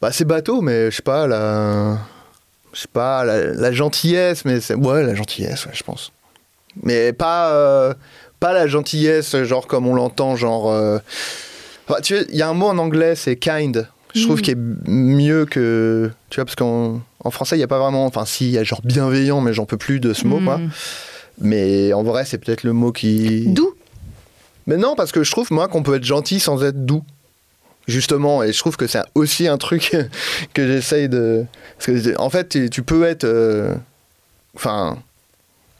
bah, 0.00 0.10
c'est 0.12 0.24
bateau, 0.24 0.60
mais 0.62 0.90
je 0.90 0.96
sais 0.96 1.02
pas 1.02 1.26
la, 1.26 1.98
je 2.72 2.80
sais 2.80 2.88
pas 2.92 3.24
la, 3.24 3.52
la 3.52 3.72
gentillesse, 3.72 4.44
mais 4.44 4.60
c'est 4.60 4.74
ouais, 4.74 5.02
la 5.02 5.14
gentillesse, 5.14 5.66
ouais, 5.66 5.72
je 5.74 5.82
pense. 5.84 6.10
Mais 6.82 7.12
pas, 7.12 7.94
pas 8.40 8.52
la 8.52 8.66
gentillesse, 8.66 9.36
genre 9.42 9.66
comme 9.66 9.86
on 9.86 9.94
l'entend, 9.94 10.36
genre. 10.36 10.66
enfin, 11.86 12.00
tu 12.02 12.16
il 12.30 12.36
y 12.36 12.42
a 12.42 12.48
un 12.48 12.54
mot 12.54 12.66
en 12.68 12.78
anglais, 12.78 13.14
c'est 13.14 13.36
kind. 13.36 13.88
Je 14.14 14.22
trouve 14.24 14.38
Mm. 14.38 14.42
qu'il 14.42 14.52
est 14.54 14.88
mieux 14.88 15.46
que. 15.46 16.10
Tu 16.30 16.36
vois, 16.36 16.44
parce 16.44 16.56
qu'en 16.56 17.00
en 17.24 17.30
français, 17.30 17.56
il 17.56 17.58
n'y 17.60 17.64
a 17.64 17.68
pas 17.68 17.78
vraiment. 17.78 18.04
Enfin, 18.06 18.24
si, 18.26 18.46
il 18.46 18.52
y 18.52 18.58
a 18.58 18.64
genre 18.64 18.80
bienveillant, 18.84 19.40
mais 19.40 19.52
j'en 19.54 19.64
peux 19.64 19.76
plus 19.76 20.00
de 20.00 20.12
ce 20.12 20.26
mot, 20.26 20.40
quoi. 20.40 20.58
Mm. 20.58 20.70
Mais 21.40 21.92
en 21.92 22.02
vrai, 22.02 22.24
c'est 22.24 22.38
peut-être 22.38 22.62
le 22.64 22.72
mot 22.72 22.92
qui. 22.92 23.46
Doux. 23.48 23.74
Mais 24.66 24.76
non, 24.76 24.94
parce 24.96 25.12
que 25.12 25.24
je 25.24 25.30
trouve, 25.30 25.50
moi, 25.52 25.66
qu'on 25.68 25.82
peut 25.82 25.94
être 25.96 26.04
gentil 26.04 26.40
sans 26.40 26.62
être 26.62 26.84
doux. 26.86 27.02
Justement, 27.88 28.44
et 28.44 28.52
je 28.52 28.58
trouve 28.60 28.76
que 28.76 28.86
c'est 28.86 29.00
aussi 29.16 29.48
un 29.48 29.58
truc 29.58 29.90
que 30.54 30.66
j'essaye 30.66 31.08
de. 31.08 31.44
Parce 31.78 31.86
que, 31.86 32.16
en 32.18 32.30
fait, 32.30 32.48
tu- 32.50 32.70
tu 32.70 32.82
peux 32.82 33.04
être. 33.04 33.24
euh, 33.24 33.74
Enfin. 34.54 34.98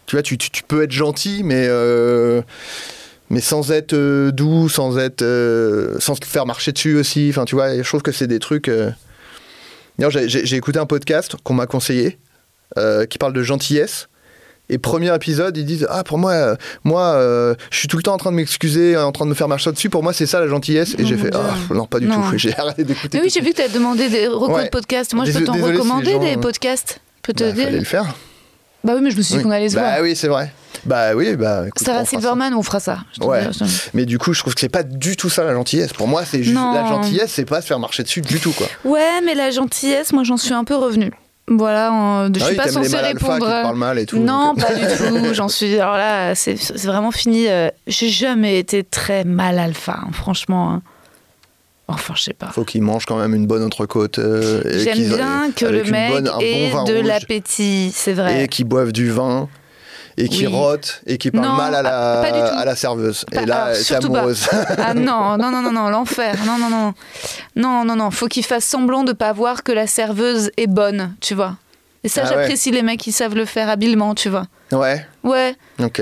tu 0.06 0.16
vois, 0.16 0.22
tu, 0.22 0.36
tu- 0.38 0.50
tu 0.50 0.62
peux 0.62 0.82
être 0.82 0.90
gentil, 0.92 1.42
mais. 1.44 1.66
euh, 1.68 2.42
mais 3.32 3.40
sans 3.40 3.72
être 3.72 3.94
euh, 3.94 4.30
doux, 4.30 4.68
sans 4.68 4.96
être. 4.98 5.22
euh, 5.22 5.96
sans 5.98 6.14
te 6.14 6.24
faire 6.24 6.46
marcher 6.46 6.70
dessus 6.70 6.94
aussi. 6.96 7.26
Enfin, 7.30 7.44
tu 7.44 7.56
vois, 7.56 7.74
je 7.76 7.82
trouve 7.88 8.02
que 8.02 8.12
c'est 8.12 8.28
des 8.28 8.38
trucs. 8.38 8.68
euh, 8.68 8.90
D'ailleurs, 9.98 10.12
j'ai- 10.12 10.56
écouté 10.56 10.78
un 10.78 10.86
podcast 10.86 11.34
qu'on 11.42 11.54
m'a 11.54 11.66
conseillé 11.66 12.18
euh, 12.78 13.04
qui 13.06 13.18
parle 13.18 13.32
de 13.32 13.42
gentillesse. 13.42 14.08
Et 14.70 14.78
premier 14.78 15.14
épisode, 15.14 15.56
ils 15.56 15.66
disent 15.66 15.86
Ah, 15.90 16.04
pour 16.04 16.16
moi, 16.18 16.56
moi 16.84 17.18
je 17.70 17.76
suis 17.78 17.88
tout 17.88 17.96
le 17.98 18.02
temps 18.02 18.14
en 18.14 18.16
train 18.16 18.30
de 18.30 18.36
m'excuser, 18.36 18.96
en 18.96 19.12
train 19.12 19.24
de 19.24 19.30
me 19.30 19.34
faire 19.34 19.48
marcher 19.48 19.72
dessus. 19.72 19.90
Pour 19.90 20.02
moi, 20.02 20.12
c'est 20.12 20.24
ça 20.26 20.40
la 20.40 20.46
gentillesse. 20.48 20.92
Et 20.94 21.02
Oh 21.02 21.06
j'ai 21.06 21.16
mon 21.16 21.24
fait. 21.24 21.30
Ah, 21.34 21.74
non, 21.74 21.84
pas 21.86 22.00
du 22.00 22.06
Non. 22.06 22.22
tout. 22.30 22.38
J'ai 22.38 22.56
arrêté 22.56 22.84
d'écouter. 22.84 23.18
Mais 23.18 23.24
oui, 23.24 23.30
j'ai 23.34 23.40
vu 23.42 23.50
que 23.50 23.56
tu 23.56 23.62
as 23.62 23.68
demandé 23.68 24.08
des 24.08 24.28
recos 24.28 24.50
Ouais. 24.56 24.64
de 24.64 24.68
podcasts. 24.70 25.12
Moi, 25.14 25.24
je 25.26 25.32
peux 25.38 25.44
t'en 25.44 25.52
désolé 25.54 25.72
si 25.74 25.78
recommander 25.80 26.12
gens, 26.12 26.18
des 26.20 26.36
podcasts. 26.36 27.00
Je 27.16 27.20
peux 27.22 27.32
te 27.34 27.44
Bah, 27.44 27.52
dire. 27.52 27.70
le 27.70 27.84
faire. 27.84 28.14
Bah 28.84 28.92
oui, 28.96 29.00
mais 29.02 29.10
je 29.10 29.16
me 29.16 29.22
suis 29.22 29.32
dit 29.32 29.38
Oui. 29.38 29.44
qu'on 29.44 29.50
allait 29.50 29.68
se 29.68 29.74
Bah 29.74 29.82
voir. 29.82 29.98
oui, 30.02 30.16
c'est 30.16 30.28
vrai. 30.28 30.52
Bah 30.84 31.14
oui, 31.14 31.36
bah. 31.36 31.64
écoute, 31.68 31.78
Sarah 31.84 32.00
on 32.00 32.04
fera 32.04 32.10
ça. 32.10 32.10
Silverman, 32.18 32.54
on 32.54 32.62
fera 32.62 32.80
ça. 32.80 32.98
Ouais. 33.20 33.48
Mais 33.94 34.04
du 34.04 34.18
coup, 34.18 34.32
je 34.32 34.40
trouve 34.40 34.54
que 34.54 34.60
c'est 34.60 34.68
pas 34.68 34.82
du 34.82 35.16
tout 35.16 35.30
ça 35.30 35.44
la 35.44 35.52
gentillesse. 35.54 35.92
Pour 35.92 36.08
moi, 36.08 36.24
c'est 36.24 36.42
juste 36.42 36.56
la 36.56 36.86
gentillesse, 36.88 37.32
c'est 37.32 37.44
pas 37.44 37.60
se 37.60 37.66
faire 37.68 37.78
marcher 37.78 38.02
dessus 38.02 38.20
du 38.20 38.40
tout, 38.40 38.52
quoi. 38.52 38.66
Ouais, 38.84 39.20
mais 39.24 39.34
la 39.34 39.50
gentillesse, 39.50 40.12
moi, 40.12 40.24
j'en 40.24 40.36
suis 40.36 40.54
un 40.54 40.64
peu 40.64 40.74
revenue. 40.76 41.12
Voilà, 41.48 41.92
en- 41.92 42.26
je 42.32 42.38
Ah 42.40 42.44
suis 42.44 42.50
oui, 42.52 42.56
pas 42.56 42.68
censée 42.68 42.94
alpha 42.94 43.34
répondre. 43.34 43.46
parlent 43.46 43.76
mal 43.76 43.98
et 43.98 44.06
tout. 44.06 44.18
non, 44.18 44.54
donc, 44.54 44.60
euh, 44.60 44.66
pas 44.68 44.74
du 44.74 44.86
tout. 44.96 45.18
J'en 45.34 45.48
suis. 45.48 45.74
Alors 45.78 45.96
là, 45.96 46.34
c'est 46.36 46.54
vraiment 46.84 47.10
fini. 47.10 47.48
euh, 47.48 47.68
J'ai 47.88 48.08
jamais 48.10 48.58
été 48.60 48.84
très 48.84 49.24
mal 49.24 49.58
alpha, 49.58 49.98
hein, 50.02 50.10
franchement. 50.12 50.72
hein. 50.74 50.82
Enfin, 51.88 52.14
je 52.16 52.22
sais 52.22 52.32
pas. 52.32 52.46
Faut 52.46 52.64
qu'ils 52.64 52.80
mangent 52.82 53.06
quand 53.06 53.18
même 53.18 53.34
une 53.34 53.46
bonne 53.48 53.64
entrecôte. 53.64 54.18
euh, 54.20 54.62
J'aime 54.84 54.94
qu'ils- 54.94 55.14
bien 55.14 55.50
que 55.54 55.66
le 55.66 55.82
mec 55.84 56.12
bonne- 56.12 56.28
un 56.28 56.38
bon 56.38 56.40
ait 56.40 56.70
de 56.86 57.00
l'appétit, 57.06 57.90
c'est 57.94 58.12
vrai. 58.14 58.44
et 58.44 58.48
qui 58.48 58.62
boivent 58.64 58.92
du 58.92 59.10
vin 59.10 59.48
et 60.16 60.28
qui 60.28 60.46
Oui. 60.46 60.52
rotent 60.54 61.00
et 61.06 61.18
qui 61.18 61.30
parlent 61.30 61.46
Non, 61.46 61.52
mal 61.54 61.74
à 61.74 61.82
la, 61.82 62.22
tout. 62.30 62.58
à 62.58 62.64
la 62.64 62.76
serveuse. 62.76 63.24
Pas- 63.30 63.42
et 63.42 63.46
là, 63.46 63.72
pas. 63.88 63.96
amoureuse. 63.96 64.46
Ah 64.78 64.94
non, 64.94 65.36
non, 65.36 65.50
non, 65.50 65.62
non, 65.62 65.72
non, 65.72 65.88
l'enfer. 65.88 66.34
Non, 66.46 66.58
non, 66.58 66.68
non. 66.70 66.94
Non, 67.56 67.84
non, 67.84 67.96
non. 67.96 68.10
Faut 68.10 68.28
qu'il 68.28 68.44
fasse 68.44 68.64
semblant 68.64 69.04
de 69.04 69.12
pas 69.12 69.32
voir 69.32 69.62
que 69.62 69.72
la 69.72 69.86
serveuse 69.86 70.50
est 70.56 70.66
bonne, 70.66 71.14
tu 71.20 71.34
vois. 71.34 71.56
Et 72.04 72.08
ça, 72.08 72.22
Ah 72.24 72.28
ouais. 72.30 72.34
j'apprécie 72.42 72.70
les 72.72 72.82
mecs 72.82 73.00
qui 73.00 73.12
savent 73.12 73.34
le 73.36 73.44
faire 73.44 73.68
habilement, 73.68 74.14
tu 74.14 74.28
vois. 74.28 74.46
ouais, 74.72 75.06
Ouais, 75.22 75.54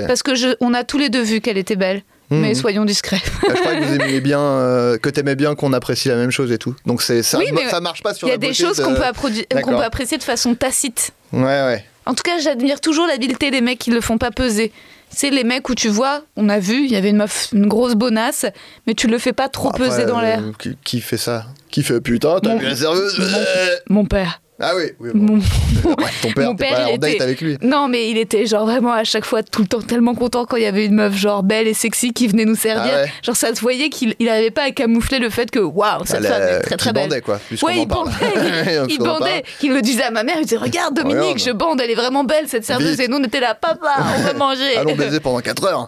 parce 0.07 0.23
que 0.23 0.33
je, 0.35 0.49
on 0.59 0.73
a 0.73 0.83
tous 0.83 0.97
les 0.97 1.09
deux 1.09 1.21
vu 1.21 1.41
qu'elle 1.41 1.57
était 1.59 1.75
belle. 1.75 2.01
Mhm. 2.31 2.39
Mais 2.39 2.53
soyons 2.55 2.85
discrets. 2.85 3.21
Ah, 3.43 3.47
je 3.49 3.59
crois 3.59 3.75
que 3.75 3.83
vous 3.83 3.95
aimiez 3.95 4.21
bien, 4.21 4.39
euh, 4.39 4.97
que 4.97 5.09
t'aimais 5.09 5.35
bien 5.35 5.53
qu'on 5.53 5.73
apprécie 5.73 6.07
la 6.07 6.15
même 6.15 6.31
chose 6.31 6.49
et 6.53 6.57
tout. 6.57 6.73
Donc 6.85 7.01
c'est 7.01 7.23
ça, 7.23 7.37
Oui, 7.37 7.45
ça 7.69 7.81
marche 7.81 8.01
pas 8.01 8.13
sur 8.13 8.25
Il 8.27 8.31
y 8.31 8.33
a 8.33 8.37
des 8.37 8.53
choses 8.53 8.77
de- 8.77 8.83
qu'on 8.83 8.95
peut 8.95 9.83
apprécier 9.83 10.17
de 10.17 10.23
façon 10.23 10.55
tacite. 10.55 11.11
Ouais, 11.33 11.41
ouais. 11.43 11.85
En 12.05 12.13
tout 12.13 12.23
cas, 12.23 12.39
j'admire 12.39 12.81
toujours 12.81 13.07
l'habileté 13.07 13.51
des 13.51 13.61
mecs 13.61 13.79
qui 13.79 13.91
le 13.91 14.01
font 14.01 14.17
pas 14.17 14.31
peser. 14.31 14.71
C'est 15.09 15.29
les 15.29 15.43
mecs 15.43 15.67
où 15.69 15.75
tu 15.75 15.89
vois, 15.89 16.21
on 16.37 16.47
a 16.49 16.59
vu, 16.59 16.85
il 16.85 16.91
y 16.91 16.95
avait 16.95 17.09
une 17.09 17.17
meuf, 17.17 17.49
une 17.53 17.67
grosse 17.67 17.95
bonasse, 17.95 18.45
mais 18.87 18.93
tu 18.93 19.07
le 19.07 19.17
fais 19.17 19.33
pas 19.33 19.49
trop 19.49 19.69
Après, 19.69 19.89
peser 19.89 20.05
dans 20.05 20.19
euh, 20.19 20.21
l'air. 20.21 20.41
Qui, 20.57 20.77
qui 20.83 21.01
fait 21.01 21.17
ça? 21.17 21.45
Qui 21.69 21.83
fait 21.83 21.99
putain, 21.99 22.39
t'as 22.41 22.55
vu 22.55 22.65
la 22.65 22.75
serveuse? 22.75 23.17
Euh, 23.19 23.75
Mon 23.89 24.05
père. 24.05 24.41
Ah 24.61 24.73
oui, 24.75 24.83
oui. 24.99 25.09
bon. 25.13 25.39
Mon... 25.83 25.89
Ouais, 25.91 26.09
ton 26.21 26.31
père, 26.35 26.47
Mon 26.49 26.55
père, 26.55 26.75
pas 26.75 26.81
il 26.89 26.93
en 26.93 26.97
date 26.97 27.11
était- 27.15 27.23
avec 27.23 27.41
lui. 27.41 27.57
Non, 27.61 27.87
mais 27.87 28.09
il 28.09 28.17
était 28.17 28.45
genre 28.45 28.65
vraiment 28.65 28.91
à 28.93 29.03
chaque 29.03 29.25
fois 29.25 29.41
tout 29.43 29.61
le 29.61 29.67
temps 29.67 29.81
tellement 29.81 30.13
content 30.15 30.45
quand 30.45 30.57
il 30.57 30.63
y 30.63 30.67
avait 30.67 30.85
une 30.85 30.95
meuf 30.95 31.15
genre 31.15 31.43
belle 31.43 31.67
et 31.67 31.73
sexy 31.73 32.13
qui 32.13 32.27
venait 32.27 32.45
nous 32.45 32.55
servir. 32.55 32.91
Ah 32.93 33.01
ouais. 33.03 33.11
Genre 33.23 33.35
ça 33.35 33.53
se 33.55 33.61
voyait 33.61 33.89
qu'il 33.89 34.15
il 34.19 34.29
arrivait 34.29 34.51
pas 34.51 34.63
à 34.63 34.71
camoufler 34.71 35.19
le 35.19 35.29
fait 35.29 35.49
que 35.49 35.59
waouh, 35.59 36.05
cette 36.05 36.25
femme 36.25 36.41
euh, 36.41 36.59
est 36.59 36.61
très 36.61 36.77
très 36.77 36.89
qui 36.89 36.93
belle. 36.93 37.09
bandait, 37.09 37.21
quoi, 37.21 37.39
Ouais, 37.63 37.77
il 37.79 37.87
bandait, 37.87 38.11
il 38.89 38.97
bandait. 38.99 39.43
Il 39.63 39.73
le 39.73 39.81
disait 39.81 40.03
à 40.03 40.11
ma 40.11 40.23
mère, 40.23 40.35
il 40.39 40.43
disait 40.43 40.57
regarde 40.57 40.95
Dominique, 40.95 41.39
je 41.43 41.51
bande, 41.51 41.81
elle 41.81 41.89
est 41.91 41.95
vraiment 41.95 42.23
belle 42.23 42.47
cette 42.47 42.65
serveuse. 42.65 42.91
Vite. 42.91 42.99
Et 43.01 43.07
nous 43.07 43.17
on 43.17 43.23
était 43.23 43.39
là, 43.39 43.55
papa, 43.55 43.95
on 44.17 44.21
veut 44.21 44.37
manger. 44.37 44.77
Allons 44.77 44.95
baiser 44.95 45.19
pendant 45.19 45.39
4 45.39 45.63
heures. 45.65 45.87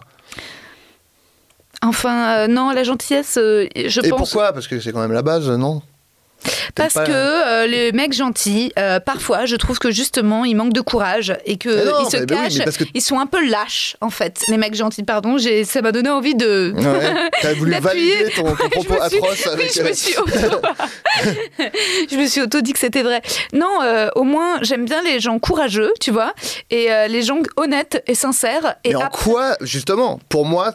Enfin, 1.82 2.38
euh, 2.38 2.46
non, 2.46 2.70
la 2.70 2.82
gentillesse, 2.82 3.36
euh, 3.38 3.66
je 3.76 4.00
Et 4.02 4.08
pense. 4.08 4.18
pourquoi? 4.18 4.52
Parce 4.52 4.66
que 4.66 4.80
c'est 4.80 4.90
quand 4.92 5.00
même 5.00 5.12
la 5.12 5.22
base, 5.22 5.48
non? 5.50 5.82
Parce 6.74 6.94
pas- 6.94 7.04
que 7.04 7.12
euh, 7.12 7.66
les 7.66 7.92
mecs 7.92 8.12
gentils, 8.12 8.72
euh, 8.78 9.00
parfois, 9.00 9.46
je 9.46 9.56
trouve 9.56 9.78
que 9.78 9.90
justement, 9.90 10.44
ils 10.44 10.54
manquent 10.54 10.72
de 10.72 10.80
courage 10.80 11.36
et 11.46 11.56
que 11.56 11.68
Mais 11.68 11.84
non, 11.84 11.92
ils 12.06 12.10
se 12.10 12.16
oui, 12.18 12.26
cachent. 12.26 12.76
que- 12.78 12.84
Ils 12.94 13.00
sont 13.02 13.18
un 13.18 13.26
peu 13.26 13.46
lâches, 13.48 13.96
en 14.00 14.10
fait. 14.10 14.42
Les 14.48 14.56
mecs 14.56 14.74
gentils, 14.74 15.02
pardon. 15.02 15.36
Ça 15.64 15.82
m'a 15.82 15.92
donné 15.92 16.10
envie 16.10 16.34
de. 16.34 16.72
Ouais. 16.76 17.30
T'as 17.42 17.54
voulu 17.54 17.72
valider 17.80 18.30
ton, 18.36 18.42
ton 18.44 18.54
propos 18.70 18.94
suis- 19.08 19.18
atroce 19.18 19.46
Oui, 19.46 19.52
avec. 19.52 19.74
je 19.74 19.82
me 19.82 19.88
euh, 19.90 19.94
suis 19.94 20.16
auto. 20.16 20.60
je 22.10 22.16
me 22.16 22.26
suis 22.26 22.40
auto 22.40 22.60
dit 22.60 22.72
que 22.72 22.78
c'était 22.78 23.02
vrai. 23.02 23.22
Non, 23.52 23.82
euh, 23.82 24.08
au 24.14 24.22
moins, 24.24 24.58
j'aime 24.62 24.84
bien 24.84 25.02
les 25.02 25.20
gens 25.20 25.38
courageux, 25.38 25.92
tu 26.00 26.10
vois, 26.10 26.32
et 26.70 26.92
euh, 26.92 27.06
les 27.08 27.22
gens 27.22 27.38
honnêtes 27.56 28.02
et 28.06 28.14
sincères. 28.14 28.76
Et 28.84 28.90
Mais 28.90 28.96
en 28.96 29.08
quoi, 29.08 29.56
justement, 29.60 30.18
pour 30.28 30.44
moi, 30.46 30.74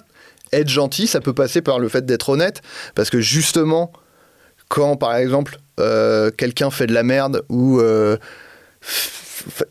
être 0.52 0.70
gentil, 0.70 1.08
ça 1.08 1.20
peut 1.22 1.34
passer 1.34 1.62
par 1.62 1.80
le 1.80 1.90
fait 1.90 2.06
d'être 2.06 2.30
honnête, 2.30 2.62
parce 2.96 3.10
que 3.10 3.22
justement, 3.22 3.91
quand 4.70 4.96
par 4.96 5.16
exemple 5.18 5.58
euh, 5.80 6.32
quelqu'un 6.32 6.70
fait 6.72 6.88
de 6.88 6.94
la 6.94 7.04
merde 7.04 7.44
ou 7.50 7.80
euh, 7.80 8.18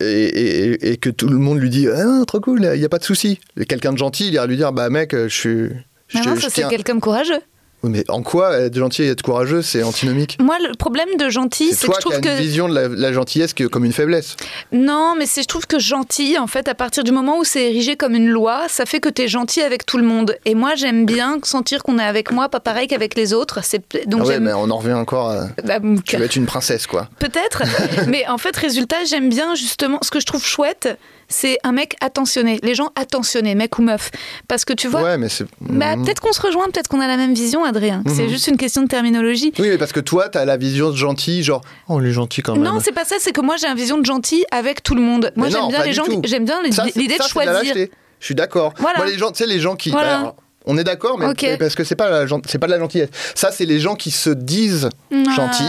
et, 0.01 0.05
et- 0.05 0.93
et 0.93 0.97
que 0.97 1.11
tout 1.11 1.29
le 1.29 1.39
monde 1.39 1.59
lui 1.59 1.71
dit 1.71 1.89
ah 1.89 2.25
trop 2.27 2.41
cool, 2.41 2.69
il 2.75 2.79
n'y 2.79 2.85
a 2.85 2.89
pas 2.89 2.99
de 2.99 3.05
souci, 3.05 3.41
quelqu'un 3.69 3.93
de 3.93 3.99
gentil, 3.99 4.29
il 4.29 4.35
ira 4.35 4.47
lui 4.47 4.57
dire 4.57 4.73
bah 4.73 4.91
mec, 4.91 5.15
je 5.15 5.29
suis. 5.29 5.69
Je, 6.09 6.19
Mais 6.19 6.25
non, 6.25 6.35
je 6.37 6.41
ça, 6.43 6.49
c'est 6.51 6.69
quelqu'un 6.69 6.95
de 6.95 7.01
courageux. 7.01 7.41
Oui, 7.83 7.91
Mais 7.91 8.05
en 8.09 8.23
quoi 8.23 8.59
être 8.59 8.75
gentil 8.77 9.05
et 9.05 9.09
être 9.09 9.23
courageux, 9.23 9.63
c'est 9.63 9.83
antinomique? 9.83 10.37
Moi, 10.41 10.57
le 10.59 10.75
problème 10.77 11.09
de 11.19 11.29
gentil, 11.29 11.73
C'est 11.73 11.87
que 11.87 11.87
je 11.87 11.91
qui 11.93 11.97
as 11.97 12.01
trouve 12.01 12.15
une 12.17 12.21
que. 12.21 12.43
vision 12.43 12.69
de 12.69 12.75
la, 12.75 12.89
la 12.89 13.13
gentillesse 13.13 13.55
comme 13.71 13.85
une 13.85 13.93
faiblesse. 13.93 14.37
Non, 14.73 15.15
mais 15.17 15.27
c'est 15.27 15.43
je 15.43 15.47
trouve 15.49 15.67
que 15.67 15.79
gentil, 15.79 16.39
en 16.39 16.47
fait, 16.49 16.67
à 16.69 16.75
partir 16.75 17.05
du 17.05 17.13
moment 17.13 17.39
où 17.39 17.45
c'est 17.45 17.65
érigé 17.71 17.97
comme 17.97 18.15
une 18.15 18.29
loi, 18.29 18.63
ça 18.69 18.85
fait 18.87 18.99
que 19.01 19.09
tu 19.09 19.23
es 19.23 19.29
gentil 19.29 19.61
avec 19.63 19.87
tout 19.87 19.97
le 19.99 20.05
monde. 20.05 20.37
Et 20.45 20.55
moi, 20.55 20.75
j'aime 20.75 21.07
bien 21.07 21.39
sentir 21.45 21.83
qu'on 21.83 21.99
est 21.99 22.05
avec 22.05 22.33
moi, 22.33 22.49
pas 22.49 22.61
pareil 22.61 22.89
qu'avec 22.89 23.15
les 23.17 23.33
autres. 23.33 23.61
Donc 24.07 24.23
Ah 24.25 24.27
ouais, 24.29 24.41
mais 24.41 24.53
on 24.53 24.71
en 24.71 24.79
revient 24.79 24.95
encore 24.95 25.31
à... 25.31 25.47
Bah, 25.65 25.79
Tu 26.05 26.17
vas 26.17 26.25
être 26.25 26.37
une 26.37 26.47
princesse, 26.47 26.87
quoi. 26.87 27.09
Peut-être, 27.21 27.63
mais 28.09 28.27
en 28.29 28.39
fait, 28.39 28.57
résultat, 28.57 29.05
j'aime 29.09 29.29
bien 29.29 29.55
justement. 29.55 29.99
Ce 30.03 30.11
que 30.11 30.19
je 30.21 30.27
trouve 30.27 30.45
chouette, 30.45 30.99
c'est 31.29 31.59
un 31.63 31.73
mec 31.73 31.95
attentionné. 32.01 32.59
Les 32.63 32.75
gens 32.75 32.91
attentionnés, 32.97 33.55
mec 33.55 33.79
ou 33.79 33.83
meuf. 33.83 34.11
Parce 34.49 34.65
que 34.65 34.73
tu 34.73 34.89
vois. 34.89 35.03
Ouais, 35.03 35.19
mais 35.19 35.29
c'est... 35.29 35.45
Bah, 35.61 35.95
Mhm. 35.97 36.05
peut-être 36.05 36.21
qu'on 36.21 36.33
se 36.33 36.41
rejoint, 36.41 36.65
peut-être 36.67 36.89
qu'on 36.89 37.01
a 37.01 37.07
la 37.07 37.17
même 37.19 37.35
vision, 37.35 37.65
Adrien. 37.69 38.03
C'est 38.07 38.25
Mhm. 38.25 38.29
juste 38.29 38.47
une 38.49 38.57
question 38.57 38.83
de 38.83 38.89
terminologie. 38.89 39.53
Oui, 39.59 39.69
mais 39.69 39.79
parce 39.79 39.93
que 39.93 40.01
toi, 40.01 40.29
t'as 40.29 40.45
la 40.45 40.57
vision 40.57 40.91
de 40.91 40.97
gentil, 40.97 41.43
genre, 41.43 41.61
oh, 41.89 42.01
il 42.01 42.07
est 42.09 42.13
gentil 42.13 42.43
quand 42.43 42.55
même. 42.55 42.63
Non, 42.65 42.81
c'est 42.81 42.93
pas 42.93 43.05
ça, 43.05 43.17
c'est 43.19 43.33
que 43.33 43.41
moi 43.41 43.57
j'ai 43.57 43.67
une 43.67 43.77
vision 43.77 43.99
de 43.99 44.05
gentil 44.07 44.45
avec 44.51 44.83
tout 44.83 44.95
le 44.95 45.03
monde. 45.03 45.33
Moi 45.37 45.49
j'aime 45.49 45.69
bien 45.69 45.85
les 45.85 45.93
gens, 45.93 46.05
j'aime 46.25 46.45
bien 46.45 46.61
l'idée 46.63 47.17
de 47.19 47.23
choisir. 47.23 47.75
Je 48.21 48.25
suis 48.27 48.35
d'accord. 48.35 48.75
Voilà. 48.79 48.99
Moi, 48.99 49.07
les 49.07 49.17
gens, 49.17 49.31
tu 49.31 49.39
sais, 49.39 49.47
les 49.47 49.61
gens 49.61 49.77
qui. 49.77 49.91
Voilà. 49.91 50.19
alors, 50.19 50.37
on 50.69 50.79
est 50.79 50.85
d'accord, 50.85 51.19
mais, 51.19 51.57
parce 51.59 51.75
que 51.75 51.83
c'est 51.83 51.97
pas 51.97 52.25
c'est 52.47 52.59
pas 52.59 52.67
de 52.67 52.73
la 52.73 52.79
gentillesse. 52.79 53.09
Ça, 53.35 53.51
c'est 53.51 53.65
les 53.65 53.81
gens 53.81 53.97
qui 53.97 54.11
se 54.13 54.31
disent 54.31 54.89
gentils, 55.35 55.65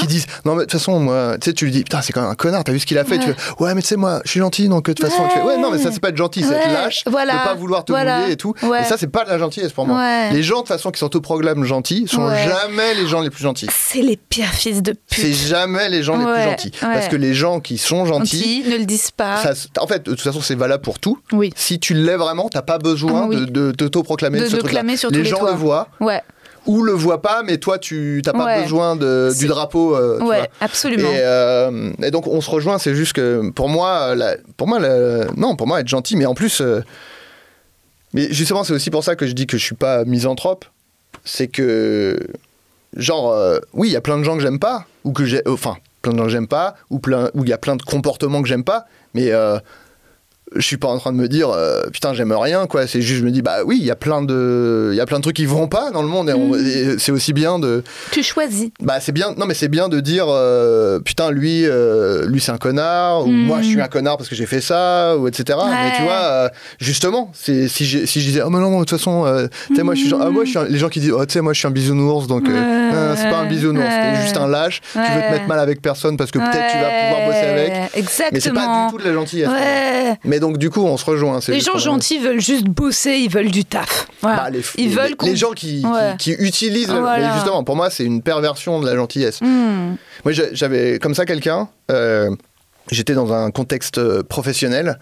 qui 0.00 0.06
disent 0.06 0.26
non 0.44 0.52
mais 0.54 0.60
de 0.60 0.64
toute 0.64 0.72
façon 0.72 0.98
moi, 1.00 1.36
tu 1.40 1.50
sais, 1.50 1.54
tu 1.54 1.64
lui 1.66 1.72
dis 1.72 1.82
putain 1.84 2.00
c'est 2.02 2.12
quand 2.12 2.22
même 2.22 2.30
un 2.30 2.34
connard, 2.34 2.64
t'as 2.64 2.72
vu 2.72 2.78
ce 2.78 2.86
qu'il 2.86 2.98
a 2.98 3.04
fait, 3.04 3.18
tu 3.18 3.28
Ouais. 3.28 3.34
fais 3.36 3.62
ouais 3.64 3.74
mais 3.74 3.82
tu 3.82 3.88
sais 3.88 3.96
moi, 3.96 4.20
je 4.24 4.30
suis 4.30 4.40
gentil 4.40 4.68
donc 4.68 4.86
de 4.86 4.92
toute 4.92 5.06
façon, 5.06 5.24
tu 5.28 5.38
fais 5.38 5.44
ouais 5.44 5.58
non 5.58 5.70
mais 5.70 5.78
ça 5.78 5.90
c'est 5.92 6.00
pas 6.00 6.08
être 6.10 6.16
gentil, 6.16 6.42
c'est 6.42 6.54
être 6.54 6.66
Ouais, 6.66 6.72
lâche, 6.72 7.02
voilà, 7.06 7.32
de 7.34 7.38
pas 7.44 7.54
vouloir 7.54 7.84
te 7.84 7.92
voilà, 7.92 8.20
mouiller 8.20 8.32
et 8.32 8.36
tout. 8.36 8.54
ouais. 8.62 8.82
Et 8.82 8.84
ça 8.84 8.96
c'est 8.98 9.08
pas 9.08 9.24
de 9.24 9.30
la 9.30 9.38
gentillesse 9.38 9.72
pour 9.72 9.86
moi. 9.86 9.98
Ouais. 9.98 10.32
Les 10.32 10.42
gens 10.42 10.56
de 10.56 10.60
toute 10.60 10.68
façon 10.68 10.90
qui 10.90 10.98
s'autoproclament 11.00 11.64
gentils 11.64 12.06
sont 12.08 12.24
Ouais. 12.26 12.44
jamais 12.48 12.94
les 12.94 13.06
gens 13.06 13.20
les 13.20 13.30
plus 13.30 13.42
gentils. 13.42 13.66
C'est 13.70 14.00
les 14.02 14.16
pires 14.16 14.52
fils 14.54 14.82
de 14.82 14.94
C'est 15.06 15.22
pute. 15.22 15.34
jamais 15.34 15.88
les 15.88 16.02
gens 16.02 16.16
les 16.16 16.24
Ouais, 16.24 16.32
plus 16.34 16.42
gentils. 16.50 16.72
ouais. 16.82 16.94
Parce 16.94 17.08
que 17.08 17.16
les 17.16 17.34
gens 17.34 17.60
qui 17.60 17.76
sont 17.78 18.06
gentils, 18.06 18.38
Gentils, 18.38 18.64
ne 18.70 18.76
le 18.78 18.84
disent 18.84 19.10
pas. 19.10 19.36
ça 19.42 19.52
en 19.80 19.86
fait, 19.86 20.04
de 20.06 20.10
toute 20.12 20.20
façon, 20.20 20.40
c'est 20.40 20.54
valable 20.54 20.82
pour 20.82 20.98
tout. 20.98 21.18
Oui. 21.32 21.52
Si 21.56 21.78
tu 21.80 21.94
l'es 21.94 22.16
vraiment, 22.16 22.48
t'as 22.48 22.62
pas 22.62 22.78
besoin 22.78 23.22
Ah 23.24 23.26
oui. 23.28 23.36
de, 23.36 23.44
de, 23.44 23.50
de 23.50 23.72
t'auto-proclamer 23.72 24.43
De- 24.44 24.48
ce 24.50 24.56
de 24.56 24.62
clamer 24.62 24.96
sur 24.96 25.10
les 25.10 25.18
tous 25.18 25.24
les 25.24 25.30
gens 25.30 25.38
toits. 25.38 25.50
le 25.52 25.56
voient 25.56 25.88
Ouais, 26.00 26.22
ou 26.66 26.82
le 26.82 26.92
voient 26.92 27.20
pas, 27.22 27.42
mais 27.42 27.58
toi, 27.58 27.78
tu 27.78 28.22
t'as 28.24 28.32
pas 28.32 28.44
Ouais. 28.46 28.62
besoin 28.62 28.96
de, 28.96 29.30
du 29.38 29.46
drapeau. 29.46 29.94
euh, 29.96 30.18
tu 30.18 30.24
ouais, 30.24 30.38
vois. 30.38 30.46
absolument. 30.60 31.08
Et, 31.10 31.18
euh, 31.18 31.90
et 32.02 32.10
donc 32.10 32.26
on 32.26 32.40
se 32.40 32.50
rejoint. 32.50 32.78
C'est 32.78 32.94
juste 32.94 33.12
que 33.12 33.50
pour 33.50 33.68
moi, 33.68 34.14
la- 34.14 34.36
pour 34.56 34.66
moi, 34.68 34.78
la- 34.78 35.26
non, 35.36 35.56
pour 35.56 35.66
moi 35.66 35.80
être 35.80 35.88
gentil, 35.88 36.16
mais 36.16 36.26
en 36.26 36.34
plus, 36.34 36.60
euh, 36.60 36.80
mais 38.12 38.32
justement, 38.32 38.64
c'est 38.64 38.72
aussi 38.72 38.90
pour 38.90 39.04
ça 39.04 39.16
que 39.16 39.26
je 39.26 39.32
dis 39.32 39.46
que 39.46 39.58
je 39.58 39.64
suis 39.64 39.74
pas 39.74 40.04
misanthrope. 40.04 40.64
C'est 41.24 41.48
que 41.48 42.18
genre, 42.96 43.32
euh, 43.32 43.58
oui, 43.72 43.88
il 43.88 43.92
y 43.92 43.96
a 43.96 44.00
plein 44.00 44.18
de 44.18 44.22
gens 44.24 44.36
que 44.36 44.42
j'aime 44.42 44.58
pas, 44.60 44.86
ou 45.04 45.12
que 45.12 45.24
j'ai, 45.24 45.42
enfin, 45.48 45.76
plein 46.02 46.12
de 46.12 46.18
gens 46.18 46.24
que 46.24 46.30
j'aime 46.30 46.46
pas, 46.48 46.76
ou 46.90 47.00
il 47.08 47.48
y 47.48 47.52
a 47.52 47.58
plein 47.58 47.76
de 47.76 47.82
comportements 47.82 48.40
que 48.42 48.48
j'aime 48.48 48.64
pas, 48.64 48.86
mais 49.14 49.32
je 50.56 50.60
suis 50.66 50.76
pas 50.76 50.88
en 50.88 50.98
train 50.98 51.12
de 51.12 51.16
me 51.16 51.28
dire 51.28 51.50
euh, 51.50 51.82
putain 51.92 52.14
j'aime 52.14 52.32
rien 52.32 52.66
quoi. 52.66 52.86
C'est 52.86 53.00
juste 53.02 53.20
je 53.20 53.24
me 53.24 53.30
dis 53.30 53.42
bah 53.42 53.58
oui 53.64 53.78
il 53.80 53.84
y 53.86 53.90
a 53.90 53.96
plein 53.96 54.22
de 54.22 54.90
il 54.92 54.96
y 54.96 55.00
a 55.00 55.06
plein 55.06 55.18
de 55.18 55.22
trucs 55.22 55.36
qui 55.36 55.46
vont 55.46 55.68
pas 55.68 55.90
dans 55.90 56.02
le 56.02 56.08
monde 56.08 56.24
Mm. 56.34 56.54
et 56.54 56.98
c'est 56.98 57.12
aussi 57.12 57.32
bien 57.32 57.58
de 57.58 57.82
Tu 58.10 58.22
choisis. 58.22 58.68
bah 58.80 58.94
c'est 59.00 59.12
bien 59.12 59.34
non 59.36 59.46
mais 59.46 59.54
c'est 59.54 59.68
bien 59.68 59.88
de 59.88 60.00
dire 60.00 60.26
euh, 60.28 61.00
putain 61.00 61.30
lui 61.30 61.64
euh, 61.66 62.26
lui 62.26 62.40
c'est 62.40 62.52
un 62.52 62.58
connard 62.58 63.26
ou 63.26 63.30
Mm. 63.30 63.44
moi 63.46 63.58
je 63.62 63.68
suis 63.68 63.80
un 63.80 63.88
connard 63.88 64.16
parce 64.16 64.28
que 64.28 64.34
j'ai 64.34 64.46
fait 64.46 64.60
ça 64.60 65.16
ou 65.16 65.28
etc. 65.28 65.58
Mais 65.70 65.96
tu 65.96 66.02
vois 66.02 66.50
justement 66.78 67.30
c'est 67.34 67.68
si 67.68 67.84
j'ai- 67.84 68.06
si 68.06 68.20
je 68.20 68.26
disais 68.26 68.42
oh 68.44 68.50
mais 68.50 68.58
non 68.58 68.70
de 68.80 68.84
toute 68.84 68.98
façon 68.98 69.24
tu 69.68 69.76
sais 69.76 69.82
moi 69.82 69.94
je 69.94 70.00
suis 70.00 70.08
genre, 70.08 70.20
ah, 70.24 70.30
moi 70.30 70.44
je 70.44 70.50
suis 70.50 70.58
un- 70.58 70.64
les 70.64 70.78
gens 70.78 70.88
qui 70.88 71.00
disent 71.00 71.12
oh 71.12 71.24
tu 71.26 71.32
sais 71.34 71.40
moi 71.40 71.52
je 71.52 71.58
suis 71.58 71.68
un 71.68 71.72
bisounours 71.72 72.26
donc 72.26 72.44
c'est 72.46 73.30
pas 73.30 73.38
un 73.38 73.46
bisounours 73.46 73.84
t'es 73.86 74.22
juste 74.22 74.36
un 74.36 74.48
lâche 74.48 74.80
tu 74.92 74.98
veux 74.98 75.04
te 75.22 75.30
mettre 75.32 75.46
mal 75.46 75.58
avec 75.58 75.80
personne 75.82 76.16
parce 76.16 76.30
que 76.30 76.38
peut-être 76.38 76.72
tu 76.72 76.78
vas 76.78 76.90
pouvoir 76.90 77.26
bosser 77.26 77.46
avec 77.46 77.72
Exactement. 77.94 78.28
mais 78.32 78.40
c'est 78.40 78.52
pas 78.52 78.86
du 78.86 78.92
tout 78.96 79.02
de 79.02 79.08
la 79.08 79.14
gentillesse. 79.14 79.48
Ouais. 79.48 80.14
Mais 80.24 80.40
donc 80.44 80.58
du 80.58 80.68
coup, 80.70 80.82
on 80.84 80.96
se 80.96 81.04
rejoint. 81.06 81.40
Les 81.48 81.60
gens 81.60 81.78
gentils 81.78 82.18
veulent 82.18 82.40
juste 82.40 82.66
bosser, 82.66 83.12
ils 83.16 83.30
veulent 83.30 83.50
du 83.50 83.64
taf. 83.64 84.06
Voilà. 84.20 84.36
Bah, 84.36 84.50
les, 84.50 84.60
ils 84.76 84.88
les- 84.90 84.94
veulent 84.94 85.14
les, 85.22 85.36
gens 85.36 85.52
qui, 85.52 85.80
qui- 85.80 85.86
Ouais. 85.86 86.14
qui, 86.18 86.32
utilisent. 86.32 86.88
Voilà. 86.90 87.28
mais 87.28 87.34
justement, 87.34 87.64
pour 87.64 87.76
moi, 87.76 87.88
c'est 87.88 88.04
une 88.04 88.20
perversion 88.20 88.80
de 88.80 88.86
la 88.86 88.94
gentillesse. 88.94 89.40
Hmm. 89.40 89.94
Moi, 90.24 90.32
j'a- 90.32 90.52
j'avais 90.52 90.98
comme 90.98 91.14
ça 91.14 91.24
quelqu'un. 91.24 91.68
euh, 91.90 92.30
J'étais 92.90 93.14
dans 93.14 93.32
un 93.32 93.50
contexte 93.50 93.96
euh, 93.96 94.22
professionnel 94.22 94.98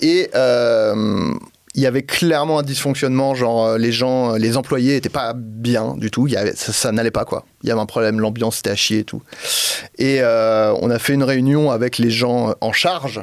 et 0.00 0.28
euh, 0.34 1.30
il 1.76 1.80
y 1.80 1.86
avait 1.86 2.02
clairement 2.02 2.58
un 2.58 2.62
dysfonctionnement. 2.64 3.36
Genre, 3.36 3.78
les 3.78 3.92
gens, 3.92 4.32
les 4.34 4.56
employés 4.56 4.96
étaient 4.96 5.08
pas 5.08 5.32
bien 5.36 5.94
du 5.96 6.10
tout. 6.10 6.26
Il 6.26 6.32
y 6.32 6.36
avait, 6.36 6.56
ça, 6.56 6.72
ça 6.72 6.90
n'allait 6.90 7.12
pas 7.12 7.24
quoi. 7.24 7.44
Il 7.62 7.68
y 7.68 7.72
avait 7.72 7.80
un 7.80 7.86
problème, 7.86 8.18
l'ambiance 8.18 8.58
était 8.58 8.70
à 8.70 8.74
chier 8.76 8.98
et 8.98 9.04
tout. 9.04 9.22
Et 9.98 10.18
euh, 10.20 10.74
on 10.82 10.90
a 10.90 10.98
fait 10.98 11.14
une 11.14 11.22
réunion 11.22 11.70
avec 11.70 11.98
les 11.98 12.10
gens 12.10 12.54
en 12.60 12.72
charge 12.72 13.20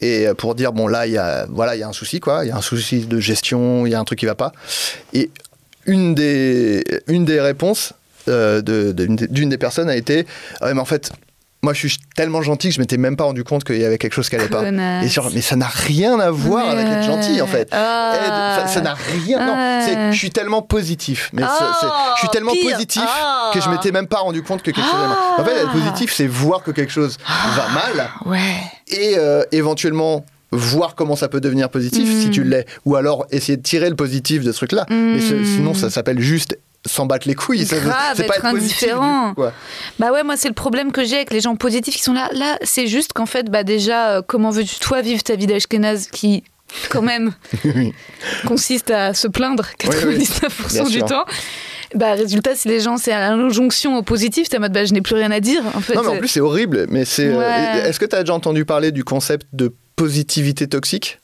et 0.00 0.26
euh, 0.28 0.34
pour 0.34 0.54
dire 0.54 0.72
bon 0.72 0.86
là 0.86 1.06
il 1.06 1.12
y 1.12 1.18
a 1.18 1.46
voilà 1.50 1.76
il 1.76 1.80
y 1.80 1.82
a 1.82 1.88
un 1.88 1.92
souci 1.92 2.20
quoi. 2.20 2.44
Il 2.44 2.48
y 2.48 2.50
a 2.50 2.56
un 2.56 2.62
souci 2.62 3.06
de 3.06 3.18
gestion 3.20 3.86
il 3.86 3.90
y 3.92 3.94
a 3.94 4.00
un 4.00 4.04
truc 4.04 4.18
qui 4.18 4.26
va 4.26 4.34
pas. 4.34 4.52
Et 5.12 5.30
une 5.86 6.14
des 6.14 7.40
réponses 7.40 7.92
euh, 8.28 8.62
d'une 8.62 9.48
des- 9.50 9.58
personnes 9.58 9.88
a 9.90 9.96
été 9.96 10.26
Ah 10.60 10.72
mais 10.72 10.80
en 10.80 10.84
fait 10.86 11.12
moi 11.64 11.72
je 11.72 11.88
suis 11.88 11.98
tellement 12.14 12.42
gentil 12.42 12.68
que 12.68 12.74
je 12.74 12.80
m'étais 12.80 12.96
même 12.96 13.16
pas 13.16 13.24
rendu 13.24 13.42
compte 13.42 13.64
qu'il 13.64 13.78
y 13.78 13.84
avait 13.84 13.98
quelque 13.98 14.12
chose 14.12 14.28
qui 14.28 14.36
allait 14.36 14.48
pas 14.48 14.62
et 14.68 14.70
mais 14.70 15.08
ça 15.40 15.56
n'a 15.56 15.66
rien 15.66 16.18
à 16.20 16.30
voir 16.30 16.68
avec 16.68 16.86
être 16.86 17.02
gentil 17.04 17.40
en 17.42 17.46
fait 17.46 17.68
Ah. 17.72 18.60
Aide, 18.62 18.68
ça- 18.68 18.80
n'a 18.80 18.94
rien 18.94 19.38
non 19.44 19.54
Ah. 19.56 20.10
je 20.12 20.16
suis 20.16 20.30
tellement 20.30 20.62
positif 20.62 21.30
mais 21.32 21.42
je 21.42 21.48
suis 22.18 22.28
Oh, 22.28 22.32
tellement 22.32 22.52
pire. 22.52 22.72
positif 22.72 23.02
Ah. 23.04 23.50
que 23.52 23.60
je 23.60 23.68
m'étais 23.70 23.90
même 23.90 24.06
pas 24.06 24.18
rendu 24.18 24.42
compte 24.42 24.62
que 24.62 24.70
quelque 24.70 24.84
chose 24.84 24.94
allait 24.94 25.08
mal. 25.08 25.18
en 25.38 25.44
fait 25.44 25.56
être 25.62 25.72
positif 25.72 26.12
c'est 26.14 26.26
voir 26.26 26.62
que 26.62 26.70
quelque 26.70 26.92
chose 26.92 27.16
va 27.56 27.66
mal 27.68 28.08
Ouais. 28.26 28.40
et 28.88 29.14
euh, 29.18 29.42
éventuellement 29.52 30.24
voir 30.52 30.94
comment 30.94 31.16
ça 31.16 31.28
peut 31.28 31.40
devenir 31.40 31.68
positif 31.68 32.08
Mm. 32.08 32.20
si 32.20 32.30
tu 32.30 32.44
l'es, 32.44 32.64
ou 32.84 32.94
alors 32.94 33.26
essayer 33.32 33.56
de 33.56 33.62
tirer 33.62 33.88
le 33.90 33.96
positif 33.96 34.44
de 34.44 34.52
ce 34.52 34.58
truc-là. 34.58 34.86
Mais 34.88 35.18
ce- 35.20 35.34
Mm. 35.34 35.44
sinon, 35.44 35.74
ça 35.74 35.90
s'appelle 35.90 36.20
juste 36.20 36.56
s'en 36.86 37.06
battre 37.06 37.26
les 37.28 37.34
couilles. 37.34 37.66
C'est 37.66 37.80
pas 37.86 38.12
être 38.16 38.50
positif. 38.50 38.82
indifférent. 38.82 39.34
Bah 39.98 40.12
ouais, 40.12 40.22
moi 40.22 40.36
c'est 40.36 40.48
le 40.48 40.54
problème 40.54 40.92
que 40.92 41.04
j'ai 41.04 41.16
avec 41.16 41.32
les 41.32 41.40
gens 41.40 41.56
positifs 41.56 41.96
qui 41.96 42.02
sont 42.02 42.12
là. 42.12 42.28
Là, 42.32 42.58
c'est 42.62 42.86
juste 42.86 43.12
qu'en 43.12 43.26
fait, 43.26 43.50
bah 43.50 43.64
déjà, 43.64 44.16
euh, 44.16 44.22
comment 44.26 44.50
veux-tu 44.50 44.78
toi 44.80 45.00
vivre 45.00 45.22
ta 45.22 45.34
vie 45.36 45.46
d'Ashkenaz 45.46 46.08
qui, 46.12 46.44
quand 46.90 47.02
même, 47.02 47.32
consiste 48.46 48.90
à 48.90 49.14
se 49.14 49.28
plaindre 49.28 49.64
99% 49.80 50.72
Bien 50.72 50.84
du 50.84 50.92
sûr. 50.98 51.04
temps 51.06 51.24
bah, 51.94 52.14
résultat, 52.14 52.56
si 52.56 52.66
les 52.66 52.80
gens, 52.80 52.96
c'est 52.96 53.12
à 53.12 53.30
l'injonction 53.36 53.96
au 53.98 54.02
positif, 54.02 54.48
t'es 54.48 54.56
en 54.56 54.60
mode, 54.60 54.72
bah, 54.72 54.84
je 54.84 54.92
n'ai 54.92 55.00
plus 55.00 55.14
rien 55.14 55.30
à 55.30 55.38
dire. 55.38 55.62
En 55.76 55.80
fait, 55.80 55.94
Non, 55.94 56.02
mais 56.02 56.08
en 56.08 56.16
plus, 56.18 56.26
c'est 56.26 56.40
horrible. 56.40 56.86
Mais 56.90 57.04
c'est. 57.04 57.26
euh, 57.28 57.38
Ouais. 57.38 57.88
Est-ce 57.88 58.00
que 58.00 58.04
tu 58.04 58.16
as 58.16 58.20
déjà 58.24 58.34
entendu 58.34 58.64
parler 58.64 58.90
du 58.90 59.04
concept 59.04 59.46
de 59.52 59.72
positivité 59.94 60.66
toxique? 60.66 61.20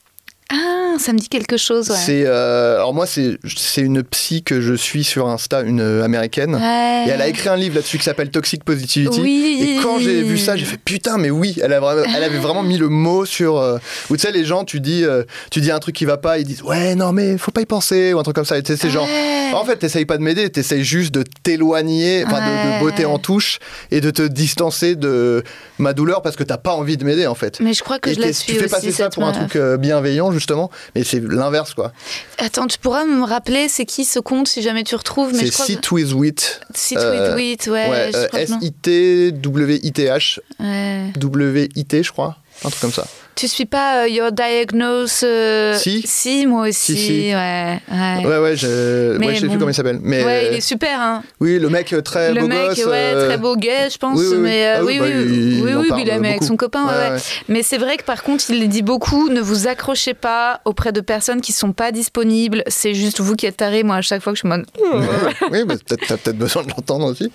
Ah, 0.93 0.99
ça 0.99 1.13
me 1.13 1.19
dit 1.19 1.29
quelque 1.29 1.57
chose, 1.57 1.91
ouais. 1.91 1.97
C'est 1.97 2.25
euh, 2.27 2.77
alors 2.77 2.95
moi 2.95 3.07
c'est 3.07 3.39
c'est 3.57 3.83
une 3.83 4.03
psy 4.03 4.43
que 4.43 4.61
je 4.61 4.75
suis 4.75 5.05
sur 5.05 5.29
Insta, 5.29 5.61
une 5.63 5.81
euh, 5.81 6.05
américaine. 6.05 6.55
Ouais. 6.55 7.05
Et 7.07 7.11
elle 7.11 7.21
a 7.21 7.29
écrit 7.29 7.49
un 7.49 7.57
livre 7.57 7.77
là-dessus 7.77 7.99
qui 7.99 8.05
s'appelle 8.05 8.31
Toxic 8.31 8.65
Positivity. 8.65 9.21
Oui. 9.21 9.77
Et 9.79 9.83
quand 9.83 9.99
j'ai 9.99 10.23
vu 10.23 10.39
ça, 10.39 10.57
j'ai 10.57 10.65
fait 10.65 10.79
putain, 10.79 11.19
mais 11.19 11.31
oui, 11.31 11.57
elle, 11.63 11.73
a 11.73 11.81
vraiment, 11.81 12.03
elle 12.17 12.25
avait 12.25 12.39
vraiment 12.39 12.63
mis 12.63 12.79
le 12.79 12.89
mot 12.89 13.25
sur. 13.25 13.59
euh, 13.59 13.79
où 14.09 14.17
tu 14.17 14.23
sais, 14.23 14.33
les 14.33 14.45
gens, 14.45 14.65
tu 14.65 14.81
dis, 14.81 15.05
euh, 15.05 15.23
tu 15.51 15.61
dis 15.61 15.71
un 15.71 15.79
truc 15.79 15.95
qui 15.95 16.05
va 16.05 16.17
pas, 16.17 16.39
ils 16.39 16.45
disent 16.45 16.63
ouais, 16.63 16.95
non, 16.95 17.13
mais 17.13 17.39
faut 17.39 17.51
pas 17.51 17.61
y 17.61 17.67
penser, 17.67 18.13
ou 18.13 18.19
un 18.19 18.23
truc 18.23 18.37
comme 18.37 18.45
ça. 18.45 18.59
Et 18.59 18.63
c'est 18.65 18.91
genre. 18.91 19.05
Ouais. 19.05 19.51
En 19.53 19.65
fait, 19.65 19.77
t'essayes 19.77 20.05
pas 20.07 20.17
de 20.17 20.23
m'aider, 20.23 20.49
t'essayes 20.51 20.85
juste 20.85 21.13
de 21.13 21.25
t'éloigner, 21.43 22.25
enfin 22.25 22.39
de, 22.39 22.79
de 22.79 22.85
botter 22.85 23.05
en 23.05 23.19
touche 23.19 23.59
et 23.91 24.01
de 24.01 24.11
te 24.11 24.23
distancer 24.23 24.95
de 24.95 25.43
ma 25.79 25.93
douleur 25.93 26.23
parce 26.23 26.37
que 26.37 26.45
t'as 26.45 26.57
pas 26.57 26.73
envie 26.73 26.97
de 26.97 27.05
m'aider 27.05 27.27
en 27.27 27.35
fait. 27.35 27.59
Mais 27.61 27.75
je 27.75 27.83
crois 27.83 27.99
que 27.99 28.11
Et 28.11 28.15
je 28.15 28.21
la 28.21 28.33
suis 28.33 28.53
tu 28.53 28.59
fais 28.59 28.67
aussi, 28.67 28.75
passer 28.75 28.93
ça 28.93 29.11
pour 29.11 29.25
un 29.25 29.33
truc 29.33 29.57
bienveillant 29.81 30.31
justement, 30.31 30.71
mais 30.95 31.05
c'est 31.05 31.21
l'inverse 31.21 31.75
quoi. 31.75 31.93
Attends, 32.39 32.67
tu 32.67 32.79
pourras 32.79 33.05
me 33.05 33.25
rappeler 33.25 33.69
c'est 33.69 33.87
qui 33.87 34.05
ce 34.05 34.19
compte 34.19 34.49
si 34.49 34.63
jamais 34.63 34.85
tu 34.85 34.95
retrouves 34.95 35.33
C'est 35.35 35.51
crois 35.51 35.67
que- 35.67 35.73
Sit 35.73 35.91
with 35.91 36.13
Wit. 36.13 36.61
Sit 36.75 36.99
euh, 36.99 37.35
with 37.35 37.37
Wit, 37.37 37.67
ouais. 37.71 37.89
Ouais, 37.89 38.11
euh, 38.15 38.29
que 38.29 38.51
non. 38.51 38.59
S-I-T-W-I-T-H, 38.61 40.41
Ouais. 40.59 41.13
W-I-T, 41.17 42.03
je 42.03 42.13
crois. 42.13 42.37
Un 42.65 42.69
truc 42.69 42.81
comme 42.81 42.93
ça. 42.93 43.07
Tu 43.37 43.49
suis 43.49 43.65
pas 43.65 44.03
euh, 44.05 44.09
Your 44.09 44.33
Diagnose 44.33 45.21
euh, 45.25 45.75
Si. 45.77 46.47
moi 46.47 46.69
aussi. 46.69 46.95
Si, 46.95 47.07
si. 47.07 47.35
Ouais, 47.35 47.81
ouais. 47.91 48.27
Ouais, 48.27 48.39
ouais, 48.39 48.57
je, 48.57 49.17
ouais, 49.19 49.35
je 49.35 49.41
sais 49.41 49.47
bon. 49.47 49.53
plus 49.53 49.59
comment 49.59 49.71
il 49.71 49.75
s'appelle. 49.75 49.99
Mais 50.03 50.23
Ouais, 50.25 50.45
euh, 50.45 50.49
il 50.53 50.57
est 50.59 50.61
super, 50.61 51.01
hein. 51.01 51.23
oui, 51.41 51.59
le 51.59 51.71
mec 51.71 51.93
euh, 51.95 52.03
très 52.03 52.35
le 52.35 52.43
beau 52.43 52.49
mec, 52.49 52.69
gosse. 52.69 52.85
ouais, 52.85 53.13
euh, 53.15 53.29
très 53.29 53.39
beau 53.39 53.57
gay, 53.57 53.89
je 53.91 53.97
pense. 53.97 54.19
oui, 54.19 54.27
oui, 54.29 54.35
oui. 54.37 54.43
Mais 54.43 54.67
euh, 54.67 54.75
Ah 54.79 54.85
oui, 54.85 54.93
oui, 54.93 54.99
bah, 54.99 55.05
oui, 55.07 55.13
il- 55.23 55.63
oui, 55.65 55.73
oui, 55.75 55.89
il 56.03 56.09
est 56.09 56.13
avec 56.13 56.43
son 56.43 56.57
copain, 56.57 56.87
ouais. 56.87 57.19
Mais 57.49 57.63
c'est 57.63 57.79
vrai 57.79 57.97
que 57.97 58.05
par 58.05 58.23
contre, 58.23 58.45
il 58.51 58.69
dit 58.69 58.83
beaucoup 58.83 59.29
ne 59.31 59.41
vous 59.41 59.67
accrochez 59.69 60.13
pas 60.15 60.61
auprès 60.67 60.93
de 60.93 61.01
personnes 61.01 61.41
qui 61.41 61.53
sont 61.53 61.73
pas 61.73 61.93
disponibles. 61.93 62.63
C'est 62.67 62.93
juste 62.95 63.21
vous 63.21 63.37
qui 63.37 63.47
êtes 63.47 63.57
tarés. 63.57 63.83
Moi, 63.85 63.97
à 63.97 64.03
chaque 64.03 64.23
fois 64.23 64.33
que 64.35 64.39
je 64.39 64.47
mode. 64.47 64.67
oui, 65.51 65.61
mais 65.67 65.77
t'as 65.79 65.97
peut-être 66.17 66.37
besoin 66.37 66.63
de 66.65 66.69
l'entendre 66.69 67.07
aussi. 67.07 67.31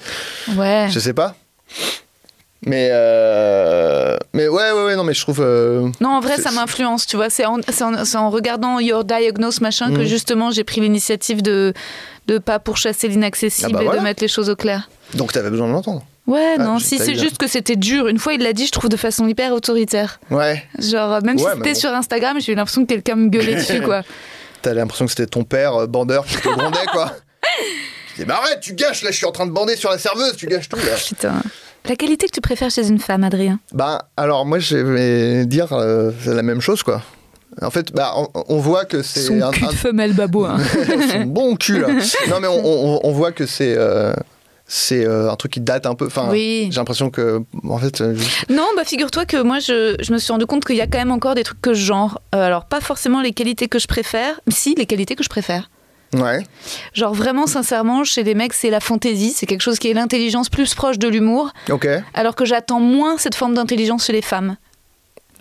Ouais. 0.55 0.87
Je 0.91 0.99
sais 0.99 1.13
pas. 1.13 1.35
Mais, 2.65 2.89
euh, 2.91 4.17
mais 4.33 4.47
ouais, 4.47 4.71
ouais, 4.71 4.83
ouais, 4.85 4.95
non, 4.95 5.03
mais 5.03 5.13
je 5.13 5.21
trouve. 5.21 5.39
euh, 5.41 5.87
Non, 6.01 6.09
en 6.09 6.19
vrai, 6.19 6.37
ça 6.37 6.49
m'influence, 6.51 7.05
tu 7.05 7.15
vois. 7.15 7.29
C'est 7.29 7.45
en, 7.45 8.29
regardant 8.29 8.79
Your 8.79 9.03
Diagnose, 9.03 9.61
machin, 9.61 9.91
que 9.93 9.99
Mhm. 9.99 10.05
justement 10.05 10.51
j'ai 10.51 10.63
pris 10.63 10.81
l'initiative 10.81 11.41
de 11.41 11.73
de 12.27 12.39
pas 12.39 12.57
pourchasser 12.57 13.07
l'inaccessible 13.07 13.69
Ah 13.71 13.77
bah 13.77 13.81
et 13.81 13.85
voilà. 13.85 13.99
de 13.99 14.03
mettre 14.03 14.23
les 14.23 14.27
choses 14.27 14.49
au 14.49 14.55
clair. 14.55 14.89
Donc 15.13 15.31
t'avais 15.31 15.51
besoin 15.51 15.67
de 15.67 15.73
l'entendre. 15.73 16.03
Ouais, 16.25 16.55
Ah, 16.57 16.63
non, 16.63 16.79
si 16.79 16.97
c'est 16.97 17.13
juste 17.13 17.37
que 17.37 17.45
c'était 17.45 17.75
dur. 17.75 18.07
Une 18.07 18.17
fois, 18.17 18.33
il 18.33 18.41
l'a 18.41 18.51
dit, 18.51 18.65
je 18.65 18.71
trouve 18.71 18.89
de 18.89 18.97
façon 18.97 19.27
hyper 19.27 19.53
autoritaire. 19.53 20.19
Ouais. 20.31 20.63
Genre, 20.79 21.13
euh, 21.13 21.21
même 21.21 21.37
si 21.37 21.45
c'était 21.45 21.73
bon. 21.73 21.79
sur 21.79 21.91
Instagram, 21.93 22.37
j'ai 22.41 22.53
eu 22.53 22.55
l'impression 22.55 22.81
que 22.83 22.89
quelqu'un 22.89 23.13
me 23.15 23.29
gueulait 23.29 23.53
dessus, 23.53 23.79
quoi. 23.83 24.01
T'as 24.63 24.73
l'impression 24.73 25.05
que 25.05 25.11
c'était 25.11 25.27
ton 25.27 25.43
père, 25.43 25.75
euh, 25.81 25.85
bandeur, 25.85 26.25
qui 26.25 26.37
te 26.37 26.49
grondait, 26.49 26.87
quoi. 26.91 27.11
Tu 28.15 28.21
dis, 28.21 28.25
bah 28.25 28.39
arrête, 28.41 28.59
tu 28.61 28.73
gâches, 28.73 29.03
là, 29.03 29.11
je 29.11 29.17
suis 29.17 29.25
en 29.27 29.31
train 29.31 29.45
de 29.45 29.51
bander 29.51 29.75
sur 29.75 29.91
la 29.91 29.99
serveuse, 29.99 30.35
tu 30.35 30.47
gâches 30.47 30.67
tout, 30.69 30.77
là. 30.77 30.95
Putain. 31.05 31.35
La 31.87 31.95
qualité 31.95 32.25
que 32.27 32.31
tu 32.31 32.41
préfères 32.41 32.71
chez 32.71 32.87
une 32.87 32.99
femme, 32.99 33.23
Adrien 33.23 33.59
Bah, 33.73 34.09
alors, 34.17 34.45
moi, 34.45 34.59
je 34.59 34.77
vais 34.77 35.45
dire 35.45 35.71
euh, 35.73 36.11
c'est 36.23 36.33
la 36.33 36.41
même 36.43 36.61
chose, 36.61 36.81
quoi. 36.83 37.01
En 37.61 37.69
fait, 37.69 37.93
bah, 37.93 38.13
on, 38.17 38.27
on 38.49 38.57
voit 38.57 38.85
que 38.85 39.01
c'est 39.01 39.21
Son 39.21 39.39
un, 39.41 39.51
cul 39.51 39.65
un- 39.65 39.69
de 39.69 39.75
femelle 39.75 40.13
babo. 40.13 40.45
hein. 40.45 40.57
son 41.11 41.21
bon 41.25 41.55
cul, 41.55 41.79
là. 41.79 41.87
Non, 42.29 42.39
mais 42.41 42.47
on, 42.47 42.59
on- 42.65 42.99
on 43.03 43.11
voit 43.11 43.31
que 43.31 43.45
c'est. 43.45 43.75
euh, 43.77 44.13
c'est 44.67 45.05
euh, 45.05 45.29
un 45.31 45.35
truc 45.35 45.51
qui 45.53 45.59
date 45.61 45.85
un 45.85 45.93
peu. 45.93 46.07
Enfin, 46.07 46.27
Oui. 46.31 46.69
j'ai 46.71 46.77
l'impression 46.77 47.11
que, 47.11 47.43
en 47.69 47.77
fait, 47.77 48.01
Non, 48.49 48.65
bah 48.75 48.83
figure-toi 48.83 49.25
que 49.25 49.41
moi, 49.43 49.59
je, 49.59 49.95
je 50.01 50.11
me 50.11 50.17
suis 50.17 50.31
rendu 50.31 50.47
compte 50.47 50.65
qu'il 50.65 50.75
y 50.75 50.81
a 50.81 50.87
quand 50.87 50.97
même 50.97 51.11
encore 51.11 51.35
des 51.35 51.43
trucs 51.43 51.61
que 51.61 51.75
je 51.75 51.85
genre. 51.85 52.19
Euh, 52.33 52.41
alors, 52.47 52.65
pas 52.65 52.81
forcément 52.81 53.21
les 53.21 53.31
qualités 53.31 53.67
que 53.67 53.77
je 53.77 53.85
préfère, 53.87 54.39
mais 54.47 54.53
si, 54.53 54.73
les 54.73 54.87
qualités 54.87 55.15
que 55.15 55.23
je 55.23 55.29
préfère. 55.29 55.69
Ouais, 56.13 56.43
Genre 56.93 57.13
vraiment 57.13 57.47
sincèrement, 57.47 58.03
chez 58.03 58.23
les 58.23 58.35
mecs, 58.35 58.53
c'est 58.53 58.69
la 58.69 58.79
fantaisie, 58.79 59.31
c'est 59.31 59.45
quelque 59.45 59.61
chose 59.61 59.79
qui 59.79 59.89
est 59.89 59.93
l'intelligence 59.93 60.49
plus 60.49 60.73
proche 60.75 60.99
de 60.99 61.07
l'humour, 61.07 61.51
ok, 61.69 61.87
alors 62.13 62.35
que 62.35 62.45
j'attends 62.45 62.79
moins 62.79 63.17
cette 63.17 63.35
forme 63.35 63.53
d'intelligence 63.55 64.05
chez 64.05 64.13
les 64.13 64.21
femmes. 64.21 64.57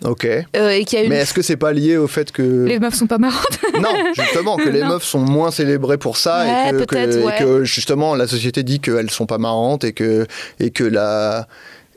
ok. 0.03 0.25
Euh, 0.25 0.69
et 0.71 0.85
y 0.91 0.95
a 0.97 1.03
une... 1.03 1.09
Mais 1.09 1.17
est-ce 1.19 1.33
que 1.33 1.41
c'est 1.41 1.55
pas 1.57 1.71
lié 1.71 1.95
au 1.97 2.07
fait 2.07 2.31
que. 2.31 2.65
Les 2.65 2.79
meufs 2.79 2.95
sont 2.95 3.07
pas 3.07 3.17
marrantes. 3.17 3.59
Non, 3.81 3.89
justement, 4.13 4.55
que 4.57 4.69
les 4.69 4.81
Non. 4.81 4.87
meufs 4.89 5.03
sont 5.03 5.19
moins 5.19 5.51
célébrées 5.51 5.97
pour 5.97 6.15
ça 6.17 6.45
Ouais, 6.45 6.69
et, 6.81 6.85
que, 6.85 7.29
et 7.29 7.39
que, 7.39 7.63
justement 7.65 8.15
la 8.15 8.25
société 8.27 8.63
dit 8.63 8.79
qu'elles 8.79 9.11
sont 9.11 9.25
pas 9.25 9.37
marrantes 9.37 9.83
et 9.83 9.91
que 9.93 10.27
et 10.61 10.71
que 10.71 10.83
la 10.85 11.47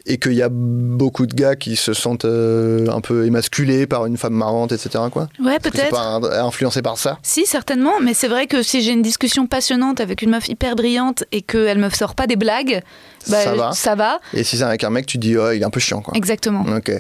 et 0.09 0.17
qu'il 0.19 0.33
y 0.33 0.43
a 0.43 0.49
beaucoup 0.51 1.27
de 1.27 1.35
gars 1.35 1.55
qui 1.55 1.77
se 1.77 1.93
sentent 1.93 2.25
euh, 2.25 2.89
un 2.91 3.01
peu 3.01 3.27
émasculés 3.27 3.87
par 3.87 4.07
une 4.07 4.17
femme 4.17 4.33
marrante, 4.33 4.73
etc. 4.73 5.05
Quoi. 5.13 5.29
Ouais, 5.39 5.59
peut-être. 5.59 5.91
pas 5.91 6.19
influencé 6.43 6.81
par 6.83 6.97
ça 6.97 7.19
Si, 7.23 7.45
certainement, 7.47 8.01
mais 8.03 8.15
c'est 8.15 8.29
vrai 8.29 8.47
que 8.47 8.63
si 8.63 8.81
j'ai 8.81 8.93
une 8.93 9.03
discussion 9.03 9.47
passionnante 9.47 10.01
avec 10.01 10.23
une 10.23 10.31
meuf 10.31 10.49
hyper 10.49 10.77
brillante 10.77 11.25
et 11.31 11.43
qu'elle 11.43 11.79
me 11.79 11.91
sort 11.91 12.15
pas 12.15 12.27
des 12.27 12.37
blagues, 12.37 12.83
bah, 13.29 13.43
Ça 13.43 13.55
va. 13.55 13.73
ça 13.73 13.95
va. 13.95 14.21
Et 14.33 14.45
si 14.45 14.57
c'est 14.57 14.65
avec 14.65 14.83
un 14.83 14.91
mec, 14.91 15.05
tu 15.05 15.19
dis 15.19 15.37
oh, 15.37 15.51
il 15.53 15.61
est 15.61 15.65
un 15.67 15.71
peu 15.71 15.81
chiant 15.81 16.01
quoi. 16.01 16.15
Exactement. 16.17 16.65
Ok. 16.75 16.91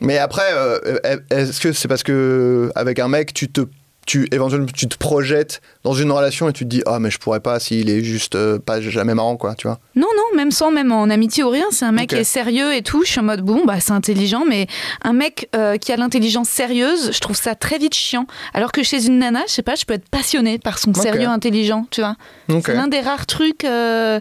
Mais 0.00 0.18
après, 0.18 0.42
euh, 0.52 0.98
est-ce 1.30 1.60
que 1.60 1.72
c'est 1.72 1.88
parce 1.88 2.02
que 2.02 2.70
avec 2.74 2.98
un 2.98 3.08
mec, 3.08 3.32
tu 3.32 3.50
te 3.50 3.62
tu 4.06 4.28
éventuellement 4.32 4.66
tu 4.72 4.86
te 4.88 4.96
projettes 4.96 5.60
dans 5.82 5.94
une 5.94 6.10
relation 6.10 6.48
et 6.48 6.52
tu 6.52 6.64
te 6.64 6.68
dis 6.68 6.82
ah 6.86 6.98
mais 6.98 7.10
je 7.10 7.18
pourrais 7.18 7.40
pas 7.40 7.58
s'il 7.60 7.90
est 7.90 8.02
juste 8.02 8.34
euh, 8.34 8.58
pas 8.58 8.80
jamais 8.80 9.14
marrant 9.14 9.36
quoi 9.36 9.54
tu 9.54 9.66
vois 9.66 9.78
Non, 9.94 10.08
non, 10.16 10.36
même 10.36 10.50
sans, 10.50 10.70
même 10.70 10.92
en 10.92 11.10
amitié 11.10 11.42
ou 11.42 11.50
rien. 11.50 11.66
C'est 11.70 11.84
un 11.84 11.92
mec 11.92 12.10
qui 12.10 12.16
est 12.16 12.24
sérieux 12.24 12.74
et 12.74 12.82
tout. 12.82 13.04
Je 13.04 13.10
suis 13.10 13.20
en 13.20 13.24
mode, 13.24 13.42
bon, 13.42 13.64
bah, 13.64 13.80
c'est 13.80 13.92
intelligent, 13.92 14.44
mais 14.48 14.66
un 15.02 15.12
mec 15.12 15.48
euh, 15.54 15.76
qui 15.76 15.92
a 15.92 15.96
l'intelligence 15.96 16.48
sérieuse, 16.48 17.10
je 17.12 17.20
trouve 17.20 17.36
ça 17.36 17.54
très 17.54 17.78
vite 17.78 17.94
chiant. 17.94 18.26
Alors 18.52 18.72
que 18.72 18.82
chez 18.82 19.06
une 19.06 19.18
nana, 19.18 19.42
je 19.46 19.52
sais 19.52 19.62
pas, 19.62 19.74
je 19.74 19.84
peux 19.84 19.94
être 19.94 20.08
passionnée 20.08 20.58
par 20.58 20.78
son 20.78 20.92
sérieux 20.94 21.28
intelligent, 21.28 21.86
tu 21.90 22.00
vois. 22.00 22.16
C'est 22.48 22.74
l'un 22.74 22.88
des 22.88 23.00
rares 23.00 23.26
trucs 23.26 23.64
euh, 23.64 24.20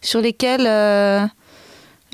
sur 0.00 0.20
lesquels 0.20 0.66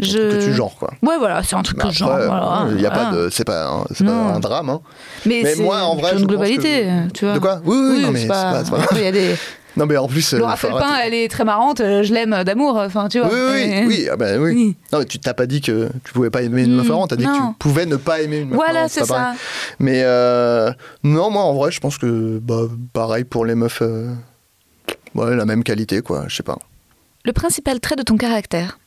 je. 0.01 0.19
Que 0.39 0.45
tu 0.45 0.53
genres, 0.53 0.75
quoi. 0.79 0.91
Ouais, 1.03 1.17
voilà, 1.19 1.43
c'est 1.43 1.57
un 1.57 1.63
truc 1.63 1.79
je 1.87 1.91
genre. 1.99 2.11
voilà, 2.11 2.67
il 2.73 2.81
y 2.81 2.87
a 2.87 2.91
pas 2.91 3.11
de, 3.13 3.29
c'est 3.31 3.45
pas, 3.45 3.67
un- 3.69 3.85
c'est 3.95 4.05
pas 4.07 4.13
un 4.13 4.41
drame. 4.41 4.71
Hein. 4.71 4.81
Mais, 5.25 5.41
Mais 5.45 5.55
c'est 5.55 5.63
moi, 5.63 5.83
en 5.83 5.97
vrai, 5.97 6.13
une 6.13 6.19
je 6.19 6.25
pense 6.25 6.29
globalité, 6.29 6.85
que- 6.85 7.13
tu 7.13 7.25
vois. 7.25 7.35
De 7.35 7.39
quoi 7.39 7.61
Oui, 7.65 7.77
oui, 7.77 8.03
non, 8.03 8.11
mais 8.11 8.15
c'est 8.21 8.23
c'est 8.23 8.29
pas. 8.29 8.53
pas, 8.53 8.65
c'est 8.65 8.71
pas 8.71 8.77
grave. 8.79 8.89
Après, 8.91 9.01
il 9.01 9.05
y 9.05 9.09
a 9.09 9.13
des. 9.13 9.35
Non, 9.79 9.85
mais 9.85 9.99
en 9.99 10.07
plus, 10.09 10.33
euh, 10.33 10.39
Laura 10.39 10.57
Felpin, 10.57 10.97
elle 11.05 11.13
est 11.13 11.29
très 11.31 11.45
marrante, 11.45 11.81
euh, 11.83 12.03
je 12.03 12.15
l'aime 12.15 12.35
d'amour, 12.45 12.77
enfin, 12.79 13.11
tu 13.11 13.19
vois. 13.21 13.29
Oui, 13.29 13.39
oui, 13.53 13.67
Mais- 13.69 13.85
oui, 13.87 14.09
ah 14.11 14.17
bah 14.17 14.39
oui. 14.39 14.53
Oui. 14.55 14.77
Non, 14.91 15.01
mais 15.01 15.05
tu 15.05 15.19
t'as 15.19 15.35
pas 15.35 15.45
dit 15.45 15.61
que 15.61 15.91
tu 16.03 16.15
pouvais 16.15 16.31
pas 16.31 16.41
aimer 16.41 16.63
une 16.63 16.73
Mm, 16.73 16.77
meuf 16.79 16.89
marrante, 16.89 17.11
t'as 17.11 17.17
dit 17.17 17.27
que 17.27 17.37
tu 17.37 17.55
pouvais 17.59 17.85
ne 17.85 17.97
pas 17.97 18.23
aimer 18.23 18.39
une 18.39 18.49
meuf 18.49 18.57
Voilà, 18.57 18.89
c'est 18.89 19.07
pareil. 19.07 19.35
ça. 19.37 19.43
Mais 19.79 20.01
euh, 20.03 20.73
non, 21.05 21.29
moi 21.31 21.43
en 21.43 21.53
vrai, 21.53 21.71
je 21.73 21.81
pense 21.81 21.99
que 21.99 22.39
bah, 22.43 22.63
pareil 22.95 23.25
pour 23.25 23.45
les 23.45 23.55
meufs, 23.55 23.83
euh, 23.83 24.15
ouais, 25.15 25.37
la 25.37 25.45
même 25.45 25.63
qualité, 25.63 26.01
quoi, 26.01 26.25
je 26.29 26.37
sais 26.37 26.43
pas. 26.43 26.57
Le 27.27 27.35
principal 27.35 27.79
trait 27.79 27.97
de 27.97 28.03
ton 28.03 28.17
caractère. 28.17 28.79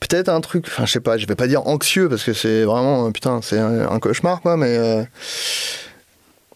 Peut-être 0.00 0.28
un 0.28 0.40
truc, 0.40 0.66
enfin 0.68 0.86
je 0.86 0.92
sais 0.92 1.00
pas, 1.00 1.16
je 1.18 1.26
vais 1.26 1.34
pas 1.34 1.46
dire 1.48 1.66
anxieux 1.66 2.08
parce 2.08 2.22
que 2.22 2.32
c'est 2.32 2.62
vraiment, 2.64 3.10
putain, 3.12 3.40
c'est 3.42 3.58
un, 3.58 3.88
un 3.90 3.98
cauchemar, 3.98 4.40
quoi, 4.40 4.56
mais. 4.56 4.76
euh, 4.76 5.02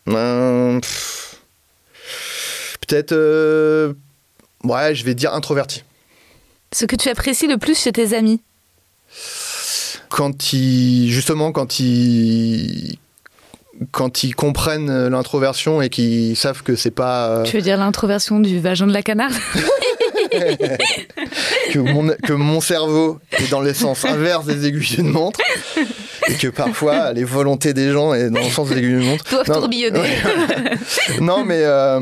euh, 0.08 0.78
pff, 0.80 1.36
Peut-être. 2.86 3.12
euh, 3.12 3.92
ouais, 4.64 4.94
je 4.94 5.04
vais 5.04 5.14
dire 5.14 5.32
introverti. 5.34 5.84
Ce 6.72 6.84
que 6.84 6.96
tu 6.96 7.08
apprécies 7.08 7.46
le 7.48 7.56
plus 7.58 7.78
chez 7.78 7.92
tes 7.92 8.14
amis? 8.14 8.40
quand 10.08 10.52
ils 10.52 11.10
justement 11.10 11.50
quand 11.52 11.78
ils 11.80 12.98
quand 13.92 14.22
ils 14.24 14.34
comprennent 14.34 15.08
l'introversion 15.08 15.80
et 15.82 15.88
qu'ils 15.88 16.36
savent 16.36 16.62
que 16.62 16.74
c'est 16.76 16.90
pas 16.90 17.28
euh, 17.28 17.42
Tu 17.44 17.56
veux 17.56 17.62
dire 17.62 17.78
l'introversion 17.78 18.40
du 18.40 18.58
vagin 18.60 18.86
de 18.88 18.92
la 18.92 19.02
canarde? 19.02 19.32
que 21.72 21.78
mon 21.78 22.08
que 22.26 22.32
mon 22.32 22.60
cerveau 22.60 23.18
est 23.32 23.50
dans 23.50 23.60
le 23.60 23.74
sens 23.74 24.04
inverse 24.04 24.46
des 24.46 24.66
aiguilles 24.66 24.96
d'une 24.96 25.10
montre 25.10 25.40
et 26.28 26.34
que 26.34 26.48
parfois 26.48 27.12
les 27.12 27.24
volontés 27.24 27.74
des 27.74 27.90
gens 27.90 28.14
est 28.14 28.30
dans 28.30 28.40
le 28.40 28.50
sens 28.50 28.68
des 28.68 28.78
aiguilles 28.78 28.98
d'une 28.98 29.06
montre 29.06 29.28
Doivent 29.30 29.46
tourbillonner. 29.46 30.08
non 31.20 31.44
mais 31.44 31.62
euh, 31.62 32.00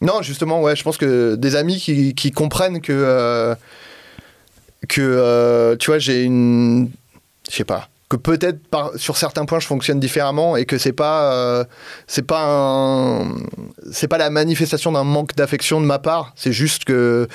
non 0.00 0.22
justement 0.22 0.62
ouais 0.62 0.76
je 0.76 0.82
pense 0.82 0.96
que 0.96 1.34
des 1.34 1.56
amis 1.56 1.78
qui, 1.78 2.14
qui 2.14 2.30
comprennent 2.30 2.80
que 2.80 2.92
euh, 2.92 3.54
que 4.88 5.00
euh, 5.00 5.76
tu 5.76 5.90
vois 5.90 5.98
j'ai 5.98 6.22
une 6.22 6.90
je 7.50 7.56
sais 7.56 7.64
pas 7.64 7.88
que 8.08 8.16
peut-être 8.16 8.58
sur 8.96 9.16
certains 9.18 9.44
points 9.44 9.60
je 9.60 9.66
fonctionne 9.66 10.00
différemment 10.00 10.56
et 10.56 10.64
que 10.64 10.78
c'est 10.78 10.92
pas 10.92 11.32
euh, 11.34 11.64
c'est 12.06 12.26
pas 12.26 12.44
un- 12.46 13.34
c'est 13.92 14.08
pas 14.08 14.16
la 14.18 14.30
manifestation 14.30 14.92
d'un 14.92 15.04
manque 15.04 15.34
d'affection 15.36 15.80
de 15.80 15.86
ma 15.86 15.98
part. 15.98 16.32
C'est 16.34 16.52
juste 16.52 16.84
que 16.84 17.28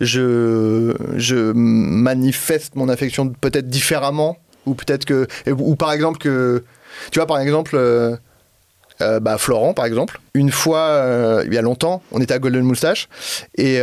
je 0.00 0.94
je 1.16 1.52
manifeste 1.54 2.74
mon 2.76 2.88
affection 2.88 3.28
peut-être 3.28 3.68
différemment 3.68 4.36
ou 4.66 4.74
peut-être 4.74 5.04
que 5.06 5.26
ou 5.50 5.74
par 5.76 5.92
exemple 5.92 6.18
que 6.18 6.64
tu 7.10 7.18
vois 7.18 7.26
par 7.26 7.38
exemple 7.38 7.76
euh, 7.76 8.16
euh, 9.00 9.20
bah, 9.20 9.38
Florent 9.38 9.72
par 9.72 9.86
exemple 9.86 10.20
une 10.34 10.50
fois 10.50 11.42
il 11.46 11.52
y 11.54 11.58
a 11.58 11.62
longtemps 11.62 12.02
on 12.12 12.20
était 12.20 12.34
à 12.34 12.38
Golden 12.38 12.64
Moustache 12.64 13.08
et 13.56 13.80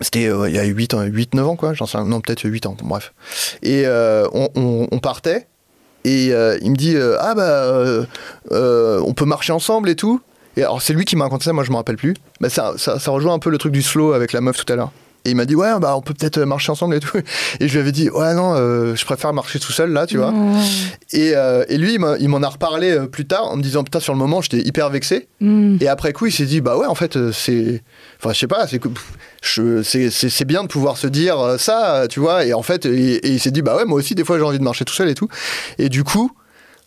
c'était 0.00 0.26
euh, 0.28 0.48
il 0.48 0.54
y 0.54 0.58
a 0.58 0.64
8 0.64 0.94
ans 0.94 1.02
8 1.02 1.34
9 1.34 1.46
ans 1.48 1.56
quoi 1.56 1.74
j'en 1.74 1.86
sais 1.86 2.02
non 2.04 2.20
peut-être 2.20 2.44
8 2.48 2.66
ans 2.66 2.76
bon, 2.80 2.86
bref. 2.88 3.12
Et 3.62 3.82
euh, 3.86 4.26
on, 4.32 4.48
on- 4.54 4.88
on 4.90 4.98
partait 4.98 5.46
et 6.04 6.32
euh, 6.32 6.56
il 6.62 6.70
me 6.70 6.76
dit 6.76 6.96
ah 7.18 7.34
bah 7.34 8.06
on 8.50 9.12
peut 9.14 9.24
marcher 9.26 9.52
ensemble 9.52 9.88
et 9.90 9.96
tout. 9.96 10.20
Et 10.56 10.62
alors 10.62 10.82
c'est 10.82 10.92
lui 10.92 11.04
qui 11.04 11.14
m'a 11.16 11.24
raconté 11.24 11.44
ça 11.44 11.52
moi 11.52 11.64
je 11.64 11.70
me 11.70 11.76
rappelle 11.76 11.96
plus. 11.96 12.14
Bah, 12.40 12.48
ça, 12.50 12.74
ça, 12.76 12.98
ça 12.98 13.10
rejoint 13.10 13.34
un 13.34 13.38
peu 13.38 13.50
le 13.50 13.58
truc 13.58 13.72
du 13.72 13.82
slow 13.82 14.12
avec 14.12 14.32
la 14.32 14.40
meuf 14.40 14.56
tout 14.64 14.70
à 14.72 14.76
l'heure. 14.76 14.90
Et 15.26 15.30
il 15.30 15.36
m'a 15.36 15.44
dit 15.44 15.54
ouais 15.54 15.68
bah 15.80 15.94
on 15.96 16.00
peut 16.00 16.14
peut-être 16.14 16.38
marcher 16.40 16.72
ensemble 16.72 16.94
et 16.94 17.00
tout. 17.00 17.18
Et 17.60 17.68
je 17.68 17.72
lui 17.74 17.80
avais 17.80 17.92
dit 17.92 18.08
ouais 18.08 18.32
non 18.34 18.54
je 18.56 19.04
préfère 19.04 19.32
marcher 19.34 19.58
tout 19.60 19.70
seul 19.72 19.92
là 19.92 20.06
tu 20.06 20.16
vois. 20.16 20.32
Et, 21.12 21.32
euh, 21.36 21.64
et 21.68 21.76
lui 21.76 21.98
il 22.20 22.28
m'en 22.28 22.42
a 22.42 22.48
reparlé 22.48 22.98
plus 23.12 23.26
tard 23.26 23.48
en 23.48 23.56
me 23.56 23.62
disant 23.62 23.84
putain 23.84 24.00
sur 24.00 24.14
le 24.14 24.18
moment 24.18 24.40
j'étais 24.40 24.60
hyper 24.66 24.88
vexé. 24.88 25.28
Mm. 25.40 25.76
et 25.80 25.88
après 25.88 26.12
coup, 26.14 26.26
il 26.26 26.32
s'est 26.32 26.46
dit, 26.46 26.60
bah 26.62 26.76
ouais, 26.78 26.86
en 26.86 26.94
fait, 26.94 27.18
c'est. 27.32 27.82
Enfin, 28.18 28.32
je 28.32 28.38
sais 28.38 28.46
pas, 28.46 28.66
c'est 28.66 28.78
c'est 29.42 30.44
bien 30.44 30.62
de 30.62 30.68
pouvoir 30.68 30.96
se 30.96 31.06
dire 31.06 31.38
euh, 31.40 31.58
ça, 31.58 32.06
tu 32.08 32.20
vois. 32.20 32.44
Et 32.44 32.52
en 32.52 32.62
fait, 32.62 32.86
et, 32.86 33.14
et 33.26 33.28
il 33.30 33.40
s'est 33.40 33.50
dit, 33.50 33.62
bah 33.62 33.76
ouais, 33.76 33.84
moi 33.84 33.98
aussi, 33.98 34.14
des 34.14 34.24
fois, 34.24 34.38
j'ai 34.38 34.44
envie 34.44 34.58
de 34.58 34.64
marcher 34.64 34.84
tout 34.84 34.94
seul 34.94 35.08
et 35.08 35.14
tout. 35.14 35.28
Et 35.78 35.88
du 35.88 36.04
coup, 36.04 36.30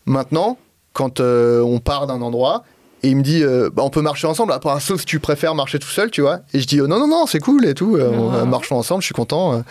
maintenant, 0.05 0.57
quand 0.93 1.19
euh, 1.19 1.61
on 1.61 1.79
part 1.79 2.07
d'un 2.07 2.21
endroit, 2.21 2.63
et 3.01 3.09
il 3.09 3.17
me 3.17 3.21
dit, 3.21 3.43
euh, 3.43 3.69
bah, 3.73 3.83
on 3.83 3.89
peut 3.89 4.01
marcher 4.01 4.27
ensemble, 4.27 4.53
après, 4.53 4.79
sauf 4.79 5.01
si 5.01 5.05
tu 5.05 5.19
préfères 5.19 5.55
marcher 5.55 5.77
tout 5.79 5.89
seul, 5.89 6.09
tu 6.09 6.21
vois. 6.21 6.39
Et 6.53 6.59
je 6.59 6.67
dis, 6.67 6.79
oh, 6.79 6.87
non, 6.87 6.99
non, 6.99 7.07
non, 7.07 7.25
c'est 7.25 7.39
cool 7.39 7.65
et 7.65 7.73
tout, 7.73 7.97
euh, 7.97 8.11
Ah. 8.41 8.45
marchons 8.45 8.77
ensemble, 8.77 9.01
je 9.01 9.07
suis 9.07 9.13
content. 9.15 9.63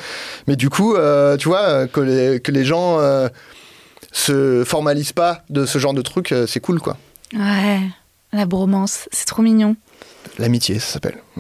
Mais 0.48 0.56
du 0.56 0.68
coup, 0.68 0.94
tu 1.38 1.48
vois, 1.48 1.86
que 1.86 2.00
les, 2.00 2.40
que 2.40 2.50
les 2.52 2.64
gens 2.64 2.98
se 4.10 4.64
formalisent 4.66 5.12
pas 5.14 5.42
de 5.48 5.64
ce 5.64 5.78
genre 5.78 5.94
de 5.94 6.02
truc, 6.02 6.34
c'est 6.46 6.60
cool, 6.60 6.80
quoi. 6.80 6.96
Ouais, 7.34 7.80
la 8.32 8.44
bromance, 8.44 9.08
c'est 9.12 9.24
trop 9.26 9.40
mignon. 9.42 9.76
L'amitié, 10.38 10.78
ça 10.78 10.92
s'appelle. 10.94 11.16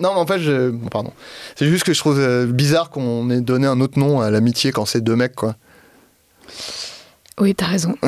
Non, 0.00 0.14
mais 0.14 0.20
en 0.20 0.26
fait, 0.26 0.38
je... 0.40 0.70
bon, 0.70 0.88
pardon. 0.88 1.12
C'est 1.54 1.66
juste 1.66 1.84
que 1.84 1.92
je 1.92 1.98
trouve 1.98 2.18
euh, 2.18 2.46
bizarre 2.46 2.90
qu'on 2.90 3.30
ait 3.30 3.40
donné 3.40 3.66
un 3.66 3.80
autre 3.80 3.98
nom 3.98 4.20
à 4.20 4.30
l'amitié 4.30 4.72
quand 4.72 4.86
c'est 4.86 5.00
deux 5.00 5.16
mecs, 5.16 5.34
quoi. 5.34 5.54
Oui, 7.38 7.54
t'as 7.54 7.66
raison. 7.66 7.94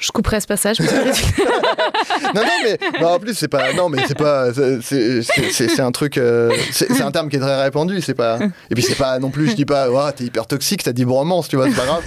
Je 0.00 0.12
couperai 0.12 0.40
ce 0.40 0.46
passage. 0.46 0.78
parce 0.78 0.90
que- 0.92 1.42
non, 2.34 2.40
non, 2.42 2.50
mais 2.62 2.78
non, 3.00 3.08
en 3.08 3.18
plus, 3.18 3.34
c'est 3.34 3.48
pas. 3.48 3.72
Non, 3.72 3.88
mais 3.88 3.98
c'est 4.06 4.16
pas. 4.16 4.52
c'est- 4.54 5.80
un 5.80 5.90
truc. 5.90 6.18
euh, 6.18 6.56
c'est 6.70 7.02
un 7.02 7.10
terme 7.10 7.28
qui 7.28 7.34
est 7.34 7.40
très 7.40 7.60
répandu. 7.60 8.00
C'est 8.00 8.14
pas. 8.14 8.38
Et 8.70 8.74
puis, 8.76 8.84
c'est 8.84 8.94
pas 8.94 9.18
non 9.18 9.30
plus. 9.30 9.48
Je 9.50 9.54
dis 9.56 9.64
pas. 9.64 9.90
Ouah, 9.90 10.12
t'es 10.12 10.22
hyper 10.22 10.46
toxique. 10.46 10.84
T'as 10.84 10.92
dit 10.92 11.04
bromance, 11.04 11.48
tu 11.48 11.56
vois. 11.56 11.68
C'est 11.68 11.74
pas 11.74 11.84
grave. 11.86 12.04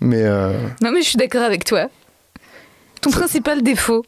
Mais 0.00 0.22
euh, 0.22 0.52
non, 0.80 0.92
mais 0.92 1.02
je 1.02 1.08
suis 1.08 1.16
d'accord 1.16 1.42
avec 1.42 1.64
toi. 1.64 1.88
Ton 3.00 3.10
principal 3.10 3.62
défaut. 3.64 4.04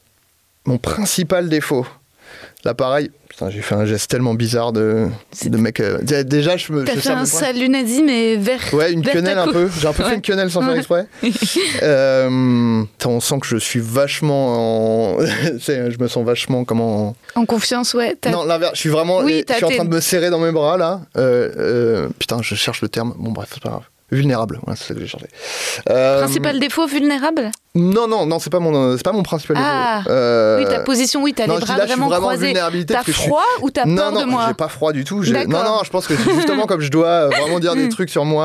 Mon 0.64 0.78
principal 0.78 1.48
défaut. 1.48 1.86
Là, 2.64 2.72
pareil. 2.74 3.10
Putain, 3.28 3.50
j'ai 3.50 3.60
fait 3.62 3.74
un 3.74 3.84
geste 3.84 4.10
tellement 4.10 4.34
bizarre 4.34 4.72
de, 4.72 5.08
de 5.44 5.56
mec. 5.58 5.80
euh, 5.80 5.98
déjà, 6.24 6.56
je 6.56 6.72
me. 6.72 6.84
T'as 6.84 6.96
fait 6.96 7.10
un 7.10 7.26
salut 7.26 7.68
nazi, 7.68 8.02
mais 8.02 8.36
vert. 8.36 8.60
Ouais, 8.72 8.92
une 8.92 9.02
vert 9.02 9.12
quenelle 9.14 9.38
un 9.38 9.48
peu. 9.52 9.68
J'ai 9.80 9.86
un 9.88 9.92
peu 9.92 10.04
fait 10.04 10.14
une 10.14 10.22
quenelle 10.22 10.50
sans 10.50 10.62
faire 10.62 10.76
exprès. 10.76 11.06
Euh, 11.82 12.84
on 13.04 13.20
sent 13.20 13.40
que 13.40 13.46
je 13.46 13.56
suis 13.56 13.80
vachement 13.80 15.16
en... 15.16 15.20
je 15.26 15.98
me 15.98 16.08
sens 16.08 16.24
vachement 16.24 16.64
comment... 16.64 17.16
En 17.34 17.44
confiance, 17.44 17.92
ouais. 17.94 18.16
Non, 18.30 18.44
l'inverse. 18.44 18.72
Je 18.74 18.80
suis 18.80 18.88
vraiment... 18.88 19.18
Oui, 19.18 19.44
je 19.48 19.54
suis 19.54 19.64
en 19.64 19.70
train 19.70 19.84
de 19.84 19.94
me 19.94 20.00
serrer 20.00 20.30
dans 20.30 20.38
mes 20.38 20.52
bras, 20.52 20.76
là. 20.76 21.00
Euh, 21.16 21.50
euh, 21.56 22.08
putain, 22.18 22.38
je 22.42 22.54
cherche 22.54 22.80
le 22.80 22.88
terme. 22.88 23.14
Bon, 23.18 23.32
bref, 23.32 23.50
c'est 23.52 23.62
pas 23.62 23.70
grave. 23.70 23.82
Vulnérable, 24.14 24.60
c'est 24.76 24.84
ça 24.88 24.94
que 24.94 25.00
j'ai 25.00 25.06
cherché. 25.06 25.26
Euh, 25.90 26.22
Principal 26.22 26.58
défaut 26.60 26.86
vulnérable? 26.86 27.50
Non, 27.74 28.06
non, 28.06 28.24
non, 28.26 28.38
c'est 28.38 28.50
pas 28.50 28.60
mon, 28.60 28.96
c'est 28.96 29.02
pas 29.02 29.12
mon 29.12 29.22
principal 29.24 29.56
Ah. 29.58 29.98
défaut. 29.98 30.10
Euh, 30.10 30.58
Oui, 30.58 30.64
ta 30.66 30.80
position, 30.80 31.22
oui, 31.22 31.34
t'as 31.34 31.46
non, 31.46 31.56
les 31.56 31.60
bras 31.62 31.76
là, 31.76 31.84
vraiment 31.86 32.06
vraiment 32.06 32.26
en 32.26 32.28
croisés. 32.28 32.46
vulnérabilité 32.46 32.94
T'as 32.94 33.02
suis- 33.02 33.12
froid 33.12 33.42
ou 33.62 33.70
t'as 33.70 33.84
non, 33.84 33.96
peur 33.96 34.12
non, 34.12 34.20
de 34.20 34.26
moi 34.26 34.44
j'ai 34.48 34.54
pas 34.54 34.68
froid 34.68 34.92
du 34.92 35.04
tout. 35.04 35.22
Non, 35.24 35.64
non, 35.64 35.80
je 35.84 35.90
pense 35.90 36.06
que 36.06 36.14
c'est 36.16 36.34
justement 36.34 36.66
comme 36.66 36.80
je 36.80 36.90
dois 36.90 37.06
euh, 37.08 37.28
vraiment 37.28 37.58
dire 37.58 37.74
des 37.74 37.88
trucs 37.88 38.10
sur 38.10 38.24
moi. 38.24 38.44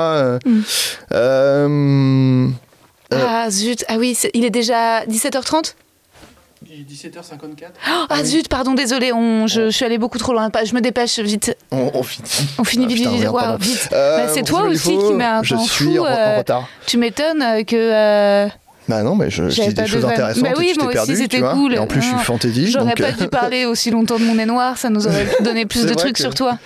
euh, 1.14 1.68
Mm. 1.68 2.52
Ah 3.12 3.50
zut, 3.50 3.84
ah 3.88 3.96
oui, 3.98 4.18
il 4.34 4.46
est 4.46 4.50
déjà 4.52 5.04
17h30 5.06 5.74
Il 6.72 6.82
est 6.82 6.84
17h54. 7.10 7.70
Oh, 7.90 8.06
Ah 8.10 8.24
zut, 8.24 8.48
pardon, 8.48 8.74
désolé, 8.76 9.12
on, 9.12 9.48
je, 9.48 9.66
je 9.66 9.70
suis 9.70 9.86
allée 9.86 9.98
beaucoup 9.98 10.20
trop 10.20 10.34
loin. 10.34 10.50
Pas- 10.52 10.66
Je 10.66 10.76
me 10.76 10.82
dépêche 10.82 11.18
vite. 11.20 11.56
on, 11.72 11.90
on 11.96 12.04
finit. 12.04 12.28
On 12.60 12.64
finit 12.64 12.86
Ah, 12.86 12.88
vite, 12.94 12.98
putain, 13.10 13.56
vite, 13.58 13.62
vite. 13.82 13.90
Euh, 13.92 14.18
Bah, 14.26 14.32
c'est 14.34 14.44
toi 14.44 14.62
principal 14.64 14.94
aussi 14.98 15.08
qui 15.08 15.14
mets 15.16 15.24
un 15.26 15.42
Je 15.44 15.56
temps 15.56 15.64
suis 15.64 15.86
fou, 15.86 15.98
en, 16.00 16.04
en 16.04 16.06
euh, 16.06 16.38
retard. 16.38 16.68
Tu 16.86 16.98
m'étonnes 16.98 17.42
euh, 17.42 17.64
que 17.64 17.76
euh, 17.76 18.48
Bah 18.88 19.02
non, 19.02 19.16
mais 19.16 19.32
je, 19.32 19.44
dis 19.46 19.60
des 19.74 19.74
de 19.82 19.86
choses 19.88 20.06
intéressantes 20.06 20.44
Bah 20.44 20.50
oui, 20.60 20.70
et 20.70 20.74
tu 20.74 20.84
moi 20.84 20.94
aussi, 21.02 21.16
c'était 21.16 21.42
cool. 21.42 21.74
Et 21.74 21.80
en 21.80 21.88
plus, 21.88 22.02
je 22.02 22.06
suis 22.08 22.16
Ah. 22.20 22.24
fantaisie. 22.24 22.68
j'aurais 22.72 22.94
donc, 22.94 22.98
pas 23.02 23.12
dû 23.14 23.28
parler 23.32 23.66
aussi 23.66 23.90
longtemps 23.90 24.20
de 24.20 24.26
mon 24.26 24.36
nez 24.36 24.46
noir, 24.46 24.78
ça 24.78 24.90
nous 24.92 25.08
aurait 25.08 25.28
donné 25.42 25.66
plus 25.66 25.86
de 25.88 25.94
trucs 25.96 26.14
que- 26.18 26.22
sur 26.22 26.36
toi. 26.36 26.60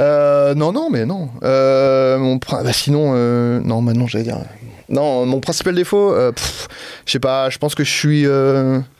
Euh, 0.00 0.54
non, 0.56 0.72
non, 0.72 0.88
mais 0.90 1.06
non. 1.06 1.28
Euh, 1.44 2.18
mon, 2.18 2.36
bah, 2.50 2.72
sinon, 2.72 3.12
euh, 3.14 3.60
non, 3.62 3.82
maintenant 3.82 4.08
j'allais 4.08 4.24
dire. 4.24 4.38
Non, 4.88 5.26
mon 5.26 5.38
principal 5.40 5.74
défaut, 5.74 6.12
euh, 6.14 6.32
pff, 6.32 6.66
je 7.06 7.12
sais 7.12 7.20
pas, 7.20 7.50
je 7.50 7.58
pense 7.58 7.74
que 7.76 7.84
je 7.84 7.92
suis. 7.92 8.24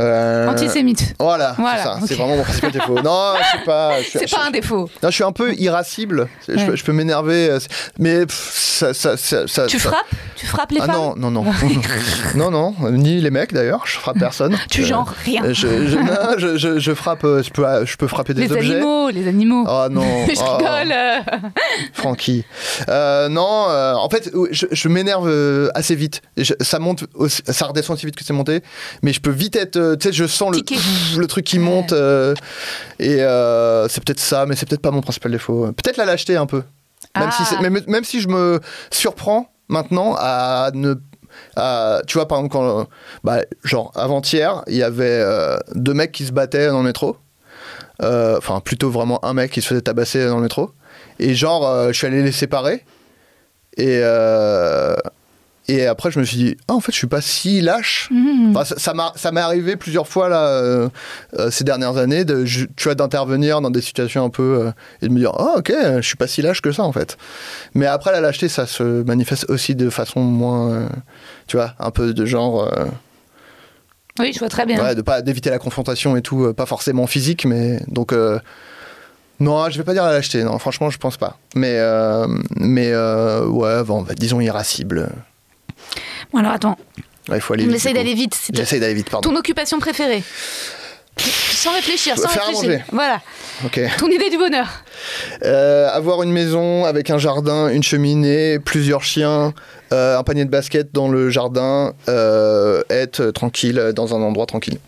euh, 0.00 0.46
Euh, 0.46 0.48
Antisémite. 0.50 1.14
Voilà, 1.20 1.54
Voilà, 1.58 1.76
c'est 1.78 1.84
ça. 1.84 1.98
C'est 2.06 2.14
vraiment 2.14 2.36
mon 2.36 2.42
principal 2.42 2.70
défaut. 2.72 2.94
Non, 3.02 3.34
je 3.38 3.58
sais 3.58 3.64
pas. 3.64 4.02
je 4.02 4.08
C'est 4.18 4.26
je- 4.26 4.34
pas 4.34 4.42
un 4.46 4.50
défaut. 4.50 4.90
Non, 5.02 5.08
je 5.08 5.14
suis 5.14 5.24
un 5.24 5.32
peu 5.32 5.54
irascible. 5.54 6.28
Je, 6.48 6.54
Ouais. 6.54 6.66
peux- 6.66 6.76
je 6.76 6.84
peux 6.84 6.92
m'énerver, 6.92 7.48
euh, 7.50 7.60
c'est- 7.60 7.68
mais 7.98 8.26
pff, 8.26 8.52
ça, 8.54 8.92
ça, 8.94 9.16
ça, 9.16 9.66
Tu 9.66 9.78
frappes 9.78 9.94
Tu 10.36 10.46
frappes 10.46 10.72
les 10.72 10.80
Ah 10.82 10.86
femmes 10.86 10.94
non, 10.96 11.14
non, 11.16 11.30
non, 11.30 11.44
non, 12.34 12.50
non, 12.50 12.74
ni 12.90 13.20
les 13.20 13.30
mecs 13.30 13.52
d'ailleurs. 13.52 13.82
Je 13.86 13.96
frappe 13.98 14.18
personne. 14.18 14.56
Tu 14.70 14.82
Euh, 14.82 14.86
genres 14.86 15.14
rien. 15.24 15.42
Je, 15.46 15.52
je, 15.86 15.98
je, 16.38 16.56
je, 16.58 16.78
je 16.78 16.94
frappe. 16.94 17.24
euh, 17.24 17.42
Je 17.42 17.50
peux, 17.50 17.64
je 17.84 17.96
peux 17.96 18.08
frapper 18.08 18.34
des 18.34 18.42
Les 18.48 18.52
objets. 18.52 18.74
animaux, 18.76 19.10
les 19.10 19.28
animaux. 19.28 19.64
Oh 19.68 19.86
non. 19.90 20.02
je 20.26 20.32
oh, 20.40 20.56
rigole. 20.56 20.92
euh. 20.92 21.20
Francky. 21.92 22.44
Euh, 22.88 23.28
non, 23.28 23.66
euh, 23.68 23.94
en 23.94 24.08
fait, 24.08 24.30
je, 24.50 24.66
je 24.70 24.88
m'énerve 24.88 25.28
euh, 25.28 25.68
assez 25.74 25.94
vite. 25.94 26.20
Je- 26.36 26.54
ça 26.60 26.78
monte, 26.78 27.04
aussi- 27.14 27.42
ça 27.46 27.66
redescend 27.66 27.96
aussi 27.96 28.06
vite 28.06 28.16
que 28.16 28.24
c'est 28.24 28.32
monté. 28.32 28.62
Mais 29.02 29.12
je 29.12 29.20
peux 29.20 29.30
vite 29.30 29.56
être. 29.56 29.76
Tu 29.98 30.08
sais, 30.08 30.12
je 30.12 30.26
sens 30.26 30.54
le, 30.54 30.60
le 31.20 31.26
truc 31.26 31.44
qui 31.44 31.58
monte. 31.58 31.92
euh, 31.92 32.34
et 32.98 33.22
euh, 33.22 33.86
c'est 33.88 34.02
peut-être 34.04 34.20
ça, 34.20 34.46
mais 34.46 34.56
c'est 34.56 34.66
peut-être 34.68 34.82
pas 34.82 34.90
mon 34.90 35.00
principal 35.02 35.32
défaut. 35.32 35.66
Peut-être 35.72 35.96
la 35.96 36.04
lâcheté 36.04 36.36
un 36.36 36.46
peu. 36.46 36.62
Même, 37.16 37.30
si 37.30 37.42
Ah. 37.56 37.60
même, 37.62 37.78
même 37.86 38.04
si 38.04 38.20
je 38.20 38.28
me 38.28 38.60
surprends 38.90 39.48
maintenant 39.68 40.14
à 40.18 40.70
ne. 40.74 40.94
à- 41.56 42.00
tu 42.06 42.18
vois, 42.18 42.26
par 42.28 42.38
exemple, 42.38 42.52
quand. 42.54 42.86
Bah, 43.22 43.38
genre, 43.62 43.92
avant-hier, 43.94 44.62
il 44.66 44.76
y 44.76 44.82
avait 44.82 45.04
euh, 45.20 45.56
deux 45.74 45.94
mecs 45.94 46.12
qui 46.12 46.24
se 46.26 46.32
battaient 46.32 46.68
dans 46.68 46.78
le 46.78 46.84
métro. 46.84 47.16
Euh, 48.02 48.36
Enfin, 48.38 48.58
plutôt 48.60 48.90
vraiment 48.90 49.24
un 49.24 49.34
mec 49.34 49.52
qui 49.52 49.60
se 49.62 49.68
faisait 49.68 49.80
tabasser 49.80 50.26
dans 50.26 50.36
le 50.36 50.42
métro. 50.42 50.70
Et 51.20 51.34
genre, 51.34 51.88
je 51.88 51.92
suis 51.92 52.06
allé 52.08 52.22
les 52.22 52.32
séparer. 52.32 52.84
Et, 53.76 54.00
euh, 54.02 54.94
et 55.66 55.86
après, 55.86 56.10
je 56.10 56.18
me 56.18 56.24
suis 56.24 56.36
dit, 56.36 56.56
ah, 56.68 56.74
en 56.74 56.80
fait, 56.80 56.92
je 56.92 56.98
suis 56.98 57.06
pas 57.06 57.20
si 57.22 57.60
lâche. 57.62 58.08
Mhm. 58.10 58.54
Enfin, 58.56 58.74
ça- 58.76 59.32
m'est 59.32 59.40
arrivé 59.40 59.76
plusieurs 59.76 60.06
fois 60.06 60.28
là, 60.28 60.46
euh, 60.48 60.88
euh, 61.38 61.50
ces 61.50 61.64
dernières 61.64 61.96
années, 61.96 62.24
de, 62.24 62.44
je- 62.44 62.66
tu 62.76 62.84
vois, 62.84 62.94
d'intervenir 62.94 63.60
dans 63.60 63.70
des 63.70 63.80
situations 63.80 64.24
un 64.24 64.30
peu 64.30 64.42
euh, 64.66 64.70
et 65.02 65.08
de 65.08 65.12
me 65.12 65.18
dire, 65.18 65.32
ah, 65.38 65.54
ok, 65.58 65.72
je 65.96 66.00
suis 66.02 66.16
pas 66.16 66.26
si 66.26 66.42
lâche 66.42 66.60
que 66.60 66.70
ça 66.72 66.82
en 66.82 66.92
fait. 66.92 67.16
Mais 67.74 67.86
après, 67.86 68.12
la 68.12 68.20
lâcheté, 68.20 68.48
ça 68.48 68.66
se 68.66 69.02
manifeste 69.04 69.46
aussi 69.48 69.74
de 69.74 69.88
façon 69.90 70.20
moins, 70.20 70.88
tu 71.46 71.56
vois, 71.56 71.74
un 71.78 71.90
peu 71.90 72.12
de 72.12 72.26
genre, 72.26 72.70
Oui, 74.18 74.32
je 74.32 74.38
vois 74.38 74.48
très 74.48 74.66
bien. 74.66 74.82
ouais, 74.82 74.94
de 74.94 75.02
pas 75.02 75.22
d'éviter 75.22 75.50
la 75.50 75.58
confrontation 75.58 76.14
et 76.16 76.22
tout, 76.22 76.52
pas 76.54 76.66
forcément 76.66 77.06
physique, 77.06 77.46
mais 77.46 77.80
donc. 77.88 78.12
non, 79.40 79.68
je 79.68 79.76
vais 79.78 79.84
pas 79.84 79.92
dire 79.94 80.04
la 80.04 80.12
lâcheté, 80.12 80.44
non, 80.44 80.58
franchement, 80.58 80.90
je 80.90 80.98
pense 80.98 81.16
pas. 81.16 81.38
Mais, 81.56 81.74
euh, 81.78 82.26
mais 82.56 82.90
euh, 82.92 83.44
ouais, 83.46 83.82
bon, 83.82 84.02
bah, 84.02 84.14
disons 84.16 84.40
irascible. 84.40 85.08
Alors 86.36 86.52
attends, 86.52 86.76
Ouais, 87.28 87.36
il 87.38 87.40
faut 87.40 87.54
aller 87.54 87.64
on 87.64 87.68
vite. 87.68 87.76
essaye 87.76 87.94
d'aller 87.94 88.14
vite. 88.14 88.34
c'est- 88.34 88.54
J'essaye 88.54 88.80
d'aller 88.80 88.94
vite, 88.94 89.08
pardon. 89.10 89.30
Ton 89.30 89.36
occupation 89.36 89.78
préférée 89.78 90.22
Sans 91.16 91.72
réfléchir, 91.72 92.18
sans 92.18 92.28
Faire 92.28 92.46
réfléchir. 92.46 92.84
Voilà, 92.92 93.20
ton 93.98 94.08
idée 94.08 94.28
du 94.30 94.36
bonheur. 94.36 94.66
Euh, 95.44 95.88
avoir 95.90 96.22
une 96.24 96.32
maison 96.32 96.84
avec 96.84 97.08
un 97.08 97.18
jardin, 97.18 97.68
une 97.68 97.84
cheminée, 97.84 98.58
plusieurs 98.58 99.04
chiens, 99.04 99.54
euh, 99.92 100.18
un 100.18 100.22
panier 100.24 100.44
de 100.44 100.50
basket 100.50 100.92
dans 100.92 101.08
le 101.08 101.30
jardin, 101.30 101.94
euh, 102.08 102.82
être 102.90 103.30
tranquille 103.30 103.92
dans 103.94 104.12
un 104.14 104.20
endroit 104.22 104.46
tranquille. 104.46 104.78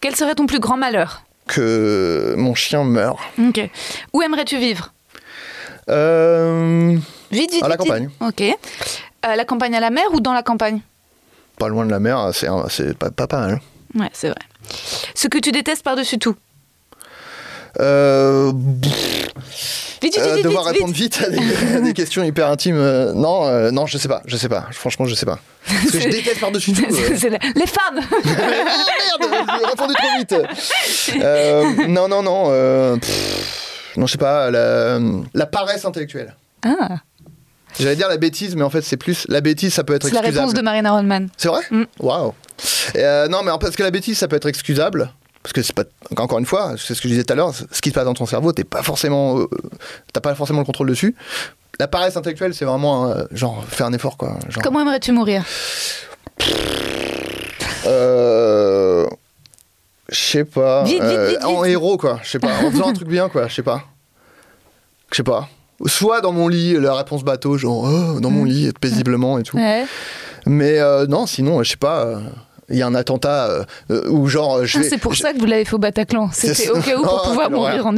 Quel 0.00 0.16
serait 0.16 0.34
ton 0.34 0.46
plus 0.46 0.58
grand 0.58 0.76
malheur? 0.76 1.22
Que 1.46 2.34
mon 2.36 2.54
chien 2.56 2.82
meure. 2.84 3.18
Ok. 3.38 3.60
Où 4.12 4.20
aimerais-tu 4.22 4.58
vivre? 4.58 4.92
Euh, 5.88 6.96
Vite, 7.32 7.50
vite, 7.52 7.62
À 7.64 7.68
la 7.68 7.76
vite, 7.76 7.84
campagne. 7.86 8.08
vite. 8.08 8.22
Ok. 8.28 8.40
Euh, 9.26 9.36
la 9.36 9.44
campagne 9.44 9.74
à 9.74 9.80
la 9.80 9.90
mer 9.90 10.04
ou 10.12 10.20
dans 10.20 10.32
la 10.32 10.42
campagne? 10.42 10.80
Pas 11.58 11.68
loin 11.68 11.84
de 11.86 11.90
la 11.90 12.00
mer, 12.00 12.30
c'est 12.32 12.96
pas, 12.96 13.10
pas, 13.10 13.26
mal. 13.40 13.60
Ouais, 13.94 14.08
c'est 14.12 14.28
vrai. 14.28 14.38
Ce 15.14 15.28
que 15.28 15.38
tu 15.38 15.52
détestes 15.52 15.82
par-dessus 15.82 16.18
tout? 16.18 16.34
Euh, 17.80 18.52
Vite, 20.02 20.14
vite, 20.14 20.18
euh, 20.18 20.34
vite, 20.34 20.44
devoir 20.44 20.64
vite, 20.64 20.72
répondre 20.74 20.94
vite. 20.94 21.22
à, 21.24 21.30
des, 21.30 21.76
à 21.76 21.80
des 21.80 21.92
questions 21.94 22.24
hyper 22.24 22.48
intimes. 22.48 22.76
euh, 22.76 23.12
non, 23.12 23.70
non, 23.70 23.86
je 23.86 23.96
sais 23.98 24.08
pas, 24.08 24.20
je 24.26 24.36
sais 24.36 24.48
pas. 24.48 24.66
Franchement, 24.72 25.06
je 25.06 25.14
sais 25.14 25.26
pas. 25.26 25.38
Parce 25.66 25.90
que 25.92 26.00
je 26.00 26.08
déteste 26.10 26.40
par-dessus 26.40 26.72
tout. 26.72 26.82
Les 26.90 27.66
femmes 27.66 28.00
ah 28.00 28.26
merde, 28.26 29.46
j'ai 29.60 29.66
répondu 29.66 29.94
trop 29.94 30.18
vite. 30.18 31.88
Non, 31.88 32.08
non, 32.08 32.22
non. 32.22 32.98
pff, 32.98 33.92
non, 33.96 34.06
je 34.06 34.12
sais 34.12 34.18
pas. 34.18 34.50
La, 34.50 34.98
la 35.34 35.46
paresse 35.46 35.84
intellectuelle. 35.84 36.34
Ah, 36.64 36.98
J'allais 37.80 37.96
dire 37.96 38.08
la 38.08 38.16
bêtise, 38.18 38.54
mais 38.56 38.62
en 38.62 38.70
fait, 38.70 38.82
c'est 38.82 38.96
plus. 38.96 39.24
La 39.28 39.40
bêtise, 39.40 39.72
ça 39.74 39.84
peut 39.84 39.94
être 39.94 40.04
c'est 40.06 40.12
la 40.12 40.20
excusable. 40.20 40.38
réponse 40.46 40.54
de 40.54 40.62
Marina 40.62 40.92
Rodman. 40.92 41.28
C'est 41.36 41.48
vrai 41.48 41.60
Mm. 41.70 41.84
Waouh. 42.00 42.34
Euh, 42.96 43.28
non, 43.28 43.42
mais 43.42 43.50
parce 43.60 43.74
que 43.76 43.82
la 43.82 43.90
bêtise, 43.90 44.18
ça 44.18 44.28
peut 44.28 44.36
être 44.36 44.46
excusable. 44.48 45.10
Parce 45.42 45.52
que 45.52 45.62
c'est 45.62 45.74
pas. 45.74 45.84
Encore 46.16 46.38
une 46.38 46.46
fois, 46.46 46.74
c'est 46.78 46.94
ce 46.94 47.00
que 47.00 47.08
je 47.08 47.14
disais 47.14 47.24
tout 47.24 47.32
à 47.32 47.36
l'heure, 47.36 47.52
ce 47.54 47.80
qui 47.80 47.88
se 47.90 47.94
passe 47.94 48.04
dans 48.04 48.14
ton 48.14 48.26
cerveau, 48.26 48.52
t'es 48.52 48.64
pas 48.64 48.82
forcément. 48.82 49.38
euh, 49.40 49.46
T'as 50.12 50.20
pas 50.20 50.34
forcément 50.34 50.60
le 50.60 50.64
contrôle 50.64 50.88
dessus. 50.88 51.16
La 51.80 51.88
paresse 51.88 52.16
intellectuelle, 52.16 52.54
c'est 52.54 52.64
vraiment. 52.64 53.08
euh, 53.08 53.24
genre, 53.32 53.64
faire 53.66 53.86
un 53.86 53.92
effort, 53.92 54.16
quoi. 54.16 54.36
Genre, 54.48 54.62
Comment 54.62 54.80
aimerais-tu 54.82 55.10
mourir? 55.12 55.42
Euh. 57.86 59.06
Je 60.08 60.16
sais 60.18 60.44
pas. 60.44 60.84
Vite, 60.84 61.02
vite, 61.02 61.18
vite, 61.30 61.44
En 61.44 61.64
héros, 61.64 61.96
quoi. 61.96 62.20
Je 62.22 62.30
sais 62.30 62.38
pas. 62.38 62.52
En 62.64 62.70
faisant 62.70 62.88
un 62.88 62.92
truc 62.92 63.08
bien, 63.08 63.28
quoi. 63.28 63.48
Je 63.48 63.54
sais 63.54 63.62
pas. 63.62 63.82
Je 65.10 65.16
sais 65.16 65.22
pas. 65.22 65.48
Soit 65.86 66.20
dans 66.20 66.32
mon 66.32 66.48
lit, 66.48 66.74
la 66.78 66.94
réponse 66.94 67.24
bateau, 67.24 67.56
genre 67.58 67.84
oh, 67.84 68.20
dans 68.20 68.30
mon 68.30 68.44
lit, 68.44 68.68
être 68.68 68.78
paisiblement 68.78 69.38
et 69.38 69.42
tout. 69.42 69.56
Ouais. 69.56 69.84
Mais 70.46 70.78
euh, 70.78 71.06
non, 71.06 71.26
sinon, 71.26 71.62
je 71.62 71.70
sais 71.70 71.76
pas. 71.76 72.04
euh, 72.04 72.20
Il 72.68 72.76
y 72.78 72.82
a 72.82 72.86
un 72.86 72.94
attentat 72.94 73.46
euh, 73.48 73.64
euh, 73.90 74.08
où 74.08 74.28
genre 74.28 74.64
je 74.64 74.78
Ah, 74.78 74.82
c'est 74.88 74.98
pour 74.98 75.12
je- 75.14 75.20
ça 75.22 75.32
que 75.32 75.38
vous 75.38 75.46
l'avez 75.46 75.64
fait 75.64 75.74
au 75.74 75.78
Bataclan. 75.78 76.30
C'était 76.32 76.70
au 76.70 76.80
cas 76.80 76.96
où 76.96 77.02
pour 77.02 77.22
pouvoir 77.28 77.50
mourir 77.50 77.86
en. 77.86 77.94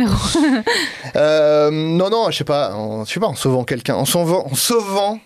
Euh, 1.16 1.70
non, 1.70 2.10
non, 2.10 2.30
je 2.30 2.38
sais 2.38 2.44
pas. 2.44 2.72
En, 2.74 3.04
je 3.04 3.12
sais 3.12 3.20
pas. 3.20 3.26
En 3.26 3.34
sauvant 3.34 3.64
quelqu'un, 3.64 3.94
en 3.94 4.04
sauvant, 4.04 4.46
en 4.50 4.54
sauvant 4.54 5.18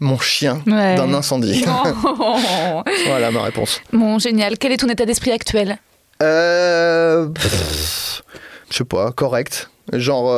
mon 0.00 0.18
chien 0.18 0.62
Ouais. 0.66 0.94
d'un 0.96 1.12
incendie. 1.14 1.64
Oh. 1.66 2.82
voilà 3.06 3.30
ma 3.30 3.42
réponse. 3.42 3.80
Bon, 3.92 4.18
génial. 4.18 4.58
Quel 4.58 4.72
est 4.72 4.76
ton 4.78 4.88
état 4.88 5.06
d'esprit 5.06 5.32
actuel? 5.32 5.78
Euh, 6.22 7.26
pff, 7.28 8.22
je 8.70 8.76
sais 8.76 8.84
pas, 8.84 9.12
correct. 9.12 9.70
Genre, 9.92 10.32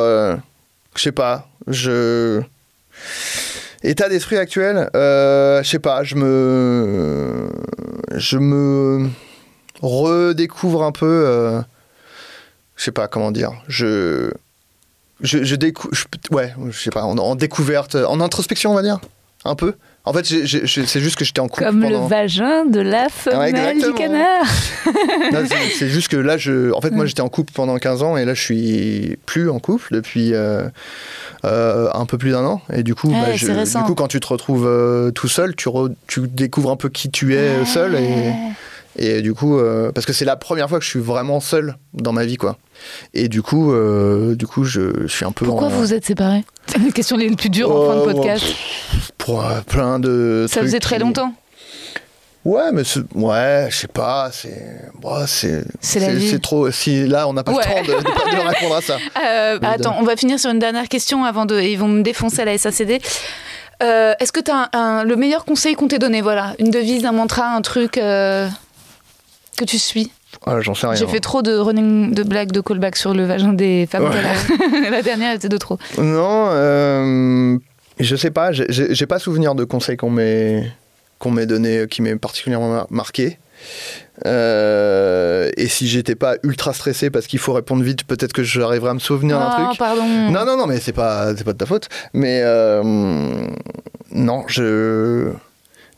je 0.95 1.01
sais 1.01 1.11
pas, 1.11 1.47
je. 1.67 2.41
État 3.83 4.09
d'esprit 4.09 4.37
actuel, 4.37 4.89
euh, 4.95 5.63
je 5.63 5.69
sais 5.69 5.79
pas, 5.79 6.03
je 6.03 6.15
me. 6.15 7.49
Je 8.15 8.37
me 8.37 9.09
redécouvre 9.81 10.83
un 10.83 10.91
peu. 10.91 11.05
euh, 11.27 11.61
je 12.75 12.83
sais 12.83 12.91
pas 12.91 13.07
comment 13.07 13.31
dire. 13.31 13.51
Je. 13.67 14.31
Je, 15.21 15.43
je 15.43 15.55
découvre. 15.55 15.93
Ouais, 16.31 16.53
je 16.69 16.77
sais 16.77 16.91
pas, 16.91 17.03
en, 17.03 17.17
en 17.17 17.35
découverte, 17.35 17.95
en 17.95 18.21
introspection, 18.21 18.71
on 18.71 18.75
va 18.75 18.81
dire. 18.83 18.99
Un 19.45 19.55
peu. 19.55 19.75
En 20.05 20.13
fait, 20.13 20.25
c'est 20.25 20.99
juste 21.01 21.17
que 21.17 21.25
j'étais 21.25 21.39
en 21.41 21.47
couple 21.47 21.65
Comme 21.65 21.81
pendant. 21.81 22.03
le 22.03 22.07
vagin 22.07 22.65
de 22.65 22.79
la 22.79 23.09
femelle 23.09 23.77
du 23.79 23.93
canard. 23.93 24.45
C'est- 25.77 25.89
juste 25.89 26.07
que 26.07 26.17
là, 26.17 26.37
je, 26.37 26.71
en 26.71 26.81
fait, 26.81 26.89
moi, 26.91 27.05
j'étais 27.05 27.21
en 27.21 27.29
couple 27.29 27.51
pendant 27.53 27.77
15 27.77 28.01
ans 28.01 28.17
et 28.17 28.25
là, 28.25 28.33
je 28.33 28.41
suis 28.41 29.17
plus 29.25 29.49
en 29.49 29.59
couple 29.59 29.93
depuis 29.93 30.33
euh, 30.33 30.63
euh, 31.45 31.89
un 31.93 32.05
peu 32.05 32.17
plus 32.17 32.31
d'un 32.31 32.43
an. 32.45 32.61
Et 32.73 32.81
du 32.81 32.95
coup, 32.95 33.09
Ouais, 33.09 33.21
bah, 33.21 33.35
je- 33.35 33.45
du 33.77 33.83
coup, 33.83 33.93
quand 33.95 34.07
tu 34.07 34.19
te 34.19 34.27
retrouves 34.27 34.65
euh, 34.67 35.11
tout 35.11 35.27
seul, 35.27 35.55
tu, 35.55 35.69
re- 35.69 35.93
tu 36.07 36.21
découvres 36.27 36.71
un 36.71 36.75
peu 36.77 36.89
qui 36.89 37.09
tu 37.11 37.35
es 37.35 37.63
seul 37.65 37.95
et, 37.95 38.31
et 38.99 39.21
du 39.21 39.33
coup, 39.33 39.57
euh, 39.57 39.91
parce 39.91 40.05
que 40.05 40.13
c'est 40.13 40.25
la 40.25 40.35
première 40.35 40.69
fois 40.69 40.79
que 40.79 40.85
je 40.85 40.89
suis 40.89 40.99
vraiment 40.99 41.39
seul 41.39 41.75
dans 41.93 42.11
ma 42.13 42.25
vie, 42.25 42.37
quoi. 42.37 42.57
Et 43.13 43.27
du 43.29 43.41
coup, 43.41 43.71
euh, 43.73 44.35
du 44.35 44.45
coup, 44.47 44.63
je, 44.63 45.01
je 45.01 45.07
suis 45.07 45.25
un 45.25 45.31
peu. 45.31 45.45
Pourquoi 45.45 45.67
en- 45.67 45.69
vous 45.69 45.79
vous 45.79 45.93
êtes 45.93 46.05
séparés 46.05 46.43
C'est 46.67 46.77
une 46.77 46.93
question 46.93 47.17
les 47.17 47.29
plus 47.35 47.49
dures 47.49 47.71
en 47.71 47.87
fin 47.87 47.95
de 47.95 48.01
Oh, 48.01 48.13
podcast. 48.13 48.45
pour 49.17 49.43
euh, 49.45 49.61
plein 49.67 49.99
de. 49.99 50.45
Ça 50.49 50.61
faisait 50.61 50.79
très 50.79 50.97
qui- 50.97 51.01
longtemps. 51.03 51.33
Ouais, 52.45 52.71
mais 52.71 52.83
ouais, 53.15 53.67
je 53.69 53.75
sais 53.75 53.87
pas, 53.89 54.29
c'est, 54.31 54.79
bon, 55.01 55.25
c'est, 55.27 55.61
C'est 55.81 55.99
la 55.99 56.13
vie. 56.15 56.29
c'est 56.29 56.41
trop. 56.41 56.71
Si 56.71 57.05
là, 57.05 57.27
on 57.27 57.33
n'a 57.33 57.43
pas 57.43 57.51
Ouais. 57.51 57.63
le 57.67 57.85
temps 57.85 57.93
de, 57.93 57.97
de- 57.99 58.35
de 58.43 58.47
répondre 58.47 58.75
à 58.77 58.81
ça. 58.81 58.97
Euh, 59.25 59.59
attends, 59.61 59.97
on 59.99 60.03
va 60.03 60.15
finir 60.15 60.39
sur 60.39 60.49
une 60.49 60.59
dernière 60.59 60.87
question 60.87 61.25
avant 61.25 61.45
de. 61.45 61.59
Ils 61.59 61.75
vont 61.77 61.89
me 61.89 62.01
défoncer 62.01 62.41
à 62.41 62.45
la 62.45 62.57
SACD. 62.57 63.01
Euh, 63.83 64.13
Est-ce 64.19 64.31
que 64.31 64.39
tu 64.39 64.51
as 64.51 65.03
le 65.03 65.15
meilleur 65.17 65.43
conseil 65.45 65.75
qu'on 65.75 65.87
t'ait 65.87 65.99
donné 65.99 66.21
Voilà, 66.21 66.53
une 66.59 66.69
devise, 66.71 67.05
un 67.05 67.11
mantra, 67.11 67.53
un 67.55 67.61
truc 67.61 67.97
euh, 67.97 68.47
que 69.59 69.65
tu 69.65 69.77
suis 69.77 70.11
Ah, 70.45 70.61
j'en 70.61 70.73
sais 70.73 70.87
rien. 70.87 70.95
J'ai 70.95 71.07
fait 71.07 71.19
trop 71.19 71.41
de 71.41 71.53
running, 71.55 72.13
de 72.13 72.23
blagues, 72.23 72.51
de 72.51 72.61
callback 72.61 72.95
sur 72.95 73.13
le 73.13 73.25
vagin 73.25 73.53
des 73.53 73.87
femmes. 73.91 74.03
Ouais. 74.05 74.89
la 74.89 75.01
dernière 75.01 75.33
était 75.33 75.49
de 75.49 75.57
trop. 75.57 75.77
Non, 75.97 76.47
euh, 76.51 77.57
je 77.99 78.15
sais 78.15 78.31
pas. 78.31 78.51
J'ai- 78.51 79.05
pas 79.05 79.19
souvenir 79.19 79.55
de 79.55 79.63
conseils 79.65 79.97
qu'on 79.97 80.09
m'ait 80.09 80.71
qu'on 81.19 81.31
m'ait 81.31 81.45
donné, 81.45 81.85
qui 81.89 82.01
m'ait 82.01 82.15
particulièrement 82.15 82.69
mar- 82.69 82.87
marqué. 82.89 83.37
Euh, 84.25 85.49
et 85.57 85.67
si 85.67 85.87
j'étais 85.87 86.15
pas 86.15 86.35
ultra 86.43 86.73
stressé 86.73 87.09
parce 87.09 87.27
qu'il 87.27 87.39
faut 87.39 87.53
répondre 87.53 87.83
vite, 87.83 88.03
peut-être 88.05 88.33
que 88.33 88.43
j'arriverais 88.43 88.91
à 88.91 88.93
me 88.93 88.99
souvenir 88.99 89.37
d'un 89.39 89.49
Ah, 89.51 89.65
truc. 89.67 89.79
pardon. 89.79 90.05
Non, 90.05 90.45
non, 90.45 90.57
non, 90.57 90.65
mais 90.67 90.79
c'est 90.79 90.93
pas, 90.93 91.33
pas 91.33 91.53
de 91.53 91.57
ta 91.57 91.65
faute. 91.65 91.89
Mais 92.13 92.41
euh, 92.43 92.81
non, 94.11 94.43
je, 94.47 95.31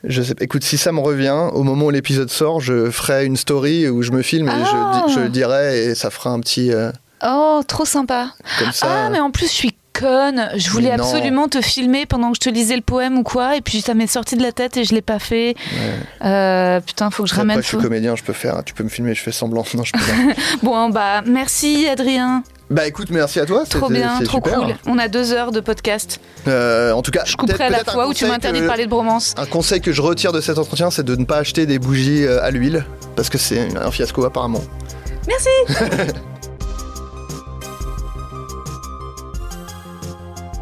Je 0.03 0.22
sais, 0.23 0.34
écoute, 0.40 0.64
si 0.64 0.78
ça 0.78 0.91
me 0.91 0.99
revient, 0.99 1.49
au 1.53 1.64
moment 1.64 1.86
où 1.86 1.90
l'épisode 1.91 2.30
sort, 2.30 2.60
je 2.60 2.90
ferai 2.90 3.26
une 3.26 3.38
story 3.38 3.88
où 3.88 4.02
je 4.02 4.11
me 4.11 4.22
filme 4.22 4.48
et 4.49 4.52
Ah. 4.53 5.06
je, 5.07 5.14
je 5.14 5.19
le 5.19 5.30
dirai 5.30 5.84
et 5.86 5.95
ça 5.95 6.10
fera 6.10 6.32
un 6.32 6.40
petit. 6.40 6.72
euh, 6.73 6.91
Oh, 7.23 7.61
trop 7.68 7.86
sympa. 7.86 8.32
comme 8.57 8.72
ça. 8.72 8.88
Ah, 8.90 9.10
mais 9.11 9.19
en 9.19 9.30
plus, 9.30 9.45
je 9.48 9.53
suis 9.53 9.76
conne. 9.94 10.49
Je 10.56 10.69
voulais 10.72 10.95
non. 10.98 11.03
absolument 11.03 11.48
te 11.49 11.61
filmer 11.61 12.06
pendant 12.07 12.32
que 12.32 12.38
je 12.38 12.49
te 12.49 12.49
lisais 12.49 12.76
le 12.76 12.82
poème 12.82 13.18
ou 13.19 13.23
quoi, 13.23 13.57
et 13.57 13.61
puis 13.61 13.82
ça 13.82 13.94
m'est 13.94 14.07
sorti 14.07 14.36
de 14.38 14.41
la 14.41 14.52
tête 14.52 14.76
et 14.78 14.86
je 14.86 14.95
l'ai 14.95 15.02
pas 15.03 15.19
fait. 15.19 15.53
Euh, 16.23 16.80
putain, 16.80 17.11
faut 17.11 17.23
que 17.23 17.30
je 17.30 17.34
Après, 17.34 17.41
ramène. 17.44 17.61
je 17.61 17.68
suis 17.68 17.78
comédien, 17.78 18.15
je 18.15 18.23
peux 18.23 18.34
faire. 18.34 18.64
Tu 18.64 18.73
peux 18.73 18.84
me 18.84 18.90
filmer, 18.90 19.14
je 19.14 19.22
fais 19.22 19.32
semblant. 19.32 19.64
Non, 19.76 19.84
je 19.84 19.91
peux 19.91 19.99
pas. 19.99 20.34
Bon, 20.64 20.90
bah, 20.90 21.22
merci 21.26 21.88
Adrien. 21.88 22.44
Bah 22.72 22.88
écoute, 22.88 23.10
merci 23.11 23.39
à 23.41 23.45
toi. 23.45 23.65
Trop 23.69 23.89
bien, 23.89 24.22
trop 24.23 24.38
super. 24.38 24.60
cool. 24.60 24.76
On 24.88 24.98
a 24.98 25.10
deux 25.10 25.34
heures 25.34 25.52
de 25.52 25.60
podcast. 25.60 26.22
Euh, 26.48 26.93
en 26.93 27.02
tout 27.02 27.11
cas, 27.11 27.23
Je 27.26 27.35
couperai 27.35 27.65
à 27.65 27.69
la 27.69 27.84
fois 27.84 28.07
où 28.07 28.14
tu 28.14 28.26
m'interdis 28.26 28.61
de 28.61 28.68
parler 28.68 28.85
de 28.85 28.89
bromance. 28.89 29.35
Un 29.38 29.45
conseil 29.45 29.81
que 29.81 29.91
je 29.91 30.02
retire 30.02 30.31
de 30.31 30.39
cet 30.39 30.57
entretien, 30.57 30.89
c'est 30.89 31.03
de 31.03 31.15
ne 31.18 31.26
pas 31.26 31.38
acheter 31.38 31.65
des 31.65 31.80
bougies 31.80 32.26
euh, 32.26 32.41
à 32.41 32.49
l'huile, 32.49 32.85
parce 33.18 33.30
que 33.30 33.38
c'est 33.38 33.76
un 33.77 33.91
fiasco 33.91 34.23
apparemment. 34.23 34.64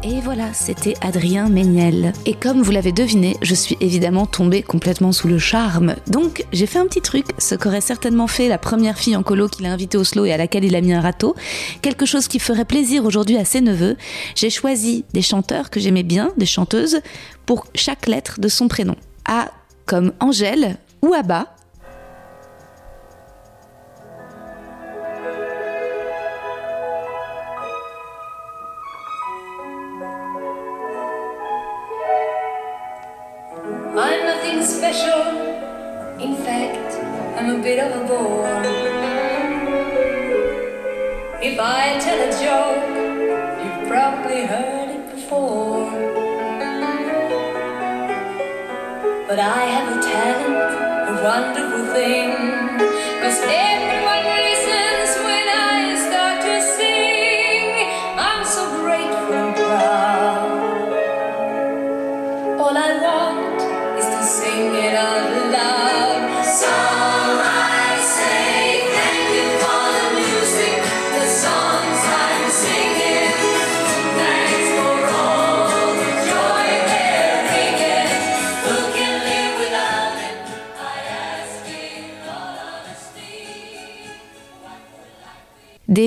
Et 0.02 0.22
voilà, 0.22 0.54
c'était 0.54 0.94
Adrien 1.02 1.50
Méniel. 1.50 2.14
Et 2.24 2.32
comme 2.32 2.62
vous 2.62 2.70
l'avez 2.70 2.90
deviné, 2.90 3.36
je 3.42 3.54
suis 3.54 3.76
évidemment 3.80 4.24
tombée 4.24 4.62
complètement 4.62 5.12
sous 5.12 5.28
le 5.28 5.38
charme. 5.38 5.94
Donc 6.06 6.46
j'ai 6.52 6.64
fait 6.64 6.78
un 6.78 6.86
petit 6.86 7.02
truc, 7.02 7.26
ce 7.36 7.54
qu'aurait 7.54 7.82
certainement 7.82 8.26
fait 8.26 8.48
la 8.48 8.56
première 8.56 8.96
fille 8.96 9.14
en 9.14 9.22
colo 9.22 9.46
qu'il 9.48 9.66
a 9.66 9.72
invitée 9.72 9.98
au 9.98 10.04
slow 10.04 10.24
et 10.24 10.32
à 10.32 10.38
laquelle 10.38 10.64
il 10.64 10.74
a 10.74 10.80
mis 10.80 10.94
un 10.94 11.02
râteau. 11.02 11.34
Quelque 11.82 12.06
chose 12.06 12.28
qui 12.28 12.38
ferait 12.38 12.64
plaisir 12.64 13.04
aujourd'hui 13.04 13.36
à 13.36 13.44
ses 13.44 13.60
neveux. 13.60 13.98
J'ai 14.34 14.48
choisi 14.48 15.04
des 15.12 15.22
chanteurs 15.22 15.68
que 15.68 15.80
j'aimais 15.80 16.02
bien, 16.02 16.32
des 16.38 16.46
chanteuses, 16.46 17.00
pour 17.44 17.66
chaque 17.74 18.06
lettre 18.06 18.40
de 18.40 18.48
son 18.48 18.68
prénom. 18.68 18.96
A 19.26 19.50
comme 19.84 20.12
Angèle 20.20 20.78
ou 21.02 21.12
Abba. 21.12 21.54
A 37.50 37.58
bit 37.60 37.80
of 37.80 37.90
a 38.00 38.06
bore. 38.06 38.46
If 41.42 41.58
I 41.58 41.98
tell 41.98 42.20
a 42.28 42.30
joke, 42.44 42.86
you've 43.60 43.88
probably 43.88 44.42
heard 44.46 44.90
it 44.90 45.10
before. 45.12 45.90
But 49.26 49.40
I 49.40 49.60
have 49.74 49.88
a 49.96 50.00
talent, 50.00 51.10
a 51.10 51.14
wonderful 51.24 51.92
thing. 51.92 52.49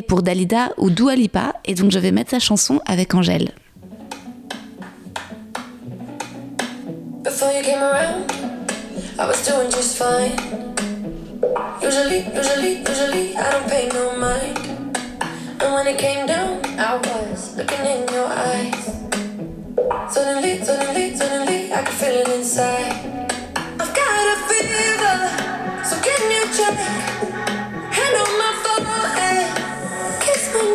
Pour 0.02 0.24
Dalida 0.24 0.72
ou 0.78 0.90
Dua 0.90 1.16
Lipa. 1.16 1.54
Et 1.66 1.76
donc 1.76 1.92
je 1.92 2.00
vais 2.00 2.12
mettre 2.12 2.32
sa 2.32 2.40
chanson 2.40 2.82
avec 2.86 3.14
Angèle. 3.14 3.52
And 15.62 15.74
when 15.74 15.88
it 15.88 15.98
came 15.98 16.26
down, 16.26 16.60
I 16.78 16.98
was 16.98 17.56
looking 17.56 17.86
in 17.86 18.06
your 18.14 18.28
I 21.74 21.82
could 21.82 21.96
feel 21.96 22.16
it 22.16 22.28
inside. 22.28 22.94
I've 23.80 23.94
got 23.96 24.26
a 24.30 24.38
fever, 24.48 25.18
so 25.84 25.96
check? 26.56 27.33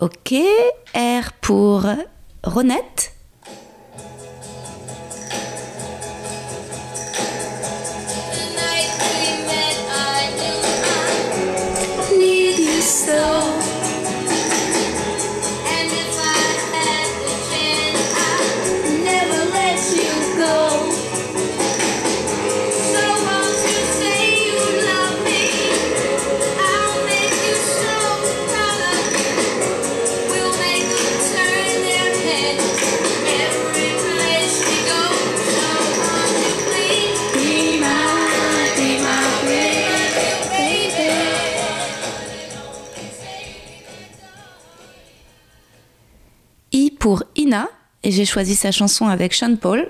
Ok, 0.00 0.32
R 0.94 1.32
pour 1.42 1.84
Ronette. 2.42 3.12
Et 48.02 48.10
j'ai 48.10 48.24
choisi 48.24 48.54
sa 48.54 48.72
chanson 48.72 49.08
avec 49.08 49.34
Sean 49.34 49.56
Paul. 49.56 49.88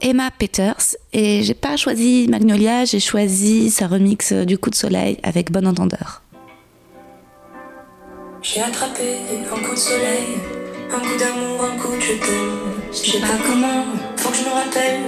Emma 0.00 0.30
Peters. 0.30 0.96
Et 1.12 1.42
j'ai 1.42 1.54
pas 1.54 1.76
choisi 1.76 2.26
Magnolia, 2.28 2.84
j'ai 2.84 3.00
choisi 3.00 3.70
sa 3.70 3.86
remix 3.86 4.32
du 4.32 4.58
coup 4.58 4.70
de 4.70 4.74
soleil 4.74 5.18
avec 5.22 5.52
Bon 5.52 5.66
Entendeur. 5.66 6.22
J'ai 8.42 8.60
attrapé 8.60 9.16
un 9.50 9.62
coup 9.64 9.74
de 9.74 9.78
soleil, 9.78 10.36
un 10.92 10.98
coup 10.98 11.16
d'amour, 11.18 11.64
un 11.64 11.78
coup 11.78 11.96
de 11.96 12.00
je. 12.00 12.12
Je 12.92 13.10
sais 13.12 13.20
pas 13.20 13.38
comment, 13.46 13.84
faut 14.16 14.30
que 14.30 14.36
je 14.36 14.44
me 14.44 14.50
rappelle. 14.50 15.00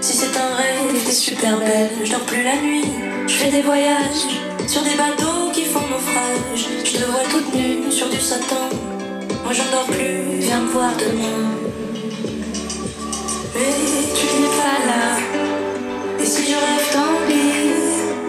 Si 0.00 0.16
c'est 0.16 0.36
un 0.38 0.54
rêve, 0.56 1.04
t'es 1.04 1.12
super 1.12 1.58
belle. 1.58 1.90
Je 2.02 2.10
dors 2.10 2.20
plus 2.20 2.42
la 2.42 2.56
nuit, 2.62 2.86
je 3.26 3.34
fais 3.34 3.50
des 3.50 3.62
voyages 3.62 4.26
sur 4.66 4.82
des 4.82 4.96
bateaux 4.96 5.50
qui 5.52 5.64
font 5.64 5.80
naufrage. 5.80 6.66
Je 6.84 6.92
te 6.92 7.04
vois 7.04 7.24
toute 7.30 7.54
nue 7.54 7.90
sur 7.90 8.08
du 8.08 8.20
satin. 8.20 8.68
Moi 9.44 9.52
j'en 9.52 9.70
dors 9.70 9.86
plus, 9.86 10.38
viens 10.40 10.60
me 10.60 10.68
voir 10.68 10.92
demain. 10.96 11.67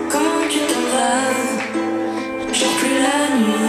Quand 0.09 0.47
tu 0.49 0.59
t'en 0.59 0.83
vas, 0.93 2.53
je 2.53 2.59
dors 2.59 2.77
plus 2.79 2.95
la 2.99 3.37
nuit. 3.37 3.68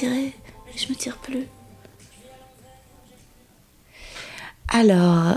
Je 0.00 0.06
voulais 0.06 0.16
me 0.16 0.20
tirer, 0.20 0.34
mais 0.66 0.72
je 0.76 0.88
me 0.88 0.94
tire 0.94 1.16
plus. 1.16 1.46
Alors, 4.68 5.36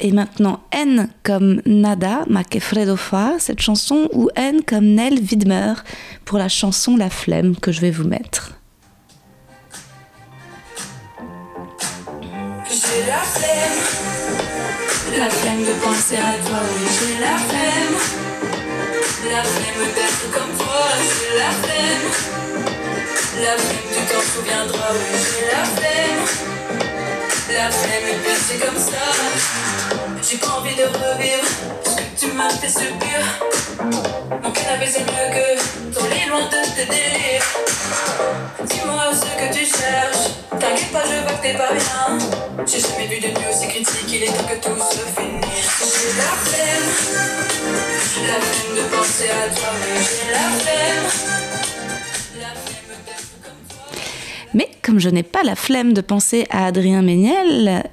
et 0.00 0.12
maintenant 0.12 0.60
N 0.72 1.10
comme 1.22 1.60
Nada, 1.66 2.24
ma 2.28 2.42
que 2.44 2.58
Fredo 2.58 2.96
fa, 2.96 3.38
cette 3.38 3.60
chanson, 3.60 4.08
ou 4.12 4.28
N 4.34 4.62
comme 4.66 4.86
Nel 4.86 5.20
Widmer 5.20 5.74
pour 6.24 6.38
la 6.38 6.48
chanson 6.48 6.96
La 6.96 7.10
Flemme 7.10 7.56
que 7.56 7.72
je 7.72 7.80
vais 7.80 7.90
vous 7.90 8.04
mettre. 8.04 8.52
J'ai 12.68 13.06
la 13.06 13.18
flemme, 13.18 13.80
la 15.18 15.30
flemme 15.30 15.60
de 15.60 15.84
penser 15.84 16.16
à 16.16 16.32
toi, 16.46 16.58
oui, 16.62 16.86
j'ai 16.98 17.20
la 17.20 17.36
flemme. 17.36 17.94
La 19.30 19.44
flemme 19.44 19.86
d'être 19.94 20.30
comme 20.32 20.56
toi, 20.56 20.88
j'ai 20.98 21.38
la 21.38 21.50
flemme. 21.50 22.39
La 23.42 23.56
flemme, 23.56 23.88
tu 23.94 24.00
t'en 24.12 24.20
souviendras, 24.20 24.92
oui, 24.92 25.18
j'ai 25.18 25.46
la 25.46 25.64
flemme. 25.64 26.22
La 27.52 27.70
flemme, 27.70 28.08
et 28.08 28.18
puis 28.22 28.36
c'est 28.46 28.58
comme 28.58 28.76
ça. 28.78 29.04
J'ai 30.28 30.36
pas 30.38 30.48
envie 30.58 30.74
de 30.74 30.82
revivre 30.84 31.48
ce 31.84 31.90
que 31.96 32.02
tu 32.18 32.32
m'as 32.32 32.50
fait 32.50 32.68
subir. 32.68 33.20
Mon 34.42 34.50
canapé 34.50 34.86
c'est 34.86 35.00
mieux 35.00 35.30
que 35.34 35.94
ton 35.94 36.04
lit 36.06 36.26
loin 36.28 36.44
de 36.44 36.60
tes 36.74 36.86
délires. 36.86 37.48
Dis-moi 38.64 39.04
ce 39.12 39.26
que 39.40 39.54
tu 39.54 39.64
cherches. 39.64 40.26
T'inquiète 40.50 40.92
pas, 40.92 41.04
je 41.04 41.22
vois 41.22 41.32
que 41.32 41.42
t'es 41.42 41.54
pas 41.54 41.72
bien. 41.72 42.18
J'ai 42.66 42.80
jamais 42.80 43.06
vu 43.06 43.20
de 43.20 43.28
nuit 43.28 43.46
aussi 43.50 43.68
critique, 43.68 44.08
il 44.08 44.22
est 44.24 44.26
temps 44.26 44.44
que 44.44 44.56
tout 44.56 44.76
se 44.78 45.20
finisse. 45.20 45.70
J'ai 45.80 46.12
la 46.18 46.32
flemme, 46.44 46.90
la 48.26 48.40
flemme 48.40 48.76
de 48.76 48.82
penser 48.94 49.30
à 49.30 49.54
toi, 49.54 49.70
mais 49.80 50.00
j'ai 50.00 50.30
la 50.30 50.46
flemme. 50.60 51.79
Mais 54.54 54.68
comme 54.82 54.98
je 54.98 55.08
n'ai 55.08 55.22
pas 55.22 55.42
la 55.44 55.54
flemme 55.54 55.92
de 55.92 56.00
penser 56.00 56.46
à 56.50 56.66
Adrien 56.66 57.02
Méniel, 57.02 57.84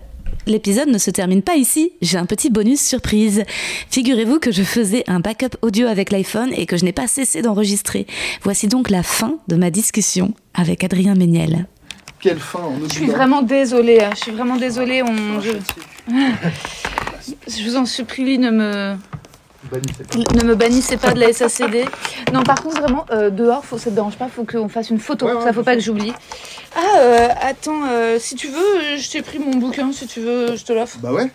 l'épisode 0.48 0.88
ne 0.88 0.98
se 0.98 1.12
termine 1.12 1.44
pas 1.44 1.56
ici. 1.56 1.92
J'ai 2.02 2.18
un 2.18 2.26
petit 2.26 2.50
bonus 2.50 2.82
surprise. 2.82 3.44
Figurez-vous 3.92 4.40
que 4.40 4.52
je 4.52 4.64
faisais 4.64 5.04
un 5.08 5.20
backup 5.20 5.58
audio 5.62 5.88
avec 5.88 6.12
l'iPhone 6.12 6.52
et 6.54 6.66
que 6.66 6.78
je 6.78 6.86
n'ai 6.86 6.94
pas 6.94 7.08
cessé 7.08 7.42
d'enregistrer. 7.42 8.08
Voici 8.42 8.68
donc 8.68 8.90
la 8.90 9.04
fin 9.04 9.38
de 9.48 9.56
ma 9.56 9.70
discussion 9.70 10.34
avec 10.56 10.84
Adrien 10.84 11.14
Méniel. 11.14 11.68
Quelle 12.20 12.40
fin 12.40 12.60
en 12.60 12.74
Je 12.90 12.94
suis 12.94 13.06
vraiment 13.06 13.44
désolée, 13.44 14.00
hein, 14.02 14.10
je 14.16 14.24
suis 14.24 14.32
vraiment 14.32 14.56
désolée. 14.56 15.04
On... 15.04 15.40
Je... 15.40 15.52
je 17.48 17.64
vous 17.64 17.76
en 17.76 17.86
supplie, 17.86 18.40
ne 18.40 18.50
me... 18.50 18.96
Ne 20.36 20.44
me 20.44 20.56
bannissez 20.56 20.98
pas 20.98 21.12
de 21.14 21.20
la 21.20 21.34
SACD. 21.34 21.86
Non, 22.32 22.44
par 22.44 22.62
contre, 22.62 22.80
vraiment, 22.80 23.06
euh, 23.12 23.30
dehors, 23.30 23.66
faut, 23.66 23.78
ça 23.78 23.90
te 23.90 23.96
dérange 23.96 24.16
pas, 24.18 24.28
faut 24.28 24.44
qu'on 24.46 24.70
fasse 24.70 24.90
une 24.90 25.00
photo. 25.00 25.26
Ouais, 25.26 25.34
ouais, 25.34 25.40
ça, 25.42 25.48
faut 25.48 25.62
bien 25.62 25.64
pas 25.64 25.76
que 25.76 25.82
j'oublie. 25.82 26.14
Ah, 26.76 26.80
euh, 27.00 27.28
attends, 27.42 27.82
euh, 27.90 28.18
si 28.20 28.36
tu 28.36 28.48
veux, 28.48 28.98
je 28.98 29.10
t'ai 29.10 29.22
pris 29.22 29.40
mon 29.40 29.52
bouquin, 29.58 29.92
si 29.92 30.08
tu 30.08 30.22
veux, 30.22 30.56
je 30.56 30.64
te 30.64 30.74
l'offre. 30.74 30.98
Bah 31.00 31.12
ouais, 31.12 31.30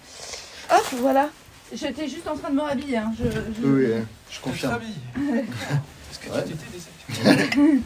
Hop, 0.70 0.84
voilà. 1.00 1.28
J'étais 1.74 2.04
juste 2.08 2.26
en 2.28 2.36
train 2.36 2.50
de 2.50 2.54
me 2.56 2.60
rhabiller. 2.62 2.98
Hein. 2.98 3.12
Je, 3.18 3.30
je- 3.30 3.66
oui, 3.66 3.84
oui, 3.86 3.92
je 4.30 4.40
confirme. 4.40 4.78
Est-ce 5.34 6.18
que 6.18 6.48
tu 6.48 6.54
t'étais 6.54 7.24
déshabillé 7.52 7.80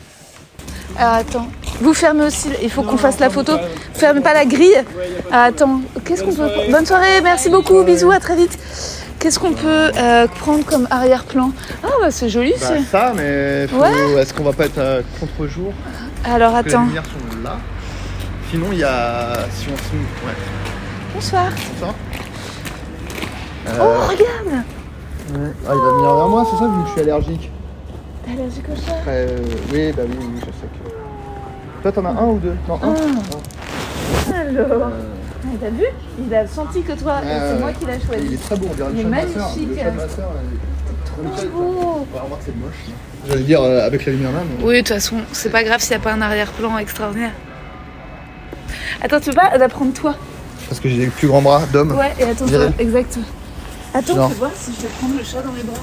Ah, 0.99 1.17
attends, 1.17 1.49
vous 1.81 1.95
fermez 1.95 2.25
aussi, 2.25 2.49
il 2.63 2.71
faut 2.71 2.83
qu'on 2.83 2.97
fasse 2.97 3.19
la 3.21 3.31
photo. 3.31 3.53
Fermez 3.95 4.21
pas 4.21 4.35
la 4.35 4.45
grille. 4.45 4.85
Ah, 5.33 5.45
attends, 5.45 5.81
qu'est-ce 6.05 6.23
qu'on 6.25 6.35
peut. 6.35 6.51
Bonne 6.71 6.87
soirée, 6.87 7.21
merci 7.23 7.49
beaucoup, 7.49 7.83
bisous, 7.85 8.11
à 8.11 8.21
très 8.21 8.37
vite. 8.37 8.59
Qu'est-ce 9.19 9.39
qu'on 9.39 9.53
peut 9.55 9.91
euh, 9.97 10.27
prendre 10.29 10.65
comme 10.65 10.87
arrière-plan 10.91 11.51
Ah, 11.83 11.89
bah 12.01 12.11
c'est 12.11 12.29
joli, 12.29 12.53
Bah 12.61 12.67
c'est. 12.69 12.83
ça, 12.85 13.13
mais 13.17 13.67
faut- 13.67 13.79
Ouais. 13.79 14.21
est-ce 14.21 14.33
qu'on 14.35 14.45
va 14.45 14.53
pas 14.53 14.67
être 14.67 14.79
à 14.79 14.99
contre-jour 15.19 15.73
Alors, 16.25 16.53
Parce 16.53 16.65
que 16.65 16.69
les 16.69 16.75
attends. 16.75 16.85
lumières 16.87 17.05
sont 17.05 17.43
là. 17.43 17.57
Sinon, 18.51 18.67
il 18.73 18.79
y 18.79 18.85
a... 18.85 19.33
Si 19.51 19.67
on 19.73 19.77
se... 19.77 20.27
Ouais, 20.27 20.35
Bonsoir. 21.15 21.45
comme 21.49 21.89
ça. 21.89 21.95
Euh, 23.69 23.79
Oh, 23.81 24.03
regarde 24.07 24.47
ouais. 24.47 25.51
Ah, 25.69 25.73
il 25.75 25.81
va 25.81 25.91
venir 25.97 26.15
vers 26.15 26.29
moi, 26.29 26.47
c'est 26.49 26.57
ça, 26.59 26.65
vu 26.69 26.83
que 26.83 26.87
je 26.89 26.93
suis 26.93 27.01
allergique. 27.01 27.51
T'es 28.25 28.33
allergique 28.33 28.65
au 28.73 28.77
chat 28.77 28.93
euh, 29.09 29.39
oui, 29.73 29.93
bah 29.97 30.03
oui, 30.09 30.17
oui, 30.21 30.41
je 30.41 30.45
sais 30.47 30.69
que... 30.73 31.83
Toi, 31.83 31.93
t'en 31.93 32.05
as 32.05 32.11
un 32.11 32.27
ou 32.27 32.39
deux 32.39 32.55
Non, 32.69 32.75
un. 32.83 32.95
Ah. 34.31 34.39
Alors, 34.41 34.91
Ah, 35.57 35.65
t'as 35.65 35.71
vu 35.71 35.85
Il 36.27 36.35
a 36.35 36.47
senti 36.47 36.83
que 36.83 36.93
toi, 36.93 37.17
et 37.23 37.27
Ouais, 37.27 37.41
c'est 37.53 37.59
moi 37.61 37.73
qui 37.73 37.85
l'ai 37.87 37.93
Il 38.01 38.07
choisi. 38.07 38.35
est 38.35 38.43
très 38.43 38.57
beau, 38.57 38.69
on 38.71 38.75
dirait 38.75 38.89
Il 38.95 39.03
le 39.03 39.09
est 39.09 39.13
chat 39.15 39.27
de 39.27 39.27
ma 39.27 39.33
sœur. 39.33 39.49
magnifique. 39.49 39.69
Le 39.71 39.77
chat 39.77 39.91
de 39.91 39.97
ma 39.97 40.09
sœur, 40.09 40.31
elle 40.41 41.27
est 41.27 41.41
trop 41.41 41.49
beau. 41.49 42.07
On 42.13 42.17
va 42.19 42.25
voir 42.27 42.39
que 42.39 42.45
c'est 42.47 42.57
moche. 42.57 42.75
J'allais 43.29 43.43
dire 43.43 43.63
euh, 43.63 43.87
avec 43.87 44.07
la 44.07 44.13
lumière 44.13 44.33
là, 44.33 44.41
mais... 44.59 44.65
Oui, 44.65 44.75
de 44.75 44.79
toute 44.81 44.89
façon, 44.89 45.17
c'est 45.33 45.51
pas 45.51 45.65
grave 45.65 45.81
s'il 45.81 45.91
n'y 45.97 45.97
a 45.97 46.05
pas 46.05 46.13
un 46.13 46.21
arrière-plan 46.23 46.79
extraordinaire. 46.79 47.33
Attends, 49.03 49.21
tu 49.21 49.31
veux 49.31 49.37
pas 49.37 49.57
la 49.57 49.69
prendre 49.69 49.93
toi 49.93 50.15
Parce 50.69 50.81
que 50.81 50.89
j'ai 50.89 50.97
des 50.99 51.07
plus 51.07 51.29
grands 51.29 51.43
bras 51.43 51.63
d'homme. 51.73 51.93
Ouais, 51.97 52.13
et 52.19 52.25
attends, 52.25 52.45
Viril. 52.47 52.73
exact. 52.79 53.19
Attends, 53.95 54.15
Genre. 54.15 54.29
tu 54.31 54.37
vois 54.37 54.51
si 54.55 54.73
je 54.77 54.83
vais 54.83 54.89
prendre 54.99 55.15
le 55.19 55.25
chat 55.25 55.43
dans 55.43 55.53
les 55.53 55.63
bras. 55.63 55.81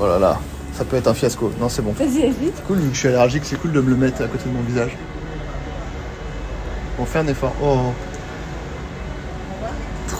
Oh 0.00 0.06
là 0.06 0.18
là, 0.18 0.38
ça 0.74 0.84
peut 0.84 0.96
être 0.96 1.08
un 1.08 1.14
fiasco. 1.14 1.52
Non, 1.60 1.68
c'est 1.68 1.82
bon. 1.82 1.92
Vas-y, 1.92 2.20
vas-y. 2.22 2.52
C'est 2.54 2.64
cool, 2.66 2.78
vu 2.78 2.88
que 2.88 2.94
je 2.94 2.98
suis 3.00 3.08
allergique, 3.08 3.42
c'est 3.44 3.60
cool 3.60 3.72
de 3.72 3.80
me 3.80 3.90
le 3.90 3.96
mettre 3.96 4.22
à 4.22 4.26
côté 4.26 4.44
de 4.48 4.54
mon 4.54 4.62
visage. 4.62 4.96
Bon, 6.98 7.04
fais 7.04 7.20
un 7.20 7.26
effort. 7.28 7.52
Oh. 7.62 7.92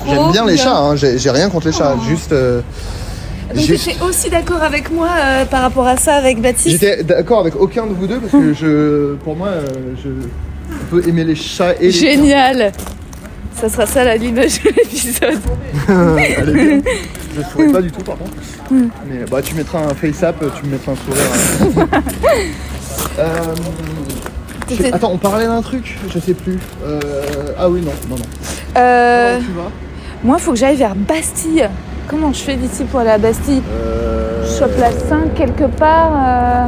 J'aime 0.07 0.33
bien 0.33 0.45
les 0.47 0.57
chats, 0.57 0.77
hein. 0.79 0.97
j'ai 0.97 1.31
rien 1.31 1.49
contre 1.51 1.66
les 1.66 1.73
chats. 1.73 1.95
Oh. 1.99 2.03
Juste. 2.09 2.33
euh, 2.33 2.61
Donc 3.55 3.65
juste- 3.65 3.85
tu 3.85 3.91
étais 3.91 4.03
aussi 4.03 4.29
d'accord 4.31 4.62
avec 4.62 4.91
moi 4.93 5.09
euh, 5.19 5.45
par 5.47 5.62
rapport 5.62 5.87
à 5.87 5.97
ça 5.97 6.15
avec 6.16 6.41
Baptiste 6.41 6.69
J'étais 6.81 7.03
d'accord 7.03 7.41
avec 7.41 7.57
aucun 7.57 7.87
de 7.87 7.95
vous 7.95 8.07
deux 8.07 8.19
parce 8.20 8.33
que 8.33 8.53
je, 8.53 9.15
pour 9.25 9.35
moi, 9.37 9.49
euh, 9.49 9.66
je 10.05 10.11
on 10.70 10.85
peut 10.91 11.09
aimer 11.09 11.25
les 11.25 11.35
chats 11.35 11.73
et 11.81 11.85
les. 11.87 11.91
Génial 11.91 12.73
Ça 13.59 13.69
sera 13.70 13.87
ça 13.87 14.05
la 14.05 14.16
l'image 14.16 14.62
de 14.62 14.69
l'épisode. 14.70 15.39
Je 17.37 17.43
souris 17.53 17.73
pas 17.73 17.81
du 17.83 17.91
tout 17.93 18.03
par 18.03 18.16
contre. 18.19 18.33
Mais 18.70 19.25
bah 19.31 19.41
tu 19.43 19.55
mettras 19.55 19.79
un 19.81 19.95
face 19.95 20.23
up, 20.25 20.37
tu 20.61 20.66
me 20.66 20.73
mettras 20.73 20.93
un 20.93 20.97
sourire. 20.97 21.89
Euh, 23.19 23.27
sais- 24.69 24.77
C'était- 24.77 24.93
Attends, 24.93 25.11
on 25.12 25.19
parlait 25.19 25.47
d'un 25.47 25.61
truc, 25.62 25.99
je 26.12 26.19
sais 26.20 26.35
plus. 26.35 26.59
Euh, 26.85 27.01
Ah 27.59 27.69
oui, 27.69 27.81
non, 27.81 27.91
non, 28.09 28.16
non. 28.16 28.23
Euh, 28.77 29.39
Comment 29.39 29.47
tu 29.47 29.53
vas 29.57 29.70
moi, 30.24 30.36
il 30.39 30.43
faut 30.43 30.53
que 30.53 30.59
j'aille 30.59 30.77
vers 30.77 30.95
Bastille. 30.95 31.69
Comment 32.09 32.32
je 32.32 32.40
fais 32.40 32.57
d'ici 32.57 32.85
pour 32.85 33.01
aller 33.01 33.11
à 33.11 33.19
Bastille 33.19 33.62
Euh, 33.70 34.45
Je 34.45 34.65
à 34.65 34.69
place 34.69 34.95
5 35.09 35.35
quelque 35.35 35.65
part. 35.65 36.12
euh. 36.12 36.66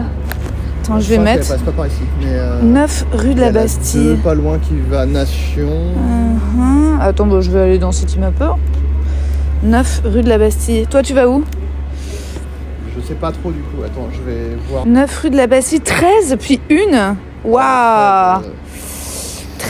Attends, 0.82 1.00
je 1.00 1.08
vais 1.10 1.18
mettre 1.18 1.42
Elle 1.50 1.56
passe 1.58 1.62
pas 1.66 1.72
par 1.72 1.86
ici. 1.86 2.02
Mais, 2.20 2.26
euh, 2.30 2.62
9 2.62 3.06
rue 3.12 3.34
de 3.34 3.40
la 3.40 3.46
en 3.46 3.48
a 3.48 3.52
deux 3.52 3.58
Bastille. 3.60 4.16
pas 4.22 4.34
loin 4.34 4.58
qui 4.58 4.74
va 4.90 5.00
à 5.02 5.06
Nation. 5.06 5.68
Mhm. 5.96 6.98
Attends, 7.00 7.26
bon, 7.26 7.40
je 7.40 7.50
vais 7.50 7.60
aller 7.60 7.78
dans 7.78 7.92
City 7.92 8.18
Mapper. 8.18 8.50
9 9.62 10.02
rue 10.04 10.22
de 10.22 10.28
la 10.28 10.38
Bastille. 10.38 10.86
Toi, 10.86 11.02
tu 11.02 11.14
vas 11.14 11.28
où 11.28 11.42
Je 12.96 13.00
sais 13.06 13.14
pas 13.14 13.30
trop 13.32 13.50
du 13.50 13.60
coup. 13.60 13.82
Attends, 13.84 14.08
je 14.12 14.30
vais 14.30 14.56
voir. 14.70 14.86
9 14.86 15.18
rue 15.22 15.30
de 15.30 15.36
la 15.36 15.46
Bastille, 15.46 15.80
13 15.80 16.36
puis 16.40 16.60
1. 16.70 17.16
Waouh 17.44 18.42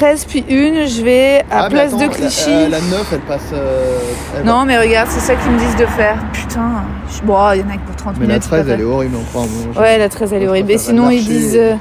13 0.01 0.25
puis 0.25 0.45
1, 0.49 0.87
je 0.87 1.03
vais 1.03 1.41
à 1.41 1.45
ah, 1.51 1.63
mais 1.65 1.75
Place 1.75 1.93
attends, 1.95 2.07
de 2.07 2.13
Clichy. 2.15 2.49
La, 2.51 2.57
euh, 2.57 2.69
la 2.71 2.81
9, 2.81 3.07
elle 3.13 3.21
passe. 3.21 3.41
euh, 3.53 3.99
elle 4.35 4.45
va- 4.45 4.51
Non, 4.51 4.65
mais 4.65 4.79
regarde, 4.79 5.09
c'est 5.11 5.21
ça 5.21 5.35
qu'ils 5.35 5.51
me 5.53 5.59
disent 5.59 5.77
de 5.77 5.85
faire. 5.85 6.17
Putain, 6.33 6.71
je- 7.15 7.23
bon, 7.27 7.35
il 7.53 7.61
y 7.61 7.63
en 7.63 7.69
a 7.69 7.77
que 7.77 7.87
pour 7.87 7.97
30 7.97 8.15
Mais 8.19 8.23
la 8.23 8.29
minutes. 8.29 8.43
c'est 8.45 8.49
pas 8.51 8.57
13, 8.63 8.69
elle 8.71 8.81
est 8.81 8.85
horrible 8.85 9.17
encore. 9.17 9.47
Bon, 9.47 9.73
je- 9.75 9.79
Ouais, 9.79 9.99
la 9.99 10.09
13, 10.09 10.33
elle 10.33 10.43
est 10.45 10.49
horrible. 10.49 10.73
Et 10.73 10.79
sinon, 10.79 11.11
ils 11.11 11.23
disent. 11.25 11.57
euh, 11.59 11.75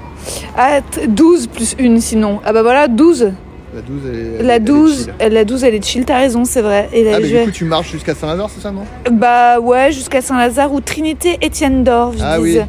Ah, 0.57 0.81
t- 0.81 1.07
12 1.07 1.47
plus 1.47 1.75
1 1.79 2.01
sinon. 2.01 2.41
Ah 2.45 2.51
bah 2.51 2.61
voilà, 2.61 2.89
12. 2.89 3.31
La 3.73 3.81
12, 3.81 4.01
elle 4.05 4.19
est. 4.19 4.43
La 4.43 4.55
elle 4.55 4.61
est 4.61 4.65
12, 4.65 5.05
chill. 5.19 5.31
la 5.33 5.45
12, 5.45 5.63
elle 5.63 5.75
est 5.75 5.85
chill, 5.85 6.03
t'as 6.05 6.17
raison, 6.17 6.43
c'est 6.43 6.61
vrai. 6.61 6.89
Et 6.91 7.05
la- 7.05 7.15
Ah, 7.15 7.19
mais 7.21 7.25
je 7.29 7.37
du 7.37 7.43
coup, 7.45 7.51
tu 7.51 7.63
marches 7.63 7.91
jusqu'à 7.91 8.13
Saint-Lazare, 8.15 8.49
c'est 8.53 8.61
ça, 8.61 8.71
non? 8.71 8.83
Bah 9.09 9.59
ouais, 9.61 9.93
jusqu'à 9.93 10.21
Saint-Lazare 10.21 10.73
ou 10.73 10.81
Trinité 10.81 11.37
Étienne 11.41 11.85
d'Or, 11.85 12.11
je 12.17 12.23
Ah 12.23 12.37
disais. 12.37 12.59
oui. 12.59 12.65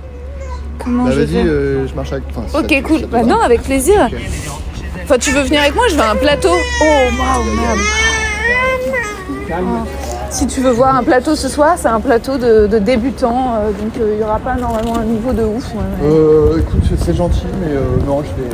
Comment 0.79 1.05
Bah, 1.07 1.11
je 1.13 1.21
vas-y, 1.21 1.37
euh, 1.47 1.87
je 1.89 1.95
marche 1.95 2.13
avec. 2.13 2.25
enfin, 2.31 2.59
Ok, 2.61 2.83
cool. 2.85 3.01
Bah 3.11 3.19
va. 3.19 3.25
non, 3.27 3.41
avec 3.41 3.63
plaisir. 3.63 4.09
Ok. 4.13 4.19
Enfin, 5.11 5.19
tu 5.19 5.33
veux 5.33 5.43
venir 5.43 5.63
avec 5.63 5.75
moi 5.75 5.89
Je 5.91 5.97
vais 5.97 6.03
à 6.03 6.13
un 6.13 6.15
plateau. 6.15 6.53
Oh. 6.53 6.85
Oh. 7.19 7.45
Si 10.31 10.47
tu 10.47 10.61
veux 10.61 10.71
voir 10.71 10.95
un 10.95 11.03
plateau 11.03 11.35
ce 11.35 11.49
soir, 11.49 11.75
c'est 11.79 11.89
un 11.89 11.99
plateau 11.99 12.39
de, 12.39 12.79
débutants, 12.79 13.57
euh, 13.57 13.73
donc 13.73 13.99
euh, 13.99 14.11
il 14.13 14.19
n'y 14.19 14.23
aura 14.23 14.39
pas 14.39 14.55
normalement 14.55 14.99
un 14.99 15.03
niveau 15.03 15.33
de 15.33 15.43
ouf. 15.43 15.73
Euh, 16.05 16.61
écoute, 16.61 16.85
c'est 16.97 17.17
gentil, 17.17 17.43
mais 17.61 17.75
euh, 17.75 17.81
non, 18.07 18.23
je 18.23 18.29
vais. 18.41 18.51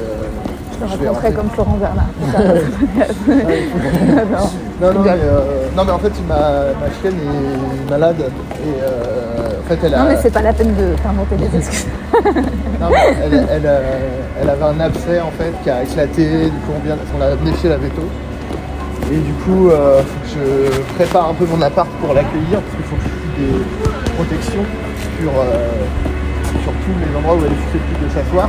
Je 0.80 1.08
rentrer. 1.08 1.32
comme 1.32 1.50
Florent 1.50 1.78
Bernard. 1.78 2.08
ça. 2.32 2.38
Non. 4.30 4.50
Non, 4.78 4.92
non, 4.92 5.00
mais, 5.04 5.10
euh, 5.10 5.68
non, 5.74 5.84
mais 5.86 5.92
en 5.92 5.98
fait, 5.98 6.12
ma, 6.28 6.34
ma 6.34 6.90
chienne 7.00 7.14
est 7.16 7.90
malade 7.90 8.16
et 8.20 8.82
euh, 8.82 9.60
en 9.60 9.68
fait, 9.68 9.78
elle 9.86 9.94
a. 9.94 9.98
Non, 10.00 10.04
mais 10.08 10.16
c'est 10.20 10.30
pas 10.32 10.42
la 10.42 10.52
peine 10.52 10.74
de 10.74 10.94
t'inventer 11.02 11.36
des 11.36 11.56
excuses. 11.56 11.86
Non, 12.78 12.88
mais 12.90 13.16
elle, 13.24 13.46
elle, 13.50 13.62
euh, 13.64 13.80
elle 14.42 14.50
avait 14.50 14.62
un 14.64 14.80
abcès 14.80 15.20
en 15.20 15.30
fait 15.30 15.52
qui 15.62 15.70
a 15.70 15.82
éclaté, 15.82 16.44
du 16.44 16.50
coup 16.50 16.72
on, 16.76 16.84
vient, 16.84 16.96
on 17.14 17.18
l'a 17.18 17.26
amené 17.28 17.52
chez 17.62 17.70
la 17.70 17.78
veto. 17.78 18.02
Et 19.10 19.16
du 19.16 19.32
coup, 19.44 19.70
euh, 19.70 20.02
faut 20.02 20.38
que 20.38 20.40
je 20.40 20.80
prépare 20.96 21.30
un 21.30 21.34
peu 21.34 21.46
mon 21.46 21.62
appart 21.62 21.88
pour 22.02 22.12
l'accueillir 22.12 22.60
parce 22.60 22.76
qu'il 22.76 22.84
faut 22.84 22.96
que 22.96 23.02
je 23.02 23.42
des 23.42 23.64
protections 24.16 24.64
sur, 25.16 25.32
sur 26.62 26.72
tous 26.72 26.96
les 27.00 27.16
endroits 27.16 27.36
où 27.36 27.46
elle 27.46 27.52
est 27.52 27.64
susceptible 27.72 28.08
de 28.08 28.12
s'asseoir 28.12 28.48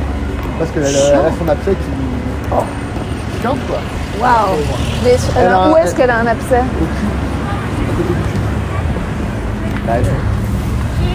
parce 0.58 0.70
qu'elle 0.72 0.84
a, 0.84 0.88
elle 0.88 1.26
a 1.26 1.32
son 1.38 1.48
abcès 1.48 1.72
qui. 1.72 2.07
Oh, 2.50 2.64
quoi, 3.68 3.78
Waouh. 4.20 4.56
Mais 5.04 5.16
Elle 5.38 5.46
alors, 5.46 5.70
où 5.72 5.76
est-ce 5.76 5.94
qu'elle 5.94 6.10
a 6.10 6.18
un 6.18 6.26
abcès? 6.26 6.58
Au 6.80 6.84
cul, 6.84 7.06
à 7.88 7.96
côté 7.96 8.08
du 8.08 8.14
cul. 8.14 8.38
Bah, 9.86 9.92
elle- 9.96 10.04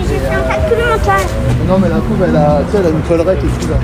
J'ai 0.07 0.19
fait 0.19 0.35
un 0.35 0.41
calcul 0.47 0.77
mental. 0.77 1.25
non, 1.67 1.79
mais 1.79 1.89
la 1.89 1.95
couve, 1.95 2.23
elle 2.27 2.35
a, 2.35 2.61
tu 2.65 2.71
sais, 2.71 2.77
elle 2.79 2.85
a 2.87 2.89
une 2.89 3.01
collerette 3.01 3.39
et 3.39 3.61
tout 3.63 3.69
là. 3.69 3.75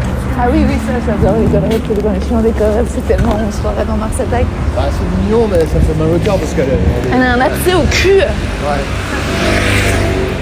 Ah 0.41 0.47
oui, 0.51 0.63
oui, 0.67 0.75
ça, 0.87 0.93
j'adore 1.05 1.37
les 1.41 1.47
collerettes, 1.47 1.81
les 1.97 2.01
connexions 2.01 2.39
des 2.39 2.51
collerettes, 2.51 2.87
c'est 2.93 3.07
tellement, 3.07 3.35
on 3.45 3.51
se 3.51 3.57
croirait 3.57 3.85
dans 3.85 3.97
Mars 3.97 4.13
Attack. 4.19 4.45
Bah, 4.75 4.83
c'est 4.87 5.23
mignon, 5.25 5.47
mais 5.51 5.59
ça 5.59 5.79
fait 5.81 5.97
mal 5.99 6.07
au 6.15 6.19
cœur 6.19 6.37
parce 6.37 6.53
qu'elle 6.53 6.69
est- 6.69 6.79
elle 7.11 7.19
Elle 7.19 7.27
a 7.27 7.33
un 7.33 7.41
abcès 7.41 7.73
au 7.73 7.83
cul. 7.91 8.19
Ouais. 8.19 8.83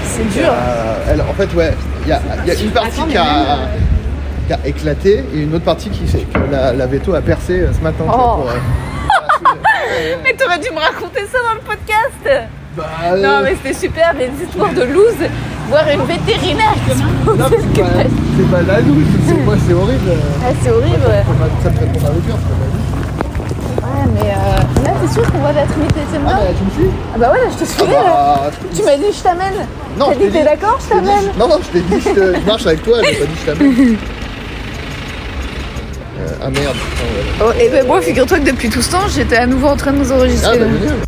C'est 0.04 0.28
dur. 0.38 0.50
Euh, 0.50 1.10
elle, 1.12 1.20
en 1.22 1.32
fait, 1.34 1.52
ouais, 1.54 1.74
il 2.04 2.08
y 2.08 2.12
a, 2.12 2.20
il 2.46 2.52
y 2.52 2.56
a 2.56 2.60
une 2.60 2.70
partie 2.70 3.02
qui 3.02 3.16
a, 3.16 3.24
qui 4.48 4.52
a 4.54 4.58
éclaté 4.66 5.22
et 5.34 5.40
une 5.42 5.54
autre 5.54 5.64
partie 5.64 5.90
qui 5.90 6.06
fait 6.06 6.20
que 6.32 6.38
la, 6.50 6.72
la 6.72 6.86
veto 6.86 7.14
a 7.14 7.20
percé 7.20 7.60
euh, 7.60 7.68
ce 7.76 7.82
matin. 7.82 8.04
tu 8.04 8.10
vois, 8.10 8.36
Oh. 8.38 8.40
pour, 8.42 8.50
euh, 8.50 10.14
Mais 10.24 10.32
t'aurais 10.32 10.58
dû 10.58 10.70
me 10.70 10.78
raconter 10.80 11.20
ça 11.30 11.38
dans 11.46 11.54
le 11.54 11.60
podcast. 11.60 12.48
bah, 12.76 12.84
Non, 13.16 13.28
euh, 13.28 13.40
mais 13.44 13.54
c'était 13.62 13.74
super, 13.86 14.14
des 14.14 14.30
histoires 14.44 14.72
de 14.72 14.82
loose. 14.84 15.28
Voir 15.68 15.84
une 15.92 16.00
vétérinaire 16.06 16.72
qui 16.88 16.96
se 16.96 17.02
pose 17.26 17.38
non, 17.38 17.44
mais 17.50 17.58
c'est 17.60 17.82
pas, 17.82 17.88
c'est 18.38 18.50
pas 18.50 18.62
la 18.72 18.80
loose, 18.80 19.04
c'est 19.26 19.34
moi, 19.44 19.54
c'est 19.66 19.74
horrible. 19.74 20.10
Ah, 20.42 20.48
c'est 20.62 20.70
horrible. 20.70 20.96
Ça 21.04 21.10
me 21.10 21.38
fait- 21.44 21.62
Ça 21.62 21.70
me 21.70 21.76
fait 21.76 21.86
trop 21.98 22.00
mal 22.08 22.12
au 22.16 22.20
cœur, 22.26 22.38
c'est 22.40 22.48
pas 22.48 22.58
la 22.58 22.68
loose. 22.72 22.88
Ouais, 23.84 24.04
mais 24.14 24.30
euh, 24.30 24.84
là, 24.84 24.90
t'es 25.02 25.12
sûr 25.12 25.30
qu'on 25.30 25.38
va 25.40 25.52
la 25.52 25.66
Trinité 25.66 25.94
Ah, 26.00 26.08
Étienne-d'Or 26.08 26.32
bah, 26.40 26.54
tu 26.56 26.64
me 26.64 26.70
suis 26.70 26.90
Ah 27.14 27.18
bah 27.18 27.32
ouais, 27.32 27.38
là, 27.38 27.50
je 27.52 27.64
te 27.64 27.82
Ah, 27.82 27.92
là. 27.92 28.02
bah, 28.06 28.50
Tu 28.74 28.82
m'as 28.82 28.96
dit 28.96 29.12
je 29.16 29.22
t'amène. 29.22 29.66
Non, 29.98 30.06
T'as 30.08 30.14
dit 30.14 30.30
t'es 30.30 30.44
d'accord, 30.44 30.78
je 30.82 30.88
t'amène. 30.88 31.24
Non, 31.38 31.48
non, 31.48 31.58
je 31.62 31.68
t'ai 31.68 31.80
dit, 31.80 32.00
je, 32.00 32.10
te- 32.10 32.40
je 32.40 32.46
marche 32.46 32.66
avec 32.66 32.82
toi, 32.82 32.98
j'ai 33.04 33.14
pas 33.18 33.26
dit 33.26 33.38
je 33.44 33.52
t'amène. 33.52 33.96
Euh, 36.28 36.36
ah 36.42 36.50
merde, 36.50 36.76
putain. 36.76 37.44
Oh, 37.44 37.52
et 37.52 37.68
ben 37.70 37.86
moi, 37.86 38.00
figure-toi 38.02 38.38
que 38.40 38.44
depuis 38.50 38.68
tout 38.68 38.82
ce 38.82 38.90
temps, 38.90 39.08
j'étais 39.08 39.36
à 39.36 39.46
nouveau 39.46 39.68
en 39.68 39.76
train 39.76 39.92
de 39.92 39.98
nous 39.98 40.12
Ah, 40.12 40.16
enregistrer. 40.16 40.58
bah, 40.58 40.66
génial. 40.66 40.98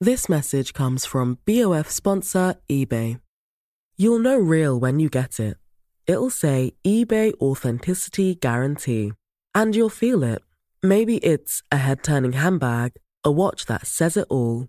This 0.00 0.28
message 0.28 0.72
comes 0.72 1.04
from 1.04 1.38
BOF 1.44 1.90
sponsor 1.90 2.54
eBay. 2.70 3.20
You'll 3.98 4.18
know 4.18 4.38
real 4.38 4.78
when 4.80 4.98
you 4.98 5.10
get 5.10 5.38
it. 5.38 5.56
It'll 6.06 6.30
say 6.30 6.72
eBay 6.86 7.32
Authenticity 7.40 8.34
Guarantee. 8.34 9.12
And 9.54 9.74
you'll 9.76 9.90
feel 9.90 10.22
it. 10.22 10.40
Maybe 10.82 11.18
it's 11.18 11.62
a 11.70 11.76
head 11.76 12.02
turning 12.02 12.32
handbag, 12.32 12.92
a 13.24 13.30
watch 13.30 13.66
that 13.66 13.86
says 13.86 14.16
it 14.16 14.26
all, 14.30 14.68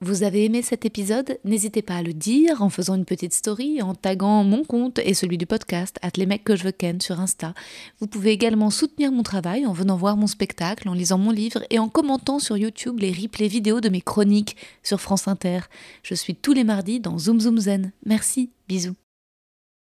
Vous 0.00 0.22
avez 0.22 0.44
aimé 0.44 0.62
cet 0.62 0.84
épisode? 0.84 1.40
N'hésitez 1.44 1.82
pas 1.82 1.96
à 1.96 2.02
le 2.02 2.12
dire 2.12 2.62
en 2.62 2.70
faisant 2.70 2.94
une 2.94 3.04
petite 3.04 3.32
story, 3.32 3.82
en 3.82 3.96
taguant 3.96 4.44
mon 4.44 4.62
compte 4.62 5.00
et 5.00 5.12
celui 5.12 5.38
du 5.38 5.46
podcast, 5.46 5.98
les 6.16 6.38
que 6.38 6.54
je 6.54 6.62
veux 6.62 6.72
ken 6.72 7.00
sur 7.00 7.18
Insta. 7.18 7.52
Vous 7.98 8.06
pouvez 8.06 8.30
également 8.30 8.70
soutenir 8.70 9.10
mon 9.10 9.24
travail 9.24 9.66
en 9.66 9.72
venant 9.72 9.96
voir 9.96 10.16
mon 10.16 10.28
spectacle, 10.28 10.88
en 10.88 10.92
lisant 10.92 11.18
mon 11.18 11.32
livre 11.32 11.64
et 11.70 11.80
en 11.80 11.88
commentant 11.88 12.38
sur 12.38 12.56
YouTube 12.56 13.00
les 13.00 13.10
replays 13.10 13.48
vidéo 13.48 13.80
de 13.80 13.88
mes 13.88 14.00
chroniques 14.00 14.56
sur 14.84 15.00
France 15.00 15.26
Inter. 15.26 15.60
Je 16.04 16.14
suis 16.14 16.36
tous 16.36 16.52
les 16.52 16.64
mardis 16.64 17.00
dans 17.00 17.18
Zoom 17.18 17.40
Zoom 17.40 17.58
Zen. 17.58 17.90
Merci, 18.06 18.50
bisous. 18.68 18.94